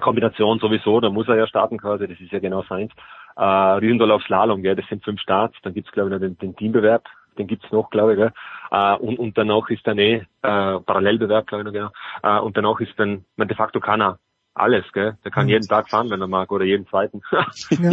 Kombination 0.00 0.60
sowieso, 0.60 1.00
da 1.00 1.10
muss 1.10 1.26
er 1.26 1.34
ja 1.34 1.48
starten 1.48 1.78
quasi, 1.78 2.06
das 2.06 2.20
ist 2.20 2.30
ja 2.30 2.38
genau 2.38 2.62
seins. 2.68 2.92
Äh, 3.38 3.42
Riesendorf 3.42 4.22
Slalom, 4.24 4.62
gell, 4.62 4.76
das 4.76 4.86
sind 4.88 5.04
fünf 5.04 5.20
Starts, 5.20 5.56
dann 5.62 5.72
gibt's 5.72 5.92
glaube 5.92 6.08
ich 6.08 6.12
noch 6.12 6.20
den, 6.20 6.36
den 6.38 6.56
Teambewerb, 6.56 7.04
den 7.38 7.46
gibt's 7.46 7.70
noch, 7.70 7.88
glaube 7.90 8.12
ich, 8.12 8.18
gell. 8.18 8.32
Äh, 8.72 8.96
und, 8.96 9.18
und 9.18 9.38
danach 9.38 9.70
ist 9.70 9.86
dann 9.86 9.98
eh 9.98 10.14
äh, 10.16 10.24
Parallelbewerb, 10.42 11.46
glaube 11.46 11.62
ich 11.62 11.66
noch, 11.66 11.72
genau. 11.72 11.90
Äh, 12.22 12.40
und 12.40 12.56
danach 12.56 12.80
ist 12.80 12.92
dann, 12.98 13.24
man 13.36 13.48
de 13.48 13.56
facto 13.56 13.80
kann 13.80 14.02
er 14.02 14.18
alles, 14.58 14.84
gell? 14.92 15.16
Der 15.24 15.30
kann 15.30 15.44
mhm. 15.44 15.50
jeden 15.50 15.68
Tag 15.68 15.88
fahren, 15.88 16.10
wenn 16.10 16.20
er 16.20 16.26
mag, 16.26 16.50
oder 16.50 16.64
jeden 16.64 16.86
zweiten. 16.86 17.22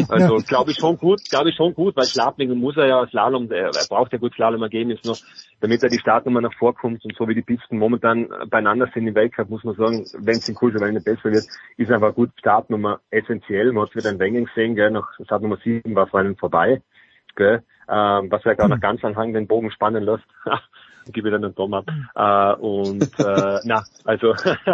also 0.10 0.38
ja. 0.38 0.44
glaube 0.44 0.72
ich 0.72 0.77
schon 0.77 0.98
gut, 0.98 1.22
glaube 1.30 1.50
ich 1.50 1.56
schon 1.56 1.74
gut, 1.74 1.95
weil 1.95 2.06
Schlaflinge 2.06 2.56
muss 2.56 2.77
er 2.77 2.88
ja 2.88 3.08
Slalom, 3.08 3.52
er, 3.52 3.68
er 3.68 3.88
braucht 3.90 4.11
ja 4.14 4.18
gut 4.18 4.34
Slalom-Ergebnis 4.34 5.00
nur, 5.03 5.18
damit 5.61 5.84
er 5.84 5.90
die 5.90 6.00
Startnummer 6.00 6.42
nach 6.42 6.53
vorkommt 6.53 7.03
und 7.06 7.16
so 7.16 7.27
wie 7.27 7.35
die 7.35 7.42
Pisten 7.42 7.77
momentan 7.77 8.27
beieinander 8.50 8.90
sind 8.94 9.08
im 9.08 9.16
Weltcup, 9.16 9.50
muss 9.50 9.64
man 9.64 9.76
sagen, 9.76 10.06
wenn 10.18 10.38
es 10.38 10.50
in 10.50 10.56
Kulturwellen 10.56 10.95
nicht 10.95 11.06
besser 11.06 11.32
wird, 11.32 11.45
ist 11.77 11.92
einfach 11.92 12.14
gut 12.14 12.32
Startnummer 12.40 13.00
essentiell. 13.11 13.72
Man 13.72 13.85
hat 13.85 13.95
wieder 13.95 14.10
ein 14.10 14.19
Wengen 14.19 14.45
gesehen, 14.45 14.76
gell? 14.76 14.92
Nach 14.92 15.08
Startnummer 15.24 15.58
7 15.64 15.95
war 15.95 16.08
vor 16.08 16.19
allem 16.19 16.35
vorbei, 16.35 16.82
gell? 17.35 17.64
Ähm, 17.88 18.32
was 18.32 18.44
ja 18.44 18.56
gar 18.56 18.68
nach 18.68 18.80
ganz 18.80 19.03
Anhang 19.03 19.34
den 19.34 19.48
Bogen 19.48 19.72
spannen 19.72 20.03
lässt. 20.03 20.26
gebe 21.11 21.32
dann 21.32 21.43
einen 21.43 21.56
Daumen 21.56 21.74
ab. 21.74 21.85
Äh, 22.16 22.61
und 22.61 23.19
äh, 23.19 23.59
na, 23.64 23.84
also 24.03 24.34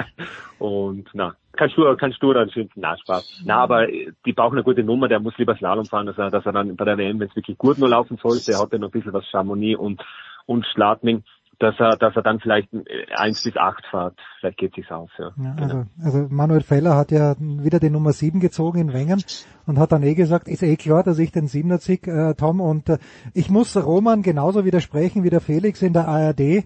und 0.59 1.07
na, 1.13 1.35
kannst 1.53 1.77
du, 1.77 1.95
kannst 1.95 2.21
du 2.21 2.33
dann 2.33 2.49
schön, 2.51 2.69
na, 2.75 2.97
Spaß. 2.97 3.43
Na, 3.45 3.57
aber 3.57 3.87
die 3.87 4.33
brauchen 4.33 4.55
eine 4.55 4.63
gute 4.63 4.83
Nummer, 4.83 5.07
der 5.07 5.19
muss 5.19 5.37
lieber 5.37 5.55
Slalom 5.55 5.85
fahren, 5.85 6.05
dass 6.05 6.17
er, 6.17 6.29
dass 6.29 6.45
er 6.45 6.53
dann 6.53 6.75
bei 6.75 6.85
der 6.85 6.97
WM, 6.97 7.19
wenn 7.19 7.29
es 7.29 7.35
wirklich 7.35 7.57
gut 7.57 7.77
nur 7.77 7.89
laufen 7.89 8.17
sollte, 8.17 8.51
er 8.51 8.59
hat 8.59 8.71
ja 8.71 8.79
noch 8.79 8.89
ein 8.89 8.91
bisschen 8.91 9.13
was 9.13 9.27
Chamonix 9.27 9.79
und, 9.79 10.03
und 10.45 10.65
Schladming, 10.65 11.23
dass 11.61 11.79
er, 11.79 11.95
dass 11.97 12.15
er 12.15 12.23
dann 12.23 12.39
vielleicht 12.39 12.69
eins 13.15 13.43
bis 13.43 13.55
acht 13.55 13.85
fährt. 13.91 14.17
Vielleicht 14.39 14.57
geht 14.57 14.75
sich's 14.75 14.91
aus, 14.91 15.09
ja. 15.17 15.31
ja 15.37 15.55
also, 15.57 15.85
also 16.03 16.27
Manuel 16.29 16.61
Feller 16.61 16.95
hat 16.95 17.11
ja 17.11 17.35
wieder 17.39 17.79
die 17.79 17.89
Nummer 17.89 18.13
sieben 18.13 18.39
gezogen 18.39 18.79
in 18.79 18.93
Wengen 18.93 19.23
und 19.67 19.77
hat 19.77 19.91
dann 19.91 20.03
eh 20.03 20.15
gesagt, 20.15 20.47
ist 20.47 20.63
eh 20.63 20.75
klar, 20.75 21.03
dass 21.03 21.19
ich 21.19 21.31
den 21.31 21.47
Siebener 21.47 21.79
zieh, 21.79 21.99
äh, 22.05 22.33
Tom, 22.33 22.61
und 22.61 22.89
äh, 22.89 22.97
ich 23.33 23.49
muss 23.49 23.77
Roman 23.77 24.23
genauso 24.23 24.65
widersprechen 24.65 25.23
wie 25.23 25.29
der 25.29 25.41
Felix 25.41 25.81
in 25.81 25.93
der 25.93 26.07
ARD 26.07 26.65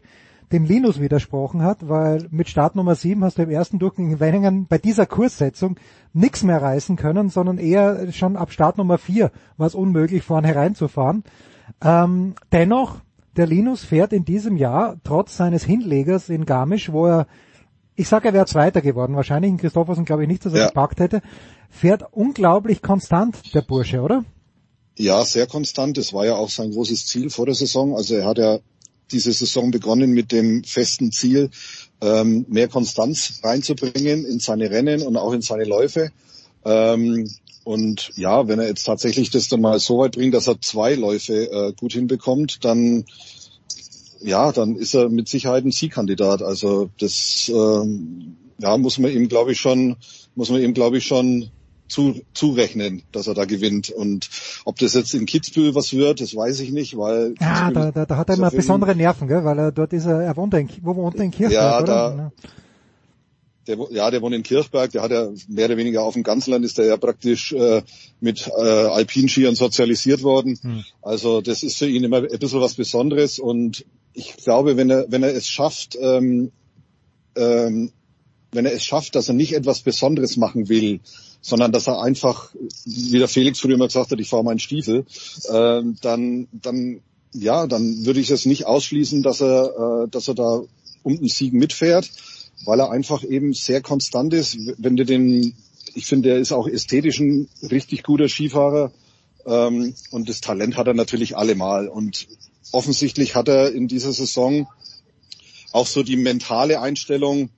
dem 0.51 0.63
Linus 0.63 1.01
widersprochen 1.01 1.63
hat, 1.63 1.89
weil 1.89 2.27
mit 2.29 2.47
Startnummer 2.47 2.95
7 2.95 3.23
hast 3.23 3.37
du 3.37 3.43
im 3.43 3.49
ersten 3.49 3.79
Durchgang 3.79 4.11
in 4.11 4.19
Wenningen 4.19 4.67
bei 4.67 4.77
dieser 4.77 5.05
Kurssetzung 5.05 5.77
nichts 6.13 6.43
mehr 6.43 6.61
reißen 6.61 6.95
können, 6.95 7.29
sondern 7.29 7.57
eher 7.57 8.11
schon 8.11 8.37
ab 8.37 8.51
Startnummer 8.51 8.97
4 8.97 9.31
war 9.57 9.67
es 9.67 9.75
unmöglich, 9.75 10.23
vorne 10.23 10.47
hereinzufahren. 10.47 11.23
Ähm, 11.83 12.35
dennoch, 12.51 13.01
der 13.37 13.47
Linus 13.47 13.83
fährt 13.83 14.13
in 14.13 14.25
diesem 14.25 14.57
Jahr, 14.57 14.97
trotz 15.03 15.37
seines 15.37 15.63
Hinlegers 15.63 16.29
in 16.29 16.45
Garmisch, 16.45 16.91
wo 16.91 17.05
er, 17.07 17.27
ich 17.95 18.07
sage, 18.07 18.29
er 18.29 18.33
wäre 18.33 18.45
Zweiter 18.45 18.81
geworden, 18.81 19.15
wahrscheinlich 19.15 19.51
in 19.51 19.57
Christoffersen 19.57 20.05
glaube 20.05 20.23
ich 20.23 20.27
nicht, 20.29 20.45
dass 20.45 20.53
er 20.53 20.59
Ja. 20.59 20.67
gepackt 20.67 20.99
hätte, 20.99 21.21
fährt 21.69 22.03
unglaublich 22.11 22.81
konstant, 22.81 23.53
der 23.53 23.61
Bursche, 23.61 24.01
oder? 24.01 24.23
Ja, 24.97 25.25
sehr 25.25 25.45
konstant. 25.47 25.97
Das 25.97 26.13
war 26.13 26.25
ja 26.25 26.35
auch 26.35 26.49
sein 26.49 26.71
großes 26.71 27.05
Ziel 27.05 27.29
vor 27.29 27.45
der 27.45 27.55
Saison. 27.55 27.95
Also 27.95 28.15
er 28.15 28.25
hat 28.25 28.37
ja 28.37 28.59
diese 29.11 29.33
Saison 29.33 29.69
begonnen 29.71 30.11
mit 30.11 30.31
dem 30.31 30.63
festen 30.63 31.11
Ziel, 31.11 31.49
ähm, 32.01 32.45
mehr 32.47 32.69
Konstanz 32.69 33.41
reinzubringen 33.43 34.25
in 34.25 34.39
seine 34.39 34.71
Rennen 34.71 35.01
und 35.01 35.17
auch 35.17 35.33
in 35.33 35.41
seine 35.41 35.65
Läufe. 35.65 36.11
Ähm, 36.63 37.29
und 37.65 38.11
ja, 38.15 38.47
wenn 38.47 38.59
er 38.59 38.67
jetzt 38.67 38.83
tatsächlich 38.85 39.31
das 39.31 39.49
dann 39.49 39.59
mal 39.59 39.79
so 39.79 39.97
weit 39.97 40.13
bringt, 40.13 40.33
dass 40.35 40.47
er 40.47 40.61
zwei 40.61 40.93
Läufe 40.95 41.51
äh, 41.51 41.73
gut 41.73 41.93
hinbekommt, 41.93 42.63
dann 42.63 43.03
ja, 44.21 44.51
dann 44.51 44.75
ist 44.75 44.93
er 44.93 45.09
mit 45.09 45.27
Sicherheit 45.27 45.65
ein 45.65 45.71
Siegkandidat. 45.71 46.41
Also 46.41 46.89
das 46.99 47.51
ähm, 47.53 48.37
ja, 48.59 48.77
muss 48.77 48.97
man 48.99 49.11
ihm, 49.11 49.27
glaube 49.27 49.51
ich, 49.51 49.59
schon, 49.59 49.97
muss 50.35 50.49
man 50.49 50.61
ihm, 50.61 50.73
glaube 50.73 50.97
ich, 50.99 51.05
schon 51.05 51.49
zu, 51.89 52.21
zurechnen, 52.33 53.03
dass 53.11 53.27
er 53.27 53.33
da 53.33 53.45
gewinnt. 53.45 53.89
Und 53.89 54.29
ob 54.63 54.77
das 54.77 54.93
jetzt 54.93 55.13
in 55.13 55.25
Kitzbühel 55.25 55.75
was 55.75 55.91
wird, 55.93 56.21
das 56.21 56.35
weiß 56.35 56.59
ich 56.61 56.71
nicht, 56.71 56.97
weil 56.97 57.33
Ja, 57.39 57.71
da, 57.71 57.91
da, 57.91 58.05
da 58.05 58.17
hat 58.17 58.29
er 58.29 58.35
immer 58.37 58.51
besondere 58.51 58.95
Nerven, 58.95 59.27
gell? 59.27 59.43
weil 59.43 59.59
er 59.59 59.71
dort 59.71 59.91
ist 59.93 60.05
er, 60.05 60.21
er 60.21 60.37
wohnt 60.37 60.53
in, 60.53 60.69
wo 60.81 60.95
wohnt 60.95 61.15
er 61.15 61.25
in 61.25 61.31
Kirchberg, 61.31 61.53
Ja, 61.61 61.81
oder? 61.81 61.85
da- 61.85 62.31
Der, 63.67 63.77
ja, 63.91 64.11
der 64.11 64.21
wohnt 64.21 64.35
in 64.35 64.43
Kirchberg, 64.43 64.91
der 64.91 65.01
hat 65.01 65.11
ja 65.11 65.29
mehr 65.47 65.65
oder 65.65 65.77
weniger 65.77 66.03
auf 66.03 66.13
dem 66.13 66.23
ganzen 66.23 66.51
Land 66.51 66.65
ist 66.65 66.77
der 66.77 66.85
ja 66.85 66.97
praktisch 66.97 67.51
äh, 67.53 67.81
mit 68.19 68.47
äh, 68.47 68.61
Alpinskiern 68.61 69.55
sozialisiert 69.55 70.21
worden. 70.21 70.59
Hm. 70.61 70.83
Also 71.01 71.41
das 71.41 71.63
ist 71.63 71.77
für 71.77 71.87
ihn 71.87 72.03
immer 72.03 72.17
ein 72.17 72.39
bisschen 72.39 72.61
was 72.61 72.75
Besonderes 72.75 73.39
und 73.39 73.85
ich 74.13 74.37
glaube, 74.37 74.77
wenn 74.77 74.89
er 74.89 75.05
wenn 75.09 75.23
er 75.23 75.35
es 75.35 75.47
schafft, 75.47 75.97
ähm, 75.99 76.51
ähm, 77.35 77.91
wenn 78.51 78.65
er 78.65 78.73
es 78.73 78.83
schafft, 78.83 79.15
dass 79.15 79.27
er 79.27 79.35
nicht 79.35 79.53
etwas 79.53 79.81
Besonderes 79.81 80.37
machen 80.37 80.69
will, 80.69 81.01
sondern 81.41 81.71
dass 81.71 81.87
er 81.87 82.01
einfach, 82.01 82.55
wie 82.85 83.19
der 83.19 83.27
Felix 83.27 83.59
früher 83.59 83.75
immer 83.75 83.87
gesagt 83.87 84.11
hat, 84.11 84.19
ich 84.19 84.29
fahre 84.29 84.43
meinen 84.43 84.59
Stiefel, 84.59 85.05
ähm, 85.51 85.97
dann 86.01 86.47
dann 86.51 87.01
ja, 87.33 87.67
dann 87.67 88.05
würde 88.05 88.19
ich 88.19 88.31
es 88.31 88.45
nicht 88.45 88.65
ausschließen, 88.65 89.21
dass 89.21 89.41
er 89.41 90.05
äh, 90.05 90.09
dass 90.09 90.27
er 90.27 90.35
da 90.35 90.61
um 91.03 91.17
den 91.17 91.27
Sieg 91.27 91.53
mitfährt, 91.53 92.09
weil 92.63 92.79
er 92.79 92.91
einfach 92.91 93.23
eben 93.23 93.53
sehr 93.53 93.81
konstant 93.81 94.33
ist. 94.33 94.57
Wenn 94.77 94.95
du 94.95 95.05
den, 95.05 95.55
ich 95.93 96.05
finde, 96.05 96.29
er 96.29 96.37
ist 96.37 96.51
auch 96.51 96.67
ästhetisch 96.67 97.19
ein 97.19 97.47
richtig 97.61 98.03
guter 98.03 98.29
Skifahrer 98.29 98.91
ähm, 99.45 99.93
und 100.11 100.29
das 100.29 100.41
Talent 100.41 100.77
hat 100.77 100.87
er 100.87 100.93
natürlich 100.93 101.37
allemal. 101.37 101.87
Und 101.87 102.27
offensichtlich 102.71 103.35
hat 103.35 103.47
er 103.47 103.71
in 103.71 103.87
dieser 103.87 104.13
Saison 104.13 104.67
auch 105.71 105.87
so 105.87 106.03
die 106.03 106.15
mentale 106.15 106.81
Einstellung 106.81 107.49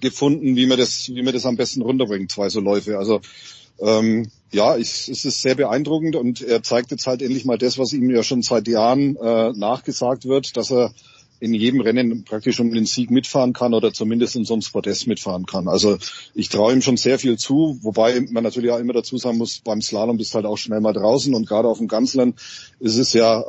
gefunden, 0.00 0.56
wie 0.56 0.66
man 0.66 0.78
das, 0.78 1.08
wie 1.08 1.22
man 1.22 1.32
das 1.32 1.46
am 1.46 1.56
besten 1.56 1.82
runterbringt, 1.82 2.30
zwei 2.30 2.48
so 2.48 2.60
Läufe. 2.60 2.98
Also 2.98 3.20
ähm, 3.80 4.30
ja, 4.50 4.76
ich, 4.76 5.08
es 5.08 5.24
ist 5.24 5.42
sehr 5.42 5.54
beeindruckend 5.54 6.16
und 6.16 6.42
er 6.42 6.62
zeigt 6.62 6.90
jetzt 6.90 7.06
halt 7.06 7.22
endlich 7.22 7.44
mal 7.44 7.58
das, 7.58 7.78
was 7.78 7.92
ihm 7.92 8.10
ja 8.10 8.22
schon 8.22 8.42
seit 8.42 8.68
Jahren 8.68 9.16
äh, 9.16 9.52
nachgesagt 9.52 10.26
wird, 10.26 10.56
dass 10.56 10.70
er 10.70 10.92
in 11.42 11.54
jedem 11.54 11.80
Rennen 11.80 12.22
praktisch 12.22 12.60
um 12.60 12.72
den 12.72 12.86
Sieg 12.86 13.10
mitfahren 13.10 13.52
kann 13.52 13.74
oder 13.74 13.92
zumindest 13.92 14.36
in 14.36 14.44
so 14.44 14.54
einem 14.54 14.62
Podest 14.62 15.08
mitfahren 15.08 15.44
kann. 15.44 15.66
Also 15.66 15.98
ich 16.36 16.48
traue 16.48 16.72
ihm 16.72 16.82
schon 16.82 16.96
sehr 16.96 17.18
viel 17.18 17.36
zu, 17.36 17.80
wobei 17.82 18.20
man 18.30 18.44
natürlich 18.44 18.70
auch 18.70 18.78
immer 18.78 18.92
dazu 18.92 19.18
sagen 19.18 19.38
muss, 19.38 19.58
beim 19.58 19.82
Slalom 19.82 20.18
bist 20.18 20.32
du 20.32 20.36
halt 20.36 20.46
auch 20.46 20.56
schnell 20.56 20.80
mal 20.80 20.92
draußen 20.92 21.34
und 21.34 21.48
gerade 21.48 21.66
auf 21.66 21.78
dem 21.78 21.88
Ganzland 21.88 22.38
ist 22.78 22.96
es 22.96 23.12
ja 23.12 23.44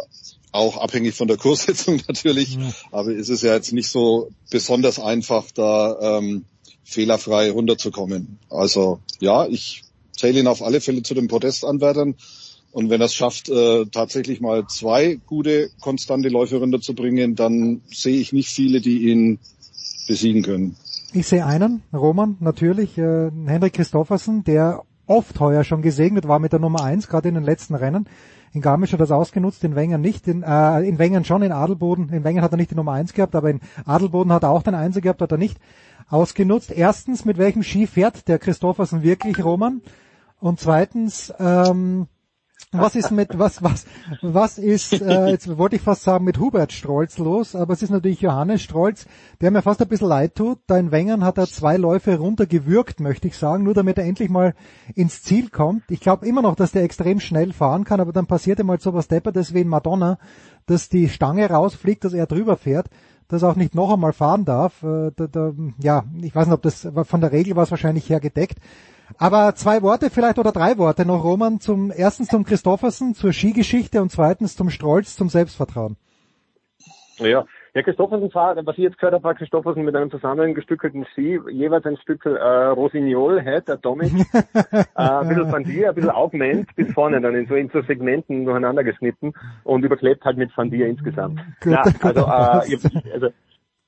auch 0.52 0.78
abhängig 0.78 1.14
von 1.14 1.28
der 1.28 1.38
Kurssetzung 1.38 2.02
natürlich, 2.08 2.58
aber 2.92 3.12
ist 3.12 3.30
es 3.30 3.44
ja 3.44 3.54
jetzt 3.54 3.74
nicht 3.74 3.90
so 3.90 4.32
besonders 4.50 4.98
einfach, 4.98 5.52
da 5.52 6.18
ähm, 6.18 6.46
fehlerfrei 6.84 7.52
runterzukommen. 7.52 8.40
Also 8.50 9.02
ja, 9.20 9.46
ich 9.46 9.84
zähle 10.18 10.40
ihn 10.40 10.48
auf 10.48 10.64
alle 10.64 10.82
Fälle 10.82 11.04
zu 11.04 11.14
den 11.14 11.28
Podestanwärtern. 11.28 12.16
Und 12.74 12.90
wenn 12.90 13.02
er 13.02 13.06
es 13.06 13.14
schafft, 13.14 13.50
äh, 13.50 13.86
tatsächlich 13.86 14.42
mal 14.42 14.66
zwei 14.68 15.20
gute, 15.28 15.70
konstante 15.80 16.30
Läufe 16.30 16.58
runterzubringen, 16.58 17.36
dann 17.36 17.82
sehe 17.86 18.20
ich 18.20 18.34
nicht 18.34 18.50
viele, 18.50 18.82
die 18.82 19.10
ihn 19.10 19.38
besiegen 20.08 20.42
können. 20.42 20.76
Ich 21.14 21.28
sehe 21.28 21.46
einen, 21.46 21.84
Roman, 21.94 22.38
natürlich, 22.40 22.98
äh, 22.98 23.30
Henrik 23.46 23.74
Christoffersen, 23.74 24.44
der 24.44 24.82
oft 25.06 25.40
heuer 25.40 25.64
schon 25.64 25.84
gesegnet 25.84 26.28
war 26.28 26.40
mit 26.40 26.52
der 26.52 26.60
Nummer 26.60 26.84
eins, 26.84 27.08
gerade 27.08 27.30
in 27.30 27.36
den 27.36 27.44
letzten 27.44 27.76
Rennen. 27.76 28.10
In 28.54 28.62
Garmisch 28.62 28.92
hat 28.92 29.00
er 29.00 29.06
das 29.06 29.12
ausgenutzt, 29.12 29.64
in 29.64 29.76
Wengen 29.76 30.02
nicht, 30.02 30.28
in, 30.28 30.42
äh, 30.42 30.82
in 30.82 30.98
Wengen 30.98 31.26
schon, 31.26 31.44
in 31.44 31.52
Adelboden, 31.52 32.10
in 32.10 32.24
Wengen 32.24 32.42
hat 32.42 32.54
er 32.54 32.58
nicht 32.58 32.72
die 32.72 32.76
Nummer 32.76 32.94
eins 32.94 33.14
gehabt, 33.14 33.36
aber 33.36 33.52
in 33.52 33.62
Adelboden 33.86 34.34
hat 34.34 34.44
er 34.44 34.50
auch 34.50 34.64
den 34.64 34.74
Einser 34.74 35.02
gehabt, 35.02 35.22
hat 35.22 35.32
er 35.32 35.38
nicht 35.38 35.60
ausgenutzt. 36.10 36.72
Erstens, 36.72 37.24
mit 37.24 37.38
welchem 37.38 37.62
Ski 37.62 37.86
fährt 37.86 38.28
der 38.28 38.40
Christoffersen 38.40 39.04
wirklich, 39.04 39.44
Roman? 39.46 39.82
Und 40.40 40.60
zweitens, 40.60 41.32
ähm, 41.40 42.08
was 42.72 42.96
ist 42.96 43.12
mit 43.12 43.38
was 43.38 43.62
was 43.64 43.86
was 44.22 44.58
ist 44.58 44.94
äh, 45.02 45.28
jetzt 45.28 45.58
wollte 45.58 45.76
ich 45.76 45.82
fast 45.82 46.04
sagen 46.04 46.26
mit 46.26 46.40
Hubert 46.40 46.72
Strolz 46.72 47.18
los, 47.18 47.56
aber 47.56 47.74
es 47.74 47.82
ist 47.82 47.90
natürlich 47.90 48.22
Johannes 48.22 48.62
Strolz, 48.62 49.06
der 49.42 49.52
mir 49.52 49.62
fast 49.62 49.82
ein 49.82 49.88
bisschen 49.88 50.08
leid 50.08 50.36
tut. 50.36 50.60
Da 50.68 50.78
in 50.78 50.92
Wengern 50.92 51.24
hat 51.24 51.38
er 51.38 51.48
zwei 51.48 51.78
Läufe 51.78 52.18
runtergewürgt, 52.18 53.00
möchte 53.00 53.28
ich 53.28 53.38
sagen, 53.38 53.64
nur 53.64 53.74
damit 53.74 53.98
er 53.98 54.06
endlich 54.06 54.30
mal 54.30 54.56
ins 54.96 55.24
Ziel 55.24 55.50
kommt. 55.50 55.84
Ich 55.90 56.00
glaube 56.00 56.28
immer 56.28 56.42
noch, 56.42 56.56
dass 56.56 56.72
der 56.72 56.84
extrem 56.84 57.20
schnell 57.20 57.54
fahren 57.54 57.84
kann, 57.84 58.00
aber 58.00 58.14
dann 58.14 58.28
passiert 58.28 58.60
ihm 58.60 58.70
halt 58.70 58.82
sowas 58.82 59.08
Deppertes 59.08 59.54
wie 59.54 59.62
in 59.62 59.68
Madonna, 59.68 60.18
dass 60.66 60.90
die 60.90 61.10
Stange 61.10 61.50
rausfliegt, 61.50 62.04
dass 62.04 62.14
er 62.14 62.26
drüber 62.26 62.58
fährt 62.58 62.90
dass 63.30 63.42
er 63.42 63.50
auch 63.50 63.56
nicht 63.56 63.74
noch 63.74 63.92
einmal 63.92 64.14
fahren 64.14 64.46
darf. 64.46 64.84
Äh, 64.84 65.12
Da, 65.16 65.28
da, 65.28 65.54
ja, 65.80 66.04
ich 66.22 66.36
weiß 66.36 66.48
nicht, 66.48 66.54
ob 66.54 66.62
das 66.62 66.88
von 67.04 67.22
der 67.22 67.32
Regel 67.32 67.56
war 67.56 67.64
es 67.64 67.72
wahrscheinlich 67.72 68.10
her 68.10 68.20
gedeckt. 68.20 68.60
Aber 69.18 69.56
zwei 69.56 69.82
Worte 69.82 70.10
vielleicht 70.10 70.40
oder 70.40 70.52
drei 70.52 70.78
Worte 70.78 71.06
noch, 71.06 71.24
Roman, 71.24 71.60
zum 71.60 71.92
erstens 71.96 72.30
zum 72.30 72.44
Christoffersen, 72.46 73.14
zur 73.14 73.32
Skigeschichte 73.32 74.02
und 74.02 74.12
zweitens 74.12 74.56
zum 74.56 74.70
Strolz, 74.70 75.16
zum 75.16 75.30
Selbstvertrauen. 75.30 75.98
Ja, 77.20 77.46
ja 77.74 77.82
Christoffersen 77.82 78.34
war, 78.34 78.56
was 78.66 78.78
ich 78.78 78.84
jetzt 78.84 78.98
gehört 78.98 79.14
habe, 79.14 79.24
war 79.24 79.36
Christoffersen 79.36 79.84
mit 79.84 79.96
einem 79.96 80.10
zusammengestückelten 80.10 81.06
Ski, 81.14 81.40
jeweils 81.52 81.86
ein 81.86 81.98
Stück 81.98 82.26
äh, 82.26 82.30
Rosignol, 82.30 83.42
Head, 83.42 83.70
Atomic, 83.70 84.12
äh, 84.34 84.86
ein 84.96 85.28
bisschen 85.28 85.50
Fandier, 85.50 85.90
ein 85.90 85.96
bisschen 85.96 86.10
aufmennt 86.10 86.76
bis 86.76 86.92
vorne, 86.94 87.22
dann 87.22 87.36
in 87.36 87.48
so, 87.48 87.56
in 87.56 87.70
so 87.70 87.82
Segmenten 87.84 88.46
durcheinander 88.46 88.84
geschnitten 88.84 89.34
und 89.64 89.84
überklebt 89.84 90.26
halt 90.26 90.38
mit 90.38 90.52
Fandier 90.52 90.88
insgesamt. 90.88 91.40
Gut, 91.62 91.74
ja, 91.74 91.84
also, 92.02 92.22
äh, 92.22 93.14
also 93.14 93.30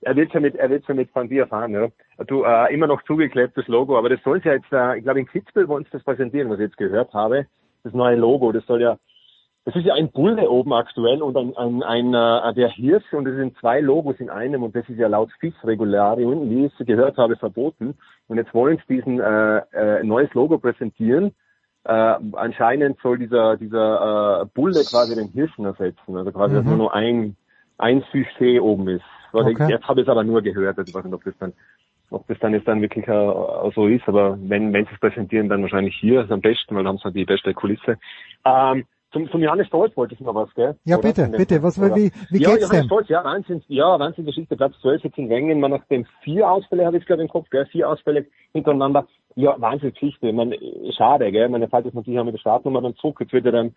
er 0.06 0.16
wird 0.16 0.34
ja 0.34 0.40
mit, 0.40 0.56
er 0.56 0.69
wird 0.69 0.88
ja 0.88 0.93
mit 0.93 1.09
Fandier 1.11 1.48
fahren, 1.48 1.74
ja. 1.74 1.88
Du, 2.27 2.43
äh, 2.43 2.74
immer 2.74 2.88
noch 2.88 3.01
zugeklebtes 3.03 3.67
Logo, 3.67 3.98
aber 3.98 4.09
das 4.09 4.22
soll 4.24 4.42
ja 4.43 4.53
jetzt, 4.53 4.72
äh, 4.72 4.98
ich 4.98 5.03
glaube 5.03 5.19
in 5.19 5.27
Kitzbühel 5.27 5.67
wollen 5.67 5.84
sie 5.84 5.92
das 5.92 6.03
präsentieren, 6.03 6.50
was 6.50 6.59
ich 6.59 6.66
jetzt 6.67 6.77
gehört 6.77 7.14
habe. 7.14 7.48
Das 7.84 7.93
neue 7.93 8.16
Logo, 8.16 8.51
das 8.51 8.66
soll 8.66 8.82
ja 8.82 8.98
das 9.66 9.75
ist 9.75 9.85
ja 9.85 9.95
ein 9.95 10.11
Bulle 10.11 10.48
oben 10.48 10.74
aktuell 10.74 11.24
und 11.24 11.35
ein, 11.35 11.58
ein, 11.58 11.82
ein 11.82 12.14
äh, 12.14 12.53
der 12.53 12.69
Hirsch 12.69 13.11
und 13.14 13.27
es 13.27 13.35
sind 13.35 13.58
zwei 13.58 13.82
Logos 13.82 14.19
in 14.19 14.30
einem 14.30 14.61
und 14.61 14.75
das 14.75 14.88
ist 14.88 15.00
ja 15.00 15.08
laut 15.08 15.32
FIS-Regularien, 15.40 16.51
wie 16.51 16.66
ich 16.66 16.80
es 16.80 16.85
gehört 16.85 17.17
habe, 17.17 17.35
verboten. 17.35 17.98
Und 18.27 18.38
jetzt 18.38 18.53
wollen 18.53 18.77
sie 18.88 18.98
diesen 18.98 19.19
äh, 19.19 19.58
äh, 19.74 20.03
neues 20.03 20.32
Logo 20.35 20.59
präsentieren. 20.59 21.34
Äh, 21.84 22.16
anscheinend 22.34 23.00
soll 23.01 23.17
dieser 23.17 23.58
dieser 23.58 24.42
äh, 24.43 24.45
Bulle 24.53 24.84
quasi 24.88 25.16
den 25.16 25.30
Hirschen 25.30 25.66
ersetzen, 25.66 26.16
also 26.16 26.32
quasi, 26.32 26.53
dass 26.53 26.64
Mhm. 26.64 26.69
nur 26.69 26.77
noch 26.77 26.93
ein 26.93 27.35
ein 27.80 28.03
Sujet 28.11 28.61
oben 28.61 28.88
ist. 28.88 29.03
Also 29.35 29.51
Okay. 29.51 29.64
Ich, 29.64 29.69
jetzt 29.69 29.88
habe 29.88 30.01
ich 30.01 30.07
es 30.07 30.11
aber 30.11 30.23
nur 30.23 30.41
gehört, 30.41 30.77
also 30.77 30.89
ich 30.89 30.95
weiß 30.95 31.05
nicht, 31.05 31.14
ob 31.14 31.23
das 31.23 31.38
dann 31.39 31.53
ob 32.11 32.27
das 32.27 32.38
dann 32.39 32.53
jetzt 32.53 32.67
dann 32.67 32.81
wirklich 32.81 33.05
so 33.05 33.88
ist, 33.88 34.07
aber 34.07 34.38
wenn 34.39 34.72
wenn 34.73 34.85
sie 34.85 34.91
es 34.93 34.99
präsentieren, 34.99 35.49
dann 35.49 35.64
wahrscheinlich 35.64 35.95
hier 35.99 36.22
ist 36.22 36.31
am 36.31 36.41
besten, 36.41 36.75
weil 36.75 36.83
da 36.83 36.89
haben 36.89 36.97
sie 36.97 37.03
halt 37.05 37.15
die 37.15 37.25
beste 37.25 37.53
Kulisse. 37.53 37.97
Ähm, 38.45 38.85
zum, 39.15 39.31
zum 39.31 39.41
Johannes 39.41 39.67
Stolz 39.67 39.95
wollte 39.95 40.14
ich 40.14 40.19
noch 40.19 40.35
was, 40.35 40.53
gell? 40.55 40.75
Ja, 40.83 40.97
Oder? 40.97 41.07
bitte, 41.07 41.30
bitte, 41.30 41.64
was, 41.64 41.80
oder? 41.80 41.95
wie, 41.95 42.11
wie 42.31 42.41
ja, 42.41 42.49
geht's 42.49 42.64
Johannes 42.64 42.69
denn? 42.69 42.83
Stolz, 42.83 43.07
ja, 43.07 43.23
Wahnsinn, 43.23 43.64
ja, 43.69 43.97
Wahnsinn, 43.97 44.25
Geschichte, 44.25 44.57
Platz 44.57 44.73
12 44.81 45.05
jetzt 45.05 45.17
in 45.17 45.30
Wengen, 45.30 45.61
man 45.61 45.72
nach 45.72 45.85
dem 45.85 46.05
vier 46.22 46.49
Ausfälle 46.49 46.85
habe 46.85 46.97
ich 46.97 47.05
glaube 47.05 47.22
im 47.22 47.30
Kopf, 47.30 47.49
gell, 47.49 47.65
vier 47.67 47.89
Ausfälle 47.89 48.25
hintereinander. 48.51 49.07
Ja, 49.35 49.55
Wahnsinn, 49.57 49.93
Geschichte, 49.93 50.33
man, 50.33 50.53
schade, 50.97 51.31
gell, 51.31 51.47
meine 51.47 51.69
fällt 51.69 51.85
jetzt 51.85 51.93
natürlich 51.93 52.19
auch 52.19 52.25
mit 52.25 52.33
der 52.33 52.39
Startnummer 52.39 52.81
dann 52.81 52.95
zurück, 52.97 53.17
jetzt 53.22 53.31
wird 53.31 53.45
ja 53.45 53.51
dann, 53.51 53.73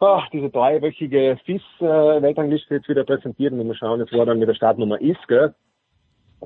ach, 0.00 0.28
diese 0.30 0.50
dreiwöchige 0.50 1.38
FIS-Weltrangliste 1.44 2.74
jetzt 2.74 2.88
wieder 2.88 3.04
präsentiert 3.04 3.52
und 3.52 3.66
wir 3.66 3.74
schauen 3.74 4.00
jetzt, 4.00 4.12
wo 4.12 4.18
er 4.18 4.26
dann 4.26 4.38
mit 4.38 4.48
der 4.48 4.54
Startnummer 4.54 5.00
ist, 5.00 5.26
gell. 5.28 5.54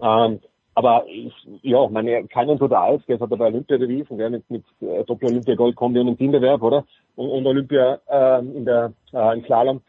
Ähm, 0.01 0.41
aber 0.75 1.05
ich, 1.09 1.35
ja, 1.63 1.89
meine, 1.89 2.27
keiner 2.29 2.57
so 2.57 2.69
der 2.69 2.81
Eis, 2.81 3.01
gell, 3.07 3.19
hat 3.19 3.31
er 3.31 3.37
bei 3.37 3.47
Olympia 3.47 3.77
bewiesen, 3.77 4.19
gell, 4.19 4.31
mit, 4.31 4.49
mit 4.51 4.65
äh, 4.81 5.05
Doppel-Olympia-Gold 5.05 5.75
kombi 5.77 5.99
und 5.99 6.09
im 6.09 6.19
Teambewerb, 6.19 6.63
oder? 6.63 6.85
Und, 7.17 7.29
und 7.29 7.47
Olympia 7.47 7.99
ähm, 8.09 8.57
in 8.57 8.65
der 8.65 8.93
äh, 9.13 9.37
im 9.37 9.45
Slalom. 9.45 9.81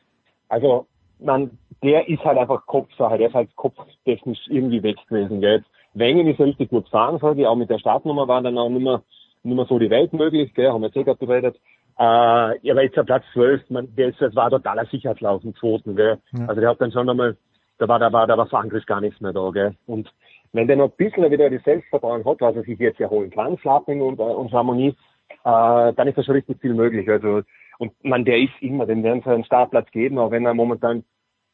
Also 0.49 0.87
man, 1.19 1.51
der 1.83 2.09
ist 2.09 2.23
halt 2.25 2.37
einfach 2.37 2.65
Kopfsache, 2.65 3.17
der 3.17 3.27
ist 3.27 3.35
halt 3.35 3.55
kopftechnisch 3.55 4.39
irgendwie 4.49 4.83
weg 4.83 4.97
gewesen. 5.07 5.39
Gell. 5.39 5.63
Wengen 5.93 6.27
ist 6.27 6.39
ja 6.39 6.45
richtig 6.45 6.69
gut 6.69 6.85
gefahren, 6.85 7.19
sage 7.19 7.41
ich, 7.41 7.47
auch 7.47 7.55
mit 7.55 7.69
der 7.69 7.79
Startnummer 7.79 8.27
war 8.27 8.41
dann 8.41 8.57
auch 8.57 8.69
nicht 8.69 8.83
mehr, 8.83 9.03
nicht 9.43 9.55
mehr 9.55 9.65
so 9.65 9.77
die 9.77 9.89
Welt 9.89 10.13
möglich, 10.13 10.53
gell, 10.53 10.71
haben 10.71 10.81
wir 10.81 10.87
jetzt 10.87 10.97
eh 10.97 11.03
gerade 11.03 11.25
geredet. 11.25 11.57
Äh, 12.01 12.57
ja, 12.63 12.73
aber 12.73 12.81
jetzt 12.81 12.97
der 12.97 13.03
Platz 13.03 13.23
12, 13.33 13.69
man, 13.69 13.95
der 13.95 14.07
ist, 14.07 14.19
das 14.19 14.35
war 14.35 14.49
totaler 14.49 14.85
Sicherheitslauf 14.85 15.43
im 15.43 15.53
zweiten, 15.53 15.95
gell. 15.95 16.17
Ja. 16.31 16.47
Also 16.47 16.59
der 16.59 16.71
hat 16.71 16.81
dann 16.81 16.91
schon 16.91 17.07
einmal, 17.07 17.37
da 17.77 17.87
war, 17.87 17.99
da 17.99 18.11
war, 18.11 18.25
da 18.25 18.35
war 18.35 18.47
für 18.47 18.57
Angriff 18.57 18.83
gar 18.87 19.01
nichts 19.01 19.21
mehr 19.21 19.33
da, 19.33 19.51
gell. 19.51 19.75
Und 19.85 20.11
wenn 20.51 20.65
der 20.65 20.77
noch 20.77 20.89
ein 20.89 20.97
bisschen 20.97 21.29
wieder 21.29 21.47
das 21.47 21.63
Selbstvertrauen 21.63 22.25
hat, 22.25 22.41
was 22.41 22.55
er 22.55 22.63
sich 22.63 22.79
jetzt 22.79 22.99
erholen 22.99 23.29
kann, 23.29 23.55
Flapping 23.59 24.01
und, 24.01 24.19
äh, 24.19 24.23
und 24.23 24.49
Chamonix, 24.49 24.97
äh, 25.43 25.93
dann 25.93 26.07
ist 26.07 26.17
da 26.17 26.23
schon 26.23 26.33
richtig 26.33 26.59
viel 26.59 26.73
möglich. 26.73 27.07
Also, 27.07 27.43
und 27.77 27.93
man, 28.03 28.25
der 28.25 28.39
ist 28.39 28.59
immer, 28.61 28.87
dem 28.87 29.03
werden 29.03 29.21
sie 29.23 29.29
einen 29.29 29.45
Startplatz 29.45 29.91
geben, 29.91 30.17
auch 30.17 30.31
wenn 30.31 30.47
er 30.47 30.55
momentan, 30.55 31.03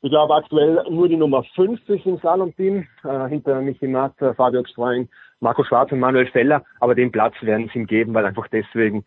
ich 0.01 0.11
glaube 0.11 0.33
aktuell 0.33 0.81
nur 0.89 1.09
die 1.09 1.17
Nummer 1.17 1.43
50 1.55 2.05
im 2.05 2.19
Slalom-Team, 2.19 2.87
äh, 3.03 3.27
hinter 3.27 3.59
Michi 3.59 3.87
Matt, 3.89 4.13
äh, 4.21 4.33
Fabio 4.33 4.63
Gstrein, 4.63 5.09
Marco 5.41 5.65
Schwarz 5.65 5.91
und 5.91 5.99
Manuel 5.99 6.27
Feller, 6.27 6.63
aber 6.79 6.95
den 6.95 7.11
Platz 7.11 7.35
werden 7.41 7.69
sie 7.73 7.79
ihm 7.79 7.85
geben, 7.85 8.13
weil 8.13 8.25
einfach 8.25 8.47
deswegen, 8.47 9.03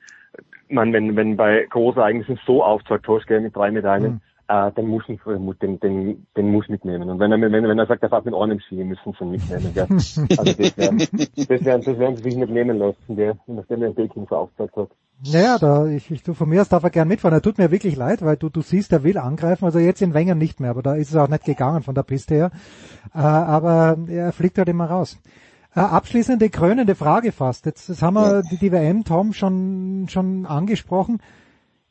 man, 0.69 0.93
wenn, 0.93 1.17
wenn 1.17 1.37
bei 1.37 1.67
Großereignissen 1.69 2.39
so 2.47 2.63
aufzeigt 2.65 3.07
gell, 3.27 3.41
mit 3.41 3.57
drei 3.57 3.71
Medaillen, 3.71 4.13
Mhm. 4.15 4.21
äh, 4.49 4.73
dann 4.75 4.87
muss 4.87 5.09
ihn, 5.09 5.21
den, 5.61 5.81
den, 5.81 6.27
den 6.37 6.53
muss 6.53 6.69
mitnehmen. 6.69 7.09
Und 7.09 7.19
wenn 7.19 7.33
er, 7.33 7.41
wenn, 7.41 7.53
wenn 7.53 7.79
er 7.79 7.87
sagt, 7.87 8.03
er 8.03 8.09
fährt 8.09 8.25
mit 8.25 8.35
einem 8.35 8.61
Ski, 8.61 8.83
müssen 8.85 9.13
sie 9.19 9.25
ihn 9.25 9.31
mitnehmen, 9.31 9.73
gell. 9.75 9.87
Also 9.91 10.53
das 10.53 10.77
werden, 10.77 10.99
das 10.99 11.65
werden, 11.65 11.83
das 11.85 11.99
werden 11.99 12.17
sie 12.17 12.23
sich 12.23 12.37
nicht 12.37 12.51
nehmen 12.53 12.79
lassen, 12.79 13.17
gell, 13.17 13.35
nachdem 13.47 13.83
er 13.83 13.89
in 13.89 13.95
Peking 13.95 14.27
so 14.29 14.37
aufgezeigt 14.37 14.77
hat. 14.77 14.89
Naja, 15.23 15.59
da, 15.59 15.87
ich, 15.87 16.11
ich, 16.11 16.23
du, 16.23 16.33
von 16.33 16.49
mir 16.49 16.63
aus 16.63 16.71
darf 16.71 16.83
er 16.83 16.89
gern 16.89 17.07
mitfahren. 17.07 17.37
Er 17.37 17.43
tut 17.43 17.59
mir 17.59 17.71
wirklich 17.71 17.95
leid, 17.95 18.23
weil 18.25 18.39
du, 18.39 18.49
du 18.49 18.63
siehst, 18.63 18.91
er 18.93 19.05
will 19.05 19.19
angreifen. 19.19 19.67
Also 19.67 19.79
jetzt 19.79 20.01
in 20.01 20.15
Wengen 20.15 20.39
nicht 20.39 20.61
mehr, 20.61 20.71
aber 20.71 20.83
da 20.83 20.95
ist 20.95 21.11
es 21.11 21.17
auch 21.17 21.29
nicht 21.29 21.45
gegangen 21.45 21.83
von 21.83 21.95
der 21.95 22.05
Piste 22.05 22.35
her. 22.35 22.51
Äh, 23.15 23.19
aber 23.19 23.99
er 24.09 24.33
fliegt 24.33 24.57
halt 24.57 24.71
immer 24.71 24.87
raus. 24.87 25.21
Abschließende, 25.73 26.51
krönende 26.51 26.95
Frage 26.95 27.33
fast. 27.33 27.67
Jetzt, 27.67 27.89
jetzt 27.89 28.03
haben 28.03 28.15
wir 28.15 28.43
die, 28.43 28.57
die 28.57 28.73
WM, 28.73 29.05
Tom, 29.05 29.33
schon, 29.33 30.07
schon 30.09 30.47
angesprochen. 30.47 31.21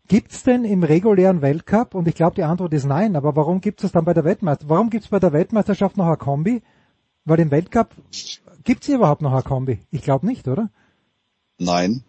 Gibt's 0.07 0.43
denn 0.43 0.65
im 0.65 0.83
regulären 0.83 1.41
Weltcup, 1.41 1.93
und 1.93 2.07
ich 2.07 2.15
glaube 2.15 2.35
die 2.35 2.43
Antwort 2.43 2.73
ist 2.73 2.85
nein, 2.85 3.15
aber 3.15 3.35
warum 3.35 3.61
gibt's 3.61 3.83
es 3.83 3.91
dann 3.91 4.05
bei 4.05 4.13
der 4.13 4.23
Weltmeisterschaft? 4.23 4.69
Warum 4.69 4.89
gibt's 4.89 5.09
bei 5.09 5.19
der 5.19 5.33
Weltmeisterschaft 5.33 5.97
noch 5.97 6.07
eine 6.07 6.17
Kombi? 6.17 6.61
Weil 7.25 7.39
im 7.39 7.51
Weltcup 7.51 7.89
gibt's 8.63 8.87
hier 8.87 8.95
überhaupt 8.95 9.21
noch 9.21 9.31
eine 9.31 9.43
Kombi? 9.43 9.79
Ich 9.91 10.01
glaube 10.01 10.25
nicht, 10.25 10.47
oder? 10.47 10.69
Nein. 11.59 12.03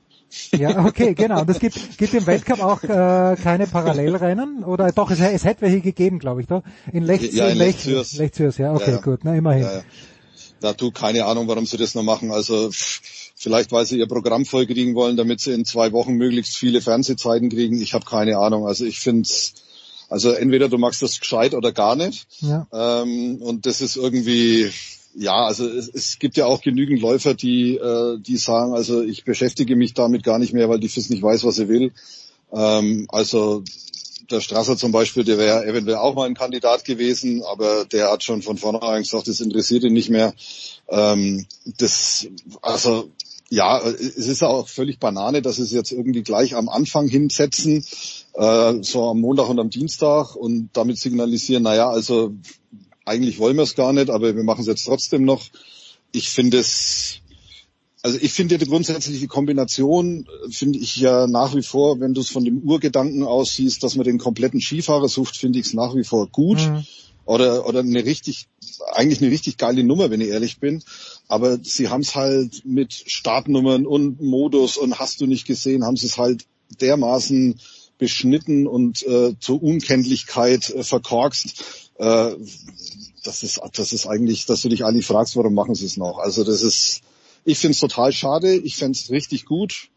Ja, 0.53 0.85
okay, 0.87 1.15
genau. 1.15 1.41
Und 1.43 1.51
es 1.51 1.59
gibt, 1.59 1.99
gibt 1.99 2.15
im 2.15 2.27
Weltcup 2.27 2.63
auch 2.63 2.83
äh, 2.85 3.37
keine 3.37 3.67
Parallelrennen? 3.67 4.65
Oder 4.65 4.93
doch, 4.93 5.11
es, 5.11 5.21
es 5.21 5.45
hätte 5.45 5.63
welche 5.63 5.81
gegeben, 5.81 6.21
glaube 6.21 6.41
ich, 6.41 6.47
doch. 6.47 6.63
In 6.93 7.03
Lech, 7.03 7.33
Ja, 7.33 7.49
in 7.49 7.59
Lech, 7.59 7.85
Lech-Zürs. 7.85 8.17
Lech 8.17 8.33
Zürs, 8.33 8.59
ja, 8.59 8.73
okay, 8.73 8.91
Ja, 8.93 8.97
ja. 8.97 9.03
gut, 9.03 9.21
na 9.25 9.35
immerhin. 9.35 9.65
Ja, 9.65 9.83
Da 10.61 10.73
du 10.73 10.91
keine 10.91 11.25
Ahnung, 11.25 11.49
warum 11.49 11.67
sie 11.67 11.77
das 11.77 11.95
noch 11.95 12.03
machen. 12.03 12.31
Also 12.31 12.71
vielleicht, 12.73 13.73
weil 13.73 13.87
sie 13.87 13.99
ihr 13.99 14.07
Programm 14.07 14.45
vollkriegen 14.45 14.95
wollen, 14.95 15.17
damit 15.17 15.41
sie 15.41 15.53
in 15.53 15.65
zwei 15.65 15.93
Wochen 15.93 16.15
möglichst 16.15 16.57
viele 16.57 16.81
Fernsehzeiten 16.81 17.49
kriegen. 17.49 17.81
Ich 17.81 17.95
habe 17.95 18.05
keine 18.05 18.39
Ahnung. 18.39 18.67
Also 18.67 18.85
ich 18.85 19.01
finde 19.01 19.29
also 20.11 20.33
entweder 20.33 20.69
du 20.69 20.77
machst 20.77 21.03
das 21.03 21.21
gescheit 21.21 21.55
oder 21.55 21.73
gar 21.73 21.95
nicht. 21.95 22.27
Ja. 22.41 22.67
Ähm, 22.73 23.37
und 23.41 23.65
das 23.65 23.81
ist 23.81 23.97
irgendwie, 23.97 24.69
ja, 25.15 25.47
also 25.47 25.69
es, 25.69 25.89
es 25.89 26.19
gibt 26.19 26.37
ja 26.37 26.47
auch 26.47 26.61
genügend 26.61 27.01
Läufer, 27.01 27.35
die, 27.35 27.77
äh, 27.77 28.19
die 28.19 28.37
sagen, 28.37 28.75
also 28.75 29.03
ich 29.03 29.25
beschäftige 29.25 29.77
mich 29.77 29.95
damit 29.95 30.25
gar 30.25 30.41
nicht 30.41 30.53
mehr, 30.53 30.69
weil 30.69 30.81
die 30.81 30.89
FIS 30.89 31.11
nicht 31.11 31.23
weiß, 31.23 31.45
was 31.45 31.55
sie 31.55 31.69
will. 31.69 31.93
Ähm, 32.53 33.07
also 33.09 33.63
der 34.31 34.41
Strasser 34.41 34.77
zum 34.77 34.93
Beispiel, 34.93 35.25
der 35.25 35.39
wäre 35.39 35.65
eventuell 35.67 35.99
auch 35.99 36.15
mal 36.15 36.27
ein 36.27 36.35
Kandidat 36.35 36.85
gewesen, 36.85 37.43
aber 37.43 37.85
der 37.85 38.11
hat 38.11 38.23
schon 38.23 38.43
von 38.43 38.57
vornherein 38.57 39.03
gesagt, 39.03 39.29
das 39.29 39.41
interessiert 39.41 39.85
ihn 39.85 39.93
nicht 39.93 40.11
mehr. 40.11 40.35
Ähm, 40.89 41.47
das, 41.79 42.27
also 42.63 43.11
ja, 43.51 43.81
es 43.81 44.29
ist 44.29 44.45
auch 44.45 44.69
völlig 44.69 45.01
Banane, 45.01 45.43
dass 45.43 45.59
es 45.59 45.73
jetzt 45.73 45.91
irgendwie 45.91 46.23
gleich 46.23 46.55
am 46.55 46.69
Anfang 46.69 47.09
hinsetzen, 47.09 47.85
äh, 48.35 48.75
so 48.83 49.11
am 49.11 49.21
Montag 49.21 49.49
und 49.49 49.59
am 49.59 49.71
Dienstag 49.71 50.37
und 50.37 50.71
damit 50.73 50.99
signalisieren, 50.99 51.65
naja, 51.65 51.91
also 51.91 52.33
eigentlich 53.05 53.41
wollen 53.41 53.57
wir 53.57 53.65
es 53.65 53.75
gar 53.75 53.93
nicht, 53.93 54.09
aber 54.09 54.37
wir 54.37 54.45
machen 54.45 54.61
es 54.61 54.69
jetzt 54.69 54.85
trotzdem 54.85 55.25
noch. 55.25 55.43
Ich 56.13 56.31
finde 56.31 56.59
es, 56.59 57.20
also 58.03 58.19
ich 58.21 58.33
finde 58.33 58.59
die 58.59 58.67
grundsätzliche 58.67 59.27
Kombination, 59.27 60.27
äh, 60.27 60.51
finde 60.51 60.79
ich 60.79 60.97
ja 60.97 61.27
nach 61.27 61.55
wie 61.55 61.63
vor, 61.63 62.01
wenn 62.01 62.15
du 62.15 62.21
es 62.21 62.31
von 62.31 62.45
dem 62.45 62.59
Urgedanken 62.61 63.23
aussiehst, 63.23 63.83
dass 63.83 63.97
man 63.97 64.05
den 64.05 64.19
kompletten 64.19 64.61
Skifahrer 64.61 65.09
sucht, 65.09 65.37
finde 65.37 65.59
ich 65.59 65.67
es 65.67 65.75
nach 65.75 65.95
wie 65.95 66.05
vor 66.05 66.29
gut. 66.29 66.59
Mhm. 66.59 66.85
Oder, 67.27 67.67
oder 67.67 67.81
eine 67.81 68.05
richtig, 68.05 68.49
eigentlich 68.93 69.21
eine 69.21 69.31
richtig 69.31 69.57
geile 69.57 69.85
Nummer, 69.85 70.11
wenn 70.11 70.21
ich 70.21 70.29
ehrlich 70.29 70.59
bin. 70.59 70.83
Aber 71.29 71.59
sie 71.63 71.89
haben 71.89 72.01
es 72.01 72.17
halt 72.17 72.65
mit 72.65 72.93
Startnummern 73.07 73.87
und 73.87 74.21
Modus 74.21 74.77
und 74.77 74.99
hast 74.99 75.21
du 75.21 75.27
nicht 75.27 75.47
gesehen, 75.47 75.85
haben 75.85 75.97
sie 75.97 76.07
es 76.07 76.19
halt 76.19 76.47
dermaßen 76.81 77.61
beschnitten 77.99 78.67
und 78.67 79.07
äh, 79.07 79.35
zur 79.39 79.63
Unkenntlichkeit 79.63 80.71
äh, 80.71 80.83
verkorkst. 80.83 81.93
Äh, 81.99 82.33
das 83.23 83.43
ist, 83.43 83.61
das 83.75 83.93
ist 83.93 84.07
eigentlich, 84.07 84.47
dass 84.47 84.63
du 84.63 84.69
dich 84.69 84.85
eigentlich 84.85 85.07
fragst, 85.07 85.37
warum 85.37 85.55
machen 85.55 85.75
sie 85.75 85.87
es 85.87 85.99
noch? 85.99 86.19
Also 86.19 86.43
das 86.43 86.63
ist, 86.63 87.03
ich 87.45 87.59
finde 87.59 87.73
es 87.73 87.81
total 87.81 88.13
schade. 88.13 88.55
Ich 88.55 88.77
fände 88.77 88.99
es 88.99 89.11
richtig 89.11 89.45
gut. 89.45 89.89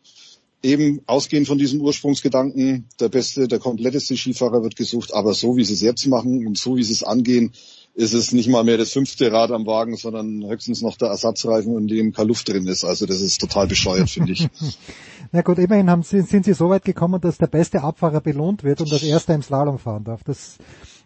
Eben 0.61 1.01
ausgehend 1.07 1.47
von 1.47 1.57
diesem 1.57 1.81
Ursprungsgedanken, 1.81 2.85
der 2.99 3.09
beste, 3.09 3.49
der 3.49 3.59
kompletteste 3.59 4.15
Skifahrer 4.15 4.63
wird 4.63 4.77
gesucht, 4.77 5.13
aber 5.13 5.33
so 5.33 5.57
wie 5.57 5.65
sie 5.65 5.73
es 5.73 5.81
jetzt 5.81 6.05
machen 6.07 6.47
und 6.47 6.57
so 6.57 6.77
wie 6.77 6.83
sie 6.83 6.93
es 6.93 7.03
angehen, 7.03 7.51
ist 7.95 8.13
es 8.13 8.31
nicht 8.31 8.47
mal 8.47 8.63
mehr 8.63 8.77
das 8.77 8.91
fünfte 8.91 9.31
Rad 9.31 9.51
am 9.51 9.67
Wagen, 9.67 9.97
sondern 9.97 10.47
höchstens 10.47 10.81
noch 10.81 10.97
der 10.97 11.09
Ersatzreifen, 11.09 11.77
in 11.77 11.87
dem 11.87 12.13
keine 12.13 12.29
Luft 12.29 12.47
drin 12.47 12.65
ist. 12.65 12.85
Also 12.85 13.05
das 13.05 13.19
ist 13.19 13.39
total 13.39 13.67
bescheuert, 13.67 14.09
finde 14.09 14.31
ich. 14.31 14.47
Na 15.31 15.41
gut, 15.41 15.59
immerhin 15.59 15.89
haben 15.89 16.03
sie, 16.03 16.21
sind 16.21 16.45
sie 16.45 16.53
so 16.53 16.69
weit 16.69 16.85
gekommen, 16.85 17.19
dass 17.19 17.37
der 17.37 17.47
beste 17.47 17.81
Abfahrer 17.81 18.21
belohnt 18.21 18.63
wird 18.63 18.81
und 18.81 18.91
das 18.91 19.03
erste 19.03 19.33
im 19.33 19.43
Slalom 19.43 19.79
fahren 19.79 20.05
darf. 20.05 20.23
Das, 20.23 20.57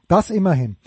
das 0.07 0.29
immerhin. 0.29 0.77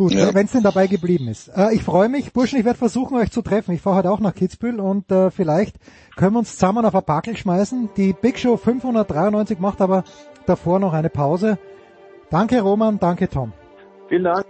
Gut, 0.00 0.12
Ja. 0.12 0.32
wenn 0.32 0.46
es 0.46 0.52
denn 0.52 0.62
dabei 0.62 0.86
geblieben 0.86 1.28
ist. 1.28 1.48
Äh, 1.48 1.74
ich 1.74 1.82
freue 1.82 2.08
mich, 2.08 2.32
Burschen, 2.32 2.58
ich 2.58 2.64
werde 2.64 2.78
versuchen, 2.78 3.18
euch 3.18 3.30
zu 3.30 3.42
treffen. 3.42 3.74
Ich 3.74 3.82
fahre 3.82 3.96
heute 3.96 4.10
auch 4.10 4.18
nach 4.20 4.34
Kitzbühel 4.34 4.80
und 4.80 5.12
äh, 5.12 5.30
vielleicht 5.30 5.76
können 6.16 6.32
wir 6.32 6.38
uns 6.38 6.52
zusammen 6.52 6.86
auf 6.86 6.94
ein 6.94 7.04
Backel 7.04 7.36
schmeißen. 7.36 7.90
Die 7.98 8.14
Big 8.14 8.38
Show 8.38 8.56
593 8.56 9.58
macht 9.58 9.82
aber 9.82 10.04
davor 10.46 10.78
noch 10.78 10.94
eine 10.94 11.10
Pause. 11.10 11.58
Danke 12.30 12.62
Roman, 12.62 12.98
danke 12.98 13.28
Tom. 13.28 13.52
Vielen 14.08 14.24
Dank. 14.24 14.46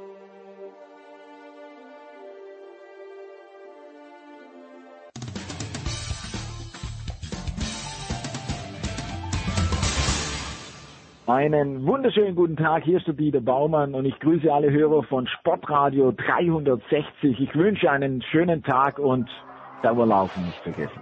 Einen 11.30 11.86
wunderschönen 11.86 12.34
guten 12.34 12.56
Tag, 12.56 12.82
hier 12.82 12.98
ist 12.98 13.06
der 13.06 13.14
Dieter 13.14 13.40
Baumann 13.40 13.94
und 13.94 14.04
ich 14.04 14.18
grüße 14.18 14.52
alle 14.52 14.72
Hörer 14.72 15.04
von 15.04 15.28
Sportradio 15.28 16.10
360. 16.10 17.38
Ich 17.38 17.54
wünsche 17.54 17.88
einen 17.88 18.20
schönen 18.20 18.64
Tag 18.64 18.98
und 18.98 19.30
Dauerlaufen 19.84 20.44
nicht 20.44 20.58
vergessen. 20.58 21.00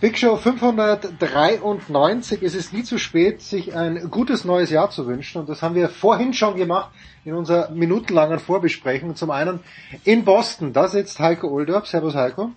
Big 0.00 0.16
Show 0.16 0.36
593. 0.36 2.40
Es 2.40 2.54
ist 2.54 2.72
nie 2.72 2.84
zu 2.84 2.98
spät, 2.98 3.40
sich 3.40 3.74
ein 3.74 4.12
gutes 4.12 4.44
neues 4.44 4.70
Jahr 4.70 4.90
zu 4.90 5.08
wünschen. 5.08 5.40
Und 5.40 5.48
das 5.48 5.60
haben 5.60 5.74
wir 5.74 5.88
vorhin 5.88 6.34
schon 6.34 6.54
gemacht 6.54 6.92
in 7.24 7.34
unserer 7.34 7.72
minutenlangen 7.72 8.38
Vorbesprechung. 8.38 9.16
Zum 9.16 9.32
einen 9.32 9.58
in 10.04 10.24
Boston, 10.24 10.72
da 10.72 10.86
sitzt 10.86 11.18
Heiko 11.18 11.48
Oldorp. 11.48 11.88
Servus 11.88 12.14
Heiko. 12.14 12.52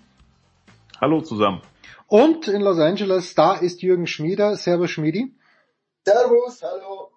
Hallo 1.00 1.20
zusammen. 1.20 1.62
Und 2.08 2.48
in 2.48 2.60
Los 2.60 2.80
Angeles, 2.80 3.34
da 3.36 3.54
ist 3.54 3.82
Jürgen 3.82 4.08
Schmieder. 4.08 4.56
Servus 4.56 4.90
Schmiedi. 4.90 5.32
Servus, 6.04 6.60
hallo. 6.62 7.10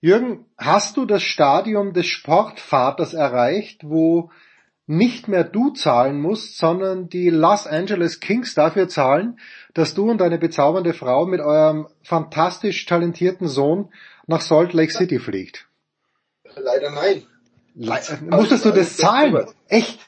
Jürgen, 0.00 0.46
hast 0.56 0.96
du 0.96 1.04
das 1.04 1.22
Stadium 1.22 1.92
des 1.92 2.06
Sportvaters 2.06 3.12
erreicht, 3.12 3.82
wo 3.84 4.30
nicht 4.86 5.28
mehr 5.28 5.44
du 5.44 5.70
zahlen 5.70 6.18
musst, 6.18 6.56
sondern 6.56 7.10
die 7.10 7.28
Los 7.28 7.66
Angeles 7.66 8.20
Kings 8.20 8.54
dafür 8.54 8.88
zahlen, 8.88 9.38
dass 9.74 9.92
du 9.92 10.10
und 10.10 10.18
deine 10.18 10.38
bezaubernde 10.38 10.94
Frau 10.94 11.26
mit 11.26 11.40
eurem 11.40 11.88
fantastisch 12.02 12.86
talentierten 12.86 13.48
Sohn 13.48 13.92
nach 14.26 14.40
Salt 14.40 14.72
Lake 14.72 14.92
City 14.92 15.18
fliegt? 15.18 15.68
Leider 16.56 16.90
nein. 16.90 17.26
Le 17.74 18.00
musstest 18.30 18.64
du 18.64 18.70
das 18.70 18.96
zahlen? 18.96 19.46
Echt? 19.68 20.07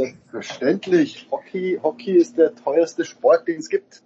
Selbstverständlich. 0.00 1.28
Hockey, 1.30 1.78
Hockey 1.82 2.12
ist 2.16 2.38
der 2.38 2.54
teuerste 2.54 3.04
Sport, 3.04 3.46
den 3.48 3.58
es 3.58 3.68
gibt. 3.68 4.02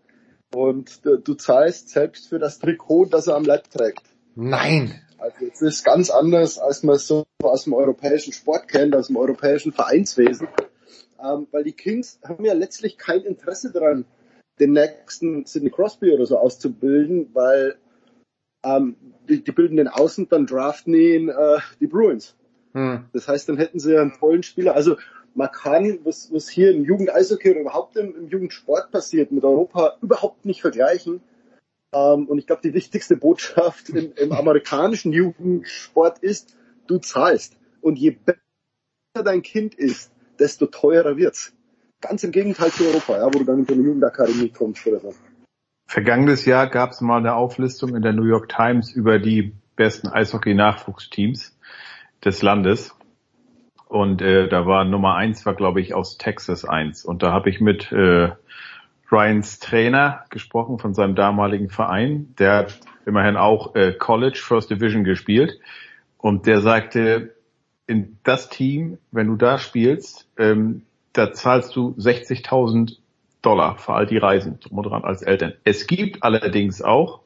Und 0.55 1.05
du, 1.05 1.18
du 1.18 1.34
zahlst 1.34 1.90
selbst 1.90 2.28
für 2.28 2.39
das 2.39 2.58
Trikot, 2.58 3.06
das 3.06 3.26
er 3.26 3.36
am 3.36 3.44
Leib 3.44 3.70
trägt. 3.70 4.02
Nein. 4.34 5.00
Also 5.18 5.47
es 5.47 5.62
ist 5.62 5.84
ganz 5.84 6.10
anders, 6.10 6.58
als 6.58 6.82
man 6.82 6.97
es 6.97 7.06
so 7.06 7.24
aus 7.42 7.64
dem 7.64 7.74
europäischen 7.74 8.32
Sport 8.32 8.68
kennt, 8.68 8.94
aus 8.94 9.06
dem 9.06 9.16
europäischen 9.16 9.73
Vereinswesen. 9.73 10.48
Ähm, 11.23 11.47
weil 11.50 11.64
die 11.64 11.73
Kings 11.73 12.18
haben 12.24 12.44
ja 12.44 12.52
letztlich 12.52 12.98
kein 12.98 13.23
Interesse 13.23 13.73
daran, 13.73 14.05
den 14.60 14.73
nächsten 14.73 15.47
Sidney 15.47 15.70
Crosby 15.70 16.12
oder 16.12 16.26
so 16.26 16.39
auszubilden, 16.39 17.31
weil 17.32 17.76
ähm, 18.64 18.97
die, 19.28 19.42
die 19.42 19.52
bilden 19.52 19.76
den 19.76 19.89
Außen, 19.89 20.28
dann 20.28 20.47
draften 20.47 20.94
ihn 20.94 21.28
äh, 21.28 21.58
die 21.81 21.86
Bruins. 21.86 22.36
Hm. 22.73 23.06
Das 23.12 23.28
heißt, 23.28 23.48
dann 23.48 23.56
hätten 23.56 23.78
sie 23.78 23.97
einen 23.97 24.12
tollen 24.12 24.42
Spieler. 24.42 24.74
Also 24.74 24.97
man 25.35 25.51
kann, 25.51 25.99
was, 26.05 26.33
was 26.33 26.49
hier 26.49 26.71
im 26.73 26.85
Jugend-Eishockey 26.85 27.51
oder 27.51 27.61
überhaupt 27.61 27.97
im, 27.97 28.15
im 28.17 28.29
Jugendsport 28.29 28.91
passiert, 28.91 29.33
mit 29.33 29.45
Europa 29.45 29.97
überhaupt 30.01 30.45
nicht 30.45 30.61
vergleichen. 30.61 31.21
Ähm, 31.93 32.27
und 32.27 32.39
ich 32.39 32.47
glaube, 32.47 32.63
die 32.63 32.75
wichtigste 32.75 33.17
Botschaft 33.17 33.89
im, 33.91 34.13
im 34.17 34.33
amerikanischen 34.33 35.13
Jugendsport 35.13 36.19
ist, 36.21 36.57
du 36.87 36.99
zahlst. 36.99 37.57
Und 37.81 37.99
je 37.99 38.11
besser 38.11 39.25
dein 39.25 39.43
Kind 39.43 39.75
ist, 39.75 40.11
desto 40.39 40.67
teurer 40.67 41.17
wird's. 41.17 41.53
Ganz 42.01 42.23
im 42.25 42.33
Gegenteil 42.33 42.71
zu 42.71 42.87
Europa, 42.87 43.17
ja, 43.17 43.27
wo 43.27 43.39
du 43.39 43.45
dann 43.45 43.61
in 43.61 43.67
so 43.67 43.75
eine 43.75 43.83
Jugendakademie 43.83 44.51
kommst 44.51 44.87
oder 44.87 45.01
so. 45.01 45.15
Vergangenes 45.87 46.45
Jahr 46.45 46.69
gab 46.69 46.91
es 46.91 47.01
mal 47.01 47.19
eine 47.19 47.35
Auflistung 47.35 47.95
in 47.95 48.03
der 48.03 48.13
New 48.13 48.25
York 48.25 48.49
Times 48.49 48.93
über 48.93 49.19
die 49.19 49.55
besten 49.77 50.09
Eishockey-Nachwuchsteams 50.09 51.57
des 52.25 52.43
Landes. 52.43 52.95
Und 53.94 54.23
äh, 54.23 54.48
da 54.48 54.66
war 54.66 54.84
Nummer 54.84 55.14
eins, 55.14 55.47
war 55.47 55.55
glaube 55.55 55.81
ich 55.81 55.94
aus 55.94 56.18
Texas 56.18 56.64
eins. 56.64 57.05
Und 57.05 57.23
da 57.23 57.31
habe 57.31 57.48
ich 57.48 57.60
mit 57.60 57.92
äh, 57.92 58.32
Ryans 59.12 59.60
Trainer 59.60 60.24
gesprochen 60.31 60.81
von 60.81 60.94
seinem 60.94 61.14
damaligen 61.14 61.70
Verein. 61.70 62.34
Der 62.40 62.56
hat 62.56 62.81
immerhin 63.06 63.36
auch 63.36 63.76
äh, 63.76 63.92
College 63.92 64.40
First 64.42 64.70
Division 64.70 65.05
gespielt. 65.05 65.60
Und 66.18 66.48
der 66.48 66.60
sagte, 66.60 67.36
in 67.86 68.18
das 68.24 68.48
Team, 68.48 68.98
wenn 69.12 69.28
du 69.28 69.36
da 69.36 69.58
spielst, 69.58 70.28
ähm, 70.39 70.82
da 71.12 71.32
zahlst 71.32 71.76
du 71.76 71.94
60.000 71.97 72.97
Dollar 73.42 73.76
für 73.76 73.94
all 73.94 74.06
die 74.06 74.18
Reisen 74.18 74.58
drum 74.58 74.78
und 74.78 74.86
dran 74.86 75.05
als 75.05 75.23
Eltern. 75.23 75.52
Es 75.62 75.86
gibt 75.86 76.24
allerdings 76.24 76.82
auch, 76.82 77.20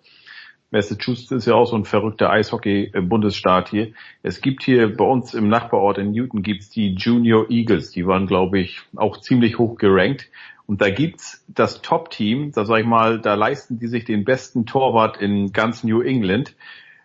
Massachusetts 0.70 1.30
ist 1.30 1.46
ja 1.46 1.54
auch 1.54 1.66
so 1.66 1.76
ein 1.76 1.84
verrückter 1.84 2.30
Eishockey-Bundesstaat 2.30 3.70
hier. 3.70 3.92
Es 4.22 4.42
gibt 4.42 4.62
hier 4.62 4.94
bei 4.94 5.04
uns 5.04 5.32
im 5.32 5.48
Nachbarort 5.48 5.96
in 5.96 6.10
Newton 6.10 6.42
gibt's 6.42 6.68
die 6.68 6.94
Junior 6.94 7.50
Eagles. 7.50 7.90
Die 7.90 8.06
waren, 8.06 8.26
glaube 8.26 8.58
ich, 8.58 8.80
auch 8.96 9.18
ziemlich 9.18 9.58
hoch 9.58 9.76
gerankt. 9.76 10.28
Und 10.66 10.82
da 10.82 10.90
gibt's 10.90 11.42
das 11.48 11.80
Top-Team, 11.80 12.52
da 12.52 12.66
sag 12.66 12.80
ich 12.80 12.86
mal, 12.86 13.18
da 13.18 13.34
leisten 13.34 13.78
die 13.78 13.86
sich 13.86 14.04
den 14.04 14.24
besten 14.24 14.66
Torwart 14.66 15.16
in 15.16 15.52
ganz 15.54 15.82
New 15.84 16.02
England. 16.02 16.54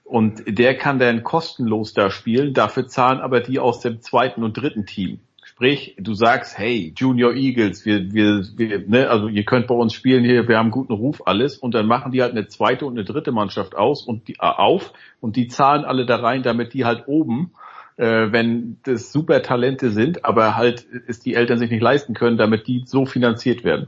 Und 0.03 0.43
der 0.45 0.77
kann 0.77 0.99
dann 0.99 1.23
kostenlos 1.23 1.93
da 1.93 2.11
spielen, 2.11 2.53
dafür 2.53 2.87
zahlen 2.87 3.21
aber 3.21 3.39
die 3.39 3.59
aus 3.59 3.79
dem 3.79 4.01
zweiten 4.01 4.43
und 4.43 4.57
dritten 4.57 4.85
Team. 4.85 5.21
Sprich, 5.63 5.95
du 5.97 6.13
sagst, 6.13 6.57
hey, 6.57 6.93
Junior 6.93 7.33
Eagles, 7.35 7.85
wir, 7.85 8.11
wir, 8.11 8.45
wir 8.57 8.79
ne, 8.85 9.09
also 9.09 9.29
ihr 9.29 9.45
könnt 9.45 9.67
bei 9.67 9.75
uns 9.75 9.93
spielen 9.93 10.25
hier, 10.25 10.45
wir 10.49 10.57
haben 10.57 10.71
guten 10.71 10.91
Ruf, 10.91 11.21
alles, 11.25 11.57
und 11.57 11.73
dann 11.73 11.87
machen 11.87 12.11
die 12.11 12.21
halt 12.21 12.33
eine 12.33 12.49
zweite 12.49 12.85
und 12.85 12.97
eine 12.97 13.05
dritte 13.05 13.31
Mannschaft 13.31 13.73
aus 13.73 14.05
und 14.05 14.27
die 14.27 14.33
äh, 14.33 14.39
auf 14.39 14.91
und 15.21 15.37
die 15.37 15.47
zahlen 15.47 15.85
alle 15.85 16.05
da 16.05 16.17
rein, 16.17 16.43
damit 16.43 16.73
die 16.73 16.83
halt 16.83 17.07
oben, 17.07 17.53
äh, 17.95 18.29
wenn 18.33 18.79
das 18.83 19.13
super 19.13 19.41
Talente 19.41 19.91
sind, 19.91 20.25
aber 20.25 20.57
halt 20.57 20.85
es 21.07 21.21
die 21.21 21.33
Eltern 21.33 21.59
sich 21.59 21.71
nicht 21.71 21.81
leisten 21.81 22.13
können, 22.13 22.35
damit 22.35 22.67
die 22.67 22.83
so 22.85 23.05
finanziert 23.05 23.63
werden. 23.63 23.87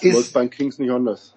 Ist 0.00 0.34
bei 0.34 0.46
Kings 0.46 0.78
nicht 0.78 0.92
anders. 0.92 1.34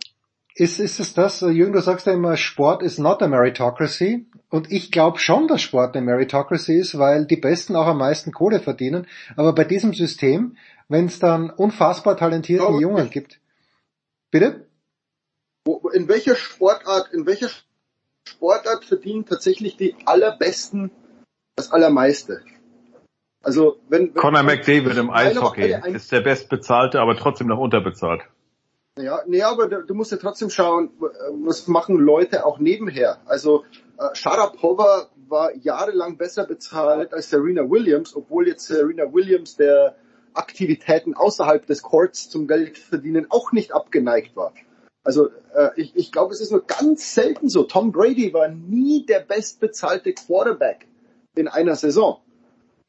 Ist, 0.55 0.79
ist 0.79 0.99
es 0.99 1.13
das, 1.13 1.41
äh, 1.41 1.49
Jürgen, 1.49 1.73
du 1.73 1.81
sagst 1.81 2.07
ja 2.07 2.13
immer, 2.13 2.35
Sport 2.35 2.83
is 2.83 2.97
not 2.97 3.21
a 3.21 3.27
meritocracy. 3.27 4.25
Und 4.49 4.69
ich 4.71 4.91
glaube 4.91 5.17
schon, 5.19 5.47
dass 5.47 5.61
Sport 5.61 5.95
eine 5.95 6.05
Meritocracy 6.05 6.77
ist, 6.77 6.99
weil 6.99 7.25
die 7.25 7.37
Besten 7.37 7.75
auch 7.75 7.87
am 7.87 7.97
meisten 7.97 8.33
Kohle 8.33 8.59
verdienen. 8.59 9.07
Aber 9.37 9.53
bei 9.53 9.63
diesem 9.63 9.93
System, 9.93 10.57
wenn 10.89 11.05
es 11.05 11.19
dann 11.19 11.49
unfassbar 11.49 12.17
talentierten 12.17 12.79
Jungen 12.81 13.09
gibt. 13.09 13.39
Bitte? 14.29 14.67
In 15.93 16.07
welcher 16.09 16.35
Sportart, 16.35 17.13
in 17.13 17.25
welcher 17.25 17.49
Sportart 18.27 18.83
verdienen 18.83 19.25
tatsächlich 19.25 19.77
die 19.77 19.95
allerbesten 20.05 20.91
das 21.55 21.71
allermeiste? 21.71 22.43
Also 23.43 23.79
wenn, 23.87 24.07
wenn 24.07 24.13
Conor 24.15 24.43
McDavid 24.43 24.97
im 24.97 25.09
Eishockey 25.11 25.75
ist 25.93 26.11
der 26.11 26.21
bestbezahlte, 26.21 26.99
aber 26.99 27.15
trotzdem 27.15 27.47
noch 27.47 27.59
unterbezahlt. 27.59 28.21
Ja, 28.97 29.21
nee, 29.25 29.41
aber 29.41 29.67
du 29.67 29.93
musst 29.93 30.11
ja 30.11 30.17
trotzdem 30.17 30.49
schauen, 30.49 30.91
was 31.43 31.67
machen 31.67 31.95
Leute 31.95 32.45
auch 32.45 32.59
nebenher. 32.59 33.21
Also 33.25 33.63
äh, 33.97 34.13
Sharapova 34.13 35.09
war 35.29 35.55
jahrelang 35.55 36.17
besser 36.17 36.45
bezahlt 36.45 37.13
als 37.13 37.29
Serena 37.29 37.69
Williams, 37.69 38.15
obwohl 38.15 38.49
jetzt 38.49 38.67
Serena 38.67 39.13
Williams 39.13 39.55
der 39.55 39.95
Aktivitäten 40.33 41.13
außerhalb 41.13 41.65
des 41.65 41.81
Courts 41.81 42.29
zum 42.29 42.47
Geld 42.47 42.77
verdienen 42.77 43.27
auch 43.29 43.53
nicht 43.53 43.71
abgeneigt 43.71 44.35
war. 44.35 44.53
Also 45.03 45.29
äh, 45.53 45.69
ich, 45.77 45.95
ich 45.95 46.11
glaube, 46.11 46.33
es 46.33 46.41
ist 46.41 46.51
nur 46.51 46.65
ganz 46.65 47.13
selten 47.13 47.47
so. 47.47 47.63
Tom 47.63 47.93
Brady 47.93 48.33
war 48.33 48.49
nie 48.49 49.05
der 49.05 49.21
bestbezahlte 49.21 50.13
Quarterback 50.13 50.87
in 51.35 51.47
einer 51.47 51.75
Saison. 51.75 52.19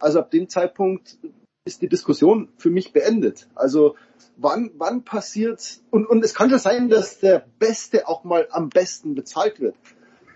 Also 0.01 0.19
ab 0.19 0.33
dem 0.33 0.49
Zeitpunkt 0.49 1.17
ist 1.65 1.81
die 1.81 1.89
Diskussion 1.89 2.49
für 2.57 2.71
mich 2.71 2.93
beendet. 2.93 3.49
Also 3.55 3.95
wann, 4.37 4.71
wann 4.77 5.05
passiert 5.05 5.81
und, 5.91 6.07
und 6.07 6.25
es 6.25 6.35
kann 6.35 6.51
schon 6.51 6.59
sein, 6.59 6.89
dass 6.89 7.21
der 7.21 7.45
Beste 7.59 8.09
auch 8.09 8.25
mal 8.25 8.49
am 8.51 8.69
besten 8.69 9.15
bezahlt 9.15 9.61
wird. 9.61 9.77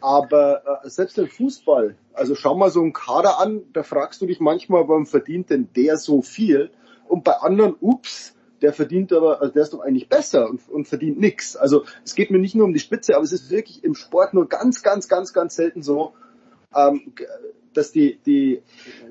Aber 0.00 0.80
äh, 0.84 0.90
selbst 0.90 1.18
im 1.18 1.28
Fußball, 1.28 1.96
also 2.12 2.34
schau 2.34 2.54
mal 2.54 2.70
so 2.70 2.80
einen 2.80 2.92
Kader 2.92 3.40
an, 3.40 3.62
da 3.72 3.82
fragst 3.82 4.20
du 4.20 4.26
dich 4.26 4.40
manchmal, 4.40 4.88
warum 4.88 5.06
verdient 5.06 5.50
denn 5.50 5.68
der 5.74 5.96
so 5.96 6.22
viel? 6.22 6.70
Und 7.08 7.24
bei 7.24 7.32
anderen, 7.32 7.74
ups, 7.80 8.34
der 8.62 8.72
verdient 8.72 9.12
aber, 9.12 9.40
also 9.40 9.52
der 9.52 9.62
ist 9.62 9.72
doch 9.72 9.80
eigentlich 9.80 10.08
besser 10.08 10.48
und, 10.48 10.68
und 10.68 10.88
verdient 10.88 11.18
nichts. 11.18 11.56
Also 11.56 11.84
es 12.04 12.14
geht 12.14 12.30
mir 12.30 12.38
nicht 12.38 12.54
nur 12.54 12.66
um 12.66 12.72
die 12.72 12.80
Spitze, 12.80 13.14
aber 13.14 13.24
es 13.24 13.32
ist 13.32 13.50
wirklich 13.50 13.84
im 13.84 13.94
Sport 13.94 14.34
nur 14.34 14.48
ganz, 14.48 14.82
ganz, 14.82 15.08
ganz, 15.08 15.32
ganz 15.32 15.56
selten 15.56 15.82
so, 15.82 16.14
ähm, 16.74 17.12
dass 17.76 17.92
die, 17.92 18.18
die, 18.24 18.62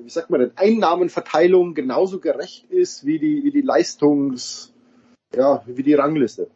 wie 0.02 0.10
sagt 0.10 0.30
man 0.30 0.40
denn, 0.40 0.52
Einnahmenverteilung 0.56 1.74
genauso 1.74 2.20
gerecht 2.20 2.64
ist 2.70 3.04
wie 3.04 3.18
die, 3.18 3.44
wie 3.44 3.50
die 3.50 3.62
Leistungs, 3.62 4.72
ja, 5.34 5.62
wie 5.66 5.82
die 5.82 5.94
Rangliste. 5.94 6.48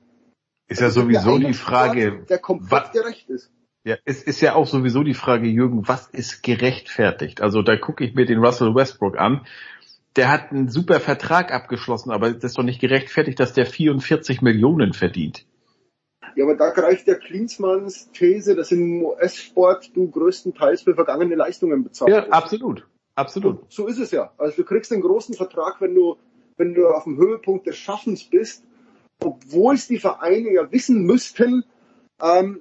Ist 0.69 0.81
ja 0.81 0.87
also 0.87 1.03
sowieso 1.03 1.39
die 1.39 1.55
Frage, 1.55 2.25
der 2.29 2.39
komplett 2.39 2.93
gerecht 2.93 3.29
ist. 3.29 3.51
Ja, 3.85 3.97
es 4.05 4.23
ist 4.23 4.41
ja 4.41 4.55
auch 4.55 4.67
sowieso 4.67 5.03
die 5.03 5.15
Frage, 5.15 5.49
Jürgen, 5.49 5.89
was 5.89 6.07
ist 6.09 6.43
gerechtfertigt? 6.43 7.41
Also 7.41 7.63
da 7.63 7.77
gucke 7.77 8.05
ich 8.05 8.15
mir 8.15 8.27
den 8.27 8.39
Russell 8.39 8.75
Westbrook 8.75 9.19
an. 9.19 9.47
Der 10.17 10.31
hat 10.31 10.51
einen 10.51 10.69
super 10.69 11.01
Vertrag 11.01 11.53
abgeschlossen, 11.53 12.11
aber 12.11 12.31
das 12.33 12.45
ist 12.45 12.59
doch 12.59 12.63
nicht 12.63 12.81
gerechtfertigt, 12.81 13.41
dass 13.41 13.53
der 13.53 13.65
44 13.65 14.43
Millionen 14.43 14.93
verdient. 14.93 15.47
Ja, 16.37 16.45
aber 16.45 16.55
da 16.55 16.71
greift 16.71 17.07
der 17.07 17.19
Klinsmanns 17.19 18.11
These, 18.13 18.55
dass 18.55 18.73
im 18.73 19.03
US-Sport 19.03 19.97
du 19.97 20.11
größtenteils 20.11 20.83
für 20.83 20.95
vergangene 20.95 21.35
Leistungen 21.35 21.83
bezahlst. 21.83 22.15
Ja, 22.15 22.29
absolut. 22.29 22.87
Absolut. 23.15 23.71
So, 23.71 23.83
so 23.83 23.89
ist 23.89 23.99
es 23.99 24.11
ja. 24.13 24.33
Also 24.39 24.57
du 24.57 24.65
kriegst 24.65 24.93
einen 24.93 25.03
großen 25.03 25.35
Vertrag, 25.35 25.81
wenn 25.81 25.95
du, 25.95 26.17
wenn 26.57 26.75
du 26.75 26.89
auf 26.89 27.05
dem 27.05 27.17
Höhepunkt 27.17 27.67
des 27.67 27.77
Schaffens 27.77 28.25
bist, 28.25 28.65
obwohl 29.23 29.75
es 29.75 29.89
die 29.89 29.99
Vereine 29.99 30.53
ja 30.53 30.71
wissen 30.73 31.05
müssten, 31.05 31.65
ähm, 32.23 32.61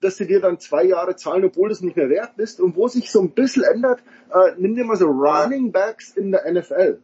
dass 0.00 0.16
sie 0.16 0.26
dir 0.26 0.40
dann 0.40 0.58
zwei 0.58 0.84
Jahre 0.84 1.16
zahlen, 1.16 1.44
obwohl 1.44 1.70
es 1.70 1.80
nicht 1.80 1.96
mehr 1.96 2.10
wert 2.10 2.38
ist. 2.38 2.60
Und 2.60 2.76
wo 2.76 2.88
sich 2.88 3.10
so 3.10 3.20
ein 3.20 3.30
bisschen 3.30 3.62
ändert, 3.62 4.02
äh, 4.30 4.52
nimm 4.58 4.74
dir 4.74 4.84
mal 4.84 4.96
so 4.96 5.06
Running 5.06 5.72
Backs 5.72 6.16
in 6.16 6.32
der 6.32 6.50
NFL. 6.52 7.00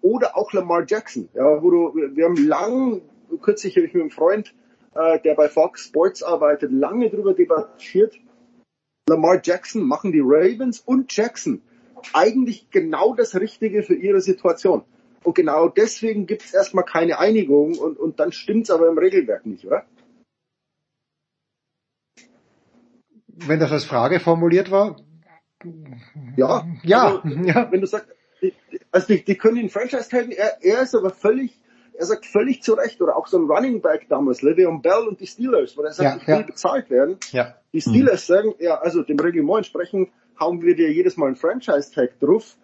Oder 0.00 0.36
auch 0.36 0.52
Lamar 0.52 0.84
Jackson. 0.86 1.28
Ja, 1.34 1.62
wo 1.62 1.70
du, 1.70 1.94
wir 1.94 2.24
haben 2.24 2.48
lang, 2.48 3.02
kürzlich 3.42 3.76
habe 3.76 3.86
ich 3.86 3.92
mit 3.92 4.00
einem 4.00 4.10
Freund, 4.10 4.54
äh, 4.94 5.20
der 5.20 5.34
bei 5.34 5.48
Fox 5.48 5.84
Sports 5.84 6.22
arbeitet, 6.22 6.70
lange 6.72 7.10
darüber 7.10 7.34
debattiert. 7.34 8.18
Lamar 9.08 9.40
Jackson 9.42 9.82
machen 9.82 10.12
die 10.12 10.22
Ravens 10.22 10.80
und 10.80 11.14
Jackson 11.14 11.62
eigentlich 12.12 12.70
genau 12.70 13.14
das 13.14 13.34
Richtige 13.34 13.82
für 13.82 13.94
ihre 13.94 14.20
Situation. 14.20 14.82
Und 15.24 15.34
genau 15.34 15.68
deswegen 15.68 16.26
gibt 16.26 16.42
es 16.42 16.54
erstmal 16.54 16.84
keine 16.84 17.18
Einigung 17.18 17.78
und, 17.78 17.98
und 17.98 18.18
dann 18.20 18.32
stimmt's 18.32 18.70
aber 18.70 18.88
im 18.88 18.98
Regelwerk 18.98 19.46
nicht, 19.46 19.64
oder? 19.66 19.86
wenn 23.48 23.60
das 23.60 23.72
als 23.72 23.84
Frage 23.84 24.20
formuliert 24.20 24.70
war? 24.70 24.96
Ja, 26.36 26.66
ja, 26.82 27.20
also, 27.22 27.28
ja. 27.44 27.70
Wenn 27.70 27.80
du 27.80 27.86
sagst, 27.86 28.08
also 28.90 29.06
die, 29.06 29.24
die 29.24 29.36
können 29.36 29.56
ihn 29.56 29.70
Franchise 29.70 30.08
taggen, 30.08 30.32
er, 30.32 30.58
er 30.62 30.82
ist 30.82 30.94
aber 30.94 31.10
völlig, 31.10 31.60
er 31.94 32.06
sagt 32.06 32.26
völlig 32.26 32.62
zu 32.62 32.74
Recht, 32.74 33.00
oder 33.00 33.16
auch 33.16 33.26
so 33.26 33.38
ein 33.38 33.50
Running 33.50 33.80
Back 33.80 34.06
damals, 34.08 34.40
Le'Veon 34.42 34.82
Bell 34.82 35.06
und 35.08 35.20
die 35.20 35.26
Steelers, 35.26 35.76
wo 35.76 35.82
er 35.82 35.92
sagt, 35.92 36.08
ja, 36.08 36.16
ich 36.20 36.26
will 36.26 36.34
ja. 36.36 36.42
bezahlt 36.42 36.90
werden. 36.90 37.18
Ja. 37.32 37.54
Die 37.72 37.80
Steelers 37.80 38.28
mhm. 38.28 38.34
sagen, 38.34 38.54
ja, 38.58 38.78
also 38.80 39.02
dem 39.02 39.18
Reglement 39.18 39.58
entsprechend 39.58 40.10
hauen 40.38 40.62
wir 40.62 40.74
dir 40.74 40.90
jedes 40.92 41.16
Mal 41.16 41.26
einen 41.26 41.36
Franchise 41.36 41.92
Tag 41.92 42.18
drauf, 42.20 42.56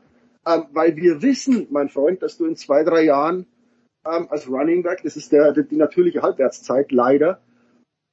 ähm, 0.46 0.64
weil 0.72 0.96
wir 0.96 1.22
wissen, 1.22 1.66
mein 1.70 1.88
Freund, 1.88 2.22
dass 2.22 2.38
du 2.38 2.46
in 2.46 2.56
zwei, 2.56 2.84
drei 2.84 3.04
Jahren 3.04 3.46
ähm, 4.06 4.28
als 4.30 4.48
Running 4.48 4.82
Back, 4.82 5.02
das 5.02 5.16
ist 5.16 5.32
der, 5.32 5.52
die 5.52 5.76
natürliche 5.76 6.22
Halbwertszeit 6.22 6.90
leider, 6.92 7.40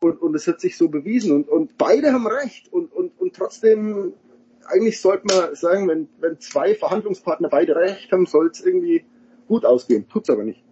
und, 0.01 0.21
und 0.21 0.35
es 0.35 0.47
hat 0.47 0.59
sich 0.59 0.77
so 0.77 0.89
bewiesen. 0.89 1.31
Und, 1.31 1.49
und 1.49 1.77
beide 1.77 2.13
haben 2.13 2.27
recht. 2.27 2.71
Und, 2.71 2.93
und, 2.93 3.19
und 3.19 3.35
trotzdem, 3.35 4.13
eigentlich 4.65 5.01
sollte 5.01 5.25
man 5.27 5.55
sagen, 5.55 5.87
wenn, 5.87 6.09
wenn 6.19 6.39
zwei 6.39 6.75
Verhandlungspartner 6.75 7.49
beide 7.49 7.75
recht 7.75 8.11
haben, 8.11 8.25
soll 8.25 8.47
es 8.47 8.63
irgendwie 8.63 9.05
gut 9.47 9.65
ausgehen. 9.65 10.07
Tut's 10.07 10.29
aber 10.29 10.43
nicht. 10.43 10.63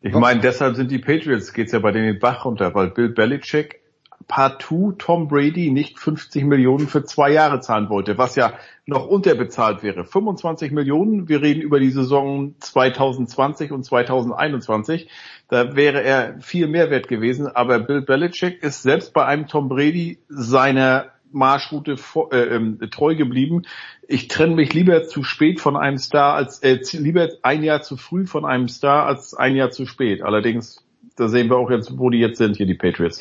Ich 0.00 0.14
meine, 0.14 0.40
deshalb 0.40 0.76
sind 0.76 0.90
die 0.90 0.98
Patriots, 0.98 1.52
geht's 1.52 1.72
ja 1.72 1.78
bei 1.78 1.90
denen 1.90 2.06
den 2.06 2.18
Bach 2.18 2.44
runter, 2.44 2.74
weil 2.74 2.90
Bill 2.90 3.08
Belichick 3.08 3.80
partout 4.28 4.92
Tom 4.98 5.28
Brady 5.28 5.70
nicht 5.70 5.98
50 5.98 6.44
Millionen 6.44 6.88
für 6.88 7.04
zwei 7.04 7.30
Jahre 7.30 7.60
zahlen 7.60 7.88
wollte, 7.88 8.18
was 8.18 8.34
ja 8.36 8.54
noch 8.84 9.06
unterbezahlt 9.06 9.82
wäre. 9.82 10.04
25 10.04 10.72
Millionen, 10.72 11.28
wir 11.28 11.42
reden 11.42 11.60
über 11.60 11.80
die 11.80 11.90
Saison 11.90 12.54
2020 12.58 13.72
und 13.72 13.84
2021, 13.84 15.08
da 15.48 15.76
wäre 15.76 16.02
er 16.02 16.40
viel 16.40 16.66
mehr 16.66 16.90
wert 16.90 17.08
gewesen, 17.08 17.46
aber 17.46 17.78
Bill 17.78 18.02
Belichick 18.02 18.62
ist 18.62 18.82
selbst 18.82 19.12
bei 19.12 19.24
einem 19.24 19.46
Tom 19.46 19.68
Brady 19.68 20.18
seiner 20.28 21.12
Marschroute 21.32 21.96
äh, 22.30 22.36
ähm, 22.36 22.78
treu 22.90 23.14
geblieben. 23.14 23.62
Ich 24.08 24.28
trenne 24.28 24.54
mich 24.54 24.72
lieber 24.72 25.04
zu 25.04 25.22
spät 25.22 25.60
von 25.60 25.76
einem 25.76 25.98
Star 25.98 26.34
als 26.34 26.62
äh, 26.62 26.78
lieber 26.92 27.28
ein 27.42 27.62
Jahr 27.62 27.82
zu 27.82 27.96
früh 27.96 28.26
von 28.26 28.44
einem 28.44 28.68
Star 28.68 29.06
als 29.06 29.34
ein 29.34 29.56
Jahr 29.56 29.70
zu 29.70 29.86
spät. 29.86 30.22
Allerdings, 30.22 30.84
da 31.16 31.28
sehen 31.28 31.48
wir 31.48 31.56
auch 31.56 31.70
jetzt, 31.70 31.98
wo 31.98 32.10
die 32.10 32.18
jetzt 32.18 32.38
sind, 32.38 32.56
hier 32.56 32.66
die 32.66 32.74
Patriots. 32.74 33.20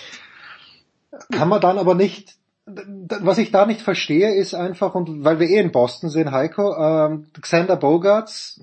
Kann 1.31 1.49
man 1.49 1.61
dann 1.61 1.77
aber 1.77 1.95
nicht, 1.95 2.35
was 2.65 3.37
ich 3.37 3.51
da 3.51 3.65
nicht 3.65 3.81
verstehe, 3.81 4.33
ist 4.35 4.53
einfach, 4.53 4.95
und 4.95 5.23
weil 5.23 5.39
wir 5.39 5.47
eh 5.47 5.59
in 5.59 5.71
Boston 5.71 6.09
sind, 6.09 6.31
Heiko, 6.31 6.75
ähm, 6.75 7.27
Xander 7.39 7.77
Bogarts 7.77 8.59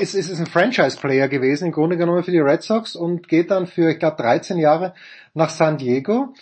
ist, 0.00 0.14
ist, 0.14 0.28
ist 0.28 0.40
ein 0.40 0.46
Franchise-Player 0.46 1.28
gewesen, 1.28 1.66
im 1.66 1.72
Grunde 1.72 1.96
genommen 1.96 2.22
für 2.22 2.30
die 2.30 2.40
Red 2.40 2.62
Sox 2.62 2.96
und 2.96 3.28
geht 3.28 3.50
dann 3.50 3.66
für, 3.66 3.90
ich 3.90 3.98
glaube, 3.98 4.16
13 4.16 4.58
Jahre 4.58 4.94
nach 5.34 5.50
San 5.50 5.78
Diego. 5.78 6.34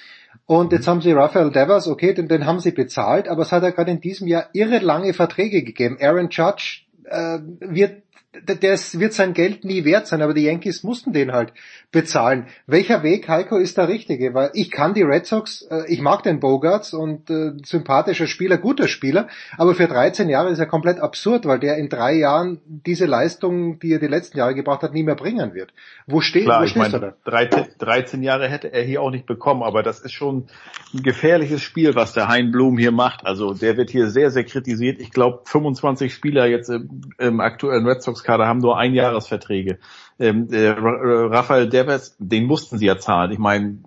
Und 0.52 0.70
jetzt 0.70 0.86
haben 0.86 1.00
sie 1.00 1.12
Rafael 1.12 1.50
Devers, 1.50 1.88
okay, 1.88 2.12
den, 2.12 2.28
den 2.28 2.44
haben 2.44 2.60
sie 2.60 2.72
bezahlt, 2.72 3.26
aber 3.26 3.40
es 3.40 3.52
hat 3.52 3.62
ja 3.62 3.70
gerade 3.70 3.90
in 3.90 4.02
diesem 4.02 4.26
Jahr 4.26 4.50
irre 4.52 4.80
lange 4.80 5.14
Verträge 5.14 5.62
gegeben. 5.62 5.96
Aaron 5.98 6.28
Judge 6.28 6.82
äh, 7.04 7.38
wird 7.60 8.02
das 8.32 8.98
wird 8.98 9.12
sein 9.12 9.34
Geld 9.34 9.64
nie 9.64 9.84
wert 9.84 10.06
sein, 10.06 10.22
aber 10.22 10.32
die 10.32 10.44
Yankees 10.44 10.82
mussten 10.82 11.12
den 11.12 11.32
halt 11.32 11.52
bezahlen. 11.90 12.46
Welcher 12.66 13.02
Weg, 13.02 13.28
Heiko, 13.28 13.58
ist 13.58 13.76
der 13.76 13.88
richtige? 13.88 14.32
Weil 14.32 14.50
ich 14.54 14.70
kann 14.70 14.94
die 14.94 15.02
Red 15.02 15.26
Sox, 15.26 15.62
äh, 15.70 15.82
ich 15.88 16.00
mag 16.00 16.22
den 16.22 16.40
Bogarts 16.40 16.94
und 16.94 17.28
äh, 17.28 17.52
sympathischer 17.62 18.26
Spieler, 18.26 18.56
guter 18.56 18.88
Spieler, 18.88 19.28
aber 19.58 19.74
für 19.74 19.86
13 19.86 20.30
Jahre 20.30 20.48
ist 20.48 20.58
er 20.58 20.66
komplett 20.66 20.98
absurd, 20.98 21.44
weil 21.44 21.58
der 21.58 21.76
in 21.76 21.90
drei 21.90 22.14
Jahren 22.14 22.60
diese 22.64 23.04
Leistung, 23.04 23.78
die 23.80 23.92
er 23.92 23.98
die 23.98 24.06
letzten 24.06 24.38
Jahre 24.38 24.54
gebracht 24.54 24.82
hat, 24.82 24.94
nie 24.94 25.02
mehr 25.02 25.16
bringen 25.16 25.52
wird. 25.52 25.74
Wo, 26.06 26.22
steht, 26.22 26.44
Klar, 26.44 26.62
wo 26.62 26.64
ich 26.64 26.74
meine, 26.74 26.98
da? 26.98 27.14
13, 27.30 27.66
13 27.78 28.22
Jahre 28.22 28.48
hätte 28.48 28.72
er 28.72 28.82
hier 28.82 29.02
auch 29.02 29.10
nicht 29.10 29.26
bekommen, 29.26 29.62
aber 29.62 29.82
das 29.82 30.00
ist 30.00 30.12
schon 30.12 30.46
ein 30.94 31.02
gefährliches 31.02 31.60
Spiel, 31.60 31.94
was 31.94 32.14
der 32.14 32.28
Hein 32.28 32.50
Blum 32.50 32.78
hier 32.78 32.92
macht. 32.92 33.26
Also 33.26 33.52
der 33.52 33.76
wird 33.76 33.90
hier 33.90 34.08
sehr, 34.08 34.30
sehr 34.30 34.44
kritisiert. 34.44 35.00
Ich 35.00 35.10
glaube, 35.10 35.42
25 35.44 36.14
Spieler 36.14 36.46
jetzt 36.46 36.70
im, 36.70 37.12
im 37.18 37.40
aktuellen 37.40 37.86
Red 37.86 38.02
Sox-Kader 38.22 38.46
haben 38.46 38.60
nur 38.60 38.78
Einjahresverträge. 38.78 39.78
Ähm, 40.18 40.48
äh, 40.50 40.68
Rafael 40.68 41.68
Devers, 41.68 42.16
den 42.18 42.46
mussten 42.46 42.78
sie 42.78 42.86
ja 42.86 42.98
zahlen. 42.98 43.32
Ich 43.32 43.38
meine, 43.38 43.78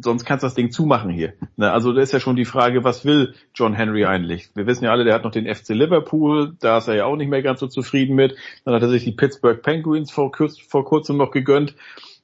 sonst 0.00 0.24
kannst 0.24 0.42
du 0.42 0.46
das 0.46 0.54
Ding 0.54 0.70
zumachen 0.70 1.10
hier. 1.10 1.34
Ne, 1.56 1.70
also 1.70 1.92
da 1.92 2.02
ist 2.02 2.12
ja 2.12 2.20
schon 2.20 2.36
die 2.36 2.44
Frage, 2.44 2.84
was 2.84 3.04
will 3.04 3.34
John 3.54 3.74
Henry 3.74 4.04
eigentlich? 4.04 4.50
Wir 4.54 4.66
wissen 4.66 4.84
ja 4.84 4.90
alle, 4.90 5.04
der 5.04 5.14
hat 5.14 5.24
noch 5.24 5.30
den 5.30 5.52
FC 5.52 5.70
Liverpool, 5.70 6.56
da 6.60 6.78
ist 6.78 6.88
er 6.88 6.96
ja 6.96 7.04
auch 7.06 7.16
nicht 7.16 7.30
mehr 7.30 7.42
ganz 7.42 7.60
so 7.60 7.66
zufrieden 7.66 8.16
mit. 8.16 8.36
Dann 8.64 8.74
hat 8.74 8.82
er 8.82 8.88
sich 8.88 9.04
die 9.04 9.12
Pittsburgh 9.12 9.62
Penguins 9.62 10.10
vor, 10.10 10.32
vor 10.68 10.84
kurzem 10.84 11.16
noch 11.16 11.30
gegönnt. 11.30 11.74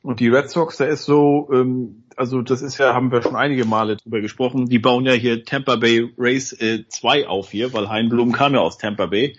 Und 0.03 0.19
die 0.19 0.29
Red 0.29 0.51
Sox, 0.51 0.79
da 0.79 0.87
ist 0.87 1.05
so, 1.05 1.49
ähm, 1.53 2.03
also 2.17 2.43
das 2.43 2.61
ist 2.61 2.77
ja, 2.79 2.93
haben 2.93 3.13
wir 3.13 3.23
schon 3.23 3.37
einige 3.37 3.65
Male 3.65 3.97
drüber 3.97 4.21
gesprochen, 4.21 4.67
die 4.67 4.81
bauen 4.81 5.07
ja 5.07 5.13
hier 5.13 5.45
Tampa 5.45 5.77
Bay 5.77 6.13
Race 6.19 6.57
2 6.89 7.21
äh, 7.21 7.27
auf 7.27 7.53
hier, 7.53 7.73
weil 7.73 7.89
Hein 7.89 8.09
Blum 8.09 8.33
kam 8.33 8.55
ja 8.55 8.61
aus 8.61 8.79
Tampa 8.79 9.07
Bay. 9.07 9.37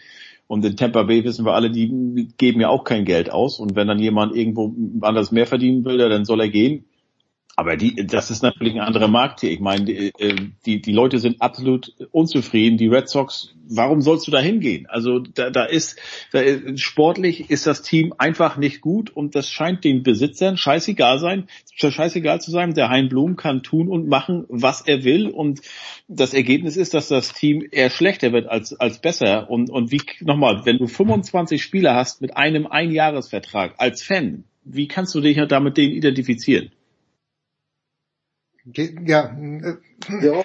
Und 0.47 0.65
in 0.65 0.75
Tampa 0.75 1.03
Bay 1.03 1.23
wissen 1.23 1.45
wir 1.45 1.53
alle, 1.53 1.71
die 1.71 2.27
geben 2.37 2.61
ja 2.61 2.69
auch 2.69 2.83
kein 2.83 3.05
Geld 3.05 3.31
aus. 3.31 3.59
Und 3.59 3.75
wenn 3.75 3.87
dann 3.87 3.99
jemand 3.99 4.35
irgendwo 4.35 4.73
anders 5.01 5.31
mehr 5.31 5.47
verdienen 5.47 5.85
will, 5.85 5.97
dann 5.97 6.25
soll 6.25 6.41
er 6.41 6.49
gehen. 6.49 6.85
Aber 7.55 7.77
die, 7.77 8.07
das 8.07 8.31
ist 8.31 8.41
natürlich 8.41 8.73
ein 8.73 8.81
anderer 8.81 9.07
Markt 9.07 9.41
hier. 9.41 9.51
Ich 9.51 9.59
meine, 9.59 9.85
die, 9.85 10.11
äh, 10.17 10.35
die, 10.65 10.81
die 10.81 10.91
Leute 10.91 11.19
sind 11.19 11.39
absolut 11.39 11.93
unzufrieden. 12.11 12.77
Die 12.77 12.87
Red 12.87 13.09
Sox, 13.09 13.53
warum 13.67 14.01
sollst 14.01 14.25
du 14.25 14.31
da 14.31 14.39
hingehen? 14.39 14.87
Also 14.89 15.19
da, 15.19 15.51
da 15.51 15.65
ist, 15.65 15.99
da 16.31 16.39
ist 16.39 16.79
sportlich 16.79 17.51
ist 17.51 17.67
das 17.67 17.83
Team 17.83 18.11
einfach 18.17 18.57
nicht 18.57 18.81
gut 18.81 19.11
und 19.11 19.35
das 19.35 19.49
scheint 19.49 19.83
den 19.83 20.01
Besitzern 20.01 20.57
scheißegal 20.57 21.19
sein, 21.19 21.47
scheißegal 21.75 22.41
zu 22.41 22.49
sein. 22.49 22.73
Der 22.73 22.89
Hein 22.89 23.07
Blum 23.07 23.35
kann 23.35 23.61
tun 23.61 23.87
und 23.87 24.07
machen, 24.07 24.45
was 24.49 24.81
er 24.81 25.03
will 25.03 25.29
und 25.29 25.61
das 26.07 26.33
Ergebnis 26.33 26.75
ist, 26.75 26.95
dass 26.95 27.07
das 27.07 27.33
Team 27.33 27.63
eher 27.69 27.91
schlechter 27.91 28.33
wird 28.33 28.47
als, 28.47 28.73
als 28.79 28.99
besser. 28.99 29.51
Und, 29.51 29.69
und 29.69 29.91
wie, 29.91 30.01
nochmal, 30.21 30.65
wenn 30.65 30.79
du 30.79 30.87
25 30.87 31.61
Spieler 31.61 31.93
hast 31.93 32.19
mit 32.19 32.35
einem 32.35 32.65
Einjahresvertrag 32.65 33.75
als 33.77 34.01
Fan, 34.01 34.45
wie 34.63 34.87
kannst 34.87 35.13
du 35.13 35.21
dich 35.21 35.37
ja 35.37 35.45
damit 35.45 35.77
denen 35.77 35.93
identifizieren? 35.93 36.71
Ja, 38.65 39.35
äh, 39.37 39.75
Ja, 40.21 40.43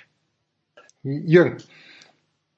Jürgen. 1.02 1.58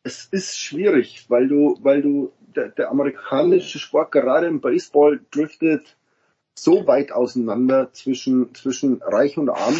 es 0.02 0.26
ist 0.30 0.58
schwierig, 0.58 1.26
weil 1.28 1.48
du, 1.48 1.78
weil 1.82 2.02
du, 2.02 2.32
der, 2.56 2.68
der 2.68 2.90
amerikanische 2.90 3.78
Sport 3.78 4.12
gerade 4.12 4.46
im 4.46 4.60
Baseball 4.60 5.20
driftet 5.30 5.96
so 6.54 6.86
weit 6.86 7.12
auseinander 7.12 7.92
zwischen, 7.92 8.54
zwischen 8.54 9.02
Reich 9.02 9.36
und 9.38 9.50
Arm, 9.50 9.76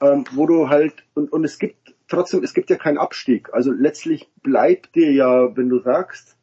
ähm, 0.00 0.24
wo 0.32 0.46
du 0.46 0.68
halt, 0.68 1.04
und, 1.14 1.32
und 1.32 1.44
es 1.44 1.58
gibt 1.58 1.94
trotzdem, 2.08 2.42
es 2.42 2.54
gibt 2.54 2.70
ja 2.70 2.76
keinen 2.76 2.98
Abstieg. 2.98 3.52
Also 3.52 3.72
letztlich 3.72 4.28
bleibt 4.42 4.94
dir 4.94 5.12
ja, 5.12 5.56
wenn 5.56 5.68
du 5.68 5.80
sagst, 5.80 6.36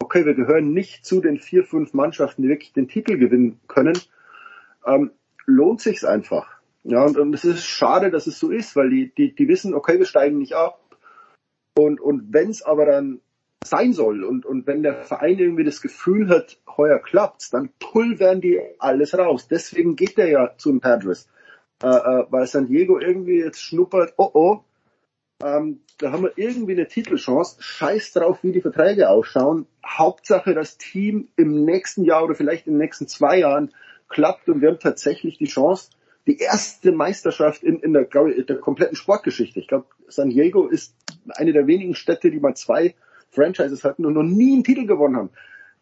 okay, 0.00 0.26
wir 0.26 0.34
gehören 0.34 0.72
nicht 0.72 1.06
zu 1.06 1.20
den 1.20 1.38
vier, 1.38 1.64
fünf 1.64 1.94
Mannschaften, 1.94 2.42
die 2.42 2.48
wirklich 2.48 2.72
den 2.72 2.88
Titel 2.88 3.16
gewinnen 3.16 3.60
können, 3.68 3.98
ähm, 4.84 5.12
lohnt 5.46 5.80
sich's 5.80 6.04
einfach. 6.04 6.61
Ja, 6.84 7.04
und, 7.04 7.16
und 7.16 7.34
es 7.34 7.44
ist 7.44 7.64
schade, 7.64 8.10
dass 8.10 8.26
es 8.26 8.38
so 8.38 8.50
ist, 8.50 8.74
weil 8.74 8.90
die, 8.90 9.14
die, 9.14 9.34
die 9.34 9.48
wissen, 9.48 9.74
okay, 9.74 9.98
wir 9.98 10.06
steigen 10.06 10.38
nicht 10.38 10.54
ab. 10.54 10.80
Und, 11.76 12.00
und 12.00 12.32
wenn 12.32 12.50
es 12.50 12.62
aber 12.62 12.86
dann 12.86 13.20
sein 13.64 13.92
soll 13.92 14.24
und, 14.24 14.44
und 14.44 14.66
wenn 14.66 14.82
der 14.82 15.04
Verein 15.04 15.38
irgendwie 15.38 15.64
das 15.64 15.80
Gefühl 15.80 16.28
hat, 16.28 16.58
heuer 16.76 16.98
klappt's, 16.98 17.50
dann 17.50 17.70
pulvern 17.78 18.40
die 18.40 18.60
alles 18.78 19.16
raus. 19.16 19.46
Deswegen 19.48 19.94
geht 19.94 20.18
der 20.18 20.28
ja 20.28 20.54
zum 20.56 20.80
Padres. 20.80 21.28
Äh, 21.82 21.88
äh, 21.88 22.26
weil 22.30 22.46
San 22.46 22.66
Diego 22.66 22.98
irgendwie 22.98 23.38
jetzt 23.38 23.62
schnuppert, 23.62 24.14
oh 24.16 24.30
oh, 24.34 24.64
ähm, 25.42 25.80
da 25.98 26.12
haben 26.12 26.24
wir 26.24 26.32
irgendwie 26.36 26.72
eine 26.72 26.86
Titelchance. 26.86 27.56
Scheiß 27.60 28.12
drauf, 28.12 28.42
wie 28.42 28.52
die 28.52 28.60
Verträge 28.60 29.08
ausschauen. 29.08 29.66
Hauptsache, 29.84 30.54
das 30.54 30.78
Team 30.78 31.28
im 31.36 31.64
nächsten 31.64 32.04
Jahr 32.04 32.24
oder 32.24 32.34
vielleicht 32.34 32.66
in 32.66 32.74
den 32.74 32.80
nächsten 32.80 33.08
zwei 33.08 33.38
Jahren 33.38 33.72
klappt 34.08 34.48
und 34.48 34.60
wir 34.60 34.68
haben 34.68 34.78
tatsächlich 34.78 35.38
die 35.38 35.46
Chance, 35.46 35.90
die 36.26 36.38
erste 36.38 36.92
Meisterschaft 36.92 37.62
in, 37.62 37.80
in 37.80 37.92
der, 37.92 38.08
ich, 38.28 38.46
der 38.46 38.56
kompletten 38.58 38.96
Sportgeschichte. 38.96 39.58
Ich 39.58 39.68
glaube, 39.68 39.86
San 40.08 40.30
Diego 40.30 40.68
ist 40.68 40.94
eine 41.30 41.52
der 41.52 41.66
wenigen 41.66 41.94
Städte, 41.94 42.30
die 42.30 42.40
mal 42.40 42.54
zwei 42.54 42.94
Franchises 43.30 43.84
hatten 43.84 44.06
und 44.06 44.14
noch 44.14 44.22
nie 44.22 44.52
einen 44.52 44.64
Titel 44.64 44.86
gewonnen 44.86 45.16
haben. 45.16 45.30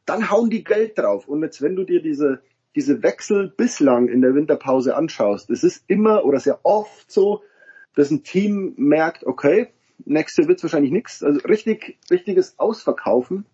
Dann 0.07 0.31
hauen 0.31 0.51
die 0.51 0.65
Geld 0.65 0.99
drauf. 0.99 1.29
Und 1.29 1.43
jetzt, 1.43 1.61
wenn 1.61 1.77
du 1.77 1.85
dir 1.85 2.01
diese, 2.01 2.41
diese 2.75 3.03
Wechsel 3.03 3.53
bislang 3.55 4.09
in 4.09 4.23
der 4.23 4.35
Winterpause 4.35 4.97
anschaust, 4.97 5.51
es 5.51 5.63
ist 5.63 5.85
immer 5.89 6.25
oder 6.25 6.41
sehr 6.41 6.61
oft 6.63 7.11
so, 7.11 7.43
dass 7.95 8.11
ein 8.11 8.23
Team 8.23 8.75
merkt, 8.77 9.27
okay, 9.27 9.69
nächste 10.05 10.49
wird's 10.49 10.63
wahrscheinlich 10.63 10.93
nichts. 10.93 11.23
Also 11.23 11.41
richtig, 11.41 11.99
richtiges 12.11 12.59
Ausverkaufen. 12.59 13.45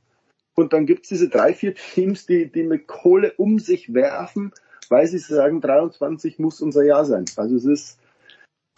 Und 0.55 0.73
dann 0.73 0.87
gibt's 0.87 1.09
diese 1.09 1.29
drei, 1.29 1.53
vier 1.53 1.75
Teams, 1.75 2.27
die, 2.27 2.51
die 2.51 2.63
mit 2.63 2.87
Kohle 2.87 3.35
um 3.37 3.59
sich 3.59 3.93
werfen, 3.93 4.53
weil 4.91 5.07
sie 5.07 5.19
sagen, 5.19 5.61
23 5.61 6.39
muss 6.39 6.61
unser 6.61 6.85
Jahr 6.85 7.05
sein. 7.05 7.25
Also 7.37 7.57
es 7.57 7.65
ist, 7.65 8.01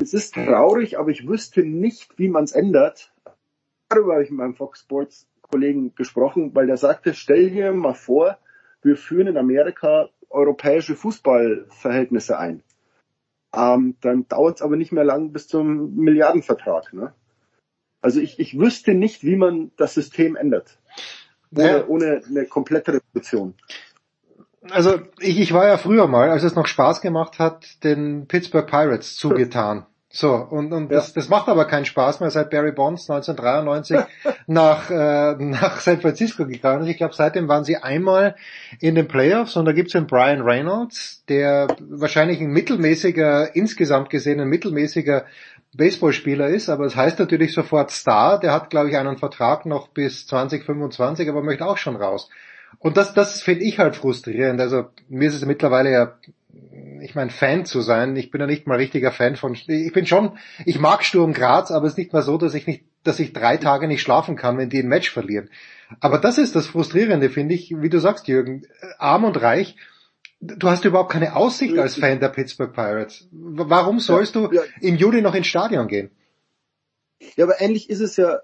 es 0.01 0.15
ist 0.15 0.35
traurig, 0.35 0.99
aber 0.99 1.11
ich 1.11 1.27
wüsste 1.27 1.63
nicht, 1.63 2.19
wie 2.19 2.29
man 2.29 2.45
es 2.45 2.53
ändert. 2.53 3.13
Darüber 3.89 4.15
habe 4.15 4.25
ich 4.25 4.31
mit 4.31 4.39
meinem 4.39 4.55
Fox 4.55 4.81
Sports 4.81 5.27
Kollegen 5.43 5.95
gesprochen, 5.95 6.55
weil 6.55 6.67
der 6.67 6.77
sagte, 6.77 7.15
stell 7.15 7.51
dir 7.51 7.73
mal 7.73 7.95
vor, 7.95 8.39
wir 8.83 8.97
führen 8.97 9.29
in 9.29 9.37
Amerika 9.39 10.09
europäische 10.31 10.95
Fußballverhältnisse 10.95 12.39
ein. 12.39 12.63
Ähm, 13.55 13.97
dann 14.03 14.29
dauert 14.29 14.57
es 14.57 14.63
aber 14.63 14.77
nicht 14.77 14.93
mehr 14.93 15.05
lang 15.05 15.33
bis 15.33 15.49
zum 15.49 15.97
Milliardenvertrag. 15.97 16.93
Ne? 16.93 17.15
Also 18.03 18.21
ich, 18.21 18.39
ich 18.39 18.59
wüsste 18.59 18.93
nicht, 18.95 19.25
wie 19.25 19.37
man 19.37 19.73
das 19.77 19.95
System 19.95 20.37
ändert. 20.37 20.79
Ohne, 21.57 21.67
Ja. 21.71 21.87
ohne 21.87 22.23
eine 22.29 22.45
komplette 22.45 23.01
Revolution. 23.01 23.55
Also 24.71 25.01
ich, 25.21 25.39
ich 25.39 25.53
war 25.53 25.67
ja 25.67 25.77
früher 25.77 26.07
mal, 26.09 26.31
als 26.31 26.43
es 26.43 26.55
noch 26.55 26.67
Spaß 26.67 27.01
gemacht 27.01 27.39
hat, 27.39 27.85
den 27.85 28.27
Pittsburgh 28.27 28.67
Pirates 28.67 29.17
zugetan. 29.17 29.87
So, 30.11 30.35
und, 30.35 30.73
und 30.73 30.91
das, 30.91 31.13
das 31.13 31.29
macht 31.29 31.49
aber 31.49 31.67
keinen 31.67 31.85
Spaß 31.85 32.21
mehr, 32.21 32.31
seit 32.31 32.49
Barry 32.49 32.73
Bonds 32.73 33.11
1993 33.11 33.99
nach, 34.47 34.91
äh, 34.91 35.35
nach 35.35 35.81
San 35.81 36.01
Francisco 36.01 36.47
gegangen 36.47 36.85
ist. 36.85 36.89
Ich 36.89 36.97
glaube, 36.97 37.15
seitdem 37.15 37.47
waren 37.47 37.65
sie 37.65 37.77
einmal 37.77 38.35
in 38.81 38.95
den 38.95 39.07
Playoffs 39.07 39.57
und 39.57 39.67
da 39.67 39.73
gibt's 39.73 39.93
den 39.93 40.07
Brian 40.07 40.41
Reynolds, 40.41 41.25
der 41.29 41.69
wahrscheinlich 41.91 42.41
ein 42.41 42.51
mittelmäßiger, 42.51 43.55
insgesamt 43.55 44.09
gesehen 44.09 44.41
ein 44.41 44.49
mittelmäßiger 44.49 45.27
Baseballspieler 45.77 46.49
ist, 46.49 46.71
aber 46.71 46.87
es 46.87 46.97
heißt 46.97 47.19
natürlich 47.19 47.53
sofort 47.53 47.91
Star. 47.91 48.41
Der 48.41 48.53
hat, 48.53 48.71
glaube 48.71 48.89
ich, 48.89 48.97
einen 48.97 49.19
Vertrag 49.19 49.67
noch 49.67 49.89
bis 49.89 50.27
2025, 50.27 51.29
aber 51.29 51.43
möchte 51.43 51.67
auch 51.67 51.77
schon 51.77 51.97
raus. 51.97 52.31
Und 52.79 52.97
das, 52.97 53.15
das 53.15 53.43
finde 53.43 53.65
ich 53.65 53.79
halt 53.79 53.97
frustrierend. 53.97 54.61
Also 54.61 54.87
mir 55.09 55.29
ist 55.29 55.35
es 55.35 55.45
mittlerweile 55.45 55.91
ja, 55.91 56.19
ich 57.03 57.15
meine, 57.15 57.31
Fan 57.31 57.65
zu 57.65 57.81
sein. 57.81 58.17
Ich 58.17 58.31
bin 58.31 58.41
ja 58.41 58.47
nicht 58.47 58.67
mal 58.67 58.77
richtiger 58.77 59.13
Fan 59.13 59.37
von, 59.37 59.55
ich 59.55 59.93
bin 59.93 60.07
schon, 60.07 60.39
ich 60.65 60.79
mag 60.79 61.05
Sturm 61.05 61.33
Graz, 61.33 61.71
aber 61.71 61.87
es 61.87 61.95
ist 61.95 61.99
nicht 61.99 62.13
mal 62.13 62.23
so, 62.23 62.39
dass 62.39 62.55
ich 62.55 62.67
nicht, 62.67 62.85
dass 63.05 63.21
ich 63.21 63.33
drei 63.33 63.57
Tage 63.57 63.89
nicht 63.89 64.03
schlafen 64.03 64.37
kann, 64.37 64.59
wenn 64.59 64.71
die 64.71 64.81
ein 64.81 64.89
Match 64.89 65.11
verlieren. 65.11 65.51
Aber 66.01 66.19
das 66.19 66.39
ist 66.39 66.55
das 66.55 66.67
Frustrierende, 66.67 67.31
finde 67.31 67.55
ich, 67.55 67.75
wie 67.77 67.89
du 67.89 67.99
sagst, 67.99 68.29
Jürgen, 68.29 68.67
arm 68.99 69.25
und 69.25 69.41
reich. 69.41 69.77
Du 70.41 70.69
hast 70.69 70.85
überhaupt 70.85 71.11
keine 71.11 71.35
Aussicht 71.35 71.77
als 71.79 71.97
Fan 71.97 72.21
der 72.21 72.29
Pittsburgh 72.29 72.73
Pirates. 72.73 73.27
Warum 73.33 73.99
sollst 73.99 74.37
du 74.37 74.51
im 74.81 74.97
Juli 74.97 75.21
noch 75.21 75.35
ins 75.35 75.49
Stadion 75.49 75.89
gehen? 75.89 76.11
Ja, 77.37 77.45
aber 77.45 77.61
ähnlich 77.61 77.91
ist 77.91 78.01
es 78.01 78.17
ja, 78.17 78.39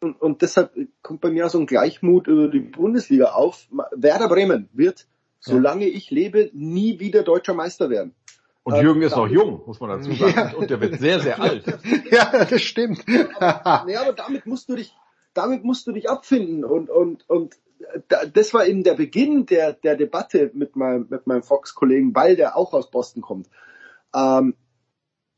und, 0.00 0.20
und 0.20 0.42
deshalb 0.42 0.72
kommt 1.02 1.20
bei 1.20 1.30
mir 1.30 1.46
auch 1.46 1.50
so 1.50 1.58
ein 1.58 1.66
Gleichmut 1.66 2.26
über 2.26 2.48
die 2.48 2.60
Bundesliga 2.60 3.32
auf. 3.32 3.68
Werder 3.92 4.28
Bremen 4.28 4.68
wird, 4.72 5.06
solange 5.40 5.86
ich 5.86 6.10
lebe, 6.10 6.50
nie 6.54 6.98
wieder 7.00 7.22
deutscher 7.22 7.54
Meister 7.54 7.90
werden. 7.90 8.14
Und 8.62 8.82
Jürgen 8.82 9.02
ist 9.02 9.16
noch 9.16 9.28
jung, 9.28 9.62
muss 9.66 9.80
man 9.80 9.90
dazu 9.90 10.12
sagen. 10.12 10.34
Ja. 10.36 10.54
Und 10.54 10.70
der 10.70 10.80
wird 10.80 10.98
sehr, 11.00 11.20
sehr 11.20 11.40
alt. 11.40 11.64
ja, 12.10 12.44
das 12.44 12.62
stimmt. 12.62 13.04
aber, 13.38 13.84
nee, 13.86 13.96
aber 13.96 14.12
damit 14.12 14.46
musst 14.46 14.68
du 14.68 14.76
dich, 14.76 14.94
damit 15.34 15.64
musst 15.64 15.86
du 15.86 15.92
dich 15.92 16.10
abfinden. 16.10 16.64
Und, 16.64 16.90
und, 16.90 17.28
und 17.28 17.56
das 18.34 18.52
war 18.52 18.66
eben 18.66 18.84
der 18.84 18.94
Beginn 18.94 19.46
der, 19.46 19.72
der 19.72 19.96
Debatte 19.96 20.50
mit 20.54 20.76
meinem, 20.76 21.06
mit 21.08 21.26
meinem 21.26 21.42
Fox-Kollegen, 21.42 22.14
weil 22.14 22.36
der 22.36 22.56
auch 22.56 22.72
aus 22.72 22.90
Boston 22.90 23.22
kommt. 23.22 23.48
Ähm, 24.14 24.54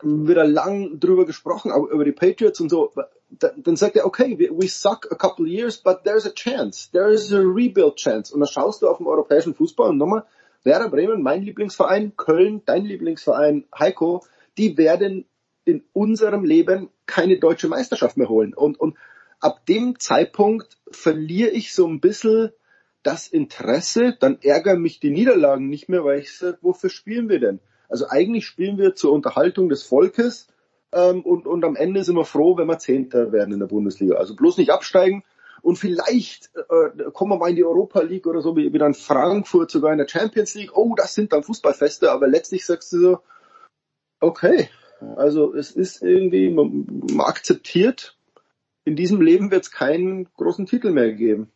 wieder 0.02 0.44
lang 0.44 0.98
drüber 0.98 1.24
gesprochen, 1.24 1.70
auch 1.70 1.86
über 1.86 2.04
die 2.04 2.12
Patriots 2.12 2.60
und 2.60 2.68
so. 2.68 2.92
Dann 3.38 3.76
sagt 3.76 3.96
er, 3.96 4.04
okay, 4.04 4.36
we 4.38 4.68
suck 4.68 5.10
a 5.10 5.14
couple 5.14 5.46
years, 5.46 5.78
but 5.78 6.04
there's 6.04 6.26
a 6.26 6.32
chance. 6.32 6.90
There 6.90 7.10
is 7.10 7.32
a 7.32 7.40
rebuild 7.40 7.96
chance. 7.96 8.32
Und 8.32 8.40
dann 8.40 8.48
schaust 8.48 8.82
du 8.82 8.88
auf 8.88 8.98
den 8.98 9.06
europäischen 9.06 9.54
Fußball 9.54 9.90
und 9.90 9.98
nochmal, 9.98 10.24
Werder 10.64 10.90
Bremen, 10.90 11.22
mein 11.22 11.42
Lieblingsverein, 11.42 12.16
Köln, 12.16 12.62
dein 12.66 12.84
Lieblingsverein, 12.84 13.64
Heiko, 13.76 14.22
die 14.58 14.76
werden 14.76 15.24
in 15.64 15.82
unserem 15.92 16.44
Leben 16.44 16.90
keine 17.06 17.38
deutsche 17.38 17.68
Meisterschaft 17.68 18.16
mehr 18.16 18.28
holen. 18.28 18.54
Und, 18.54 18.78
und 18.78 18.96
ab 19.40 19.66
dem 19.66 19.98
Zeitpunkt 19.98 20.76
verliere 20.90 21.50
ich 21.50 21.74
so 21.74 21.86
ein 21.86 22.00
bisschen 22.00 22.52
das 23.02 23.26
Interesse, 23.26 24.16
dann 24.18 24.38
ärgern 24.42 24.80
mich 24.80 25.00
die 25.00 25.10
Niederlagen 25.10 25.68
nicht 25.68 25.88
mehr, 25.88 26.04
weil 26.04 26.20
ich 26.20 26.36
sage, 26.36 26.58
wofür 26.60 26.90
spielen 26.90 27.28
wir 27.28 27.40
denn? 27.40 27.60
Also 27.88 28.06
eigentlich 28.08 28.46
spielen 28.46 28.78
wir 28.78 28.94
zur 28.94 29.12
Unterhaltung 29.12 29.68
des 29.68 29.82
Volkes 29.82 30.46
ähm, 30.92 31.22
und, 31.22 31.46
und 31.46 31.64
am 31.64 31.76
Ende 31.76 32.04
sind 32.04 32.16
wir 32.16 32.24
froh, 32.24 32.56
wenn 32.56 32.66
wir 32.66 32.78
Zehnter 32.78 33.32
werden 33.32 33.52
in 33.52 33.60
der 33.60 33.66
Bundesliga. 33.66 34.16
Also 34.16 34.36
bloß 34.36 34.58
nicht 34.58 34.70
absteigen 34.70 35.24
und 35.62 35.76
vielleicht 35.76 36.50
äh, 36.56 37.10
kommen 37.12 37.32
wir 37.32 37.38
mal 37.38 37.50
in 37.50 37.56
die 37.56 37.64
Europa 37.64 38.00
League 38.02 38.26
oder 38.26 38.42
so, 38.42 38.56
wie, 38.56 38.72
wie 38.72 38.78
dann 38.78 38.94
Frankfurt 38.94 39.70
sogar 39.70 39.92
in 39.92 39.98
der 39.98 40.08
Champions 40.08 40.54
League. 40.54 40.76
Oh, 40.76 40.94
das 40.96 41.14
sind 41.14 41.32
dann 41.32 41.44
Fußballfeste, 41.44 42.10
aber 42.10 42.26
letztlich 42.26 42.66
sagst 42.66 42.92
du 42.92 43.00
so, 43.00 43.18
okay, 44.20 44.68
also 45.16 45.54
es 45.54 45.70
ist 45.70 46.02
irgendwie, 46.02 46.50
man, 46.50 46.86
man 47.12 47.26
akzeptiert, 47.26 48.16
in 48.84 48.96
diesem 48.96 49.20
Leben 49.20 49.50
wird 49.50 49.64
es 49.64 49.70
keinen 49.70 50.28
großen 50.34 50.66
Titel 50.66 50.90
mehr 50.90 51.12
geben. 51.12 51.50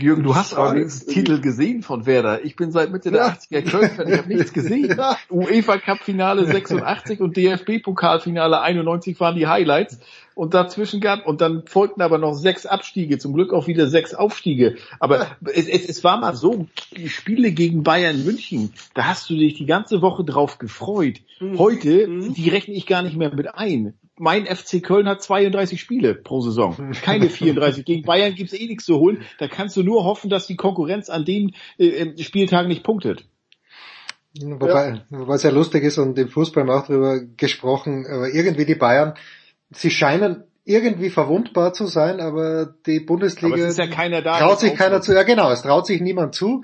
Jürgen, 0.00 0.22
du 0.22 0.34
hast 0.34 0.54
allerdings 0.54 1.04
Titel 1.04 1.42
gesehen 1.42 1.82
von 1.82 2.06
Werder. 2.06 2.46
Ich 2.46 2.56
bin 2.56 2.72
seit 2.72 2.90
Mitte 2.90 3.10
der 3.10 3.26
ja. 3.26 3.28
80er 3.28 3.70
Köln-Fan, 3.70 4.08
ich 4.08 4.18
habe 4.18 4.28
nichts 4.28 4.52
gesehen. 4.54 4.96
Ja. 4.96 5.18
UEFA 5.28 5.76
Cup 5.76 5.98
Finale 5.98 6.46
86 6.46 7.20
und 7.20 7.36
DFB 7.36 7.82
Pokalfinale 7.82 8.62
91 8.62 9.20
waren 9.20 9.36
die 9.36 9.46
Highlights 9.46 9.98
und 10.34 10.54
dazwischen 10.54 11.02
gab 11.02 11.26
und 11.26 11.42
dann 11.42 11.64
folgten 11.66 12.00
aber 12.00 12.16
noch 12.16 12.32
sechs 12.32 12.64
Abstiege, 12.64 13.18
zum 13.18 13.34
Glück 13.34 13.52
auch 13.52 13.66
wieder 13.66 13.86
sechs 13.86 14.14
Aufstiege. 14.14 14.76
Aber 14.98 15.18
ja. 15.24 15.36
es, 15.52 15.68
es, 15.68 15.86
es 15.86 16.02
war 16.02 16.18
mal 16.18 16.34
so, 16.34 16.68
die 16.96 17.10
Spiele 17.10 17.52
gegen 17.52 17.82
Bayern 17.82 18.24
München, 18.24 18.72
da 18.94 19.04
hast 19.04 19.28
du 19.28 19.34
dich 19.34 19.54
die 19.54 19.66
ganze 19.66 20.00
Woche 20.00 20.24
drauf 20.24 20.56
gefreut. 20.56 21.20
Mhm. 21.38 21.58
Heute, 21.58 22.06
mhm. 22.08 22.32
die 22.32 22.48
rechne 22.48 22.72
ich 22.72 22.86
gar 22.86 23.02
nicht 23.02 23.18
mehr 23.18 23.34
mit 23.34 23.54
ein 23.54 23.92
mein 24.18 24.46
FC 24.46 24.82
Köln 24.82 25.08
hat 25.08 25.22
32 25.22 25.80
Spiele 25.80 26.14
pro 26.14 26.40
Saison. 26.40 26.92
Keine 27.02 27.28
34. 27.28 27.84
Gegen 27.84 28.02
Bayern 28.02 28.34
gibt's 28.34 28.52
eh 28.52 28.66
nichts 28.66 28.84
zu 28.84 28.98
holen. 28.98 29.22
Da 29.38 29.48
kannst 29.48 29.76
du 29.76 29.82
nur 29.82 30.04
hoffen, 30.04 30.30
dass 30.30 30.46
die 30.46 30.56
Konkurrenz 30.56 31.08
an 31.08 31.24
den 31.24 31.54
äh, 31.78 32.16
Spieltagen 32.22 32.68
nicht 32.68 32.84
punktet. 32.84 33.24
Wobei, 34.40 35.02
was 35.10 35.42
ja 35.42 35.50
lustig 35.50 35.84
ist 35.84 35.98
und 35.98 36.18
im 36.18 36.28
Fußball 36.28 36.68
auch 36.70 36.86
darüber 36.86 37.20
gesprochen, 37.20 38.06
aber 38.06 38.32
irgendwie 38.32 38.64
die 38.64 38.74
Bayern, 38.74 39.14
sie 39.70 39.90
scheinen 39.90 40.44
irgendwie 40.64 41.10
verwundbar 41.10 41.72
zu 41.72 41.86
sein, 41.86 42.20
aber 42.20 42.74
die 42.86 43.00
Bundesliga 43.00 43.54
aber 43.54 43.64
ja 43.66 43.68
traut 44.38 44.60
sich 44.60 44.74
keiner 44.74 45.00
zu. 45.02 45.12
Ja 45.12 45.24
genau, 45.24 45.50
es 45.50 45.62
traut 45.62 45.86
sich 45.86 46.00
niemand 46.00 46.34
zu. 46.34 46.62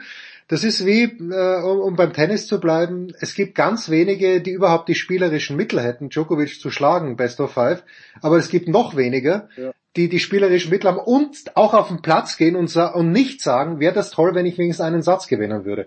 Das 0.48 0.64
ist 0.64 0.86
wie, 0.86 1.02
äh, 1.02 1.62
um 1.62 1.94
beim 1.94 2.14
Tennis 2.14 2.46
zu 2.46 2.58
bleiben, 2.58 3.12
es 3.20 3.34
gibt 3.34 3.54
ganz 3.54 3.90
wenige, 3.90 4.40
die 4.40 4.50
überhaupt 4.50 4.88
die 4.88 4.94
spielerischen 4.94 5.56
Mittel 5.56 5.82
hätten, 5.82 6.08
Djokovic 6.08 6.58
zu 6.58 6.70
schlagen, 6.70 7.16
Best 7.16 7.38
of 7.40 7.52
Five, 7.52 7.82
aber 8.22 8.38
es 8.38 8.48
gibt 8.48 8.66
noch 8.66 8.96
weniger, 8.96 9.50
ja. 9.56 9.72
die 9.96 10.08
die 10.08 10.18
spielerischen 10.18 10.70
Mittel 10.70 10.88
haben 10.88 10.98
und 10.98 11.54
auch 11.54 11.74
auf 11.74 11.88
den 11.88 12.00
Platz 12.00 12.38
gehen 12.38 12.56
und, 12.56 12.74
und 12.74 13.12
nicht 13.12 13.42
sagen, 13.42 13.78
wäre 13.78 13.94
das 13.94 14.10
toll, 14.10 14.34
wenn 14.34 14.46
ich 14.46 14.56
wenigstens 14.56 14.86
einen 14.86 15.02
Satz 15.02 15.26
gewinnen 15.26 15.66
würde. 15.66 15.86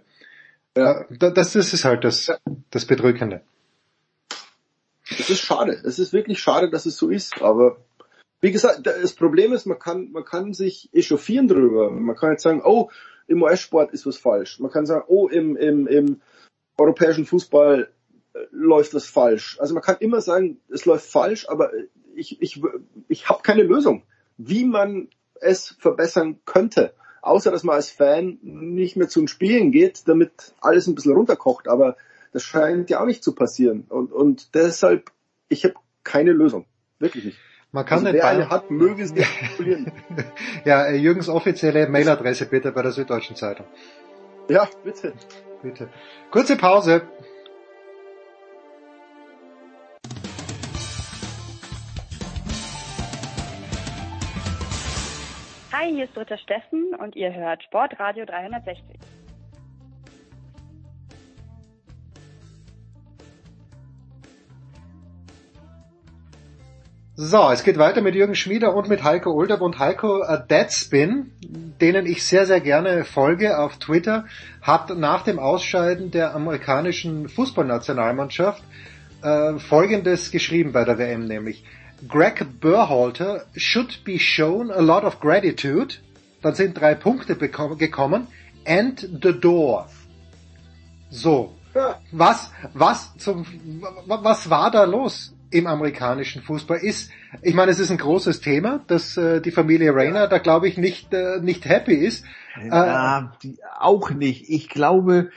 Ja. 0.77 1.01
Äh, 1.01 1.06
das, 1.17 1.53
das 1.53 1.73
ist 1.73 1.83
halt 1.83 2.03
das, 2.03 2.31
das 2.69 2.85
Bedrückende. 2.85 3.41
Es 5.09 5.30
ist 5.30 5.41
schade. 5.41 5.73
Es 5.83 5.99
ist 5.99 6.14
wirklich 6.14 6.40
schade, 6.40 6.69
dass 6.69 6.85
es 6.85 6.98
so 6.98 7.09
ist. 7.09 7.41
Aber 7.41 7.77
wie 8.40 8.51
gesagt, 8.51 8.85
das 8.85 9.14
Problem 9.14 9.53
ist, 9.53 9.65
man 9.65 9.80
kann, 9.80 10.11
man 10.11 10.23
kann 10.23 10.53
sich 10.53 10.90
echauffieren 10.93 11.48
drüber. 11.48 11.91
Man 11.91 12.15
kann 12.15 12.31
jetzt 12.31 12.43
sagen, 12.43 12.61
oh, 12.64 12.90
im 13.32 13.42
US-Sport 13.42 13.93
ist 13.93 14.06
was 14.06 14.18
falsch. 14.18 14.60
Man 14.60 14.72
kann 14.72 14.85
sagen, 14.85 15.06
oh, 15.08 15.27
im, 15.27 15.56
im, 15.56 15.88
im 15.88 16.22
europäischen 16.77 17.26
Fußball 17.26 17.90
äh, 18.34 18.40
läuft 18.51 18.93
was 18.93 19.06
falsch. 19.06 19.58
Also 19.60 19.74
man 19.74 19.82
kann 19.82 19.98
immer 20.00 20.22
sagen, 20.22 20.60
es 20.69 20.85
läuft 20.85 21.10
falsch, 21.10 21.48
aber 21.48 21.72
ich, 22.14 22.42
ich, 22.42 22.61
ich 23.08 23.30
habe 23.30 23.42
keine 23.42 23.64
Lösung, 23.64 24.03
wie 24.38 24.66
man 24.66 25.08
es 25.40 25.76
verbessern 25.80 26.40
könnte. 26.45 26.93
Außer 27.22 27.51
dass 27.51 27.64
man 27.64 27.76
als 27.76 27.90
Fan 27.90 28.40
nicht 28.42 28.98
mehr 28.98 29.08
zum 29.08 29.27
Spielen 29.27 29.72
geht, 29.72 30.08
damit 30.08 30.53
alles 30.60 30.88
ein 30.88 30.95
bisschen 30.95 31.14
runterkocht. 31.14 31.68
Aber 31.68 31.95
das 32.34 32.43
scheint 32.43 32.90
ja 32.90 33.00
auch 33.01 33.06
nicht 33.06 33.24
zu 33.24 33.34
passieren. 33.34 33.85
Und, 33.90 34.11
und 34.11 34.56
deshalb, 34.56 35.11
ich 35.48 35.64
habe 35.64 35.76
keine 36.03 36.34
Lösung. 36.34 36.66
Wirklich 37.00 37.26
nicht. 37.26 37.38
Man 37.74 37.85
kann 37.85 38.06
also 38.06 38.11
den 38.11 38.50
hat, 38.50 38.69
möge 38.69 39.01
es 39.01 39.14
nicht 39.14 39.30
Ja, 40.66 40.88
äh, 40.88 40.98
Jürgens 40.98 41.30
offizielle 41.30 41.88
Mailadresse 41.88 42.45
bitte 42.45 42.74
bei 42.74 42.82
der 42.82 42.91
Süddeutschen 42.91 43.38
Zeitung. 43.38 43.66
Ja, 44.50 44.67
bitte. 44.83 45.14
Bitte. 45.64 45.88
Kurze 46.32 46.58
Pause. 46.58 47.03
Hi, 55.72 55.90
hier 55.95 56.03
ist 56.03 56.16
Dritter 56.16 56.38
Steffen 56.40 56.93
und 57.00 57.16
ihr 57.16 57.33
hört 57.33 57.64
Sportradio 57.64 58.25
360. 58.25 58.83
So, 67.24 67.51
es 67.51 67.64
geht 67.64 67.77
weiter 67.77 68.01
mit 68.01 68.16
Jürgen 68.16 68.33
Schmieder 68.33 68.74
und 68.74 68.90
mit 68.90 69.03
Heiko 69.03 69.30
Olderb 69.30 69.61
und 69.61 69.77
Heiko 69.77 70.24
äh, 70.24 70.40
Deadspin, 70.50 71.32
denen 71.80 72.08
ich 72.08 72.24
sehr, 72.24 72.48
sehr 72.48 72.61
gerne 72.61 73.03
folge 73.03 73.59
auf 73.59 73.77
Twitter, 73.77 74.25
hat 74.64 74.98
nach 74.98 75.22
dem 75.22 75.38
Ausscheiden 75.38 76.09
der 76.09 76.33
amerikanischen 76.33 77.30
Fußballnationalmannschaft 77.30 78.64
äh, 79.22 79.59
Folgendes 79.59 80.32
geschrieben 80.32 80.72
bei 80.72 80.83
der 80.83 80.98
WM, 80.98 81.25
nämlich 81.27 81.64
Greg 82.08 82.59
Burhalter 82.59 83.45
should 83.56 84.03
be 84.03 84.17
shown 84.17 84.72
a 84.72 84.82
lot 84.82 85.03
of 85.03 85.19
gratitude. 85.19 85.98
Dann 86.41 86.56
sind 86.56 86.82
drei 86.82 86.95
Punkte 86.95 87.35
gekommen. 87.35 88.30
And 88.66 89.00
the 89.00 89.40
door. 89.40 89.88
So. 91.11 91.56
Was, 92.11 92.51
was 92.74 93.16
zum, 93.17 93.45
was 94.08 94.50
war 94.50 94.72
da 94.72 94.85
los? 94.85 95.35
Im 95.52 95.68
amerikanischen 95.68 96.42
Fußball 96.42 96.80
ist. 96.80 97.12
Ich 97.42 97.54
meine, 97.54 97.72
es 97.72 97.80
ist 97.80 97.92
ein 97.92 97.98
großes 97.98 98.42
Thema, 98.42 98.84
dass 98.88 99.18
äh, 99.18 99.42
die 99.42 99.52
Familie 99.52 99.94
Rayner 99.94 100.28
da 100.28 100.40
glaube 100.40 100.68
ich 100.68 100.78
nicht 100.78 101.14
äh, 101.14 101.40
nicht 101.42 101.66
happy 101.66 101.94
ist. 101.94 102.26
Ja, 102.64 103.32
äh, 103.44 103.50
auch 103.80 104.10
nicht. 104.12 104.50
Ich 104.50 104.70
glaube, 104.70 105.30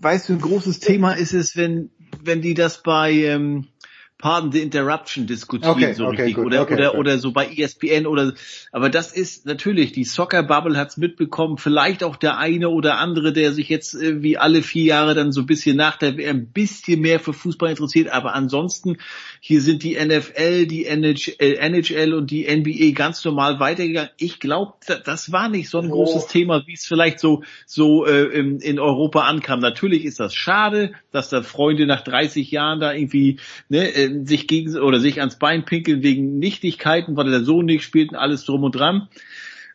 weißt 0.00 0.28
du, 0.28 0.34
ein 0.34 0.40
großes 0.40 0.80
Thema 0.80 1.12
ist 1.12 1.32
es, 1.32 1.56
wenn 1.56 1.90
wenn 2.22 2.42
die 2.42 2.54
das 2.54 2.82
bei 2.82 3.12
ähm, 3.12 3.68
Pardon 4.16 4.52
the 4.52 4.60
Interruption 4.62 5.26
diskutieren 5.26 5.72
Okay, 5.74 5.92
so 5.92 6.06
okay, 6.06 6.16
richtig 6.22 6.36
gut, 6.36 6.46
oder 6.46 6.62
okay. 6.62 6.74
oder 6.74 6.94
oder 6.94 7.18
so 7.18 7.32
bei 7.32 7.46
ESPN 7.46 8.06
oder 8.06 8.32
aber 8.72 8.88
das 8.88 9.12
ist 9.12 9.44
natürlich 9.44 9.92
die 9.92 10.04
Soccer 10.04 10.42
Bubble 10.44 10.76
hat's 10.78 10.96
mitbekommen, 10.96 11.58
vielleicht 11.58 12.04
auch 12.04 12.16
der 12.16 12.38
eine 12.38 12.68
oder 12.68 12.98
andere, 12.98 13.32
der 13.32 13.52
sich 13.52 13.68
jetzt 13.68 13.94
wie 14.00 14.38
alle 14.38 14.62
vier 14.62 14.84
Jahre 14.84 15.14
dann 15.14 15.32
so 15.32 15.40
ein 15.40 15.46
bisschen 15.46 15.76
nach 15.76 15.96
der 15.96 16.16
WM 16.16 16.36
ein 16.36 16.46
bisschen 16.52 17.00
mehr 17.00 17.18
für 17.20 17.32
Fußball 17.32 17.70
interessiert, 17.70 18.08
aber 18.08 18.34
ansonsten 18.34 18.98
hier 19.40 19.60
sind 19.60 19.82
die 19.82 19.94
NFL, 19.96 20.66
die 20.66 20.86
NHL, 20.86 21.34
NHL 21.38 22.14
und 22.14 22.30
die 22.30 22.44
NBA 22.46 22.92
ganz 22.94 23.24
normal 23.24 23.58
weitergegangen. 23.60 24.10
Ich 24.16 24.38
glaube, 24.40 24.74
das 25.04 25.32
war 25.32 25.48
nicht 25.48 25.68
so 25.68 25.78
ein 25.78 25.86
Oh. 25.90 25.96
großes 25.96 26.28
Thema, 26.28 26.62
wie 26.66 26.74
es 26.74 26.86
vielleicht 26.86 27.18
so 27.20 27.42
so 27.66 28.06
äh, 28.06 28.24
in, 28.26 28.60
in 28.60 28.78
Europa 28.78 29.22
ankam. 29.22 29.60
Natürlich 29.60 30.04
ist 30.04 30.20
das 30.20 30.34
schade, 30.34 30.92
dass 31.10 31.30
da 31.30 31.42
Freunde 31.42 31.86
nach 31.86 32.02
30 32.02 32.50
Jahren 32.50 32.80
da 32.80 32.92
irgendwie 32.92 33.38
ne, 33.68 34.03
äh, 34.04 34.24
sich 34.24 34.46
gegen 34.46 34.76
oder 34.76 35.00
sich 35.00 35.20
ans 35.20 35.38
Bein 35.38 35.64
pinkeln 35.64 36.02
wegen 36.02 36.38
Nichtigkeiten, 36.38 37.16
weil 37.16 37.30
der 37.30 37.44
Sohn 37.44 37.66
nicht 37.66 37.84
spielt 37.84 38.10
und 38.10 38.16
alles 38.16 38.44
drum 38.44 38.64
und 38.64 38.74
dran. 38.74 39.08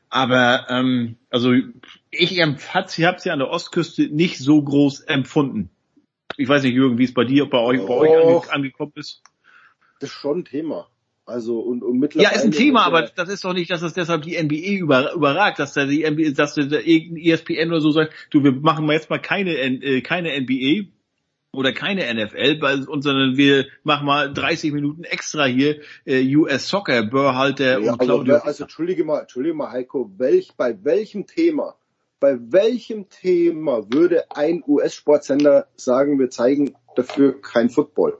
Aber 0.10 0.66
ähm, 0.70 1.18
also 1.30 1.54
ich 2.12 2.40
ich 2.40 2.42
hab's 2.42 3.26
ja 3.26 3.34
an 3.34 3.40
der 3.40 3.50
Ostküste 3.50 4.08
nicht 4.08 4.40
so 4.40 4.62
groß 4.62 5.02
empfunden. 5.02 5.70
Ich 6.38 6.48
weiß 6.48 6.64
nicht, 6.64 6.74
Jürgen, 6.74 6.98
wie 6.98 7.04
es 7.04 7.14
bei 7.14 7.26
dir, 7.26 7.48
bei 7.50 7.60
euch, 7.60 7.86
bei 7.86 7.94
euch 7.94 8.18
ange 8.18 8.42
angekommen 8.52 8.94
ist. 8.96 9.22
Das 10.00 10.10
ist 10.10 10.16
schon 10.16 10.40
ein 10.40 10.46
Thema. 10.46 10.88
Also 11.26 11.60
und, 11.60 11.84
und 11.84 11.96
Ja, 11.96 12.00
mittlerweile 12.00 12.36
ist 12.36 12.46
ein 12.46 12.52
Thema, 12.52 12.86
aber 12.86 13.04
das 13.04 13.30
ist 13.30 13.46
doch 13.46 13.54
nicht, 13.54 13.70
dass 13.70 13.84
es 13.84 13.94
deshalb 13.94 14.24
die 14.24 14.42
NBA 14.42 14.80
über, 14.80 15.14
überragt, 15.14 15.60
dass 15.60 15.74
da 15.74 15.86
die 15.86 16.10
NBA, 16.10 16.32
dass 16.32 16.56
da 16.56 16.62
irgendein 16.62 17.18
ESPN 17.18 17.70
oder 17.70 17.82
so 17.82 17.92
sagt, 17.92 18.14
du, 18.32 18.44
wir 18.44 18.52
machen 18.52 18.86
mal 18.88 18.94
jetzt 18.94 19.12
mal 19.12 19.22
keine, 19.22 19.56
äh, 19.56 20.02
keine 20.02 20.40
NBA 20.42 20.90
oder 21.52 21.74
keine 21.74 22.02
NFL 22.14 22.56
bei 22.60 22.76
uns, 22.76 23.04
sondern 23.04 23.36
wir 23.36 23.66
machen 23.84 24.06
mal 24.06 24.32
30 24.34 24.72
Minuten 24.72 25.04
extra 25.04 25.46
hier 25.46 25.82
äh, 26.06 26.36
US 26.36 26.68
Soccer, 26.68 27.04
Börhalter 27.04 27.72
Ja, 27.72 27.78
und 27.80 27.90
aber 27.90 28.06
Claudio. 28.06 28.34
wer- 28.36 28.46
also 28.46 28.64
entschuldige 28.64 29.04
mal, 29.04 29.22
entschuldige 29.22 29.56
mal, 29.56 29.72
Heiko, 29.72 30.12
welch, 30.18 30.54
bei 30.56 30.78
welchem 30.84 31.26
Thema, 31.26 31.76
bei 32.20 32.38
welchem 32.40 33.10
Thema 33.10 33.92
würde 33.92 34.30
ein 34.32 34.64
US-Sportsender 34.68 35.68
sagen, 35.76 36.20
wir 36.20 36.30
zeigen 36.30 36.76
dafür 36.96 37.42
kein 37.42 37.70
Football? 37.70 38.20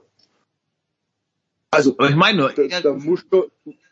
Also, 1.70 1.94
aber 1.98 2.08
ich 2.10 2.16
meine 2.16 2.38
nur, 2.38 2.52
da, 2.52 2.80
da, 2.80 2.94
muss, 2.94 3.24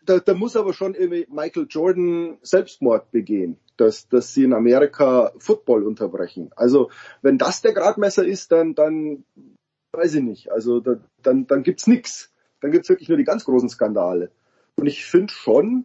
da, 0.05 0.19
da 0.19 0.35
muss 0.35 0.57
aber 0.57 0.73
schon 0.73 0.95
irgendwie 0.95 1.29
Michael 1.31 1.67
Jordan 1.71 2.39
Selbstmord 2.43 3.13
begehen, 3.13 3.57
dass, 3.81 4.09
dass 4.09 4.35
sie 4.35 4.45
in 4.45 4.53
Amerika 4.53 5.33
Football 5.39 5.85
unterbrechen. 5.85 6.51
Also, 6.57 6.91
wenn 7.23 7.39
das 7.39 7.63
der 7.63 7.73
Gradmesser 7.73 8.25
ist, 8.25 8.53
dann, 8.53 8.75
dann 8.75 9.25
weiß 9.93 10.15
ich 10.15 10.23
nicht. 10.23 10.53
Also, 10.53 10.81
da, 10.81 10.97
dann, 11.23 11.47
dann 11.47 11.63
gibt's 11.63 11.87
nix. 11.87 12.33
Dann 12.61 12.73
gibt's 12.73 12.89
wirklich 12.89 13.09
nur 13.09 13.19
die 13.19 13.25
ganz 13.25 13.45
großen 13.45 13.69
Skandale. 13.69 14.31
Und 14.77 14.87
ich 14.87 15.05
finde 15.05 15.33
schon, 15.33 15.85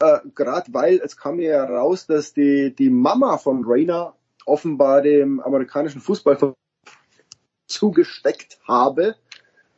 äh, 0.00 0.18
gerade 0.34 0.72
weil 0.72 1.00
es 1.02 1.16
kam 1.16 1.40
ja 1.40 1.64
raus, 1.64 2.06
dass 2.06 2.32
die, 2.32 2.74
die 2.74 2.90
Mama 2.90 3.38
von 3.38 3.64
Rainer 3.66 4.14
offenbar 4.44 5.02
dem 5.02 5.40
amerikanischen 5.40 6.00
Fußball 6.00 6.54
zugesteckt 7.68 8.58
habe, 8.66 9.16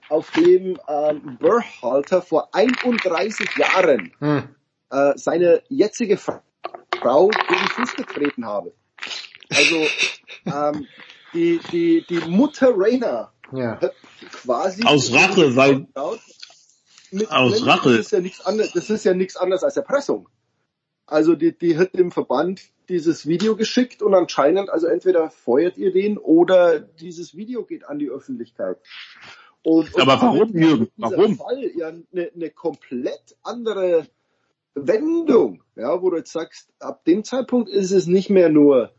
auf 0.08 0.30
dem 0.32 0.78
ähm, 0.88 1.38
Berhalter 1.38 2.22
vor 2.22 2.54
31 2.54 3.56
Jahren 3.56 4.12
Hm. 4.18 4.48
äh, 4.90 5.12
seine 5.16 5.62
jetzige 5.68 6.16
Fra- 6.16 6.42
Frau 7.00 7.28
gegen 7.28 7.60
den 7.60 7.68
Fuß 7.68 7.94
getreten 7.96 8.44
habe. 8.46 8.72
Also 9.50 9.86
ähm, 10.46 10.86
die, 11.32 11.60
die, 11.72 12.04
die 12.08 12.20
Mutter 12.28 12.72
Rainer 12.76 13.32
Ja. 13.52 13.80
hat 13.80 13.94
quasi 14.32 14.84
Aus 14.84 15.12
Rache, 15.12 15.54
weil- 15.56 15.86
mit, 17.10 17.30
Aus 17.30 17.60
Nein, 17.60 17.68
Rache. 17.70 17.96
Das 17.96 18.06
ist 18.06 18.12
ja 18.12 18.20
nichts 18.20 18.44
anderes, 18.44 18.72
das 18.72 18.90
ist 18.90 19.04
ja 19.04 19.14
nichts 19.14 19.36
anderes 19.36 19.62
als 19.64 19.76
Erpressung. 19.76 20.28
Also 21.06 21.34
die, 21.34 21.56
die 21.56 21.78
hat 21.78 21.94
dem 21.94 22.10
Verband 22.10 22.60
dieses 22.90 23.26
Video 23.26 23.56
geschickt 23.56 24.02
und 24.02 24.14
anscheinend, 24.14 24.68
also 24.68 24.86
entweder 24.86 25.30
feuert 25.30 25.78
ihr 25.78 25.92
den 25.92 26.18
oder 26.18 26.80
dieses 26.80 27.34
Video 27.34 27.64
geht 27.64 27.88
an 27.88 27.98
die 27.98 28.10
Öffentlichkeit. 28.10 28.78
Und, 29.62 29.94
und 29.94 30.02
Aber 30.02 30.20
warum, 30.20 30.56
Jürgen? 30.56 30.88
Warum? 30.98 31.36
Fall 31.38 31.70
ja 31.74 31.88
eine, 31.88 32.30
eine 32.34 32.50
komplett 32.50 33.36
andere 33.42 34.06
Wendung, 34.86 35.62
ja, 35.76 36.00
wo 36.02 36.10
du 36.10 36.18
jetzt 36.18 36.32
sagst, 36.32 36.70
ab 36.78 37.04
dem 37.04 37.24
Zeitpunkt 37.24 37.68
ist 37.68 37.90
es 37.90 38.06
nicht 38.06 38.30
mehr 38.30 38.48
nur, 38.48 38.92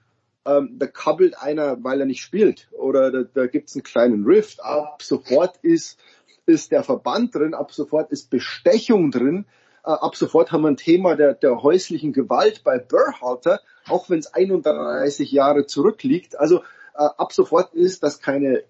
ähm, 0.45 0.75
da 0.79 0.87
kabbelt 0.87 1.37
einer, 1.39 1.83
weil 1.83 1.99
er 1.99 2.05
nicht 2.05 2.21
spielt, 2.21 2.69
oder 2.71 3.11
da, 3.11 3.23
da 3.23 3.47
gibt's 3.47 3.75
einen 3.75 3.83
kleinen 3.83 4.25
Rift. 4.25 4.63
Ab 4.63 5.01
sofort 5.01 5.57
ist, 5.61 5.99
ist 6.45 6.71
der 6.71 6.83
Verband 6.83 7.35
drin, 7.35 7.53
ab 7.53 7.71
sofort 7.71 8.11
ist 8.11 8.29
Bestechung 8.29 9.11
drin, 9.11 9.45
äh, 9.85 9.91
ab 9.91 10.15
sofort 10.15 10.51
haben 10.51 10.63
wir 10.63 10.69
ein 10.69 10.77
Thema 10.77 11.15
der, 11.15 11.33
der 11.33 11.61
häuslichen 11.61 12.13
Gewalt 12.13 12.63
bei 12.63 12.79
Berhalter, 12.79 13.59
auch 13.87 14.09
wenn 14.09 14.19
es 14.19 14.33
31 14.33 15.31
Jahre 15.31 15.65
zurückliegt. 15.65 16.39
Also 16.39 16.59
äh, 16.59 17.09
ab 17.17 17.33
sofort 17.33 17.73
ist 17.73 18.03
das 18.03 18.19
keine 18.19 18.63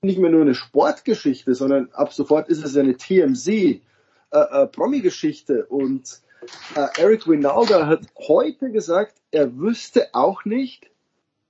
nicht 0.00 0.18
mehr 0.18 0.30
nur 0.30 0.42
eine 0.42 0.54
Sportgeschichte, 0.54 1.54
sondern 1.54 1.90
ab 1.92 2.12
sofort 2.12 2.48
ist 2.48 2.64
es 2.64 2.76
eine 2.76 2.96
TMZ 2.96 3.48
äh, 3.48 3.80
äh, 4.30 4.66
Promi-Geschichte 4.66 5.66
und 5.66 6.20
äh, 6.74 6.86
Eric 7.00 7.26
Winalda 7.28 7.86
hat 7.86 8.00
heute 8.16 8.70
gesagt, 8.70 9.14
er 9.30 9.58
wüsste 9.58 10.08
auch 10.14 10.44
nicht, 10.44 10.86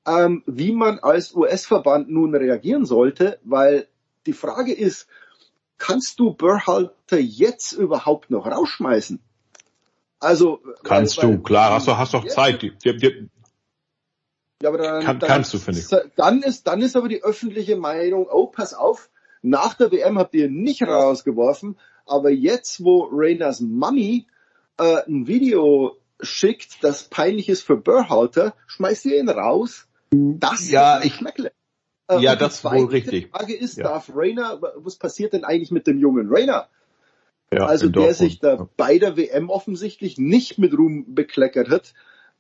ähm, 0.07 0.43
wie 0.47 0.73
man 0.73 0.99
als 1.01 1.35
US-Verband 1.35 2.09
nun 2.11 2.35
reagieren 2.35 2.85
sollte, 2.87 3.39
weil 3.45 3.87
die 4.27 4.33
Frage 4.33 4.73
ist, 4.73 5.07
kannst 5.77 6.19
du 6.19 6.33
Berhalter 6.33 7.19
jetzt 7.19 7.73
überhaupt 7.73 8.31
noch 8.31 8.47
rausschmeißen? 8.47 9.21
Also 10.21 10.61
Kannst 10.83 11.19
weil- 11.23 11.37
du, 11.37 11.43
klar, 11.43 11.73
hast 11.73 11.87
du, 11.87 11.97
hast 11.97 12.15
doch. 12.15 12.27
Zeit. 12.27 12.63
Die, 12.63 12.73
die, 12.77 12.97
die, 12.97 13.29
ja, 14.61 14.71
aber 14.71 14.79
dann, 14.79 15.05
Kann- 15.05 15.21
dann, 15.21 15.29
kannst 15.29 15.55
du, 15.55 15.59
finde 15.59 15.81
ich. 15.81 15.87
Dann 16.17 16.43
ist, 16.43 16.67
dann 16.67 16.83
ist 16.83 16.97
aber 16.97 17.09
die 17.09 17.23
öffentliche 17.23 17.77
Meinung, 17.77 18.27
oh, 18.29 18.47
pass 18.49 18.75
auf, 18.75 19.11
nach 19.43 19.75
der 19.75 19.93
WM 19.93 20.19
habt 20.19 20.35
ihr 20.35 20.51
nicht 20.51 20.83
rausgeworfen, 20.83 21.79
aber 22.07 22.31
jetzt, 22.31 22.83
wo 22.83 23.09
Rainers 23.13 23.61
Mummy 23.61 24.27
äh, 24.79 25.03
ein 25.07 25.27
Video 25.27 25.97
schickt, 26.21 26.83
das 26.83 27.05
peinlich 27.05 27.49
ist 27.49 27.63
für 27.63 27.77
Berhalter, 27.77 28.55
schmeißt 28.67 29.05
ihr 29.07 29.19
ihn 29.21 29.29
raus. 29.29 29.87
Das 30.11 30.71
Ja, 30.71 31.01
ich- 31.03 31.15
Schmeckle. 31.15 31.53
Ja, 32.11 32.17
und 32.17 32.23
die 32.41 32.45
das 32.45 32.65
wohl 32.65 32.71
zweite 32.71 32.93
richtig. 32.93 33.29
Frage 33.31 33.55
ist, 33.55 33.77
Ja. 33.77 33.85
darf 33.85 34.11
Rainer, 34.15 34.61
was 34.77 34.97
passiert 34.97 35.35
denn 35.35 35.45
eigentlich 35.45 35.71
mit 35.71 35.87
dem 35.87 35.99
jungen 35.99 36.29
Rainer? 36.31 36.69
ja, 37.53 37.67
also 37.67 37.87
der 37.87 37.93
Dortmund. 37.93 38.17
sich 38.17 38.41
da 38.41 38.69
bei 38.77 38.99
der 38.99 39.17
WM 39.17 39.49
offensichtlich 39.51 40.19
nicht 40.19 40.59
mit 40.59 40.77
Ruhm 40.77 41.15
bekleckert 41.15 41.69
hat, 41.71 41.95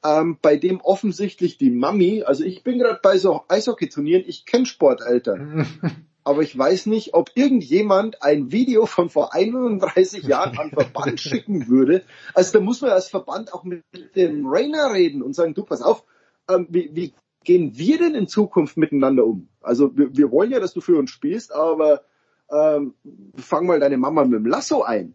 ähm, 0.04 0.38
bei 0.40 0.56
dem 0.56 0.80
offensichtlich 0.80 1.56
die 1.58 1.70
Mami, 1.70 2.22
also 2.22 2.44
ich 2.44 2.62
bin 2.62 2.78
gerade 2.78 3.00
bei 3.02 3.16
so 3.18 3.42
Eishockey-Turnieren, 3.48 4.24
ich 4.26 4.44
kenne 4.46 4.66
Sporteltern, 4.66 5.66
aber 6.28 6.42
ich 6.42 6.56
weiß 6.58 6.84
nicht, 6.86 7.14
ob 7.14 7.30
irgendjemand 7.36 8.22
ein 8.22 8.52
Video 8.52 8.84
von 8.84 9.08
vor 9.08 9.32
31 9.32 10.24
Jahren 10.24 10.58
an 10.58 10.68
Verband 10.68 11.18
schicken 11.22 11.68
würde. 11.68 12.04
Also 12.34 12.58
da 12.58 12.62
muss 12.62 12.82
man 12.82 12.90
als 12.90 13.08
Verband 13.08 13.54
auch 13.54 13.64
mit 13.64 13.82
dem 14.14 14.46
Rainer 14.46 14.92
reden 14.92 15.22
und 15.22 15.34
sagen, 15.34 15.54
du 15.54 15.64
pass 15.64 15.80
auf, 15.80 16.04
ähm, 16.50 16.66
wie, 16.68 16.90
wie 16.92 17.14
gehen 17.44 17.78
wir 17.78 17.96
denn 17.96 18.14
in 18.14 18.28
Zukunft 18.28 18.76
miteinander 18.76 19.24
um? 19.24 19.48
Also 19.62 19.96
wir, 19.96 20.14
wir 20.14 20.30
wollen 20.30 20.50
ja, 20.50 20.60
dass 20.60 20.74
du 20.74 20.82
für 20.82 20.98
uns 20.98 21.08
spielst, 21.08 21.50
aber 21.50 22.02
ähm, 22.50 22.92
fang 23.36 23.64
mal 23.64 23.80
deine 23.80 23.96
Mama 23.96 24.22
mit 24.26 24.38
dem 24.38 24.46
Lasso 24.46 24.82
ein. 24.82 25.14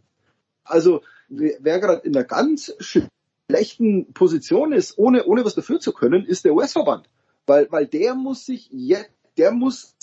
Also 0.64 1.04
wer, 1.30 1.58
wer 1.60 1.80
gerade 1.80 2.08
in 2.08 2.18
einer 2.18 2.26
ganz 2.26 2.74
schlechten 2.80 4.14
Position 4.14 4.74
ist, 4.74 4.98
ohne, 4.98 5.26
ohne 5.26 5.46
was 5.46 5.54
dafür 5.54 5.80
zu 5.80 5.94
können, 5.94 6.26
ist 6.26 6.44
der 6.44 6.56
US-Verband. 6.56 7.08
Weil, 7.46 7.72
weil 7.72 7.86
der 7.86 8.16
muss 8.16 8.48
sich 8.48 8.68
jetzt, 8.72 9.12
der 9.38 9.52
muss 9.52 9.96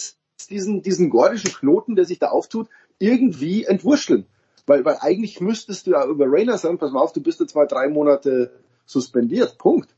diesen, 0.47 0.83
diesen 0.83 1.10
gordischen 1.10 1.52
Knoten, 1.52 1.97
der 1.97 2.05
sich 2.05 2.19
da 2.19 2.28
auftut, 2.28 2.69
irgendwie 2.99 3.65
entwurschteln. 3.65 4.27
Weil, 4.67 4.85
weil 4.85 4.99
eigentlich 5.01 5.41
müsstest 5.41 5.86
du 5.86 5.93
ja 5.93 6.07
über 6.07 6.27
Rainer 6.28 6.59
sagen, 6.59 6.78
pass 6.78 6.93
mal 6.93 7.01
auf, 7.01 7.12
du 7.12 7.23
bist 7.23 7.41
jetzt 7.41 7.55
mal 7.55 7.67
drei 7.67 7.89
Monate 7.89 8.52
suspendiert. 8.85 9.59
Punkt. 9.59 9.94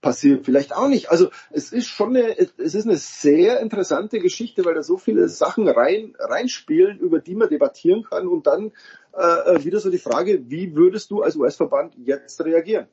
Passiert 0.00 0.44
vielleicht 0.44 0.76
auch 0.76 0.86
nicht. 0.86 1.10
Also 1.10 1.30
es 1.50 1.72
ist 1.72 1.88
schon 1.88 2.16
eine, 2.16 2.38
es 2.38 2.74
ist 2.74 2.86
eine 2.86 2.96
sehr 2.96 3.58
interessante 3.58 4.20
Geschichte, 4.20 4.64
weil 4.64 4.74
da 4.74 4.82
so 4.84 4.96
viele 4.96 5.28
Sachen 5.28 5.68
rein, 5.68 6.14
reinspielen, 6.18 7.00
über 7.00 7.18
die 7.18 7.34
man 7.34 7.48
debattieren 7.48 8.04
kann 8.04 8.28
und 8.28 8.46
dann 8.46 8.70
äh, 9.12 9.64
wieder 9.64 9.80
so 9.80 9.90
die 9.90 9.98
Frage, 9.98 10.48
wie 10.48 10.76
würdest 10.76 11.10
du 11.10 11.22
als 11.22 11.34
US-Verband 11.34 11.94
jetzt 11.96 12.40
reagieren? 12.44 12.86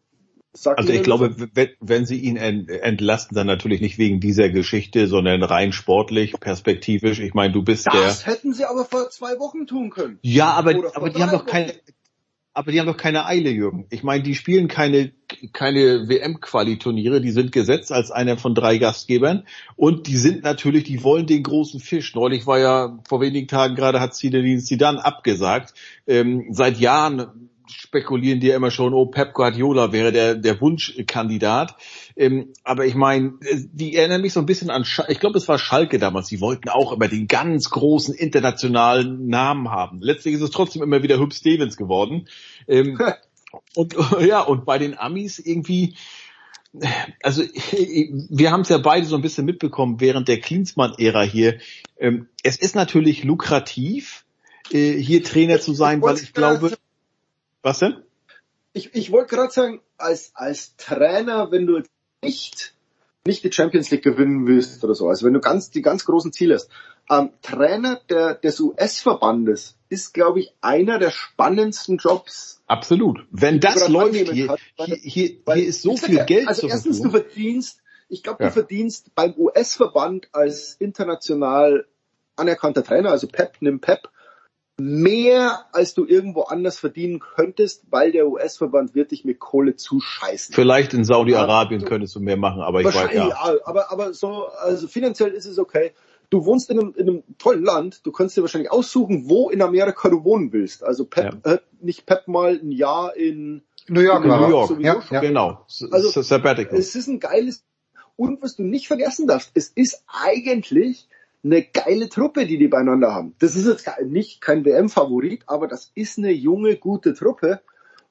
Sag 0.56 0.78
Also 0.78 0.92
ich 0.92 1.00
das. 1.00 1.06
glaube, 1.06 1.36
wenn, 1.82 2.06
sie 2.06 2.18
ihn 2.18 2.38
en- 2.38 2.68
entlasten, 2.70 3.36
dann 3.36 3.46
natürlich 3.48 3.82
nicht 3.82 3.98
wegen 3.98 4.20
dieser 4.20 4.50
Geschichte, 4.50 5.08
sondern 5.08 5.44
rein 5.44 5.72
sportlich, 5.74 6.34
perspektivisch. 6.40 7.20
Ich 7.20 7.34
meine, 7.34 7.54
du 7.54 7.62
bist 7.62 7.86
der. 7.86 8.02
das 8.02 8.26
hätten 8.26 8.54
sie 8.54 8.66
aber 8.66 8.86
vor 8.86 9.10
zwei 9.10 9.38
Wochen 9.40 9.68
tun 9.68 9.90
können. 9.90 10.18
Ja, 10.22 10.52
aber, 10.54 10.96
aber 10.96 11.10
die 11.10 11.22
haben 11.22 11.32
doch 11.32 11.46
keine, 11.46 11.74
aber 12.54 12.72
die 12.72 12.80
haben 12.80 12.88
doch 12.88 12.96
keine 12.98 13.26
Eile, 13.26 13.50
Jürgen. 13.50 13.86
Ich 13.90 14.02
meine, 14.04 14.24
die 14.24 14.34
spielen 14.34 14.70
keine 14.70 15.12
keine 15.54 16.08
WM-Quali-Turniere, 16.08 17.20
die 17.20 17.32
sind 17.32 17.52
gesetzt 17.52 17.92
als 17.92 18.12
einer 18.12 18.38
von 18.38 18.56
drei 18.56 18.78
Gastgebern 18.78 19.46
und 19.76 20.08
die 20.08 20.18
sind 20.18 20.44
natürlich, 20.44 20.84
die 20.86 21.04
wollen 21.04 21.26
den 21.28 21.44
großen 21.44 21.80
Fisch. 21.80 22.16
Neulich 22.16 22.48
war 22.48 22.60
ja 22.60 23.00
vor 23.10 23.22
wenigen 23.22 23.48
Tagen 23.48 23.76
gerade 23.76 24.00
hat 24.00 24.16
Zinedine 24.16 24.62
Zidane 24.62 25.04
abgesagt. 25.04 25.74
Ähm, 26.08 26.46
seit 26.52 26.78
Jahren 26.80 27.50
spekulieren 27.68 28.40
die 28.40 28.48
ja 28.48 28.56
immer 28.56 28.72
schon, 28.72 28.94
oh, 28.94 29.06
Pep 29.06 29.34
Guardiola 29.34 29.92
wäre 29.92 30.12
der, 30.12 30.36
der 30.36 30.60
Wunschkandidat. 30.62 31.76
Ähm, 32.16 32.54
aber 32.64 32.86
ich 32.86 32.96
meine, 32.96 33.34
die 33.72 33.96
erinnern 33.96 34.22
mich 34.22 34.34
so 34.34 34.40
ein 34.40 34.46
bisschen 34.46 34.70
an, 34.70 34.86
Sch 34.86 35.02
ich 35.08 35.20
glaube, 35.20 35.38
es 35.38 35.48
war 35.48 35.58
Schalke 35.58 36.00
damals, 36.00 36.28
die 36.28 36.42
wollten 36.42 36.70
auch 36.70 36.92
immer 36.92 37.08
den 37.08 37.28
ganz 37.28 37.70
großen 37.70 38.14
internationalen 38.14 39.28
Namen 39.28 39.70
haben. 39.70 40.02
Letztlich 40.02 40.36
ist 40.36 40.42
es 40.42 40.52
trotzdem 40.52 40.84
immer 40.84 41.04
wieder 41.04 41.20
Hüb 41.20 41.34
Stevens 41.34 41.78
geworden. 41.78 42.28
Ähm, 42.68 43.00
und 43.76 43.96
ja, 44.22 44.42
und 44.42 44.66
bei 44.66 44.78
den 44.78 44.98
Amis 44.98 45.40
irgendwie, 45.40 45.96
also 47.24 47.42
wir 47.42 48.52
haben 48.52 48.62
es 48.62 48.70
ja 48.70 48.78
beide 48.78 49.06
so 49.06 49.16
ein 49.16 49.22
bisschen 49.22 49.46
mitbekommen 49.46 50.00
während 50.00 50.28
der 50.28 50.40
Klinsmann-Ära 50.40 51.22
hier. 51.22 51.60
Ähm, 51.98 52.28
es 52.44 52.58
ist 52.58 52.76
natürlich 52.76 53.24
lukrativ, 53.24 54.26
äh, 54.72 54.94
hier 54.94 55.24
Trainer 55.24 55.60
zu 55.60 55.74
sein, 55.74 56.02
weil 56.02 56.18
ich 56.18 56.34
glaube, 56.34 56.78
was 57.66 57.80
denn? 57.80 57.98
Ich, 58.74 58.94
ich 58.94 59.12
wollte 59.12 59.36
gerade 59.36 59.52
sagen, 59.52 59.82
als, 59.98 60.32
als 60.36 60.76
Trainer, 60.78 61.52
wenn 61.52 61.66
du 61.66 61.82
nicht, 62.22 62.76
nicht 63.26 63.44
die 63.44 63.52
Champions 63.52 63.90
League 63.90 64.04
gewinnen 64.04 64.48
willst 64.48 64.84
oder 64.84 64.94
so, 64.96 65.10
also 65.10 65.26
wenn 65.26 65.34
du 65.34 65.40
ganz, 65.40 65.72
die 65.72 65.82
ganz 65.82 66.06
großen 66.06 66.32
Ziele 66.32 66.56
hast, 66.56 66.70
ähm, 67.10 67.32
Trainer 67.42 68.00
der, 68.10 68.36
des 68.36 68.60
US-Verbandes 68.60 69.78
ist, 69.90 70.14
glaube 70.14 70.40
ich, 70.40 70.54
einer 70.62 71.00
der 71.00 71.12
spannendsten 71.12 71.98
Jobs. 71.98 72.62
Absolut. 72.68 73.26
Wenn 73.32 73.60
das 73.60 73.88
läuft 73.90 74.16
hier, 74.16 74.48
kann, 74.48 74.58
weil, 74.78 74.88
hier, 74.88 74.98
hier, 74.98 75.38
weil, 75.46 75.60
hier 75.60 75.68
ist 75.68 75.82
so 75.82 75.98
viel 75.98 76.16
ja, 76.18 76.24
Geld 76.24 76.48
Also 76.48 76.68
erstens, 76.68 77.02
du 77.02 77.10
verdienst, 77.10 77.82
ich 78.10 78.24
glaube, 78.24 78.44
Ja. 78.44 78.50
du 78.50 78.54
verdienst 78.54 79.14
beim 79.16 79.34
US-Verband 79.38 80.30
als 80.34 80.76
international 80.80 81.88
anerkannter 82.36 82.84
Trainer, 82.84 83.12
also 83.12 83.28
Pep, 83.28 83.58
nimm 83.62 83.80
Pep, 83.80 84.10
mehr 84.78 85.66
als 85.72 85.94
du 85.94 86.06
irgendwo 86.06 86.42
anders 86.44 86.80
verdienen 86.80 87.20
könntest, 87.20 87.84
weil 87.90 88.12
der 88.12 88.28
US-Verband 88.28 88.94
wird 88.94 89.12
dich 89.12 89.24
mit 89.24 89.40
Kohle 89.40 89.76
zuscheißen. 89.76 90.54
Vielleicht 90.54 90.94
in 90.94 91.06
Saudi-Arabien 91.06 91.86
könntest 91.86 92.16
du 92.16 92.20
mehr 92.20 92.38
machen, 92.38 92.62
aber 92.62 92.82
ich 92.82 92.88
weiß 92.88 92.96
Wahrscheinlich, 92.96 93.18
ja. 93.18 93.54
ja. 93.54 93.60
aber, 93.64 93.92
aber 93.92 94.14
so, 94.14 94.48
also 94.48 94.88
finanziell 94.88 95.32
ist 95.32 95.46
es 95.46 95.60
okay. 95.60 95.94
Du 96.30 96.46
wohnst 96.46 96.70
in 96.70 96.80
einem, 96.80 96.94
in 96.98 97.08
einem 97.08 97.24
tollen 97.38 97.64
Land, 97.64 98.06
du 98.06 98.12
kannst 98.12 98.36
dir 98.36 98.42
wahrscheinlich 98.42 98.72
aussuchen, 98.72 99.30
wo 99.30 99.50
in 99.50 99.62
Amerika 99.62 100.10
du 100.10 100.24
wohnen 100.24 100.52
willst. 100.52 100.84
Also 100.84 101.06
Pep, 101.06 101.46
äh, 101.46 101.60
nicht 101.80 102.06
Pep 102.06 102.28
mal 102.28 102.60
ein 102.62 102.72
Jahr 102.72 103.16
in 103.16 103.62
New 103.88 104.02
York 104.02 104.26
in. 104.26 104.30
New 104.32 104.50
York, 104.50 104.80
Ja, 104.82 105.02
ja. 105.10 105.20
genau. 105.22 105.66
Also, 105.92 106.22
Sabbatical. 106.22 106.78
Es 106.78 106.96
ist 106.96 107.08
ein 107.08 107.20
geiles, 107.20 107.64
und 108.16 108.42
was 108.42 108.56
du 108.56 108.64
nicht 108.64 108.88
vergessen 108.88 109.28
darfst, 109.28 109.52
es 109.54 109.70
ist 109.70 110.04
eigentlich 110.08 111.08
eine 111.46 111.62
geile 111.64 112.10
Truppe, 112.10 112.46
die 112.48 112.58
die 112.58 112.68
beieinander 112.68 113.14
haben. 113.14 113.36
Das 113.40 113.56
ist 113.56 113.68
jetzt 113.68 113.88
nicht 114.04 114.42
kein 114.42 114.66
WM-Favorit, 114.66 115.44
aber 115.48 115.68
das 115.68 115.92
ist 115.94 116.18
eine 116.18 116.32
junge, 116.32 116.76
gute 116.76 117.14
Truppe. 117.14 117.62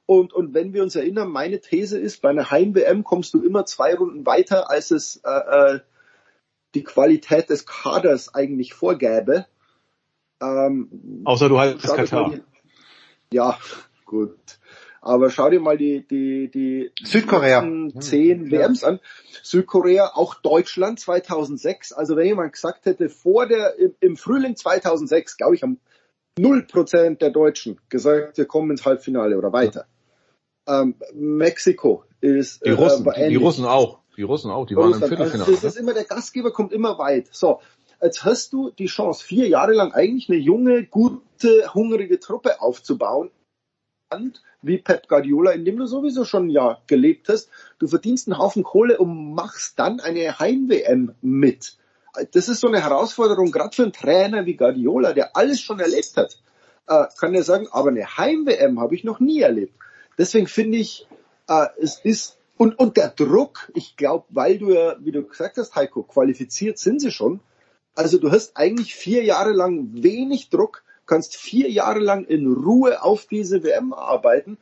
Und, 0.06 0.32
und 0.32 0.54
wenn 0.54 0.72
wir 0.72 0.82
uns 0.82 0.94
erinnern, 0.96 1.30
meine 1.30 1.60
These 1.60 1.98
ist, 1.98 2.22
bei 2.22 2.28
einer 2.30 2.50
Heim-WM 2.50 3.02
kommst 3.04 3.34
du 3.34 3.42
immer 3.42 3.66
zwei 3.66 3.94
Runden 3.94 4.24
weiter, 4.24 4.70
als 4.70 4.90
es 4.90 5.20
äh, 5.24 5.30
äh, 5.76 5.80
die 6.74 6.84
Qualität 6.84 7.50
des 7.50 7.66
Kaders 7.66 8.34
eigentlich 8.34 8.74
vorgäbe. 8.74 9.46
Ähm, 10.40 11.22
Außer 11.24 11.48
du 11.48 11.54
mal 11.56 11.76
Katar. 11.76 12.30
die- 12.30 12.42
Ja, 13.36 13.58
gut. 14.04 14.38
Aber 15.04 15.28
schau 15.28 15.50
dir 15.50 15.60
mal 15.60 15.76
die, 15.76 16.06
die, 16.06 16.50
die 16.50 16.90
Südkorea. 17.04 17.60
letzten 17.60 18.00
zehn 18.00 18.50
WMs 18.50 18.84
an. 18.84 19.00
Südkorea, 19.42 20.12
auch 20.14 20.34
Deutschland 20.36 20.98
2006. 20.98 21.92
Also 21.92 22.16
wenn 22.16 22.26
jemand 22.26 22.54
gesagt 22.54 22.86
hätte, 22.86 23.10
vor 23.10 23.46
der, 23.46 23.78
im, 23.78 23.94
im 24.00 24.16
Frühling 24.16 24.56
2006, 24.56 25.36
glaube 25.36 25.56
ich, 25.56 25.62
haben 25.62 25.78
null 26.38 26.62
Prozent 26.62 27.20
der 27.20 27.30
Deutschen 27.30 27.78
gesagt, 27.90 28.38
wir 28.38 28.46
kommen 28.46 28.70
ins 28.70 28.86
Halbfinale 28.86 29.36
oder 29.36 29.52
weiter. 29.52 29.84
Ähm, 30.66 30.94
Mexiko 31.12 32.04
ist 32.22 32.64
Die 32.64 32.70
äh, 32.70 32.72
Russen, 32.72 33.04
war 33.04 33.12
die. 33.12 33.36
Russen 33.36 33.66
auch. 33.66 33.98
Die 34.16 34.22
Russen 34.22 34.50
auch, 34.50 34.64
die 34.64 34.74
waren 34.74 34.86
im 34.86 34.92
Russland. 34.92 35.12
Also 35.12 35.16
Viertelfinale. 35.16 35.60
das 35.60 35.74
ist 35.74 35.76
immer, 35.76 35.92
der 35.92 36.04
Gastgeber 36.04 36.50
kommt 36.50 36.72
immer 36.72 36.96
weit. 36.98 37.28
So, 37.30 37.60
jetzt 38.00 38.24
hast 38.24 38.54
du 38.54 38.70
die 38.70 38.86
Chance, 38.86 39.22
vier 39.22 39.48
Jahre 39.48 39.74
lang 39.74 39.92
eigentlich 39.92 40.30
eine 40.30 40.38
junge, 40.38 40.84
gute, 40.86 41.74
hungrige 41.74 42.18
Truppe 42.20 42.62
aufzubauen. 42.62 43.30
Wie 44.62 44.78
Pep 44.78 45.08
Guardiola, 45.08 45.52
in 45.52 45.64
dem 45.64 45.76
du 45.76 45.86
sowieso 45.86 46.24
schon 46.24 46.46
ein 46.46 46.50
Jahr 46.50 46.82
gelebt 46.86 47.28
hast. 47.28 47.50
Du 47.78 47.88
verdienst 47.88 48.28
einen 48.28 48.38
Haufen 48.38 48.62
Kohle 48.62 48.98
und 48.98 49.34
machst 49.34 49.78
dann 49.78 50.00
eine 50.00 50.38
Heim-WM 50.38 51.14
mit. 51.20 51.76
Das 52.32 52.48
ist 52.48 52.60
so 52.60 52.68
eine 52.68 52.80
Herausforderung, 52.80 53.50
gerade 53.50 53.74
für 53.74 53.82
einen 53.82 53.92
Trainer 53.92 54.46
wie 54.46 54.56
Guardiola, 54.56 55.12
der 55.12 55.36
alles 55.36 55.60
schon 55.60 55.80
erlebt 55.80 56.16
hat. 56.16 56.38
Äh, 56.86 57.06
kann 57.18 57.34
er 57.34 57.42
sagen, 57.42 57.66
aber 57.72 57.88
eine 57.88 58.16
Heim-WM 58.16 58.78
habe 58.80 58.94
ich 58.94 59.04
noch 59.04 59.20
nie 59.20 59.40
erlebt. 59.40 59.74
Deswegen 60.16 60.46
finde 60.46 60.78
ich, 60.78 61.08
äh, 61.48 61.66
es 61.80 61.98
ist 61.98 62.38
und, 62.56 62.78
und 62.78 62.96
der 62.96 63.08
Druck, 63.08 63.70
ich 63.74 63.96
glaube, 63.96 64.26
weil 64.28 64.58
du 64.58 64.72
ja, 64.72 64.96
wie 65.00 65.10
du 65.10 65.24
gesagt 65.24 65.56
hast, 65.56 65.74
Heiko, 65.74 66.04
qualifiziert 66.04 66.78
sind 66.78 67.00
sie 67.00 67.10
schon. 67.10 67.40
Also 67.96 68.18
du 68.18 68.30
hast 68.30 68.56
eigentlich 68.56 68.94
vier 68.94 69.24
Jahre 69.24 69.52
lang 69.52 70.02
wenig 70.02 70.50
Druck, 70.50 70.84
kannst 71.06 71.36
vier 71.36 71.70
Jahre 71.70 72.00
lang 72.00 72.24
in 72.24 72.52
Ruhe 72.52 73.02
auf 73.02 73.26
diese 73.26 73.62
WM 73.62 73.92
arbeiten 73.92 74.58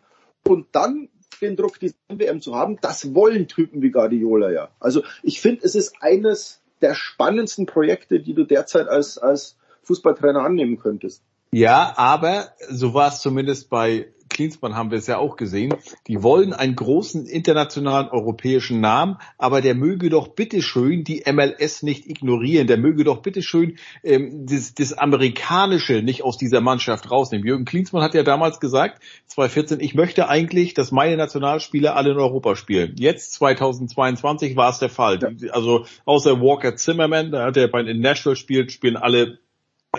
und 0.47 0.67
dann 0.73 1.09
den 1.41 1.57
Druck, 1.57 1.79
diese 1.81 1.95
WM 2.09 2.41
zu 2.41 2.55
haben, 2.55 2.79
das 2.81 3.15
wollen 3.15 3.49
Typen 3.49 3.83
wie 3.83 3.91
Guardiola 3.91 4.51
ja. 4.51 4.69
Also 4.81 5.03
ich 5.23 5.41
finde, 5.41 5.65
es 5.65 5.75
ist 5.75 5.95
eines 6.01 6.61
der 6.81 6.95
spannendsten 6.95 7.67
Projekte, 7.67 8.21
die 8.21 8.35
du 8.35 8.45
derzeit 8.45 8.89
als, 8.89 9.19
als 9.19 9.57
Fußballtrainer 9.83 10.41
annehmen 10.41 10.79
könntest. 10.79 11.23
Ja, 11.53 11.93
aber 11.97 12.53
so 12.71 12.95
war 12.95 13.09
es 13.09 13.21
zumindest 13.21 13.69
bei 13.69 14.09
Klinsmann 14.33 14.75
haben 14.75 14.91
wir 14.91 14.99
es 14.99 15.07
ja 15.07 15.19
auch 15.19 15.37
gesehen. 15.37 15.75
Die 16.07 16.23
wollen 16.23 16.53
einen 16.53 16.75
großen 16.75 17.27
internationalen 17.27 18.09
europäischen 18.09 18.81
Namen, 18.81 19.19
aber 19.39 19.61
der 19.61 19.75
möge 19.75 20.09
doch 20.09 20.29
bitteschön 20.29 21.05
die 21.05 21.23
MLS 21.31 21.83
nicht 21.83 22.09
ignorieren. 22.09 22.67
Der 22.67 22.79
möge 22.79 23.05
doch 23.05 23.23
bitteschön 23.23 23.77
ähm, 24.03 24.47
das, 24.47 24.75
das 24.75 24.93
Amerikanische 24.93 26.03
nicht 26.03 26.25
aus 26.25 26.39
dieser 26.39 26.61
Mannschaft 26.61 27.11
rausnehmen. 27.11 27.47
Jürgen 27.47 27.65
Klinsmann 27.65 28.03
hat 28.03 28.15
ja 28.15 28.23
damals 28.23 28.59
gesagt, 28.59 29.03
2014, 29.27 29.81
ich 29.81 29.95
möchte 29.95 30.29
eigentlich, 30.29 30.75
dass 30.75 30.93
meine 30.93 31.17
Nationalspieler 31.17 31.95
alle 31.95 32.13
in 32.13 32.19
Europa 32.19 32.57
spielen. 32.57 32.95
Jetzt, 32.99 33.35
2022, 33.35 34.57
war 34.57 34.71
es 34.71 34.79
der 34.79 34.89
Fall. 34.89 35.19
Die, 35.19 35.51
also 35.51 35.85
außer 36.05 36.41
Walker 36.41 36.77
Zimmerman, 36.77 37.31
da 37.31 37.45
hat 37.45 37.57
er 37.57 37.69
bei 37.69 37.83
in 37.83 38.01
Nashville 38.01 38.37
spielt, 38.37 38.73
spielen 38.73 38.97
alle 38.97 39.39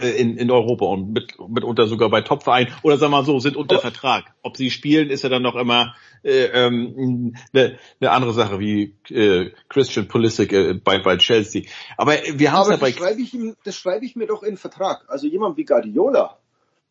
in, 0.01 0.37
in 0.37 0.49
Europa 0.49 0.85
und 0.85 1.13
mit, 1.13 1.37
mitunter 1.47 1.85
sogar 1.85 2.09
bei 2.09 2.21
Topvereinen 2.21 2.73
oder 2.81 2.97
sagen 2.97 3.11
wir 3.11 3.17
mal 3.17 3.25
so, 3.25 3.39
sind 3.39 3.55
unter 3.55 3.77
Vertrag. 3.77 4.33
Ob 4.41 4.57
sie 4.57 4.71
spielen, 4.71 5.11
ist 5.11 5.23
ja 5.23 5.29
dann 5.29 5.43
noch 5.43 5.55
immer 5.55 5.95
äh, 6.23 6.45
ähm, 6.45 7.35
eine, 7.53 7.77
eine 7.99 8.11
andere 8.11 8.33
Sache 8.33 8.59
wie 8.59 8.95
äh, 9.09 9.51
Christian 9.69 10.07
Pulisic 10.07 10.51
äh, 10.51 10.73
bei, 10.73 10.97
bei 10.97 11.17
Chelsea. 11.17 11.63
Aber 11.95 12.13
wir 12.13 12.51
haben 12.51 12.61
es 12.61 12.67
Aber 12.67 12.73
ja 12.73 12.77
bei 12.77 12.89
das 12.89 12.97
schreibe 12.97 13.21
ich 13.21 13.33
ihm, 13.35 13.55
das 13.63 13.75
schreibe 13.75 14.05
ich 14.05 14.15
mir 14.15 14.25
doch 14.25 14.41
in 14.41 14.57
Vertrag. 14.57 15.05
Also 15.09 15.27
jemand 15.27 15.57
wie 15.57 15.65
Guardiola 15.65 16.39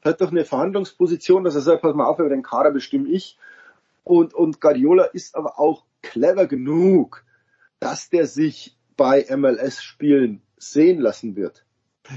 hat 0.05 0.21
doch 0.21 0.31
eine 0.31 0.45
Verhandlungsposition, 0.45 1.43
dass 1.43 1.57
er 1.57 1.61
sagt, 1.61 1.83
pass 1.83 1.95
mal 1.95 2.07
auf, 2.07 2.21
über 2.21 2.29
den 2.29 2.43
Kader 2.43 2.71
bestimme 2.71 3.09
ich. 3.09 3.37
Und, 4.05 4.33
und 4.33 4.61
Guardiola 4.61 5.05
ist 5.05 5.35
aber 5.35 5.59
auch 5.59 5.85
clever 6.03 6.47
genug, 6.47 7.25
dass 7.81 8.11
der 8.11 8.27
sich 8.27 8.77
bei 8.97 9.27
MLS-Spielen 9.29 10.43
sehen 10.57 11.01
lassen 11.01 11.35
wird. 11.35 11.61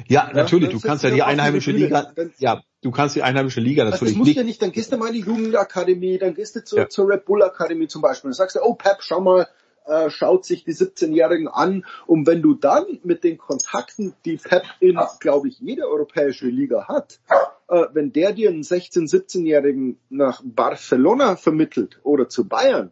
Ja, 0.07 0.29
natürlich, 0.33 0.69
dann 0.69 0.79
du 0.79 0.87
kannst 0.87 1.03
ja 1.03 1.09
die 1.11 1.21
einheimische. 1.23 1.71
Liga, 1.71 2.11
Dann- 2.15 2.33
ja, 2.37 2.61
du 2.81 2.91
kannst 2.91 3.15
die 3.15 3.23
einheimische 3.23 3.59
Liga 3.61 3.83
Also 3.83 3.91
das 3.91 4.01
natürlich 4.01 4.17
muss 4.17 4.27
nicht. 4.27 4.37
ja 4.37 4.43
nicht, 4.43 4.61
dann 4.61 4.71
gehst 4.71 4.91
du 4.91 4.97
mal 4.97 5.07
in 5.07 5.13
die 5.13 5.19
Jugendakademie, 5.21 6.17
dann 6.17 6.33
gehst 6.33 6.55
du 6.55 6.63
zur, 6.63 6.79
Ja. 6.79 6.89
zur 6.89 7.09
Red 7.09 7.25
Bull 7.25 7.43
Akademie 7.43 7.87
zum 7.87 8.01
Beispiel. 8.01 8.29
Dann 8.29 8.33
sagst 8.35 8.55
du, 8.55 8.61
oh 8.63 8.73
Pep, 8.73 8.97
schau 8.99 9.21
mal, 9.21 9.47
äh, 9.85 10.09
schaut 10.09 10.45
sich 10.45 10.63
die 10.63 10.73
17-Jährigen 10.73 11.47
an. 11.47 11.85
Und 12.07 12.25
wenn 12.25 12.41
du 12.41 12.55
dann 12.55 12.85
mit 13.03 13.23
den 13.23 13.37
Kontakten, 13.37 14.13
die 14.25 14.37
Pep 14.37 14.63
in, 14.79 14.99
glaube 15.19 15.47
ich, 15.47 15.59
jede 15.59 15.87
europäische 15.87 16.47
Liga 16.47 16.87
hat, 16.87 17.19
äh, 17.67 17.85
wenn 17.93 18.11
der 18.11 18.33
dir 18.33 18.49
einen 18.49 18.63
16-, 18.63 19.07
17-Jährigen 19.07 19.99
nach 20.09 20.41
Barcelona 20.43 21.35
vermittelt 21.35 21.99
oder 22.03 22.27
zu 22.29 22.47
Bayern 22.47 22.91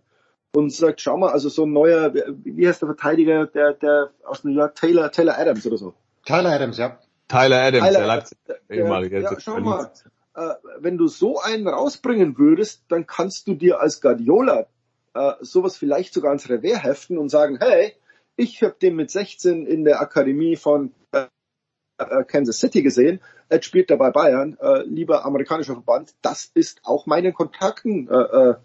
und 0.56 0.72
sagt, 0.72 1.02
schau 1.02 1.18
mal, 1.18 1.32
also 1.32 1.50
so 1.50 1.66
ein 1.66 1.74
neuer, 1.74 2.14
wie 2.44 2.68
heißt 2.68 2.82
der 2.84 2.88
Verteidiger, 2.90 3.48
der, 3.48 3.74
der 3.74 4.12
aus 4.24 4.44
New 4.44 4.52
York, 4.54 4.76
Taylor, 4.76 5.12
Taylor 5.12 5.38
Adams 5.40 5.66
oder 5.66 5.78
so. 5.78 5.96
Tyler 6.26 6.52
Adams, 6.52 6.78
ja. 6.78 7.00
Tyler 7.28 7.62
Adams, 7.62 7.88
Tyler- 7.88 8.00
der 8.00 8.08
Leipzig, 8.08 8.38
ehemalige 8.70 9.22
ja, 9.22 9.40
schau 9.40 9.60
mal, 9.60 9.92
äh, 10.36 10.54
wenn 10.80 10.98
du 10.98 11.08
so 11.08 11.40
einen 11.40 11.68
rausbringen 11.68 12.38
würdest, 12.38 12.84
dann 12.90 13.06
kannst 13.06 13.48
du 13.48 13.56
dir 13.56 13.80
als 13.80 14.02
Guardiola 14.02 14.68
äh, 15.14 15.34
sowas 15.42 15.78
vielleicht 15.78 16.14
sogar 16.14 16.30
ans 16.30 16.50
Revers 16.50 16.84
heften 16.84 17.18
und 17.18 17.30
sagen, 17.30 17.60
hey, 17.62 17.94
ich 18.36 18.64
habe 18.64 18.76
den 18.82 18.96
mit 18.96 19.12
16 19.12 19.66
in 19.68 19.84
der 19.84 20.02
Akademie 20.02 20.56
von 20.56 20.94
äh, 21.12 21.28
äh, 21.98 22.24
Kansas 22.24 22.60
City 22.60 22.82
gesehen, 22.82 23.22
jetzt 23.52 23.66
spielt 23.66 23.92
er 23.92 23.98
bei 23.98 24.10
Bayern, 24.10 24.58
äh, 24.60 24.84
lieber 24.84 25.26
amerikanischer 25.26 25.74
Verband, 25.74 26.16
das 26.22 26.50
ist 26.54 26.82
auch 26.84 27.06
meinen 27.06 27.34
Kontakten 27.34 28.10
äh, 28.10 28.16
äh, 28.16 28.56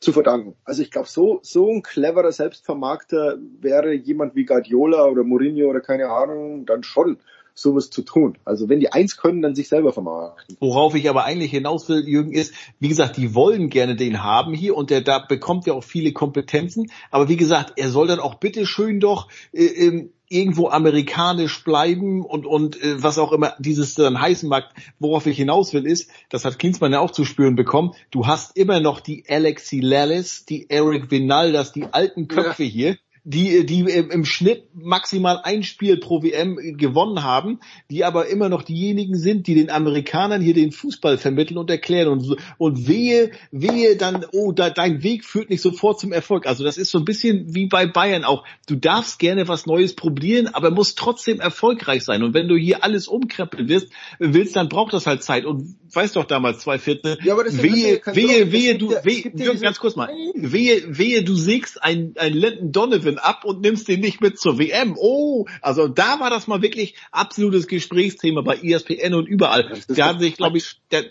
zu 0.00 0.12
verdanken. 0.12 0.54
Also 0.64 0.82
ich 0.82 0.90
glaube, 0.90 1.08
so, 1.08 1.40
so 1.42 1.70
ein 1.70 1.82
cleverer 1.82 2.32
Selbstvermarkter 2.32 3.38
wäre 3.60 3.92
jemand 3.92 4.34
wie 4.34 4.44
Guardiola 4.44 5.06
oder 5.06 5.24
Mourinho 5.24 5.68
oder 5.68 5.80
keine 5.80 6.08
Ahnung 6.08 6.66
dann 6.66 6.82
schon 6.82 7.18
sowas 7.54 7.90
zu 7.90 8.02
tun. 8.02 8.36
Also 8.44 8.68
wenn 8.68 8.80
die 8.80 8.92
eins 8.92 9.16
können, 9.16 9.40
dann 9.40 9.54
sich 9.54 9.68
selber 9.68 9.92
vermarkten. 9.92 10.56
Worauf 10.60 10.94
ich 10.94 11.08
aber 11.08 11.24
eigentlich 11.24 11.52
hinaus 11.52 11.88
will, 11.88 12.06
Jürgen, 12.06 12.32
ist, 12.32 12.52
wie 12.80 12.88
gesagt, 12.88 13.16
die 13.16 13.34
wollen 13.34 13.70
gerne 13.70 13.96
den 13.96 14.22
haben 14.22 14.54
hier 14.54 14.76
und 14.76 14.90
der 14.90 15.00
da 15.00 15.20
bekommt 15.20 15.66
ja 15.66 15.72
auch 15.74 15.84
viele 15.84 16.12
Kompetenzen. 16.12 16.90
Aber 17.10 17.28
wie 17.28 17.36
gesagt, 17.36 17.74
er 17.76 17.90
soll 17.90 18.08
dann 18.08 18.20
auch 18.20 18.34
bitte 18.34 18.66
schön 18.66 19.00
doch 19.00 19.28
äh, 19.52 19.64
ähm, 19.64 20.10
irgendwo 20.28 20.68
amerikanisch 20.68 21.62
bleiben 21.64 22.24
und 22.24 22.46
und 22.46 22.82
äh, 22.82 23.02
was 23.02 23.18
auch 23.18 23.32
immer 23.32 23.54
dieses 23.58 23.94
dann 23.94 24.20
heißen 24.20 24.48
mag, 24.48 24.70
worauf 24.98 25.26
ich 25.26 25.36
hinaus 25.36 25.72
will, 25.72 25.86
ist, 25.86 26.10
das 26.30 26.44
hat 26.44 26.58
Klinsmann 26.58 26.92
ja 26.92 27.00
auch 27.00 27.10
zu 27.10 27.24
spüren 27.24 27.56
bekommen, 27.56 27.92
du 28.10 28.26
hast 28.26 28.56
immer 28.56 28.80
noch 28.80 29.00
die 29.00 29.24
Alexi 29.28 29.80
Lallis, 29.80 30.44
die 30.46 30.70
Eric 30.70 31.10
Vinaldas, 31.10 31.72
die 31.72 31.84
alten 31.92 32.26
Köpfe 32.26 32.64
ja. 32.64 32.70
hier, 32.70 32.96
die, 33.24 33.64
die 33.64 33.80
im 33.80 34.24
Schnitt 34.24 34.68
maximal 34.74 35.40
ein 35.42 35.62
Spiel 35.62 35.96
pro 35.96 36.22
WM 36.22 36.76
gewonnen 36.76 37.22
haben, 37.22 37.58
die 37.90 38.04
aber 38.04 38.28
immer 38.28 38.48
noch 38.48 38.62
diejenigen 38.62 39.16
sind, 39.16 39.46
die 39.46 39.54
den 39.54 39.70
Amerikanern 39.70 40.42
hier 40.42 40.54
den 40.54 40.72
Fußball 40.72 41.18
vermitteln 41.18 41.56
und 41.56 41.70
erklären 41.70 42.08
und, 42.08 42.36
und 42.58 42.86
wehe, 42.86 43.30
wehe 43.50 43.96
dann, 43.96 44.26
oh, 44.32 44.52
da, 44.52 44.70
dein 44.70 45.02
Weg 45.02 45.24
führt 45.24 45.50
nicht 45.50 45.62
sofort 45.62 45.98
zum 45.98 46.12
Erfolg. 46.12 46.46
Also 46.46 46.64
das 46.64 46.76
ist 46.76 46.90
so 46.90 46.98
ein 46.98 47.04
bisschen 47.04 47.54
wie 47.54 47.66
bei 47.66 47.86
Bayern 47.86 48.24
auch. 48.24 48.44
Du 48.66 48.76
darfst 48.76 49.18
gerne 49.18 49.48
was 49.48 49.66
Neues 49.66 49.94
probieren, 49.94 50.48
aber 50.48 50.70
musst 50.70 50.98
trotzdem 50.98 51.40
erfolgreich 51.40 52.04
sein. 52.04 52.22
Und 52.22 52.34
wenn 52.34 52.48
du 52.48 52.56
hier 52.56 52.84
alles 52.84 53.08
umkrempeln 53.08 53.68
willst, 53.68 53.88
willst, 54.18 54.54
dann 54.54 54.68
braucht 54.68 54.92
das 54.92 55.06
halt 55.06 55.22
Zeit. 55.22 55.46
Und 55.46 55.76
weißt 55.92 56.16
doch 56.16 56.24
damals 56.24 56.60
zwei 56.60 56.78
Viertel, 56.78 57.18
ja, 57.24 57.36
wehe, 57.38 58.02
wehe, 58.04 58.52
wehe, 58.52 58.76
du, 58.76 58.90
wehe, 59.02 59.30
ganz 59.60 59.78
kurz 59.78 59.96
mal, 59.96 60.08
wehe, 60.34 60.98
wehe, 60.98 61.24
du 61.24 61.34
sägst 61.34 61.82
ein, 61.82 62.14
ein 62.16 62.34
Lenton 62.34 62.72
Donovan 62.72 63.13
Donovan 63.14 63.18
ab 63.18 63.44
und 63.44 63.60
nimmst 63.60 63.88
den 63.88 64.00
nicht 64.00 64.20
mit 64.20 64.38
zur 64.38 64.58
WM. 64.58 64.96
Oh, 64.98 65.46
also 65.60 65.88
da 65.88 66.20
war 66.20 66.30
das 66.30 66.46
mal 66.46 66.62
wirklich 66.62 66.94
absolutes 67.10 67.66
Gesprächsthema 67.66 68.42
bei 68.42 68.56
ESPN 68.56 69.14
und 69.14 69.26
überall. 69.26 69.80
Da 69.88 70.06
haben 70.06 70.20
sich, 70.20 70.36
glaube 70.36 70.58
ich, 70.58 70.80
der, 70.90 71.04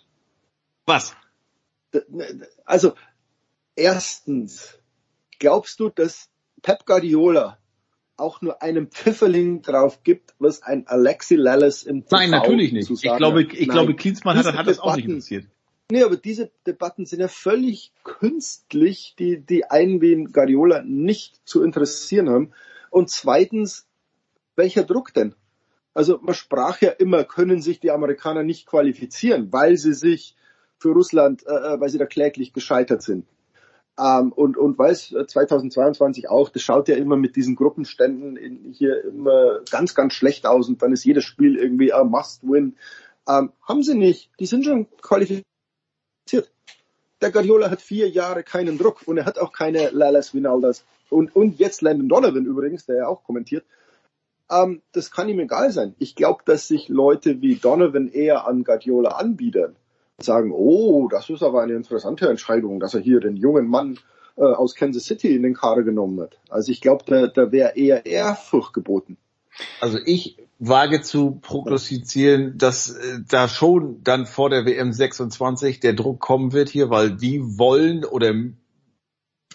was? 0.86 1.16
Also, 2.66 2.94
erstens, 3.76 4.80
glaubst 5.40 5.80
du, 5.80 5.90
dass 5.90 6.30
Pep 6.62 6.86
Guardiola 6.86 7.58
auch 8.16 8.42
nur 8.42 8.62
einen 8.62 8.88
Pfifferling 8.88 9.62
drauf 9.62 10.04
gibt, 10.04 10.34
was 10.40 10.62
ein 10.62 10.88
Alexi 10.88 11.36
Lallis 11.36 11.84
im 11.84 12.06
TV 12.06 12.16
Nein, 12.16 12.30
natürlich 12.30 12.72
nicht. 12.72 12.90
Ich 12.90 13.02
glaube, 13.02 13.44
ich 13.44 13.68
Nein. 13.68 13.70
glaube, 13.70 13.96
Klinsmann 13.96 14.38
hat, 14.38 14.46
hat 14.56 14.68
das 14.68 14.80
auch 14.80 14.96
nicht 14.96 15.06
interessiert. 15.06 15.46
Nee, 15.94 16.02
aber 16.02 16.18
diese 16.18 16.50
Debatten 16.66 17.06
sind 17.06 17.20
ja 17.20 17.28
völlig 17.28 17.94
künstlich, 18.04 19.14
die, 19.20 19.40
die 19.40 19.66
einen 19.66 20.02
wie 20.02 20.12
in 20.12 20.32
Guardiola 20.32 20.82
nicht 20.82 21.48
zu 21.48 21.62
interessieren 21.62 22.32
haben. 22.32 22.52
Und 22.90 23.12
zweitens, 23.12 23.86
welcher 24.56 24.86
Druck 24.86 25.14
denn? 25.14 25.36
Also 25.94 26.18
man 26.20 26.34
sprach 26.34 26.82
ja 26.82 26.90
immer, 26.90 27.26
können 27.26 27.62
sich 27.62 27.80
die 27.80 27.92
Amerikaner 27.92 28.42
nicht 28.42 28.66
qualifizieren, 28.66 29.54
weil 29.54 29.78
sie 29.78 29.94
sich 29.94 30.36
für 30.80 30.94
Russland, 30.94 31.46
äh, 31.46 31.52
äh 31.76 31.80
weil 31.80 31.90
sie 31.90 32.00
da 32.00 32.08
kläglich 32.08 32.54
gescheitert 32.54 33.04
sind. 33.04 33.28
Ähm, 34.00 34.32
und, 34.32 34.58
und 34.58 34.80
weil 34.80 34.94
es 34.94 35.10
2022 35.10 36.28
auch, 36.28 36.50
das 36.50 36.64
schaut 36.64 36.88
ja 36.88 36.96
immer 36.96 37.18
mit 37.18 37.36
diesen 37.36 37.56
Gruppenständen 37.56 38.36
in, 38.36 38.74
hier 38.74 39.04
immer 39.04 39.60
ganz, 39.70 39.94
ganz 39.94 40.14
schlecht 40.14 40.48
aus 40.48 40.70
und 40.70 40.82
dann 40.82 40.92
ist 40.92 41.06
jedes 41.06 41.24
Spiel 41.24 41.56
irgendwie 41.56 41.94
a 41.94 42.04
must-win. 42.04 42.78
Ähm, 43.30 43.52
haben 43.62 43.84
sie 43.84 43.94
nicht. 43.94 44.32
Die 44.40 44.48
sind 44.48 44.66
schon 44.66 44.88
qualifiziert 45.00 45.46
der 46.32 47.32
Guardiola 47.32 47.72
hat 47.72 47.82
vier 47.82 48.10
Jahre 48.10 48.44
keinen 48.44 48.78
Druck 48.78 49.02
und 49.06 49.18
er 49.18 49.26
hat 49.26 49.40
auch 49.40 49.54
keine 49.54 49.90
Lalas 49.92 50.34
Vinaldas 50.34 50.84
und, 51.10 51.36
und 51.36 51.58
jetzt 51.60 51.82
Landon 51.82 52.10
Donovan 52.10 52.46
übrigens, 52.46 52.86
der 52.86 52.98
ja 52.98 53.08
auch 53.08 53.24
kommentiert. 53.24 53.64
Ähm, 54.52 54.82
das 54.92 55.12
kann 55.12 55.30
ihm 55.30 55.40
egal 55.40 55.72
sein. 55.72 55.96
Ich 56.00 56.16
glaube, 56.16 56.44
dass 56.46 56.68
sich 56.68 56.90
Leute 56.90 57.42
wie 57.42 57.56
Donovan 57.56 58.10
eher 58.10 58.46
an 58.46 58.64
Guardiola 58.64 59.12
anbieten 59.12 59.76
und 60.18 60.26
sagen, 60.26 60.52
oh, 60.52 61.08
das 61.08 61.30
ist 61.30 61.44
aber 61.44 61.62
eine 61.62 61.74
interessante 61.74 62.28
Entscheidung, 62.28 62.80
dass 62.80 62.94
er 62.94 63.00
hier 63.00 63.20
den 63.20 63.38
jungen 63.38 63.68
Mann 63.68 64.00
äh, 64.36 64.42
aus 64.42 64.76
Kansas 64.76 65.06
City 65.06 65.36
in 65.36 65.44
den 65.44 65.54
Kader 65.54 65.84
genommen 65.84 66.20
hat. 66.20 66.38
Also 66.50 66.72
ich 66.72 66.82
glaube, 66.82 67.04
da, 67.08 67.28
da 67.28 67.52
wäre 67.52 67.78
eher 67.78 68.06
Ehrfurcht 68.06 68.74
geboten. 68.74 69.18
Also 69.80 70.00
ich 70.06 70.38
wage 70.60 71.02
zu 71.02 71.40
prognostizieren, 71.42 72.58
dass 72.58 72.90
äh, 72.90 73.20
da 73.28 73.48
schon 73.48 74.04
dann 74.04 74.26
vor 74.26 74.50
der 74.50 74.66
WM 74.66 74.94
26 74.94 75.80
der 75.80 75.94
Druck 75.94 76.20
kommen 76.20 76.54
wird 76.54 76.70
hier, 76.70 76.90
weil 76.90 77.12
die 77.12 77.42
wollen 77.58 78.06
oder 78.06 78.34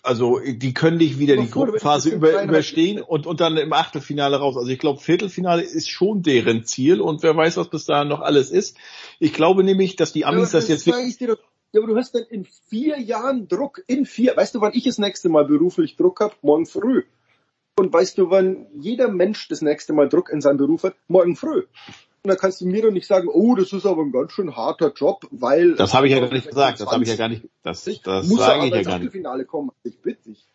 also 0.02 0.38
die 0.38 0.74
können 0.74 0.98
nicht 0.98 1.18
wieder 1.18 1.36
die 1.36 1.50
Gruppenphase 1.50 2.10
über, 2.10 2.42
überstehen 2.42 3.00
und, 3.00 3.26
und 3.26 3.40
dann 3.40 3.56
im 3.56 3.72
Achtelfinale 3.72 4.36
raus. 4.36 4.56
Also 4.56 4.70
ich 4.70 4.78
glaube, 4.78 5.00
Viertelfinale 5.00 5.62
ist 5.62 5.90
schon 5.90 6.22
deren 6.22 6.64
Ziel 6.64 7.00
und 7.00 7.22
wer 7.22 7.36
weiß, 7.36 7.56
was 7.56 7.68
bis 7.68 7.84
dahin 7.84 8.08
noch 8.08 8.20
alles 8.20 8.50
ist. 8.50 8.76
Ich 9.18 9.32
glaube 9.32 9.64
nämlich, 9.64 9.96
dass 9.96 10.12
die 10.12 10.24
Amis 10.24 10.52
ja, 10.52 10.58
das, 10.60 10.66
das 10.66 10.86
jetzt... 10.86 11.20
Dir, 11.20 11.36
ja, 11.72 11.80
aber 11.82 11.92
du 11.92 11.96
hast 11.96 12.14
dann 12.14 12.22
in 12.30 12.46
vier 12.70 12.98
Jahren 12.98 13.48
Druck, 13.48 13.82
in 13.86 14.06
vier, 14.06 14.36
weißt 14.36 14.54
du, 14.54 14.60
wann 14.60 14.72
ich 14.74 14.84
das 14.84 14.98
nächste 14.98 15.28
Mal 15.28 15.44
beruflich 15.44 15.96
Druck 15.96 16.20
habe? 16.20 16.34
Morgen 16.40 16.64
früh. 16.64 17.02
Und 17.78 17.92
weißt 17.92 18.18
du, 18.18 18.28
wann 18.30 18.66
jeder 18.74 19.08
Mensch 19.08 19.46
das 19.48 19.62
nächste 19.62 19.92
Mal 19.92 20.08
Druck 20.08 20.30
in 20.30 20.40
seinem 20.40 20.56
Beruf 20.56 20.82
hat? 20.82 20.96
Morgen 21.06 21.36
früh. 21.36 21.64
Und 22.22 22.28
da 22.28 22.34
kannst 22.34 22.60
du 22.60 22.66
mir 22.66 22.82
doch 22.82 22.90
nicht 22.90 23.06
sagen, 23.06 23.28
oh, 23.32 23.54
das 23.54 23.72
ist 23.72 23.86
aber 23.86 24.02
ein 24.02 24.10
ganz 24.10 24.32
schön 24.32 24.56
harter 24.56 24.92
Job, 24.92 25.24
weil... 25.30 25.76
Das 25.76 25.94
habe 25.94 26.08
ich 26.08 26.12
ja 26.12 26.18
gar 26.18 26.32
nicht 26.32 26.48
gesagt, 26.48 26.80
das 26.80 26.90
habe 26.90 27.04
ich 27.04 27.08
ja 27.08 27.16
gar 27.16 27.28
nicht, 27.28 27.48
das, 27.62 27.84
das, 27.84 28.26
muss 28.26 28.40
sage 28.40 28.66
ich 28.66 28.72
ja 28.72 28.82
gar 28.82 28.98
nicht. 28.98 29.06
Achtelfinale 29.06 29.44
kommen, 29.44 29.70
ich 29.84 30.00
bitte 30.00 30.24
dich. 30.24 30.48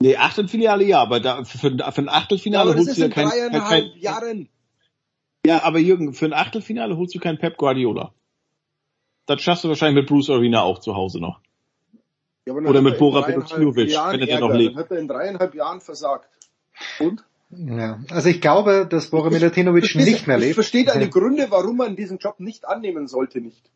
Nee, 0.00 0.16
Achtelfinale 0.16 0.84
ja, 0.84 1.00
aber 1.00 1.20
da, 1.20 1.44
für, 1.44 1.70
für 1.70 2.02
ein 2.02 2.08
Achtelfinale 2.08 2.72
ja, 2.72 2.76
holst 2.76 2.96
du 2.96 3.00
ja 3.00 3.08
kein, 3.08 3.28
kein, 3.28 3.52
kein, 3.52 3.90
Jahren. 3.96 4.48
Ja, 5.46 5.62
aber 5.62 5.78
Jürgen, 5.78 6.12
für 6.12 6.26
ein 6.26 6.32
Achtelfinale 6.32 6.96
holst 6.96 7.14
du 7.14 7.20
kein 7.20 7.38
Pep 7.38 7.56
Guardiola. 7.56 8.12
Das 9.26 9.40
schaffst 9.40 9.62
du 9.62 9.68
wahrscheinlich 9.68 10.02
mit 10.02 10.08
Bruce 10.08 10.30
Arena 10.30 10.62
auch 10.62 10.80
zu 10.80 10.96
Hause 10.96 11.20
noch. 11.20 11.40
Ja, 12.46 12.52
Oder 12.52 12.82
mit 12.82 12.98
Bora 12.98 13.22
Petrovinovic, 13.22 13.90
wenn 13.90 14.28
er 14.28 14.40
noch 14.40 14.52
lebt. 14.52 14.76
Dann 14.76 14.84
hat 14.84 14.90
er 14.90 14.98
in 14.98 15.08
dreieinhalb 15.08 15.54
Jahren 15.54 15.80
versagt. 15.80 16.28
Und? 17.00 17.24
Ja, 17.50 18.00
also 18.10 18.28
ich 18.28 18.40
glaube, 18.40 18.86
dass 18.88 19.10
Bora 19.10 19.30
Milutinovic 19.30 19.94
nicht 19.94 20.26
mehr 20.26 20.38
lebt. 20.38 20.50
Ich 20.50 20.54
verstehe 20.54 20.84
deine 20.84 21.08
Gründe, 21.08 21.46
warum 21.50 21.76
man 21.76 21.94
diesen 21.94 22.18
Job 22.18 22.40
nicht 22.40 22.66
annehmen 22.66 23.06
sollte, 23.06 23.40
nicht. 23.40 23.70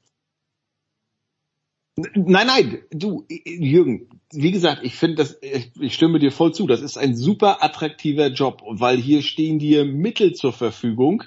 Nein, 2.15 2.47
nein, 2.47 2.79
du, 2.91 3.25
Jürgen, 3.29 4.09
wie 4.33 4.53
gesagt, 4.53 4.83
ich 4.85 4.95
finde 4.95 5.17
das, 5.17 5.39
ich 5.43 5.95
stimme 5.95 6.21
dir 6.21 6.31
voll 6.31 6.53
zu, 6.55 6.67
das 6.67 6.81
ist 6.81 6.97
ein 6.97 7.17
super 7.17 7.65
attraktiver 7.65 8.29
Job, 8.29 8.63
weil 8.67 8.99
hier 8.99 9.23
stehen 9.23 9.59
dir 9.59 9.85
Mittel 9.85 10.33
zur 10.33 10.53
Verfügung, 10.53 11.25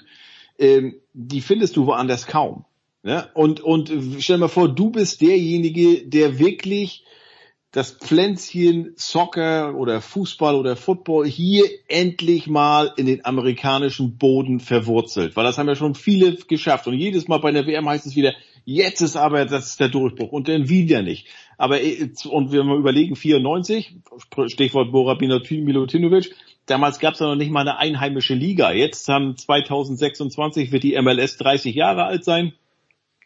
ähm, 0.58 0.94
die 1.12 1.42
findest 1.42 1.76
du 1.76 1.86
woanders 1.86 2.26
kaum. 2.26 2.64
Ne? 3.02 3.28
Und, 3.34 3.60
und 3.60 3.92
stell 4.20 4.36
dir 4.36 4.42
mal 4.42 4.48
vor, 4.48 4.68
du 4.68 4.90
bist 4.90 5.20
derjenige, 5.20 6.06
der 6.06 6.38
wirklich 6.38 7.04
das 7.72 7.92
Pflänzchen 7.92 8.92
Soccer 8.96 9.74
oder 9.74 10.02
Fußball 10.02 10.54
oder 10.54 10.76
Football 10.76 11.26
hier 11.26 11.64
endlich 11.88 12.46
mal 12.46 12.92
in 12.98 13.06
den 13.06 13.24
amerikanischen 13.24 14.18
Boden 14.18 14.60
verwurzelt. 14.60 15.36
Weil 15.36 15.44
das 15.44 15.56
haben 15.56 15.68
ja 15.68 15.74
schon 15.74 15.94
viele 15.94 16.34
geschafft. 16.34 16.86
Und 16.86 16.98
jedes 16.98 17.28
Mal 17.28 17.38
bei 17.38 17.50
der 17.50 17.66
WM 17.66 17.88
heißt 17.88 18.04
es 18.04 18.14
wieder, 18.14 18.34
jetzt 18.66 19.00
ist 19.00 19.16
aber 19.16 19.46
das 19.46 19.70
ist 19.70 19.80
der 19.80 19.88
Durchbruch 19.88 20.32
und 20.32 20.48
dann 20.48 20.68
wieder 20.68 21.00
nicht. 21.00 21.28
Aber 21.56 21.80
äh, 21.82 22.10
und 22.28 22.52
wir 22.52 22.62
mal 22.62 22.78
überlegen, 22.78 23.16
94, 23.16 23.94
Stichwort 24.48 24.92
Bora 24.92 25.16
Milutinovic, 25.18 26.34
damals 26.66 26.98
gab 26.98 27.14
es 27.14 27.20
ja 27.20 27.26
noch 27.26 27.36
nicht 27.36 27.50
mal 27.50 27.62
eine 27.62 27.78
einheimische 27.78 28.34
Liga. 28.34 28.72
Jetzt 28.72 29.08
haben 29.08 29.34
2026 29.34 30.72
wird 30.72 30.82
die 30.82 31.00
MLS 31.00 31.38
30 31.38 31.74
Jahre 31.74 32.04
alt 32.04 32.24
sein. 32.24 32.52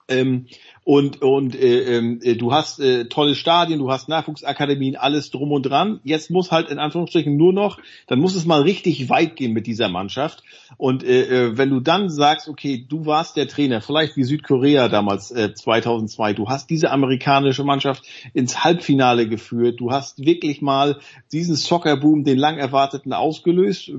Ähm, 0.08 0.46
und 0.84 1.20
und 1.20 1.56
äh, 1.56 1.98
äh, 1.98 2.36
du 2.36 2.52
hast 2.52 2.78
äh, 2.78 3.06
tolle 3.06 3.34
Stadien, 3.34 3.80
du 3.80 3.90
hast 3.90 4.08
Nachwuchsakademien, 4.08 4.94
alles 4.94 5.32
drum 5.32 5.50
und 5.50 5.64
dran. 5.64 5.98
Jetzt 6.04 6.30
muss 6.30 6.52
halt 6.52 6.70
in 6.70 6.78
Anführungsstrichen 6.78 7.36
nur 7.36 7.52
noch, 7.52 7.80
dann 8.06 8.20
muss 8.20 8.36
es 8.36 8.46
mal 8.46 8.62
richtig 8.62 9.08
weit 9.08 9.34
gehen 9.34 9.52
mit 9.52 9.66
dieser 9.66 9.88
Mannschaft. 9.88 10.44
Und 10.76 11.02
äh, 11.02 11.48
äh 11.48 11.58
wenn 11.58 11.70
du 11.70 11.80
dann 11.80 12.08
sagst, 12.08 12.48
okay, 12.48 12.86
du 12.88 13.04
warst 13.04 13.36
der 13.36 13.48
Trainer, 13.48 13.80
vielleicht 13.80 14.16
wie 14.16 14.22
Südkorea 14.22 14.88
damals 14.88 15.32
äh, 15.32 15.52
2002, 15.52 16.34
du 16.34 16.48
hast 16.48 16.70
diese 16.70 16.92
amerikanische 16.92 17.64
Mannschaft 17.64 18.04
ins 18.32 18.62
Halbfinale 18.62 19.28
geführt, 19.28 19.80
du 19.80 19.90
hast 19.90 20.24
wirklich 20.24 20.62
mal 20.62 20.98
diesen 21.32 21.56
Soccerboom, 21.56 22.22
den 22.22 22.38
lang 22.38 22.58
erwarteten, 22.58 23.12
ausgelöst. 23.12 23.90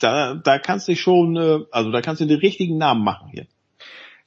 Da 0.00 0.36
da 0.36 0.58
kannst 0.58 0.88
du 0.88 0.96
schon, 0.96 1.36
äh, 1.36 1.58
also 1.70 1.90
da 1.90 2.00
kannst 2.00 2.22
du 2.22 2.26
den 2.26 2.40
richtigen 2.40 2.78
Namen 2.78 3.04
machen 3.04 3.28
hier. 3.30 3.46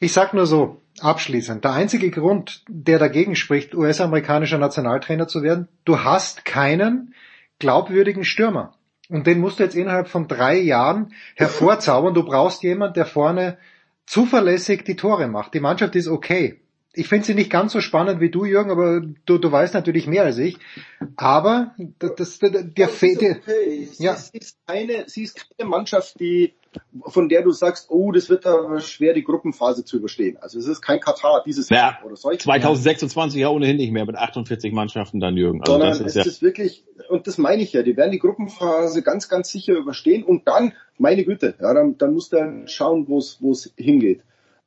Ich 0.04 0.12
sag 0.12 0.34
nur 0.34 0.46
so, 0.46 0.82
abschließend, 1.00 1.64
der 1.64 1.72
einzige 1.72 2.12
Grund, 2.12 2.66
der 2.68 3.00
dagegen 3.00 3.38
spricht, 3.38 3.74
US-amerikanischer 3.74 4.58
Nationaltrainer 4.58 5.30
zu 5.30 5.44
werden, 5.44 5.70
du 5.86 6.04
hast 6.04 6.44
keinen 6.44 7.14
glaubwürdigen 7.58 8.26
Stürmer. 8.26 8.76
Und 9.08 9.28
den 9.28 9.40
musst 9.40 9.60
du 9.60 9.64
jetzt 9.64 9.78
innerhalb 9.78 10.10
von 10.10 10.28
drei 10.28 10.58
Jahren 10.58 11.14
hervorzaubern. 11.36 12.14
Du 12.14 12.24
brauchst 12.24 12.64
jemand, 12.64 12.98
der 12.98 13.06
vorne 13.06 13.58
zuverlässig 14.06 14.84
die 14.84 14.98
Tore 14.98 15.30
macht. 15.30 15.54
Die 15.54 15.62
Mannschaft 15.62 15.96
ist 15.96 16.10
okay. 16.10 16.60
ich 16.94 17.08
finde 17.08 17.26
sie 17.26 17.34
nicht 17.34 17.50
ganz 17.50 17.72
so 17.72 17.80
spannend 17.80 18.20
wie 18.20 18.30
du, 18.30 18.44
Jürgen, 18.44 18.72
aber 18.72 19.00
du, 19.26 19.38
du 19.38 19.52
weißt 19.54 19.74
natürlich 19.74 20.06
mehr 20.06 20.26
als 20.26 20.38
ich. 20.38 20.58
Aber 21.16 21.76
das, 22.00 22.40
das 22.40 22.40
der 22.42 22.90
Fede. 22.90 23.38
Okay. 23.42 23.88
Sie, 23.90 24.04
ja. 24.04 24.16
sie, 24.16 24.38
ist 24.38 24.58
keine, 24.68 25.06
sie 25.08 25.24
ist 25.24 25.48
keine 25.58 25.70
Mannschaft, 25.70 26.20
die 26.20 26.56
von 27.06 27.30
der 27.30 27.44
du 27.44 27.52
sagst, 27.52 27.90
oh, 27.90 28.12
das 28.12 28.30
wird 28.30 28.46
aber 28.46 28.80
schwer, 28.80 29.14
die 29.14 29.24
Gruppenphase 29.24 29.86
zu 29.86 29.98
überstehen. 29.98 30.38
Also 30.38 30.60
es 30.60 30.68
ist 30.68 30.82
kein 30.82 31.00
Katar 31.00 31.44
dieses 31.46 31.70
ja, 31.70 31.78
Jahr 31.78 32.00
oder 32.06 32.16
solche. 32.16 32.40
2026 32.40 33.42
ja 33.42 33.50
ohnehin 33.50 33.78
nicht 33.78 33.92
mehr 33.92 34.06
mit 34.06 34.16
48 34.16 34.72
Mannschaften 34.74 35.20
dann, 35.20 35.38
Jürgen. 35.38 35.62
Also 35.62 35.74
Sondern 35.74 35.90
das 35.90 36.00
ist, 36.00 36.06
es 36.08 36.16
ja 36.16 36.24
ist 36.24 36.42
wirklich, 36.42 36.86
und 37.10 37.28
das 37.28 37.38
meine 37.38 37.62
ich 37.64 37.74
ja, 37.74 37.84
die 37.84 37.98
werden 37.98 38.12
die 38.12 38.20
Gruppenphase 38.20 39.02
ganz, 39.02 39.30
ganz 39.30 39.52
sicher 39.52 39.74
überstehen 39.74 40.24
und 40.24 40.48
dann, 40.48 40.74
meine 40.98 41.24
Güte, 41.24 41.56
ja, 41.60 41.74
dann, 41.74 41.98
dann 41.98 42.14
muss 42.14 42.30
der 42.30 42.68
schauen, 42.68 43.08
wo 43.08 43.18
es 43.18 43.38
wo 43.42 43.52
es 43.52 43.74
hingeht. 43.78 44.22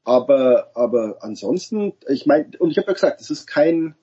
Aber, 0.04 0.70
aber 0.74 1.16
ansonsten, 1.20 1.92
ich 2.08 2.26
meine, 2.26 2.50
und 2.58 2.70
ich 2.70 2.78
habe 2.78 2.88
ja 2.88 2.92
gesagt, 2.92 3.20
es 3.20 3.30
ist 3.30 3.46
kein, 3.46 3.96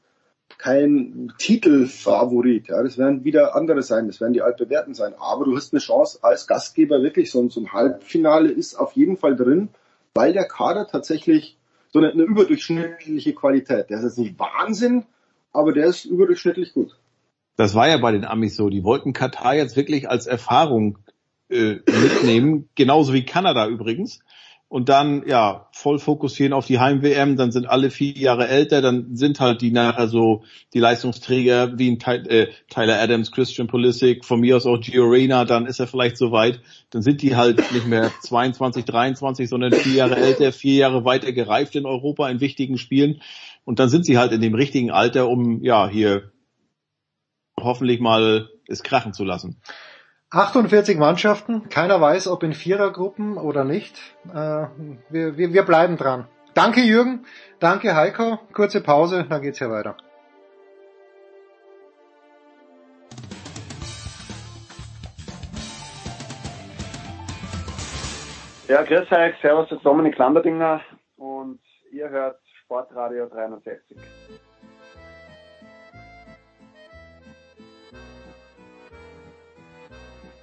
kein 0.57 1.33
Titelfavorit. 1.38 2.67
Ja, 2.69 2.82
das 2.83 2.98
werden 2.98 3.23
wieder 3.23 3.56
andere 3.56 3.83
sein, 3.83 4.07
das 4.07 4.22
werden 4.22 4.33
die 4.33 4.41
Altbewerten 4.41 4.93
sein. 4.93 5.14
Aber 5.19 5.45
du 5.45 5.56
hast 5.56 5.73
eine 5.73 5.80
Chance 5.80 6.19
als 6.22 6.48
Gastgeber 6.48 7.01
wirklich, 7.01 7.32
so, 7.32 7.48
so 7.49 7.61
ein 7.61 7.73
Halbfinale 7.73 8.49
ist 8.49 8.75
auf 8.75 8.93
jeden 8.93 9.17
Fall 9.17 9.35
drin, 9.35 9.69
weil 10.14 10.33
der 10.33 10.48
Kader 10.48 10.88
tatsächlich 10.88 11.57
so 11.91 11.99
eine, 11.99 12.11
eine 12.11 12.23
überdurchschnittliche 12.23 13.33
Qualität. 13.33 13.90
Der 13.90 13.98
ist 13.98 14.03
jetzt 14.03 14.17
nicht 14.17 14.40
Wahnsinn, 14.40 15.06
aber 15.51 15.73
der 15.73 15.85
ist 15.85 16.06
überdurchschnittlich 16.06 16.73
gut. 16.73 16.98
Das 17.56 17.75
war 17.75 17.88
ja 17.88 17.98
bei 17.98 18.11
den 18.11 18.25
Amis 18.25 18.56
so. 18.56 18.69
Die 18.69 18.83
wollten 18.83 19.14
Katar 19.14 19.56
jetzt 19.56 19.75
wirklich 19.75 20.09
als 20.09 20.25
Erfahrung 20.25 20.98
äh, 21.49 21.75
mitnehmen, 21.85 22.67
genauso 22.75 23.14
wie 23.14 23.25
Kanada 23.25 23.67
übrigens 23.67 24.19
und 24.73 24.89
dann 24.89 25.21
ja 25.27 25.67
voll 25.71 25.99
fokussieren 25.99 26.51
auf 26.51 26.65
die 26.65 26.79
Heim-WM, 26.79 27.35
dann 27.35 27.51
sind 27.51 27.67
alle 27.67 27.91
vier 27.91 28.13
Jahre 28.13 28.47
älter, 28.47 28.81
dann 28.81 29.15
sind 29.15 29.39
halt 29.39 29.61
die 29.61 29.69
nachher 29.69 30.07
so 30.07 30.41
die 30.73 30.79
Leistungsträger 30.79 31.77
wie 31.77 31.91
ein 31.91 32.01
äh, 32.25 32.47
Tyler 32.69 32.99
Adams, 32.99 33.31
Christian 33.31 33.67
Pulisic, 33.67 34.25
von 34.25 34.39
mir 34.39 34.57
aus 34.57 34.65
auch 34.65 34.79
Gio 34.79 35.03
Reyna, 35.03 35.45
dann 35.45 35.67
ist 35.67 35.79
er 35.79 35.85
vielleicht 35.85 36.17
soweit, 36.17 36.59
dann 36.89 37.03
sind 37.03 37.21
die 37.21 37.35
halt 37.35 37.71
nicht 37.71 37.85
mehr 37.85 38.11
22, 38.21 38.83
23, 38.83 39.47
sondern 39.47 39.73
vier 39.73 39.93
Jahre 39.93 40.15
älter, 40.15 40.51
vier 40.51 40.77
Jahre 40.77 41.05
weiter 41.05 41.33
gereift 41.33 41.75
in 41.75 41.85
Europa 41.85 42.27
in 42.27 42.41
wichtigen 42.41 42.79
Spielen 42.79 43.21
und 43.65 43.77
dann 43.77 43.89
sind 43.89 44.07
sie 44.07 44.17
halt 44.17 44.31
in 44.31 44.41
dem 44.41 44.55
richtigen 44.55 44.89
Alter, 44.89 45.29
um 45.29 45.61
ja 45.61 45.87
hier 45.87 46.31
hoffentlich 47.61 47.99
mal 47.99 48.49
es 48.67 48.81
krachen 48.81 49.13
zu 49.13 49.23
lassen. 49.23 49.61
48 50.33 50.97
Mannschaften, 50.97 51.69
keiner 51.69 52.01
weiß, 52.01 52.27
ob 52.27 52.41
in 52.41 52.53
Vierergruppen 52.53 53.37
oder 53.37 53.63
nicht. 53.63 53.95
Äh, 54.33 54.65
wir, 55.09 55.37
wir, 55.37 55.53
wir 55.53 55.63
bleiben 55.63 55.95
dran. 55.95 56.27
Danke 56.55 56.81
Jürgen, 56.81 57.27
danke 57.59 57.95
Heiko, 57.95 58.39
kurze 58.51 58.81
Pause, 58.81 59.27
dann 59.29 59.43
geht's 59.43 59.59
ja 59.59 59.69
weiter. 59.69 59.95
Ja, 68.67 68.81
grüß 68.81 69.11
euch, 69.11 69.35
servus, 69.39 69.69
das 69.69 69.77
ist 69.77 69.85
Dominik 69.85 70.17
Landerdinger 70.17 70.81
und 71.15 71.59
ihr 71.91 72.09
hört 72.09 72.39
Sportradio 72.63 73.27
360. 73.27 73.97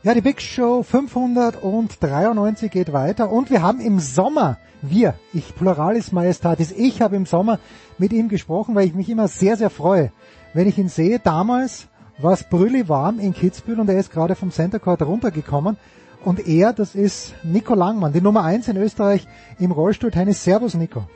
Ja, 0.03 0.15
die 0.15 0.23
Big 0.23 0.41
Show 0.41 0.83
593 0.83 2.71
geht 2.71 2.91
weiter 2.91 3.31
und 3.31 3.51
wir 3.51 3.61
haben 3.61 3.81
im 3.81 4.01
Sommer, 4.01 4.57
wir, 4.81 5.13
ich 5.35 5.55
Pluralis 5.55 6.11
Majestatis, 6.11 6.73
ich 6.73 7.03
habe 7.03 7.17
im 7.17 7.27
Sommer 7.27 7.59
mit 7.99 8.15
ihm 8.15 8.31
gesprochen, 8.31 8.75
weil 8.75 8.87
ich 8.87 8.95
mich 8.95 9.11
immer 9.11 9.29
sehr, 9.29 9.59
sehr 9.59 9.69
freue, 9.69 10.11
wenn 10.55 10.67
ich 10.67 10.79
ihn 10.79 10.89
sehe. 10.89 11.19
Damals 11.19 11.87
war 12.17 12.33
es 12.33 12.45
brülli 12.45 12.89
warm 12.89 13.21
in 13.21 13.35
Kitzbühel 13.35 13.79
und 13.79 13.91
er 13.91 13.99
ist 13.99 14.11
gerade 14.11 14.37
vom 14.37 14.51
Center 14.51 14.79
Court 14.79 15.03
runtergekommen. 15.03 15.77
Und 16.25 16.49
er, 16.49 16.73
das 16.73 16.95
ist 16.95 17.35
Nico 17.43 17.75
Langmann, 17.75 18.15
die 18.15 18.23
Nummer 18.23 18.43
eins 18.43 18.69
in 18.69 18.79
Österreich 18.79 19.29
im 19.59 19.71
Rollstuhltennis. 19.71 20.43
Servus 20.43 20.73
Nico. 20.73 21.07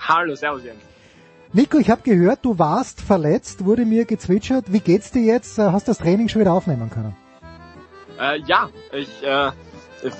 Hallo, 0.00 0.34
servus 0.34 0.64
Jens. 0.64 0.80
Nico, 1.54 1.78
ich 1.78 1.88
habe 1.88 2.02
gehört, 2.02 2.44
du 2.44 2.58
warst 2.58 3.00
verletzt, 3.00 3.64
wurde 3.64 3.86
mir 3.86 4.04
gezwitschert. 4.04 4.70
Wie 4.70 4.80
geht's 4.80 5.12
dir 5.12 5.22
jetzt? 5.22 5.56
Hast 5.56 5.88
das 5.88 5.96
Training 5.96 6.28
schon 6.28 6.42
wieder 6.42 6.52
aufnehmen 6.52 6.90
können? 6.90 7.16
Äh, 8.18 8.40
ja, 8.46 8.70
ich 8.92 9.22
äh, 9.22 9.50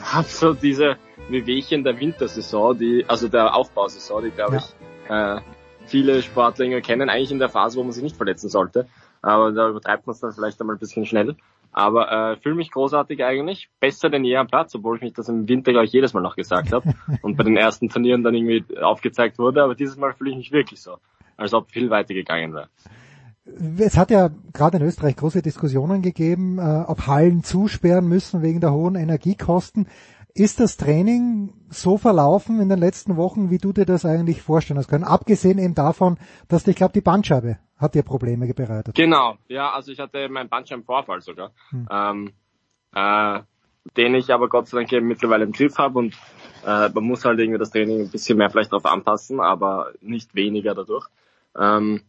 habe 0.03 0.29
so 0.29 0.55
diese 0.55 0.97
Wehwehchen 1.29 1.85
der 1.85 1.99
Wintersaison, 1.99 2.79
die, 2.79 3.05
also 3.09 3.29
der 3.29 3.55
Aufbausaison, 3.55 4.25
die 4.25 4.31
glaube 4.31 4.57
ja. 4.57 4.63
ich 4.63 5.11
äh, 5.11 5.41
viele 5.87 6.23
Sportler 6.23 6.81
kennen, 6.81 7.09
eigentlich 7.09 7.33
in 7.33 7.39
der 7.39 7.49
Phase, 7.49 7.79
wo 7.79 7.83
man 7.83 7.93
sich 7.93 8.03
nicht 8.03 8.17
verletzen 8.17 8.49
sollte. 8.49 8.87
Aber 9.23 9.53
da 9.53 9.69
übertreibt 9.69 10.07
man 10.07 10.15
es 10.15 10.21
dann 10.21 10.33
vielleicht 10.33 10.61
einmal 10.61 10.77
ein 10.77 10.79
bisschen 10.79 11.07
schnell. 11.07 11.35
Aber 11.73 12.11
äh, 12.11 12.37
fühle 12.37 12.55
mich 12.55 12.71
großartig 12.71 13.23
eigentlich, 13.25 13.69
besser 13.79 14.09
denn 14.09 14.25
je 14.25 14.37
am 14.37 14.47
Platz, 14.47 14.75
obwohl 14.75 14.97
ich 14.97 15.03
mich 15.03 15.13
das 15.13 15.29
im 15.29 15.49
Winter 15.49 15.73
glaube 15.73 15.87
ich 15.87 15.93
jedes 15.93 16.15
Mal 16.15 16.23
noch 16.23 16.37
gesagt 16.37 16.73
habe 16.73 16.95
und 17.23 17.37
bei 17.37 17.45
den 17.45 17.57
ersten 17.57 17.89
Turnieren 17.89 18.23
dann 18.23 18.35
irgendwie 18.35 18.65
aufgezeigt 18.81 19.39
wurde. 19.39 19.63
Aber 19.63 19.75
dieses 19.75 19.97
Mal 19.97 20.15
fühle 20.15 20.31
ich 20.31 20.37
mich 20.37 20.53
wirklich 20.53 20.81
so, 20.81 20.99
als 21.37 21.53
ob 21.53 21.71
viel 21.71 21.91
weiter 21.91 22.15
gegangen 22.15 22.55
wäre. 22.55 22.69
Es 23.79 23.97
hat 23.97 24.11
ja 24.11 24.31
gerade 24.53 24.79
in 24.79 24.85
Österreich 24.85 25.17
große 25.17 25.43
Diskussionen 25.43 26.03
gegeben, 26.03 26.59
äh, 26.59 26.85
ob 26.87 27.07
Hallen 27.07 27.43
zusperren 27.43 28.07
müssen 28.07 28.43
wegen 28.43 28.61
der 28.61 28.73
hohen 28.73 28.95
Energiekosten. 28.95 29.89
Ist 30.35 30.61
das 30.61 30.77
Training 30.77 31.53
so 31.69 31.99
verlaufen 31.99 32.61
in 32.61 32.69
den 32.69 32.79
letzten 32.79 33.17
Wochen, 33.17 33.51
wie 33.51 33.59
du 33.59 33.73
dir 33.73 33.87
das 33.87 34.05
eigentlich 34.05 34.43
vorstellen 34.43 34.79
hast 34.79 34.89
können? 34.89 35.05
Abgesehen 35.05 35.59
eben 35.59 35.75
davon, 35.75 36.19
dass 36.49 36.67
ich 36.67 36.77
glaube, 36.77 36.93
die 36.93 37.01
Bandscheibe 37.01 37.59
hat 37.77 37.95
dir 37.95 38.03
Probleme 38.03 38.53
bereitet. 38.53 38.95
Genau, 38.95 39.37
ja, 39.49 39.73
also 39.73 39.91
ich 39.91 39.99
hatte 39.99 40.29
meinen 40.29 40.49
Bandscheibenvorfall 40.49 41.23
sogar, 41.23 41.53
hm. 41.71 41.89
ähm, 41.91 42.33
äh, 42.95 43.41
den 43.97 44.15
ich 44.15 44.33
aber 44.33 44.49
Gott 44.49 44.69
sei 44.69 44.79
Dank 44.79 44.93
eben 44.93 45.09
mittlerweile 45.09 45.45
im 45.45 45.53
Griff 45.53 45.79
habe 45.79 45.99
und 45.99 46.15
äh, 46.65 46.89
man 46.89 47.05
muss 47.05 47.25
halt 47.25 47.39
irgendwie 47.39 47.59
das 47.59 47.71
Training 47.71 48.03
ein 48.03 48.11
bisschen 48.11 48.39
mehr 48.39 48.51
vielleicht 48.51 48.73
darauf 48.73 48.87
anpassen, 48.87 49.41
aber 49.41 49.93
nicht 50.01 50.35
weniger 50.35 50.75
dadurch. 50.75 51.09
Ähm, 51.59 52.03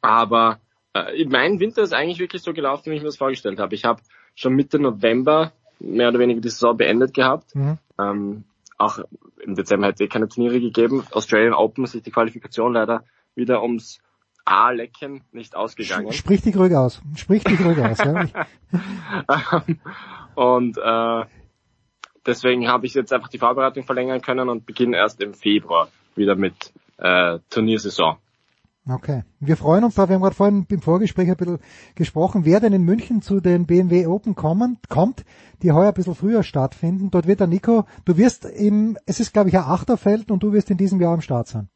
aber 0.00 0.60
äh, 0.94 1.24
mein 1.26 1.60
Winter 1.60 1.82
ist 1.82 1.92
eigentlich 1.92 2.18
wirklich 2.18 2.42
so 2.42 2.52
gelaufen, 2.52 2.90
wie 2.90 2.96
ich 2.96 3.02
mir 3.02 3.08
das 3.08 3.16
vorgestellt 3.16 3.58
habe. 3.58 3.74
Ich 3.74 3.84
habe 3.84 4.02
schon 4.34 4.54
Mitte 4.54 4.78
November 4.78 5.52
mehr 5.80 6.08
oder 6.08 6.18
weniger 6.18 6.40
die 6.40 6.48
Saison 6.48 6.76
beendet 6.76 7.14
gehabt. 7.14 7.54
Mhm. 7.54 7.78
Ähm, 7.98 8.44
auch 8.78 8.98
im 9.42 9.54
Dezember 9.54 9.88
hat 9.88 9.94
es 9.94 10.00
eh 10.00 10.08
keine 10.08 10.28
Turniere 10.28 10.60
gegeben. 10.60 11.04
Australian 11.10 11.54
Open 11.54 11.86
sich 11.86 12.02
die 12.02 12.10
Qualifikation 12.10 12.72
leider 12.72 13.04
wieder 13.34 13.62
ums 13.62 14.00
A-Lecken 14.44 15.22
nicht 15.32 15.54
ausgegangen. 15.54 16.12
Sprich 16.12 16.42
dich 16.42 16.56
ruhig 16.56 16.74
aus. 16.74 17.00
Sprich 17.14 17.44
dich 17.44 17.64
ruhig 17.64 17.78
aus. 17.78 17.98
Ja. 17.98 18.26
und 20.34 20.78
äh, 20.78 21.26
deswegen 22.26 22.68
habe 22.68 22.86
ich 22.86 22.94
jetzt 22.94 23.12
einfach 23.12 23.28
die 23.28 23.38
Vorbereitung 23.38 23.84
verlängern 23.84 24.20
können 24.20 24.48
und 24.48 24.66
beginne 24.66 24.96
erst 24.96 25.20
im 25.20 25.34
Februar 25.34 25.88
wieder 26.16 26.34
mit 26.34 26.72
äh, 26.98 27.38
Turniersaison. 27.50 28.16
Okay. 28.88 29.22
Wir 29.38 29.56
freuen 29.56 29.84
uns 29.84 29.94
da, 29.94 30.08
wir 30.08 30.16
haben 30.16 30.22
gerade 30.22 30.34
vorhin 30.34 30.66
im 30.68 30.82
Vorgespräch 30.82 31.30
ein 31.30 31.36
bisschen 31.36 31.60
gesprochen, 31.94 32.44
wer 32.44 32.58
denn 32.58 32.72
in 32.72 32.82
München 32.82 33.22
zu 33.22 33.40
den 33.40 33.66
BMW 33.66 34.06
Open 34.06 34.34
kommen, 34.34 34.78
kommt, 34.88 35.24
die 35.62 35.70
heuer 35.70 35.88
ein 35.88 35.94
bisschen 35.94 36.16
früher 36.16 36.42
stattfinden. 36.42 37.10
Dort 37.10 37.28
wird 37.28 37.40
der 37.40 37.46
Nico, 37.46 37.84
du 38.04 38.16
wirst 38.16 38.44
im, 38.44 38.98
es 39.06 39.20
ist 39.20 39.32
glaube 39.32 39.50
ich 39.50 39.56
ein 39.56 39.64
Achterfeld 39.64 40.30
und 40.30 40.42
du 40.42 40.52
wirst 40.52 40.70
in 40.70 40.78
diesem 40.78 41.00
Jahr 41.00 41.14
am 41.14 41.20
Start 41.20 41.46
sein. 41.46 41.68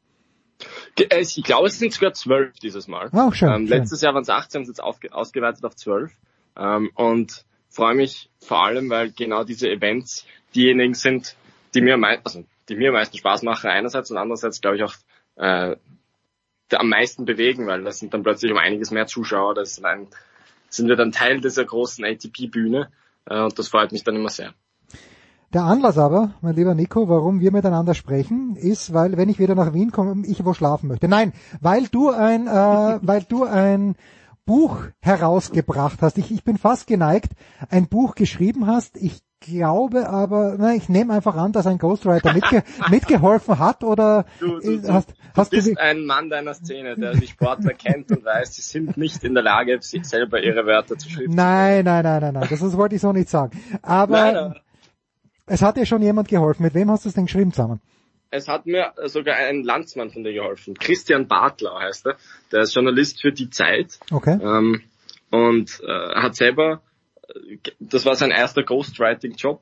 Äh, 0.97 1.21
ich 1.21 1.41
glaube, 1.43 1.67
es 1.67 1.79
sind 1.79 1.93
sogar 1.93 2.13
zwölf 2.13 2.53
dieses 2.59 2.87
Mal. 2.87 3.09
Auch 3.13 3.33
schön, 3.33 3.49
ähm, 3.49 3.67
schön. 3.67 3.67
Letztes 3.67 4.01
Jahr 4.01 4.13
waren 4.13 4.23
es 4.23 4.29
18, 4.29 4.65
sind 4.65 4.77
jetzt 4.77 5.13
ausgeweitet 5.13 5.63
auf 5.63 5.75
zwölf. 5.75 6.11
Ähm, 6.57 6.89
und 6.95 7.45
freue 7.69 7.95
mich 7.95 8.29
vor 8.39 8.65
allem, 8.65 8.89
weil 8.89 9.11
genau 9.11 9.43
diese 9.43 9.69
Events 9.69 10.25
diejenigen 10.55 10.93
sind, 10.93 11.35
die 11.73 11.81
mir, 11.81 11.97
also, 12.23 12.43
die 12.67 12.75
mir 12.75 12.89
am 12.89 12.95
meisten 12.95 13.17
Spaß 13.17 13.43
machen 13.43 13.69
einerseits 13.69 14.11
und 14.11 14.17
andererseits 14.17 14.61
glaube 14.61 14.77
ich 14.77 14.83
auch 14.83 14.95
äh, 15.35 15.75
am 16.73 16.89
meisten 16.89 17.25
bewegen, 17.25 17.67
weil 17.67 17.83
das 17.83 17.99
sind 17.99 18.13
dann 18.13 18.23
plötzlich 18.23 18.51
um 18.51 18.57
einiges 18.57 18.91
mehr 18.91 19.07
Zuschauer. 19.07 19.55
Das 19.55 19.75
sind, 19.75 19.85
ein, 19.85 20.07
sind 20.69 20.87
wir 20.87 20.95
dann 20.95 21.11
Teil 21.11 21.41
dieser 21.41 21.65
großen 21.65 22.03
ATP-Bühne 22.03 22.89
äh, 23.25 23.41
und 23.41 23.57
das 23.57 23.69
freut 23.69 23.91
mich 23.91 24.03
dann 24.03 24.15
immer 24.15 24.29
sehr. 24.29 24.53
Der 25.53 25.63
Anlass 25.63 25.97
aber, 25.97 26.33
mein 26.41 26.55
lieber 26.55 26.75
Nico, 26.75 27.07
warum 27.07 27.39
wir 27.39 27.53
miteinander 27.53 27.93
sprechen, 27.93 28.57
ist, 28.57 28.93
weil 28.93 29.15
wenn 29.15 29.29
ich 29.29 29.39
wieder 29.39 29.55
nach 29.55 29.73
Wien 29.73 29.91
komme, 29.91 30.27
ich 30.27 30.43
wo 30.43 30.53
schlafen 30.53 30.89
möchte. 30.89 31.07
Nein, 31.07 31.31
weil 31.61 31.87
du 31.87 32.09
ein, 32.09 32.47
äh, 32.47 32.51
weil 33.01 33.23
du 33.23 33.45
ein 33.45 33.95
Buch 34.45 34.79
herausgebracht 34.99 36.01
hast. 36.01 36.17
Ich, 36.17 36.31
ich 36.31 36.43
bin 36.43 36.57
fast 36.57 36.87
geneigt, 36.87 37.31
ein 37.69 37.87
Buch 37.87 38.15
geschrieben 38.15 38.67
hast. 38.67 38.97
Ich 38.97 39.21
glaube 39.39 40.09
aber, 40.09 40.55
na, 40.57 40.75
ich 40.75 40.89
nehme 40.89 41.13
einfach 41.13 41.35
an, 41.35 41.51
dass 41.51 41.67
ein 41.67 41.77
Ghostwriter 41.77 42.33
mitge 42.33 42.63
mitgeholfen 42.89 43.59
hat 43.59 43.83
oder 43.83 44.25
du, 44.39 44.59
du, 44.59 44.77
du, 44.77 44.93
hast, 44.93 45.13
hast 45.35 45.53
du 45.53 45.57
bist 45.57 45.77
ein 45.77 46.05
Mann 46.05 46.29
deiner 46.29 46.53
Szene, 46.53 46.95
der 46.95 47.13
die 47.13 47.27
Sportler 47.27 47.73
kennt 47.73 48.11
und 48.11 48.25
weiß, 48.25 48.55
sie 48.55 48.61
sind 48.61 48.97
nicht 48.97 49.23
in 49.23 49.33
der 49.33 49.43
Lage, 49.43 49.81
sich 49.81 50.05
selber 50.05 50.41
ihre 50.41 50.65
Wörter 50.65 50.97
zu 50.97 51.09
schreiben. 51.09 51.33
Nein, 51.33 51.85
nein, 51.85 52.03
nein, 52.03 52.21
nein, 52.21 52.33
nein, 52.33 52.47
das, 52.49 52.59
das 52.59 52.77
wollte 52.77 52.95
ich 52.95 53.01
so 53.01 53.13
nicht 53.13 53.29
sagen. 53.29 53.59
Aber 53.81 54.31
nein, 54.31 54.55
es 55.45 55.61
hat 55.61 55.77
dir 55.77 55.85
schon 55.85 56.01
jemand 56.01 56.27
geholfen. 56.27 56.63
Mit 56.63 56.73
wem 56.73 56.91
hast 56.91 57.05
du 57.05 57.09
es 57.09 57.15
denn 57.15 57.25
geschrieben 57.25 57.53
zusammen? 57.53 57.79
es 58.29 58.47
hat 58.47 58.65
mir 58.65 58.93
sogar 59.05 59.35
ein 59.35 59.63
Landsmann 59.63 60.11
von 60.11 60.23
dir 60.23 60.33
geholfen. 60.33 60.73
Christian 60.75 61.27
Bartler 61.27 61.79
heißt 61.79 62.07
er. 62.07 62.17
Der 62.51 62.61
ist 62.61 62.75
Journalist 62.75 63.21
für 63.21 63.31
die 63.31 63.49
Zeit. 63.49 63.99
Okay. 64.11 64.37
Ähm, 64.41 64.81
und 65.29 65.81
äh, 65.85 66.15
hat 66.15 66.35
selber, 66.35 66.81
das 67.79 68.05
war 68.05 68.15
sein 68.15 68.31
erster 68.31 68.63
Ghostwriting-Job. 68.63 69.61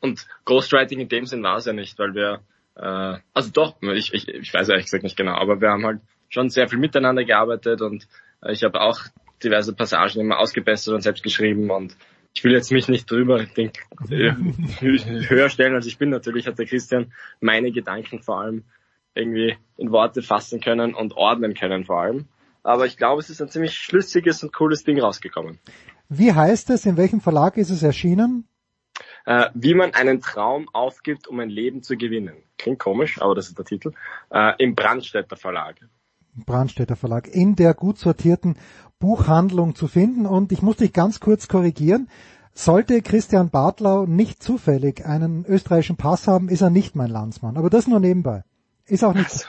Und 0.00 0.26
Ghostwriting 0.44 1.00
in 1.00 1.08
dem 1.08 1.26
Sinn 1.26 1.42
war 1.42 1.56
es 1.56 1.64
ja 1.64 1.72
nicht, 1.72 1.98
weil 1.98 2.14
wir, 2.14 2.40
äh, 2.76 3.18
also 3.32 3.50
doch, 3.50 3.76
ich, 3.82 4.12
ich, 4.12 4.28
ich 4.28 4.52
weiß 4.52 4.68
ehrlich 4.68 4.84
gesagt 4.86 5.04
nicht 5.04 5.16
genau, 5.16 5.34
aber 5.34 5.60
wir 5.60 5.70
haben 5.70 5.86
halt 5.86 6.00
schon 6.28 6.50
sehr 6.50 6.68
viel 6.68 6.78
miteinander 6.78 7.24
gearbeitet 7.24 7.80
und 7.80 8.06
äh, 8.42 8.52
ich 8.52 8.62
habe 8.64 8.80
auch 8.80 9.00
diverse 9.42 9.74
Passagen 9.74 10.20
immer 10.20 10.38
ausgebessert 10.38 10.94
und 10.94 11.02
selbst 11.02 11.22
geschrieben 11.22 11.70
und 11.70 11.96
ich 12.34 12.44
will 12.44 12.52
jetzt 12.52 12.70
mich 12.70 12.88
nicht 12.88 13.10
drüber 13.10 13.44
denk, 13.44 13.78
äh, 14.10 14.32
höher 14.80 15.48
stellen, 15.48 15.74
als 15.74 15.86
ich 15.86 15.96
bin. 15.96 16.10
Natürlich 16.10 16.46
hat 16.46 16.58
der 16.58 16.66
Christian 16.66 17.12
meine 17.40 17.72
Gedanken 17.72 18.22
vor 18.22 18.40
allem 18.42 18.64
irgendwie 19.14 19.56
in 19.78 19.90
Worte 19.90 20.20
fassen 20.20 20.60
können 20.60 20.94
und 20.94 21.14
ordnen 21.14 21.54
können 21.54 21.86
vor 21.86 22.02
allem. 22.02 22.26
Aber 22.62 22.84
ich 22.84 22.98
glaube, 22.98 23.20
es 23.20 23.30
ist 23.30 23.40
ein 23.40 23.48
ziemlich 23.48 23.74
schlüssiges 23.74 24.42
und 24.42 24.52
cooles 24.52 24.84
Ding 24.84 25.00
rausgekommen. 25.00 25.58
Wie 26.08 26.32
heißt 26.32 26.70
es? 26.70 26.86
In 26.86 26.96
welchem 26.96 27.20
Verlag 27.20 27.56
ist 27.56 27.70
es 27.70 27.82
erschienen? 27.82 28.48
Äh, 29.24 29.46
wie 29.54 29.74
man 29.74 29.92
einen 29.94 30.20
Traum 30.20 30.68
aufgibt, 30.72 31.26
um 31.26 31.40
ein 31.40 31.50
Leben 31.50 31.82
zu 31.82 31.96
gewinnen. 31.96 32.36
Klingt 32.58 32.78
komisch, 32.78 33.20
aber 33.20 33.34
das 33.34 33.48
ist 33.48 33.58
der 33.58 33.64
Titel. 33.64 33.92
Äh, 34.30 34.52
Im 34.58 34.74
Brandstätter 34.74 35.36
Verlag. 35.36 35.76
Brandstätter 36.34 36.96
Verlag. 36.96 37.28
In 37.28 37.56
der 37.56 37.74
gut 37.74 37.98
sortierten 37.98 38.56
Buchhandlung 38.98 39.74
zu 39.74 39.88
finden. 39.88 40.26
Und 40.26 40.52
ich 40.52 40.62
muss 40.62 40.76
dich 40.76 40.92
ganz 40.92 41.20
kurz 41.20 41.48
korrigieren. 41.48 42.08
Sollte 42.54 43.02
Christian 43.02 43.50
Bartlau 43.50 44.06
nicht 44.06 44.42
zufällig 44.42 45.04
einen 45.04 45.44
österreichischen 45.44 45.96
Pass 45.96 46.26
haben, 46.26 46.48
ist 46.48 46.62
er 46.62 46.70
nicht 46.70 46.96
mein 46.96 47.10
Landsmann. 47.10 47.58
Aber 47.58 47.68
das 47.68 47.86
nur 47.86 48.00
nebenbei. 48.00 48.44
Ist 48.86 49.04
auch 49.04 49.12
nicht. 49.12 49.46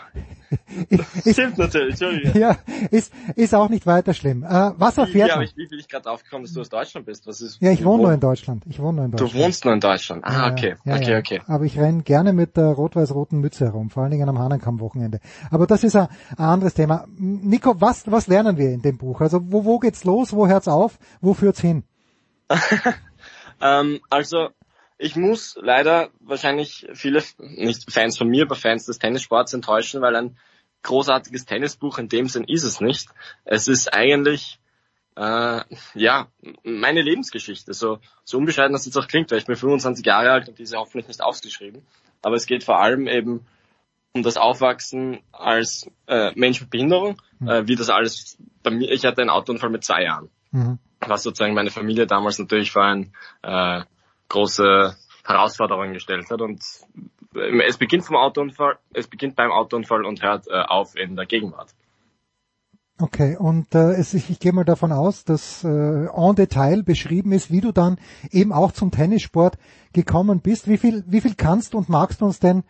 Ist, 0.90 1.34
Stimmt 1.34 1.58
natürlich, 1.58 1.92
Entschuldigung. 2.02 2.40
Ja, 2.40 2.58
ist, 2.92 3.12
ist 3.36 3.54
auch 3.56 3.70
nicht 3.70 3.86
weiter 3.86 4.14
schlimm. 4.14 4.44
Äh, 4.44 4.72
was 4.78 4.98
erfährt 4.98 5.30
Ja, 5.30 5.36
man? 5.36 5.44
aber 5.44 5.44
ich, 5.44 5.58
wie 5.58 5.68
bin 5.68 5.80
ich 5.80 5.88
gerade 5.88 6.10
aufgekommen, 6.10 6.44
dass 6.46 6.54
du 6.54 6.62
aus 6.62 6.70
Deutschland 6.70 7.06
bist? 7.06 7.28
Was 7.28 7.42
ist, 7.42 7.62
Ja, 7.62 7.72
ich 7.72 7.84
wohne 7.84 8.00
wo- 8.00 8.04
nur 8.08 8.14
in 8.14 8.20
Deutschland. 8.20 8.64
Ich 8.68 8.80
wohne 8.80 8.98
nur 8.98 9.06
in 9.06 9.12
Deutschland. 9.12 9.34
Du 9.34 9.38
wohnst 9.40 9.66
nur 9.66 9.74
in 9.74 9.80
Deutschland. 9.80 10.24
Ah, 10.26 10.48
Ja, 10.48 10.52
okay. 10.52 10.76
ja, 10.86 10.96
okay, 10.96 11.12
ja. 11.12 11.18
okay. 11.20 11.42
Aber 11.48 11.66
ich 11.66 11.78
renn 11.80 12.04
gerne 12.04 12.34
mit 12.34 12.56
der 12.58 12.68
rot-weiß-roten 12.74 13.40
Mütze 13.40 13.66
herum, 13.66 13.90
vor 13.90 14.04
allen 14.04 14.12
Dingen 14.12 14.30
am 14.30 14.40
Hahnenkamm-Wochenende. 14.40 15.20
Aber 15.52 15.68
das 15.68 15.84
ist 15.84 15.96
ein, 15.96 16.08
ein 16.38 16.46
anderes 16.46 16.74
Thema. 16.74 17.06
Nico, 17.18 17.80
was, 17.82 18.10
was 18.12 18.28
lernen 18.28 18.58
wir 18.58 18.70
in 18.72 18.82
dem 18.82 18.98
Buch? 18.98 19.22
Also 19.22 19.40
wo, 19.44 19.66
wo 19.66 19.80
geht's 19.80 20.04
los? 20.04 20.34
Wo 20.34 20.48
hört's 20.48 20.68
auf? 20.68 20.98
Wo 21.22 21.34
führt's 21.34 21.62
hin? 21.62 21.84
Ähm, 23.60 24.00
also 24.12 24.50
ich 24.98 25.16
muss 25.16 25.58
leider 25.62 26.10
wahrscheinlich 26.20 26.88
viele, 26.94 27.24
nicht 27.40 27.92
Fans 27.92 28.18
von 28.18 28.28
mir, 28.28 28.44
aber 28.44 28.56
Fans 28.56 28.86
des 28.86 29.00
Tennissports 29.00 29.54
enttäuschen, 29.54 30.02
weil 30.02 30.16
ein 30.16 30.38
großartiges 30.84 31.46
Tennisbuch 31.46 31.98
in 31.98 32.10
dem 32.10 32.28
Sinn 32.28 32.44
ist 32.44 32.64
es 32.64 32.82
nicht. 32.82 33.10
Es 33.46 33.68
ist 33.68 33.94
eigentlich 33.94 34.60
äh, 35.16 35.62
ja 35.94 36.28
meine 36.64 37.02
Lebensgeschichte. 37.02 37.74
So, 37.74 38.00
so 38.24 38.38
unbescheiden 38.38 38.74
das 38.74 38.86
jetzt 38.86 38.98
auch 38.98 39.08
klingt, 39.08 39.32
weil 39.32 39.40
ich 39.40 39.46
bin 39.46 39.56
25 39.56 40.06
Jahre 40.06 40.32
alt 40.32 40.50
und 40.50 40.58
diese 40.60 40.78
hoffentlich 40.78 41.08
nicht 41.08 41.22
ausgeschrieben. 41.22 41.86
Aber 42.22 42.36
es 42.36 42.46
geht 42.46 42.64
vor 42.64 42.80
allem 42.80 43.08
eben 43.08 43.46
um 44.14 44.24
das 44.24 44.38
Aufwachsen 44.38 45.20
als 45.32 45.90
äh, 46.08 46.32
Mensch 46.34 46.62
mit 46.62 46.72
Behinderung, 46.72 47.22
äh, 47.46 47.68
wie 47.68 47.76
das 47.76 47.90
alles 47.90 48.38
bei 48.64 48.72
mir, 48.72 48.92
ich 48.92 49.06
hatte 49.06 49.22
einen 49.22 49.30
Autounfall 49.30 49.70
mit 49.70 49.84
zwei 49.84 50.04
Jahren 50.04 50.30
Mhm. 50.52 50.80
was 51.00 51.24
sozusagen 51.24 51.54
meine 51.54 51.72
Familie 51.72 52.08
damals 52.08 52.40
natürlich 52.40 52.72
vor 52.72 52.84
eine 52.84 53.12
äh, 53.44 53.82
große 54.30 54.96
Herausforderung 55.26 55.94
gestellt 55.94 56.30
hat. 56.30 56.42
Und 56.42 56.64
ähm, 57.36 57.62
es 57.66 57.78
beginnt 57.78 58.06
vom 58.06 58.16
Autounfall, 58.16 58.78
es 58.94 59.08
beginnt 59.08 59.36
beim 59.36 59.52
Autounfall 59.52 60.06
und 60.06 60.22
hört 60.22 60.48
äh, 60.48 60.62
auf 60.68 60.96
in 60.96 61.16
der 61.16 61.26
Gegenwart. 61.26 61.74
Okay, 63.00 63.38
und 63.38 63.76
äh, 63.76 63.92
es, 63.92 64.16
ich, 64.16 64.32
ich 64.32 64.40
gehe 64.40 64.54
mal 64.54 64.66
davon 64.66 64.92
aus, 64.92 65.24
dass 65.24 65.64
äh, 65.64 65.68
en 65.68 66.36
Detail 66.36 66.82
beschrieben 66.82 67.32
ist, 67.32 67.52
wie 67.52 67.62
du 67.62 67.72
dann 67.72 68.00
eben 68.32 68.52
auch 68.52 68.72
zum 68.72 68.90
Tennissport 68.90 69.60
gekommen 69.94 70.42
bist. 70.42 70.68
Wie 70.68 70.78
viel, 70.78 71.04
wie 71.06 71.22
viel 71.22 71.36
kannst 71.36 71.76
und 71.76 71.90
magst 71.90 72.22
du 72.22 72.26
uns 72.26 72.40
denn 72.40 72.64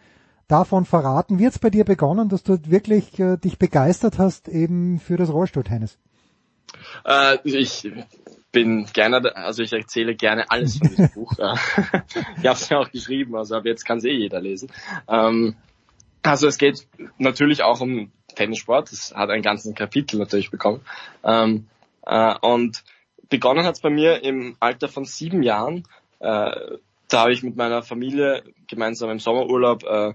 davon 0.50 0.84
verraten? 0.84 1.40
Wie 1.40 1.45
hat's 1.45 1.60
bei 1.60 1.69
dir 1.69 1.86
begonnen, 1.86 2.27
dass 2.27 2.44
du 2.44 2.58
wirklich 2.66 3.18
äh, 3.19 3.38
dich 3.38 3.58
begeistert 3.58 4.19
hast 4.19 4.50
eben 4.50 5.00
für 5.00 5.16
das 5.16 5.32
Rollstuhltennis? 5.32 5.98
Äh, 7.06 7.38
ich 7.44 7.90
bin 8.52 8.86
gerne, 8.94 9.36
also 9.36 9.64
ich 9.64 9.74
erzähle 9.74 10.16
gerne 10.16 10.50
alles 10.50 10.78
von 10.78 10.90
diesem 10.90 11.10
Buch. 11.14 11.32
Ich 11.34 11.40
habe 11.40 12.04
es 12.42 12.70
ja 12.70 12.80
auch 12.80 12.92
geschrieben, 12.92 13.36
also 13.36 13.56
ab 13.56 13.66
jetzt 13.66 13.86
kann 13.86 14.00
es 14.00 14.06
eh 14.06 14.14
jeder 14.14 14.42
lesen. 14.42 14.72
Ähm, 15.08 15.56
also 16.24 16.48
es 16.48 16.58
geht 16.58 16.88
natürlich 17.18 17.64
auch 17.64 17.82
um 17.82 18.12
Tennissport. 18.36 18.92
Das 18.92 19.14
hat 19.16 19.30
ein 19.30 19.42
ganzes 19.42 19.74
Kapitel 19.76 20.18
natürlich 20.18 20.52
bekommen. 20.52 20.82
Ähm, 21.24 21.68
äh, 22.06 22.36
und 22.42 22.84
begonnen 23.30 23.66
hat 23.66 23.76
es 23.76 23.82
bei 23.82 23.90
mir 23.90 24.24
im 24.24 24.56
Alter 24.60 24.88
von 24.88 25.06
sieben 25.06 25.44
Jahren. 25.44 25.84
Äh, 26.20 26.52
da 27.10 27.22
habe 27.22 27.34
ich 27.34 27.44
mit 27.44 27.56
meiner 27.56 27.84
Familie 27.84 28.44
gemeinsam 28.68 29.10
im 29.10 29.20
Sommerurlaub 29.20 29.84
äh, 29.84 30.14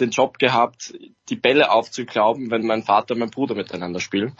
den 0.00 0.10
Job 0.10 0.38
gehabt, 0.38 0.94
die 1.28 1.36
Bälle 1.36 1.70
aufzuklauben, 1.70 2.50
wenn 2.50 2.66
mein 2.66 2.82
Vater 2.82 3.14
und 3.14 3.20
mein 3.20 3.30
Bruder 3.30 3.54
miteinander 3.54 4.00
spielen. 4.00 4.34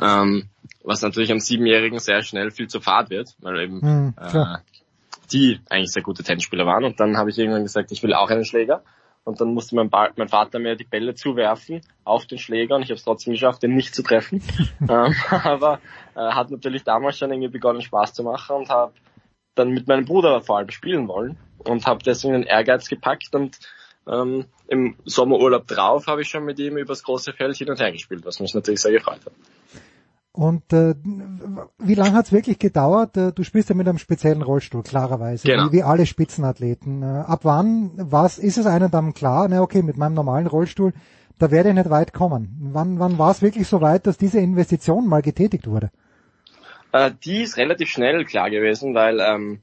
Ähm, 0.00 0.48
was 0.84 1.02
natürlich 1.02 1.32
am 1.32 1.40
Siebenjährigen 1.40 1.98
sehr 1.98 2.22
schnell 2.22 2.50
viel 2.50 2.68
zu 2.68 2.80
fad 2.80 3.10
wird, 3.10 3.34
weil 3.40 3.60
eben 3.60 3.80
Hm, 3.80 4.14
äh, 4.16 4.58
die 5.32 5.60
eigentlich 5.68 5.92
sehr 5.92 6.02
gute 6.02 6.22
Tennisspieler 6.22 6.66
waren. 6.66 6.84
Und 6.84 7.00
dann 7.00 7.16
habe 7.16 7.30
ich 7.30 7.38
irgendwann 7.38 7.62
gesagt, 7.62 7.92
ich 7.92 8.02
will 8.02 8.14
auch 8.14 8.30
einen 8.30 8.44
Schläger. 8.44 8.82
Und 9.24 9.40
dann 9.40 9.52
musste 9.52 9.76
mein, 9.76 9.90
ba 9.90 10.08
mein 10.16 10.28
Vater 10.28 10.58
mir 10.58 10.76
die 10.76 10.84
Bälle 10.84 11.14
zuwerfen 11.14 11.82
auf 12.04 12.24
den 12.24 12.38
Schläger 12.38 12.76
und 12.76 12.82
ich 12.82 12.88
habe 12.88 12.96
es 12.96 13.04
trotzdem 13.04 13.34
geschafft, 13.34 13.62
den 13.62 13.74
nicht 13.74 13.94
zu 13.94 14.02
treffen. 14.02 14.42
ähm, 14.88 15.14
aber 15.30 15.80
äh, 16.14 16.20
hat 16.20 16.50
natürlich 16.50 16.82
damals 16.84 17.18
schon 17.18 17.30
irgendwie 17.30 17.50
begonnen 17.50 17.82
Spaß 17.82 18.14
zu 18.14 18.22
machen 18.22 18.56
und 18.56 18.70
habe 18.70 18.94
dann 19.54 19.70
mit 19.70 19.86
meinem 19.86 20.06
Bruder 20.06 20.40
vor 20.40 20.56
allem 20.56 20.70
spielen 20.70 21.08
wollen 21.08 21.36
und 21.58 21.86
habe 21.86 22.02
deswegen 22.02 22.34
den 22.34 22.44
Ehrgeiz 22.44 22.88
gepackt 22.88 23.34
und 23.34 23.58
ähm, 24.10 24.46
im 24.68 24.96
Sommerurlaub 25.04 25.66
drauf 25.66 26.06
habe 26.06 26.22
ich 26.22 26.28
schon 26.28 26.44
mit 26.44 26.58
ihm 26.58 26.76
übers 26.76 27.02
große 27.02 27.32
Feld 27.32 27.56
hin 27.56 27.70
und 27.70 27.80
her 27.80 27.92
gespielt, 27.92 28.24
was 28.24 28.40
mich 28.40 28.54
natürlich 28.54 28.80
sehr 28.80 28.92
gefreut 28.92 29.20
hat. 29.24 29.32
Und 30.32 30.72
äh, 30.72 30.94
wie 31.78 31.94
lange 31.94 32.12
hat's 32.12 32.30
wirklich 32.30 32.58
gedauert? 32.60 33.16
Äh, 33.16 33.32
Du 33.32 33.42
spielst 33.42 33.70
ja 33.70 33.74
mit 33.74 33.88
einem 33.88 33.98
speziellen 33.98 34.42
Rollstuhl, 34.42 34.82
klarerweise, 34.84 35.48
Genau. 35.48 35.68
wie, 35.68 35.78
wie 35.78 35.82
alle 35.82 36.06
Spitzenathleten. 36.06 37.02
Äh, 37.02 37.24
Ab 37.26 37.40
wann 37.42 37.90
was 37.96 38.38
ist 38.38 38.56
es 38.56 38.66
einem 38.66 38.90
dann 38.90 39.14
klar, 39.14 39.48
na 39.48 39.62
okay, 39.62 39.82
mit 39.82 39.96
meinem 39.96 40.14
normalen 40.14 40.46
Rollstuhl, 40.46 40.92
da 41.38 41.50
werde 41.50 41.70
ich 41.70 41.74
nicht 41.74 41.90
weit 41.90 42.12
kommen. 42.12 42.56
Wann, 42.72 42.98
wann 43.00 43.18
war 43.18 43.30
es 43.32 43.42
wirklich 43.42 43.66
so 43.66 43.80
weit, 43.80 44.06
dass 44.06 44.16
diese 44.16 44.38
Investition 44.38 45.08
mal 45.08 45.22
getätigt 45.22 45.66
wurde? 45.66 45.90
Äh, 46.92 47.10
die 47.24 47.42
ist 47.42 47.56
relativ 47.56 47.88
schnell 47.88 48.24
klar 48.24 48.48
gewesen, 48.50 48.94
weil 48.94 49.18
ähm, 49.20 49.60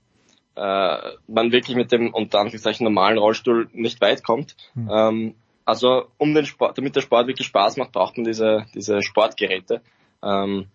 äh, 0.55 0.97
man 1.27 1.51
wirklich 1.51 1.75
mit 1.75 1.91
dem 1.91 2.13
unter 2.13 2.39
Anführungszeichen 2.39 2.83
normalen 2.83 3.17
Rollstuhl 3.17 3.67
nicht 3.73 4.01
weit 4.01 4.23
kommt. 4.23 4.55
Ähm, 4.89 5.35
also 5.65 6.05
um 6.17 6.33
den 6.33 6.45
Sport, 6.45 6.77
damit 6.77 6.95
der 6.95 7.01
Sport 7.01 7.27
wirklich 7.27 7.47
Spaß 7.47 7.77
macht, 7.77 7.91
braucht 7.91 8.17
man 8.17 8.25
diese 8.25 8.65
diese 8.73 9.01
Sportgeräte. 9.01 9.81
Ähm, 10.23 10.67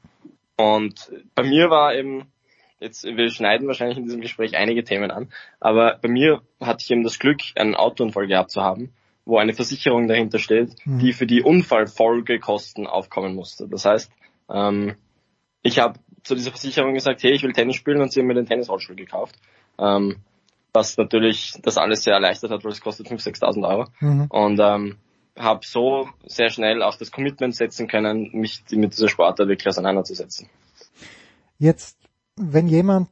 und 0.57 1.10
bei 1.34 1.42
mir 1.42 1.70
war 1.70 1.94
eben 1.94 2.26
jetzt 2.81 3.05
wir 3.05 3.31
schneiden 3.31 3.67
wahrscheinlich 3.68 3.99
in 3.99 4.05
diesem 4.05 4.20
Gespräch 4.20 4.57
einige 4.57 4.84
Themen 4.84 5.10
an, 5.10 5.33
aber 5.60 5.99
bei 6.02 6.09
mir 6.09 6.42
hatte 6.60 6.83
ich 6.84 6.91
eben 6.91 7.05
das 7.05 7.18
Glück, 7.18 7.41
einen 7.57 7.75
Autounfall 7.75 8.26
gehabt 8.26 8.50
zu 8.50 8.62
haben, 8.62 8.92
wo 9.25 9.39
eine 9.39 9.52
Versicherung 9.55 10.09
dahinter 10.09 10.39
steht, 10.39 10.75
Mhm. 10.84 10.99
die 10.99 11.12
für 11.12 11.26
die 11.26 11.42
Unfallfolgekosten 11.42 12.86
aufkommen 12.86 13.34
musste. 13.34 13.68
Das 13.68 13.84
heißt, 13.84 14.10
ähm, 14.50 14.97
ich 15.62 15.78
habe 15.78 16.00
zu 16.23 16.34
dieser 16.34 16.50
Versicherung 16.50 16.94
gesagt, 16.94 17.23
hey, 17.23 17.33
ich 17.33 17.42
will 17.42 17.52
Tennis 17.52 17.76
spielen 17.76 18.00
und 18.00 18.12
sie 18.12 18.20
haben 18.20 18.26
mir 18.26 18.34
den 18.34 18.47
Tennisrollstuhl 18.47 18.97
gekauft. 18.97 19.36
Ähm, 19.81 20.17
was 20.73 20.97
natürlich 20.97 21.55
das 21.62 21.78
alles 21.78 22.05
sehr 22.05 22.15
erleichtert 22.15 22.50
hat, 22.50 22.65
weil 22.65 22.73
es 22.73 22.81
kostet 22.81 23.09
5.000, 23.09 23.41
6.000 23.41 23.68
Euro. 23.68 23.86
Mhm. 24.00 24.26
Und 24.28 24.60
ähm, 24.60 24.97
habe 25.36 25.60
so 25.65 26.09
sehr 26.26 26.50
schnell 26.50 26.83
auch 26.83 26.97
das 26.97 27.10
Commitment 27.10 27.55
setzen 27.55 27.89
können, 27.89 28.31
mich 28.33 28.62
mit 28.70 28.92
dieser 28.92 29.09
Sportart 29.09 29.49
wirklich 29.49 29.68
auseinanderzusetzen. 29.68 30.49
Jetzt, 31.59 31.99
wenn 32.36 32.68
jemand 32.68 33.09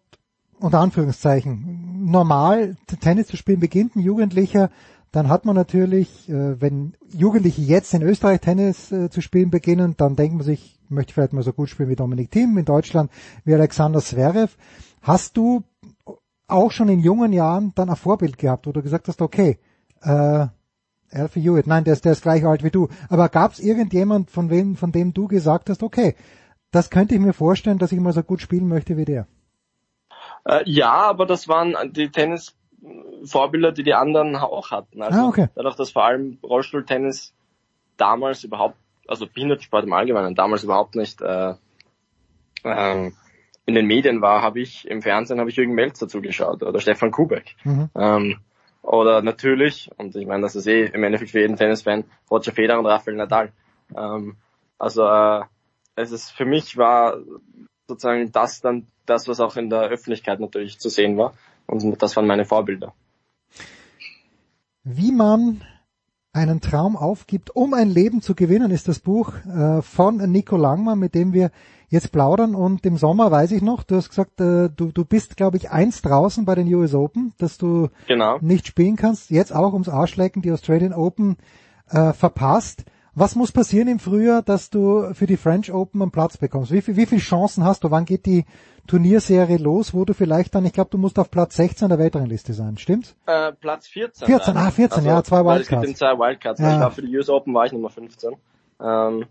unter 0.59 0.81
Anführungszeichen 0.81 2.05
normal 2.11 2.77
Tennis 3.01 3.29
zu 3.29 3.37
spielen 3.37 3.61
beginnt, 3.61 3.97
ein 3.97 4.01
Jugendlicher, 4.01 4.71
dann 5.13 5.29
hat 5.29 5.45
man 5.45 5.57
natürlich, 5.57 6.29
äh, 6.29 6.61
wenn 6.61 6.95
Jugendliche 7.13 7.63
jetzt 7.63 7.95
in 7.95 8.03
Österreich 8.03 8.41
Tennis 8.41 8.93
äh, 8.93 9.09
zu 9.09 9.21
spielen 9.21 9.51
beginnen, 9.51 9.95
dann 9.97 10.17
denkt 10.17 10.35
man 10.35 10.45
sich, 10.45 10.79
ich 10.85 10.91
möchte 10.91 11.15
vielleicht 11.15 11.33
mal 11.33 11.43
so 11.43 11.53
gut 11.53 11.69
spielen 11.69 11.89
wie 11.89 11.97
Dominik 11.97 12.31
Thiem, 12.31 12.59
in 12.59 12.65
Deutschland 12.65 13.11
wie 13.45 13.55
Alexander 13.55 14.01
Zverev. 14.01 14.55
Hast 15.01 15.37
du 15.37 15.63
auch 16.49 16.73
schon 16.73 16.89
in 16.89 17.01
jungen 17.01 17.33
Jahren 17.33 17.73
dann 17.75 17.91
ein 17.91 17.97
Vorbild 17.97 18.39
gehabt, 18.39 18.67
wo 18.67 18.73
du 18.73 18.83
gesagt 18.83 19.09
hast, 19.09 19.23
okay, 19.23 19.59
äh, 20.03 20.47
Alfie 21.11 21.41
Hewitt, 21.41 21.67
nein, 21.67 21.85
der 21.85 21.95
ist, 21.95 22.05
der 22.05 22.13
ist 22.13 22.23
gleich 22.23 22.45
alt 22.45 22.63
wie 22.63 22.71
du. 22.71 22.89
Aber 23.09 23.29
gab 23.29 23.53
es 23.53 23.61
irgendjemand, 23.61 24.31
von 24.31 24.51
wem, 24.51 24.77
von 24.77 24.93
dem 24.93 25.15
du 25.15 25.27
gesagt 25.27 25.71
hast, 25.71 25.83
okay, 25.83 26.15
das 26.71 26.91
könnte 26.91 27.15
ich 27.15 27.21
mir 27.21 27.33
vorstellen, 27.33 27.79
dass 27.79 27.93
ich 27.93 28.01
mal 28.01 28.13
so 28.13 28.23
gut 28.23 28.43
spielen 28.43 28.69
möchte 28.69 28.97
wie 28.97 29.05
der? 29.05 29.27
Äh, 30.45 30.63
ja, 30.67 30.93
aber 30.93 31.25
das 31.27 31.49
waren 31.49 31.75
die 31.93 32.11
Tennis 32.11 32.55
Vorbilder, 33.25 33.73
die 33.73 33.83
die 33.83 33.95
anderen 33.95 34.37
auch 34.37 34.71
hatten. 34.71 35.03
Also 35.03 35.21
Ah, 35.21 35.29
okay. 35.29 35.49
dadurch, 35.55 35.77
dass 35.77 35.91
vor 35.91 36.05
allem 36.05 36.39
Rollstuhltennis 36.43 37.35
damals 37.97 38.45
überhaupt, 38.45 38.77
also 39.07 39.27
Behindertensport 39.27 39.85
im 39.85 39.93
Allgemeinen 39.93 40.35
damals 40.35 40.63
überhaupt 40.63 40.95
nicht 40.95 41.21
äh, 41.21 41.55
ähm, 42.65 43.15
in 43.69 43.75
den 43.75 43.85
Medien 43.85 44.23
war, 44.23 44.41
habe 44.41 44.61
ich 44.61 44.89
im 44.89 45.03
Fernsehen 45.03 45.39
habe 45.39 45.51
ich 45.51 45.57
Jürgen 45.57 45.75
Melzer 45.75 46.09
zugeschaut 46.09 46.63
oder 46.63 46.81
Stefan 46.81 47.11
Kubek. 47.11 47.55
Mhm. 47.65 47.91
Ähm, 47.95 48.37
oder 48.81 49.21
natürlich, 49.21 49.91
und 49.99 50.17
ich 50.17 50.27
meine, 50.27 50.41
das 50.41 50.57
ist 50.57 50.67
eh 50.67 50.87
im 50.87 51.05
Endeffekt 51.05 51.33
für 51.33 51.41
jeden 51.41 51.57
Tennisfan, 51.57 52.05
Roger 52.31 52.53
Federer 52.53 52.79
und 52.79 52.87
Rafael 52.87 53.19
Nadal. 53.19 53.53
Ähm, 53.95 54.37
also 54.79 55.07
äh, 55.07 55.43
es 55.97 56.13
ist 56.13 56.31
für 56.31 56.47
mich 56.47 56.79
war 56.79 57.19
sozusagen 57.87 58.33
das 58.33 58.63
dann 58.63 58.87
das, 59.05 59.29
was 59.29 59.39
auch 59.39 59.57
in 59.57 59.69
der 59.69 59.83
Öffentlichkeit 59.83 60.41
natürlich 60.41 60.79
zu 60.79 60.89
sehen 60.89 61.19
war. 61.19 61.35
Und 61.67 62.03
das 62.03 62.17
waren 62.17 62.27
meine 62.27 62.47
Vorbilder. 62.47 62.95
Wie 64.83 65.13
man 65.13 65.61
einen 66.33 66.63
Traum 66.63 66.97
aufgibt, 66.97 67.55
um 67.55 67.75
ein 67.75 67.91
Leben 67.91 68.23
zu 68.23 68.35
gewinnen, 68.35 68.71
ist 68.71 68.89
das 68.89 69.01
Buch 69.01 69.35
äh, 69.45 69.83
von 69.83 70.17
Nico 70.31 70.57
Langmann, 70.57 70.99
mit 70.99 71.15
dem 71.15 71.35
wir 71.35 71.51
jetzt 71.89 72.13
plaudern. 72.13 72.55
Und 72.55 72.85
im 72.87 72.97
Sommer 72.97 73.31
weiß 73.31 73.53
ich 73.53 73.63
noch, 73.63 73.83
du 73.83 73.97
hast 73.97 74.09
gesagt, 74.11 74.41
äh, 74.41 74.69
du, 74.69 74.93
du 74.93 75.05
bist, 75.05 75.37
glaube 75.37 75.57
ich, 75.57 75.71
eins 75.71 76.03
draußen 76.03 76.45
bei 76.45 76.55
den 76.55 76.73
US 76.75 76.95
Open, 76.95 77.33
dass 77.39 77.59
du 77.59 77.89
Genau. 78.07 78.39
nicht 78.41 78.67
spielen 78.67 78.97
kannst. 78.97 79.31
Jetzt 79.31 79.55
auch 79.55 79.73
ums 79.73 79.89
Arschlecken 79.89 80.43
die 80.43 80.53
Australian 80.53 80.93
Open 80.95 81.37
äh, 81.91 82.13
verpasst. 82.13 82.85
Was 83.15 83.35
muss 83.35 83.51
passieren 83.51 83.89
im 83.89 83.99
Frühjahr, 83.99 84.43
dass 84.43 84.71
du 84.71 85.13
für 85.13 85.27
die 85.27 85.37
French 85.37 85.73
Open 85.73 86.01
einen 86.03 86.13
Platz 86.13 86.37
bekommst? 86.37 86.71
Wie, 86.71 86.83
viel, 86.83 86.97
wie 86.97 87.07
viele 87.07 87.21
Chancen 87.21 87.65
hast 87.65 87.83
du? 87.83 87.91
Wann 87.91 88.05
geht 88.05 88.27
die 88.27 88.45
Turnierserie 88.87 89.57
los, 89.59 89.93
wo 89.93 90.05
du 90.05 90.15
vielleicht 90.15 90.55
dann, 90.55 90.65
ich 90.65 90.73
glaube, 90.73 90.91
du 90.91 90.99
musst 90.99 91.19
auf 91.19 91.31
Platz 91.31 91.57
16 91.57 91.89
der 91.89 91.99
Weltrangliste 91.99 92.53
sein, 92.55 92.79
stimmt's? 92.79 93.17
Äh, 93.27 93.53
Platz 93.53 93.87
14. 93.89 94.27
14, 94.27 94.55
leider. 94.55 94.67
ah, 94.67 94.71
14, 94.71 95.05
ja, 95.05 95.23
zwei 95.25 95.45
weil 95.45 95.61
Es 95.61 95.67
Wildcards. 95.71 95.87
gibt 95.87 95.99
zwei 95.99 96.13
Wildcards. 96.19 96.61
Ja. 96.61 96.75
Ich 96.75 96.81
war 96.81 96.91
für 96.93 97.03
die 97.03 97.17
US 97.17 97.29
Open 97.29 97.53
war 97.55 97.67
ich 97.67 97.73
Nummer 97.73 97.91
15. 97.91 98.35
Ähm, 98.81 99.23
äh, 99.23 99.25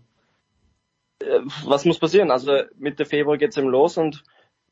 was 1.64 1.84
muss 1.84 1.98
passieren? 1.98 2.30
Also 2.30 2.62
Mitte 2.78 3.04
Februar 3.04 3.36
geht's 3.36 3.56
eben 3.56 3.68
los 3.68 3.98
und 3.98 4.22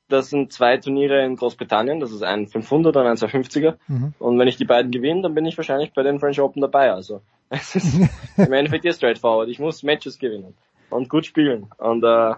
das 0.08 0.30
sind 0.30 0.52
zwei 0.52 0.76
Turniere 0.76 1.24
in 1.24 1.36
Großbritannien. 1.36 1.98
Das 1.98 2.12
ist 2.12 2.22
ein 2.22 2.46
500 2.46 2.96
und 2.96 3.06
ein 3.06 3.16
250er. 3.16 3.76
Mhm. 3.88 4.14
Und 4.18 4.38
wenn 4.38 4.46
ich 4.46 4.56
die 4.56 4.64
beiden 4.64 4.92
gewinne, 4.92 5.22
dann 5.22 5.34
bin 5.34 5.46
ich 5.46 5.56
wahrscheinlich 5.56 5.92
bei 5.92 6.02
den 6.02 6.20
French 6.20 6.40
Open 6.40 6.62
dabei. 6.62 6.92
Also 6.92 7.22
es 7.50 7.74
ist 7.74 7.98
im 8.36 8.52
Endeffekt 8.52 8.84
eh 8.84 8.92
straightforward. 8.92 9.48
Ich 9.48 9.58
muss 9.58 9.82
Matches 9.82 10.18
gewinnen 10.18 10.54
und 10.90 11.08
gut 11.08 11.26
spielen. 11.26 11.68
Und 11.78 12.04
äh, 12.04 12.34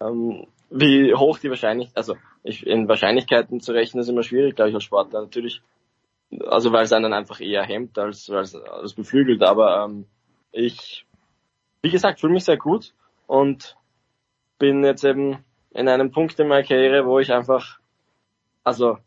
ähm, 0.00 0.46
wie 0.70 1.14
hoch 1.14 1.38
die 1.38 1.48
Wahrscheinlichkeit, 1.48 1.96
also 1.96 2.16
ich, 2.42 2.66
in 2.66 2.88
Wahrscheinlichkeiten 2.88 3.60
zu 3.60 3.72
rechnen, 3.72 4.02
ist 4.02 4.08
immer 4.08 4.22
schwierig, 4.22 4.56
glaube 4.56 4.68
ich, 4.68 4.74
als 4.74 4.84
Sportler. 4.84 5.22
Natürlich, 5.22 5.62
also 6.46 6.72
weil 6.72 6.84
es 6.84 6.92
einen 6.92 7.14
einfach 7.14 7.40
eher 7.40 7.62
hemmt 7.62 7.98
als, 7.98 8.28
als, 8.28 8.54
als 8.54 8.92
beflügelt. 8.92 9.42
Aber 9.42 9.84
ähm, 9.84 10.04
ich, 10.52 11.06
wie 11.80 11.90
gesagt, 11.90 12.20
fühle 12.20 12.34
mich 12.34 12.44
sehr 12.44 12.58
gut 12.58 12.92
und 13.30 13.76
bin 14.58 14.82
jetzt 14.82 15.04
eben 15.04 15.38
in 15.70 15.88
einem 15.88 16.10
Punkt 16.10 16.40
in 16.40 16.48
meiner 16.48 16.66
Karriere, 16.66 17.06
wo 17.06 17.20
ich 17.20 17.32
einfach, 17.32 17.78
also 18.64 18.98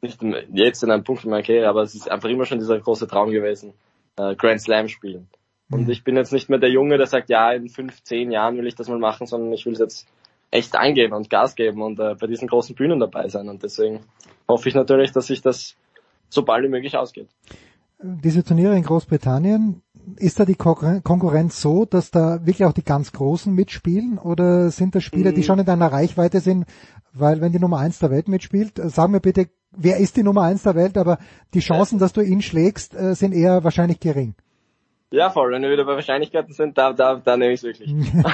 nicht 0.00 0.22
jetzt 0.54 0.82
in 0.82 0.90
einem 0.90 1.04
Punkt 1.04 1.24
in 1.24 1.30
meiner 1.30 1.42
Karriere, 1.42 1.68
aber 1.68 1.82
es 1.82 1.94
ist 1.94 2.10
einfach 2.10 2.30
immer 2.30 2.46
schon 2.46 2.60
dieser 2.60 2.80
große 2.80 3.06
Traum 3.06 3.30
gewesen, 3.30 3.74
äh, 4.16 4.34
Grand 4.36 4.62
Slam 4.62 4.88
spielen. 4.88 5.28
Und 5.70 5.86
ich 5.90 6.02
bin 6.02 6.16
jetzt 6.16 6.32
nicht 6.32 6.48
mehr 6.48 6.58
der 6.58 6.70
Junge, 6.70 6.96
der 6.96 7.06
sagt, 7.06 7.28
ja, 7.28 7.52
in 7.52 7.68
fünf, 7.68 8.02
zehn 8.04 8.30
Jahren 8.30 8.56
will 8.56 8.66
ich 8.66 8.74
das 8.74 8.88
mal 8.88 8.98
machen, 8.98 9.26
sondern 9.26 9.52
ich 9.52 9.66
will 9.66 9.74
es 9.74 9.80
jetzt 9.80 10.08
echt 10.50 10.74
eingeben 10.74 11.12
und 11.12 11.28
Gas 11.28 11.54
geben 11.54 11.82
und 11.82 12.00
äh, 12.00 12.14
bei 12.18 12.26
diesen 12.26 12.48
großen 12.48 12.74
Bühnen 12.74 13.00
dabei 13.00 13.28
sein. 13.28 13.50
Und 13.50 13.62
deswegen 13.62 14.00
hoffe 14.48 14.70
ich 14.70 14.74
natürlich, 14.74 15.12
dass 15.12 15.26
sich 15.26 15.42
das 15.42 15.76
so 16.30 16.42
bald 16.42 16.64
wie 16.64 16.70
möglich 16.70 16.96
ausgeht. 16.96 17.28
Diese 18.00 18.42
Turniere 18.42 18.76
in 18.76 18.82
Großbritannien, 18.84 19.82
ist 20.16 20.40
da 20.40 20.44
die 20.44 20.54
Konkurren- 20.56 21.02
Konkurrenz 21.02 21.60
so, 21.60 21.84
dass 21.84 22.10
da 22.10 22.40
wirklich 22.46 22.64
auch 22.64 22.72
die 22.72 22.84
ganz 22.84 23.12
Großen 23.12 23.52
mitspielen 23.54 24.18
oder 24.18 24.70
sind 24.70 24.94
das 24.94 25.04
Spieler, 25.04 25.32
die 25.32 25.40
Mhm. 25.40 25.44
schon 25.44 25.58
in 25.60 25.66
deiner 25.66 25.92
Reichweite 25.92 26.40
sind? 26.40 26.66
Weil 27.12 27.40
wenn 27.40 27.52
die 27.52 27.58
Nummer 27.58 27.78
eins 27.78 27.98
der 27.98 28.10
Welt 28.10 28.28
mitspielt, 28.28 28.78
äh, 28.78 28.88
sag 28.88 29.08
mir 29.10 29.20
bitte, 29.20 29.48
wer 29.72 29.98
ist 29.98 30.16
die 30.16 30.22
Nummer 30.22 30.42
eins 30.42 30.62
der 30.62 30.74
Welt, 30.74 30.96
aber 30.98 31.18
die 31.54 31.60
Chancen, 31.60 31.98
dass 31.98 32.12
du 32.12 32.20
ihn 32.20 32.42
schlägst, 32.42 32.94
äh, 32.94 33.14
sind 33.14 33.32
eher 33.34 33.64
wahrscheinlich 33.64 34.00
gering. 34.00 34.34
Ja, 35.10 35.30
voll. 35.30 35.52
Wenn 35.52 35.62
wir 35.62 35.70
wieder 35.70 35.84
bei 35.86 35.94
Wahrscheinlichkeiten 35.94 36.52
sind, 36.52 36.76
da, 36.76 36.92
da, 36.92 37.16
da 37.16 37.36
nehme 37.36 37.52
ich 37.54 37.60
es 37.60 37.64
wirklich. 37.64 37.94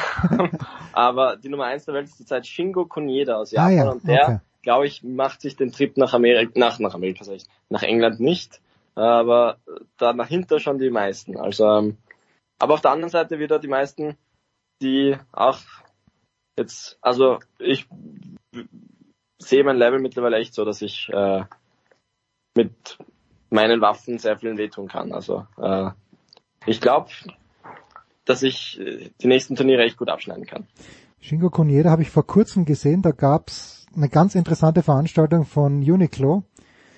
Aber 0.93 1.36
die 1.36 1.49
Nummer 1.49 1.67
eins 1.67 1.85
der 1.85 1.94
Welt 1.94 2.07
ist 2.07 2.17
zurzeit 2.17 2.47
Shingo 2.47 2.85
Konieda 2.86 3.36
aus 3.36 3.55
Ah 3.55 3.69
Japan 3.70 3.77
ja, 3.77 3.91
und 3.93 4.09
der, 4.09 4.23
okay. 4.25 4.39
glaube 4.62 4.86
ich, 4.86 5.03
macht 5.05 5.41
sich 5.41 5.57
den 5.57 5.70
Trip 5.73 5.97
nach 5.97 6.15
Amerika, 6.15 6.51
nach, 6.57 6.78
nach 6.78 6.94
Amerika, 6.94 7.25
nach 7.69 7.83
England 7.83 8.20
nicht, 8.20 8.61
aber 9.01 9.59
da 9.97 10.13
dahinter 10.13 10.61
schon 10.61 10.79
die 10.79 10.91
meisten. 10.91 11.37
Also, 11.37 11.67
ähm, 11.67 11.99
aber 12.59 12.75
auf 12.75 12.81
der 12.81 12.93
anderen 12.93 13.11
Seite 13.11 13.39
wieder 13.39 13.59
die 13.59 13.69
meisten, 13.69 14.17
die 14.81 15.17
auch 15.33 15.59
jetzt, 16.57 16.99
also 17.01 17.39
ich 17.59 17.87
sehe 19.39 19.65
mein 19.65 19.77
Level 19.77 20.01
mittlerweile 20.01 20.39
echt 20.39 20.55
so, 20.55 20.65
dass 20.65 20.83
ich 20.83 21.09
äh, 21.13 21.45
mit 22.55 22.99
meinen 23.51 23.81
Waffen 23.81 24.19
sehr 24.19 24.39
vielen 24.39 24.59
wehtun 24.59 24.89
kann. 24.89 25.13
Also 25.13 25.47
äh, 25.61 25.91
ich 26.67 26.81
glaube, 26.81 27.11
dass 28.25 28.43
ich 28.43 28.81
äh, 28.81 29.11
die 29.21 29.27
nächsten 29.27 29.57
Turniere 29.57 29.83
echt 29.83 29.97
gut 29.97 30.09
abschneiden 30.09 30.47
kann. 30.47 30.67
Shingo 31.21 31.51
Konieda 31.51 31.91
habe 31.91 32.03
ich 32.03 32.11
vor 32.11 32.27
kurzem 32.27 32.65
gesehen, 32.65 33.03
da 33.03 33.11
gab's 33.11 33.87
eine 33.97 34.09
ganz 34.09 34.35
interessante 34.35 34.83
Veranstaltung 34.83 35.45
von 35.45 35.79
Uniqlo. 35.79 36.45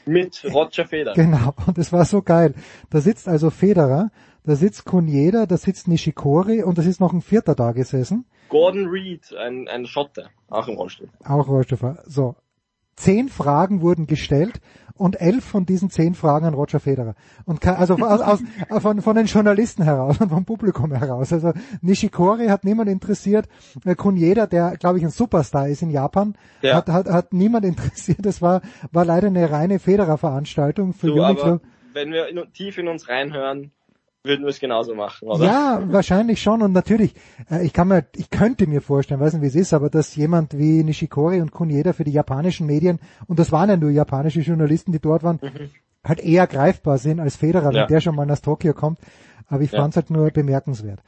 Mit 0.06 0.44
Roger 0.52 0.86
Federer. 0.86 1.14
Genau, 1.16 1.52
und 1.66 1.78
es 1.78 1.92
war 1.92 2.04
so 2.04 2.22
geil. 2.22 2.54
Da 2.90 3.00
sitzt 3.00 3.28
also 3.28 3.50
Federer, 3.50 4.10
da 4.44 4.54
sitzt 4.54 4.84
Konieda, 4.84 5.46
da 5.46 5.56
sitzt 5.56 5.88
Nishikori 5.88 6.62
und 6.62 6.78
es 6.78 6.86
ist 6.86 7.00
noch 7.00 7.12
ein 7.12 7.20
Vierter 7.20 7.54
da 7.54 7.72
gesessen. 7.72 8.24
Gordon 8.48 8.86
Reed, 8.86 9.34
ein, 9.36 9.68
ein 9.68 9.86
Schotte, 9.86 10.30
auch 10.48 10.68
im 10.68 10.76
Rollstuhl. 10.76 11.08
Auch 11.24 11.48
Rollstuhlfahrer. 11.48 12.04
So. 12.06 12.36
Zehn 12.94 13.28
Fragen 13.28 13.82
wurden 13.82 14.06
gestellt 14.06 14.60
und 14.98 15.20
elf 15.20 15.44
von 15.44 15.66
diesen 15.66 15.90
zehn 15.90 16.14
Fragen 16.14 16.46
an 16.46 16.54
Roger 16.54 16.80
Federer. 16.80 17.14
Und 17.44 17.60
ke- 17.60 17.76
also 17.76 17.94
aus, 17.96 18.20
aus, 18.20 18.82
von, 18.82 19.00
von 19.02 19.16
den 19.16 19.26
Journalisten 19.26 19.82
heraus 19.84 20.20
und 20.20 20.28
vom 20.30 20.44
Publikum 20.44 20.92
heraus. 20.92 21.32
Also 21.32 21.52
Nishikori 21.82 22.46
hat 22.48 22.64
niemand 22.64 22.88
interessiert. 22.90 23.48
Äh, 23.84 23.94
Kunieda, 23.94 24.46
der 24.46 24.76
glaube 24.76 24.98
ich 24.98 25.04
ein 25.04 25.10
Superstar 25.10 25.68
ist 25.68 25.82
in 25.82 25.90
Japan, 25.90 26.34
Ja. 26.62 26.76
hat, 26.76 26.88
hat, 26.88 27.08
hat 27.08 27.32
niemand 27.32 27.64
interessiert. 27.64 28.24
Das 28.26 28.42
war, 28.42 28.62
war 28.92 29.04
leider 29.04 29.26
eine 29.28 29.50
reine 29.50 29.78
Federer-Veranstaltung 29.78 30.92
für 30.92 31.12
Uniqlo. 31.12 31.42
aber 31.44 31.60
wenn 31.92 32.12
wir 32.12 32.28
in, 32.28 32.40
tief 32.52 32.76
in 32.78 32.88
uns 32.88 33.08
reinhören, 33.08 33.72
würden 34.26 34.42
wir 34.44 34.50
es 34.50 34.60
genauso 34.60 34.94
machen, 34.94 35.28
oder? 35.28 35.44
Ja, 35.44 35.82
wahrscheinlich 35.86 36.40
schon. 36.42 36.62
Und 36.62 36.72
natürlich, 36.72 37.14
äh, 37.50 37.64
ich 37.64 37.72
kann 37.72 37.88
mir, 37.88 38.04
ich 38.14 38.30
könnte 38.30 38.66
mir 38.66 38.80
vorstellen, 38.80 39.20
weiß 39.20 39.34
nicht 39.34 39.42
wie 39.42 39.46
es 39.46 39.54
ist, 39.54 39.74
aber 39.74 39.90
dass 39.90 40.14
jemand 40.16 40.56
wie 40.58 40.82
Nishikori 40.84 41.40
und 41.40 41.52
Kunieda 41.52 41.92
für 41.92 42.04
die 42.04 42.12
japanischen 42.12 42.66
Medien, 42.66 42.98
und 43.26 43.38
das 43.38 43.52
waren 43.52 43.70
ja 43.70 43.76
nur 43.76 43.90
japanische 43.90 44.40
Journalisten, 44.40 44.92
die 44.92 45.00
dort 45.00 45.22
waren, 45.22 45.40
halt 46.04 46.20
eher 46.20 46.46
greifbar 46.46 46.98
sind 46.98 47.20
als 47.20 47.36
Federer, 47.36 47.68
wenn 47.68 47.74
Ja. 47.74 47.86
der 47.86 48.00
schon 48.00 48.14
mal 48.14 48.26
nach 48.26 48.38
Tokio 48.40 48.74
kommt. 48.74 48.98
Aber 49.48 49.62
ich 49.62 49.70
Ja. 49.70 49.80
fand 49.80 49.92
es 49.92 49.96
halt 49.96 50.10
nur 50.10 50.30
bemerkenswert. 50.30 51.00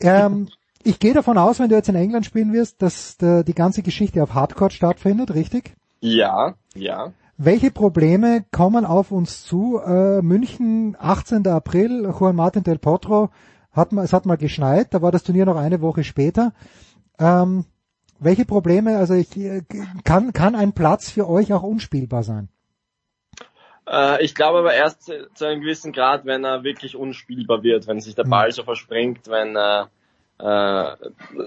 Ähm, 0.00 0.48
ich 0.82 0.98
gehe 0.98 1.14
davon 1.14 1.38
aus, 1.38 1.58
wenn 1.60 1.68
du 1.68 1.76
jetzt 1.76 1.88
in 1.88 1.94
England 1.94 2.26
spielen 2.26 2.52
wirst, 2.52 2.82
dass 2.82 3.16
die 3.18 3.54
ganze 3.54 3.82
Geschichte 3.82 4.22
auf 4.22 4.34
Hardcore 4.34 4.70
stattfindet, 4.70 5.34
richtig? 5.34 5.74
Ja, 6.00 6.54
ja. 6.74 7.12
Welche 7.36 7.70
Probleme 7.72 8.44
kommen 8.52 8.84
auf 8.84 9.10
uns 9.10 9.44
zu? 9.44 9.80
Äh, 9.84 10.22
München, 10.22 10.96
18. 10.98 11.46
April, 11.48 12.12
Juan 12.18 12.36
Martin 12.36 12.62
del 12.62 12.78
Potro, 12.78 13.30
hat 13.72 13.90
mal, 13.90 14.04
es 14.04 14.12
hat 14.12 14.24
mal 14.24 14.36
geschneit, 14.36 14.94
da 14.94 15.02
war 15.02 15.10
das 15.10 15.24
Turnier 15.24 15.44
noch 15.44 15.56
eine 15.56 15.80
Woche 15.80 16.04
später. 16.04 16.52
Ähm, 17.18 17.64
welche 18.20 18.44
Probleme, 18.44 18.98
also 18.98 19.14
ich, 19.14 19.36
äh, 19.36 19.62
kann, 20.04 20.32
kann 20.32 20.54
ein 20.54 20.74
Platz 20.74 21.10
für 21.10 21.28
euch 21.28 21.52
auch 21.52 21.64
unspielbar 21.64 22.22
sein? 22.22 22.48
Äh, 23.88 24.24
ich 24.24 24.34
glaube 24.36 24.58
aber 24.60 24.74
erst 24.74 25.02
zu 25.02 25.28
zu 25.34 25.46
einem 25.46 25.60
gewissen 25.60 25.92
Grad, 25.92 26.24
wenn 26.24 26.44
er 26.44 26.62
wirklich 26.62 26.96
unspielbar 26.96 27.62
wird, 27.64 27.86
wenn 27.86 28.00
sich 28.00 28.14
der 28.14 28.24
Ball 28.24 28.52
so 28.52 28.62
verspringt, 28.62 29.28
wenn 29.28 29.56
äh, 29.56 29.84
äh, 30.38 30.96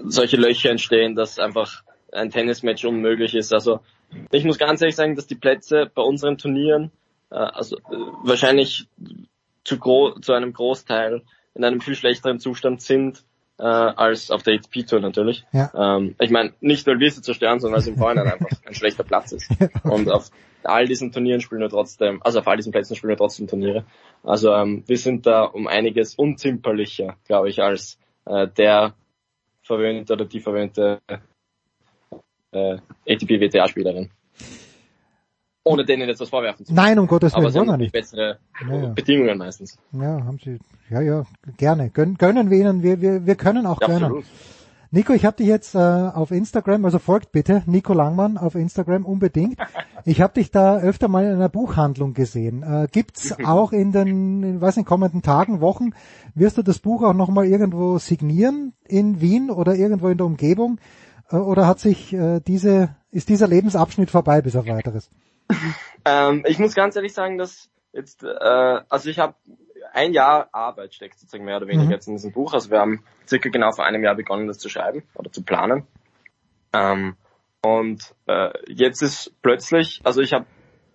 solche 0.04 0.36
Löcher 0.36 0.70
entstehen, 0.70 1.14
dass 1.14 1.38
einfach 1.38 1.82
ein 2.12 2.30
Tennismatch 2.30 2.84
unmöglich 2.84 3.34
ist. 3.34 3.52
Also 3.52 3.80
ich 4.30 4.44
muss 4.44 4.58
ganz 4.58 4.80
ehrlich 4.80 4.96
sagen, 4.96 5.16
dass 5.16 5.26
die 5.26 5.34
Plätze 5.34 5.90
bei 5.94 6.02
unseren 6.02 6.38
Turnieren 6.38 6.90
äh, 7.30 7.36
also 7.36 7.76
äh, 7.76 7.96
wahrscheinlich 8.22 8.88
zu, 9.64 9.78
gro 9.78 10.18
zu 10.20 10.32
einem 10.32 10.52
Großteil 10.52 11.22
in 11.54 11.64
einem 11.64 11.80
viel 11.80 11.94
schlechteren 11.94 12.38
Zustand 12.38 12.80
sind 12.82 13.24
äh, 13.58 13.64
als 13.64 14.30
auf 14.30 14.42
der 14.42 14.54
ATP 14.54 14.86
Tour 14.86 15.00
natürlich. 15.00 15.44
Ja. 15.52 15.96
Ähm, 15.96 16.14
ich 16.20 16.30
meine, 16.30 16.52
nicht 16.60 16.86
weil 16.86 17.00
wir 17.00 17.10
sie 17.10 17.22
zerstören, 17.22 17.60
sondern 17.60 17.74
weil 17.74 17.80
es 17.80 17.88
im 17.88 17.98
Vorhinein 17.98 18.28
einfach 18.32 18.48
ein 18.64 18.74
schlechter 18.74 19.04
Platz 19.04 19.32
ist. 19.32 19.50
Und 19.82 20.08
auf 20.10 20.30
all 20.62 20.86
diesen 20.86 21.12
Turnieren 21.12 21.40
spielen 21.40 21.60
wir 21.60 21.68
trotzdem, 21.68 22.22
also 22.22 22.40
auf 22.40 22.46
all 22.46 22.56
diesen 22.56 22.72
Plätzen 22.72 22.96
spielen 22.96 23.10
wir 23.10 23.16
trotzdem 23.16 23.48
Turniere. 23.48 23.84
Also 24.22 24.52
ähm, 24.54 24.84
wir 24.86 24.98
sind 24.98 25.26
da 25.26 25.44
um 25.44 25.66
einiges 25.66 26.14
unzimperlicher, 26.14 27.16
glaube 27.26 27.48
ich, 27.48 27.62
als 27.62 27.98
äh, 28.26 28.46
der 28.48 28.94
verwöhnte 29.62 30.14
oder 30.14 30.24
die 30.24 30.40
verwöhnte 30.40 31.00
äh, 32.52 32.78
ATP 33.08 33.40
WTA 33.40 33.68
Spielerin. 33.68 34.10
Ohne 35.64 35.84
denen 35.84 36.08
jetzt 36.08 36.20
was 36.20 36.30
vorwerfen 36.30 36.64
zu 36.64 36.72
Nein, 36.72 36.98
um 36.98 37.06
Gottes 37.06 37.34
Aber 37.34 37.42
Willen, 37.42 37.52
sie 37.52 37.58
wollen 37.58 37.68
haben 37.72 37.78
wir 37.80 37.84
nicht. 37.84 37.92
bessere 37.92 38.38
Ja, 38.66 38.76
ja. 38.76 38.86
Bedingungen 38.94 39.36
meistens. 39.36 39.76
Ja, 39.92 40.24
haben 40.24 40.38
sie, 40.42 40.58
ja, 40.88 41.00
ja, 41.02 41.26
gerne. 41.58 41.90
Gön, 41.90 42.14
gönnen 42.16 42.48
wir 42.50 42.58
ihnen, 42.58 42.82
wir, 42.82 43.00
wir, 43.02 43.26
wir 43.26 43.34
können 43.34 43.66
auch 43.66 43.80
Ja, 43.82 43.88
gönnen. 43.88 44.04
absolut. 44.04 44.24
Nico, 44.90 45.12
ich 45.12 45.26
habe 45.26 45.36
dich 45.36 45.46
jetzt 45.46 45.74
äh, 45.74 45.78
auf 45.78 46.30
Instagram, 46.30 46.82
also 46.86 46.98
folgt 46.98 47.30
bitte 47.32 47.62
Nico 47.66 47.92
Langmann 47.92 48.38
auf 48.38 48.54
Instagram 48.54 49.04
unbedingt. 49.04 49.58
Ich 50.04 50.22
habe 50.22 50.32
dich 50.34 50.50
da 50.52 50.78
öfter 50.78 51.08
mal 51.08 51.24
in 51.26 51.32
einer 51.32 51.48
Buchhandlung 51.50 52.14
gesehen. 52.14 52.62
Äh, 52.62 52.86
gibt's 52.90 53.36
auch 53.44 53.72
in 53.72 53.92
den, 53.92 54.42
in, 54.42 54.60
weiß 54.60 54.76
nicht, 54.76 54.86
kommenden 54.86 55.20
Tagen, 55.22 55.60
Wochen, 55.60 55.90
wirst 56.34 56.56
du 56.56 56.62
das 56.62 56.78
Buch 56.78 57.02
auch 57.02 57.12
nochmal 57.12 57.46
irgendwo 57.46 57.98
signieren 57.98 58.72
in 58.86 59.20
Wien 59.20 59.50
oder 59.50 59.74
irgendwo 59.74 60.08
in 60.08 60.16
der 60.16 60.26
Umgebung? 60.26 60.78
Äh, 61.30 61.36
oder 61.36 61.66
hat 61.66 61.80
sich 61.80 62.12
äh, 62.12 62.40
diese, 62.40 62.96
ist 63.10 63.28
dieser 63.28 63.48
Lebensabschnitt 63.48 64.10
vorbei 64.10 64.42
bis 64.42 64.56
auf 64.56 64.66
weiteres? 64.66 65.10
Ähm, 66.04 66.44
ich 66.46 66.58
muss 66.58 66.74
ganz 66.74 66.94
ehrlich 66.96 67.12
sagen, 67.12 67.36
dass 67.38 67.68
jetzt, 67.92 68.22
äh, 68.22 68.80
also 68.88 69.10
ich 69.10 69.18
habe 69.18 69.34
ein 69.92 70.12
Jahr 70.12 70.48
Arbeit 70.52 70.94
steckt 70.94 71.18
sozusagen 71.18 71.44
mehr 71.44 71.56
oder 71.56 71.66
weniger 71.66 71.84
Mhm. 71.84 71.90
jetzt 71.90 72.06
in 72.06 72.14
diesem 72.14 72.32
Buch. 72.32 72.54
Also 72.54 72.70
wir 72.70 72.78
haben 72.78 73.04
circa 73.26 73.48
genau 73.48 73.72
vor 73.72 73.84
einem 73.84 74.02
Jahr 74.02 74.14
begonnen, 74.14 74.46
das 74.46 74.58
zu 74.58 74.68
schreiben 74.68 75.02
oder 75.14 75.30
zu 75.30 75.42
planen. 75.42 75.86
Ähm, 76.72 77.16
und 77.62 78.14
äh, 78.26 78.50
jetzt 78.68 79.02
ist 79.02 79.34
plötzlich, 79.42 80.00
also 80.04 80.22
ich 80.22 80.32
habe 80.32 80.46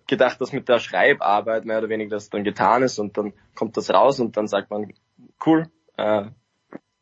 gedacht, 0.06 0.40
dass 0.40 0.52
mit 0.52 0.68
der 0.68 0.78
Schreibarbeit 0.78 1.64
mehr 1.64 1.78
oder 1.78 1.88
weniger 1.88 2.16
das 2.16 2.30
dann 2.30 2.44
getan 2.44 2.82
ist 2.82 2.98
und 2.98 3.16
dann 3.18 3.34
kommt 3.54 3.76
das 3.76 3.90
raus 3.90 4.20
und 4.20 4.36
dann 4.36 4.46
sagt 4.46 4.70
man, 4.70 4.92
cool, 5.44 5.68
äh, 5.96 6.24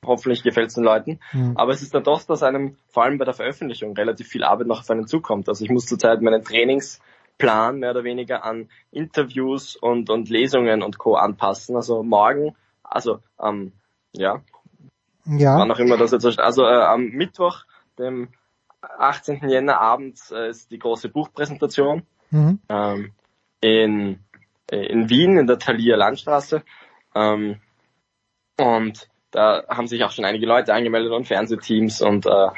hoffentlich 0.04 0.42
gefällt 0.42 0.68
es 0.68 0.74
den 0.74 0.84
Leuten. 0.84 1.20
Mhm. 1.32 1.56
Aber 1.56 1.72
es 1.72 1.82
ist 1.82 1.94
dann 1.94 2.04
doch, 2.04 2.22
dass 2.24 2.42
einem 2.42 2.76
vor 2.88 3.04
allem 3.04 3.18
bei 3.18 3.24
der 3.24 3.34
Veröffentlichung 3.34 3.94
relativ 3.96 4.28
viel 4.28 4.44
Arbeit 4.44 4.66
noch 4.66 4.80
auf 4.80 4.90
einen 4.90 5.06
zukommt. 5.06 5.48
Also 5.48 5.64
ich 5.64 5.70
muss 5.70 5.86
zurzeit 5.86 6.20
meinen 6.22 6.42
Trainingsplan 6.44 7.78
mehr 7.78 7.92
oder 7.92 8.04
weniger 8.04 8.44
an 8.44 8.68
Interviews 8.90 9.76
und, 9.76 10.10
und 10.10 10.28
Lesungen 10.28 10.82
und 10.82 10.98
Co. 10.98 11.14
anpassen. 11.14 11.76
Also 11.76 12.02
morgen, 12.02 12.56
also 12.82 13.20
ähm, 13.40 13.72
ja, 14.12 14.42
Ja. 15.24 15.58
wann 15.58 15.70
auch 15.70 15.78
immer 15.78 15.96
das 15.96 16.10
jetzt, 16.10 16.22
so- 16.22 16.30
also 16.42 16.64
äh, 16.64 16.82
am 16.82 17.06
Mittwoch, 17.10 17.64
dem 17.98 18.28
18. 18.80 19.48
Jänner 19.48 19.80
abends 19.80 20.32
äh, 20.32 20.48
ist 20.48 20.70
die 20.72 20.78
große 20.78 21.08
Buchpräsentation 21.08 22.02
Mhm. 22.30 22.58
ähm, 22.70 23.12
in, 23.60 24.18
äh, 24.70 24.86
in 24.86 25.08
Wien 25.10 25.36
in 25.36 25.46
der 25.46 25.58
Thalia 25.58 25.96
Landstraße. 25.96 26.62
Ähm, 27.14 27.60
und 28.58 29.08
da 29.32 29.64
haben 29.68 29.88
sich 29.88 30.04
auch 30.04 30.12
schon 30.12 30.24
einige 30.24 30.46
Leute 30.46 30.72
angemeldet 30.72 31.12
und 31.12 31.26
Fernsehteams 31.26 32.02
und 32.02 32.26
äh, 32.26 32.48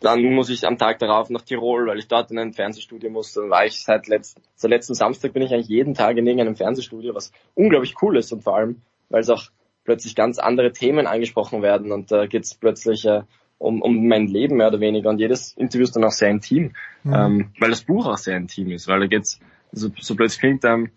dann 0.00 0.22
muss 0.22 0.48
ich 0.48 0.66
am 0.66 0.78
Tag 0.78 0.98
darauf 1.00 1.28
nach 1.28 1.42
Tirol, 1.42 1.86
weil 1.86 1.98
ich 1.98 2.08
dort 2.08 2.30
in 2.30 2.38
ein 2.38 2.54
Fernsehstudio 2.54 3.10
musste. 3.10 3.40
Dann 3.40 3.50
war 3.50 3.66
ich 3.66 3.84
seit 3.84 4.06
letzten, 4.06 4.40
seit 4.54 4.70
letzten 4.70 4.94
Samstag 4.94 5.34
bin 5.34 5.42
ich 5.42 5.52
eigentlich 5.52 5.68
jeden 5.68 5.94
Tag 5.94 6.16
in 6.16 6.26
irgendeinem 6.26 6.56
Fernsehstudio, 6.56 7.14
was 7.14 7.32
unglaublich 7.54 7.94
cool 8.00 8.16
ist 8.16 8.32
und 8.32 8.42
vor 8.42 8.56
allem, 8.56 8.80
weil 9.10 9.20
es 9.20 9.28
auch 9.28 9.44
plötzlich 9.84 10.14
ganz 10.14 10.38
andere 10.38 10.72
Themen 10.72 11.06
angesprochen 11.06 11.60
werden 11.60 11.92
und 11.92 12.10
da 12.10 12.26
geht's 12.26 12.54
plötzlich 12.54 13.04
äh, 13.04 13.22
um, 13.58 13.82
um 13.82 14.08
mein 14.08 14.26
Leben 14.26 14.56
mehr 14.56 14.68
oder 14.68 14.80
weniger 14.80 15.10
und 15.10 15.18
jedes 15.18 15.52
Interview 15.52 15.84
ist 15.84 15.96
dann 15.96 16.04
auch 16.04 16.10
sehr 16.10 16.30
intim, 16.30 16.72
Mhm. 17.02 17.14
ähm, 17.14 17.50
weil 17.60 17.70
das 17.70 17.82
Buch 17.82 18.06
auch 18.06 18.16
sehr 18.16 18.36
intim 18.36 18.70
ist, 18.70 18.88
weil 18.88 19.00
da 19.00 19.06
geht's 19.06 19.38
so, 19.72 19.90
so 20.00 20.14
plötzlich 20.16 20.40
klingt 20.40 20.64
ähm, 20.64 20.90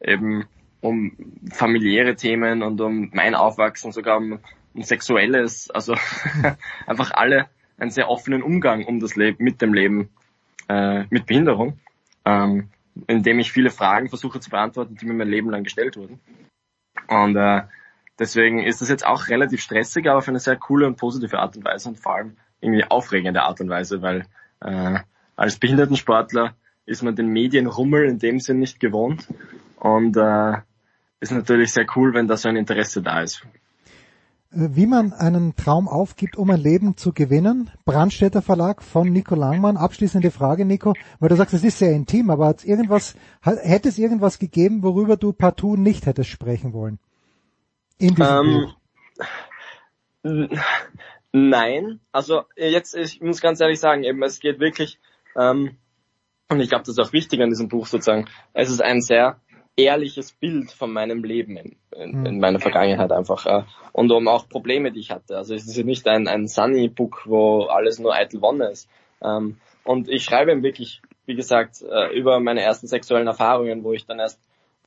eben 0.00 0.46
um 0.82 1.16
familiäre 1.52 2.16
Themen 2.16 2.62
und 2.62 2.80
um 2.80 3.10
mein 3.14 3.34
Aufwachsen, 3.34 3.92
sogar 3.92 4.18
um, 4.18 4.40
um 4.74 4.82
sexuelles, 4.82 5.70
also 5.70 5.94
einfach 6.86 7.12
alle 7.12 7.48
einen 7.78 7.90
sehr 7.90 8.10
offenen 8.10 8.42
Umgang 8.42 8.84
um 8.84 9.00
das 9.00 9.16
Leben, 9.16 9.42
mit 9.42 9.62
dem 9.62 9.72
Leben, 9.72 10.10
äh, 10.68 11.04
mit 11.08 11.26
Behinderung, 11.26 11.78
ähm, 12.24 12.68
indem 13.06 13.38
ich 13.38 13.52
viele 13.52 13.70
Fragen 13.70 14.08
versuche 14.08 14.40
zu 14.40 14.50
beantworten, 14.50 14.96
die 14.96 15.06
mir 15.06 15.14
mein 15.14 15.28
Leben 15.28 15.50
lang 15.50 15.64
gestellt 15.64 15.96
wurden. 15.96 16.20
Und 17.08 17.36
äh, 17.36 17.62
deswegen 18.18 18.62
ist 18.62 18.80
das 18.80 18.88
jetzt 18.88 19.06
auch 19.06 19.28
relativ 19.28 19.62
stressig, 19.62 20.08
aber 20.08 20.18
auf 20.18 20.28
eine 20.28 20.40
sehr 20.40 20.56
coole 20.56 20.86
und 20.86 20.96
positive 20.96 21.38
Art 21.38 21.56
und 21.56 21.64
Weise 21.64 21.88
und 21.88 21.98
vor 21.98 22.16
allem 22.16 22.36
irgendwie 22.60 22.84
aufregende 22.84 23.42
Art 23.42 23.60
und 23.60 23.68
Weise, 23.68 24.02
weil 24.02 24.26
äh, 24.60 24.98
als 25.36 25.58
Behindertensportler 25.58 26.54
ist 26.86 27.02
man 27.02 27.14
den 27.14 27.28
Medienrummel 27.28 28.08
in 28.08 28.18
dem 28.18 28.40
Sinn 28.40 28.58
nicht 28.58 28.80
gewohnt 28.80 29.28
und 29.76 30.16
äh, 30.16 30.58
ist 31.22 31.30
natürlich 31.30 31.72
sehr 31.72 31.86
cool, 31.96 32.12
wenn 32.14 32.26
da 32.26 32.36
so 32.36 32.48
ein 32.48 32.56
Interesse 32.56 33.00
da 33.00 33.22
ist. 33.22 33.46
Äh, 34.50 34.68
Wie 34.72 34.86
man 34.86 35.12
einen 35.12 35.54
Traum 35.54 35.88
aufgibt, 35.88 36.36
um 36.36 36.50
ein 36.50 36.60
Leben 36.60 36.96
zu 36.96 37.12
gewinnen. 37.12 37.70
Brandstätter 37.84 38.42
Verlag 38.42 38.82
von 38.82 39.08
Nico 39.08 39.36
Langmann. 39.36 39.76
Abschließende 39.76 40.30
Frage, 40.30 40.64
Nico, 40.64 40.94
weil 41.20 41.28
du 41.28 41.36
sagst, 41.36 41.54
es 41.54 41.64
ist 41.64 41.78
sehr 41.78 41.92
intim, 41.92 42.28
aber 42.28 42.46
hat's 42.46 42.64
irgendwas, 42.64 43.14
hat, 43.40 43.58
hätte 43.62 43.88
es 43.88 43.98
irgendwas 43.98 44.38
gegeben, 44.38 44.82
worüber 44.82 45.16
du 45.16 45.32
partout 45.32 45.76
nicht 45.76 46.06
hättest 46.06 46.28
sprechen 46.28 46.72
wollen? 46.72 46.98
In 47.98 48.16
diesem 48.16 48.36
Ähm, 48.36 48.66
Buch. 50.22 50.58
Nein, 51.32 52.00
also 52.10 52.42
jetzt, 52.56 52.94
ich 52.94 53.20
muss 53.20 53.40
ganz 53.40 53.60
ehrlich 53.60 53.80
sagen, 53.80 54.02
eben 54.02 54.22
es 54.22 54.40
geht 54.40 54.60
wirklich, 54.60 54.98
ähm, 55.36 55.76
und 56.48 56.60
ich 56.60 56.68
glaube, 56.68 56.84
das 56.84 56.96
ist 56.96 56.98
auch 56.98 57.12
wichtig 57.12 57.40
an 57.40 57.48
diesem 57.48 57.68
Buch 57.68 57.86
sozusagen, 57.86 58.26
es 58.52 58.70
ist 58.70 58.82
ein 58.82 59.00
sehr 59.00 59.40
ehrliches 59.76 60.32
Bild 60.32 60.70
von 60.70 60.92
meinem 60.92 61.24
Leben 61.24 61.56
in, 61.56 61.76
in, 61.96 62.26
in 62.26 62.40
meiner 62.40 62.60
Vergangenheit 62.60 63.10
einfach 63.10 63.66
und 63.92 64.10
um 64.10 64.28
auch 64.28 64.48
Probleme, 64.48 64.92
die 64.92 65.00
ich 65.00 65.10
hatte. 65.10 65.36
Also 65.36 65.54
es 65.54 65.66
ist 65.66 65.76
ja 65.76 65.84
nicht 65.84 66.06
ein, 66.08 66.28
ein 66.28 66.46
Sunny-Book, 66.46 67.22
wo 67.26 67.64
alles 67.64 67.98
nur 67.98 68.14
eitel 68.14 68.40
Wonne 68.42 68.70
ist. 68.70 68.88
Ähm, 69.22 69.58
und 69.84 70.08
ich 70.08 70.24
schreibe 70.24 70.52
eben 70.52 70.62
wirklich, 70.62 71.00
wie 71.26 71.34
gesagt, 71.34 71.82
äh, 71.82 72.16
über 72.16 72.40
meine 72.40 72.62
ersten 72.62 72.86
sexuellen 72.86 73.26
Erfahrungen, 73.26 73.84
wo 73.84 73.92
ich 73.92 74.06
dann 74.06 74.18
erst 74.18 74.40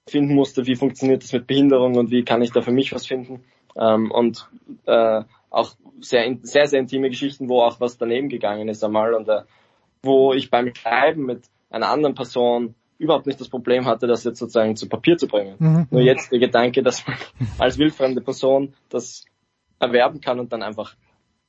finden 0.08 0.36
musste, 0.36 0.66
wie 0.66 0.76
funktioniert 0.76 1.24
das 1.24 1.34
mit 1.34 1.48
Behinderung 1.48 1.96
und 1.96 2.12
wie 2.12 2.24
kann 2.24 2.42
ich 2.42 2.52
da 2.52 2.62
für 2.62 2.72
mich 2.72 2.94
was 2.94 3.08
finden. 3.08 3.44
Ähm, 3.76 4.12
und 4.12 4.48
äh, 4.86 5.24
auch 5.50 5.72
sehr, 6.00 6.38
sehr, 6.42 6.68
sehr 6.68 6.80
intime 6.80 7.10
Geschichten, 7.10 7.50
wo 7.50 7.62
auch 7.62 7.80
was 7.80 7.98
daneben 7.98 8.30
gegangen 8.30 8.68
ist 8.70 8.84
einmal 8.84 9.14
und 9.14 9.28
äh, 9.30 9.42
wo 10.04 10.34
ich 10.34 10.50
beim 10.50 10.74
Schreiben 10.76 11.26
mit 11.26 11.44
einer 11.70 11.90
anderen 11.90 12.16
Person 12.16 12.76
überhaupt 12.98 13.26
nicht 13.26 13.40
das 13.40 13.50
Problem 13.50 13.86
hatte, 13.86 14.08
das 14.08 14.24
jetzt 14.24 14.40
sozusagen 14.40 14.76
zu 14.76 14.88
Papier 14.88 15.18
zu 15.18 15.28
bringen. 15.28 15.56
Mhm. 15.60 15.88
Nur 15.90 16.02
jetzt 16.02 16.32
der 16.32 16.40
Gedanke, 16.40 16.84
dass 16.84 17.06
man 17.08 17.18
als 17.58 17.78
wildfremde 17.78 18.22
Person 18.22 18.74
das 18.90 19.26
erwerben 19.80 20.22
kann 20.22 20.40
und 20.40 20.54
dann 20.54 20.64
einfach 20.64 20.96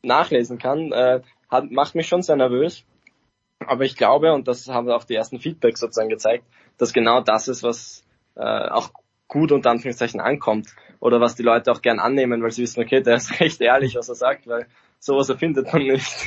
nachlesen 0.03 0.59
kann, 0.59 0.93
äh, 0.93 1.21
hat, 1.49 1.71
macht 1.71 1.95
mich 1.95 2.09
schon 2.09 2.23
sehr 2.23 2.37
nervös. 2.37 2.85
Aber 3.67 3.85
ich 3.85 3.97
glaube, 3.97 4.33
und 4.33 4.49
das 4.49 4.69
haben 4.69 4.91
auch 4.91 5.05
die 5.05 5.15
ersten 5.15 5.39
Feedbacks 5.39 5.81
sozusagen 5.81 6.09
gezeigt, 6.09 6.45
dass 6.79 6.93
genau 6.93 7.21
das 7.21 7.49
ist, 7.49 7.63
was 7.63 8.05
äh, 8.35 8.43
auch 8.43 8.91
gut 9.29 9.53
unter 9.53 9.71
Anführungszeichen 9.71 10.21
ankommt 10.21 10.69
oder 11.01 11.21
was 11.21 11.35
die 11.35 11.43
Leute 11.43 11.73
auch 11.73 11.83
gern 11.83 11.99
annehmen, 11.99 12.43
weil 12.43 12.51
sie 12.51 12.63
wissen, 12.63 12.83
okay, 12.83 13.03
der 13.03 13.17
ist 13.17 13.31
recht 13.41 13.61
ehrlich, 13.61 13.97
was 13.97 14.09
er 14.09 14.15
sagt, 14.15 14.47
weil 14.47 14.67
sowas 14.99 15.29
erfindet 15.29 15.73
man 15.73 15.83
nicht. 15.83 16.07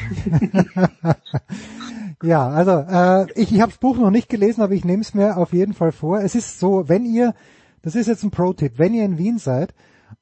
Ja, 2.22 2.50
also 2.50 2.72
äh, 2.72 3.32
ich, 3.40 3.54
ich 3.54 3.62
habe 3.62 3.72
das 3.72 3.80
Buch 3.80 3.98
noch 3.98 4.12
nicht 4.12 4.30
gelesen, 4.30 4.62
aber 4.62 4.74
ich 4.74 4.84
nehme 4.84 5.02
es 5.02 5.14
mir 5.14 5.38
auf 5.38 5.54
jeden 5.54 5.74
Fall 5.74 5.92
vor. 5.92 6.20
Es 6.20 6.36
ist 6.36 6.60
so, 6.60 6.90
wenn 6.90 7.06
ihr, 7.06 7.34
das 7.82 7.96
ist 7.96 8.08
jetzt 8.08 8.24
ein 8.24 8.32
Pro-Tipp, 8.32 8.74
wenn 8.78 8.94
ihr 8.94 9.06
in 9.06 9.18
Wien 9.18 9.38
seid, 9.38 9.74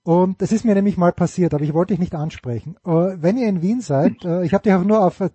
und 0.04 0.42
das 0.42 0.52
ist 0.52 0.66
mir 0.66 0.76
nämlich 0.76 0.98
mal 0.98 1.14
passiert, 1.14 1.54
aber 1.54 1.64
ich 1.64 1.74
wollte 1.74 1.94
dich 1.94 2.00
nicht 2.00 2.14
ansprechen. 2.14 2.76
Äh, 2.86 3.18
wenn 3.18 3.38
ihr 3.38 3.48
in 3.48 3.62
Wien 3.62 3.82
seid, 3.82 4.24
äh, 4.24 4.44
ich 4.44 4.54
habe 4.54 4.64
dich 4.64 4.74
auch 4.74 4.84
nur 4.84 5.04
auf 5.04 5.22
äh, 5.22 5.30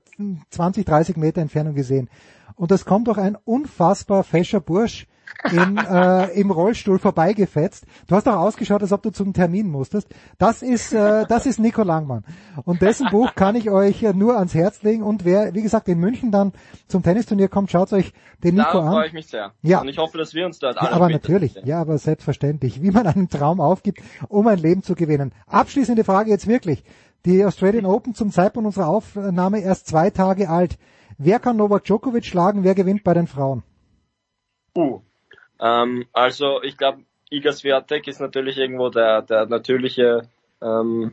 20, 0.51 0.85
30 0.85 1.17
Meter 1.17 1.41
Entfernung 1.41 1.75
gesehen, 1.75 2.09
und 2.55 2.71
es 2.71 2.85
kommt 2.85 3.09
doch 3.09 3.19
ein 3.19 3.37
unfassbar 3.45 4.23
fescher 4.23 4.61
Bursch 4.61 5.09
in, 5.51 5.77
äh, 5.77 6.29
im 6.39 6.51
Rollstuhl 6.51 6.99
vorbeigefetzt. 6.99 7.85
Du 8.07 8.15
hast 8.15 8.29
auch 8.29 8.37
ausgeschaut, 8.37 8.83
als 8.83 8.93
ob 8.93 9.03
du 9.03 9.11
zum 9.11 9.33
Termin 9.33 9.69
musstest. 9.71 10.09
Das 10.39 10.63
ist, 10.63 10.93
äh, 10.93 11.25
das 11.29 11.47
ist 11.47 11.59
Nico 11.59 11.83
Langmann. 11.83 12.25
Und 12.65 12.81
dessen 12.83 13.09
Buch 13.11 13.35
kann 13.35 13.57
ich 13.57 13.71
euch 13.71 14.03
nur 14.15 14.37
ans 14.39 14.55
Herz 14.55 14.83
legen. 14.83 15.03
Und 15.03 15.25
wer, 15.25 15.55
wie 15.55 15.63
gesagt, 15.63 15.89
in 15.89 15.99
München 15.99 16.31
dann 16.31 16.53
zum 16.87 17.03
Tennisturnier 17.03 17.49
kommt, 17.49 17.71
schaut 17.71 17.93
euch 17.93 18.13
den 18.45 18.55
Nico 18.55 18.65
Darauf 18.73 18.85
an. 18.87 18.93
freue 18.93 19.07
ich 19.09 19.13
mich 19.13 19.27
sehr. 19.27 19.53
Ja. 19.63 19.81
Und 19.81 19.89
ich 19.89 19.99
hoffe, 19.99 20.19
dass 20.19 20.35
wir 20.35 20.47
uns 20.47 20.59
dort 20.59 20.77
Ja, 20.77 20.83
alle 20.83 20.93
aber 20.93 21.05
später 21.11 21.19
natürlich, 21.21 21.53
sehen. 21.55 21.67
ja, 21.67 21.81
aber 21.81 21.99
selbstverständlich, 21.99 22.83
wie 22.83 22.91
man 22.91 23.07
einen 23.07 23.29
Traum 23.29 23.61
aufgibt, 23.61 24.01
um 24.29 24.47
ein 24.47 24.59
Leben 24.59 24.83
zu 24.83 24.95
gewinnen. 24.95 25.33
Abschließende 25.47 26.05
Frage 26.05 26.31
jetzt 26.31 26.47
wirklich. 26.47 26.85
Die 27.25 27.45
Australian 27.45 27.87
Open 27.87 28.15
zum 28.15 28.31
Zeitpunkt 28.33 28.67
unserer 28.67 28.89
Aufnahme 28.89 29.61
erst 29.61 29.87
zwei 29.87 30.11
Tage 30.11 30.49
alt. 30.49 30.79
Wer 31.19 31.39
kann 31.39 31.57
Novak 31.57 31.85
Djokovic 31.85 32.25
schlagen? 32.25 32.65
Wer 32.65 32.75
gewinnt 32.75 33.05
bei 33.05 33.15
den 33.15 33.27
Frauen? 33.29 33.63
Uh. 34.77 35.01
Ähm, 35.63 36.07
also 36.13 36.61
ich 36.63 36.77
glaube, 36.77 37.03
Iga 37.31 37.53
Swiatek 37.53 38.09
ist 38.09 38.21
natürlich 38.21 38.59
irgendwo 38.59 38.91
der, 38.91 39.23
der 39.23 39.47
natürliche 39.47 40.29
ähm, 40.61 41.13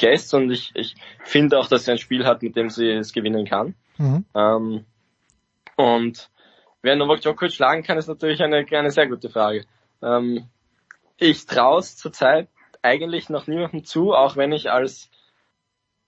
Guest 0.00 0.32
und 0.34 0.50
ich, 0.50 0.72
ich 0.74 0.96
finde 1.22 1.58
auch, 1.58 1.68
dass 1.68 1.84
sie 1.84 1.92
ein 1.92 1.98
Spiel 1.98 2.24
hat, 2.24 2.42
mit 2.42 2.56
dem 2.56 2.70
sie 2.70 2.90
es 2.90 3.12
gewinnen 3.12 3.44
kann. 3.44 3.74
Mhm. 3.98 4.24
Ähm, 4.34 4.84
und 5.76 6.30
wer 6.82 6.96
Novak 6.96 7.20
Djokovic 7.20 7.52
schlagen 7.52 7.82
kann, 7.82 7.98
ist 7.98 8.08
natürlich 8.08 8.42
eine, 8.42 8.64
eine 8.70 8.90
sehr 8.90 9.06
gute 9.06 9.28
Frage. 9.28 9.66
Ähm, 10.02 10.46
ich 11.18 11.44
traue 11.44 11.80
es 11.80 11.96
zurzeit 11.96 12.48
eigentlich 12.82 13.28
noch 13.28 13.46
niemandem 13.46 13.84
zu, 13.84 14.14
auch 14.14 14.36
wenn 14.36 14.52
ich 14.52 14.70
als 14.70 15.10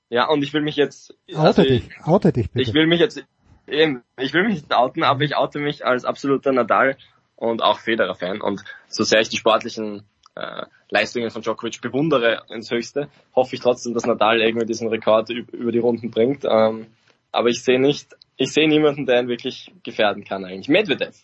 ja, 0.08 0.28
und 0.28 0.42
ich 0.42 0.52
will 0.52 0.60
mich 0.60 0.76
jetzt, 0.76 1.14
also 1.34 1.62
Oute 1.62 1.66
ich, 1.66 1.88
dich, 1.88 2.06
oute 2.06 2.32
dich 2.32 2.50
bitte. 2.50 2.68
ich 2.68 2.74
will 2.74 2.86
mich 2.86 3.00
jetzt, 3.00 3.24
Eben, 3.66 4.02
ich 4.18 4.32
will 4.34 4.44
mich 4.44 4.54
nicht 4.54 4.74
outen, 4.74 5.04
aber 5.04 5.22
ich 5.22 5.36
oute 5.36 5.58
mich 5.60 5.86
als 5.86 6.04
absoluter 6.04 6.52
Nadal 6.52 6.96
und 7.42 7.60
auch 7.60 7.80
Federer-Fan. 7.80 8.40
Und 8.40 8.62
so 8.88 9.02
sehr 9.02 9.20
ich 9.20 9.28
die 9.28 9.36
sportlichen 9.36 10.04
äh, 10.36 10.62
Leistungen 10.90 11.30
von 11.30 11.42
Djokovic 11.42 11.80
bewundere 11.80 12.42
ins 12.54 12.70
Höchste, 12.70 13.08
hoffe 13.34 13.56
ich 13.56 13.60
trotzdem, 13.60 13.94
dass 13.94 14.06
Nadal 14.06 14.40
irgendwie 14.40 14.66
diesen 14.66 14.88
Rekord 14.88 15.28
über 15.30 15.72
die 15.72 15.80
Runden 15.80 16.12
bringt. 16.12 16.44
Ähm, 16.44 16.86
aber 17.32 17.48
ich 17.48 17.64
sehe 17.64 17.80
nicht, 17.80 18.14
ich 18.36 18.52
sehe 18.52 18.68
niemanden, 18.68 19.06
der 19.06 19.20
ihn 19.20 19.28
wirklich 19.28 19.72
gefährden 19.82 20.22
kann 20.22 20.44
eigentlich. 20.44 20.68
Medvedev. 20.68 21.16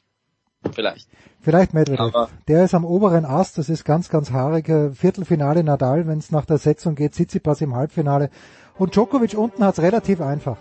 Vielleicht. 0.73 1.09
Vielleicht 1.41 1.73
Medvedev. 1.73 2.01
Aber 2.01 2.31
der 2.49 2.65
ist 2.65 2.75
am 2.75 2.85
oberen 2.85 3.25
Ast, 3.25 3.57
das 3.59 3.69
ist 3.69 3.85
ganz, 3.85 4.09
ganz 4.09 4.33
haarig. 4.33 4.67
Viertelfinale 4.97 5.63
Nadal, 5.63 6.09
wenn 6.09 6.19
es 6.19 6.33
nach 6.33 6.47
der 6.47 6.59
Setzung 6.59 6.97
geht, 6.97 7.13
Tsitsipas 7.13 7.61
im 7.61 7.77
Halbfinale. 7.77 8.31
Und 8.77 8.97
Djokovic 8.97 9.39
unten 9.39 9.65
hat's 9.65 9.81
relativ 9.81 10.21
einfach. 10.21 10.57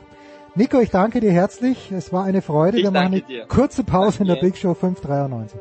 Nico, 0.58 0.80
ich 0.82 0.90
danke 0.90 1.20
dir 1.20 1.32
herzlich. 1.32 1.92
Es 1.92 2.12
war 2.12 2.24
eine 2.26 2.42
Freude. 2.42 2.78
Ich 2.78 2.84
Wir 2.84 2.90
machen 2.92 3.12
danke 3.12 3.26
eine 3.28 3.42
dir. 3.42 3.46
kurze 3.48 3.84
Pause 3.84 4.22
in 4.22 4.26
der 4.26 4.38
Danke. 4.38 4.48
Big 4.52 4.58
Show 4.58 4.74
593. 4.74 5.60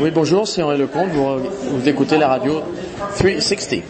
Oui, 0.00 0.10
bonjour, 0.12 0.46
c'est 0.46 0.62
Henri 0.62 0.78
Lecomte. 0.78 1.10
Vous, 1.10 1.78
vous 1.78 1.88
écoutez 1.88 2.18
la 2.18 2.28
radio 2.28 2.62
360. 3.16 3.82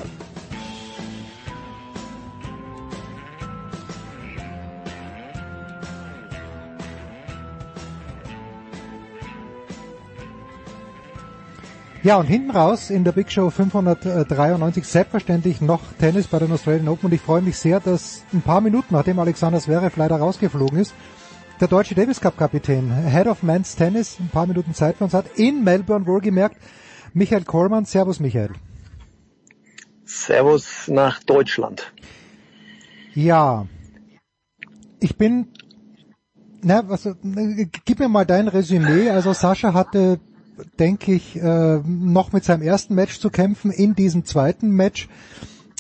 Ja, 12.09 12.17
und 12.17 12.25
hinten 12.25 12.53
raus 12.53 12.89
in 12.89 13.05
der 13.05 13.13
Big 13.13 13.31
Show 13.31 13.51
593 13.51 14.83
selbstverständlich 14.87 15.61
noch 15.61 15.83
Tennis 15.99 16.27
bei 16.27 16.39
den 16.39 16.51
Australian 16.51 16.89
Open 16.89 17.09
und 17.09 17.13
ich 17.13 17.21
freue 17.21 17.43
mich 17.43 17.59
sehr, 17.59 17.81
dass 17.81 18.23
ein 18.33 18.41
paar 18.41 18.63
Minuten 18.63 18.95
nachdem 18.95 19.19
Alexander 19.19 19.61
Zverev 19.61 19.95
leider 19.99 20.17
rausgeflogen 20.17 20.79
ist, 20.79 20.95
der 21.61 21.69
deutsche 21.69 21.95
Davis 21.95 22.19
Cup 22.19 22.39
Kapitän, 22.39 22.91
Head 22.91 23.27
of 23.27 23.43
Men's 23.43 23.77
Tennis, 23.77 24.17
ein 24.21 24.31
paar 24.31 24.47
Minuten 24.47 24.73
Zeit 24.73 24.97
für 24.97 25.05
uns 25.05 25.13
hat, 25.13 25.27
in 25.37 25.63
Melbourne 25.65 26.07
wohlgemerkt, 26.07 26.57
Michael 27.13 27.45
Kohlmann. 27.45 27.85
Servus 27.85 28.21
Michael. 28.21 28.53
Servus 30.07 30.89
nach 30.89 31.23
Deutschland. 31.25 31.93
Ja, 33.13 33.67
ich 34.99 35.19
bin, 35.19 35.49
na, 36.63 36.89
was, 36.89 37.07
gib 37.85 37.99
mir 37.99 38.09
mal 38.09 38.25
dein 38.25 38.49
Resümee. 38.49 39.11
Also 39.11 39.35
Sascha 39.35 39.75
hatte, 39.75 40.21
denke 40.79 41.13
ich, 41.13 41.37
äh, 41.37 41.79
noch 41.85 42.33
mit 42.33 42.45
seinem 42.45 42.63
ersten 42.63 42.95
Match 42.95 43.19
zu 43.19 43.31
kämpfen 43.31 43.71
in 43.71 43.95
diesem 43.95 44.25
zweiten 44.25 44.71
Match. 44.71 45.09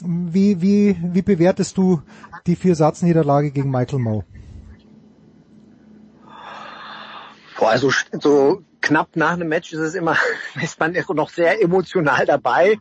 Wie, 0.05 0.63
wie, 0.63 0.97
wie 1.03 1.23
bewertest 1.23 1.77
du 1.77 2.03
die 2.47 2.57
vier 2.57 2.75
Satzniederlage 2.75 3.51
gegen 3.51 3.71
Michael 3.71 3.99
Moe? 3.99 4.25
Boah, 7.59 7.71
also 7.71 7.91
so 8.21 8.63
knapp 8.81 9.17
nach 9.17 9.33
einem 9.33 9.49
Match 9.49 9.73
ist 9.73 9.81
es 9.81 9.95
immer, 9.95 10.17
ist 10.63 10.79
man 10.79 10.97
noch 11.15 11.31
sehr 11.31 11.61
emotional 11.61 12.25
dabei. 12.27 12.79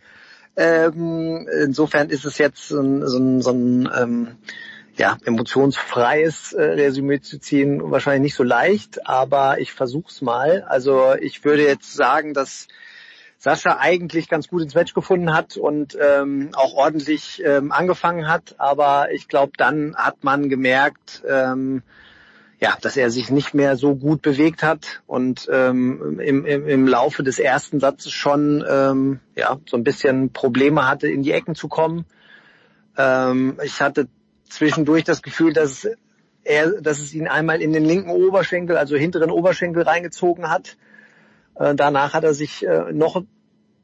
Ähm, 0.56 1.48
insofern 1.64 2.10
ist 2.10 2.26
es 2.26 2.38
jetzt 2.38 2.68
so 2.68 2.80
ein, 2.80 3.08
so 3.08 3.18
ein, 3.18 3.42
so 3.42 3.52
ein 3.52 3.90
ähm, 3.96 4.28
ja, 4.98 5.18
emotionsfreies 5.26 6.54
äh, 6.54 6.64
Resümee 6.64 7.22
zu 7.22 7.40
ziehen, 7.40 7.92
wahrscheinlich 7.92 8.24
nicht 8.24 8.36
so 8.36 8.44
leicht, 8.44 9.08
aber 9.08 9.60
ich 9.60 9.74
versuch's 9.74 10.22
mal. 10.22 10.64
Also 10.68 11.14
ich 11.20 11.46
würde 11.46 11.64
jetzt 11.64 11.94
sagen, 11.94 12.34
dass 12.34 12.68
Sascha 13.38 13.78
eigentlich 13.80 14.30
ganz 14.30 14.48
gut 14.48 14.64
ins 14.64 14.74
Match 14.74 14.94
gefunden 14.96 15.34
hat 15.34 15.58
und 15.58 15.96
ähm, 16.02 16.50
auch 16.54 16.74
ordentlich 16.74 17.42
ähm, 17.46 17.72
angefangen 17.72 18.28
hat, 18.28 18.56
aber 18.58 19.12
ich 19.12 19.28
glaube, 19.28 19.54
dann 19.58 19.96
hat 19.96 20.24
man 20.24 20.50
gemerkt, 20.50 21.24
ähm, 21.28 21.84
ja, 22.60 22.76
dass 22.82 22.98
er 22.98 23.12
sich 23.12 23.30
nicht 23.30 23.54
mehr 23.54 23.78
so 23.78 23.96
gut 23.96 24.24
bewegt 24.24 24.64
hat 24.64 25.04
und 25.06 25.48
ähm, 25.52 26.20
im, 26.20 26.44
im, 26.44 26.68
im 26.68 26.88
Laufe 26.88 27.22
des 27.22 27.38
ersten 27.38 27.80
Satzes 27.80 28.12
schon 28.12 28.66
ähm, 28.68 29.20
ja 29.36 29.60
so 29.70 29.78
ein 29.78 29.84
bisschen 29.84 30.34
Probleme 30.34 30.88
hatte, 30.88 31.08
in 31.08 31.22
die 31.22 31.34
Ecken 31.34 31.54
zu 31.54 31.68
kommen. 31.68 32.06
Ähm, 32.98 33.60
ich 33.64 33.80
hatte 33.80 34.08
zwischendurch 34.50 35.04
das 35.04 35.22
Gefühl, 35.22 35.54
dass 35.54 35.88
er, 36.44 36.82
dass 36.82 37.00
es 37.00 37.14
ihn 37.14 37.28
einmal 37.28 37.62
in 37.62 37.74
den 37.74 37.86
linken 37.86 38.10
Oberschenkel, 38.10 38.78
also 38.78 38.96
hinteren 38.96 39.32
Oberschenkel 39.32 39.84
reingezogen 39.84 40.50
hat. 40.50 40.78
Äh, 41.56 41.76
danach 41.76 42.14
hat 42.14 42.24
er 42.24 42.34
sich 42.34 42.66
äh, 42.66 42.92
noch 42.94 43.24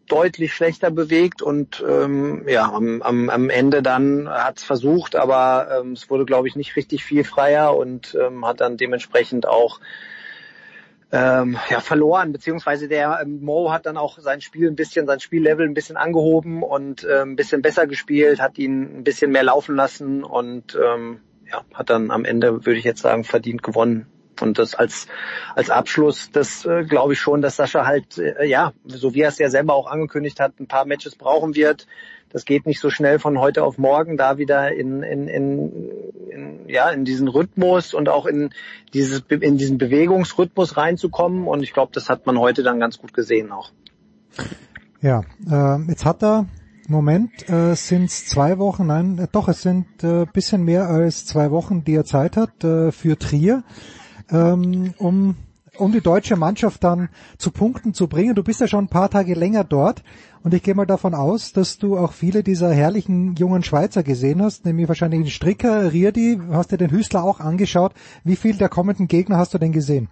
deutlich 0.08 0.54
schlechter 0.54 0.92
bewegt 0.92 1.42
und 1.42 1.84
ähm, 1.88 2.46
ja, 2.48 2.72
am, 2.72 3.02
am, 3.02 3.30
am 3.30 3.50
Ende 3.50 3.82
dann 3.82 4.30
hat 4.30 4.58
es 4.58 4.64
versucht, 4.64 5.16
aber 5.16 5.80
ähm, 5.80 5.94
es 5.94 6.10
wurde, 6.10 6.26
glaube 6.26 6.48
ich, 6.48 6.56
nicht 6.56 6.76
richtig 6.76 7.04
viel 7.04 7.24
freier 7.24 7.76
und 7.76 8.16
ähm, 8.22 8.46
hat 8.46 8.62
dann 8.62 8.78
dementsprechend 8.78 9.48
auch 9.48 9.80
ähm, 11.14 11.60
ja, 11.70 11.80
verloren, 11.80 12.32
beziehungsweise 12.32 12.88
der 12.88 13.20
ähm, 13.22 13.40
Mo 13.44 13.72
hat 13.72 13.86
dann 13.86 13.98
auch 13.98 14.18
sein 14.18 14.42
Spiel 14.42 14.68
ein 14.68 14.76
bisschen, 14.76 15.06
sein 15.06 15.20
Spiellevel 15.20 15.68
ein 15.68 15.76
bisschen 15.76 15.96
angehoben 15.96 16.64
und 16.64 17.04
ähm, 17.04 17.34
ein 17.34 17.36
bisschen 17.36 17.62
besser 17.62 17.86
gespielt, 17.86 18.42
hat 18.42 18.58
ihn 18.58 18.98
ein 18.98 19.04
bisschen 19.04 19.32
mehr 19.32 19.44
laufen 19.44 19.76
lassen 19.76 20.24
und 20.24 20.76
ähm, 20.76 21.20
ja, 21.50 21.62
hat 21.72 21.92
dann 21.92 22.10
am 22.10 22.26
Ende, 22.26 22.66
würde 22.66 22.80
ich 22.80 22.84
jetzt 22.84 23.02
sagen, 23.02 23.24
verdient 23.24 23.62
gewonnen. 23.62 24.08
Und 24.42 24.58
das 24.58 24.74
als 24.74 25.08
als 25.54 25.70
Abschluss, 25.70 26.32
das 26.32 26.66
äh, 26.66 26.84
glaube 26.84 27.14
ich 27.14 27.20
schon, 27.20 27.44
dass 27.44 27.58
Sascha 27.58 27.86
halt, 27.86 28.18
äh, 28.18 28.46
ja, 28.46 28.74
so 28.84 29.14
wie 29.14 29.22
er 29.22 29.30
es 29.30 29.38
ja 29.38 29.52
selber 29.52 29.76
auch 29.76 29.86
angekündigt 29.86 30.40
hat, 30.40 30.60
ein 30.60 30.68
paar 30.68 30.86
Matches 30.86 31.16
brauchen 31.16 31.54
wird. 31.54 31.86
Das 32.34 32.46
geht 32.46 32.66
nicht 32.66 32.82
so 32.82 32.90
schnell 32.90 33.20
von 33.20 33.40
heute 33.40 33.64
auf 33.64 33.78
morgen, 33.78 34.18
da 34.18 34.40
wieder 34.40 34.74
in, 34.74 35.04
in, 35.04 35.28
in, 35.28 35.90
in, 36.30 36.68
ja, 36.68 36.90
in 36.90 37.06
diesen 37.06 37.28
Rhythmus 37.28 37.94
und 37.94 38.10
auch 38.10 38.26
in, 38.26 38.50
dieses, 38.94 39.24
in 39.30 39.58
diesen 39.58 39.78
Bewegungsrhythmus 39.78 40.76
reinzukommen. 40.76 41.48
Und 41.48 41.62
ich 41.62 41.74
glaube, 41.74 41.92
das 41.94 42.10
hat 42.10 42.26
man 42.26 42.40
heute 42.40 42.64
dann 42.64 42.80
ganz 42.80 42.98
gut 42.98 43.14
gesehen 43.14 43.52
auch. 43.52 43.72
Ja, 45.00 45.22
äh, 45.50 45.82
jetzt 45.90 46.06
hat 46.06 46.24
er, 46.24 46.48
Moment, 46.88 47.48
äh, 47.50 47.76
sind 47.76 48.10
zwei 48.10 48.58
Wochen, 48.58 48.88
nein, 48.88 49.20
äh, 49.20 49.28
doch, 49.32 49.48
es 49.48 49.62
sind 49.62 50.04
äh, 50.04 50.26
bisschen 50.26 50.64
mehr 50.64 50.88
als 50.88 51.26
zwei 51.26 51.52
Wochen, 51.52 51.84
die 51.84 51.94
er 51.94 52.04
Zeit 52.04 52.36
hat 52.36 52.64
äh, 52.64 52.92
für 52.92 53.18
Trier, 53.18 53.64
ähm, 54.32 54.96
um 54.98 55.36
um 55.78 55.92
die 55.92 56.02
deutsche 56.02 56.36
Mannschaft 56.36 56.84
dann 56.84 57.10
zu 57.38 57.52
Punkten 57.52 57.94
zu 57.94 58.08
bringen. 58.08 58.36
Du 58.36 58.44
bist 58.44 58.62
ja 58.62 58.68
schon 58.68 58.86
ein 58.86 58.90
paar 58.90 59.10
Tage 59.10 59.34
länger 59.34 59.64
dort 59.64 60.04
und 60.44 60.54
ich 60.54 60.62
gehe 60.62 60.76
mal 60.76 60.86
davon 60.86 61.16
aus, 61.16 61.54
dass 61.54 61.78
du 61.78 61.98
auch 61.98 62.14
viele 62.14 62.44
dieser 62.44 62.72
herrlichen 62.72 63.36
jungen 63.36 63.64
Schweizer 63.64 64.04
gesehen 64.04 64.42
hast, 64.42 64.66
nämlich 64.66 64.88
wahrscheinlich 64.88 65.22
den 65.22 65.30
Stricker, 65.30 65.92
Rierdi, 65.92 66.40
hast 66.52 66.72
dir 66.72 66.78
den 66.78 66.92
Hüstler 66.92 67.24
auch 67.24 67.40
angeschaut. 67.40 67.94
Wie 68.24 68.36
viel 68.36 68.56
der 68.58 68.70
kommenden 68.70 69.08
Gegner 69.08 69.38
hast 69.38 69.54
du 69.54 69.58
denn 69.58 69.72
gesehen? 69.72 70.10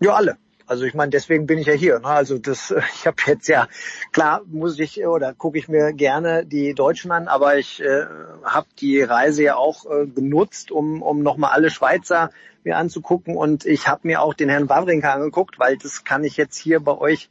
Ja, 0.00 0.14
alle. 0.14 0.36
Also 0.66 0.84
ich 0.84 0.94
meine, 0.94 1.10
deswegen 1.10 1.46
bin 1.46 1.58
ich 1.58 1.66
ja 1.66 1.74
hier. 1.74 2.00
Ne? 2.00 2.06
Also 2.06 2.38
das, 2.38 2.74
ich 2.94 3.06
habe 3.06 3.16
jetzt 3.26 3.48
ja 3.48 3.68
klar 4.12 4.42
muss 4.46 4.78
ich 4.78 5.06
oder 5.06 5.32
gucke 5.32 5.58
ich 5.58 5.68
mir 5.68 5.92
gerne 5.92 6.44
die 6.44 6.74
Deutschen 6.74 7.12
an, 7.12 7.28
aber 7.28 7.56
ich 7.56 7.80
äh, 7.82 8.06
habe 8.44 8.66
die 8.78 9.00
Reise 9.00 9.44
ja 9.44 9.56
auch 9.56 9.86
äh, 9.86 10.06
genutzt, 10.06 10.70
um 10.70 11.02
um 11.02 11.22
nochmal 11.22 11.52
alle 11.52 11.70
Schweizer 11.70 12.30
mir 12.64 12.76
anzugucken 12.76 13.36
und 13.36 13.64
ich 13.64 13.86
habe 13.86 14.00
mir 14.08 14.22
auch 14.22 14.34
den 14.34 14.48
Herrn 14.48 14.68
Wawrinka 14.68 15.12
angeguckt, 15.12 15.58
weil 15.58 15.76
das 15.76 16.04
kann 16.04 16.24
ich 16.24 16.36
jetzt 16.36 16.56
hier 16.56 16.80
bei 16.80 16.98
euch 16.98 17.28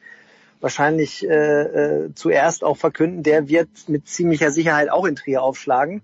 wahrscheinlich 0.62 1.28
äh, 1.28 1.62
äh, 1.62 2.10
zuerst 2.16 2.64
auch 2.64 2.78
verkünden. 2.78 3.22
Der 3.22 3.50
wird 3.50 3.68
mit 3.88 4.08
ziemlicher 4.08 4.52
Sicherheit 4.52 4.90
auch 4.90 5.06
in 5.06 5.16
Trier 5.16 5.44
aufschlagen. 5.44 6.02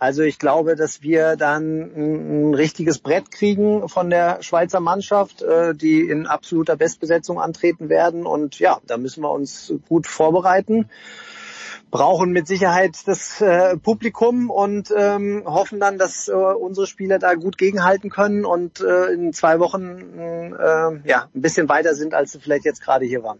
Also 0.00 0.22
ich 0.22 0.38
glaube, 0.38 0.76
dass 0.76 1.02
wir 1.02 1.36
dann 1.36 1.82
ein, 1.94 2.54
richtiges 2.54 2.98
Brett 3.00 3.30
kriegen 3.30 3.86
von 3.86 4.08
der 4.08 4.42
Schweizer 4.42 4.80
Mannschaft, 4.80 5.42
äh, 5.42 5.74
die 5.74 6.00
in 6.00 6.26
absoluter 6.26 6.74
Bestbesetzung 6.74 7.38
antreten 7.38 7.90
werden. 7.90 8.24
Und 8.24 8.58
ja, 8.58 8.78
da 8.86 8.96
müssen 8.96 9.22
wir 9.22 9.30
uns 9.30 9.74
gut 9.88 10.06
vorbereiten. 10.06 10.88
Brauchen 11.90 12.30
mit 12.30 12.46
Sicherheit 12.46 12.96
das 13.04 13.42
äh, 13.42 13.76
Publikum 13.76 14.48
und 14.48 14.90
ähm, 14.96 15.42
hoffen 15.44 15.80
dann, 15.80 15.98
dass 15.98 16.28
äh, 16.28 16.32
unsere 16.32 16.86
Spieler 16.86 17.18
da 17.18 17.34
gut 17.34 17.58
gegenhalten 17.58 18.08
können 18.08 18.46
und 18.46 18.80
in 18.80 19.34
zwei 19.34 19.60
Wochen 19.60 20.54
ja 21.04 21.28
ein 21.34 21.42
bisschen 21.42 21.68
weiter 21.68 21.94
sind, 21.94 22.14
als 22.14 22.32
sie 22.32 22.40
vielleicht 22.40 22.64
jetzt 22.64 22.82
gerade 22.82 23.04
hier 23.04 23.22
waren. 23.22 23.38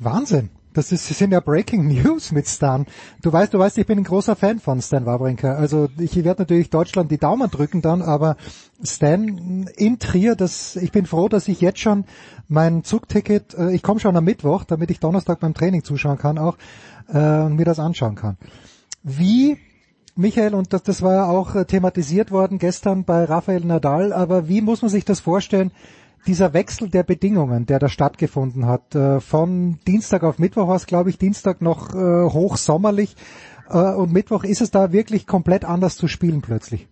Wahnsinn. 0.00 0.50
Das 0.74 0.90
ist, 0.90 1.06
sind 1.06 1.32
ja 1.32 1.40
Breaking 1.40 1.86
News 2.02 2.32
mit 2.32 2.48
Stan. 2.48 2.86
Du 3.22 3.32
weißt, 3.32 3.52
du 3.52 3.58
weißt, 3.58 3.78
ich 3.78 3.86
bin 3.86 3.98
ein 3.98 4.04
großer 4.04 4.36
Fan 4.36 4.58
von 4.58 4.80
Stan 4.80 5.06
Wawrinka. 5.06 5.54
Also 5.54 5.88
ich 5.98 6.16
werde 6.24 6.42
natürlich 6.42 6.70
Deutschland 6.70 7.10
die 7.10 7.18
Daumen 7.18 7.50
drücken 7.50 7.82
dann, 7.82 8.02
aber 8.02 8.36
Stan 8.82 9.66
in 9.76 9.98
Trier, 9.98 10.34
das, 10.34 10.76
ich 10.76 10.92
bin 10.92 11.06
froh, 11.06 11.28
dass 11.28 11.48
ich 11.48 11.60
jetzt 11.60 11.80
schon 11.80 12.04
mein 12.48 12.84
Zugticket, 12.84 13.54
äh, 13.54 13.72
ich 13.72 13.82
komme 13.82 14.00
schon 14.00 14.16
am 14.16 14.24
Mittwoch, 14.24 14.64
damit 14.64 14.90
ich 14.90 15.00
Donnerstag 15.00 15.40
beim 15.40 15.54
Training 15.54 15.84
zuschauen 15.84 16.18
kann 16.18 16.38
auch 16.38 16.56
äh, 17.08 17.18
und 17.18 17.56
mir 17.56 17.64
das 17.64 17.78
anschauen 17.78 18.14
kann. 18.14 18.36
Wie 19.02 19.58
Michael, 20.14 20.54
und 20.54 20.72
das, 20.72 20.82
das 20.82 21.00
war 21.00 21.14
ja 21.14 21.24
auch 21.26 21.54
äh, 21.54 21.64
thematisiert 21.64 22.30
worden 22.30 22.58
gestern 22.58 23.04
bei 23.04 23.24
Rafael 23.24 23.64
Nadal, 23.64 24.12
aber 24.12 24.46
wie 24.48 24.60
muss 24.60 24.82
man 24.82 24.90
sich 24.90 25.04
das 25.04 25.20
vorstellen? 25.20 25.70
Dieser 26.26 26.52
Wechsel 26.52 26.88
der 26.88 27.02
Bedingungen, 27.02 27.66
der 27.66 27.78
da 27.78 27.88
stattgefunden 27.88 28.66
hat, 28.66 28.94
äh, 28.94 29.20
von 29.20 29.78
Dienstag 29.86 30.22
auf 30.22 30.38
Mittwoch 30.38 30.68
war 30.68 30.76
es, 30.76 30.86
glaube 30.86 31.10
ich, 31.10 31.18
Dienstag 31.18 31.60
noch 31.62 31.94
äh, 31.94 32.24
hochsommerlich 32.30 33.16
äh, 33.68 33.76
und 33.76 34.12
Mittwoch 34.12 34.44
ist 34.44 34.60
es 34.60 34.70
da 34.70 34.92
wirklich 34.92 35.26
komplett 35.26 35.64
anders 35.64 35.96
zu 35.96 36.08
spielen 36.08 36.42
plötzlich. 36.42 36.88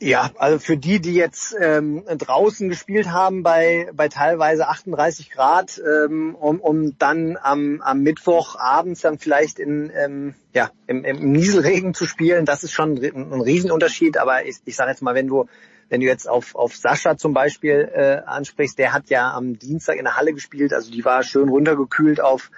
Ja, 0.00 0.30
also 0.38 0.60
für 0.60 0.76
die, 0.76 1.00
die 1.00 1.14
jetzt 1.14 1.56
ähm, 1.60 2.04
draußen 2.06 2.68
gespielt 2.68 3.10
haben 3.10 3.42
bei, 3.42 3.90
bei 3.92 4.06
teilweise 4.08 4.68
38 4.68 5.30
Grad, 5.30 5.82
ähm, 5.84 6.36
um, 6.36 6.60
um 6.60 6.96
dann 6.98 7.36
am, 7.36 7.80
am 7.80 8.02
Mittwoch 8.04 8.54
abends 8.56 9.00
dann 9.00 9.18
vielleicht 9.18 9.58
in, 9.58 9.90
ähm, 9.92 10.34
ja, 10.54 10.70
im, 10.86 11.04
im 11.04 11.32
Nieselregen 11.32 11.94
zu 11.94 12.06
spielen, 12.06 12.44
das 12.44 12.62
ist 12.62 12.72
schon 12.72 12.96
ein, 12.96 13.32
ein 13.32 13.40
Riesenunterschied. 13.40 14.18
Aber 14.18 14.46
ich, 14.46 14.58
ich 14.64 14.76
sage 14.76 14.92
jetzt 14.92 15.02
mal, 15.02 15.16
wenn 15.16 15.26
du 15.26 15.46
wenn 15.88 16.00
du 16.00 16.06
jetzt 16.06 16.28
auf, 16.28 16.54
auf 16.54 16.76
Sascha 16.76 17.16
zum 17.16 17.32
Beispiel 17.32 17.90
äh, 17.92 18.22
ansprichst, 18.26 18.78
der 18.78 18.92
hat 18.92 19.08
ja 19.10 19.32
am 19.32 19.58
Dienstag 19.58 19.96
in 19.96 20.04
der 20.04 20.16
Halle 20.16 20.32
gespielt, 20.32 20.72
also 20.72 20.90
die 20.90 21.04
war 21.04 21.22
schön 21.22 21.48
runtergekühlt 21.48 22.20
auf 22.20 22.50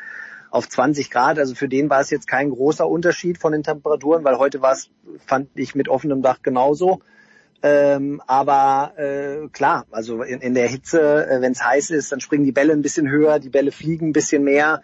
auf 0.50 0.68
20 0.68 1.10
Grad. 1.10 1.38
Also 1.38 1.54
für 1.54 1.68
den 1.68 1.88
war 1.90 2.00
es 2.00 2.10
jetzt 2.10 2.26
kein 2.26 2.50
großer 2.50 2.86
Unterschied 2.88 3.38
von 3.38 3.52
den 3.52 3.62
Temperaturen, 3.62 4.24
weil 4.24 4.38
heute 4.38 4.60
war 4.60 4.72
es, 4.72 4.90
fand 5.26 5.48
ich, 5.54 5.74
mit 5.74 5.88
offenem 5.88 6.22
Dach 6.22 6.40
genauso. 6.42 7.00
Ähm, 7.62 8.22
aber 8.26 8.94
äh, 8.96 9.48
klar, 9.48 9.86
also 9.90 10.22
in, 10.22 10.40
in 10.40 10.54
der 10.54 10.66
Hitze, 10.66 11.26
äh, 11.28 11.40
wenn 11.42 11.52
es 11.52 11.62
heiß 11.62 11.90
ist, 11.90 12.10
dann 12.10 12.20
springen 12.20 12.44
die 12.44 12.52
Bälle 12.52 12.72
ein 12.72 12.82
bisschen 12.82 13.08
höher, 13.08 13.38
die 13.38 13.50
Bälle 13.50 13.70
fliegen 13.70 14.08
ein 14.08 14.12
bisschen 14.12 14.44
mehr. 14.44 14.80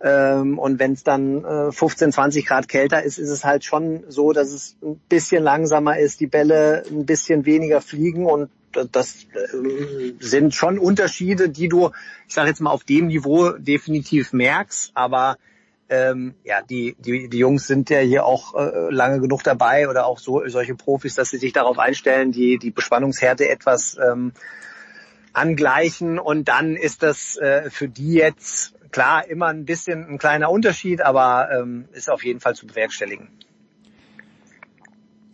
Ähm, 0.00 0.58
und 0.58 0.78
wenn 0.78 0.92
es 0.92 1.04
dann 1.04 1.44
äh, 1.44 1.72
15, 1.72 2.12
20 2.12 2.46
Grad 2.46 2.68
kälter 2.68 3.02
ist, 3.02 3.18
ist 3.18 3.30
es 3.30 3.44
halt 3.44 3.64
schon 3.64 4.04
so, 4.08 4.32
dass 4.32 4.50
es 4.50 4.76
ein 4.82 5.00
bisschen 5.08 5.42
langsamer 5.42 5.98
ist, 5.98 6.20
die 6.20 6.26
Bälle 6.26 6.84
ein 6.90 7.06
bisschen 7.06 7.46
weniger 7.46 7.80
fliegen 7.80 8.26
und 8.26 8.50
das 8.92 9.24
äh, 9.32 10.12
sind 10.20 10.54
schon 10.54 10.78
Unterschiede, 10.78 11.48
die 11.48 11.68
du, 11.68 11.90
ich 12.28 12.34
sage 12.34 12.48
jetzt 12.48 12.60
mal, 12.60 12.70
auf 12.70 12.84
dem 12.84 13.06
Niveau 13.06 13.52
definitiv 13.52 14.34
merkst, 14.34 14.90
aber 14.94 15.38
ähm, 15.88 16.34
ja, 16.44 16.62
die, 16.62 16.96
die, 16.98 17.28
die 17.28 17.38
Jungs 17.38 17.66
sind 17.66 17.90
ja 17.90 18.00
hier 18.00 18.26
auch 18.26 18.54
äh, 18.54 18.90
lange 18.90 19.20
genug 19.20 19.44
dabei 19.44 19.88
oder 19.88 20.06
auch 20.06 20.18
so 20.18 20.42
solche 20.46 20.74
Profis, 20.74 21.14
dass 21.14 21.30
sie 21.30 21.38
sich 21.38 21.52
darauf 21.52 21.78
einstellen, 21.78 22.32
die, 22.32 22.58
die 22.58 22.70
Bespannungshärte 22.70 23.48
etwas 23.48 23.96
ähm, 23.96 24.32
angleichen 25.36 26.18
und 26.18 26.48
dann 26.48 26.76
ist 26.76 27.02
das 27.02 27.36
äh, 27.36 27.70
für 27.70 27.88
die 27.88 28.14
jetzt 28.14 28.74
klar 28.90 29.28
immer 29.28 29.46
ein 29.46 29.64
bisschen 29.64 30.06
ein 30.08 30.18
kleiner 30.18 30.50
Unterschied, 30.50 31.02
aber 31.02 31.50
ähm, 31.52 31.88
ist 31.92 32.10
auf 32.10 32.24
jeden 32.24 32.40
Fall 32.40 32.54
zu 32.54 32.66
bewerkstelligen. 32.66 33.28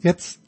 Jetzt 0.00 0.40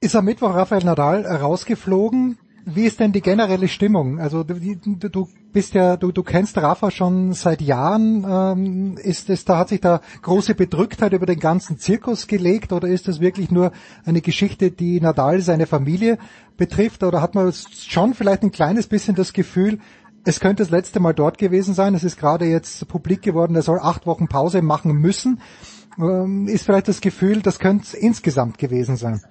ist 0.00 0.16
am 0.16 0.24
Mittwoch 0.24 0.54
Rafael 0.54 0.84
Nadal 0.84 1.24
rausgeflogen 1.24 2.38
wie 2.74 2.84
ist 2.84 3.00
denn 3.00 3.12
die 3.12 3.20
generelle 3.20 3.68
Stimmung? 3.68 4.20
Also 4.20 4.44
du, 4.44 4.54
du 4.54 5.28
bist 5.52 5.74
ja, 5.74 5.96
du, 5.96 6.12
du 6.12 6.22
kennst 6.22 6.56
Rafa 6.58 6.90
schon 6.90 7.32
seit 7.32 7.60
Jahren. 7.62 8.26
Ähm, 8.28 8.96
ist 8.98 9.30
es, 9.30 9.44
da 9.44 9.58
hat 9.58 9.70
sich 9.70 9.80
da 9.80 10.00
große 10.22 10.54
Bedrücktheit 10.54 11.12
über 11.12 11.26
den 11.26 11.40
ganzen 11.40 11.78
Zirkus 11.78 12.26
gelegt 12.26 12.72
oder 12.72 12.88
ist 12.88 13.08
es 13.08 13.20
wirklich 13.20 13.50
nur 13.50 13.72
eine 14.04 14.20
Geschichte, 14.20 14.70
die 14.70 15.00
Nadal 15.00 15.40
seine 15.40 15.66
Familie 15.66 16.18
betrifft? 16.56 17.02
Oder 17.02 17.22
hat 17.22 17.34
man 17.34 17.52
schon 17.52 18.14
vielleicht 18.14 18.42
ein 18.42 18.52
kleines 18.52 18.86
bisschen 18.86 19.14
das 19.14 19.32
Gefühl, 19.32 19.78
es 20.24 20.40
könnte 20.40 20.62
das 20.62 20.70
letzte 20.70 21.00
Mal 21.00 21.14
dort 21.14 21.38
gewesen 21.38 21.74
sein. 21.74 21.94
Es 21.94 22.04
ist 22.04 22.18
gerade 22.18 22.44
jetzt 22.44 22.86
publik 22.88 23.22
geworden, 23.22 23.54
er 23.54 23.62
soll 23.62 23.78
acht 23.78 24.06
Wochen 24.06 24.28
Pause 24.28 24.62
machen 24.62 24.92
müssen. 24.92 25.40
Ähm, 25.98 26.46
ist 26.48 26.64
vielleicht 26.64 26.88
das 26.88 27.00
Gefühl, 27.00 27.40
das 27.40 27.58
könnte 27.58 27.84
es 27.84 27.94
insgesamt 27.94 28.58
gewesen 28.58 28.96
sein. 28.96 29.22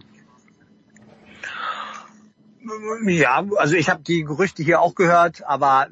Ja, 3.06 3.46
also 3.58 3.76
ich 3.76 3.90
habe 3.90 4.04
die 4.04 4.24
Gerüchte 4.24 4.64
hier 4.64 4.82
auch 4.82 4.96
gehört, 4.96 5.46
aber 5.46 5.88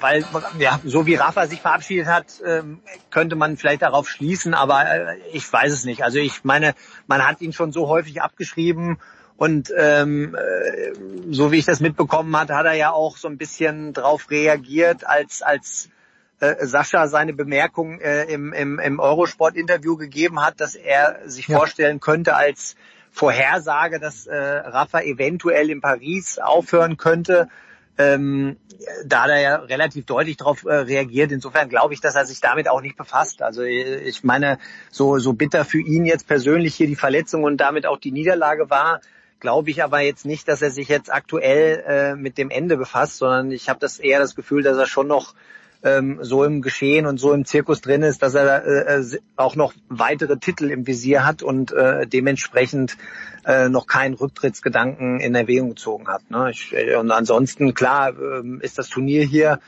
weil 0.00 0.24
ja 0.58 0.80
so 0.84 1.06
wie 1.06 1.16
Rafa 1.16 1.46
sich 1.46 1.60
verabschiedet 1.60 2.06
hat, 2.06 2.40
ähm, 2.44 2.80
könnte 3.10 3.36
man 3.36 3.56
vielleicht 3.56 3.82
darauf 3.82 4.08
schließen, 4.08 4.54
aber 4.54 4.86
äh, 4.90 5.18
ich 5.32 5.50
weiß 5.52 5.72
es 5.72 5.84
nicht. 5.84 6.02
Also 6.02 6.18
ich 6.18 6.44
meine, 6.44 6.74
man 7.06 7.26
hat 7.26 7.40
ihn 7.40 7.52
schon 7.52 7.72
so 7.72 7.88
häufig 7.88 8.22
abgeschrieben 8.22 8.98
und 9.36 9.70
ähm, 9.76 10.34
äh, 10.34 10.92
so 11.30 11.52
wie 11.52 11.58
ich 11.58 11.66
das 11.66 11.80
mitbekommen 11.80 12.34
hatte, 12.38 12.54
hat 12.54 12.66
er 12.66 12.74
ja 12.74 12.90
auch 12.90 13.18
so 13.18 13.28
ein 13.28 13.36
bisschen 13.36 13.92
drauf 13.92 14.30
reagiert, 14.30 15.06
als 15.06 15.42
als 15.42 15.90
äh, 16.40 16.66
Sascha 16.66 17.08
seine 17.08 17.32
Bemerkung 17.32 18.00
äh, 18.00 18.24
im, 18.24 18.52
im, 18.52 18.78
im 18.78 18.98
Eurosport-Interview 18.98 19.96
gegeben 19.96 20.40
hat, 20.40 20.60
dass 20.60 20.74
er 20.74 21.20
sich 21.26 21.48
ja. 21.48 21.58
vorstellen 21.58 22.00
könnte 22.00 22.34
als 22.34 22.76
Vorhersage, 23.16 23.98
dass 23.98 24.26
äh, 24.26 24.36
Rafa 24.36 25.00
eventuell 25.00 25.70
in 25.70 25.80
Paris 25.80 26.38
aufhören 26.38 26.98
könnte. 26.98 27.48
Ähm, 27.96 28.58
da 29.06 29.22
hat 29.22 29.30
er 29.30 29.40
ja 29.40 29.56
relativ 29.56 30.04
deutlich 30.04 30.36
darauf 30.36 30.66
äh, 30.66 30.74
reagiert. 30.74 31.32
Insofern 31.32 31.70
glaube 31.70 31.94
ich, 31.94 32.02
dass 32.02 32.14
er 32.14 32.26
sich 32.26 32.42
damit 32.42 32.68
auch 32.68 32.82
nicht 32.82 32.98
befasst. 32.98 33.40
Also 33.40 33.62
äh, 33.62 34.00
ich 34.00 34.22
meine, 34.22 34.58
so, 34.90 35.18
so 35.18 35.32
bitter 35.32 35.64
für 35.64 35.80
ihn 35.80 36.04
jetzt 36.04 36.28
persönlich 36.28 36.74
hier 36.74 36.88
die 36.88 36.94
Verletzung 36.94 37.44
und 37.44 37.56
damit 37.56 37.86
auch 37.86 37.96
die 37.96 38.12
Niederlage 38.12 38.68
war, 38.68 39.00
glaube 39.40 39.70
ich 39.70 39.82
aber 39.82 40.00
jetzt 40.00 40.26
nicht, 40.26 40.46
dass 40.46 40.60
er 40.60 40.70
sich 40.70 40.88
jetzt 40.88 41.10
aktuell 41.10 41.84
äh, 41.86 42.16
mit 42.16 42.36
dem 42.36 42.50
Ende 42.50 42.76
befasst, 42.76 43.16
sondern 43.16 43.50
ich 43.50 43.70
habe 43.70 43.80
das 43.80 43.98
eher 43.98 44.18
das 44.18 44.34
Gefühl, 44.34 44.62
dass 44.62 44.76
er 44.76 44.86
schon 44.86 45.08
noch 45.08 45.34
ähm, 45.86 46.18
so 46.22 46.42
im 46.44 46.62
Geschehen 46.62 47.06
und 47.06 47.18
so 47.18 47.32
im 47.32 47.44
Zirkus 47.44 47.80
drin 47.80 48.02
ist, 48.02 48.22
dass 48.22 48.34
er 48.34 48.64
äh, 48.64 48.98
äh, 48.98 49.18
auch 49.36 49.54
noch 49.54 49.72
weitere 49.88 50.36
Titel 50.38 50.70
im 50.70 50.86
Visier 50.86 51.24
hat 51.24 51.42
und 51.42 51.72
äh, 51.72 52.06
dementsprechend 52.06 52.96
äh, 53.44 53.68
noch 53.68 53.86
keinen 53.86 54.14
Rücktrittsgedanken 54.14 55.20
in 55.20 55.34
Erwägung 55.34 55.70
gezogen 55.70 56.08
hat. 56.08 56.28
Ne? 56.30 56.50
Ich, 56.50 56.74
äh, 56.74 56.96
und 56.96 57.10
ansonsten, 57.12 57.74
klar, 57.74 58.10
äh, 58.10 58.64
ist 58.64 58.78
das 58.78 58.88
Turnier 58.88 59.24
hier 59.24 59.60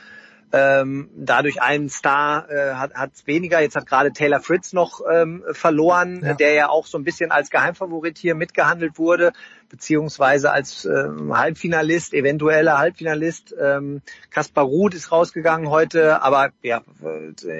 ähm, 0.51 1.09
dadurch 1.15 1.61
einen 1.61 1.89
Star 1.89 2.49
äh, 2.49 2.73
hat 2.73 2.95
hat's 2.95 3.27
weniger. 3.27 3.61
Jetzt 3.61 3.75
hat 3.75 3.85
gerade 3.85 4.11
Taylor 4.11 4.39
Fritz 4.39 4.73
noch 4.73 5.01
ähm, 5.09 5.43
verloren, 5.51 6.21
ja. 6.23 6.33
der 6.33 6.53
ja 6.53 6.69
auch 6.69 6.87
so 6.87 6.97
ein 6.97 7.03
bisschen 7.03 7.31
als 7.31 7.51
Geheimfavorit 7.51 8.17
hier 8.17 8.33
mitgehandelt 8.33 8.97
wurde, 8.97 9.31
beziehungsweise 9.69 10.51
als 10.51 10.85
ähm, 10.85 11.37
Halbfinalist, 11.37 12.13
eventueller 12.13 12.77
Halbfinalist. 12.77 13.55
Ähm, 13.59 14.01
Kaspar 14.29 14.65
Ruth 14.65 14.93
ist 14.93 15.11
rausgegangen 15.11 15.69
heute, 15.69 16.21
aber 16.21 16.49
ja, 16.61 16.81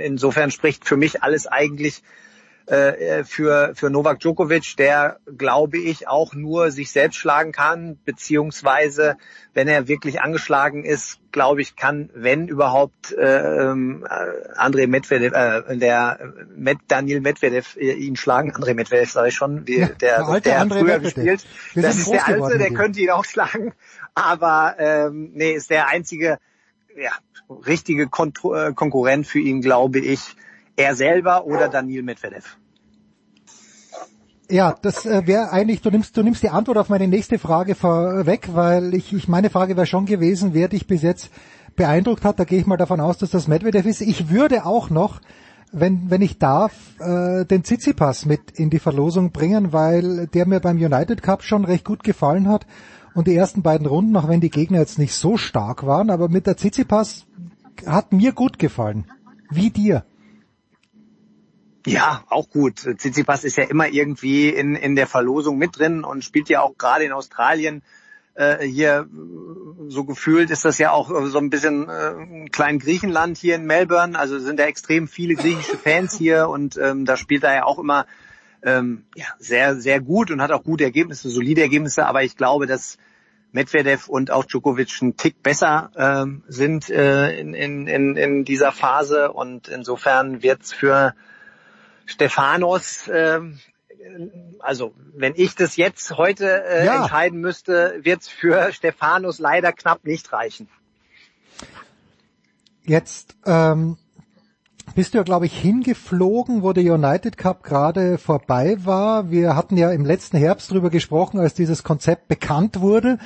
insofern 0.03 0.51
spricht 0.51 0.85
für 0.85 0.97
mich 0.97 1.23
alles 1.23 1.47
eigentlich 1.47 2.03
äh, 2.69 3.23
für, 3.23 3.73
für 3.75 3.89
Novak 3.89 4.19
Djokovic, 4.19 4.75
der, 4.77 5.19
glaube 5.37 5.77
ich, 5.77 6.07
auch 6.07 6.33
nur 6.33 6.71
sich 6.71 6.91
selbst 6.91 7.17
schlagen 7.17 7.51
kann, 7.51 7.97
beziehungsweise, 8.05 9.17
wenn 9.53 9.67
er 9.67 9.87
wirklich 9.87 10.21
angeschlagen 10.21 10.85
ist, 10.85 11.19
glaube 11.31 11.61
ich, 11.61 11.75
kann, 11.75 12.09
wenn 12.13 12.47
überhaupt, 12.47 13.11
äh, 13.13 13.71
äh, 13.71 13.73
André 13.73 14.87
Medvedev, 14.87 15.33
äh, 15.33 15.77
der 15.77 16.19
Med, 16.55 16.77
Daniel 16.87 17.21
Medvedev 17.21 17.75
äh, 17.75 17.93
ihn 17.93 18.15
schlagen. 18.15 18.51
André 18.51 18.73
Medvedev 18.75 19.11
sage 19.11 19.29
ich 19.29 19.35
schon, 19.35 19.67
wie, 19.67 19.79
ja, 19.79 19.87
der, 19.87 20.25
der, 20.25 20.39
der 20.39 20.59
hat 20.59 20.69
früher 20.69 20.83
Medvedev. 20.83 21.03
gespielt. 21.03 21.45
Wir 21.73 21.83
das 21.83 21.97
ist 21.97 22.11
der 22.11 22.27
Alte, 22.27 22.57
der 22.57 22.71
könnte 22.71 22.99
ihn 22.99 23.09
auch 23.09 23.25
schlagen. 23.25 23.73
Aber 24.13 24.75
ähm, 24.77 25.31
nee, 25.33 25.53
ist 25.53 25.69
der 25.69 25.87
einzige 25.87 26.37
ja, 26.95 27.11
richtige 27.49 28.07
Kon 28.07 28.33
äh, 28.53 28.73
Konkurrent 28.73 29.27
für 29.27 29.39
ihn, 29.39 29.61
glaube 29.61 29.99
ich, 29.99 30.35
er 30.79 30.95
selber 30.95 31.45
oder 31.45 31.67
Daniel 31.67 32.03
Medvedev? 32.03 32.57
Ja, 34.49 34.75
das 34.81 35.05
äh, 35.05 35.27
wäre 35.27 35.51
eigentlich, 35.51 35.81
du 35.81 35.91
nimmst, 35.91 36.17
du 36.17 36.23
nimmst 36.23 36.41
die 36.41 36.49
Antwort 36.49 36.77
auf 36.77 36.89
meine 36.89 37.07
nächste 37.07 37.37
Frage 37.37 37.75
vorweg, 37.75 38.49
weil 38.53 38.95
ich, 38.95 39.13
ich 39.13 39.27
meine 39.27 39.51
Frage 39.51 39.75
wäre 39.75 39.85
schon 39.85 40.05
gewesen, 40.05 40.53
wer 40.53 40.69
dich 40.69 40.87
bis 40.87 41.03
jetzt 41.03 41.29
beeindruckt 41.75 42.23
hat. 42.23 42.39
Da 42.39 42.45
gehe 42.45 42.59
ich 42.59 42.65
mal 42.65 42.77
davon 42.77 42.99
aus, 42.99 43.19
dass 43.19 43.29
das 43.29 43.47
Medvedev 43.47 43.85
ist. 43.85 44.01
Ich 44.01 44.29
würde 44.29 44.65
auch 44.65 44.89
noch, 44.89 45.21
wenn, 45.71 46.09
wenn 46.09 46.23
ich 46.23 46.39
darf, 46.39 46.73
äh, 46.99 47.45
den 47.45 47.63
Tsitsipas 47.63 48.25
mit 48.25 48.51
in 48.55 48.71
die 48.71 48.79
Verlosung 48.79 49.31
bringen, 49.31 49.71
weil 49.71 50.25
der 50.27 50.47
mir 50.47 50.61
beim 50.61 50.77
United 50.77 51.21
Cup 51.21 51.43
schon 51.43 51.65
recht 51.65 51.85
gut 51.85 52.03
gefallen 52.03 52.47
hat. 52.47 52.65
Und 53.13 53.27
die 53.27 53.35
ersten 53.35 53.61
beiden 53.61 53.85
Runden, 53.85 54.15
auch 54.15 54.29
wenn 54.29 54.41
die 54.41 54.49
Gegner 54.49 54.79
jetzt 54.79 54.97
nicht 54.97 55.13
so 55.13 55.37
stark 55.37 55.85
waren, 55.85 56.09
aber 56.09 56.29
mit 56.29 56.47
der 56.47 56.57
Tsitsipas 56.57 57.27
hat 57.85 58.13
mir 58.13 58.31
gut 58.31 58.57
gefallen. 58.57 59.05
Wie 59.51 59.69
dir? 59.69 60.05
Ja, 61.85 62.23
auch 62.29 62.49
gut. 62.49 62.79
Tsitsipas 62.79 63.43
ist 63.43 63.57
ja 63.57 63.63
immer 63.63 63.87
irgendwie 63.87 64.49
in, 64.49 64.75
in 64.75 64.95
der 64.95 65.07
Verlosung 65.07 65.57
mit 65.57 65.77
drin 65.77 66.03
und 66.03 66.23
spielt 66.23 66.49
ja 66.49 66.61
auch 66.61 66.77
gerade 66.77 67.05
in 67.05 67.11
Australien 67.11 67.83
äh, 68.39 68.65
hier 68.65 69.07
so 69.87 70.05
gefühlt 70.05 70.49
ist 70.49 70.63
das 70.63 70.77
ja 70.77 70.91
auch 70.91 71.09
so 71.25 71.37
ein 71.37 71.49
bisschen 71.49 71.89
äh, 71.89 72.11
ein 72.11 72.51
klein 72.51 72.79
Griechenland 72.79 73.37
hier 73.37 73.55
in 73.55 73.65
Melbourne. 73.65 74.17
Also 74.17 74.39
sind 74.39 74.59
da 74.59 74.65
extrem 74.65 75.07
viele 75.07 75.35
griechische 75.35 75.77
Fans 75.77 76.17
hier 76.17 76.47
und 76.47 76.77
ähm, 76.77 77.05
da 77.05 77.17
spielt 77.17 77.43
er 77.43 77.53
ja 77.53 77.63
auch 77.65 77.79
immer 77.79 78.05
ähm, 78.63 79.03
ja, 79.15 79.25
sehr, 79.39 79.75
sehr 79.75 79.99
gut 79.99 80.31
und 80.31 80.41
hat 80.41 80.51
auch 80.51 80.63
gute 80.63 80.83
Ergebnisse, 80.83 81.29
solide 81.29 81.61
Ergebnisse. 81.61 82.05
Aber 82.05 82.23
ich 82.23 82.37
glaube, 82.37 82.65
dass 82.65 82.97
Medvedev 83.51 84.07
und 84.07 84.31
auch 84.31 84.45
Djokovic 84.45 85.01
einen 85.01 85.17
Tick 85.17 85.41
besser 85.41 85.91
ähm, 85.95 86.43
sind 86.47 86.89
äh, 86.89 87.37
in, 87.39 87.53
in, 87.53 88.15
in 88.15 88.45
dieser 88.45 88.71
Phase 88.71 89.31
und 89.31 89.67
insofern 89.67 90.43
wird's 90.43 90.71
für 90.71 91.13
Stefanos, 92.09 93.07
äh, 93.07 93.39
also 94.59 94.93
wenn 95.15 95.33
ich 95.35 95.55
das 95.55 95.75
jetzt 95.77 96.17
heute 96.17 96.63
äh, 96.65 96.85
Ja. 96.85 97.01
entscheiden 97.01 97.39
müsste, 97.39 97.99
wird 98.01 98.21
es 98.21 98.27
für 98.27 98.71
Stefanos 98.73 99.39
leider 99.39 99.71
knapp 99.71 100.03
nicht 100.03 100.31
reichen. 100.33 100.67
Jetzt 102.83 103.35
ähm, 103.45 103.97
bist 104.95 105.13
du 105.13 105.19
ja, 105.19 105.23
glaube 105.23 105.45
ich, 105.45 105.55
hingeflogen, 105.57 106.63
wo 106.63 106.73
der 106.73 106.91
United 106.95 107.37
Cup 107.37 107.61
gerade 107.63 108.17
vorbei 108.17 108.77
war. 108.83 109.29
Wir 109.29 109.55
hatten 109.55 109.77
ja 109.77 109.91
im 109.91 110.05
letzten 110.05 110.37
Herbst 110.37 110.71
drüber 110.71 110.89
gesprochen, 110.89 111.39
als 111.39 111.53
dieses 111.53 111.83
Konzept 111.83 112.27
bekannt 112.27 112.81
wurde. 112.81 113.19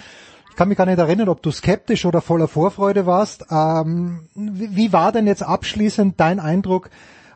Ich 0.50 0.58
kann 0.58 0.68
mich 0.68 0.78
gar 0.78 0.86
nicht 0.86 1.00
erinnern, 1.00 1.30
ob 1.30 1.42
du 1.42 1.52
skeptisch 1.52 2.06
oder 2.06 2.22
voller 2.22 2.48
Vorfreude 2.50 3.06
warst. 3.06 3.46
Ähm, 3.50 4.28
wie, 4.36 4.76
wie 4.76 4.94
war 4.94 5.12
denn 5.14 5.28
jetzt 5.28 5.44
abschließend 5.44 6.20
dein 6.20 6.40
Eindruck 6.42 6.90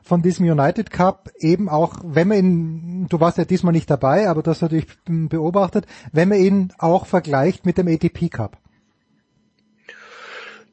von 0.08 0.22
diesem 0.22 0.50
United 0.50 0.90
Cup? 0.90 1.30
Eben 1.38 1.70
auch, 1.70 2.00
wenn 2.04 2.30
man 2.30 2.38
ihn, 2.38 3.08
du 3.10 3.20
warst 3.20 3.38
ja 3.38 3.46
diesmal 3.46 3.74
nicht 3.74 3.90
dabei, 3.90 4.28
aber 4.30 4.42
das 4.42 4.62
natürlich 4.62 4.88
beobachtet, 5.06 5.86
wenn 6.12 6.30
man 6.30 6.40
ihn 6.40 6.74
auch 6.78 7.06
vergleicht 7.06 7.66
mit 7.66 7.78
dem 7.78 7.88
ATP 7.88 8.30
Cup. 8.30 8.58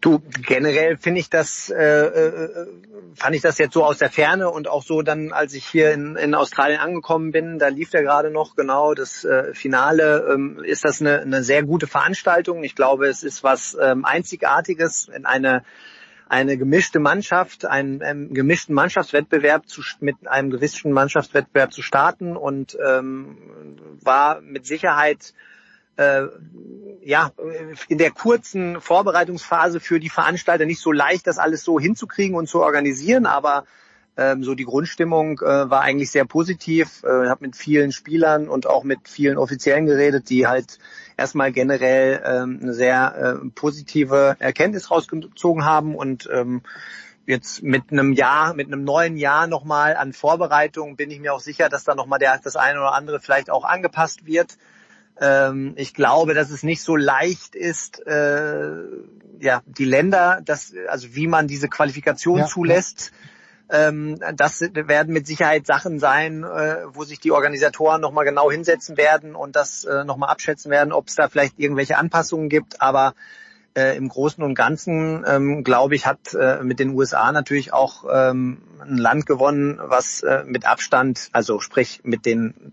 Du, 0.04 0.20
generell 0.46 0.98
finde 0.98 1.20
ich 1.20 1.30
das, 1.30 1.70
äh, 1.70 1.82
äh, 1.82 2.66
fand 3.14 3.34
ich 3.34 3.40
das 3.40 3.56
jetzt 3.56 3.72
so 3.72 3.82
aus 3.82 3.96
der 3.96 4.10
Ferne 4.10 4.50
und 4.50 4.68
auch 4.68 4.82
so 4.82 5.00
dann, 5.00 5.32
als 5.32 5.54
ich 5.54 5.64
hier 5.64 5.92
in, 5.92 6.16
in 6.16 6.34
Australien 6.34 6.78
angekommen 6.78 7.32
bin, 7.32 7.58
da 7.58 7.68
lief 7.68 7.88
der 7.88 8.02
gerade 8.02 8.30
noch 8.30 8.54
genau 8.54 8.92
das 8.92 9.24
äh, 9.24 9.54
Finale, 9.54 10.28
ähm, 10.30 10.62
ist 10.62 10.84
das 10.84 11.00
eine, 11.00 11.20
eine 11.20 11.42
sehr 11.42 11.62
gute 11.62 11.86
Veranstaltung. 11.86 12.64
Ich 12.64 12.74
glaube, 12.74 13.06
es 13.06 13.22
ist 13.22 13.42
was 13.42 13.78
ähm, 13.80 14.04
Einzigartiges 14.04 15.08
in 15.08 15.24
eine 15.24 15.64
eine 16.28 16.56
gemischte 16.56 17.00
Mannschaft, 17.00 17.66
einen, 17.66 18.02
einen 18.02 18.34
gemischten 18.34 18.74
Mannschaftswettbewerb 18.74 19.68
zu, 19.68 19.82
mit 20.00 20.26
einem 20.26 20.50
gewissen 20.50 20.92
Mannschaftswettbewerb 20.92 21.72
zu 21.72 21.82
starten 21.82 22.36
und 22.36 22.76
ähm, 22.84 23.36
war 24.02 24.40
mit 24.40 24.66
Sicherheit 24.66 25.34
äh, 25.96 26.22
ja, 27.02 27.30
in 27.88 27.98
der 27.98 28.10
kurzen 28.10 28.80
Vorbereitungsphase 28.80 29.78
für 29.78 30.00
die 30.00 30.08
Veranstalter 30.08 30.64
nicht 30.64 30.80
so 30.80 30.90
leicht, 30.90 31.26
das 31.26 31.38
alles 31.38 31.62
so 31.62 31.78
hinzukriegen 31.78 32.34
und 32.36 32.48
zu 32.48 32.62
organisieren, 32.62 33.26
aber 33.26 33.64
ähm, 34.16 34.44
so 34.44 34.54
die 34.54 34.64
Grundstimmung 34.64 35.40
äh, 35.40 35.70
war 35.70 35.80
eigentlich 35.80 36.10
sehr 36.10 36.24
positiv. 36.24 37.02
Äh, 37.02 37.24
ich 37.24 37.30
habe 37.30 37.44
mit 37.44 37.56
vielen 37.56 37.92
Spielern 37.92 38.48
und 38.48 38.66
auch 38.66 38.84
mit 38.84 39.08
vielen 39.08 39.38
Offiziellen 39.38 39.86
geredet, 39.86 40.30
die 40.30 40.46
halt 40.46 40.78
erstmal 41.16 41.52
generell 41.52 42.22
ähm, 42.24 42.60
eine 42.62 42.74
sehr 42.74 43.40
äh, 43.42 43.48
positive 43.54 44.36
Erkenntnis 44.38 44.90
rausgezogen 44.90 45.64
haben 45.64 45.94
und 45.96 46.28
ähm, 46.32 46.62
jetzt 47.26 47.62
mit 47.62 47.90
einem 47.90 48.12
Jahr, 48.12 48.54
mit 48.54 48.66
einem 48.68 48.84
neuen 48.84 49.16
Jahr 49.16 49.46
nochmal 49.46 49.96
an 49.96 50.12
Vorbereitung 50.12 50.96
bin 50.96 51.10
ich 51.10 51.20
mir 51.20 51.32
auch 51.34 51.40
sicher, 51.40 51.68
dass 51.68 51.84
da 51.84 51.94
nochmal 51.94 52.18
der, 52.18 52.38
das 52.38 52.56
eine 52.56 52.78
oder 52.78 52.94
andere 52.94 53.20
vielleicht 53.20 53.50
auch 53.50 53.64
angepasst 53.64 54.26
wird. 54.26 54.58
Ähm, 55.20 55.74
ich 55.76 55.94
glaube, 55.94 56.34
dass 56.34 56.50
es 56.50 56.62
nicht 56.62 56.82
so 56.82 56.96
leicht 56.96 57.54
ist, 57.54 58.04
äh, 58.06 58.82
ja, 59.40 59.62
die 59.66 59.84
Länder, 59.84 60.40
das, 60.44 60.72
also 60.88 61.14
wie 61.14 61.26
man 61.26 61.48
diese 61.48 61.68
Qualifikation 61.68 62.40
Ja, 62.40 62.46
zulässt. 62.46 63.12
Ähm, 63.70 64.20
das 64.34 64.60
werden 64.60 65.12
mit 65.12 65.26
Sicherheit 65.26 65.66
Sachen 65.66 65.98
sein, 65.98 66.44
äh, 66.44 66.82
wo 66.88 67.04
sich 67.04 67.18
die 67.18 67.32
Organisatoren 67.32 68.00
nochmal 68.00 68.24
genau 68.24 68.50
hinsetzen 68.50 68.96
werden 68.96 69.34
und 69.34 69.56
das 69.56 69.84
äh, 69.84 70.04
nochmal 70.04 70.30
abschätzen 70.30 70.70
werden, 70.70 70.92
ob 70.92 71.08
es 71.08 71.14
da 71.14 71.28
vielleicht 71.28 71.58
irgendwelche 71.58 71.96
Anpassungen 71.96 72.48
gibt. 72.48 72.82
Aber 72.82 73.14
äh, 73.76 73.96
im 73.96 74.08
Großen 74.08 74.42
und 74.42 74.54
Ganzen, 74.54 75.24
ähm, 75.26 75.64
glaube 75.64 75.94
ich, 75.94 76.06
hat 76.06 76.34
äh, 76.34 76.62
mit 76.62 76.78
den 76.78 76.90
USA 76.90 77.32
natürlich 77.32 77.72
auch 77.72 78.04
ähm, 78.12 78.62
ein 78.80 78.98
Land 78.98 79.26
gewonnen, 79.26 79.80
was 79.82 80.22
äh, 80.22 80.44
mit 80.46 80.66
Abstand, 80.66 81.28
also 81.32 81.60
sprich 81.60 82.00
mit 82.04 82.26
den 82.26 82.72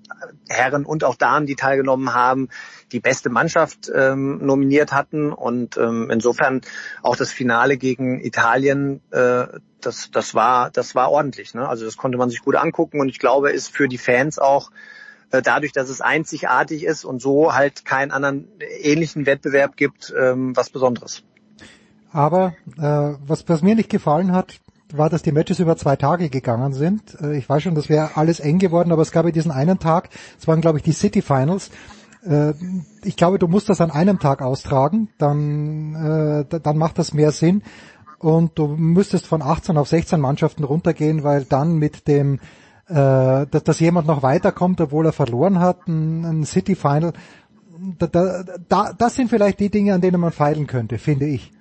Herren 0.50 0.86
und 0.86 1.04
auch 1.04 1.16
Damen, 1.16 1.46
die 1.46 1.56
teilgenommen 1.56 2.14
haben, 2.14 2.50
die 2.92 3.00
beste 3.00 3.30
Mannschaft 3.30 3.92
ähm, 3.94 4.46
nominiert 4.46 4.92
hatten. 4.92 5.32
Und 5.32 5.78
ähm, 5.78 6.10
insofern 6.12 6.62
auch 7.02 7.16
das 7.16 7.32
Finale 7.32 7.78
gegen 7.78 8.24
Italien, 8.24 9.02
äh, 9.12 9.48
das, 9.80 10.12
das 10.12 10.36
war, 10.36 10.70
das 10.70 10.94
war 10.94 11.12
ordentlich. 11.12 11.54
Ne? 11.54 11.68
Also 11.68 11.86
das 11.86 11.98
konnte 11.98 12.18
man 12.18 12.30
sich 12.30 12.42
gut 12.42 12.56
angucken 12.56 13.00
und 13.00 13.10
ich 13.10 13.20
glaube, 13.20 13.52
ist 13.52 13.76
für 13.76 13.88
die 13.88 13.98
Fans 13.98 14.38
auch 14.38 14.72
dadurch, 15.32 15.72
dass 15.72 15.88
es 15.90 16.01
einzigartig 16.01 16.84
ist 16.84 17.06
und 17.06 17.22
so 17.22 17.53
halt 17.53 17.85
keinen 17.85 18.11
anderen 18.11 18.48
ähnlichen 18.82 19.26
Wettbewerb 19.26 19.77
gibt, 19.77 20.14
ähm, 20.19 20.56
was 20.56 20.69
Besonderes. 20.69 21.24
Aber 22.11 22.53
äh, 22.77 23.16
was, 23.26 23.48
was 23.48 23.61
mir 23.61 23.76
nicht 23.76 23.90
gefallen 23.90 24.34
hat, 24.34 24.60
war, 24.92 25.10
dass 25.10 25.22
die 25.24 25.32
Matches 25.32 25.60
über 25.60 25.77
zwei 25.77 25.95
Tage 25.95 26.30
gegangen 26.30 26.74
sind. 26.74 27.18
Äh, 27.22 27.38
ich 27.38 27.48
weiß 27.48 27.64
schon, 27.64 27.76
das 27.76 27.88
wäre 27.88 28.18
alles 28.18 28.42
eng 28.42 28.60
geworden, 28.60 28.92
aber 28.92 29.01
es 29.01 29.11
gab 29.11 29.26
ja 29.26 29.32
diesen 29.32 29.51
einen 29.51 29.80
Tag, 29.80 30.10
es 30.38 30.48
waren 30.48 30.60
glaube 30.60 30.80
ich 30.80 30.84
die 30.84 30.92
City 30.92 31.22
Finals. 31.22 31.72
Äh, 32.26 32.53
ich 33.03 33.16
glaube, 33.16 33.40
du 33.40 33.48
musst 33.48 33.69
das 33.69 33.80
an 33.80 33.92
einem 33.92 34.19
Tag 34.19 34.42
austragen, 34.42 35.08
dann, 35.18 35.95
äh, 35.95 36.45
da- 36.50 36.60
dann 36.60 36.77
macht 36.77 36.98
das 36.98 37.14
mehr 37.14 37.32
Sinn. 37.32 37.64
Und 38.19 38.60
du 38.60 38.68
müsstest 38.68 39.26
von 39.26 39.42
18 39.42 39.77
auf 39.77 39.88
16 39.88 40.19
Mannschaften 40.19 40.64
runtergehen, 40.64 41.24
weil 41.24 41.43
dann 41.45 41.77
mit 41.77 42.08
dem, 42.08 42.40
äh, 42.92 43.48
dass, 43.50 43.64
dass 43.64 43.80
jemand 43.80 44.08
noch 44.08 44.22
weiterkommt, 44.22 44.82
obwohl 44.82 45.06
er 45.06 45.14
verloren 45.14 45.60
hat, 45.60 45.88
ein, 45.88 46.26
ein 46.26 46.45
City 46.45 46.76
Final, 46.76 47.14
da, 47.98 48.08
da, 48.08 48.44
da, 48.68 48.94
das 48.94 49.16
sind 49.16 49.30
vielleicht 49.30 49.60
die 49.60 49.70
Dinge, 49.70 49.94
an 49.94 50.02
denen 50.02 50.20
man 50.20 50.32
feilen 50.32 50.68
könnte, 50.68 50.98
finde 50.98 51.26
ich. 51.26 51.52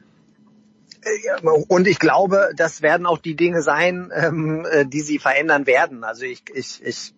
Und 1.68 1.86
ich 1.86 1.98
glaube, 1.98 2.50
das 2.56 2.82
werden 2.82 3.06
auch 3.06 3.18
die 3.18 3.36
Dinge 3.36 3.62
sein, 3.62 4.12
ähm, 4.14 4.66
äh, 4.70 4.84
die 4.84 5.00
sie 5.00 5.18
verändern 5.18 5.66
werden. 5.66 6.04
Also 6.04 6.24
ich, 6.24 6.42
ich, 6.52 6.84
ich 6.84 7.14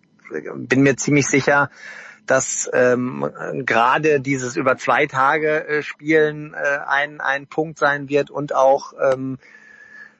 bin 0.55 0.83
mir 0.83 0.95
ziemlich 0.95 1.27
sicher, 1.27 1.69
dass 2.25 2.69
ähm, 2.71 3.29
gerade 3.65 4.21
dieses 4.21 4.55
über 4.55 4.77
zwei 4.77 5.07
Tage 5.07 5.67
äh, 5.67 5.83
Spielen 5.83 6.53
äh, 6.53 6.79
ein, 6.87 7.19
ein 7.19 7.47
Punkt 7.47 7.77
sein 7.77 8.07
wird 8.07 8.29
und 8.29 8.55
auch 8.55 8.93
ähm, 9.11 9.37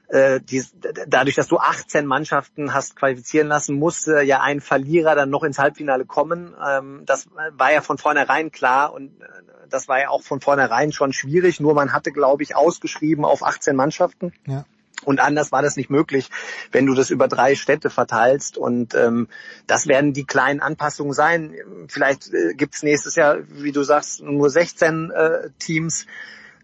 äh, 0.08 0.40
dies, 0.40 0.74
dadurch, 1.06 1.34
dass 1.34 1.48
du 1.48 1.58
18 1.58 2.06
Mannschaften 2.06 2.74
hast 2.74 2.96
qualifizieren 2.96 3.48
lassen, 3.48 3.78
musste 3.78 4.22
ja 4.22 4.40
ein 4.40 4.60
Verlierer 4.60 5.14
dann 5.14 5.30
noch 5.30 5.42
ins 5.42 5.58
Halbfinale 5.58 6.04
kommen. 6.04 6.54
Ähm, 6.64 7.02
das 7.06 7.28
war 7.52 7.72
ja 7.72 7.80
von 7.80 7.98
vornherein 7.98 8.50
klar 8.52 8.92
und 8.92 9.20
äh, 9.22 9.26
das 9.68 9.88
war 9.88 10.00
ja 10.00 10.10
auch 10.10 10.22
von 10.22 10.40
vornherein 10.40 10.92
schon 10.92 11.12
schwierig. 11.12 11.58
Nur 11.60 11.74
man 11.74 11.92
hatte, 11.92 12.12
glaube 12.12 12.42
ich, 12.42 12.54
ausgeschrieben 12.54 13.24
auf 13.24 13.42
18 13.42 13.74
Mannschaften. 13.74 14.32
Ja. 14.46 14.66
Und 15.04 15.20
anders 15.20 15.52
war 15.52 15.62
das 15.62 15.76
nicht 15.76 15.90
möglich, 15.90 16.30
wenn 16.72 16.86
du 16.86 16.94
das 16.94 17.10
über 17.10 17.28
drei 17.28 17.54
Städte 17.54 17.90
verteilst. 17.90 18.56
Und 18.56 18.94
ähm, 18.94 19.28
das 19.66 19.86
werden 19.86 20.12
die 20.12 20.24
kleinen 20.24 20.60
Anpassungen 20.60 21.12
sein. 21.12 21.54
Vielleicht 21.88 22.32
äh, 22.32 22.54
gibt's 22.54 22.82
nächstes 22.82 23.14
Jahr, 23.14 23.38
wie 23.48 23.72
du 23.72 23.82
sagst, 23.82 24.22
nur 24.22 24.48
16 24.50 25.10
äh, 25.10 25.50
Teams. 25.58 26.06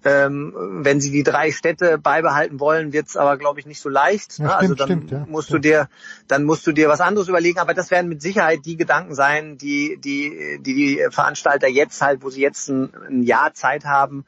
Ähm, 0.03 0.55
wenn 0.83 1.01
sie 1.01 1.11
die 1.11 1.23
drei 1.23 1.53
Städte 1.53 1.99
beibehalten 1.99 2.59
wollen, 2.59 2.95
wird's 2.95 3.19
aber, 3.19 3.37
glaube 3.37 3.61
ich, 3.61 3.67
nicht 3.67 3.81
so 3.81 3.91
leicht. 3.91 4.39
Ja, 4.39 4.45
ne? 4.45 4.51
stimmt, 4.51 4.63
also 4.63 4.75
dann 4.75 4.87
stimmt, 4.87 5.11
ja. 5.11 5.27
musst 5.29 5.53
du 5.53 5.59
dir, 5.59 5.89
dann 6.27 6.45
musst 6.45 6.67
du 6.67 6.73
dir 6.73 6.89
was 6.89 7.03
anderes 7.03 7.29
überlegen. 7.29 7.59
Aber 7.59 7.75
das 7.75 7.91
werden 7.91 8.09
mit 8.09 8.23
Sicherheit 8.23 8.61
die 8.65 8.77
Gedanken 8.77 9.15
sein, 9.15 9.59
die 9.59 9.99
die 10.03 10.59
die, 10.61 10.63
die 10.63 11.07
Veranstalter 11.11 11.69
jetzt 11.69 12.01
halt, 12.01 12.23
wo 12.23 12.31
sie 12.31 12.41
jetzt 12.41 12.69
ein, 12.69 12.91
ein 13.09 13.23
Jahr 13.23 13.53
Zeit 13.53 13.85
haben, 13.85 14.25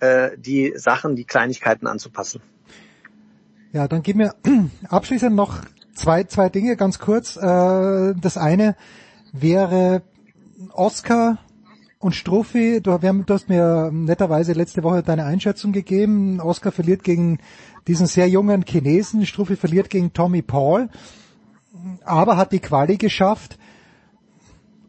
äh, 0.00 0.30
die 0.36 0.72
Sachen, 0.76 1.14
die 1.14 1.24
Kleinigkeiten 1.24 1.86
anzupassen. 1.86 2.40
Ja, 3.72 3.88
dann 3.88 4.02
gib 4.02 4.16
mir 4.16 4.34
abschließend 4.88 5.34
noch 5.34 5.60
zwei, 5.94 6.24
zwei 6.24 6.48
Dinge 6.48 6.76
ganz 6.76 6.98
kurz. 6.98 7.36
Äh, 7.36 8.14
das 8.20 8.36
eine 8.36 8.76
wäre 9.32 10.02
Oscar 10.72 11.38
und 12.02 12.14
Struffi. 12.14 12.80
Du, 12.82 12.92
haben, 12.92 13.24
du 13.26 13.34
hast 13.34 13.48
mir 13.48 13.90
netterweise 13.92 14.52
letzte 14.52 14.82
Woche 14.82 15.02
deine 15.02 15.24
Einschätzung 15.24 15.72
gegeben. 15.72 16.40
Oscar 16.40 16.72
verliert 16.72 17.04
gegen 17.04 17.38
diesen 17.86 18.06
sehr 18.06 18.28
jungen 18.28 18.64
Chinesen. 18.66 19.24
Struffi 19.24 19.56
verliert 19.56 19.88
gegen 19.88 20.12
Tommy 20.12 20.42
Paul. 20.42 20.88
Aber 22.04 22.36
hat 22.36 22.52
die 22.52 22.60
Quali 22.60 22.96
geschafft. 22.96 23.58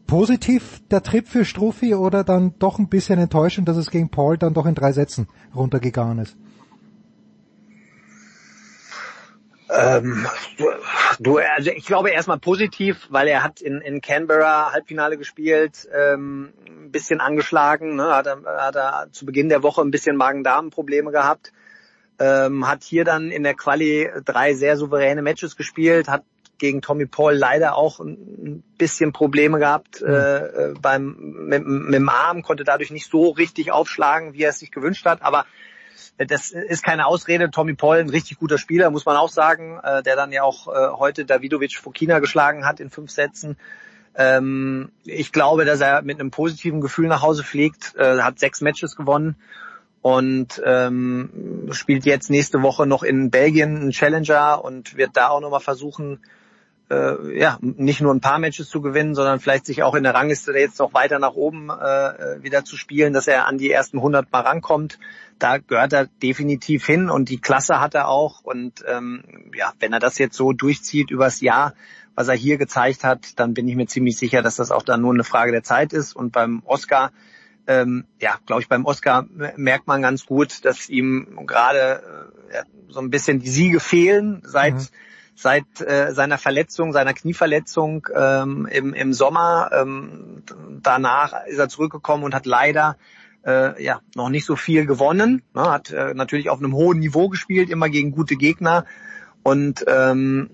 Positiv 0.06 0.82
der 0.90 1.02
Trip 1.02 1.26
für 1.26 1.44
Struffi 1.44 1.94
oder 1.94 2.24
dann 2.24 2.54
doch 2.58 2.78
ein 2.78 2.88
bisschen 2.88 3.18
enttäuschend, 3.18 3.68
dass 3.68 3.76
es 3.76 3.90
gegen 3.90 4.10
Paul 4.10 4.36
dann 4.36 4.52
doch 4.52 4.66
in 4.66 4.74
drei 4.74 4.92
Sätzen 4.92 5.28
runtergegangen 5.54 6.18
ist? 6.18 6.36
Ähm, 9.76 10.26
du, 10.56 10.66
du, 11.18 11.38
also 11.38 11.70
ich 11.70 11.86
glaube 11.86 12.10
erstmal 12.10 12.38
positiv, 12.38 13.08
weil 13.10 13.26
er 13.28 13.42
hat 13.42 13.60
in, 13.60 13.80
in 13.80 14.00
Canberra 14.00 14.72
Halbfinale 14.72 15.16
gespielt, 15.16 15.88
ähm, 15.92 16.52
ein 16.66 16.92
bisschen 16.92 17.20
angeschlagen, 17.20 17.96
ne, 17.96 18.14
hat, 18.14 18.26
er, 18.26 18.42
hat 18.44 18.76
er 18.76 19.08
zu 19.10 19.26
Beginn 19.26 19.48
der 19.48 19.62
Woche 19.62 19.82
ein 19.82 19.90
bisschen 19.90 20.16
Magen-Darm-Probleme 20.16 21.10
gehabt, 21.10 21.52
ähm, 22.18 22.68
hat 22.68 22.84
hier 22.84 23.04
dann 23.04 23.30
in 23.30 23.42
der 23.42 23.54
Quali 23.54 24.08
drei 24.24 24.54
sehr 24.54 24.76
souveräne 24.76 25.22
Matches 25.22 25.56
gespielt, 25.56 26.08
hat 26.08 26.22
gegen 26.58 26.80
Tommy 26.80 27.06
Paul 27.06 27.34
leider 27.34 27.76
auch 27.76 27.98
ein 27.98 28.62
bisschen 28.78 29.12
Probleme 29.12 29.58
gehabt 29.58 30.00
äh, 30.02 30.36
äh, 30.70 30.74
beim 30.80 31.16
mit, 31.48 31.66
mit 31.66 31.94
dem 31.94 32.08
Arm, 32.08 32.42
konnte 32.42 32.62
dadurch 32.62 32.92
nicht 32.92 33.10
so 33.10 33.30
richtig 33.30 33.72
aufschlagen, 33.72 34.34
wie 34.34 34.42
er 34.42 34.50
es 34.50 34.60
sich 34.60 34.70
gewünscht 34.70 35.04
hat, 35.04 35.22
aber 35.22 35.46
das 36.18 36.50
ist 36.50 36.82
keine 36.82 37.06
Ausrede. 37.06 37.50
Tommy 37.50 37.74
Paul, 37.74 37.98
ein 37.98 38.10
richtig 38.10 38.38
guter 38.38 38.58
Spieler, 38.58 38.90
muss 38.90 39.06
man 39.06 39.16
auch 39.16 39.28
sagen, 39.28 39.80
äh, 39.82 40.02
der 40.02 40.16
dann 40.16 40.32
ja 40.32 40.42
auch 40.42 40.68
äh, 40.68 40.90
heute 40.96 41.24
Davidovic 41.24 41.76
Fokina 41.76 42.18
geschlagen 42.18 42.66
hat 42.66 42.80
in 42.80 42.90
fünf 42.90 43.10
Sätzen. 43.10 43.56
Ähm, 44.14 44.90
ich 45.04 45.32
glaube, 45.32 45.64
dass 45.64 45.80
er 45.80 46.02
mit 46.02 46.20
einem 46.20 46.30
positiven 46.30 46.80
Gefühl 46.80 47.08
nach 47.08 47.22
Hause 47.22 47.42
fliegt, 47.42 47.94
äh, 47.96 48.20
hat 48.20 48.38
sechs 48.38 48.60
Matches 48.60 48.96
gewonnen 48.96 49.36
und 50.02 50.62
ähm, 50.64 51.68
spielt 51.72 52.04
jetzt 52.04 52.30
nächste 52.30 52.62
Woche 52.62 52.86
noch 52.86 53.02
in 53.02 53.30
Belgien 53.30 53.76
einen 53.76 53.90
Challenger 53.90 54.62
und 54.62 54.96
wird 54.96 55.16
da 55.16 55.28
auch 55.28 55.40
nochmal 55.40 55.60
versuchen, 55.60 56.20
äh, 56.90 57.38
ja, 57.38 57.58
nicht 57.62 58.00
nur 58.00 58.12
ein 58.14 58.20
paar 58.20 58.38
Matches 58.38 58.68
zu 58.68 58.80
gewinnen, 58.80 59.14
sondern 59.14 59.40
vielleicht 59.40 59.66
sich 59.66 59.82
auch 59.82 59.94
in 59.94 60.04
der 60.04 60.14
Rangliste 60.14 60.52
jetzt 60.52 60.78
noch 60.78 60.92
weiter 60.92 61.18
nach 61.18 61.34
oben 61.34 61.70
äh, 61.70 62.42
wieder 62.42 62.64
zu 62.64 62.76
spielen, 62.76 63.12
dass 63.12 63.26
er 63.26 63.46
an 63.46 63.58
die 63.58 63.70
ersten 63.70 63.96
100 63.96 64.30
mal 64.30 64.40
rankommt. 64.40 64.98
Da 65.38 65.58
gehört 65.58 65.92
er 65.92 66.06
definitiv 66.06 66.86
hin 66.86 67.10
und 67.10 67.28
die 67.28 67.40
Klasse 67.40 67.80
hat 67.80 67.94
er 67.94 68.08
auch. 68.08 68.42
Und 68.42 68.84
ähm, 68.86 69.50
ja, 69.56 69.72
wenn 69.80 69.92
er 69.92 70.00
das 70.00 70.18
jetzt 70.18 70.36
so 70.36 70.52
durchzieht 70.52 71.10
übers 71.10 71.40
Jahr, 71.40 71.74
was 72.14 72.28
er 72.28 72.34
hier 72.34 72.58
gezeigt 72.58 73.04
hat, 73.04 73.38
dann 73.38 73.54
bin 73.54 73.66
ich 73.66 73.76
mir 73.76 73.86
ziemlich 73.86 74.16
sicher, 74.16 74.42
dass 74.42 74.56
das 74.56 74.70
auch 74.70 74.82
dann 74.82 75.00
nur 75.00 75.12
eine 75.12 75.24
Frage 75.24 75.52
der 75.52 75.64
Zeit 75.64 75.92
ist. 75.92 76.14
Und 76.14 76.32
beim 76.32 76.62
Oscar, 76.64 77.10
ähm, 77.66 78.04
ja, 78.20 78.36
glaube 78.46 78.62
ich, 78.62 78.68
beim 78.68 78.84
Oscar 78.84 79.26
merkt 79.56 79.86
man 79.86 80.02
ganz 80.02 80.26
gut, 80.26 80.64
dass 80.64 80.88
ihm 80.88 81.40
gerade 81.46 82.30
äh, 82.50 82.62
so 82.88 83.00
ein 83.00 83.10
bisschen 83.10 83.40
die 83.40 83.48
Siege 83.48 83.80
fehlen 83.80 84.42
seit 84.44 84.74
mhm 84.74 84.86
seit 85.34 85.80
äh, 85.80 86.12
seiner 86.12 86.38
Verletzung, 86.38 86.92
seiner 86.92 87.12
Knieverletzung 87.12 88.06
ähm, 88.14 88.66
im, 88.70 88.94
im 88.94 89.12
Sommer. 89.12 89.70
Ähm, 89.72 90.42
danach 90.82 91.46
ist 91.46 91.58
er 91.58 91.68
zurückgekommen 91.68 92.24
und 92.24 92.34
hat 92.34 92.46
leider 92.46 92.96
äh, 93.46 93.82
ja 93.82 94.00
noch 94.14 94.28
nicht 94.28 94.44
so 94.44 94.56
viel 94.56 94.86
gewonnen. 94.86 95.42
Ne? 95.54 95.62
Hat 95.70 95.90
äh, 95.90 96.14
natürlich 96.14 96.50
auf 96.50 96.58
einem 96.58 96.74
hohen 96.74 96.98
Niveau 96.98 97.28
gespielt, 97.28 97.70
immer 97.70 97.88
gegen 97.88 98.10
gute 98.10 98.36
Gegner. 98.36 98.84
Und 99.42 99.84
ähm, 99.86 100.50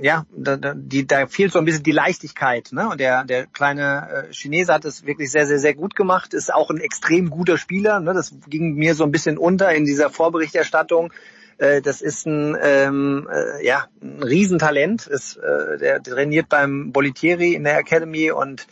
ja, 0.00 0.24
da, 0.34 0.56
da, 0.56 0.74
die, 0.74 1.06
da 1.06 1.26
fehlt 1.26 1.52
so 1.52 1.58
ein 1.58 1.64
bisschen 1.64 1.82
die 1.82 1.92
Leichtigkeit. 1.92 2.70
Ne? 2.72 2.88
Und 2.88 3.00
der, 3.00 3.24
der 3.24 3.46
kleine 3.46 4.28
äh, 4.28 4.32
Chinese 4.32 4.72
hat 4.72 4.84
es 4.84 5.04
wirklich 5.04 5.30
sehr, 5.30 5.46
sehr, 5.46 5.58
sehr 5.58 5.74
gut 5.74 5.96
gemacht. 5.96 6.32
Ist 6.32 6.54
auch 6.54 6.70
ein 6.70 6.78
extrem 6.78 7.30
guter 7.30 7.58
Spieler. 7.58 8.00
Ne? 8.00 8.14
Das 8.14 8.32
ging 8.48 8.74
mir 8.74 8.94
so 8.94 9.04
ein 9.04 9.10
bisschen 9.10 9.36
unter 9.36 9.72
in 9.74 9.84
dieser 9.84 10.10
Vorberichterstattung. 10.10 11.12
Äh, 11.58 11.82
das 11.82 12.00
ist 12.00 12.26
ein, 12.26 12.56
ähm, 12.62 13.28
äh, 13.30 13.66
ja, 13.66 13.86
ein 14.00 14.22
Riesentalent. 14.22 15.06
Ist, 15.06 15.36
äh, 15.36 15.78
der 15.78 16.02
trainiert 16.02 16.48
beim 16.48 16.92
Bolitieri 16.92 17.54
in 17.54 17.64
der 17.64 17.78
Academy 17.78 18.30
und 18.30 18.66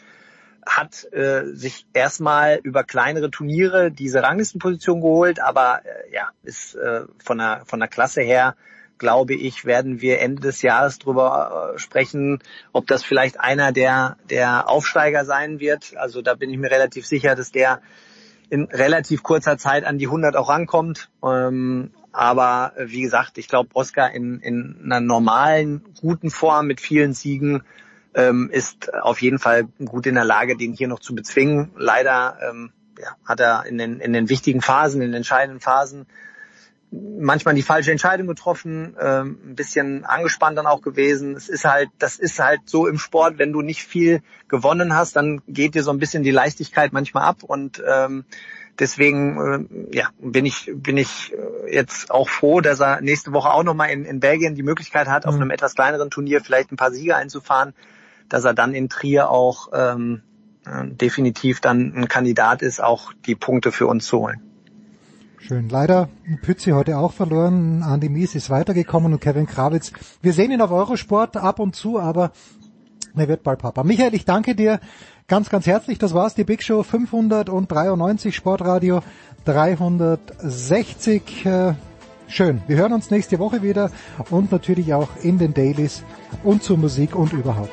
hat 0.69 1.11
äh, 1.13 1.47
sich 1.55 1.87
erstmal 1.93 2.61
über 2.63 2.85
kleinere 2.85 3.31
Turniere 3.31 3.91
diese 3.91 4.23
Ranglistenposition 4.23 5.01
geholt, 5.01 5.41
aber 5.41 5.81
äh, 5.85 6.15
ja, 6.15 6.31
ist 6.43 6.75
äh, 6.75 7.03
von 7.25 7.39
der 7.39 7.63
von 7.67 7.81
der 7.81 7.89
Klasse 7.89 8.23
her 8.23 8.55
glaube 8.99 9.35
ich, 9.35 9.65
werden 9.65 10.01
wir 10.01 10.21
Ende 10.21 10.43
des 10.43 10.61
Jahres 10.61 10.99
drüber 10.99 11.75
äh, 11.75 11.79
sprechen, 11.79 12.41
ob 12.73 12.87
das 12.89 13.05
vielleicht 13.05 13.41
einer 13.41 13.73
der 13.73 14.17
der 14.29 14.69
Aufsteiger 14.69 15.25
sein 15.25 15.61
wird. 15.61 15.97
Also 15.97 16.21
da 16.21 16.35
bin 16.35 16.51
ich 16.51 16.59
mir 16.59 16.71
relativ 16.71 17.07
sicher, 17.07 17.35
dass 17.35 17.53
der 17.53 17.81
in 18.51 18.65
relativ 18.65 19.23
kurzer 19.23 19.59
Zeit 19.59 19.85
an 19.85 19.99
die 19.99 20.07
100 20.07 20.37
auch 20.37 20.49
rankommt. 20.49 21.11
Ähm, 21.25 21.93
aber 22.13 22.73
äh, 22.77 22.91
wie 22.91 23.03
gesagt, 23.03 23.39
ich 23.39 23.49
glaube, 23.49 23.71
Oscar 23.75 24.11
in, 24.13 24.41
in 24.41 24.81
einer 24.85 25.01
normalen, 25.01 25.85
guten 26.01 26.31
Form 26.31 26.67
mit 26.67 26.81
vielen 26.81 27.13
Siegen 27.13 27.63
ähm, 28.19 28.51
ist 28.53 28.93
auf 28.93 29.23
jeden 29.23 29.39
Fall 29.39 29.69
gut 29.85 30.07
in 30.07 30.17
der 30.17 30.25
Lage, 30.25 30.57
den 30.57 30.73
hier 30.73 30.89
noch 30.89 30.99
zu 30.99 31.15
bezwingen. 31.15 31.71
Leider 31.77 32.37
ähm, 32.43 32.73
ja, 32.99 33.17
hat 33.25 33.39
er 33.39 33.65
in 33.67 33.79
den, 33.79 34.01
in 34.01 34.13
den 34.13 34.29
wichtigen 34.29 34.61
Phasen, 34.61 35.01
in 35.01 35.09
den 35.09 35.19
entscheidenden 35.19 35.61
Phasen 35.61 36.07
manchmal 36.91 37.55
die 37.55 37.63
falsche 37.63 37.91
Entscheidung 37.91 38.27
getroffen, 38.27 38.97
ähm, 39.01 39.39
ein 39.45 39.55
bisschen 39.55 40.05
angespannt 40.05 40.57
dann 40.57 40.67
auch 40.67 40.81
gewesen. 40.81 41.37
Es 41.37 41.49
ist 41.49 41.65
halt, 41.65 41.91
das 41.99 42.17
ist 42.17 42.39
halt 42.41 42.61
so 42.65 42.87
im 42.87 42.99
Sport, 42.99 43.39
wenn 43.39 43.53
du 43.53 43.61
nicht 43.61 43.85
viel 43.85 44.23
gewonnen 44.49 44.95
hast, 44.95 45.15
dann 45.15 45.43
geht 45.47 45.75
dir 45.75 45.83
so 45.83 45.91
ein 45.91 45.99
bisschen 45.99 46.23
die 46.23 46.31
Leichtigkeit 46.31 46.93
manchmal 46.93 47.25
ab 47.25 47.43
und 47.43 47.83
ähm, 47.87 48.25
deswegen 48.79 49.89
äh, 49.93 49.97
ja, 49.97 50.09
bin 50.19 50.47
ich 50.47 50.73
bin 50.75 50.97
ich 50.97 51.35
äh, 51.35 51.75
jetzt 51.75 52.11
auch 52.11 52.29
froh, 52.29 52.63
dass 52.63 52.81
er 52.81 53.01
nächste 53.03 53.33
Woche 53.33 53.51
auch 53.51 53.65
nochmal 53.65 53.91
in, 53.91 54.07
in 54.07 54.21
Belgien 54.21 54.55
die 54.55 54.63
Möglichkeit 54.63 55.09
hat, 55.09 55.25
mhm. 55.25 55.29
auf 55.29 55.35
einem 55.37 55.51
etwas 55.51 55.75
kleineren 55.75 56.11
Turnier 56.11 56.41
vielleicht 56.41 56.73
ein 56.73 56.77
paar 56.77 56.91
Siege 56.91 57.17
einzufahren, 57.17 57.75
dass 58.29 58.45
er 58.45 58.55
dann 58.55 58.75
in 58.75 58.89
Trier 58.89 59.31
auch 59.31 59.69
ähm, 59.73 60.23
äh, 60.67 60.89
definitiv 60.89 61.61
dann 61.61 61.95
ein 61.95 62.09
Kandidat 62.09 62.63
ist, 62.63 62.83
auch 62.83 63.13
die 63.27 63.35
Punkte 63.35 63.73
für 63.73 63.87
uns 63.87 64.07
zu 64.07 64.19
holen. 64.19 64.43
Schön. 65.41 65.69
Leider 65.69 66.09
Pützi 66.43 66.71
heute 66.71 66.99
auch 66.99 67.13
verloren. 67.13 67.85
Andy 67.87 68.09
Mies 68.09 68.35
ist 68.35 68.51
weitergekommen 68.51 69.13
und 69.13 69.21
Kevin 69.21 69.47
Krawitz. 69.47 69.93
Wir 70.21 70.33
sehen 70.33 70.51
ihn 70.51 70.61
auf 70.61 70.73
Eurosport 70.73 71.37
ab 71.37 71.61
und 71.61 71.77
zu, 71.77 71.99
aber 71.99 72.33
er 73.17 73.29
wird 73.29 73.45
bald 73.45 73.61
Papa. 73.61 73.85
Michael, 73.85 74.15
ich 74.15 74.25
danke 74.25 74.55
dir 74.55 74.81
ganz, 75.27 75.49
ganz 75.49 75.67
herzlich. 75.67 75.99
Das 75.99 76.13
war's, 76.13 76.35
die 76.35 76.45
Big 76.45 76.63
Show 76.63 76.83
593 76.83 78.35
Sportradio 78.35 79.01
360. 79.45 81.47
Äh, 81.47 81.75
schön. 82.27 82.61
Wir 82.67 82.77
hören 82.77 82.93
uns 82.93 83.11
nächste 83.11 83.39
Woche 83.39 83.63
wieder 83.63 83.91
und 84.31 84.53
natürlich 84.53 84.93
auch 84.93 85.09
in 85.23 85.39
den 85.39 85.55
Dailies 85.55 86.03
und 86.43 86.63
zur 86.63 86.79
Musik 86.79 87.15
und 87.15 87.33
überhaupt. 87.33 87.73